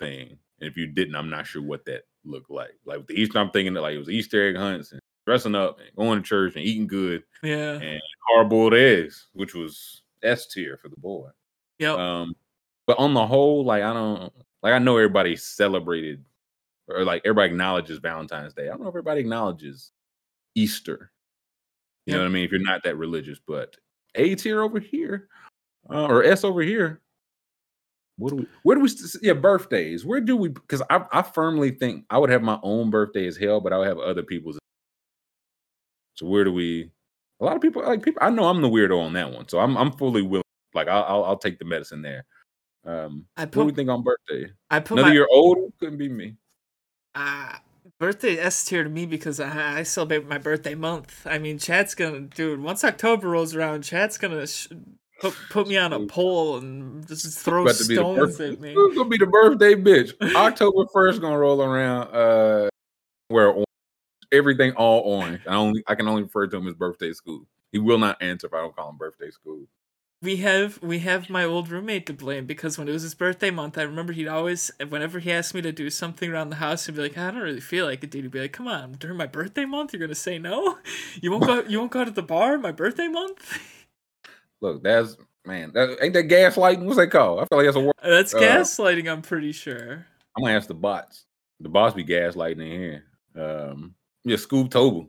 thing. 0.00 0.38
And 0.60 0.68
if 0.68 0.76
you 0.76 0.86
didn't, 0.86 1.16
I'm 1.16 1.30
not 1.30 1.46
sure 1.46 1.62
what 1.62 1.84
that 1.86 2.02
looked 2.24 2.50
like. 2.50 2.74
Like 2.84 2.98
with 2.98 3.06
the 3.08 3.20
Easter, 3.20 3.38
I'm 3.38 3.50
thinking 3.50 3.74
that 3.74 3.82
like 3.82 3.94
it 3.94 3.98
was 3.98 4.10
Easter 4.10 4.48
egg 4.48 4.56
hunts 4.56 4.92
and 4.92 5.00
dressing 5.26 5.54
up 5.54 5.78
and 5.80 5.88
going 5.96 6.22
to 6.22 6.26
church 6.28 6.54
and 6.56 6.64
eating 6.64 6.86
good 6.86 7.22
Yeah. 7.42 7.74
and 7.80 8.00
hard 8.28 8.48
boiled 8.48 8.74
eggs, 8.74 9.28
which 9.32 9.54
was 9.54 10.02
S 10.22 10.46
tier 10.46 10.76
for 10.80 10.88
the 10.88 10.96
boy. 10.96 11.28
Yep. 11.78 11.98
Um, 11.98 12.34
but 12.86 12.98
on 12.98 13.12
the 13.14 13.26
whole, 13.26 13.64
like 13.64 13.82
I 13.82 13.92
don't 13.92 14.32
like 14.62 14.72
I 14.72 14.78
know 14.78 14.96
everybody 14.96 15.36
celebrated 15.36 16.24
or 16.88 17.04
like 17.04 17.22
everybody 17.24 17.50
acknowledges 17.50 17.98
Valentine's 17.98 18.54
Day. 18.54 18.64
I 18.66 18.68
don't 18.70 18.82
know 18.82 18.88
if 18.88 18.92
everybody 18.92 19.20
acknowledges 19.20 19.90
Easter. 20.54 21.10
You 22.06 22.14
know 22.14 22.20
what 22.20 22.26
I 22.26 22.30
mean? 22.30 22.44
If 22.44 22.52
you're 22.52 22.60
not 22.60 22.84
that 22.84 22.96
religious, 22.96 23.40
but 23.44 23.74
A 24.14 24.36
tier 24.36 24.62
over 24.62 24.78
here, 24.78 25.28
uh, 25.90 26.06
or 26.06 26.22
S 26.22 26.44
over 26.44 26.62
here. 26.62 27.00
What 28.16 28.30
do 28.30 28.36
we? 28.36 28.46
Where 28.62 28.76
do 28.76 28.82
we? 28.82 28.90
Yeah, 29.22 29.32
birthdays. 29.32 30.04
Where 30.06 30.20
do 30.20 30.36
we? 30.36 30.48
Because 30.50 30.82
I, 30.88 31.04
I 31.12 31.22
firmly 31.22 31.72
think 31.72 32.04
I 32.08 32.18
would 32.18 32.30
have 32.30 32.42
my 32.42 32.60
own 32.62 32.90
birthday 32.90 33.26
as 33.26 33.36
hell, 33.36 33.60
but 33.60 33.72
I 33.72 33.78
would 33.78 33.88
have 33.88 33.98
other 33.98 34.22
people's. 34.22 34.58
So 36.16 36.26
where 36.26 36.44
do 36.44 36.52
we? 36.52 36.90
A 37.40 37.44
lot 37.44 37.56
of 37.56 37.62
people 37.62 37.82
like 37.82 38.02
people. 38.02 38.22
I 38.22 38.30
know 38.30 38.44
I'm 38.44 38.62
the 38.62 38.68
weirdo 38.68 38.98
on 39.00 39.12
that 39.14 39.32
one, 39.32 39.48
so 39.48 39.58
I'm 39.60 39.76
I'm 39.76 39.92
fully 39.92 40.22
willing. 40.22 40.42
Like 40.74 40.88
I'll 40.88 41.04
I'll, 41.04 41.24
I'll 41.24 41.38
take 41.38 41.58
the 41.58 41.64
medicine 41.64 42.02
there. 42.02 42.24
Um, 42.84 43.26
I 43.36 43.42
what 43.42 43.52
do 43.52 43.64
we 43.64 43.72
think 43.72 43.90
on 43.90 44.02
birthday? 44.02 44.52
I 44.70 44.80
put 44.80 44.94
Another 44.98 45.08
my 45.08 45.14
year 45.14 45.26
older 45.30 45.68
couldn't 45.80 45.98
be 45.98 46.08
me. 46.08 46.36
uh, 47.14 47.54
birthday 47.98 48.38
S 48.38 48.64
tier 48.64 48.84
to 48.84 48.90
me 48.90 49.06
because 49.06 49.40
I, 49.40 49.78
I 49.78 49.82
celebrate 49.82 50.26
my 50.28 50.38
birthday 50.38 50.74
month. 50.74 51.26
I 51.26 51.38
mean, 51.38 51.58
Chad's 51.58 51.94
gonna, 51.94 52.20
dude. 52.20 52.60
Once 52.60 52.84
October 52.84 53.28
rolls 53.28 53.54
around, 53.54 53.82
Chad's 53.82 54.18
gonna 54.18 54.46
sh- 54.46 54.68
put 55.20 55.34
put 55.50 55.66
me 55.68 55.76
on 55.76 55.92
a 55.92 56.06
pole 56.06 56.58
and 56.58 57.06
just 57.08 57.38
throw 57.40 57.62
About 57.62 57.74
to 57.76 57.84
the 57.84 57.94
stones 57.94 58.40
at 58.40 58.60
me. 58.60 58.72
Who's 58.74 58.96
gonna 58.96 59.08
be 59.10 59.18
the 59.18 59.26
birthday 59.26 59.74
bitch? 59.74 60.12
October 60.36 60.86
first 60.92 61.20
gonna 61.20 61.38
roll 61.38 61.60
around. 61.62 62.14
Uh, 62.14 62.68
where 63.28 63.52
everything 64.36 64.72
all 64.72 65.00
orange. 65.00 65.40
I 65.46 65.54
only 65.54 65.82
I 65.86 65.94
can 65.94 66.08
only 66.08 66.22
refer 66.22 66.46
to 66.46 66.56
him 66.56 66.68
as 66.68 66.74
birthday 66.74 67.10
Scoob. 67.10 67.46
He 67.72 67.78
will 67.78 67.98
not 67.98 68.22
answer 68.22 68.46
if 68.46 68.54
I 68.54 68.58
don't 68.58 68.74
call 68.74 68.90
him 68.90 68.96
birthday 68.96 69.28
Scoob. 69.30 69.66
We 70.22 70.36
have 70.36 70.82
we 70.82 71.00
have 71.00 71.28
my 71.28 71.44
old 71.44 71.68
roommate 71.68 72.06
to 72.06 72.14
blame 72.14 72.46
because 72.46 72.78
when 72.78 72.88
it 72.88 72.92
was 72.92 73.02
his 73.02 73.14
birthday 73.14 73.50
month, 73.50 73.76
I 73.76 73.82
remember 73.82 74.14
he'd 74.14 74.28
always, 74.28 74.70
whenever 74.88 75.18
he 75.18 75.30
asked 75.30 75.52
me 75.54 75.60
to 75.60 75.72
do 75.72 75.90
something 75.90 76.30
around 76.30 76.48
the 76.48 76.56
house, 76.56 76.86
he'd 76.86 76.94
be 76.94 77.02
like, 77.02 77.18
"I 77.18 77.30
don't 77.30 77.42
really 77.42 77.60
feel 77.60 77.84
like 77.84 78.02
it." 78.02 78.10
Dude, 78.10 78.24
he'd 78.24 78.30
be 78.30 78.40
like, 78.40 78.52
"Come 78.52 78.66
on, 78.66 78.92
during 78.92 79.18
my 79.18 79.26
birthday 79.26 79.66
month, 79.66 79.92
you're 79.92 80.00
gonna 80.00 80.14
say 80.14 80.38
no? 80.38 80.78
You 81.20 81.30
won't 81.30 81.44
go. 81.44 81.62
You 81.68 81.78
won't 81.78 81.92
go 81.92 82.04
to 82.04 82.10
the 82.10 82.22
bar 82.22 82.56
my 82.56 82.72
birthday 82.72 83.08
month." 83.08 83.58
Look, 84.62 84.82
that's 84.82 85.18
man. 85.44 85.72
That, 85.74 85.98
ain't 86.00 86.14
that 86.14 86.28
gaslighting? 86.28 86.84
What's 86.84 86.96
that 86.96 87.08
called? 87.10 87.40
I 87.40 87.44
feel 87.44 87.58
like 87.58 87.66
that's 87.66 87.76
a 87.76 87.80
word. 87.80 87.94
That's 88.02 88.34
Uh, 88.34 88.38
gaslighting. 88.38 89.10
I'm 89.12 89.20
pretty 89.22 89.52
sure. 89.52 90.06
I'm 90.34 90.42
gonna 90.42 90.56
ask 90.56 90.66
the 90.66 90.74
bots. 90.74 91.26
The 91.60 91.68
bots 91.68 91.94
be 91.94 92.04
gaslighting 92.04 92.60
in 92.60 92.80
here. 92.80 93.04
Um, 93.38 93.94
yeah, 94.26 94.36
Scoob 94.36 94.70
Toble. 94.70 95.08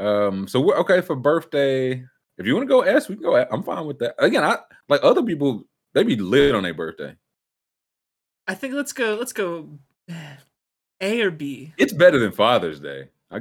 Um, 0.00 0.48
so 0.48 0.60
we're 0.60 0.76
okay 0.78 1.00
for 1.00 1.14
birthday. 1.14 2.04
If 2.36 2.46
you 2.46 2.54
want 2.54 2.68
to 2.68 2.72
go 2.72 2.82
S, 2.82 3.08
we 3.08 3.14
can 3.14 3.22
go. 3.22 3.36
I'm 3.36 3.62
fine 3.62 3.86
with 3.86 4.00
that. 4.00 4.14
Again, 4.18 4.44
I 4.44 4.58
like 4.88 5.02
other 5.04 5.22
people. 5.22 5.64
They 5.94 6.02
be 6.02 6.16
lit 6.16 6.54
on 6.54 6.64
their 6.64 6.74
birthday. 6.74 7.14
I 8.46 8.54
think 8.54 8.74
let's 8.74 8.92
go. 8.92 9.14
Let's 9.14 9.32
go. 9.32 9.68
A 11.00 11.20
or 11.20 11.30
B. 11.30 11.74
It's 11.78 11.92
better 11.92 12.18
than 12.18 12.32
Father's 12.32 12.80
Day. 12.80 13.08
I, 13.30 13.38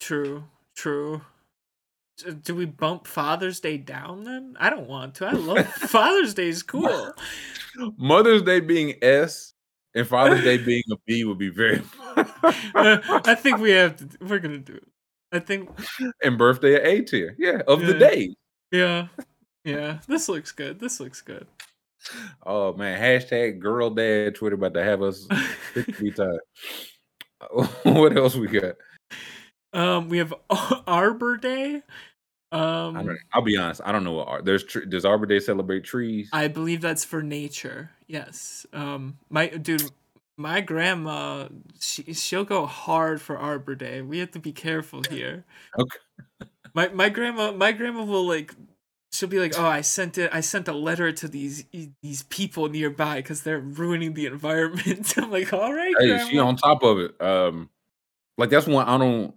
True. 0.00 0.44
True. 0.74 1.20
Do 2.42 2.54
we 2.54 2.64
bump 2.64 3.06
Father's 3.06 3.60
Day 3.60 3.76
down 3.76 4.24
then? 4.24 4.56
I 4.58 4.70
don't 4.70 4.88
want 4.88 5.16
to. 5.16 5.26
I 5.26 5.32
love 5.32 5.66
Father's 5.68 6.32
Day 6.32 6.48
is 6.48 6.62
cool. 6.62 7.12
Mother's 7.98 8.40
Day 8.40 8.60
being 8.60 8.94
S 9.02 9.52
and 9.96 10.06
Father's 10.06 10.44
Day 10.44 10.58
being 10.58 10.84
a 10.92 10.96
B 11.06 11.24
would 11.24 11.38
be 11.38 11.48
very. 11.48 11.82
I 12.16 13.34
think 13.34 13.58
we 13.58 13.70
have 13.70 13.96
to. 13.96 14.08
We're 14.20 14.38
gonna 14.38 14.58
do 14.58 14.74
it. 14.74 14.88
I 15.32 15.38
think. 15.40 15.70
and 16.22 16.38
birthday 16.38 16.76
at 16.76 16.86
A 16.86 17.02
tier. 17.02 17.34
Yeah, 17.38 17.62
of 17.66 17.80
the 17.80 17.94
day. 17.94 18.36
Yeah. 18.70 19.08
Yeah. 19.64 19.98
This 20.06 20.28
looks 20.28 20.52
good. 20.52 20.78
This 20.78 21.00
looks 21.00 21.20
good. 21.20 21.46
oh 22.44 22.74
man, 22.74 23.00
hashtag 23.00 23.58
girl 23.58 23.90
dad 23.90 24.34
Twitter 24.36 24.54
about 24.54 24.74
to 24.74 24.84
have 24.84 25.02
us 25.02 25.26
50 25.74 26.10
times. 26.12 26.38
what 27.82 28.16
else 28.16 28.36
we 28.36 28.48
got? 28.48 28.76
Um, 29.72 30.08
we 30.08 30.18
have 30.18 30.32
Arbor 30.86 31.36
Day. 31.36 31.82
Um, 32.52 32.96
I 32.96 33.02
don't, 33.02 33.18
I'll 33.32 33.42
be 33.42 33.56
honest. 33.56 33.80
I 33.84 33.92
don't 33.92 34.04
know 34.04 34.12
what 34.12 34.44
there's. 34.44 34.64
Does 34.64 35.04
Arbor 35.04 35.26
Day 35.26 35.40
celebrate 35.40 35.84
trees? 35.84 36.28
I 36.32 36.48
believe 36.48 36.80
that's 36.80 37.04
for 37.04 37.22
nature. 37.22 37.90
Yes. 38.06 38.66
Um, 38.72 39.18
my 39.28 39.48
dude, 39.48 39.90
my 40.36 40.60
grandma, 40.60 41.48
she 41.80 42.12
she'll 42.12 42.44
go 42.44 42.66
hard 42.66 43.20
for 43.20 43.36
Arbor 43.36 43.74
Day. 43.74 44.00
We 44.00 44.18
have 44.18 44.30
to 44.32 44.38
be 44.38 44.52
careful 44.52 45.02
here. 45.08 45.44
Okay. 45.78 45.98
My 46.72 46.88
my 46.88 47.08
grandma, 47.08 47.52
my 47.52 47.72
grandma 47.72 48.04
will 48.04 48.26
like. 48.26 48.54
She'll 49.12 49.30
be 49.30 49.40
like, 49.40 49.58
"Oh, 49.58 49.64
I 49.64 49.80
sent 49.80 50.18
it. 50.18 50.28
I 50.32 50.40
sent 50.40 50.68
a 50.68 50.74
letter 50.74 51.10
to 51.10 51.26
these 51.26 51.64
these 52.02 52.22
people 52.24 52.68
nearby 52.68 53.16
because 53.16 53.42
they're 53.42 53.58
ruining 53.58 54.12
the 54.12 54.26
environment." 54.26 55.14
I'm 55.16 55.30
like, 55.30 55.54
"All 55.54 55.72
right, 55.72 55.94
hey, 55.98 56.08
grandma." 56.08 56.28
she 56.28 56.38
on 56.38 56.56
top 56.56 56.82
of 56.82 56.98
it. 56.98 57.18
Um, 57.20 57.70
like 58.36 58.50
that's 58.50 58.66
one 58.66 58.86
I 58.86 58.98
don't. 58.98 59.34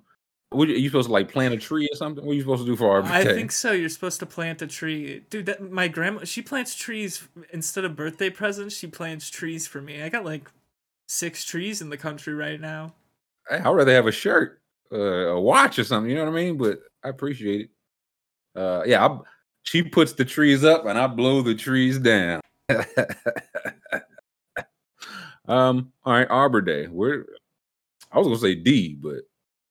What 0.51 0.67
are 0.67 0.71
you 0.71 0.89
supposed 0.89 1.07
to 1.07 1.13
like 1.13 1.31
plant 1.31 1.53
a 1.53 1.57
tree 1.57 1.87
or 1.91 1.95
something? 1.95 2.25
What 2.25 2.31
are 2.31 2.35
you 2.35 2.41
supposed 2.41 2.63
to 2.63 2.65
do 2.65 2.75
for 2.75 2.89
Arbor 2.89 3.09
Day? 3.09 3.13
I 3.13 3.23
Day? 3.23 3.35
think 3.35 3.51
so. 3.51 3.71
You're 3.71 3.87
supposed 3.87 4.19
to 4.21 4.25
plant 4.25 4.63
a 4.63 4.67
tree, 4.67 5.23
dude. 5.29 5.45
That 5.45 5.61
my 5.71 5.87
grandma, 5.87 6.23
she 6.23 6.41
plants 6.41 6.73
trees 6.73 7.27
instead 7.53 7.85
of 7.85 7.95
birthday 7.95 8.31
presents. 8.31 8.75
She 8.75 8.87
plants 8.87 9.29
trees 9.29 9.67
for 9.67 9.79
me. 9.79 10.01
I 10.01 10.09
got 10.09 10.25
like 10.25 10.49
six 11.07 11.45
trees 11.45 11.81
in 11.81 11.89
the 11.89 11.97
country 11.97 12.33
right 12.33 12.59
now. 12.59 12.95
Hey, 13.47 13.57
I'd 13.57 13.69
rather 13.69 13.93
have 13.93 14.07
a 14.07 14.11
shirt, 14.11 14.59
uh, 14.91 14.97
a 14.97 15.39
watch, 15.39 15.77
or 15.77 15.83
something. 15.83 16.09
You 16.09 16.17
know 16.17 16.25
what 16.25 16.33
I 16.33 16.43
mean? 16.43 16.57
But 16.57 16.79
I 17.03 17.09
appreciate 17.09 17.61
it. 17.61 17.69
Uh, 18.59 18.81
yeah, 18.87 19.05
I, 19.05 19.19
she 19.61 19.83
puts 19.83 20.13
the 20.13 20.25
trees 20.25 20.63
up, 20.63 20.87
and 20.87 20.97
I 20.97 21.05
blow 21.05 21.43
the 21.43 21.53
trees 21.53 21.99
down. 21.99 22.41
um. 25.47 25.91
All 26.03 26.13
right, 26.13 26.27
Arbor 26.27 26.61
Day. 26.61 26.85
Where 26.87 27.27
I 28.11 28.17
was 28.17 28.25
gonna 28.25 28.39
say 28.39 28.55
D, 28.55 28.97
but 28.99 29.28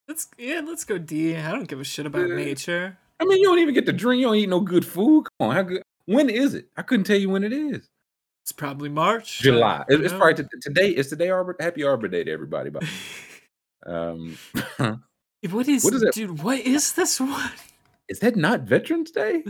Let's 0.09 0.29
yeah, 0.39 0.63
let's 0.67 0.85
go 0.85 0.97
D. 0.99 1.37
I 1.37 1.53
don't 1.53 1.69
give 1.69 1.81
a 1.81 1.85
shit 1.85 2.07
about 2.07 2.29
Yeah. 2.29 2.35
nature. 2.37 2.99
I 3.21 3.25
mean, 3.25 3.39
you 3.39 3.45
don't 3.45 3.59
even 3.59 3.75
get 3.75 3.85
to 3.87 3.93
drink. 3.93 4.21
You 4.21 4.27
don't 4.27 4.37
eat 4.37 4.49
no 4.49 4.61
good 4.61 4.87
food. 4.87 5.27
Come 5.39 5.51
on, 5.51 5.55
how 5.55 5.63
good? 5.63 5.83
When 6.07 6.31
is 6.31 6.55
it? 6.55 6.69
I 6.77 6.83
couldn't 6.83 7.05
tell 7.05 7.19
you 7.19 7.29
when 7.29 7.45
it 7.45 7.53
is. 7.53 7.89
It's 8.45 8.53
probably 8.53 8.89
March. 8.89 9.41
July. 9.41 9.85
It- 9.89 10.01
it's 10.01 10.15
probably 10.15 10.43
t- 10.45 10.49
today. 10.63 10.91
It's 10.91 11.11
today 11.11 11.29
Arbor. 11.29 11.55
Happy 11.61 11.83
Arbor 11.83 12.09
Day 12.09 12.25
to 12.25 12.31
everybody. 12.31 12.71
By 12.71 12.81
the 12.81 12.87
way. 12.87 12.93
um, 13.95 14.39
what 15.51 15.69
is, 15.69 15.85
What 15.85 15.95
is 15.95 16.03
it? 16.03 16.15
dude? 16.15 16.43
What 16.43 16.61
is 16.61 16.93
this 16.95 17.21
one? 17.21 17.51
is 18.09 18.21
that 18.21 18.37
not 18.37 18.63
Veterans 18.63 19.11
Day? 19.11 19.45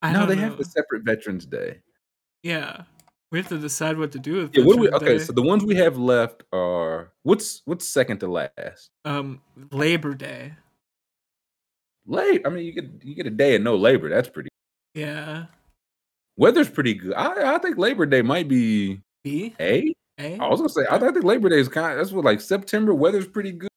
I 0.00 0.12
no, 0.14 0.24
they 0.24 0.36
know. 0.36 0.42
have 0.42 0.58
a 0.60 0.64
separate 0.64 1.02
Veterans 1.04 1.44
Day. 1.44 1.80
Yeah, 2.42 2.84
we 3.30 3.38
have 3.38 3.48
to 3.48 3.58
decide 3.58 3.98
what 3.98 4.12
to 4.12 4.18
do 4.18 4.36
with. 4.36 4.56
Yeah, 4.56 4.64
what 4.64 4.76
do 4.76 4.82
we? 4.82 4.88
Okay, 4.90 5.18
so 5.18 5.32
the 5.32 5.42
ones 5.42 5.64
we 5.64 5.76
have 5.76 5.96
left 5.96 6.42
are 6.52 7.12
what's 7.22 7.62
what's 7.64 7.88
second 7.88 8.18
to 8.20 8.28
last? 8.28 8.90
um, 9.04 9.40
Labor 9.70 10.14
Day. 10.14 10.54
Late. 12.06 12.42
I 12.44 12.48
mean, 12.48 12.64
you 12.64 12.72
get 12.72 12.90
you 13.02 13.14
get 13.14 13.26
a 13.26 13.30
day 13.30 13.54
of 13.54 13.62
no 13.62 13.76
labor. 13.76 14.08
That's 14.08 14.28
pretty. 14.28 14.50
Yeah. 14.94 15.46
Weather's 16.36 16.68
pretty 16.68 16.94
good. 16.94 17.14
I 17.14 17.54
I 17.54 17.58
think 17.58 17.78
Labor 17.78 18.06
Day 18.06 18.22
might 18.22 18.48
be 18.48 19.00
B. 19.22 19.54
A. 19.60 19.92
A. 20.18 20.38
I 20.38 20.48
was 20.48 20.60
gonna 20.60 20.68
say 20.68 20.86
I, 20.90 20.96
I 20.96 20.98
think 20.98 21.24
Labor 21.24 21.48
Day 21.48 21.60
is 21.60 21.68
kind. 21.68 21.92
Of, 21.92 21.98
that's 21.98 22.12
what 22.12 22.24
like 22.24 22.40
September 22.40 22.94
weather's 22.94 23.28
pretty 23.28 23.52
good. 23.52 23.70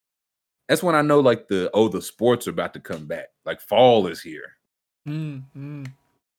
That's 0.68 0.82
when 0.82 0.96
I 0.96 1.02
know 1.02 1.20
like 1.20 1.48
the 1.48 1.70
oh 1.74 1.90
the 1.90 2.02
sports 2.02 2.48
are 2.48 2.52
about 2.52 2.74
to 2.74 2.80
come 2.80 3.06
back. 3.06 3.28
Like 3.46 3.62
fall 3.62 4.08
is 4.08 4.22
here. 4.22 4.58
Mm, 5.08 5.44
mm. 5.56 5.92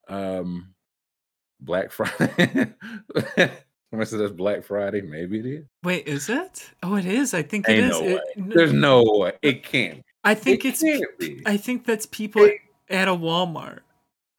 Um, 0.09 0.74
Black 1.61 1.91
Friday. 1.91 2.75
Somebody 3.91 4.11
said 4.11 4.21
that's 4.21 4.33
Black 4.33 4.65
Friday. 4.65 5.01
Maybe 5.03 5.39
it 5.39 5.47
is. 5.47 5.65
Wait, 5.85 6.07
is 6.09 6.29
it? 6.29 6.71
Oh, 6.83 6.97
it 6.97 7.07
is. 7.07 7.33
I 7.35 7.43
think 7.43 7.69
it 7.69 7.73
Ain't 7.73 7.85
is. 7.85 7.91
no 7.91 8.01
It-. 8.07 8.23
There's 8.37 8.73
no 8.73 9.03
way. 9.05 9.33
It 9.43 9.63
can't. 9.65 10.03
I 10.25 10.35
think 10.35 10.65
it 10.65 10.81
it's. 10.83 10.83
be. 11.19 11.43
I 11.47 11.57
think 11.57 11.85
that's 11.85 12.07
people 12.07 12.49
at 12.91 13.09
a 13.09 13.13
Walmart. 13.15 13.81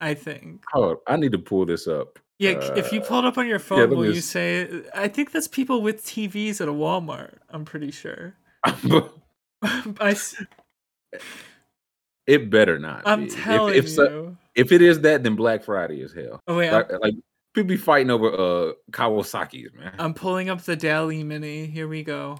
I 0.00 0.12
think. 0.14 0.62
Up, 0.74 1.00
I 1.06 1.16
need 1.16 1.32
to 1.32 1.38
pull 1.38 1.64
this 1.64 1.86
up. 1.86 2.18
Yeah, 2.38 2.60
c- 2.60 2.72
if 2.78 2.92
you 2.92 3.00
Uh, 3.00 3.04
pull 3.06 3.18
it 3.20 3.24
up 3.24 3.38
on 3.38 3.46
your 3.46 3.58
phone, 3.58 3.88
me 3.88 3.96
will 3.96 4.04
you 4.14 4.20
say? 4.20 4.82
I 4.94 5.08
think 5.08 5.32
that's 5.32 5.48
people 5.48 5.80
with 5.80 6.04
TVs 6.04 6.60
at 6.60 6.68
a 6.68 6.72
Walmart. 6.72 7.36
I'm 7.48 7.64
pretty 7.64 7.90
sure. 7.90 8.34
I, 9.62 10.14
it 12.26 12.50
better 12.50 12.78
not. 12.78 13.02
I'm 13.06 13.20
be. 13.20 13.26
If- 13.26 13.36
telling 13.42 13.74
if, 13.74 13.88
so- 13.88 14.02
you. 14.10 14.36
If 14.56 14.72
it 14.72 14.82
is 14.82 15.00
that, 15.02 15.22
then 15.22 15.36
Black 15.36 15.62
Friday 15.64 16.00
is 16.00 16.12
hell. 16.12 16.40
Oh 16.48 16.56
wait, 16.56 16.72
Like, 16.72 16.90
like 17.00 17.14
people 17.54 17.68
be 17.68 17.76
fighting 17.76 18.10
over 18.10 18.28
uh 18.32 18.72
Kawasaki's, 18.90 19.72
man. 19.74 19.94
I'm 19.98 20.14
pulling 20.14 20.48
up 20.48 20.62
the 20.62 20.76
DALL-E 20.76 21.22
Mini. 21.22 21.66
Here 21.66 21.86
we 21.86 22.02
go. 22.02 22.38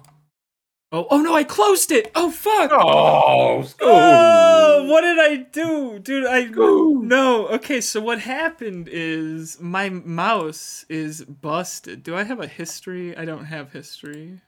Oh, 0.89 1.05
oh 1.11 1.21
no! 1.21 1.35
I 1.35 1.43
closed 1.43 1.91
it. 1.91 2.11
Oh 2.15 2.31
fuck! 2.31 2.71
oh, 2.73 3.61
school. 3.63 3.89
Oh, 3.91 4.85
what 4.89 5.01
did 5.01 5.19
I 5.19 5.35
do, 5.35 5.99
dude? 5.99 6.25
I 6.25 6.49
School. 6.49 7.01
no. 7.01 7.47
Okay, 7.49 7.81
so 7.81 7.99
what 7.99 8.19
happened 8.19 8.87
is 8.89 9.59
my 9.59 9.89
mouse 9.89 10.85
is 10.87 11.25
busted. 11.25 12.03
Do 12.03 12.15
I 12.15 12.23
have 12.23 12.39
a 12.39 12.47
history? 12.47 13.17
I 13.17 13.25
don't 13.25 13.43
have 13.45 13.73
history. 13.73 14.39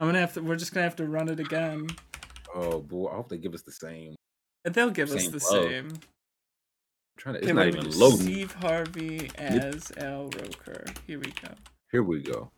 I'm 0.00 0.08
gonna 0.08 0.18
have 0.18 0.34
to. 0.34 0.40
We're 0.40 0.56
just 0.56 0.74
gonna 0.74 0.82
have 0.82 0.96
to 0.96 1.06
run 1.06 1.28
it 1.28 1.38
again. 1.38 1.86
Oh 2.52 2.80
boy, 2.80 3.10
I 3.12 3.14
hope 3.14 3.28
they 3.28 3.38
give 3.38 3.54
us 3.54 3.62
the 3.62 3.70
same. 3.70 4.16
And 4.64 4.74
They'll 4.74 4.90
give 4.90 5.12
us 5.12 5.28
the 5.28 5.38
love. 5.38 5.42
same. 5.70 5.92
Trying 7.18 7.34
to, 7.34 7.40
it's 7.40 7.52
not 7.52 7.66
even 7.66 7.90
loading. 7.90 8.20
Steve 8.20 8.52
Harvey 8.54 9.30
as 9.34 9.92
Al 9.98 10.24
Roker. 10.24 10.84
Here 11.06 11.18
we 11.18 11.32
go. 11.32 11.48
Here 11.90 12.02
we 12.02 12.22
go. 12.22 12.52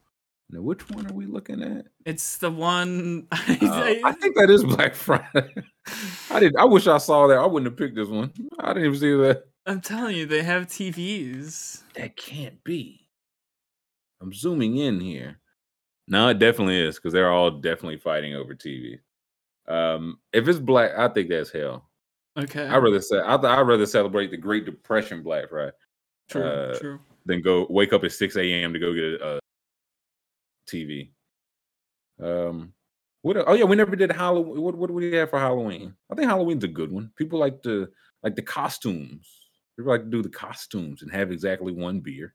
Now, 0.51 0.61
which 0.61 0.89
one 0.91 1.07
are 1.07 1.15
we 1.15 1.27
looking 1.27 1.63
at? 1.63 1.87
It's 2.05 2.37
the 2.37 2.51
one. 2.51 3.27
Uh, 3.63 3.95
I 4.05 4.13
think 4.13 4.37
that 4.37 4.51
is 4.51 4.65
Black 4.65 4.95
Friday. 4.95 5.55
I 6.31 6.41
did. 6.41 6.57
I 6.57 6.65
wish 6.65 6.87
I 6.87 6.99
saw 6.99 7.27
that. 7.29 7.39
I 7.39 7.47
wouldn't 7.47 7.71
have 7.71 7.79
picked 7.79 7.97
this 7.97 8.09
one. 8.09 8.33
I 8.59 8.69
didn't 8.75 8.89
even 8.89 9.01
see 9.01 9.13
that. 9.17 9.45
I'm 9.67 9.81
telling 9.81 10.17
you, 10.17 10.27
they 10.27 10.43
have 10.43 10.67
TVs. 10.67 11.83
That 11.95 12.17
can't 12.17 12.63
be. 12.65 13.09
I'm 14.21 14.33
zooming 14.33 14.77
in 14.77 15.01
here. 15.01 15.41
No, 16.09 16.29
it 16.29 16.39
definitely 16.39 16.81
is 16.81 16.97
because 16.97 17.13
they're 17.13 17.31
all 17.31 17.51
definitely 17.51 17.99
fighting 17.99 18.35
over 18.35 18.55
TV. 18.55 18.99
Um, 19.69 20.19
if 20.33 20.49
it's 20.49 20.59
black, 20.59 20.93
I 20.97 21.09
think 21.09 21.29
that's 21.29 21.53
hell. 21.53 21.90
Okay. 22.45 22.67
I 22.67 22.77
rather 22.79 23.01
say 23.01 23.21
I 23.25 23.37
th- 23.37 23.51
I'd 23.51 23.61
rather 23.61 23.87
celebrate 23.87 24.31
the 24.31 24.37
Great 24.37 24.65
Depression 24.65 25.23
Black 25.23 25.49
Friday 25.49 25.73
true. 26.29 26.43
uh, 26.43 26.79
true. 26.79 27.01
than 27.27 27.43
go 27.43 27.67
wake 27.71 27.93
up 27.93 28.05
at 28.05 28.13
six 28.13 28.37
a.m. 28.37 28.73
to 28.73 28.79
go 28.79 28.95
get 28.95 29.21
a, 29.21 29.37
a 29.37 29.41
TV. 30.69 31.11
Um, 32.23 32.73
what? 33.23 33.37
Oh 33.47 33.55
yeah, 33.55 33.65
we 33.65 33.77
never 33.77 33.97
did 33.97 34.13
Halloween. 34.13 34.61
What, 34.63 34.77
what 34.77 34.89
do 34.89 34.95
we 34.95 35.13
have 35.13 35.31
for 35.31 35.39
Halloween? 35.39 35.95
I 36.11 36.15
think 36.15 36.29
Halloween's 36.29 36.65
a 36.65 36.69
good 36.69 36.91
one. 36.91 37.11
People 37.17 37.39
like 37.39 37.63
to 37.63 37.89
like 38.23 38.37
the 38.37 38.43
costumes. 38.43 39.29
People 39.77 39.93
like 39.93 40.05
to 40.05 40.11
do 40.11 40.23
the 40.23 40.29
costumes 40.29 41.03
and 41.03 41.11
have 41.11 41.31
exactly 41.31 41.73
one 41.73 42.01
beer. 42.01 42.35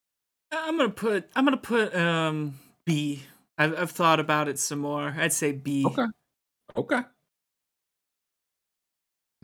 I'm 0.52 0.78
gonna 0.78 0.90
put. 0.90 1.30
I'm 1.36 1.46
gonna 1.46 1.58
put 1.58 1.96
um 1.96 2.60
B. 2.86 3.24
I've 3.58 3.78
I've 3.80 3.92
thought 3.92 4.20
about 4.20 4.48
it 4.48 4.60
some 4.60 4.80
more. 4.80 5.14
I'd 5.18 5.34
say 5.34 5.52
B. 5.52 5.86
Okay. 5.86 6.06
Okay. 6.76 7.02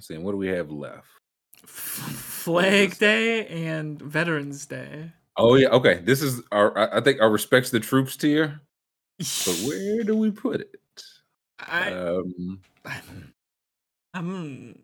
See. 0.01 0.17
What 0.17 0.31
do 0.31 0.38
we 0.38 0.47
have 0.47 0.71
left? 0.71 1.07
Flag 1.65 2.97
Day 2.97 3.45
and 3.47 4.01
Veterans 4.01 4.65
Day. 4.65 5.11
Oh 5.38 5.55
yeah. 5.55 5.69
Okay. 5.69 6.01
This 6.03 6.21
is 6.21 6.41
our. 6.51 6.77
I 6.77 6.97
I 6.97 7.01
think 7.01 7.21
our 7.21 7.30
respects 7.30 7.69
the 7.69 7.80
troops 7.80 8.17
tier. 8.17 8.61
But 9.17 9.61
where 9.65 10.03
do 10.03 10.15
we 10.15 10.31
put 10.31 10.61
it? 10.61 11.03
I 11.59 11.91
Um, 11.91 12.59
I'm 14.13 14.83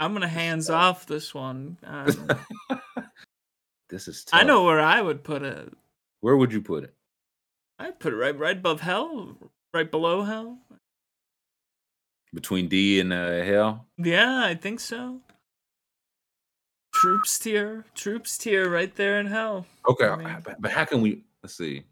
I'm 0.00 0.12
gonna 0.12 0.28
hands 0.28 0.70
off 0.70 1.06
this 1.06 1.34
one. 1.34 1.78
Um, 1.84 2.28
this 3.90 4.08
is. 4.08 4.24
Tough. 4.24 4.40
I 4.40 4.44
know 4.44 4.64
where 4.64 4.80
I 4.80 5.02
would 5.02 5.24
put 5.24 5.42
it. 5.42 5.72
Where 6.20 6.36
would 6.36 6.52
you 6.52 6.62
put 6.62 6.84
it? 6.84 6.94
I'd 7.78 7.98
put 7.98 8.12
it 8.12 8.16
right 8.16 8.38
right 8.38 8.56
above 8.56 8.80
Hell, 8.80 9.36
right 9.72 9.90
below 9.90 10.22
Hell. 10.22 10.58
Between 12.34 12.68
D 12.68 13.00
and 13.00 13.12
uh, 13.12 13.42
Hell. 13.42 13.86
Yeah, 13.96 14.42
I 14.44 14.54
think 14.54 14.80
so. 14.80 15.20
Troops 16.92 17.38
tier, 17.38 17.84
troops 17.94 18.36
tier, 18.38 18.68
right 18.68 18.94
there 18.96 19.20
in 19.20 19.26
Hell. 19.26 19.66
Okay, 19.88 20.06
I 20.06 20.16
mean- 20.16 20.44
but, 20.60 20.70
how 20.72 20.84
can 20.84 21.00
we? 21.00 21.24
Let's 21.42 21.56
see. 21.56 21.84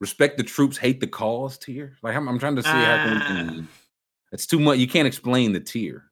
Respect 0.00 0.36
the 0.38 0.44
troops, 0.44 0.76
hate 0.76 1.00
the 1.00 1.06
cause 1.06 1.58
tier. 1.58 1.96
Like 2.02 2.16
I'm, 2.16 2.28
I'm 2.28 2.38
trying 2.38 2.56
to 2.56 2.62
see 2.62 2.68
how 2.68 2.96
can 3.04 3.14
we 3.14 3.20
Ah. 3.20 3.26
can. 3.26 3.68
It's 4.32 4.46
too 4.46 4.58
much. 4.58 4.78
You 4.78 4.88
can't 4.88 5.06
explain 5.06 5.52
the 5.52 5.60
tier. 5.60 6.04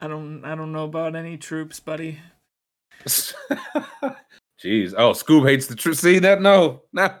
I 0.00 0.06
don't 0.08 0.44
I 0.44 0.54
don't 0.54 0.72
know 0.72 0.84
about 0.84 1.14
any 1.16 1.36
troops, 1.36 1.78
buddy. 1.80 2.18
Jeez. 3.06 4.94
Oh, 4.96 5.10
Scoob 5.12 5.46
hates 5.48 5.66
the 5.66 5.74
troops. 5.76 6.00
See 6.00 6.18
that? 6.20 6.40
No, 6.40 6.82
no. 6.92 7.14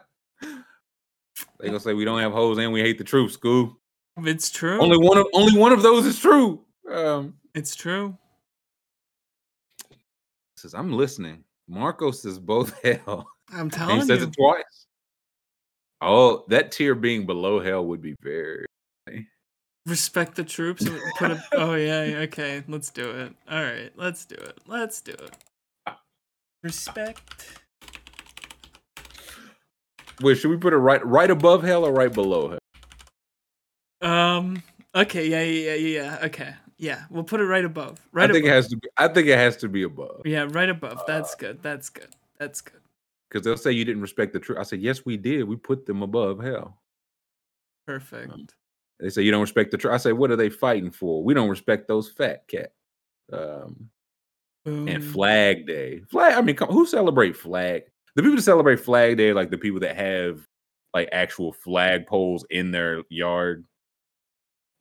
They 1.60 1.66
gonna 1.66 1.80
say 1.80 1.92
we 1.94 2.04
don't 2.04 2.20
have 2.20 2.32
hoes 2.32 2.56
and 2.58 2.72
we 2.72 2.80
hate 2.80 2.96
the 2.98 3.04
troops. 3.04 3.36
Scoob. 3.36 3.74
It's 4.18 4.50
true. 4.50 4.80
Only 4.80 4.98
one 4.98 5.18
of 5.18 5.26
only 5.32 5.58
one 5.58 5.72
of 5.72 5.82
those 5.82 6.06
is 6.06 6.18
true. 6.18 6.60
Um, 6.90 7.34
it's 7.54 7.74
true. 7.74 8.16
says 10.56 10.74
I'm 10.74 10.92
listening. 10.92 11.42
Marco 11.68 12.10
says 12.10 12.38
both 12.38 12.78
hell. 12.84 13.26
I'm 13.52 13.70
telling 13.70 13.96
he 13.96 14.06
says 14.06 14.20
you. 14.20 14.26
it 14.26 14.32
twice. 14.32 14.86
Oh, 16.00 16.44
that 16.48 16.70
tier 16.70 16.94
being 16.94 17.26
below 17.26 17.60
hell 17.60 17.84
would 17.86 18.02
be 18.02 18.14
very. 18.22 18.66
Respect 19.86 20.34
the 20.34 20.44
troops. 20.44 20.86
Put 21.18 21.32
a, 21.32 21.44
oh 21.52 21.74
yeah, 21.74 22.04
yeah, 22.04 22.16
okay. 22.18 22.62
Let's 22.68 22.90
do 22.90 23.10
it. 23.10 23.34
All 23.50 23.62
right, 23.62 23.92
let's 23.96 24.24
do 24.24 24.36
it. 24.36 24.58
Let's 24.66 25.00
do 25.00 25.12
it. 25.12 25.36
Respect. 26.62 27.60
Wait, 30.22 30.36
should 30.36 30.50
we 30.50 30.56
put 30.56 30.72
it 30.72 30.78
right 30.78 31.04
right 31.04 31.30
above 31.30 31.62
hell 31.62 31.84
or 31.84 31.92
right 31.92 32.12
below 32.12 32.50
hell? 32.50 32.58
Um. 34.04 34.62
Okay. 34.94 35.26
Yeah. 35.26 35.42
Yeah. 35.42 35.74
Yeah. 35.74 36.02
Yeah. 36.02 36.26
Okay. 36.26 36.54
Yeah. 36.78 37.04
We'll 37.10 37.24
put 37.24 37.40
it 37.40 37.46
right 37.46 37.64
above. 37.64 37.98
Right 38.12 38.30
I 38.30 38.32
think 38.32 38.44
above. 38.44 38.52
it 38.52 38.56
has 38.56 38.68
to 38.68 38.76
be. 38.76 38.88
I 38.96 39.08
think 39.08 39.26
it 39.28 39.38
has 39.38 39.56
to 39.58 39.68
be 39.68 39.82
above 39.84 40.22
yeah. 40.24 40.46
Right 40.50 40.68
above. 40.68 41.02
That's 41.06 41.34
good. 41.34 41.62
That's 41.62 41.88
good. 41.88 42.14
That's 42.38 42.60
good. 42.60 42.80
because 43.28 43.44
they'll 43.44 43.56
say 43.56 43.72
you 43.72 43.84
didn't 43.84 44.02
respect 44.02 44.32
the 44.32 44.40
truth. 44.40 44.58
I 44.58 44.62
said 44.64 44.80
yes, 44.80 45.04
we 45.04 45.16
did. 45.16 45.44
We 45.44 45.56
put 45.56 45.86
them 45.86 46.02
above 46.02 46.42
hell. 46.42 46.78
Perfect. 47.86 48.54
They 49.00 49.10
say 49.10 49.22
you 49.22 49.30
don't 49.30 49.40
respect 49.40 49.70
the 49.70 49.76
truth. 49.78 49.94
I 49.94 49.98
say 49.98 50.12
what 50.12 50.30
are 50.30 50.36
they 50.36 50.50
fighting 50.50 50.90
for? 50.90 51.22
We 51.22 51.34
don't 51.34 51.48
respect 51.50 51.88
those 51.88 52.08
fat 52.08 52.46
cat. 52.48 52.72
Um, 53.32 53.88
and 54.66 55.04
Flag 55.04 55.66
Day. 55.66 56.00
Flag. 56.10 56.34
I 56.34 56.40
mean, 56.40 56.56
come, 56.56 56.68
who 56.68 56.86
celebrate 56.86 57.36
Flag? 57.36 57.82
The 58.16 58.22
people 58.22 58.36
that 58.36 58.42
celebrate 58.42 58.80
Flag 58.80 59.16
Day, 59.16 59.32
like 59.32 59.50
the 59.50 59.58
people 59.58 59.80
that 59.80 59.96
have 59.96 60.46
like 60.94 61.08
actual 61.12 61.52
flag 61.52 62.06
poles 62.06 62.46
in 62.50 62.70
their 62.70 63.02
yard. 63.10 63.64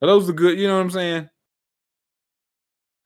Are 0.04 0.08
those 0.08 0.28
the 0.28 0.34
good? 0.34 0.60
You 0.60 0.68
know 0.68 0.76
what 0.76 0.82
I'm 0.84 0.90
saying? 0.92 1.30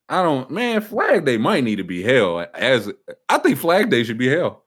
I 0.09 0.24
don't. 0.24 0.50
Man, 0.50 0.82
Flag 0.82 1.26
Day 1.26 1.38
might 1.38 1.64
need 1.64 1.76
to 1.76 1.84
be 1.84 2.01
hell. 2.01 2.45
As 2.56 2.92
I 3.30 3.38
think 3.38 3.59
Flag 3.59 3.92
Day 3.92 4.03
should 4.03 4.17
be 4.17 4.27
hell. 4.30 4.64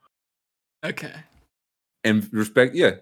Okay. 0.85 1.13
And 2.05 2.27
respect. 2.33 2.75
Yeah. 2.77 2.93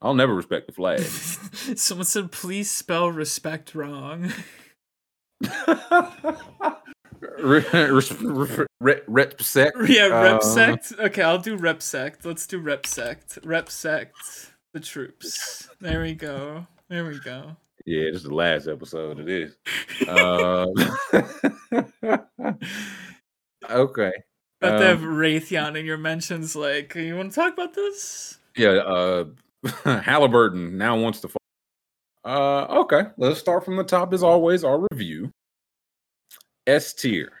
I'll 0.00 0.14
never 0.14 0.34
respect 0.34 0.66
the 0.68 0.72
flag. 0.72 1.00
Someone 1.76 2.06
said, 2.06 2.30
"Please 2.32 2.70
spell 2.70 3.10
respect 3.10 3.74
wrong." 3.74 4.32
Re- 7.20 7.64
re- 7.72 8.66
re- 8.80 9.00
Respect. 9.08 9.76
yeah, 9.88 10.06
Uh, 10.06 10.22
repsect. 10.22 10.92
Okay, 10.98 11.22
I'll 11.22 11.38
do 11.38 11.56
repsect. 11.56 12.24
Let's 12.24 12.46
do 12.46 12.58
repsect. 12.58 13.38
Repsect 13.44 14.14
the 14.72 14.80
troops. 14.80 15.68
There 15.80 16.00
we 16.02 16.14
go. 16.14 16.66
There 16.88 17.04
we 17.06 17.18
go. 17.18 17.56
Yeah, 17.86 18.04
this 18.04 18.16
is 18.16 18.22
the 18.24 18.34
last 18.34 18.68
episode 18.68 19.20
of 19.20 19.26
this. 19.26 19.56
Um, 20.08 20.74
okay. 23.70 24.12
But 24.60 24.78
they 24.78 24.86
have 24.86 25.02
Um, 25.02 25.14
Raytheon 25.16 25.78
in 25.78 25.86
your 25.86 25.96
mentions. 25.96 26.54
Like, 26.54 26.94
you 26.94 27.16
want 27.16 27.30
to 27.32 27.34
talk 27.34 27.54
about 27.54 27.74
this? 27.74 28.38
Yeah, 28.56 28.70
uh 28.70 29.24
Halliburton 30.02 30.76
now 30.76 30.98
wants 30.98 31.20
to 31.20 31.28
fall. 31.28 31.36
Uh 32.24 32.66
okay, 32.82 33.04
let's 33.16 33.40
start 33.40 33.64
from 33.64 33.76
the 33.76 33.84
top 33.84 34.12
as 34.12 34.22
always, 34.22 34.64
our 34.64 34.86
review. 34.90 35.30
S 36.66 36.92
tier. 36.92 37.32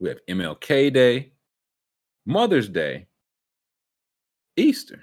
We 0.00 0.10
have 0.10 0.20
MLK 0.28 0.92
Day, 0.92 1.32
Mother's 2.26 2.68
Day, 2.68 3.06
Easter. 4.56 5.02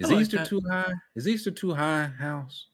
Is 0.00 0.10
like 0.10 0.20
Easter 0.20 0.36
that. 0.38 0.46
too 0.46 0.62
high? 0.70 0.92
Is 1.16 1.26
Easter 1.26 1.50
too 1.50 1.74
high, 1.74 2.10
house? 2.18 2.66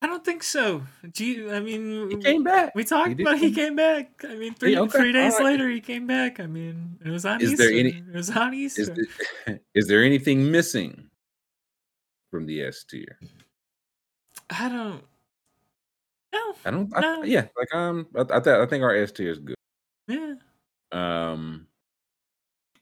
I 0.00 0.06
don't 0.06 0.24
think 0.24 0.42
so. 0.44 0.82
Do 1.12 1.24
you? 1.24 1.50
I 1.52 1.58
mean, 1.60 2.10
He 2.10 2.16
came 2.18 2.44
back. 2.44 2.72
We 2.74 2.84
talked 2.84 3.16
He 3.16 3.22
about 3.22 3.38
he 3.38 3.52
came 3.52 3.74
back. 3.74 4.24
I 4.28 4.36
mean, 4.36 4.54
three 4.54 4.76
okay, 4.78 4.98
three 4.98 5.12
days 5.12 5.32
alright. 5.34 5.46
later 5.58 5.68
he 5.68 5.80
came 5.80 6.06
back. 6.06 6.38
I 6.38 6.46
mean, 6.46 6.98
it 7.04 7.10
was 7.10 7.24
on 7.24 7.40
Is 7.40 7.52
Easter. 7.52 7.64
there 7.64 7.72
any- 7.78 7.98
It 7.98 8.14
was 8.14 8.30
on 8.30 8.54
Easter. 8.54 8.82
Is, 8.82 8.90
th- 9.46 9.58
is 9.74 9.88
there 9.88 10.04
anything 10.04 10.50
missing 10.52 11.08
from 12.30 12.46
the 12.46 12.62
S 12.62 12.84
tier? 12.84 13.18
I 14.50 14.68
don't. 14.68 15.02
No. 16.32 16.54
I 16.64 16.70
don't. 16.70 16.94
I, 16.96 17.00
No. 17.00 17.22
Yeah, 17.24 17.48
like 17.56 17.74
um, 17.74 18.06
I, 18.14 18.20
I, 18.20 18.40
th- 18.40 18.56
I 18.56 18.66
think 18.66 18.84
our 18.84 18.94
S 18.94 19.10
tier 19.10 19.32
is 19.32 19.38
good. 19.40 19.56
Yeah. 20.06 20.34
Um, 20.92 21.66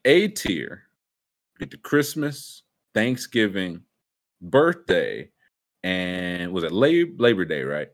A 0.05 0.27
tier, 0.27 0.83
get 1.59 1.71
to 1.71 1.77
Christmas, 1.77 2.61
Thanksgiving, 2.93 3.81
birthday, 4.41 5.29
and 5.83 6.51
was 6.51 6.63
it 6.63 6.71
Labor 6.71 7.11
Labor 7.17 7.45
Day? 7.45 7.63
Right, 7.63 7.89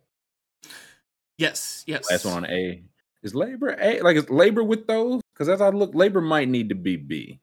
Yes. 1.38 1.84
Yes. 1.88 2.08
That's 2.10 2.26
one 2.26 2.46
on 2.46 2.50
A 2.50 2.84
is 3.24 3.34
Labor 3.34 3.76
A. 3.80 4.02
Like 4.02 4.18
is 4.18 4.30
Labor 4.30 4.64
with 4.64 4.88
those? 4.88 5.22
Because 5.34 5.50
as 5.50 5.62
I 5.62 5.70
look, 5.70 5.96
Labor 5.96 6.22
might 6.22 6.50
need 6.50 6.70
to 6.70 6.76
be 6.76 6.96
B. 6.96 7.40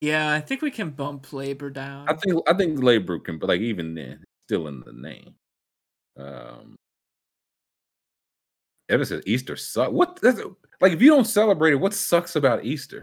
Yeah, 0.00 0.32
I 0.32 0.40
think 0.40 0.62
we 0.62 0.70
can 0.70 0.90
bump 0.90 1.32
labor 1.32 1.70
down. 1.70 2.08
I 2.08 2.14
think 2.14 2.42
I 2.46 2.54
think 2.54 2.82
Labor 2.82 3.18
can, 3.18 3.38
but 3.38 3.48
like 3.48 3.60
even 3.60 3.94
then, 3.94 4.24
still 4.46 4.68
in 4.68 4.80
the 4.80 4.92
name. 4.92 5.34
Um, 6.18 6.76
Evan 8.88 9.06
says 9.06 9.22
Easter 9.26 9.56
suck. 9.56 9.92
What? 9.92 10.20
That's, 10.20 10.40
like 10.80 10.92
if 10.92 11.02
you 11.02 11.10
don't 11.10 11.26
celebrate 11.26 11.72
it, 11.72 11.80
what 11.80 11.94
sucks 11.94 12.36
about 12.36 12.64
Easter? 12.64 13.02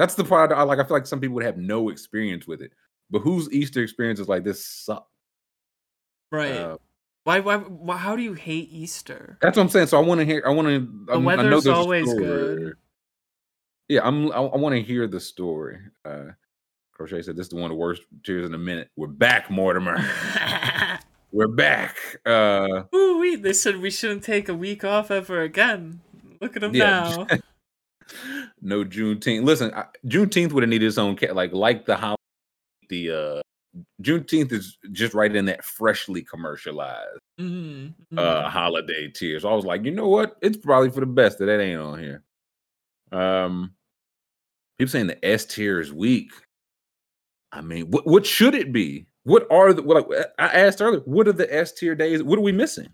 That's 0.00 0.14
the 0.14 0.24
part 0.24 0.50
I 0.50 0.62
like. 0.62 0.78
I 0.78 0.84
feel 0.84 0.96
like 0.96 1.06
some 1.06 1.20
people 1.20 1.34
would 1.34 1.44
have 1.44 1.58
no 1.58 1.90
experience 1.90 2.46
with 2.46 2.62
it, 2.62 2.72
but 3.10 3.18
whose 3.18 3.52
Easter 3.52 3.82
experience 3.82 4.18
is 4.18 4.30
like 4.30 4.44
this 4.44 4.64
suck? 4.64 5.06
right. 6.32 6.52
Uh, 6.52 6.78
why, 7.24 7.40
why? 7.40 7.58
Why? 7.58 7.98
How 7.98 8.16
do 8.16 8.22
you 8.22 8.32
hate 8.32 8.70
Easter? 8.72 9.36
that's 9.42 9.58
what 9.58 9.64
I'm 9.64 9.68
saying. 9.68 9.88
So 9.88 9.98
I 9.98 10.00
want 10.00 10.20
to 10.20 10.24
hear. 10.24 10.42
I 10.46 10.48
want 10.48 10.68
to. 10.68 11.04
The 11.06 11.20
weather's 11.20 11.66
always 11.66 12.06
good. 12.14 12.76
Yeah, 13.88 14.00
I'm. 14.02 14.32
I, 14.32 14.36
I 14.36 14.56
want 14.56 14.74
to 14.74 14.80
hear 14.80 15.06
the 15.06 15.20
story. 15.20 15.76
Uh, 16.02 16.28
Crochet 16.94 17.20
said 17.20 17.36
this 17.36 17.48
is 17.48 17.50
the 17.50 17.56
one 17.56 17.64
of 17.64 17.70
the 17.70 17.74
worst 17.74 18.00
tiers 18.24 18.46
in 18.46 18.54
a 18.54 18.58
minute. 18.58 18.88
We're 18.96 19.06
back, 19.06 19.50
Mortimer. 19.50 19.98
We're 21.30 21.48
back. 21.48 21.96
Uh, 22.24 22.84
Ooh, 22.94 23.18
wee, 23.18 23.36
they 23.36 23.52
said 23.52 23.76
we 23.76 23.90
shouldn't 23.90 24.24
take 24.24 24.48
a 24.48 24.54
week 24.54 24.82
off 24.82 25.10
ever 25.10 25.42
again. 25.42 26.00
Look 26.40 26.56
at 26.56 26.62
them 26.62 26.74
Yeah. 26.74 27.26
now. 27.28 27.38
no 28.60 28.84
Juneteenth. 28.84 29.44
Listen, 29.44 29.72
I- 29.74 29.86
Juneteenth 30.06 30.52
would 30.52 30.62
have 30.62 30.70
needed 30.70 30.86
its 30.86 30.98
own 30.98 31.16
ca- 31.16 31.32
like 31.32 31.52
like 31.52 31.86
the 31.86 31.96
how 31.96 32.16
the 32.88 33.10
uh 33.10 33.40
Juneteenth 34.02 34.52
is 34.52 34.76
just 34.92 35.14
right 35.14 35.34
in 35.34 35.44
that 35.46 35.64
freshly 35.64 36.22
commercialized 36.22 37.18
Mhm, 37.38 37.94
uh 38.16 38.42
mhm. 38.44 38.48
holiday 38.48 39.08
tier. 39.08 39.38
So 39.40 39.48
I 39.48 39.54
was 39.54 39.64
like, 39.64 39.84
you 39.84 39.92
know 39.92 40.08
what? 40.08 40.36
It's 40.42 40.56
probably 40.56 40.90
for 40.90 41.00
the 41.00 41.06
best 41.06 41.38
that 41.38 41.46
that 41.46 41.60
ain't 41.60 41.80
on 41.80 41.98
here. 41.98 42.24
Um, 43.12 43.74
people 44.78 44.90
saying 44.90 45.06
the 45.08 45.24
S 45.24 45.44
tier 45.46 45.80
is 45.80 45.92
weak. 45.92 46.32
I 47.52 47.60
mean, 47.60 47.90
what 47.90 48.06
what 48.06 48.26
should 48.26 48.54
it 48.54 48.72
be? 48.72 49.06
What 49.24 49.46
are 49.50 49.72
the 49.72 49.82
what 49.82 50.08
like, 50.10 50.26
I 50.38 50.46
asked 50.46 50.80
earlier? 50.80 51.00
What 51.04 51.28
are 51.28 51.32
the 51.32 51.52
S 51.54 51.72
tier 51.72 51.94
days? 51.94 52.22
What 52.22 52.38
are 52.38 52.42
we 52.42 52.52
missing? 52.52 52.88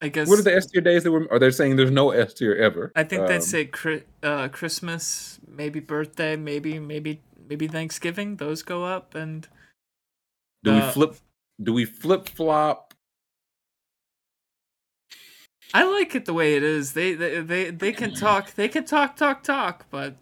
I 0.00 0.08
guess. 0.08 0.28
What 0.28 0.38
are 0.38 0.42
the 0.42 0.54
S 0.54 0.66
tier 0.66 0.80
days 0.82 1.04
that 1.04 1.12
were? 1.12 1.26
Are 1.32 1.38
they 1.38 1.50
saying 1.50 1.76
there's 1.76 1.90
no 1.90 2.10
S 2.10 2.34
tier 2.34 2.54
ever? 2.54 2.92
I 2.94 3.04
think 3.04 3.22
Um, 3.22 3.40
say 3.40 3.64
cri- 3.64 4.04
uh, 4.22 4.48
Christmas, 4.48 5.40
maybe 5.46 5.80
birthday, 5.80 6.36
maybe 6.36 6.78
maybe 6.78 7.22
maybe 7.48 7.66
Thanksgiving. 7.66 8.36
Those 8.36 8.62
go 8.62 8.84
up, 8.84 9.14
and 9.14 9.48
Do 10.62 10.72
we 10.72 10.78
uh, 10.80 10.90
flip? 10.92 11.16
Do 11.62 11.72
we 11.72 11.84
flip 11.86 12.28
flop? 12.28 12.92
I 15.74 15.84
like 15.84 16.14
it 16.14 16.26
the 16.26 16.34
way 16.34 16.54
it 16.56 16.62
is. 16.62 16.92
They 16.92 17.14
they 17.14 17.40
they, 17.40 17.70
they 17.70 17.92
can 17.92 18.12
talk. 18.14 18.54
They 18.54 18.68
can 18.68 18.84
talk, 18.84 19.16
talk, 19.16 19.42
talk. 19.42 19.86
But 19.90 20.14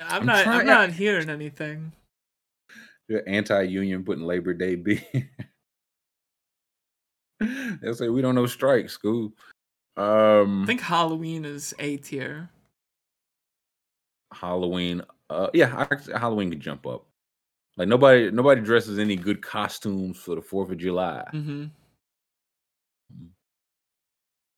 I'm, 0.00 0.20
I'm 0.22 0.26
not. 0.26 0.44
trying- 0.44 0.60
I'm 0.60 0.66
not 0.66 0.92
hearing 0.92 1.28
anything. 1.28 1.92
Anti-union 3.26 4.04
putting 4.04 4.24
Labor 4.24 4.54
Day 4.54 4.76
B. 4.76 5.02
They'll 7.80 7.94
say 7.94 8.08
we 8.08 8.22
don't 8.22 8.34
know 8.34 8.46
strike 8.46 8.90
school. 8.90 9.32
Um, 9.96 10.62
I 10.62 10.66
think 10.66 10.80
Halloween 10.80 11.44
is 11.44 11.74
A 11.78 11.96
tier. 11.96 12.50
Halloween. 14.32 15.02
Uh, 15.28 15.48
yeah, 15.54 15.86
I, 15.90 16.18
Halloween 16.18 16.50
can 16.50 16.60
jump 16.60 16.86
up. 16.86 17.06
Like 17.76 17.88
nobody, 17.88 18.30
nobody 18.30 18.60
dresses 18.60 18.98
any 18.98 19.16
good 19.16 19.42
costumes 19.42 20.18
for 20.18 20.34
the 20.34 20.42
Fourth 20.42 20.70
of 20.70 20.78
July. 20.78 21.24
hmm 21.30 21.66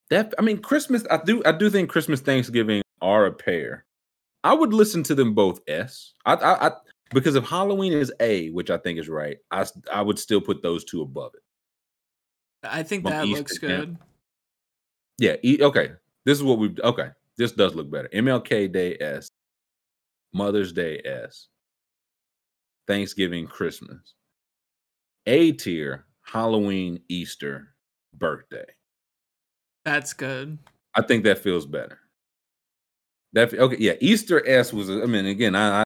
That 0.09 0.33
I 0.37 0.41
mean, 0.41 0.59
Christmas. 0.59 1.05
I 1.09 1.17
do, 1.17 1.41
I 1.45 1.51
do 1.51 1.69
think 1.69 1.89
Christmas, 1.89 2.21
Thanksgiving 2.21 2.81
are 3.01 3.25
a 3.25 3.31
pair. 3.31 3.85
I 4.43 4.53
would 4.53 4.73
listen 4.73 5.03
to 5.03 5.15
them 5.15 5.33
both 5.33 5.61
S. 5.67 6.13
I, 6.25 6.33
I, 6.33 6.67
I 6.67 6.71
because 7.11 7.35
if 7.35 7.45
Halloween 7.45 7.93
is 7.93 8.11
A, 8.19 8.49
which 8.49 8.69
I 8.69 8.77
think 8.77 8.99
is 8.99 9.07
right, 9.07 9.37
I, 9.51 9.65
I 9.91 10.01
would 10.01 10.19
still 10.19 10.41
put 10.41 10.61
those 10.61 10.83
two 10.83 11.01
above 11.01 11.31
it. 11.35 11.42
I 12.63 12.83
think 12.83 13.03
that 13.05 13.27
looks 13.27 13.57
good. 13.57 13.97
Yeah. 15.19 15.35
E, 15.43 15.59
okay. 15.61 15.91
This 16.25 16.37
is 16.37 16.43
what 16.43 16.59
we've. 16.59 16.79
Okay. 16.79 17.09
This 17.37 17.51
does 17.51 17.75
look 17.75 17.89
better. 17.89 18.09
MLK 18.13 18.71
Day 18.71 18.97
S. 18.99 19.27
Mother's 20.33 20.71
Day 20.71 21.01
S. 21.05 21.47
Thanksgiving, 22.87 23.47
Christmas. 23.47 24.13
A 25.25 25.51
tier, 25.53 26.05
Halloween, 26.21 26.99
Easter, 27.07 27.69
birthday. 28.13 28.65
That's 29.85 30.13
good. 30.13 30.57
I 30.95 31.01
think 31.01 31.23
that 31.23 31.39
feels 31.39 31.65
better. 31.65 31.99
That 33.33 33.53
okay, 33.53 33.77
yeah. 33.79 33.93
Easter 33.99 34.47
S 34.47 34.71
was. 34.71 34.89
I 34.89 35.05
mean, 35.05 35.25
again, 35.25 35.55
I, 35.55 35.79
I 35.79 35.83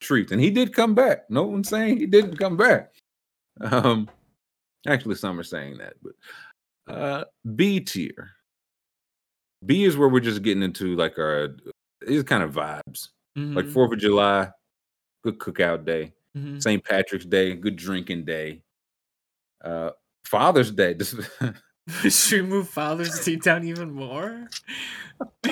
treat, 0.00 0.30
and 0.32 0.40
he 0.40 0.50
did 0.50 0.74
come 0.74 0.94
back. 0.94 1.30
No 1.30 1.44
one's 1.44 1.68
saying 1.68 1.98
he 1.98 2.06
didn't 2.06 2.36
come 2.36 2.56
back. 2.56 2.92
Um, 3.60 4.08
actually, 4.86 5.14
some 5.16 5.38
are 5.38 5.44
saying 5.44 5.78
that, 5.78 5.94
but 6.02 6.12
uh, 6.92 7.24
B 7.54 7.80
tier. 7.80 8.30
B 9.64 9.84
is 9.84 9.96
where 9.96 10.08
we're 10.08 10.20
just 10.20 10.42
getting 10.42 10.62
into 10.62 10.94
like 10.96 11.18
our 11.18 11.56
these 12.06 12.22
kind 12.22 12.42
of 12.42 12.52
vibes, 12.52 13.08
like 13.34 13.64
Mhm, 13.64 13.72
Fourth 13.72 13.92
of 13.92 13.98
July, 13.98 14.50
good 15.24 15.38
cookout 15.38 15.84
day, 15.84 16.12
mhm. 16.36 16.62
St. 16.62 16.84
Patrick's 16.84 17.24
Day, 17.24 17.54
good 17.54 17.76
drinking 17.76 18.24
day, 18.24 18.62
uh, 19.64 19.90
Father's 20.24 20.70
Day. 20.70 20.94
This, 20.98 21.14
Should 22.28 22.42
we 22.42 22.48
move 22.48 22.68
Father's 22.68 23.24
Day 23.24 23.36
down 23.36 23.64
even 23.64 23.92
more? 23.92 24.48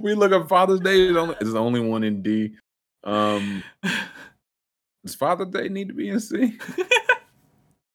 we 0.00 0.14
look 0.14 0.32
up 0.32 0.48
Father's 0.48 0.80
Day 0.80 1.08
is 1.08 1.16
only 1.16 1.36
is 1.40 1.52
the 1.52 1.60
only 1.60 1.80
one 1.80 2.04
in 2.04 2.22
D. 2.22 2.54
Um, 3.02 3.62
does 5.04 5.14
Father's 5.14 5.48
Day 5.48 5.68
need 5.68 5.88
to 5.88 5.94
be 5.94 6.08
in 6.08 6.20
C? 6.20 6.56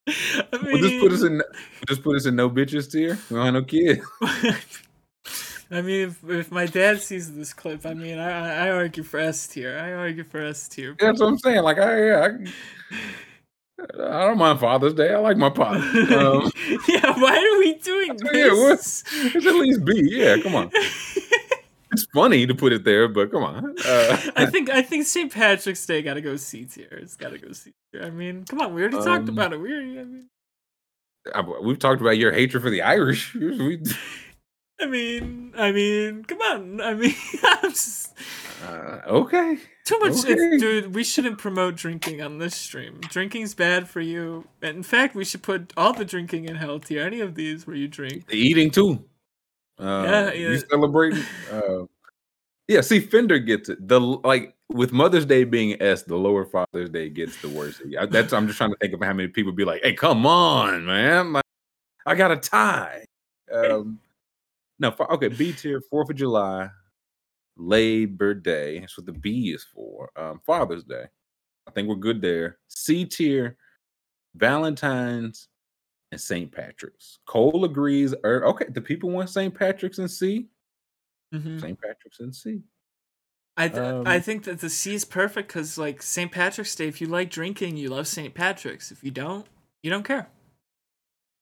I 0.54 0.58
mean, 0.58 0.72
We'll 0.74 0.78
just 0.82 1.00
put 1.02 1.12
us 1.12 1.24
in. 1.24 1.38
we'll 1.38 1.44
Just 1.88 2.04
put 2.04 2.16
us 2.16 2.26
in 2.26 2.36
no 2.36 2.50
bitches 2.50 2.92
tier. 2.92 3.18
We 3.30 3.36
don't 3.38 3.46
have 3.46 3.54
no 3.54 3.64
kids. 3.64 4.02
I 5.72 5.82
mean, 5.82 6.10
if, 6.10 6.24
if 6.28 6.52
my 6.52 6.66
dad 6.66 7.00
sees 7.00 7.32
this 7.36 7.54
clip, 7.54 7.86
I 7.86 7.94
mean, 7.94 8.18
I, 8.18 8.68
I- 8.68 8.72
argue 8.72 9.04
for 9.04 9.20
S 9.20 9.46
tier. 9.48 9.78
I 9.78 9.94
argue 9.94 10.24
for 10.24 10.40
S 10.42 10.68
tier. 10.68 10.96
That's 11.00 11.20
what 11.20 11.28
I'm 11.28 11.38
saying. 11.38 11.62
Like 11.62 11.78
I, 11.78 12.06
yeah, 12.08 12.28
I, 12.92 12.94
I 14.04 14.28
don't 14.28 14.38
mind 14.40 14.60
Father's 14.60 14.96
Day. 14.96 15.14
I 15.14 15.18
like 15.20 15.38
my 15.38 15.50
pop. 15.50 15.76
Um, 16.10 16.52
yeah, 16.88 17.14
why 17.20 17.38
are 17.38 17.60
we 17.60 17.76
doing 17.76 18.18
this? 18.18 18.34
yeah, 18.34 18.52
what? 18.52 18.80
it's 19.36 19.46
at 19.46 19.54
least 19.56 19.86
B. 19.86 19.94
Yeah, 20.12 20.38
come 20.42 20.56
on. 20.56 20.72
It's 22.04 22.12
funny 22.14 22.46
to 22.48 22.56
put 22.56 22.74
it 22.74 22.84
there, 22.84 23.08
but 23.08 23.32
come 23.32 23.44
on. 23.44 23.76
Uh, 23.86 24.18
I 24.36 24.46
think 24.52 24.70
I 24.70 24.82
think 24.82 25.06
St. 25.06 25.32
Patrick's 25.32 25.86
Day 25.86 26.02
gotta 26.02 26.22
go 26.22 26.36
C 26.36 26.66
tier. 26.66 26.88
It's 26.92 27.16
gotta 27.16 27.38
go 27.38 27.52
C 27.52 27.72
tier. 27.94 28.04
I 28.04 28.10
mean, 28.10 28.46
come 28.46 28.62
on, 28.62 28.74
we 28.74 28.82
already 28.82 28.98
talked 28.98 29.28
Um, 29.28 29.30
about 29.30 29.54
it. 29.54 29.60
We 29.60 29.72
already, 29.74 30.00
I 30.00 30.04
mean, 30.04 30.30
I- 31.36 31.62
we've 31.62 31.80
talked 31.80 32.02
about 32.02 32.18
your 32.18 32.32
hatred 32.32 32.64
for 32.64 32.70
the 32.70 32.82
Irish. 32.82 33.36
We, 33.40 33.82
I 34.82 34.86
mean, 34.86 35.54
I 35.58 35.74
mean, 35.74 36.24
come 36.24 36.40
on. 36.40 36.80
I 36.80 36.94
mean, 36.94 37.14
I'm 37.44 37.70
just 37.72 38.14
uh, 38.66 39.00
okay. 39.08 39.58
too 39.84 40.00
much. 40.00 40.20
Okay. 40.24 40.58
Dude, 40.58 40.96
we 40.96 41.04
shouldn't 41.04 41.38
promote 41.38 41.76
drinking 41.76 42.22
on 42.22 42.38
this 42.38 42.56
stream. 42.56 43.02
Drinking's 43.10 43.54
bad 43.54 43.90
for 43.90 44.00
you. 44.00 44.48
And 44.62 44.78
in 44.78 44.84
fact, 44.84 45.16
we 45.16 45.26
should 45.26 45.44
put 45.44 45.74
all 45.76 45.92
the 45.92 46.06
drinking 46.06 46.46
in 46.46 46.56
hell 46.56 46.80
tier. 46.80 47.06
Any 47.06 47.20
of 47.20 47.36
these 47.36 47.68
where 47.68 47.76
you 47.76 47.90
drink. 47.90 48.28
The 48.28 48.38
eating 48.38 48.72
too. 48.72 49.04
Uh, 49.80 50.04
Yeah, 50.06 50.34
You 50.34 50.60
celebrating? 50.70 51.24
Uh, 51.52 51.86
yeah. 52.68 52.82
See, 52.82 53.00
Fender 53.00 53.40
gets 53.40 53.70
it. 53.70 53.88
The 53.88 54.00
like 54.00 54.56
with 54.70 54.92
Mother's 54.92 55.26
Day 55.26 55.44
being 55.46 55.82
S, 55.82 56.04
the 56.04 56.16
lower 56.18 56.46
Father's 56.46 56.90
Day 56.90 57.10
gets 57.10 57.42
the 57.42 57.50
worst. 57.50 57.82
I- 58.00 58.06
That's 58.06 58.34
I'm 58.34 58.46
just 58.48 58.58
trying 58.58 58.72
to 58.72 58.78
think 58.82 58.94
of 58.94 59.02
how 59.02 59.14
many 59.14 59.30
people 59.30 59.52
be 59.52 59.66
like, 59.66 59.82
"Hey, 59.84 59.94
come 59.94 60.26
on, 60.26 60.86
man! 60.86 61.34
Like, 61.34 61.44
I 62.06 62.16
got 62.16 62.32
a 62.32 62.38
tie." 62.38 63.06
Um, 63.52 64.00
no, 64.80 64.94
okay. 65.12 65.30
B 65.30 65.54
tier, 65.54 65.82
Fourth 65.90 66.10
of 66.10 66.16
July, 66.18 66.70
Labor 67.58 68.34
Day. 68.34 68.80
That's 68.80 68.98
what 68.98 69.06
the 69.08 69.14
B 69.14 69.52
is 69.52 69.64
for. 69.74 70.10
Um, 70.16 70.40
Father's 70.46 70.84
Day. 70.84 71.06
I 71.68 71.72
think 71.72 71.88
we're 71.88 71.96
good 71.96 72.22
there. 72.22 72.58
C 72.68 73.06
tier, 73.06 73.58
Valentine's 74.36 75.48
and 76.12 76.20
St. 76.20 76.52
Patrick's. 76.52 77.20
Cole 77.26 77.66
agrees. 77.66 78.14
Er, 78.26 78.46
okay, 78.48 78.66
the 78.70 78.82
people 78.82 79.10
want 79.10 79.30
St. 79.30 79.54
Patrick's 79.54 80.00
and 80.00 80.10
C. 80.10 80.48
Mhm. 81.34 81.62
St. 81.62 81.80
Patrick's 81.80 82.20
and 82.20 82.36
C. 82.36 82.62
I 83.58 83.68
th- 83.68 83.80
I 84.06 84.16
Um, 84.16 84.22
think 84.22 84.46
that 84.46 84.60
the 84.60 84.70
C 84.70 84.96
is 84.96 85.06
perfect 85.06 85.50
because 85.50 85.78
like 85.78 86.02
St. 86.02 86.32
Patrick's 86.32 86.74
Day, 86.76 86.88
if 86.88 87.02
you 87.02 87.08
like 87.08 87.30
drinking, 87.30 87.78
you 87.78 87.90
love 87.90 88.08
St. 88.08 88.34
Patrick's. 88.34 88.92
If 88.92 89.04
you 89.04 89.12
don't, 89.12 89.46
you 89.84 89.90
don't 89.92 90.04
care. 90.04 90.30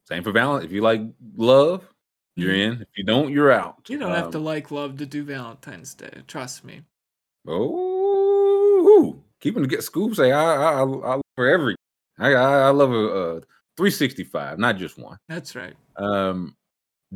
Same 0.05 0.23
for 0.23 0.31
Valentine. 0.31 0.65
If 0.65 0.71
you 0.71 0.81
like 0.81 1.01
love, 1.35 1.87
you're 2.35 2.53
Mhm. 2.53 2.73
in. 2.75 2.81
If 2.81 2.87
you 2.97 3.03
don't, 3.03 3.31
you're 3.31 3.51
out. 3.51 3.87
You 3.89 3.97
don't 3.99 4.11
have 4.13 4.31
to 4.31 4.37
Um, 4.39 4.43
like 4.45 4.71
love 4.71 4.97
to 4.97 5.05
do 5.05 5.23
Valentine's 5.23 5.93
Day. 5.93 6.23
Trust 6.27 6.63
me. 6.65 6.81
Oh, 7.47 9.23
keeping 9.39 9.63
to 9.63 9.67
get 9.69 9.83
scoop 9.83 10.15
say 10.15 10.31
I 10.31 10.43
I, 10.43 10.71
I, 10.71 10.79
I 10.79 10.81
love 10.83 11.21
for 11.35 11.47
every. 11.47 11.75
I 12.17 12.33
I, 12.33 12.67
I 12.67 12.69
love 12.69 12.91
a, 12.91 13.07
uh 13.07 13.39
365, 13.77 14.59
not 14.59 14.77
just 14.77 14.97
one. 14.97 15.17
That's 15.29 15.55
right. 15.55 15.75
Um, 15.97 16.55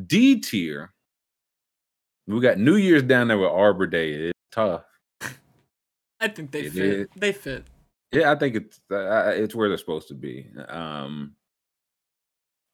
D 0.07 0.39
tier. 0.39 0.93
We 2.27 2.39
got 2.39 2.59
New 2.59 2.75
Year's 2.75 3.03
down 3.03 3.27
there 3.27 3.37
with 3.37 3.49
Arbor 3.49 3.87
Day. 3.87 4.13
It's 4.13 4.39
tough. 4.51 4.83
I 6.19 6.27
think 6.27 6.51
they 6.51 6.61
It 6.61 6.73
fit. 6.73 6.83
is. 6.85 7.07
They 7.15 7.31
fit. 7.33 7.65
Yeah, 8.11 8.31
I 8.31 8.35
think 8.35 8.55
it's 8.55 8.79
uh, 8.91 9.31
it's 9.35 9.55
where 9.55 9.69
they're 9.69 9.77
supposed 9.77 10.09
to 10.09 10.13
be. 10.13 10.47
Um, 10.67 11.35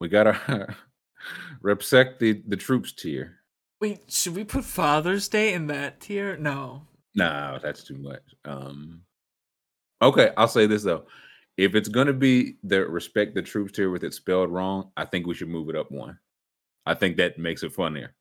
we 0.01 0.09
got 0.09 0.27
our 0.27 0.75
Repsec 1.63 2.19
the 2.19 2.41
the 2.47 2.57
troops 2.57 2.91
tier. 2.91 3.37
Wait, 3.79 4.11
should 4.11 4.35
we 4.35 4.43
put 4.43 4.63
Father's 4.65 5.27
Day 5.27 5.53
in 5.53 5.67
that 5.67 6.01
tier? 6.01 6.35
No. 6.37 6.81
No, 7.15 7.59
that's 7.61 7.83
too 7.83 7.97
much. 7.97 8.23
Um, 8.45 9.01
okay, 10.01 10.31
I'll 10.37 10.47
say 10.47 10.65
this 10.65 10.83
though: 10.83 11.05
if 11.57 11.75
it's 11.75 11.89
gonna 11.89 12.13
be 12.13 12.55
the 12.63 12.87
respect 12.87 13.33
the 13.35 13.41
troops 13.41 13.71
tier 13.73 13.89
with 13.89 14.03
it 14.03 14.13
spelled 14.13 14.49
wrong, 14.51 14.91
I 14.95 15.05
think 15.05 15.25
we 15.27 15.33
should 15.33 15.49
move 15.49 15.69
it 15.69 15.75
up 15.75 15.91
one. 15.91 16.19
I 16.85 16.93
think 16.93 17.17
that 17.17 17.37
makes 17.37 17.63
it 17.63 17.73
funnier. 17.73 18.13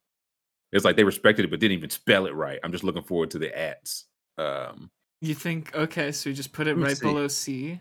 It's 0.73 0.85
like 0.85 0.97
they 0.97 1.05
respected 1.05 1.45
it 1.45 1.51
but 1.51 1.61
didn't 1.61 1.77
even 1.79 1.91
spell 1.91 2.27
it 2.27 2.35
right. 2.35 2.59
I'm 2.65 2.73
just 2.73 2.85
looking 2.85 3.03
forward 3.05 3.31
to 3.33 3.39
the 3.39 3.57
ads. 3.57 4.07
Um, 4.39 4.91
You 5.21 5.35
think 5.35 5.75
okay, 5.75 6.11
so 6.13 6.29
you 6.31 6.35
just 6.35 6.53
put 6.53 6.67
it 6.67 6.77
right 6.77 6.97
see. 6.97 7.07
below 7.07 7.29
C. 7.29 7.81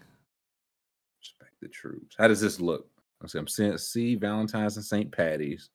respect 1.20 1.56
the 1.62 1.68
troops. 1.68 2.16
How 2.18 2.28
does 2.28 2.42
this 2.42 2.60
look? 2.60 2.88
I 3.24 3.28
see. 3.28 3.40
I'm 3.40 3.48
seeing 3.48 3.78
C 3.78 4.16
Valentine's 4.16 4.76
and 4.78 4.86
St. 4.86 5.12
Patty's. 5.12 5.70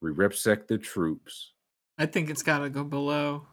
We 0.00 0.10
repsec 0.10 0.66
the 0.66 0.78
troops. 0.78 1.52
I 1.98 2.06
think 2.06 2.30
it's 2.30 2.42
gotta 2.42 2.68
go 2.70 2.84
below. 2.84 3.46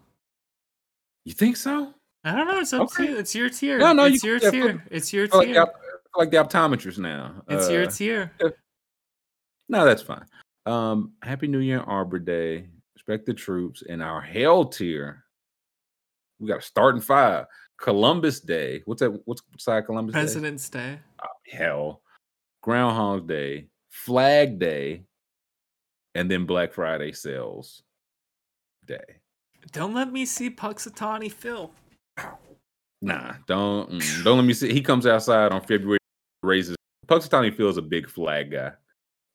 You 1.26 1.34
think 1.34 1.58
so? 1.58 1.94
I 2.24 2.36
don't 2.36 2.48
know. 2.48 2.60
It's 2.60 2.74
up 2.74 2.82
Okay. 2.84 3.06
to 3.08 3.12
you. 3.14 3.18
It's 3.18 3.34
your 3.36 3.50
tier. 3.50 3.78
No, 3.80 3.94
no, 3.94 4.06
it's 4.06 4.22
can- 4.22 4.28
your 4.30 4.38
yeah, 4.40 4.52
tier. 4.52 4.62
flip- 4.74 4.82
It's 4.92 5.14
your 5.14 5.28
feel 5.28 5.38
like, 5.40 5.48
the, 5.48 5.54
tier. 5.54 5.74
like 6.16 6.32
the 6.32 6.38
optometrist 6.38 6.98
now. 6.98 7.44
It's 7.48 7.70
your 7.70 7.84
Uh, 7.84 7.90
tier. 7.92 8.32
No, 9.70 9.86
that's 9.86 10.02
fine. 10.02 10.26
Um, 10.66 11.14
Happy 11.22 11.48
New 11.48 11.60
Year, 11.60 11.80
Arbor 11.82 12.20
Day. 12.20 12.70
Respect 12.96 13.26
the 13.26 13.34
troops 13.34 13.82
and 13.88 14.04
our 14.04 14.20
hell 14.22 14.66
tier. 14.66 15.24
We 16.40 16.48
got 16.48 16.60
a 16.60 16.62
starting 16.62 17.02
five. 17.02 17.46
Columbus 17.78 18.42
Day. 18.42 18.82
What's 18.86 19.00
that? 19.00 19.12
What's 19.26 19.42
side 19.58 19.86
Columbus 19.86 20.14
Day? 20.14 20.20
President's 20.20 20.70
Day. 20.70 21.00
Oh, 21.24 21.28
hell. 21.48 22.02
Groundhog 22.62 23.26
Day, 23.28 23.70
Flag 23.90 24.60
Day, 24.60 25.06
and 26.14 26.30
then 26.30 26.46
Black 26.46 26.74
Friday 26.74 27.14
sales 27.14 27.84
day. 28.86 29.22
Don't 29.72 29.94
let 29.94 30.12
me 30.12 30.26
see 30.26 30.50
Punxsutawney 30.50 31.32
Phil. 31.32 31.72
Nah, 33.02 33.34
don't 33.48 33.92
mm, 33.92 34.24
don't 34.24 34.38
let 34.38 34.46
me 34.46 34.54
see. 34.54 34.74
He 34.74 34.82
comes 34.82 35.06
outside 35.06 35.52
on 35.52 35.62
February, 35.62 36.00
raises. 36.44 36.76
Punxsutawney 37.08 37.56
feels 37.56 37.78
a 37.78 37.82
big 37.82 38.10
flag 38.10 38.52
guy. 38.52 38.72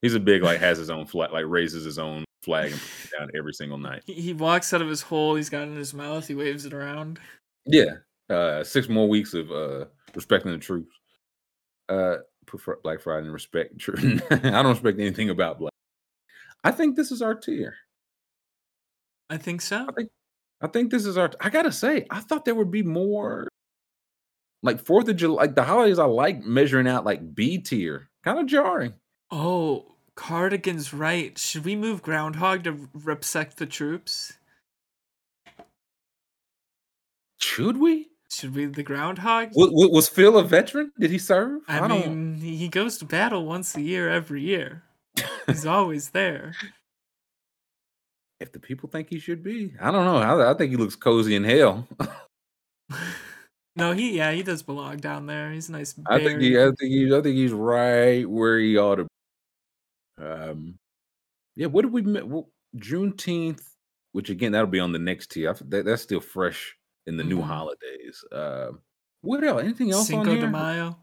He's 0.03 0.15
a 0.15 0.21
big 0.21 0.43
like 0.43 0.61
has 0.61 0.79
his 0.79 0.91
own 0.91 1.07
flag, 1.07 1.33
like 1.33 1.47
raises 1.49 1.85
his 1.85 1.99
own 1.99 2.25
flag 2.43 2.73
and 2.73 2.81
puts 2.81 3.05
it 3.07 3.19
down 3.19 3.31
every 3.37 3.55
single 3.55 3.79
night. 3.79 4.03
He, 4.05 4.13
he 4.15 4.33
walks 4.35 4.75
out 4.75 4.83
of 4.83 4.89
his 4.89 5.01
hole. 5.01 5.35
He's 5.35 5.49
got 5.49 5.63
it 5.63 5.71
in 5.71 5.77
his 5.77 5.95
mouth. 5.95 6.29
He 6.29 6.35
waves 6.35 6.67
it 6.67 6.75
around. 6.75 7.19
Yeah, 7.65 7.95
uh, 8.29 8.63
six 8.65 8.89
more 8.89 9.09
weeks 9.09 9.33
of 9.33 9.51
uh 9.51 9.87
respecting 10.15 10.53
the 10.53 10.59
troops. 10.59 10.95
Uh, 11.89 12.17
prefer 12.47 12.79
Black 12.83 13.01
Friday 13.01 13.25
and 13.25 13.33
respect. 13.33 13.79
tru- 13.79 14.21
I 14.31 14.37
don't 14.37 14.67
respect 14.67 14.99
anything 14.99 15.31
about 15.31 15.59
Black. 15.59 15.73
I 16.63 16.71
think 16.71 16.97
this 16.97 17.11
is 17.11 17.23
our 17.23 17.35
tier. 17.35 17.75
I 19.31 19.39
think 19.39 19.61
so. 19.61 19.87
I 19.89 19.93
think 19.93 20.11
I 20.61 20.67
think 20.67 20.91
this 20.91 21.05
is 21.07 21.19
our. 21.19 21.31
I 21.41 21.51
gotta 21.51 21.73
say, 21.73 22.07
I 22.11 22.21
thought 22.21 22.45
there 22.45 22.55
would 22.55 22.71
be 22.71 22.83
more. 22.83 23.49
Like 24.63 24.85
Fourth 24.85 25.09
of 25.09 25.17
July, 25.17 25.43
like 25.43 25.55
the 25.55 25.65
holidays, 25.65 25.99
I 25.99 26.07
like 26.07 26.43
measuring 26.43 26.89
out 26.89 27.05
like 27.05 27.35
B 27.35 27.59
tier. 27.59 28.09
Kind 28.23 28.39
of 28.39 28.47
jarring. 28.47 28.95
Oh, 29.31 29.97
Cardigan's 30.15 30.95
right. 30.95 31.37
Should 31.39 31.65
we 31.65 31.77
move 31.77 32.03
Groundhog 32.03 32.65
to 32.65 32.73
Repsec 32.97 33.57
the 33.57 33.67
troops? 33.67 34.35
Should 37.39 37.77
we? 37.77 38.09
Should 38.31 38.55
we 38.55 38.65
the 38.67 38.83
Groundhog? 38.83 39.51
Was, 39.55 39.71
was 39.71 40.09
Phil 40.09 40.39
a 40.39 40.43
veteran? 40.43 40.93
Did 40.99 41.11
he 41.11 41.19
serve? 41.19 41.61
I, 41.69 41.87
mean, 41.87 42.37
he 42.37 42.69
goes 42.69 42.99
to 42.99 43.05
battle 43.05 43.45
once 43.45 43.77
a 43.77 43.83
year, 43.83 44.09
every 44.09 44.43
year. 44.43 44.83
He's 45.47 45.67
always 45.67 46.11
there. 46.11 46.55
If 48.45 48.53
the 48.53 48.59
people 48.61 48.91
think 48.91 49.09
he 49.09 49.19
should 49.19 49.43
be, 49.43 49.73
I 49.81 49.91
don't 49.91 50.05
know. 50.05 50.19
I, 50.19 50.51
I 50.51 50.55
think 50.55 50.71
he 50.71 50.77
looks 50.77 50.97
cozy 50.97 51.35
in 51.35 51.45
hell. 51.45 51.89
no, 53.75 53.93
he 53.93 54.17
yeah, 54.19 54.33
he 54.33 54.43
does 54.43 54.63
belong 54.63 54.99
down 54.99 55.25
there. 55.27 55.51
He's 55.51 55.71
a 55.71 55.73
nice. 55.73 55.95
I 56.07 56.19
think 56.23 56.41
he. 56.43 56.59
I 56.59 56.67
think 56.67 56.77
he, 56.93 57.07
I 57.15 57.23
think 57.23 57.37
he's 57.37 57.53
right 57.53 58.29
where 58.29 58.59
he 58.59 58.77
ought 58.77 58.97
to. 58.97 59.05
Be. 60.19 60.25
Um, 60.25 60.75
yeah. 61.57 61.69
What 61.69 61.83
did 61.83 61.93
we? 61.93 62.03
Well, 62.03 62.51
Juneteenth 62.77 63.63
which 64.13 64.31
again 64.31 64.53
that'll 64.53 64.69
be 64.69 64.79
on 64.79 64.93
the 64.93 64.99
next 64.99 65.33
tier. 65.33 65.55
That, 65.71 65.87
that's 65.87 66.03
still 66.03 66.21
fresh 66.21 66.77
in 67.07 67.17
the 67.17 67.25
new 67.25 67.39
Mhm. 67.39 67.45
holidays. 67.47 68.25
Uh, 68.31 68.73
what 69.23 69.43
else? 69.43 69.63
Anything 69.63 69.91
else 69.91 70.03
on 70.13 70.25
Cinco 70.25 70.33
here? 70.33 70.43
de 70.43 70.49
Mayo. 70.51 70.97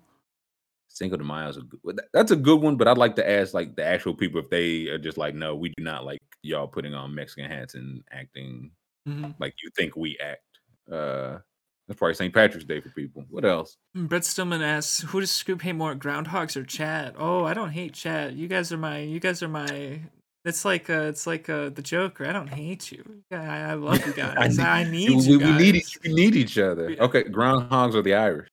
Cinco 0.94 1.18
de 1.18 1.24
Mayo 1.24 1.50
is 1.50 1.58
a 1.58 1.62
good. 1.62 2.00
That's 2.14 2.32
a 2.32 2.36
good 2.36 2.62
one, 2.62 2.76
but 2.76 2.88
I'd 2.88 2.98
like 2.98 3.16
to 3.16 3.30
ask 3.30 3.54
like 3.54 3.76
the 3.76 3.86
actual 3.86 4.14
people 4.14 4.40
if 4.42 4.50
they 4.50 4.88
are 4.88 4.98
just 4.98 5.18
like, 5.18 5.34
no, 5.36 5.56
we 5.56 5.70
do 5.70 5.84
not 5.84 6.06
like 6.06 6.20
y'all 6.44 6.68
putting 6.68 6.94
on 6.94 7.16
Mexican 7.16 7.50
hats 7.50 7.76
and 7.76 8.04
acting 8.12 8.72
hmm 9.08 9.32
like 9.40 9.54
you 9.64 9.70
think 9.76 9.96
we 9.96 10.18
act. 10.24 10.44
Uh, 10.92 11.40
that's 11.88 11.98
probably 11.98 12.14
St. 12.14 12.34
Patrick's 12.34 12.66
Day 12.66 12.80
for 12.82 12.90
people. 12.90 13.24
What 13.30 13.44
else? 13.46 13.76
Brett 13.96 14.24
Stillman 14.26 14.62
asks, 14.62 15.02
"Who 15.02 15.20
does 15.20 15.32
Scoob 15.32 15.62
hate 15.62 15.74
more, 15.74 15.96
Groundhogs 15.96 16.56
or 16.56 16.64
Chad?" 16.64 17.16
Oh, 17.18 17.46
I 17.46 17.54
don't 17.54 17.72
hate 17.72 17.94
Chad. 17.94 18.36
You 18.36 18.48
guys 18.48 18.72
are 18.72 18.78
my. 18.78 19.00
You 19.00 19.20
guys 19.20 19.42
are 19.42 19.48
my. 19.50 20.02
It's 20.46 20.66
like 20.66 20.90
uh, 20.90 21.04
it's 21.04 21.26
like 21.28 21.50
uh, 21.50 21.70
the 21.70 21.82
Joker. 21.82 22.26
I 22.28 22.34
don't 22.34 22.48
hate 22.50 22.92
you. 22.92 23.24
I, 23.32 23.36
I 23.38 23.74
love 23.76 24.06
you 24.06 24.14
guys. 24.14 24.58
I, 24.60 24.84
need- 24.84 25.10
need 25.10 25.18
we, 25.18 25.24
you 25.24 25.38
we 25.40 25.44
guys. 25.46 25.60
need 25.62 25.76
each, 25.76 25.98
we 26.04 26.14
need 26.14 26.36
each 26.36 26.58
other. 26.58 26.96
Okay, 27.00 27.24
groundhogs 27.24 27.94
or 27.96 28.02
the 28.02 28.14
Irish. 28.16 28.48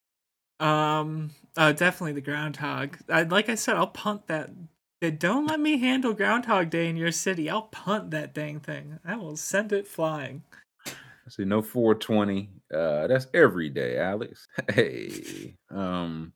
Um, 0.61 1.31
uh, 1.59 1.73
definitely 1.73 2.13
the 2.13 2.21
groundhog. 2.23 2.97
I, 3.11 3.23
like 3.25 3.49
I 3.49 3.57
said, 3.57 3.77
I'll 3.77 3.89
punt 3.89 4.27
that. 4.29 4.51
Don't 5.19 5.47
let 5.47 5.61
me 5.61 5.79
handle 5.79 6.13
Groundhog 6.13 6.71
Day 6.71 6.89
in 6.89 6.97
your 6.97 7.13
city. 7.13 7.49
I'll 7.51 7.63
punt 7.63 8.11
that 8.13 8.33
dang 8.35 8.59
thing. 8.61 8.99
I 9.05 9.15
will 9.17 9.37
send 9.37 9.73
it 9.73 9.87
flying. 9.87 10.43
See 11.29 11.45
no 11.45 11.61
420. 11.63 12.49
Uh, 12.75 13.07
that's 13.07 13.27
every 13.35 13.69
day, 13.71 13.99
Alex. 13.99 14.47
Hey, 14.75 15.55
um, 15.71 16.33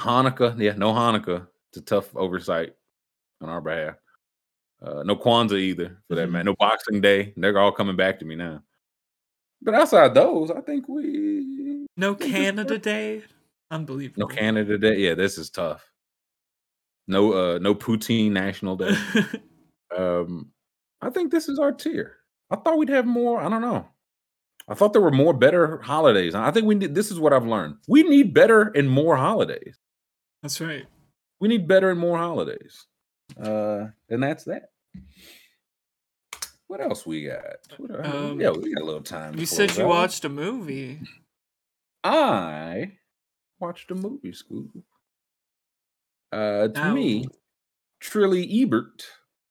Hanukkah. 0.00 0.58
Yeah, 0.58 0.74
no 0.76 0.92
Hanukkah. 0.92 1.46
It's 1.70 1.78
a 1.78 1.82
tough 1.82 2.14
oversight 2.16 2.74
on 3.40 3.48
our 3.48 3.60
behalf. 3.60 3.96
Uh, 4.80 5.02
no 5.04 5.14
Kwanzaa 5.16 5.58
either, 5.58 5.98
for 6.08 6.14
that 6.16 6.28
Mhm. 6.28 6.32
man. 6.32 6.44
No 6.46 6.54
Boxing 6.58 7.00
Day. 7.00 7.32
They're 7.36 7.58
all 7.58 7.72
coming 7.72 7.96
back 7.96 8.18
to 8.20 8.24
me 8.24 8.36
now. 8.36 8.62
But 9.60 9.74
outside 9.74 10.14
those, 10.14 10.50
I 10.50 10.60
think 10.60 10.88
we 10.88 11.86
No 11.96 12.14
Canada. 12.14 12.78
Day. 12.78 13.22
Unbelievable. 13.72 14.28
no 14.28 14.34
Canada 14.34 14.78
Day. 14.78 14.96
Yeah, 14.98 15.14
this 15.14 15.38
is 15.38 15.50
tough. 15.50 15.84
No, 17.08 17.32
uh, 17.32 17.58
no 17.58 17.74
Poutine 17.74 18.30
National 18.30 18.76
Day. 18.76 18.94
Um, 19.94 20.50
I 21.02 21.10
think 21.10 21.30
this 21.30 21.50
is 21.50 21.58
our 21.58 21.70
tier. 21.70 22.16
I 22.50 22.56
thought 22.56 22.78
we'd 22.78 22.88
have 22.88 23.04
more. 23.04 23.38
I 23.42 23.50
don't 23.50 23.60
know. 23.60 23.86
I 24.66 24.72
thought 24.74 24.94
there 24.94 25.02
were 25.02 25.10
more 25.10 25.34
better 25.34 25.82
holidays. 25.82 26.34
I 26.34 26.50
think 26.50 26.64
we 26.66 26.74
need. 26.76 26.94
This 26.94 27.10
is 27.10 27.20
what 27.20 27.34
I've 27.34 27.44
learned. 27.46 27.74
We 27.88 28.02
need 28.02 28.32
better 28.32 28.72
and 28.74 28.88
more 28.88 29.18
holidays. 29.18 29.76
That's 30.42 30.58
right. 30.62 30.86
We 31.40 31.48
need 31.48 31.68
better 31.68 31.90
and 31.90 32.00
more 32.00 32.16
holidays. 32.16 32.86
Uh, 33.38 33.88
and 34.08 34.22
that's 34.22 34.44
that. 34.44 34.70
What 36.68 36.80
else 36.80 37.04
we 37.04 37.26
got? 37.26 37.42
What, 37.76 38.06
Um, 38.06 38.40
yeah, 38.40 38.48
we 38.48 38.72
got 38.72 38.82
a 38.82 38.86
little 38.86 39.02
time. 39.02 39.36
You 39.38 39.44
said 39.44 39.76
you 39.76 39.82
out. 39.82 39.88
watched 39.90 40.24
a 40.24 40.30
movie. 40.30 41.00
I 42.02 42.92
watched 43.62 43.90
a 43.90 43.94
movie, 43.94 44.32
Scoob. 44.32 44.82
Uh, 46.32 46.68
to 46.68 46.94
me, 46.94 47.26
Trilly 48.02 48.62
Ebert. 48.62 49.06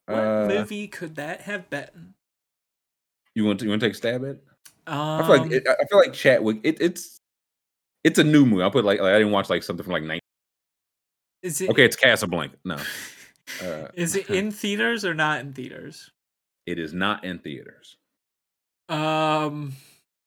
What 0.08 0.18
Uh, 0.18 0.48
movie 0.48 0.88
could 0.88 1.16
that 1.16 1.42
have 1.42 1.70
been? 1.70 2.14
you 3.34 3.46
want 3.46 3.60
to 3.60 3.66
you 3.66 3.70
want 3.72 3.80
to 3.82 3.88
take 3.88 3.94
a 3.94 3.98
stab 3.98 4.24
at 4.24 4.30
it? 4.32 4.44
Um, 4.88 4.98
I 4.98 5.22
feel 5.26 5.38
like 5.38 5.52
it, 5.52 5.64
I 5.68 5.86
feel 5.90 6.00
like 6.00 6.14
Chatwick. 6.14 6.60
It, 6.64 6.82
it's 6.82 7.20
it's 8.04 8.20
a 8.20 8.24
new 8.24 8.46
movie. 8.46 8.64
I'll 8.64 8.72
put 8.72 8.84
like, 8.84 9.00
like 9.00 9.14
I 9.14 9.18
didn't 9.20 9.32
watch 9.32 9.50
like 9.50 9.64
something 9.64 9.84
from 9.84 9.94
like 9.94 10.04
19. 10.04 10.20
is 11.44 11.62
it 11.62 11.70
Okay, 11.70 11.86
it's 11.86 11.96
Casablanca. 11.96 12.58
No, 12.66 12.76
uh, 13.64 13.88
is 13.94 14.16
it 14.16 14.30
in 14.30 14.52
theaters 14.62 15.06
or 15.06 15.14
not 15.14 15.40
in 15.40 15.54
theaters? 15.54 16.12
it 16.66 16.78
is 16.78 16.94
not 16.94 17.24
in 17.24 17.40
theaters. 17.40 17.98
Um, 18.90 19.74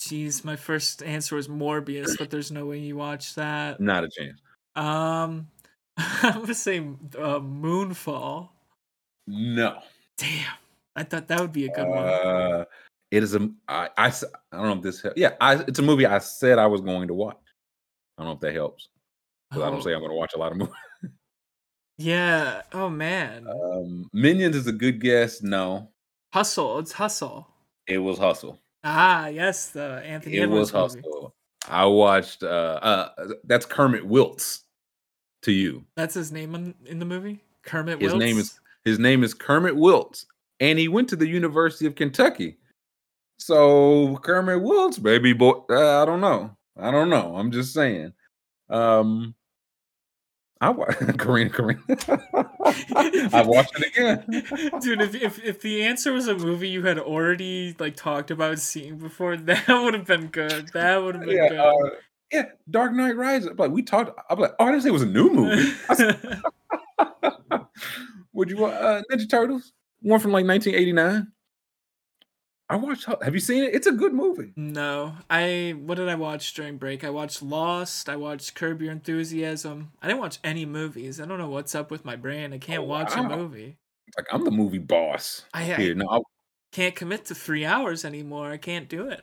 jeez, 0.08 0.44
my 0.44 0.56
first 0.56 1.02
answer 1.02 1.36
was 1.36 1.48
Morbius, 1.48 2.16
but 2.18 2.30
there's 2.30 2.50
no 2.50 2.66
way 2.66 2.78
you 2.78 2.96
watch 2.96 3.34
that. 3.34 3.80
Not 3.80 4.04
a 4.04 4.08
chance. 4.08 4.40
Um, 4.76 5.48
I'm 5.96 6.40
gonna 6.40 6.54
say 6.54 6.78
uh, 6.78 7.40
Moonfall. 7.40 8.48
No. 9.26 9.78
Damn, 10.18 10.54
I 10.96 11.02
thought 11.04 11.28
that 11.28 11.40
would 11.40 11.52
be 11.52 11.66
a 11.66 11.72
good 11.72 11.88
one. 11.88 11.98
Uh, 12.04 12.64
it 13.10 13.22
is 13.22 13.34
a. 13.34 13.48
I, 13.68 13.88
I 13.96 14.06
I 14.08 14.12
don't 14.52 14.66
know 14.66 14.72
if 14.74 14.82
this. 14.82 15.02
hel- 15.02 15.12
Yeah, 15.16 15.32
I, 15.40 15.54
it's 15.66 15.78
a 15.78 15.82
movie 15.82 16.06
I 16.06 16.18
said 16.18 16.58
I 16.58 16.66
was 16.66 16.80
going 16.80 17.08
to 17.08 17.14
watch. 17.14 17.38
I 18.18 18.22
don't 18.22 18.28
know 18.28 18.34
if 18.34 18.40
that 18.40 18.54
helps. 18.54 18.88
'cause 19.52 19.62
I 19.62 19.70
don't 19.70 19.78
Oh, 19.78 19.82
say 19.82 19.92
I'm 19.92 20.00
going 20.00 20.10
to 20.10 20.16
watch 20.16 20.34
a 20.34 20.38
lot 20.38 20.52
of 20.52 20.58
movies. 20.58 20.74
Yeah. 21.96 22.62
Oh 22.72 22.88
man, 22.88 23.46
Um, 23.46 24.08
Minions 24.12 24.56
is 24.56 24.66
a 24.66 24.72
good 24.72 25.00
guess. 25.00 25.42
No, 25.42 25.90
Hustle. 26.32 26.80
It's 26.80 26.90
Hustle. 26.92 27.46
it 27.86 27.98
was 27.98 28.18
Hustle. 28.18 28.58
Ah, 28.84 29.28
yes, 29.28 29.70
the 29.70 30.02
Anthony 30.04 30.36
It 30.36 30.48
was 30.48 30.68
Edwards 30.70 30.96
movie. 30.96 31.06
Hustle. 31.08 31.34
I 31.68 31.86
watched. 31.86 32.42
Uh, 32.42 32.46
uh, 32.82 33.08
that's 33.44 33.64
Kermit 33.66 34.06
Wilts. 34.06 34.60
To 35.42 35.52
you, 35.52 35.84
That's 35.94 36.14
his 36.14 36.32
name 36.32 36.54
in, 36.54 36.74
in 36.86 36.98
the 37.00 37.04
movie. 37.04 37.38
Kermit. 37.64 38.00
His 38.00 38.14
name 38.14 38.38
is- 38.38 38.58
his 38.86 38.98
name 38.98 39.22
is 39.22 39.34
Kermit 39.34 39.76
Wilts, 39.76 40.24
and 40.58 40.78
he 40.78 40.88
went 40.88 41.06
to 41.10 41.16
the 41.16 41.26
University 41.28 41.84
of 41.84 41.94
Kentucky. 41.94 42.56
So 43.38 44.16
Kermit 44.22 44.62
Wilts, 44.62 44.98
baby 44.98 45.34
boy. 45.34 45.60
Uh, 45.68 46.00
I 46.02 46.06
don't 46.06 46.22
know. 46.22 46.56
I 46.78 46.90
don't 46.90 47.10
know. 47.10 47.36
I'm 47.36 47.50
just 47.50 47.74
saying. 47.74 48.14
Um, 48.70 49.34
I 50.64 50.70
wa- 50.70 50.86
Karina, 51.18 51.50
Karina. 51.50 51.80
I 53.34 53.42
watched 53.44 53.78
it 53.78 53.88
again. 53.88 54.80
Dude, 54.80 55.02
if, 55.02 55.14
if 55.14 55.44
if 55.44 55.60
the 55.60 55.82
answer 55.82 56.10
was 56.10 56.26
a 56.26 56.34
movie 56.34 56.70
you 56.70 56.82
had 56.84 56.98
already 56.98 57.76
like 57.78 57.96
talked 57.96 58.30
about 58.30 58.58
seeing 58.58 58.96
before, 58.96 59.36
that 59.36 59.68
would 59.68 59.92
have 59.92 60.06
been 60.06 60.28
good. 60.28 60.70
That 60.72 61.02
would 61.02 61.16
have 61.16 61.24
been 61.26 61.36
yeah, 61.36 61.48
good. 61.50 61.58
uh, 61.58 61.90
yeah. 62.32 62.44
Dark 62.70 62.94
Knight 62.94 63.14
Rises. 63.14 63.50
Like 63.58 63.72
we 63.72 63.82
talked. 63.82 64.18
I'm 64.30 64.38
like, 64.38 64.54
oh, 64.58 64.64
I 64.64 64.70
didn't 64.70 64.84
say 64.84 64.88
it 64.88 64.92
was 64.92 65.02
a 65.02 65.06
new 65.06 65.30
movie. 65.30 65.70
Said, 65.92 66.40
Would 68.32 68.48
you 68.48 68.56
want 68.56 68.74
uh, 68.74 69.02
Ninja 69.12 69.28
Turtles? 69.28 69.72
One 70.00 70.18
from 70.18 70.32
like 70.32 70.46
1989. 70.46 71.30
I 72.68 72.76
watched. 72.76 73.06
Have 73.22 73.34
you 73.34 73.40
seen 73.40 73.62
it? 73.64 73.74
It's 73.74 73.86
a 73.86 73.92
good 73.92 74.14
movie. 74.14 74.52
no, 74.56 75.14
I 75.28 75.74
what 75.84 75.96
did 75.96 76.08
I 76.08 76.14
watch 76.14 76.54
during 76.54 76.78
break? 76.78 77.04
I 77.04 77.10
watched 77.10 77.42
Lost. 77.42 78.08
I 78.08 78.16
watched 78.16 78.54
Curb 78.54 78.80
Your 78.80 78.92
Enthusiasm. 78.92 79.92
I 80.00 80.06
didn't 80.08 80.20
watch 80.20 80.38
any 80.42 80.64
movies. 80.64 81.20
I 81.20 81.26
don't 81.26 81.38
know 81.38 81.50
what's 81.50 81.74
up 81.74 81.90
with 81.90 82.04
my 82.04 82.16
brain. 82.16 82.52
I 82.52 82.58
can't 82.58 82.80
Oh, 82.80 82.84
watch 82.84 83.14
a 83.16 83.22
movie. 83.22 83.76
Like 84.16 84.26
I'm 84.32 84.44
the 84.44 84.50
movie 84.50 84.78
boss 84.78 85.44
I, 85.52 85.64
here. 85.64 85.90
I 85.90 85.94
No, 85.94 86.08
I, 86.08 86.20
can't 86.72 86.94
commit 86.96 87.26
to 87.26 87.34
three 87.34 87.64
hours 87.64 88.04
anymore. 88.04 88.50
I 88.50 88.56
can't 88.56 88.88
do 88.88 89.08
it. 89.08 89.22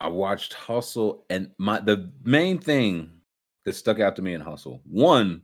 I 0.00 0.08
watched 0.08 0.54
Hustle, 0.54 1.24
and 1.30 1.50
my 1.58 1.78
the 1.80 2.10
main 2.24 2.58
thing 2.58 3.10
that 3.64 3.74
stuck 3.74 4.00
out 4.00 4.16
to 4.16 4.22
me 4.22 4.34
in 4.34 4.40
Hustle 4.40 4.82
one, 4.84 5.42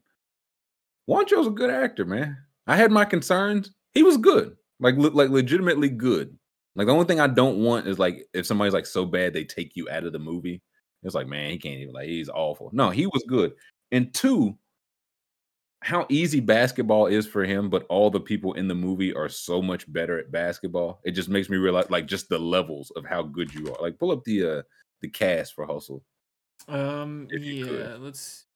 Juancho's 1.07 1.47
a 1.47 1.51
good 1.51 1.71
actor, 1.71 2.05
man. 2.05 2.37
I 2.67 2.77
had 2.77 2.91
my 2.91 3.05
concerns. 3.05 3.71
He 3.93 4.03
was 4.03 4.17
good, 4.17 4.57
like 4.81 4.97
like 4.97 5.31
legitimately 5.31 5.91
good. 5.91 6.37
Like 6.77 6.87
the 6.87 6.93
only 6.93 7.07
thing 7.07 7.21
I 7.21 7.27
don't 7.27 7.59
want 7.59 7.87
is 7.87 7.99
like 7.99 8.27
if 8.33 8.47
somebody's 8.47 8.75
like 8.75 8.87
so 8.87 9.05
bad 9.05 9.33
they 9.33 9.45
take 9.45 9.77
you 9.77 9.89
out 9.91 10.05
of 10.05 10.13
the 10.13 10.19
movie. 10.19 10.63
It's 11.03 11.15
like 11.15 11.27
man, 11.27 11.51
he 11.51 11.59
can't 11.59 11.81
even 11.81 11.95
like 11.95 12.09
he's 12.09 12.29
awful. 12.29 12.71
No, 12.73 12.91
he 12.91 13.07
was 13.07 13.25
good. 13.27 13.53
And 13.91 14.13
two, 14.15 14.57
how 15.83 16.07
easy 16.09 16.41
basketball 16.41 17.07
is 17.07 17.27
for 17.27 17.45
him, 17.45 17.71
but 17.71 17.87
all 17.89 18.11
the 18.11 18.21
people 18.21 18.53
in 18.53 18.69
the 18.69 18.75
movie 18.75 19.15
are 19.15 19.29
so 19.29 19.63
much 19.63 19.91
better 19.91 20.19
at 20.19 20.31
basketball. 20.31 21.01
It 21.05 21.13
just 21.13 21.29
makes 21.29 21.49
me 21.49 21.57
realize 21.57 21.91
like 21.91 22.07
just 22.07 22.29
the 22.29 22.39
levels 22.39 22.91
of 22.97 23.05
how 23.05 23.23
good 23.23 23.53
you 23.55 23.73
are. 23.73 23.83
Like 23.83 23.99
pull 23.99 24.13
up 24.13 24.25
the 24.25 24.47
uh 24.47 24.63
the 25.01 25.09
cast 25.09 25.55
for 25.55 25.67
Hustle. 25.67 26.05
Um, 26.69 27.27
you 27.31 27.65
could. 27.65 27.81
yeah, 27.81 27.97
let's. 27.99 28.47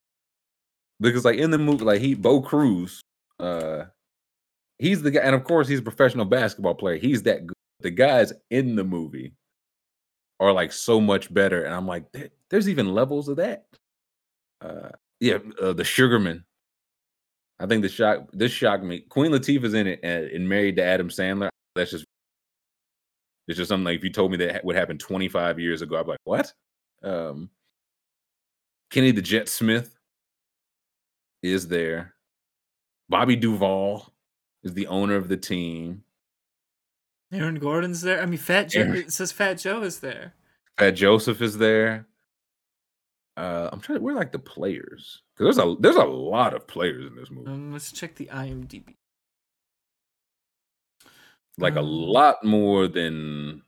Because 1.01 1.25
like 1.25 1.39
in 1.39 1.51
the 1.51 1.59
movie, 1.59 1.85
like 1.85 2.01
he 2.01 2.15
Bo 2.15 2.43
Cruz, 2.43 3.01
uh 3.41 3.85
he's 4.79 5.03
the 5.03 5.11
guy, 5.11 5.21
and 5.21 5.35
of 5.35 5.45
course 5.45 5.67
he's 5.67 5.81
a 5.81 5.83
professional 5.83 6.27
basketball 6.27 6.75
player. 6.75 6.97
He's 6.97 7.23
that 7.25 7.47
good. 7.47 7.54
The 7.85 7.91
guys 7.91 8.33
in 8.51 8.77
the 8.77 8.83
movie 8.83 9.35
are 10.41 10.53
like 10.53 10.73
so 10.73 11.03
much 11.03 11.33
better. 11.33 11.65
And 11.65 11.75
I'm 11.75 11.87
like, 11.87 12.07
there's 12.49 12.69
even 12.69 12.95
levels 12.95 13.29
of 13.29 13.37
that. 13.37 13.67
Uh 14.63 14.89
yeah, 15.21 15.39
uh, 15.61 15.75
the 15.75 15.83
Sugerman. 15.83 16.45
I 17.61 17.67
think 17.67 17.83
the 17.83 17.91
shock 17.91 18.27
this 18.33 18.53
shocked 18.53 18.85
me. 18.85 19.01
Queen 19.01 19.33
Latifah's 19.33 19.75
in 19.75 19.87
it 19.87 20.01
and, 20.03 20.25
and 20.25 20.49
married 20.49 20.77
to 20.77 20.83
Adam 20.83 21.11
Sandler. 21.11 21.51
That's 21.77 21.91
just 21.91 22.07
it's 23.49 23.59
just 23.59 23.69
something 23.69 23.85
like 23.85 23.99
if 23.99 24.05
you 24.05 24.11
told 24.11 24.31
me 24.31 24.39
that 24.39 24.53
ha- 24.53 24.61
would 24.65 24.77
happen 24.77 24.97
25 24.97 25.61
years 25.61 25.83
ago, 25.83 25.99
I'd 25.99 26.07
be 26.07 26.13
like, 26.13 26.21
what? 26.25 26.53
Um 27.03 27.51
Kenny 28.91 29.11
the 29.11 29.21
Jet 29.21 29.51
Smith 29.51 29.95
is 31.43 31.69
there. 31.69 32.15
Bobby 33.11 33.37
Duvall 33.37 34.11
is 34.63 34.73
the 34.73 34.87
owner 34.87 35.17
of 35.17 35.29
the 35.29 35.37
team. 35.37 36.03
Aaron 37.35 37.57
Gordon's 37.57 38.03
there. 38.03 38.23
I 38.23 38.27
mean, 38.27 38.39
Fat 38.39 38.71
Joe. 38.71 38.81
Aaron- 38.81 38.97
It 38.97 39.13
says 39.13 39.33
Fat 39.33 39.55
Joe 39.55 39.83
is 39.83 40.01
there. 40.01 40.35
Fat 40.79 40.93
Joseph 40.93 41.41
is 41.43 41.59
there. 41.59 42.07
Uh, 43.37 43.69
I'm 43.73 43.81
trying 43.81 43.99
to. 43.99 44.05
We're 44.05 44.15
like 44.15 44.33
the 44.33 44.39
players 44.39 45.23
because 45.37 45.57
there's 45.57 45.67
a 45.69 45.77
there's 45.81 45.97
a 45.97 46.05
lot 46.05 46.55
of 46.55 46.67
players 46.67 47.05
in 47.07 47.17
this 47.17 47.31
movie. 47.31 47.51
Um, 47.51 47.73
let's 47.73 47.91
check 47.93 48.15
the 48.15 48.27
IMDb. 48.27 48.95
like 51.59 51.77
a 51.77 51.81
Um. 51.81 51.87
lot 51.87 52.45
more 52.45 52.89
than 52.89 53.63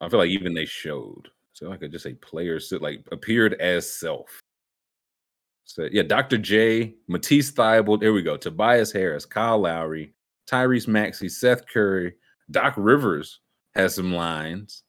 I 0.00 0.08
feel 0.08 0.18
like 0.18 0.30
even 0.30 0.54
they 0.54 0.64
showed. 0.66 1.28
So 1.52 1.70
I 1.72 1.76
could 1.76 1.92
just 1.92 2.02
say 2.04 2.14
players 2.14 2.68
that 2.70 2.82
like 2.82 3.04
appeared 3.12 3.54
as 3.54 3.90
self. 3.90 4.40
So 5.64 5.88
yeah, 5.90 6.02
Dr. 6.02 6.36
J, 6.38 6.94
Matisse 7.08 7.50
Thybulle, 7.52 7.98
there 8.00 8.12
we 8.12 8.22
go. 8.22 8.36
Tobias 8.36 8.92
Harris, 8.92 9.24
Kyle 9.24 9.58
Lowry, 9.60 10.12
Tyrese 10.50 10.88
Maxey, 10.88 11.28
Seth 11.28 11.66
Curry, 11.66 12.14
Doc 12.50 12.74
Rivers 12.76 13.40
has 13.74 13.94
some 13.94 14.12
lines. 14.12 14.82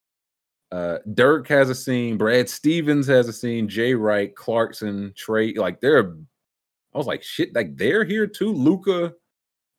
Uh 0.72 0.98
Dirk 1.14 1.48
has 1.48 1.69
a 1.69 1.75
scene, 1.75 2.17
Brad 2.17 2.50
Stevens 2.50 3.08
has 3.08 3.27
a 3.27 3.34
scene, 3.34 3.67
Jay 3.67 3.93
Wright, 3.93 4.35
Clarkson, 4.35 5.14
Trae, 5.16 5.58
like 5.58 5.80
they're 5.82 6.16
I 6.93 6.98
was 6.98 7.08
like, 7.08 7.24
shit, 7.24 7.53
like 7.53 7.75
they're 7.75 8.06
here 8.06 8.25
too. 8.25 8.51
Luka, 8.53 9.14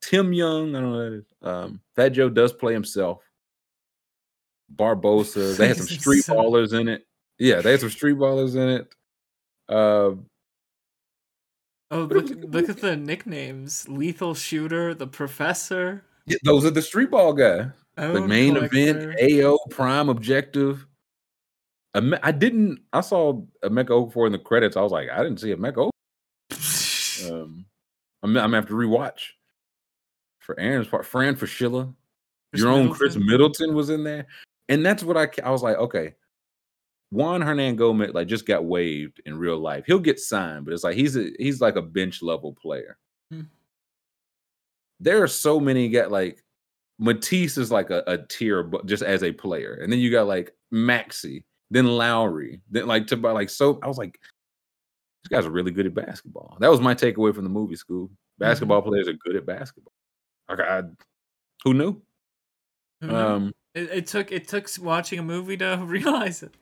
Tim 0.02 0.34
Young, 0.34 0.76
I 0.76 0.80
don't 0.80 0.92
know. 0.92 0.98
Who 0.98 1.10
that 1.10 1.16
is. 1.16 1.24
Um, 1.42 1.80
Fat 1.96 2.10
Joe 2.10 2.28
does 2.28 2.52
play 2.52 2.74
himself. 2.74 3.22
Barbosa, 4.74 5.56
they 5.56 5.68
had 5.68 5.78
some 5.78 5.86
street 5.86 6.24
ballers 6.26 6.78
in 6.78 6.88
it. 6.88 7.06
Yeah, 7.38 7.62
they 7.62 7.70
had 7.70 7.80
some 7.80 7.90
street 7.90 8.16
ballers 8.16 8.54
in 8.54 8.68
it. 8.68 8.94
Uh, 9.68 10.20
Oh, 11.88 12.00
look, 12.00 12.12
was 12.22 12.30
a 12.32 12.34
good 12.34 12.52
look 12.54 12.68
at 12.68 12.80
the 12.80 12.96
nicknames: 12.96 13.88
Lethal 13.88 14.34
Shooter, 14.34 14.92
the 14.92 15.06
Professor, 15.06 16.04
those 16.42 16.64
are 16.64 16.70
the 16.70 16.82
street 16.82 17.10
ball 17.10 17.32
guys. 17.32 17.66
The 17.96 18.20
main 18.20 18.54
Collector. 18.54 18.76
event, 18.76 19.42
AO 19.42 19.58
Prime 19.70 20.08
Objective. 20.08 20.86
I 21.94 22.30
didn't. 22.30 22.80
I 22.92 23.00
saw 23.00 23.40
Emeka 23.64 23.88
Okafor 23.88 24.26
in 24.26 24.32
the 24.32 24.38
credits. 24.38 24.76
I 24.76 24.82
was 24.82 24.92
like, 24.92 25.08
I 25.10 25.22
didn't 25.22 25.40
see 25.40 25.54
Emeka. 25.54 25.90
Okafor. 26.52 27.30
Um, 27.30 27.64
I'm, 28.22 28.30
I'm 28.30 28.34
gonna 28.34 28.56
have 28.56 28.66
to 28.66 28.74
rewatch. 28.74 29.30
For 30.40 30.58
Aaron's 30.60 30.86
part, 30.86 31.06
Fran 31.06 31.34
Fraschilla, 31.34 31.92
Chris 32.52 32.62
your 32.62 32.70
own 32.70 32.92
Khris 32.92 33.16
Middleton. 33.16 33.74
Was 33.74 33.90
in 33.90 34.04
there, 34.04 34.26
and 34.68 34.84
that's 34.84 35.02
what 35.02 35.16
I. 35.16 35.28
I 35.42 35.50
was 35.50 35.62
like, 35.62 35.76
okay, 35.76 36.14
Juan 37.10 37.40
Hernangomez 37.40 38.14
like 38.14 38.28
just 38.28 38.46
got 38.46 38.64
waived 38.64 39.20
in 39.26 39.38
real 39.38 39.58
life. 39.58 39.84
He'll 39.86 39.98
get 39.98 40.20
signed, 40.20 40.64
but 40.64 40.74
it's 40.74 40.84
like 40.84 40.96
he's 40.96 41.16
a 41.16 41.30
he's 41.38 41.60
like 41.60 41.76
a 41.76 41.82
bench 41.82 42.22
level 42.22 42.52
player. 42.52 42.98
Hmm. 43.30 43.42
There 45.00 45.22
are 45.22 45.28
so 45.28 45.60
many 45.60 45.88
got 45.88 46.10
like 46.10 46.42
Matisse 46.98 47.58
is 47.58 47.70
like 47.70 47.90
a, 47.90 48.02
a 48.06 48.18
tier, 48.18 48.62
but 48.62 48.86
just 48.86 49.02
as 49.02 49.22
a 49.22 49.32
player, 49.32 49.78
and 49.82 49.92
then 49.92 49.98
you 49.98 50.10
got 50.10 50.26
like 50.26 50.52
Maxey, 50.70 51.44
then 51.70 51.86
Lowry, 51.86 52.60
then 52.70 52.86
like 52.86 53.06
to 53.08 53.16
buy 53.16 53.32
like 53.32 53.50
so. 53.50 53.78
I 53.82 53.88
was 53.88 53.98
like, 53.98 54.18
these 55.22 55.28
guys 55.30 55.46
are 55.46 55.50
really 55.50 55.70
good 55.70 55.86
at 55.86 55.94
basketball. 55.94 56.56
That 56.60 56.70
was 56.70 56.80
my 56.80 56.94
takeaway 56.94 57.34
from 57.34 57.44
the 57.44 57.50
movie 57.50 57.76
school. 57.76 58.10
Basketball 58.38 58.82
players 58.82 59.08
are 59.08 59.14
good 59.14 59.36
at 59.36 59.46
basketball. 59.46 59.92
Like 60.48 60.60
I, 60.60 60.82
who 61.64 61.74
knew? 61.74 62.00
Who 63.00 63.06
knew? 63.08 63.14
Um, 63.14 63.52
it, 63.74 63.90
it 63.90 64.06
took 64.06 64.32
it 64.32 64.48
took 64.48 64.68
watching 64.80 65.18
a 65.18 65.22
movie 65.22 65.56
to 65.58 65.82
realize 65.84 66.42
it. 66.42 66.54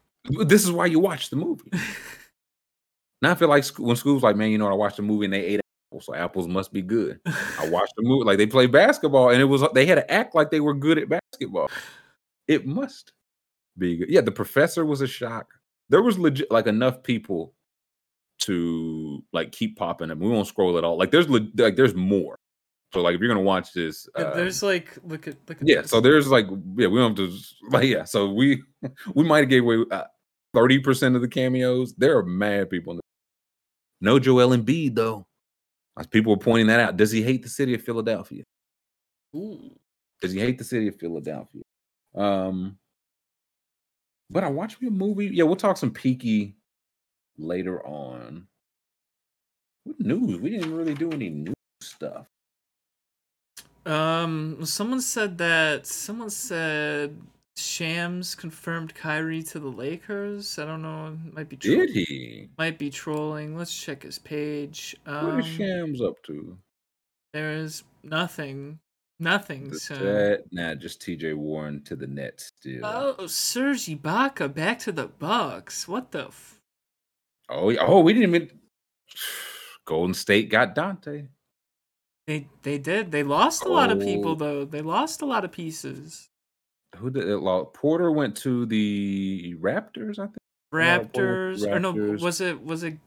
this 0.49 0.65
is 0.65 0.73
why 0.73 0.87
you 0.87 0.99
watch 0.99 1.31
the 1.31 1.37
movie. 1.37 1.71
Now 3.23 3.31
I 3.31 3.37
feel 3.37 3.49
like 3.49 3.65
sc- 3.65 3.79
when 3.79 3.97
school's 3.97 4.23
like, 4.23 4.37
man, 4.37 4.51
you 4.51 4.59
know, 4.59 4.69
I 4.69 4.75
watched 4.75 4.99
the 4.99 5.03
movie 5.03 5.25
and 5.25 5.33
they 5.33 5.41
ate 5.41 5.61
apples, 5.95 6.07
so 6.07 6.15
apples 6.15 6.49
must 6.49 6.73
be 6.73 6.83
good. 6.83 7.21
I 7.27 7.69
watched 7.69 7.95
the 7.97 8.03
movie 8.03 8.25
like 8.25 8.39
they 8.39 8.47
play 8.47 8.67
basketball, 8.67 9.31
and 9.31 9.41
it 9.41 9.45
was 9.45 9.65
they 9.75 9.87
had 9.87 9.97
to 9.97 10.11
act 10.11 10.35
like 10.35 10.51
they 10.51 10.61
were 10.61 10.75
good 10.75 10.99
at 10.99 11.09
basketball. 11.09 11.71
It 12.49 12.67
must 12.67 13.13
be 13.79 13.97
good. 13.97 14.11
Yeah, 14.11 14.21
the 14.21 14.33
professor 14.33 14.85
was 14.85 15.01
a 15.01 15.07
shock. 15.07 15.47
There 15.89 16.03
was 16.03 16.19
legit 16.19 16.51
like 16.51 16.67
enough 16.67 17.03
people 17.03 17.55
to 18.41 19.23
like 19.33 19.53
keep 19.53 19.77
popping 19.77 20.09
them. 20.09 20.19
We 20.19 20.29
won't 20.29 20.49
scroll 20.49 20.77
at 20.79 20.85
all. 20.85 20.99
Like 20.99 21.11
there's 21.11 21.29
le- 21.29 21.49
like 21.57 21.77
there's 21.77 21.95
more. 21.95 22.37
So 22.93 23.01
like 23.01 23.15
if 23.15 23.21
you're 23.21 23.29
gonna 23.29 23.41
watch 23.41 23.73
this, 23.73 24.09
Th- 24.17 24.27
uh, 24.27 24.35
There's 24.35 24.63
like 24.63 24.97
look 25.05 25.27
at 25.27 25.37
look 25.49 25.61
at 25.61 25.69
yeah. 25.69 25.83
this. 25.83 25.91
So 25.91 26.01
there's 26.01 26.29
like 26.29 26.47
yeah, 26.77 26.89
we 26.89 26.99
don't 26.99 27.19
have 27.19 27.29
to 27.29 27.39
like 27.71 27.89
yeah. 27.89 28.05
So 28.05 28.31
we 28.31 28.63
we 29.15 29.25
might 29.25 29.41
have 29.41 29.49
gave 29.49 29.63
away 29.63 29.85
uh, 29.91 30.05
thirty 30.53 30.79
percent 30.79 31.17
of 31.17 31.23
the 31.23 31.29
cameos. 31.29 31.95
There 31.95 32.19
are 32.19 32.25
mad 32.25 32.71
people. 32.71 32.95
In 32.95 33.01
no 34.01 34.19
Joel 34.19 34.57
Embiid 34.57 34.95
though. 34.95 35.27
As 35.97 36.07
people 36.07 36.33
were 36.33 36.43
pointing 36.43 36.67
that 36.67 36.81
out. 36.81 36.97
Does 36.97 37.13
he 37.13 37.23
hate 37.23 37.43
the 37.43 37.49
city 37.49 37.75
of 37.75 37.83
Philadelphia? 37.83 38.43
Ooh. 39.35 39.71
Does 40.21 40.33
he 40.33 40.41
hate 40.41 40.59
the 40.59 40.65
city 40.65 40.89
of 40.89 40.97
Philadelphia? 40.97 41.63
Um, 42.15 42.79
but 44.31 44.45
I 44.45 44.49
watched 44.49 44.81
me 44.81 44.89
a 44.89 44.91
movie. 44.91 45.27
Yeah, 45.27 45.45
we'll 45.45 45.57
talk 45.57 45.77
some 45.77 45.93
peaky 45.93 46.57
later 47.39 47.85
on. 47.87 48.47
What 49.85 50.01
news? 50.01 50.41
We 50.41 50.51
didn't 50.51 50.75
really 50.75 50.95
do 50.95 51.11
any 51.13 51.29
new 51.29 51.55
stuff. 51.81 52.27
Um, 53.87 54.65
someone 54.65 55.03
said 55.03 55.37
that 55.39 55.87
someone 55.87 56.31
said 56.31 57.19
Shams 57.57 58.35
confirmed 58.35 58.95
Kyrie 58.95 59.43
to 59.45 59.61
the 59.61 59.69
Lakers. 59.69 60.59
I 60.59 60.65
don't 60.65 60.83
know. 60.83 61.17
Might 61.33 61.49
be 61.49 61.57
tro- 61.57 61.77
Did 61.77 61.91
he? 61.91 62.49
Might 62.59 62.79
be 62.79 62.91
trolling. 62.91 63.57
Let's 63.57 63.77
check 63.77 64.03
his 64.03 64.19
page. 64.19 64.97
Um, 65.07 65.37
What 65.37 65.39
is 65.41 65.47
Shams 65.47 66.01
up 66.03 66.23
to? 66.25 66.59
there 67.33 67.53
is 67.53 67.85
nothing. 68.03 68.81
Nothing. 69.21 69.71
The 69.71 69.79
So. 69.79 69.95
set, 69.95 70.53
nah, 70.53 70.75
just 70.75 71.01
TJ 71.01 71.35
Warren 71.37 71.83
to 71.85 71.95
the 71.95 72.07
Nets. 72.09 72.53
still. 72.59 72.85
Oh, 72.85 73.15
Oh, 73.21 73.27
Serge 73.29 73.87
Ibaka 73.87 74.53
back 74.53 74.81
to 74.81 74.93
the 74.93 75.07
Bucks. 75.07 75.87
What 75.87 76.11
the? 76.11 76.27
F- 76.27 76.61
oh, 77.49 77.73
oh, 77.79 78.01
we 78.01 78.13
didn't 78.15 78.35
even. 78.35 78.61
Golden 79.87 80.15
State 80.15 80.49
got 80.51 80.75
Donte. 80.75 81.29
they 82.27 82.49
they 82.63 82.79
did. 82.79 83.13
They 83.13 83.23
lost 83.23 83.65
a 83.65 83.69
lot 83.69 83.93
of 83.93 84.01
people 84.01 84.33
Oh. 84.33 84.35
though. 84.35 84.65
They 84.65 84.81
lost 84.83 85.23
a 85.23 85.27
lot 85.27 85.45
of 85.45 85.53
pieces. 85.53 86.31
Who 86.97 87.11
did 87.11 87.29
it? 87.29 87.39
lo- 87.39 87.65
Porter 87.67 88.11
went 88.13 88.37
to 88.39 88.67
the 88.67 89.55
Raptors, 89.61 90.19
I 90.19 90.27
think. 90.27 90.39
Otto 90.73 91.05
Porter 91.07 91.07
went 91.07 91.15
to 91.15 91.21
Raptors, 91.21 91.73
or 91.75 91.79
no? 91.81 91.93
Was 92.23 92.41
it 92.41 92.63
was 92.65 92.83
it? 92.83 92.99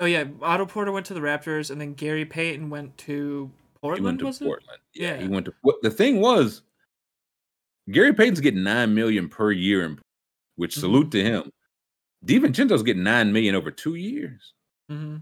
Oh 0.00 0.06
yeah, 0.06 0.24
Otto 0.42 0.66
Porter 0.66 0.92
went 0.92 1.06
to 1.06 1.14
the 1.14 1.20
Raptors, 1.20 1.70
and 1.70 1.80
then 1.80 1.94
Gary 1.94 2.24
Payton 2.24 2.70
went 2.70 2.96
to 2.98 3.50
Portland. 3.82 4.00
he 4.00 4.04
went 4.06 4.18
to 4.20 4.26
was 4.26 4.38
Portland. 4.38 4.78
Yeah, 4.94 5.16
he 5.18 5.28
went 5.28 5.46
to. 5.46 5.54
What 5.62 5.76
the 5.82 5.90
thing 5.90 6.20
was, 6.20 6.62
Gary 7.90 8.12
Payton's 8.14 8.40
getting 8.40 8.62
nine 8.62 8.94
million 8.94 9.28
per 9.28 9.50
year, 9.52 9.84
in, 9.84 9.98
which 10.56 10.76
Mhm. 10.76 10.80
salute 10.80 11.10
to 11.12 11.22
him. 11.22 11.50
DiVincenzo's 12.24 12.82
getting 12.82 13.02
nine 13.02 13.32
million 13.32 13.54
over 13.54 13.70
two 13.70 13.94
years. 13.94 14.52
it? 14.88 14.94
hmm 14.94 15.16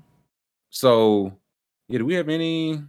So, 0.70 1.32
yeah, 1.88 1.98
do 1.98 2.04
we 2.04 2.14
have 2.14 2.28
any? 2.28 2.82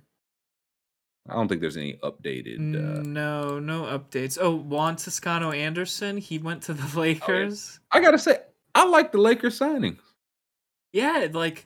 I 1.28 1.34
don't 1.34 1.48
think 1.48 1.62
there's 1.62 1.78
any 1.78 2.00
updated. 2.04 2.58
Uh, 2.76 3.02
no, 3.04 3.60
no 3.60 3.84
updates. 3.84 4.38
Oh, 4.40 4.56
Juan 4.56 4.96
Toscano 4.96 5.52
Anderson, 5.52 6.18
he 6.18 6.38
went 6.38 6.64
to 6.64 6.74
the 6.74 7.00
Lakers. 7.00 7.80
I 7.92 8.00
gotta 8.00 8.18
say, 8.20 8.38
I 8.76 8.86
like 8.86 9.12
the 9.12 9.20
Lakers 9.20 9.58
signing. 9.58 9.98
yeah. 10.94 11.28
like 11.32 11.66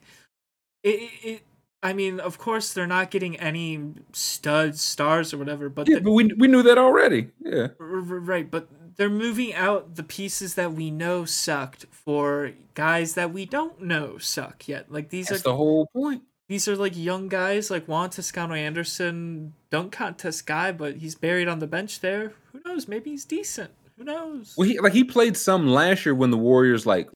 it, 0.82 1.10
it. 1.22 1.42
I 1.82 1.92
mean, 1.92 2.18
of 2.18 2.38
course, 2.38 2.72
they're 2.72 2.86
not 2.86 3.10
getting 3.10 3.36
any 3.38 3.78
studs, 4.12 4.80
stars, 4.80 5.34
or 5.34 5.38
whatever, 5.38 5.68
but 5.68 5.86
Yeah, 5.88 5.96
the- 5.96 6.00
but 6.02 6.12
we 6.12 6.32
we 6.38 6.48
knew 6.48 6.62
that 6.62 6.78
already. 6.78 7.30
Yeah, 7.40 7.68
Right, 7.78 8.50
but 8.50 8.68
they're 8.96 9.10
moving 9.10 9.52
out 9.54 9.96
the 9.96 10.02
pieces 10.02 10.54
that 10.54 10.72
we 10.72 10.90
know 10.90 11.24
sucked 11.24 11.86
for 11.90 12.52
guys 12.74 13.14
that 13.14 13.32
we 13.32 13.44
don't 13.44 13.80
know 13.82 14.18
suck 14.18 14.66
yet. 14.68 14.90
Like 14.92 15.10
these 15.10 15.28
that's 15.28 15.40
are 15.40 15.44
the 15.44 15.56
whole 15.56 15.86
point. 15.94 16.22
These 16.48 16.68
are 16.68 16.76
like 16.76 16.96
young 16.96 17.28
guys 17.28 17.70
like 17.70 17.86
Juan 17.86 18.10
Toscano 18.10 18.54
Anderson, 18.54 19.54
dunk 19.70 19.92
contest 19.92 20.46
guy, 20.46 20.72
but 20.72 20.96
he's 20.96 21.14
buried 21.14 21.48
on 21.48 21.58
the 21.58 21.66
bench 21.66 22.00
there. 22.00 22.32
Who 22.52 22.60
knows? 22.64 22.86
Maybe 22.88 23.10
he's 23.10 23.24
decent. 23.24 23.70
Who 23.96 24.04
knows? 24.04 24.54
Well, 24.56 24.68
he 24.68 24.78
like 24.80 24.92
he 24.92 25.04
played 25.04 25.36
some 25.36 25.68
last 25.68 26.04
year 26.04 26.14
when 26.14 26.30
the 26.30 26.36
Warriors 26.36 26.84
like 26.86 27.08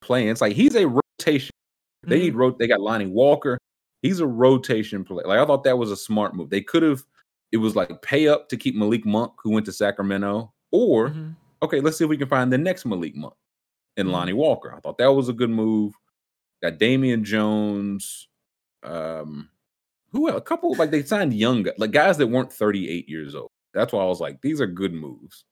playing. 0.00 0.28
It's 0.28 0.40
like 0.40 0.54
he's 0.54 0.74
a 0.76 0.86
rotation. 0.86 1.50
They 2.04 2.18
Mhm. 2.18 2.22
need 2.22 2.34
rot. 2.36 2.58
They 2.58 2.66
got 2.66 2.80
Lonnie 2.80 3.06
Walker. 3.06 3.58
He's 4.02 4.20
a 4.20 4.26
rotation 4.26 5.04
player. 5.04 5.26
Like 5.26 5.38
I 5.38 5.44
thought 5.44 5.64
that 5.64 5.76
was 5.76 5.90
a 5.90 5.96
smart 5.96 6.34
move. 6.34 6.48
They 6.50 6.62
could 6.62 6.82
have. 6.82 7.02
It 7.52 7.58
was 7.58 7.74
like 7.76 8.00
pay 8.00 8.28
up 8.28 8.48
to 8.50 8.56
keep 8.56 8.74
Malik 8.76 9.04
Monk, 9.04 9.32
who 9.42 9.50
went 9.50 9.66
to 9.66 9.72
Sacramento, 9.72 10.52
or 10.70 11.10
Mhm. 11.10 11.34
okay, 11.62 11.80
let's 11.80 11.98
see 11.98 12.04
if 12.04 12.10
we 12.10 12.16
can 12.16 12.28
find 12.28 12.50
the 12.52 12.56
next 12.58 12.86
Malik 12.86 13.14
Monk 13.16 13.34
and 13.96 14.08
Mhm. 14.08 14.12
Lonnie 14.12 14.32
Walker. 14.32 14.72
I 14.74 14.80
thought 14.80 14.96
that 14.98 15.08
was 15.12 15.28
a 15.28 15.32
good 15.34 15.50
move. 15.50 15.92
Got 16.62 16.78
Damian 16.78 17.24
Jones. 17.24 18.28
Um, 18.82 19.50
who 20.12 20.28
else? 20.28 20.38
a 20.38 20.42
couple 20.42 20.74
like 20.74 20.90
they 20.90 21.02
signed 21.02 21.34
young 21.34 21.66
like 21.78 21.92
guys 21.92 22.18
that 22.18 22.26
weren't 22.26 22.52
38 22.52 23.08
years 23.08 23.34
old. 23.34 23.50
That's 23.72 23.92
why 23.92 24.02
I 24.02 24.06
was 24.06 24.20
like, 24.20 24.40
these 24.42 24.60
are 24.60 24.66
good 24.66 24.92
moves. 24.92 25.44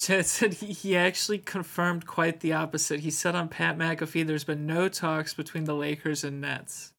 Chad 0.00 0.26
said 0.26 0.54
he, 0.54 0.66
he 0.66 0.96
actually 0.96 1.38
confirmed 1.38 2.06
quite 2.06 2.40
the 2.40 2.52
opposite. 2.52 3.00
He 3.00 3.10
said 3.10 3.34
on 3.34 3.48
Pat 3.48 3.76
McAfee, 3.76 4.26
"There's 4.26 4.44
been 4.44 4.66
no 4.66 4.88
talks 4.88 5.34
between 5.34 5.64
the 5.64 5.74
Lakers 5.74 6.22
and 6.22 6.40
Nets." 6.40 6.92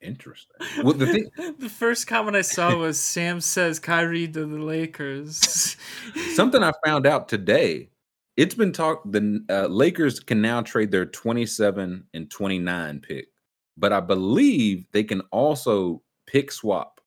Interesting. 0.00 0.56
Well, 0.82 0.94
the 0.94 1.06
thing, 1.06 1.30
the 1.58 1.68
first 1.68 2.08
comment 2.08 2.36
I 2.36 2.42
saw 2.42 2.76
was 2.78 2.98
Sam 2.98 3.40
says 3.40 3.78
Kyrie 3.78 4.26
to 4.28 4.46
the 4.46 4.58
Lakers. 4.58 5.76
something 6.34 6.62
I 6.62 6.72
found 6.84 7.06
out 7.06 7.28
today. 7.28 7.88
It's 8.36 8.54
been 8.54 8.72
talked. 8.72 9.12
The 9.12 9.44
uh, 9.48 9.66
Lakers 9.66 10.18
can 10.18 10.40
now 10.40 10.62
trade 10.62 10.90
their 10.90 11.06
27 11.06 12.04
and 12.14 12.30
29 12.30 13.00
pick, 13.00 13.28
but 13.76 13.92
I 13.92 14.00
believe 14.00 14.86
they 14.92 15.04
can 15.04 15.20
also 15.32 16.02
pick 16.26 16.52
swap 16.52 17.00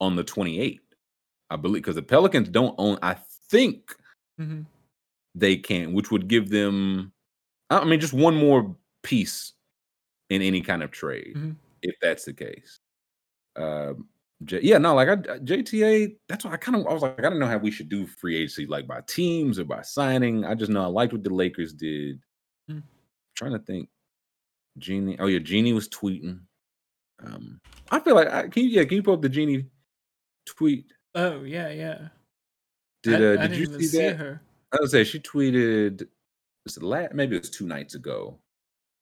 on 0.00 0.16
the 0.16 0.24
28. 0.24 0.80
I 1.50 1.56
believe 1.56 1.82
because 1.82 1.96
the 1.96 2.02
Pelicans 2.02 2.48
don't 2.48 2.74
own. 2.78 2.98
I 3.02 3.14
think 3.50 3.94
Mhm. 4.40 4.66
they 5.34 5.56
can, 5.56 5.92
which 5.92 6.10
would 6.10 6.28
give 6.28 6.48
them. 6.48 7.12
I 7.70 7.84
mean, 7.84 8.00
just 8.00 8.12
one 8.14 8.34
more 8.36 8.76
piece 9.02 9.52
in 10.30 10.42
any 10.42 10.60
kind 10.62 10.82
of 10.82 10.90
trade, 10.90 11.34
Mhm. 11.36 11.56
if 11.82 11.94
that's 12.00 12.24
the 12.24 12.32
case. 12.32 12.80
Um, 13.56 14.08
J- 14.44 14.60
yeah, 14.62 14.78
no, 14.78 14.94
like 14.96 15.08
I, 15.08 15.16
JTA. 15.38 16.18
That's 16.28 16.44
what 16.44 16.52
I 16.52 16.56
kind 16.56 16.74
of. 16.76 16.84
I 16.88 16.92
was 16.92 17.02
like, 17.02 17.16
I 17.20 17.30
don't 17.30 17.38
know 17.38 17.46
how 17.46 17.58
we 17.58 17.70
should 17.70 17.88
do 17.88 18.06
free 18.08 18.34
agency, 18.36 18.66
like 18.66 18.88
by 18.88 19.00
teams 19.02 19.58
or 19.60 19.64
by 19.64 19.82
signing. 19.82 20.44
I 20.44 20.56
just 20.56 20.70
know 20.72 20.82
I 20.82 20.86
liked 20.86 21.12
what 21.12 21.22
the 21.22 21.32
Lakers 21.32 21.72
did. 21.72 22.20
Mm. 22.68 22.82
trying 23.36 23.52
to 23.52 23.58
think. 23.60 23.88
Jeanie. 24.78 25.16
Oh 25.18 25.26
yeah, 25.26 25.38
Jeanie 25.38 25.72
was 25.72 25.88
tweeting. 25.88 26.40
Um, 27.24 27.60
I 27.90 28.00
feel 28.00 28.14
like 28.14 28.28
I 28.28 28.48
can 28.48 28.64
you 28.64 28.70
yeah, 28.70 28.84
can 28.84 28.96
you 28.96 29.02
pull 29.02 29.14
up 29.14 29.22
the 29.22 29.28
Jeanie 29.28 29.66
tweet? 30.46 30.86
Oh 31.14 31.42
yeah, 31.42 31.70
yeah. 31.70 32.08
Did 33.02 33.22
I, 33.22 33.42
uh 33.42 33.46
did 33.46 33.56
you 33.56 33.64
even 33.64 33.80
see 33.80 33.98
that? 33.98 34.16
her. 34.16 34.42
I 34.72 34.78
was 34.80 34.92
say 34.92 35.04
she 35.04 35.20
tweeted 35.20 36.06
was 36.64 36.76
it 36.76 36.82
last 36.82 37.14
maybe 37.14 37.36
it 37.36 37.42
was 37.42 37.50
two 37.50 37.66
nights 37.66 37.94
ago 37.94 38.38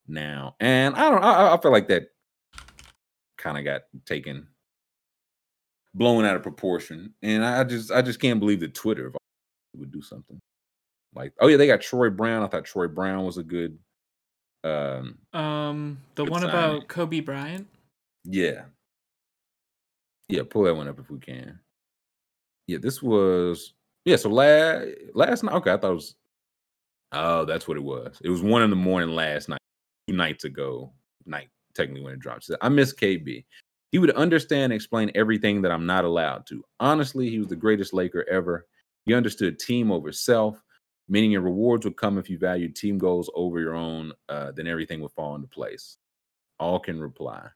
now. 0.08 0.56
And 0.60 0.94
I 0.96 1.10
don't 1.10 1.22
I, 1.22 1.54
I 1.54 1.60
feel 1.60 1.72
like 1.72 1.88
that 1.88 2.08
kind 3.38 3.58
of 3.58 3.64
got 3.64 3.82
taken 4.06 4.46
blown 5.94 6.24
out 6.24 6.36
of 6.36 6.42
proportion. 6.42 7.14
And 7.22 7.44
I 7.44 7.64
just 7.64 7.90
I 7.90 8.02
just 8.02 8.20
can't 8.20 8.40
believe 8.40 8.60
that 8.60 8.74
Twitter 8.74 9.12
would 9.76 9.92
do 9.92 10.02
something. 10.02 10.40
Like, 11.14 11.32
oh 11.40 11.48
yeah, 11.48 11.56
they 11.56 11.66
got 11.66 11.80
Troy 11.80 12.10
Brown. 12.10 12.42
I 12.42 12.46
thought 12.46 12.64
Troy 12.64 12.86
Brown 12.88 13.24
was 13.24 13.38
a 13.38 13.42
good 13.42 13.78
um 14.64 15.18
Um, 15.32 15.98
the 16.14 16.24
one 16.24 16.42
signing. 16.42 16.50
about 16.50 16.88
Kobe 16.88 17.20
Bryant. 17.20 17.66
Yeah. 18.24 18.64
Yeah, 20.28 20.42
pull 20.48 20.62
that 20.64 20.74
one 20.74 20.88
up 20.88 20.98
if 20.98 21.10
we 21.10 21.18
can. 21.18 21.58
Yeah, 22.66 22.78
this 22.80 23.02
was 23.02 23.74
yeah, 24.04 24.16
so 24.16 24.28
last 24.30 24.86
last 25.14 25.42
night. 25.42 25.54
Okay, 25.56 25.72
I 25.72 25.76
thought 25.76 25.90
it 25.90 25.94
was 25.94 26.14
oh, 27.12 27.44
that's 27.44 27.66
what 27.66 27.76
it 27.76 27.82
was. 27.82 28.20
It 28.22 28.30
was 28.30 28.42
one 28.42 28.62
in 28.62 28.70
the 28.70 28.76
morning 28.76 29.10
last 29.10 29.48
night, 29.48 29.60
two 30.08 30.16
nights 30.16 30.44
ago. 30.44 30.92
Night, 31.26 31.48
technically 31.74 32.02
when 32.02 32.14
it 32.14 32.20
dropped. 32.20 32.44
Said, 32.44 32.58
I 32.60 32.68
miss 32.68 32.94
KB. 32.94 33.44
He 33.92 33.98
would 33.98 34.12
understand 34.12 34.64
and 34.64 34.74
explain 34.74 35.10
everything 35.16 35.62
that 35.62 35.72
I'm 35.72 35.84
not 35.84 36.04
allowed 36.04 36.46
to. 36.46 36.64
Honestly, 36.78 37.28
he 37.28 37.38
was 37.38 37.48
the 37.48 37.56
greatest 37.56 37.92
Laker 37.92 38.24
ever. 38.30 38.66
He 39.04 39.14
understood 39.14 39.58
team 39.58 39.90
over 39.90 40.12
self, 40.12 40.62
meaning 41.10 41.30
your 41.32 41.42
rewards 41.42 41.84
would 41.84 41.96
come 41.96 42.16
if 42.16 42.30
you 42.30 42.38
valued 42.38 42.74
team 42.76 42.96
goals 42.96 43.28
over 43.34 43.60
your 43.60 43.74
own, 43.74 44.12
uh, 44.30 44.52
then 44.52 44.66
everything 44.66 45.00
would 45.02 45.12
fall 45.12 45.34
into 45.34 45.48
place. 45.48 45.98
All 46.58 46.78
can 46.80 46.98
reply. 47.00 47.48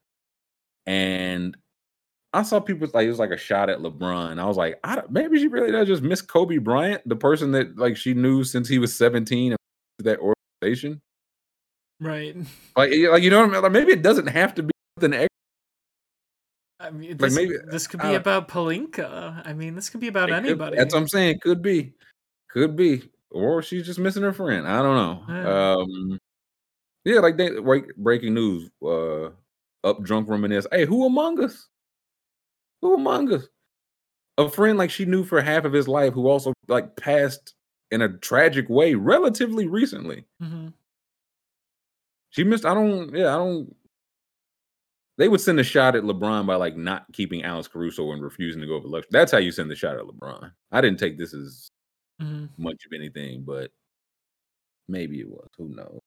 And 0.85 1.57
I 2.33 2.43
saw 2.43 2.59
people 2.59 2.87
like 2.93 3.05
it 3.05 3.09
was 3.09 3.17
like 3.19 3.31
a 3.31 3.37
shot 3.37 3.69
at 3.69 3.79
LeBron. 3.79 4.39
I 4.39 4.45
was 4.45 4.57
like, 4.57 4.77
I 4.83 4.95
don't, 4.95 5.09
maybe 5.09 5.39
she 5.39 5.47
really 5.47 5.71
does 5.71 5.87
just 5.87 6.03
miss 6.03 6.21
Kobe 6.21 6.57
Bryant, 6.57 7.01
the 7.07 7.15
person 7.15 7.51
that 7.53 7.77
like 7.77 7.95
she 7.97 8.13
knew 8.13 8.43
since 8.43 8.67
he 8.67 8.77
was 8.77 8.93
17 8.95 9.53
and 9.53 9.59
that 9.99 10.19
organization. 10.19 11.01
Right. 12.01 12.35
Like, 12.75 12.91
like 13.09 13.23
you 13.23 13.29
know 13.29 13.39
what 13.39 13.49
I 13.49 13.53
mean? 13.53 13.61
Like 13.63 13.71
maybe 13.71 13.93
it 13.93 14.01
doesn't 14.01 14.27
have 14.27 14.53
to 14.55 14.63
be 14.63 14.71
something 14.99 15.13
extra. 15.13 15.29
I 16.81 16.89
mean, 16.91 17.09
Like, 17.11 17.17
this, 17.19 17.35
maybe- 17.35 17.55
this 17.67 17.87
could 17.87 18.01
be 18.01 18.15
about 18.15 18.49
Pelinka. 18.49 19.47
I 19.47 19.53
mean, 19.53 19.75
this 19.75 19.89
could 19.89 20.01
be 20.01 20.09
about 20.09 20.29
It 20.29 20.33
could- 20.33 20.45
anybody. 20.45 20.75
that's 20.77 20.93
what 20.93 20.99
I'm 21.01 21.07
saying. 21.07 21.39
Could 21.39 21.61
be, 21.61 21.93
could 22.49 22.75
be, 22.75 23.09
or 23.35 23.61
she's 23.61 23.85
just 23.85 23.99
missing 23.99 24.23
her 24.23 24.33
friend. 24.33 24.67
I 24.67 24.81
don't 24.81 24.95
know. 24.95 25.23
Yeah. 25.35 25.73
Um, 25.73 26.19
yeah, 27.03 27.19
like 27.19 27.37
they 27.37 27.51
break, 27.59 27.95
breaking 27.97 28.33
news. 28.33 28.69
Uh, 28.83 29.29
up 29.87 30.01
drunk 30.01 30.27
reminisce. 30.27 30.65
Hey, 30.71 30.85
who 30.85 31.05
among 31.05 31.43
us? 31.43 31.67
Who 32.81 32.95
among 32.95 33.31
us? 33.31 33.47
A 34.37 34.49
friend 34.49 34.77
like 34.77 34.89
she 34.89 35.05
knew 35.05 35.23
for 35.23 35.41
half 35.41 35.63
of 35.65 35.73
his 35.73 35.87
life, 35.87 36.13
who 36.13 36.27
also 36.27 36.53
like 36.67 36.95
passed 36.97 37.53
in 37.91 38.01
a 38.01 38.09
tragic 38.17 38.67
way 38.67 38.95
relatively 38.95 39.67
recently. 39.67 40.25
Mhm. 40.41 40.73
She 42.31 42.43
missed. 42.43 42.65
I 42.65 42.73
don't. 42.73 43.13
Yeah, 43.13 43.33
I 43.33 43.37
don't. 43.37 43.75
They 45.17 45.29
would 45.29 45.39
send 45.39 45.59
a 45.59 45.63
shot 45.63 45.95
at 45.95 46.03
LeBron 46.03 46.45
by 46.45 46.55
like 46.55 46.75
not 46.75 47.05
keeping 47.13 47.43
Alex 47.43 47.67
Caruso 47.69 48.11
and 48.11 48.21
refusing 48.21 48.59
to 48.61 48.67
go 48.67 48.73
over 48.75 48.87
luxury. 48.87 49.09
That's 49.11 49.31
how 49.31 49.37
you 49.37 49.51
send 49.51 49.71
the 49.71 49.75
shot 49.75 49.95
at 49.95 50.03
LeBron. 50.03 50.51
I 50.71 50.81
didn't 50.81 50.99
take 50.99 51.17
this 51.17 51.33
as 51.33 51.69
Mhm. 52.21 52.49
much 52.57 52.85
of 52.85 52.93
anything, 52.93 53.43
but 53.43 53.71
maybe 54.87 55.19
it 55.19 55.29
was. 55.29 55.47
Who 55.57 55.69
knows? 55.69 55.99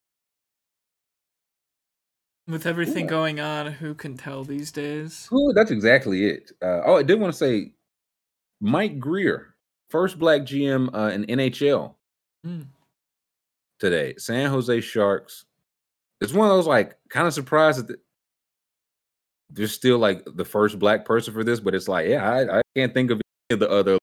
With 2.47 2.65
everything 2.67 3.07
going 3.07 3.41
on, 3.41 3.73
who 3.73 3.95
can 3.95 4.17
tell 4.17 4.43
these 4.43 4.73
days? 4.73 5.29
Ooh, 5.33 5.53
that's 5.55 5.71
exactly 5.71 6.25
it. 6.27 6.51
Uh, 6.63 6.81
oh, 6.87 6.97
I 6.97 7.03
did 7.03 7.21
want 7.21 7.33
to 7.33 7.39
say 7.39 7.75
Mike 8.61 8.99
Grier, 8.99 9.55
first 9.91 10.19
black 10.19 10.43
GM 10.43 10.89
uh, 10.95 11.11
in 11.13 11.25
NHL 11.27 11.95
Mm. 12.47 12.69
today. 13.79 14.15
San 14.17 14.49
Jose 14.49 14.81
Sharks. 14.81 15.45
It's 16.23 16.33
one 16.33 16.49
of 16.51 16.57
those 16.57 16.67
like 16.67 16.97
kind 17.11 17.27
of 17.27 17.35
surprised 17.35 17.87
that 17.87 18.01
there's 19.51 19.73
still 19.73 19.99
like 19.99 20.23
the 20.25 20.45
first 20.45 20.79
black 20.79 21.05
person 21.05 21.35
for 21.35 21.45
this, 21.45 21.61
but 21.61 21.75
it's 21.75 21.89
like, 21.89 22.09
yeah, 22.09 22.31
I, 22.31 22.59
I 22.59 22.63
can't 22.75 22.95
think 22.95 23.11
of 23.11 23.21
any 23.51 23.55
of 23.57 23.61
the 23.61 23.71
other 23.71 23.99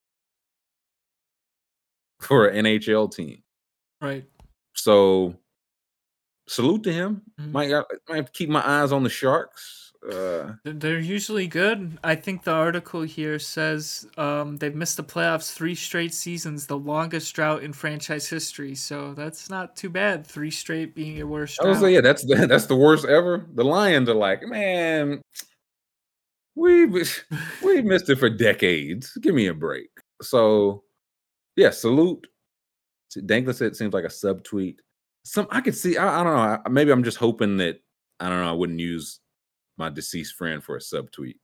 for 2.25 2.47
an 2.47 2.65
NHL 2.65 3.11
team. 3.13 3.41
Right. 4.01 4.25
So 4.73 5.35
salute 6.47 6.83
to 6.83 6.93
him. 6.93 7.21
Mhm. 7.39 7.51
Might, 7.51 7.73
I 7.73 7.83
might 8.09 8.15
have 8.17 8.25
to 8.27 8.31
keep 8.31 8.49
my 8.49 8.67
eyes 8.67 8.91
on 8.91 9.03
the 9.03 9.09
Sharks. 9.09 9.81
Uh, 10.05 10.53
They're- 10.63 10.73
They're 10.73 10.99
usually 10.99 11.47
good. 11.47 11.97
I 12.03 12.13
think 12.13 12.43
the 12.43 12.51
article 12.51 13.01
here 13.01 13.39
says 13.39 14.07
um, 14.17 14.57
they've 14.57 14.75
missed 14.75 14.97
the 14.97 15.03
playoffs 15.03 15.51
three 15.51 15.73
straight 15.73 16.13
seasons, 16.13 16.67
the 16.67 16.77
longest 16.77 17.33
drought 17.33 17.63
in 17.63 17.73
franchise 17.73 18.27
history. 18.27 18.75
So 18.75 19.15
that's 19.15 19.49
not 19.49 19.75
too 19.75 19.89
bad. 19.89 20.27
Three 20.27 20.51
straight 20.51 20.93
being 20.93 21.17
your 21.17 21.25
worst 21.25 21.59
I 21.59 21.67
was 21.67 21.81
like, 21.81 21.93
yeah, 21.93 22.01
that's 22.01 22.23
the, 22.23 22.35
that's 22.47 22.67
the 22.67 22.75
worst 22.75 23.05
ever. 23.05 23.47
The 23.55 23.63
Lions 23.63 24.07
are 24.07 24.13
like, 24.13 24.43
man, 24.43 25.21
we 26.55 26.85
we 27.63 27.81
missed 27.81 28.09
it 28.09 28.19
for 28.19 28.29
decades. 28.29 29.17
Give 29.21 29.33
me 29.33 29.47
a 29.47 29.53
break. 29.55 29.89
So, 30.21 30.83
yeah, 31.55 31.69
salute. 31.71 32.27
Dankler 33.15 33.55
said 33.55 33.67
it 33.67 33.75
seems 33.77 33.93
like 33.93 34.03
a 34.03 34.07
subtweet. 34.09 34.77
Some 35.23 35.47
I 35.49 35.61
could 35.61 35.75
see. 35.75 35.97
I, 35.97 36.21
I 36.21 36.23
don't 36.23 36.33
know. 36.35 36.61
I- 36.65 36.69
Maybe 36.69 36.91
I'm 36.91 37.03
just 37.03 37.17
hoping 37.17 37.57
that 37.57 37.81
I 38.19 38.29
don't 38.29 38.39
know. 38.39 38.49
I 38.49 38.53
wouldn't 38.53 38.79
use 38.79 39.19
my 39.77 39.89
deceased 39.89 40.35
friend 40.35 40.63
for 40.63 40.75
a 40.75 40.79
subtweet. 40.79 41.35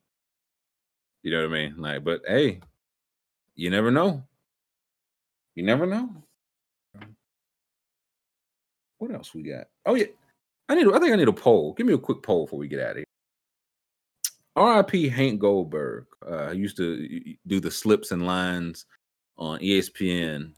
You 1.23 1.31
know 1.31 1.41
what 1.48 1.57
I 1.57 1.61
mean? 1.61 1.75
Like, 1.77 2.03
but 2.03 2.22
hey, 2.27 2.59
you 3.56 3.69
never 3.69 3.91
know. 3.91 4.23
You 5.56 5.64
never 5.64 5.85
know. 5.85 6.09
What 8.98 9.11
else 9.11 9.33
we 9.33 9.43
got? 9.43 9.67
Oh 9.85 9.95
yeah, 9.95 10.06
I 10.69 10.75
need. 10.75 10.88
I 10.88 10.99
think 10.99 11.14
I 11.14 11.15
need 11.15 11.27
a 11.27 11.33
poll. 11.33 11.73
Give 11.73 11.88
me 11.88 11.93
a 11.93 11.98
quick 11.98 12.22
poll 12.22 12.45
before 12.45 12.59
we 12.59 12.67
get 12.67 12.80
out 12.80 12.91
of 12.91 12.95
here. 12.98 13.06
R.I.P. 14.56 15.09
Hank 15.09 15.40
Goldberg. 15.40 16.06
Uh, 16.30 16.51
used 16.51 16.77
to 16.77 17.07
do 17.48 17.59
the 17.59 17.72
slips 17.72 18.11
and 18.11 18.25
lines 18.25 18.85
on 19.42 19.60
ESPN 19.60 20.53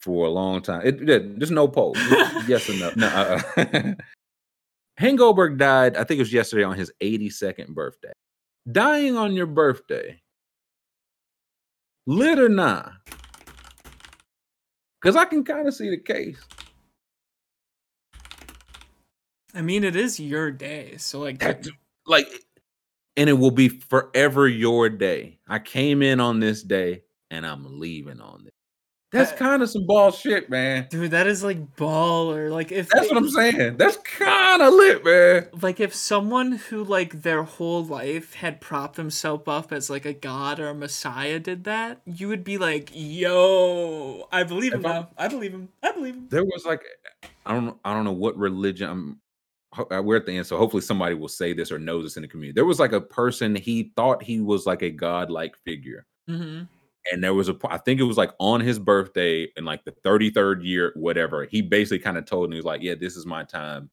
for 0.00 0.26
a 0.26 0.30
long 0.30 0.60
time. 0.60 0.82
It, 0.84 1.08
it 1.08 1.38
there's 1.38 1.50
no 1.50 1.68
poll. 1.68 1.96
Yes 2.48 2.68
or 2.68 2.74
no. 2.74 2.90
No. 2.96 3.06
Uh, 3.06 3.94
Hank 4.98 5.18
Goldberg 5.18 5.58
died. 5.58 5.96
I 5.96 6.02
think 6.02 6.18
it 6.18 6.22
was 6.22 6.32
yesterday 6.32 6.64
on 6.64 6.76
his 6.76 6.92
82nd 7.00 7.68
birthday. 7.68 8.12
Dying 8.70 9.16
on 9.16 9.32
your 9.34 9.46
birthday, 9.46 10.20
lit 12.06 12.38
or 12.40 12.48
not? 12.48 12.92
Because 15.00 15.14
I 15.16 15.24
can 15.24 15.44
kind 15.44 15.68
of 15.68 15.74
see 15.74 15.88
the 15.88 15.98
case. 15.98 16.38
I 19.54 19.62
mean, 19.62 19.84
it 19.84 19.94
is 19.96 20.18
your 20.18 20.50
day. 20.50 20.96
So, 20.96 21.20
like, 21.20 21.38
That- 21.38 21.66
like 22.06 22.26
and 23.16 23.28
it 23.28 23.34
will 23.34 23.50
be 23.50 23.68
forever 23.68 24.48
your 24.48 24.88
day. 24.88 25.38
I 25.46 25.58
came 25.58 26.02
in 26.02 26.18
on 26.18 26.40
this 26.40 26.62
day 26.62 27.02
and 27.32 27.46
I'm 27.46 27.80
leaving 27.80 28.20
on 28.20 28.44
this. 28.44 28.52
That's 29.10 29.32
kind 29.32 29.62
of 29.62 29.68
some 29.68 29.84
bullshit, 29.86 30.48
man. 30.48 30.86
dude, 30.90 31.10
that 31.10 31.26
is 31.26 31.44
like 31.44 31.76
baller. 31.76 32.50
Like, 32.50 32.72
if 32.72 32.88
That's 32.88 33.08
what 33.08 33.18
I'm 33.18 33.28
saying. 33.28 33.76
That's 33.76 33.98
kind 33.98 34.62
of 34.62 34.72
lit, 34.72 35.04
man. 35.04 35.48
like 35.60 35.80
if 35.80 35.94
someone 35.94 36.52
who 36.52 36.82
like 36.82 37.20
their 37.22 37.42
whole 37.42 37.84
life 37.84 38.34
had 38.34 38.60
propped 38.60 38.96
themselves 38.96 39.44
up 39.46 39.70
as 39.70 39.90
like 39.90 40.06
a 40.06 40.14
god 40.14 40.58
or 40.60 40.68
a 40.68 40.74
messiah 40.74 41.38
did 41.38 41.64
that, 41.64 42.00
you 42.06 42.28
would 42.28 42.42
be 42.44 42.56
like, 42.56 42.90
"Yo, 42.94 44.28
I 44.32 44.44
believe 44.44 44.72
him 44.72 44.80
If 44.80 44.86
now. 44.86 45.10
I 45.18 45.28
believe 45.28 45.52
him. 45.52 45.68
I 45.82 45.92
believe 45.92 46.14
him." 46.14 46.28
There 46.30 46.44
was 46.44 46.64
like 46.64 46.82
I 47.44 47.52
don't 47.52 47.66
know, 47.66 47.78
I 47.84 47.92
don't 47.92 48.04
know 48.04 48.12
what 48.12 48.36
religion 48.38 48.88
I'm 48.88 49.20
uh, 49.90 50.02
we're 50.02 50.16
at 50.16 50.26
the 50.26 50.36
end, 50.36 50.46
so 50.46 50.56
hopefully 50.56 50.82
somebody 50.82 51.14
will 51.14 51.28
say 51.28 51.52
this 51.52 51.70
or 51.72 51.78
knows 51.78 52.04
this 52.04 52.16
in 52.16 52.22
the 52.22 52.28
community. 52.28 52.54
There 52.54 52.66
was 52.66 52.78
like 52.78 52.92
a 52.92 53.00
person 53.00 53.54
he 53.54 53.92
thought 53.94 54.22
he 54.22 54.40
was 54.40 54.66
like 54.66 54.82
a 54.82 54.90
godlike 54.90 55.54
figure. 55.64 56.06
hmm 56.26 56.62
and 57.10 57.22
there 57.22 57.34
was 57.34 57.48
a 57.48 57.56
i 57.68 57.78
think 57.78 57.98
it 58.00 58.04
was 58.04 58.16
like 58.16 58.30
on 58.38 58.60
his 58.60 58.78
birthday 58.78 59.48
in 59.56 59.64
like 59.64 59.84
the 59.84 59.92
33rd 60.04 60.64
year, 60.64 60.92
whatever. 60.94 61.44
He 61.44 61.62
basically 61.62 61.98
kind 61.98 62.16
of 62.16 62.26
told 62.26 62.50
me 62.50 62.56
he 62.56 62.58
was 62.58 62.66
like, 62.66 62.82
Yeah, 62.82 62.94
this 62.94 63.16
is 63.16 63.26
my 63.26 63.44
time 63.44 63.90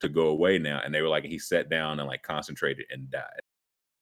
to 0.00 0.08
go 0.08 0.28
away 0.28 0.58
now. 0.58 0.80
And 0.84 0.94
they 0.94 1.02
were 1.02 1.08
like, 1.08 1.24
he 1.24 1.38
sat 1.38 1.68
down 1.68 1.98
and 1.98 2.08
like 2.08 2.22
concentrated 2.22 2.86
and 2.90 3.10
died. 3.10 3.40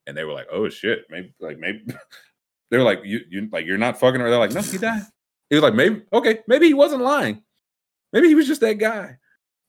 And 0.06 0.16
they 0.16 0.24
were 0.24 0.32
like, 0.32 0.46
Oh 0.52 0.68
shit, 0.68 1.04
maybe 1.08 1.32
like 1.40 1.58
maybe 1.58 1.84
They're 2.70 2.82
like, 2.82 3.00
you, 3.04 3.20
you 3.30 3.48
like 3.52 3.66
you're 3.66 3.78
not 3.78 4.00
fucking 4.00 4.20
her. 4.20 4.28
They're 4.28 4.38
like, 4.38 4.52
no, 4.52 4.62
he 4.62 4.78
died. 4.78 5.02
He 5.48 5.56
was 5.56 5.62
like, 5.62 5.74
maybe 5.74 6.02
okay, 6.12 6.40
maybe 6.48 6.66
he 6.66 6.74
wasn't 6.74 7.02
lying. 7.02 7.42
Maybe 8.12 8.28
he 8.28 8.34
was 8.34 8.46
just 8.46 8.60
that 8.62 8.74
guy. 8.74 9.16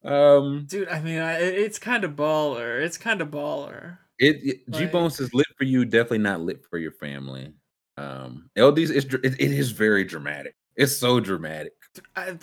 Um, 0.03 0.65
Dude, 0.67 0.87
I 0.87 1.01
mean, 1.01 1.19
I, 1.19 1.39
it's 1.39 1.79
kind 1.79 2.03
of 2.03 2.11
baller. 2.15 2.81
It's 2.81 2.97
kind 2.97 3.21
of 3.21 3.29
baller. 3.29 3.97
it, 4.19 4.37
it 4.43 4.69
g-bones 4.69 5.19
is 5.19 5.33
lit 5.33 5.47
for 5.57 5.63
you, 5.63 5.83
definitely 5.83 6.19
not 6.19 6.41
lit 6.41 6.63
for 6.69 6.77
your 6.77 6.91
family. 6.91 7.53
Um, 7.97 8.49
LD's 8.57 8.91
is 8.91 9.05
it, 9.05 9.23
it 9.23 9.39
is 9.39 9.71
very 9.71 10.03
dramatic. 10.03 10.55
It's 10.75 10.95
so 10.95 11.19
dramatic. 11.19 11.73
I, 12.15 12.35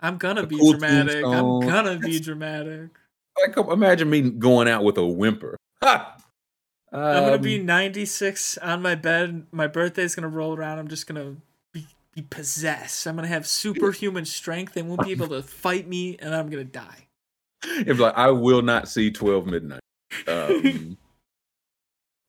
i'm 0.00 0.18
gonna 0.18 0.42
The 0.42 0.46
be 0.48 0.58
cool 0.58 0.72
dramatic. 0.72 1.24
I'm 1.24 1.60
gonna 1.60 1.98
be 1.98 2.18
dramatic. 2.18 2.90
Like 3.40 3.56
imagine 3.56 4.10
me 4.10 4.30
going 4.30 4.68
out 4.68 4.82
with 4.82 4.98
a 4.98 5.06
whimper. 5.06 5.56
Ha! 5.82 6.16
I'm 6.92 7.24
gonna 7.24 7.38
be 7.38 7.60
Um, 7.60 7.66
96 7.66 8.58
on 8.58 8.82
my 8.82 8.94
bed. 8.94 9.46
My 9.52 9.66
birthday's 9.66 10.14
gonna 10.14 10.28
roll 10.28 10.56
around. 10.56 10.78
I'm 10.78 10.88
just 10.88 11.06
gonna 11.06 11.36
be, 11.72 11.86
be 12.14 12.22
possessed. 12.22 13.06
I'm 13.06 13.16
gonna 13.16 13.28
have 13.28 13.46
superhuman 13.46 14.24
strength. 14.24 14.72
They 14.72 14.82
won't 14.82 15.02
be 15.04 15.12
able 15.12 15.28
to 15.28 15.42
fight 15.42 15.86
me, 15.86 16.16
and 16.18 16.34
I'm 16.34 16.48
gonna 16.48 16.64
die. 16.64 17.08
It'd 17.80 17.98
like 17.98 18.14
I 18.16 18.30
will 18.30 18.62
not 18.62 18.88
see 18.88 19.10
twelve 19.10 19.46
midnight. 19.46 19.80
Um, 20.28 20.96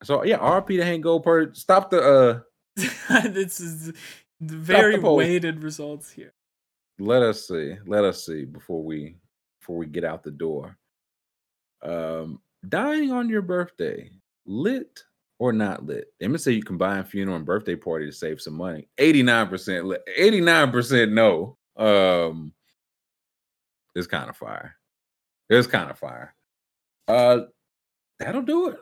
so 0.03 0.23
yeah, 0.23 0.37
RP 0.37 0.77
to 0.77 0.85
Hank 0.85 1.03
Goldberg. 1.03 1.55
Stop 1.55 1.89
the 1.89 2.01
uh 2.01 2.39
this 3.27 3.59
is 3.59 3.93
very 4.39 4.99
weighted 4.99 5.63
results 5.63 6.11
here. 6.11 6.33
let 6.99 7.23
us 7.23 7.47
see. 7.47 7.75
Let 7.85 8.03
us 8.03 8.25
see 8.25 8.45
before 8.45 8.83
we 8.83 9.15
before 9.59 9.77
we 9.77 9.87
get 9.87 10.03
out 10.03 10.23
the 10.23 10.31
door. 10.31 10.77
Um 11.81 12.39
dying 12.67 13.11
on 13.11 13.29
your 13.29 13.41
birthday 13.41 14.09
lit 14.45 15.03
or 15.39 15.53
not 15.53 15.85
lit? 15.85 16.07
Gonna 16.21 16.37
say 16.37 16.51
you 16.51 16.63
combine 16.63 17.03
funeral 17.03 17.37
and 17.37 17.45
birthday 17.45 17.75
party 17.75 18.05
to 18.05 18.11
save 18.11 18.41
some 18.41 18.55
money. 18.55 18.87
89% 18.99 19.85
lit. 19.85 20.01
89% 20.19 21.11
no. 21.11 21.57
Um 21.77 22.53
it's 23.95 24.07
kind 24.07 24.29
of 24.29 24.37
fire. 24.37 24.75
It's 25.49 25.67
kind 25.67 25.89
of 25.89 25.97
fire. 25.97 26.35
Uh 27.07 27.41
that'll 28.19 28.43
do 28.43 28.69
it 28.69 28.79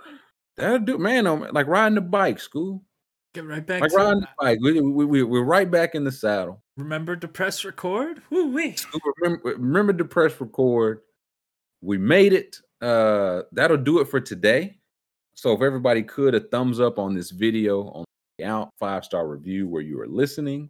that'll 0.58 0.80
do 0.80 0.98
man 0.98 1.28
oh, 1.28 1.38
man, 1.38 1.50
like 1.54 1.68
riding 1.68 1.96
the 1.96 2.02
bike 2.02 2.40
school 2.40 2.84
Get 3.34 3.46
right 3.46 3.66
back 3.66 3.82
like 3.82 3.94
riding 3.94 4.22
the 4.22 4.28
bike 4.40 4.60
we, 4.62 4.80
we, 4.80 5.06
we, 5.06 5.24
we're 5.24 5.44
right 5.44 5.70
back 5.70 5.96
in 5.96 6.04
the 6.04 6.12
saddle 6.12 6.62
Remember 6.78 7.16
to 7.16 7.28
press 7.28 7.64
record. 7.64 8.22
Woo 8.30 8.52
wee. 8.52 8.76
remember, 9.22 9.56
remember 9.56 9.94
to 9.94 10.06
press 10.06 10.40
record. 10.42 11.02
We 11.82 11.98
made 11.98 12.34
it. 12.34 12.60
Uh, 12.82 13.44
that'll 13.54 13.78
do 13.78 14.00
it 14.00 14.10
for 14.10 14.20
today. 14.20 14.78
So 15.36 15.54
if 15.54 15.62
everybody 15.62 16.04
could 16.04 16.36
a 16.36 16.42
thumbs 16.42 16.80
up 16.80 17.00
on 17.00 17.14
this 17.14 17.32
video 17.32 17.90
on 17.92 18.06
the 18.38 18.46
out 18.46 18.72
five 18.78 19.06
star 19.06 19.28
review 19.28 19.68
where 19.68 19.82
you 19.82 20.00
are 20.02 20.08
listening, 20.08 20.70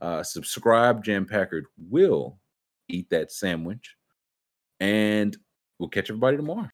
uh, 0.00 0.22
subscribe. 0.22 1.04
Jam 1.04 1.26
Packard 1.26 1.66
will 1.76 2.38
eat 2.88 3.10
that 3.10 3.30
sandwich, 3.30 3.96
and 4.80 5.36
we'll 5.78 5.90
catch 5.90 6.08
everybody 6.08 6.38
tomorrow. 6.38 6.70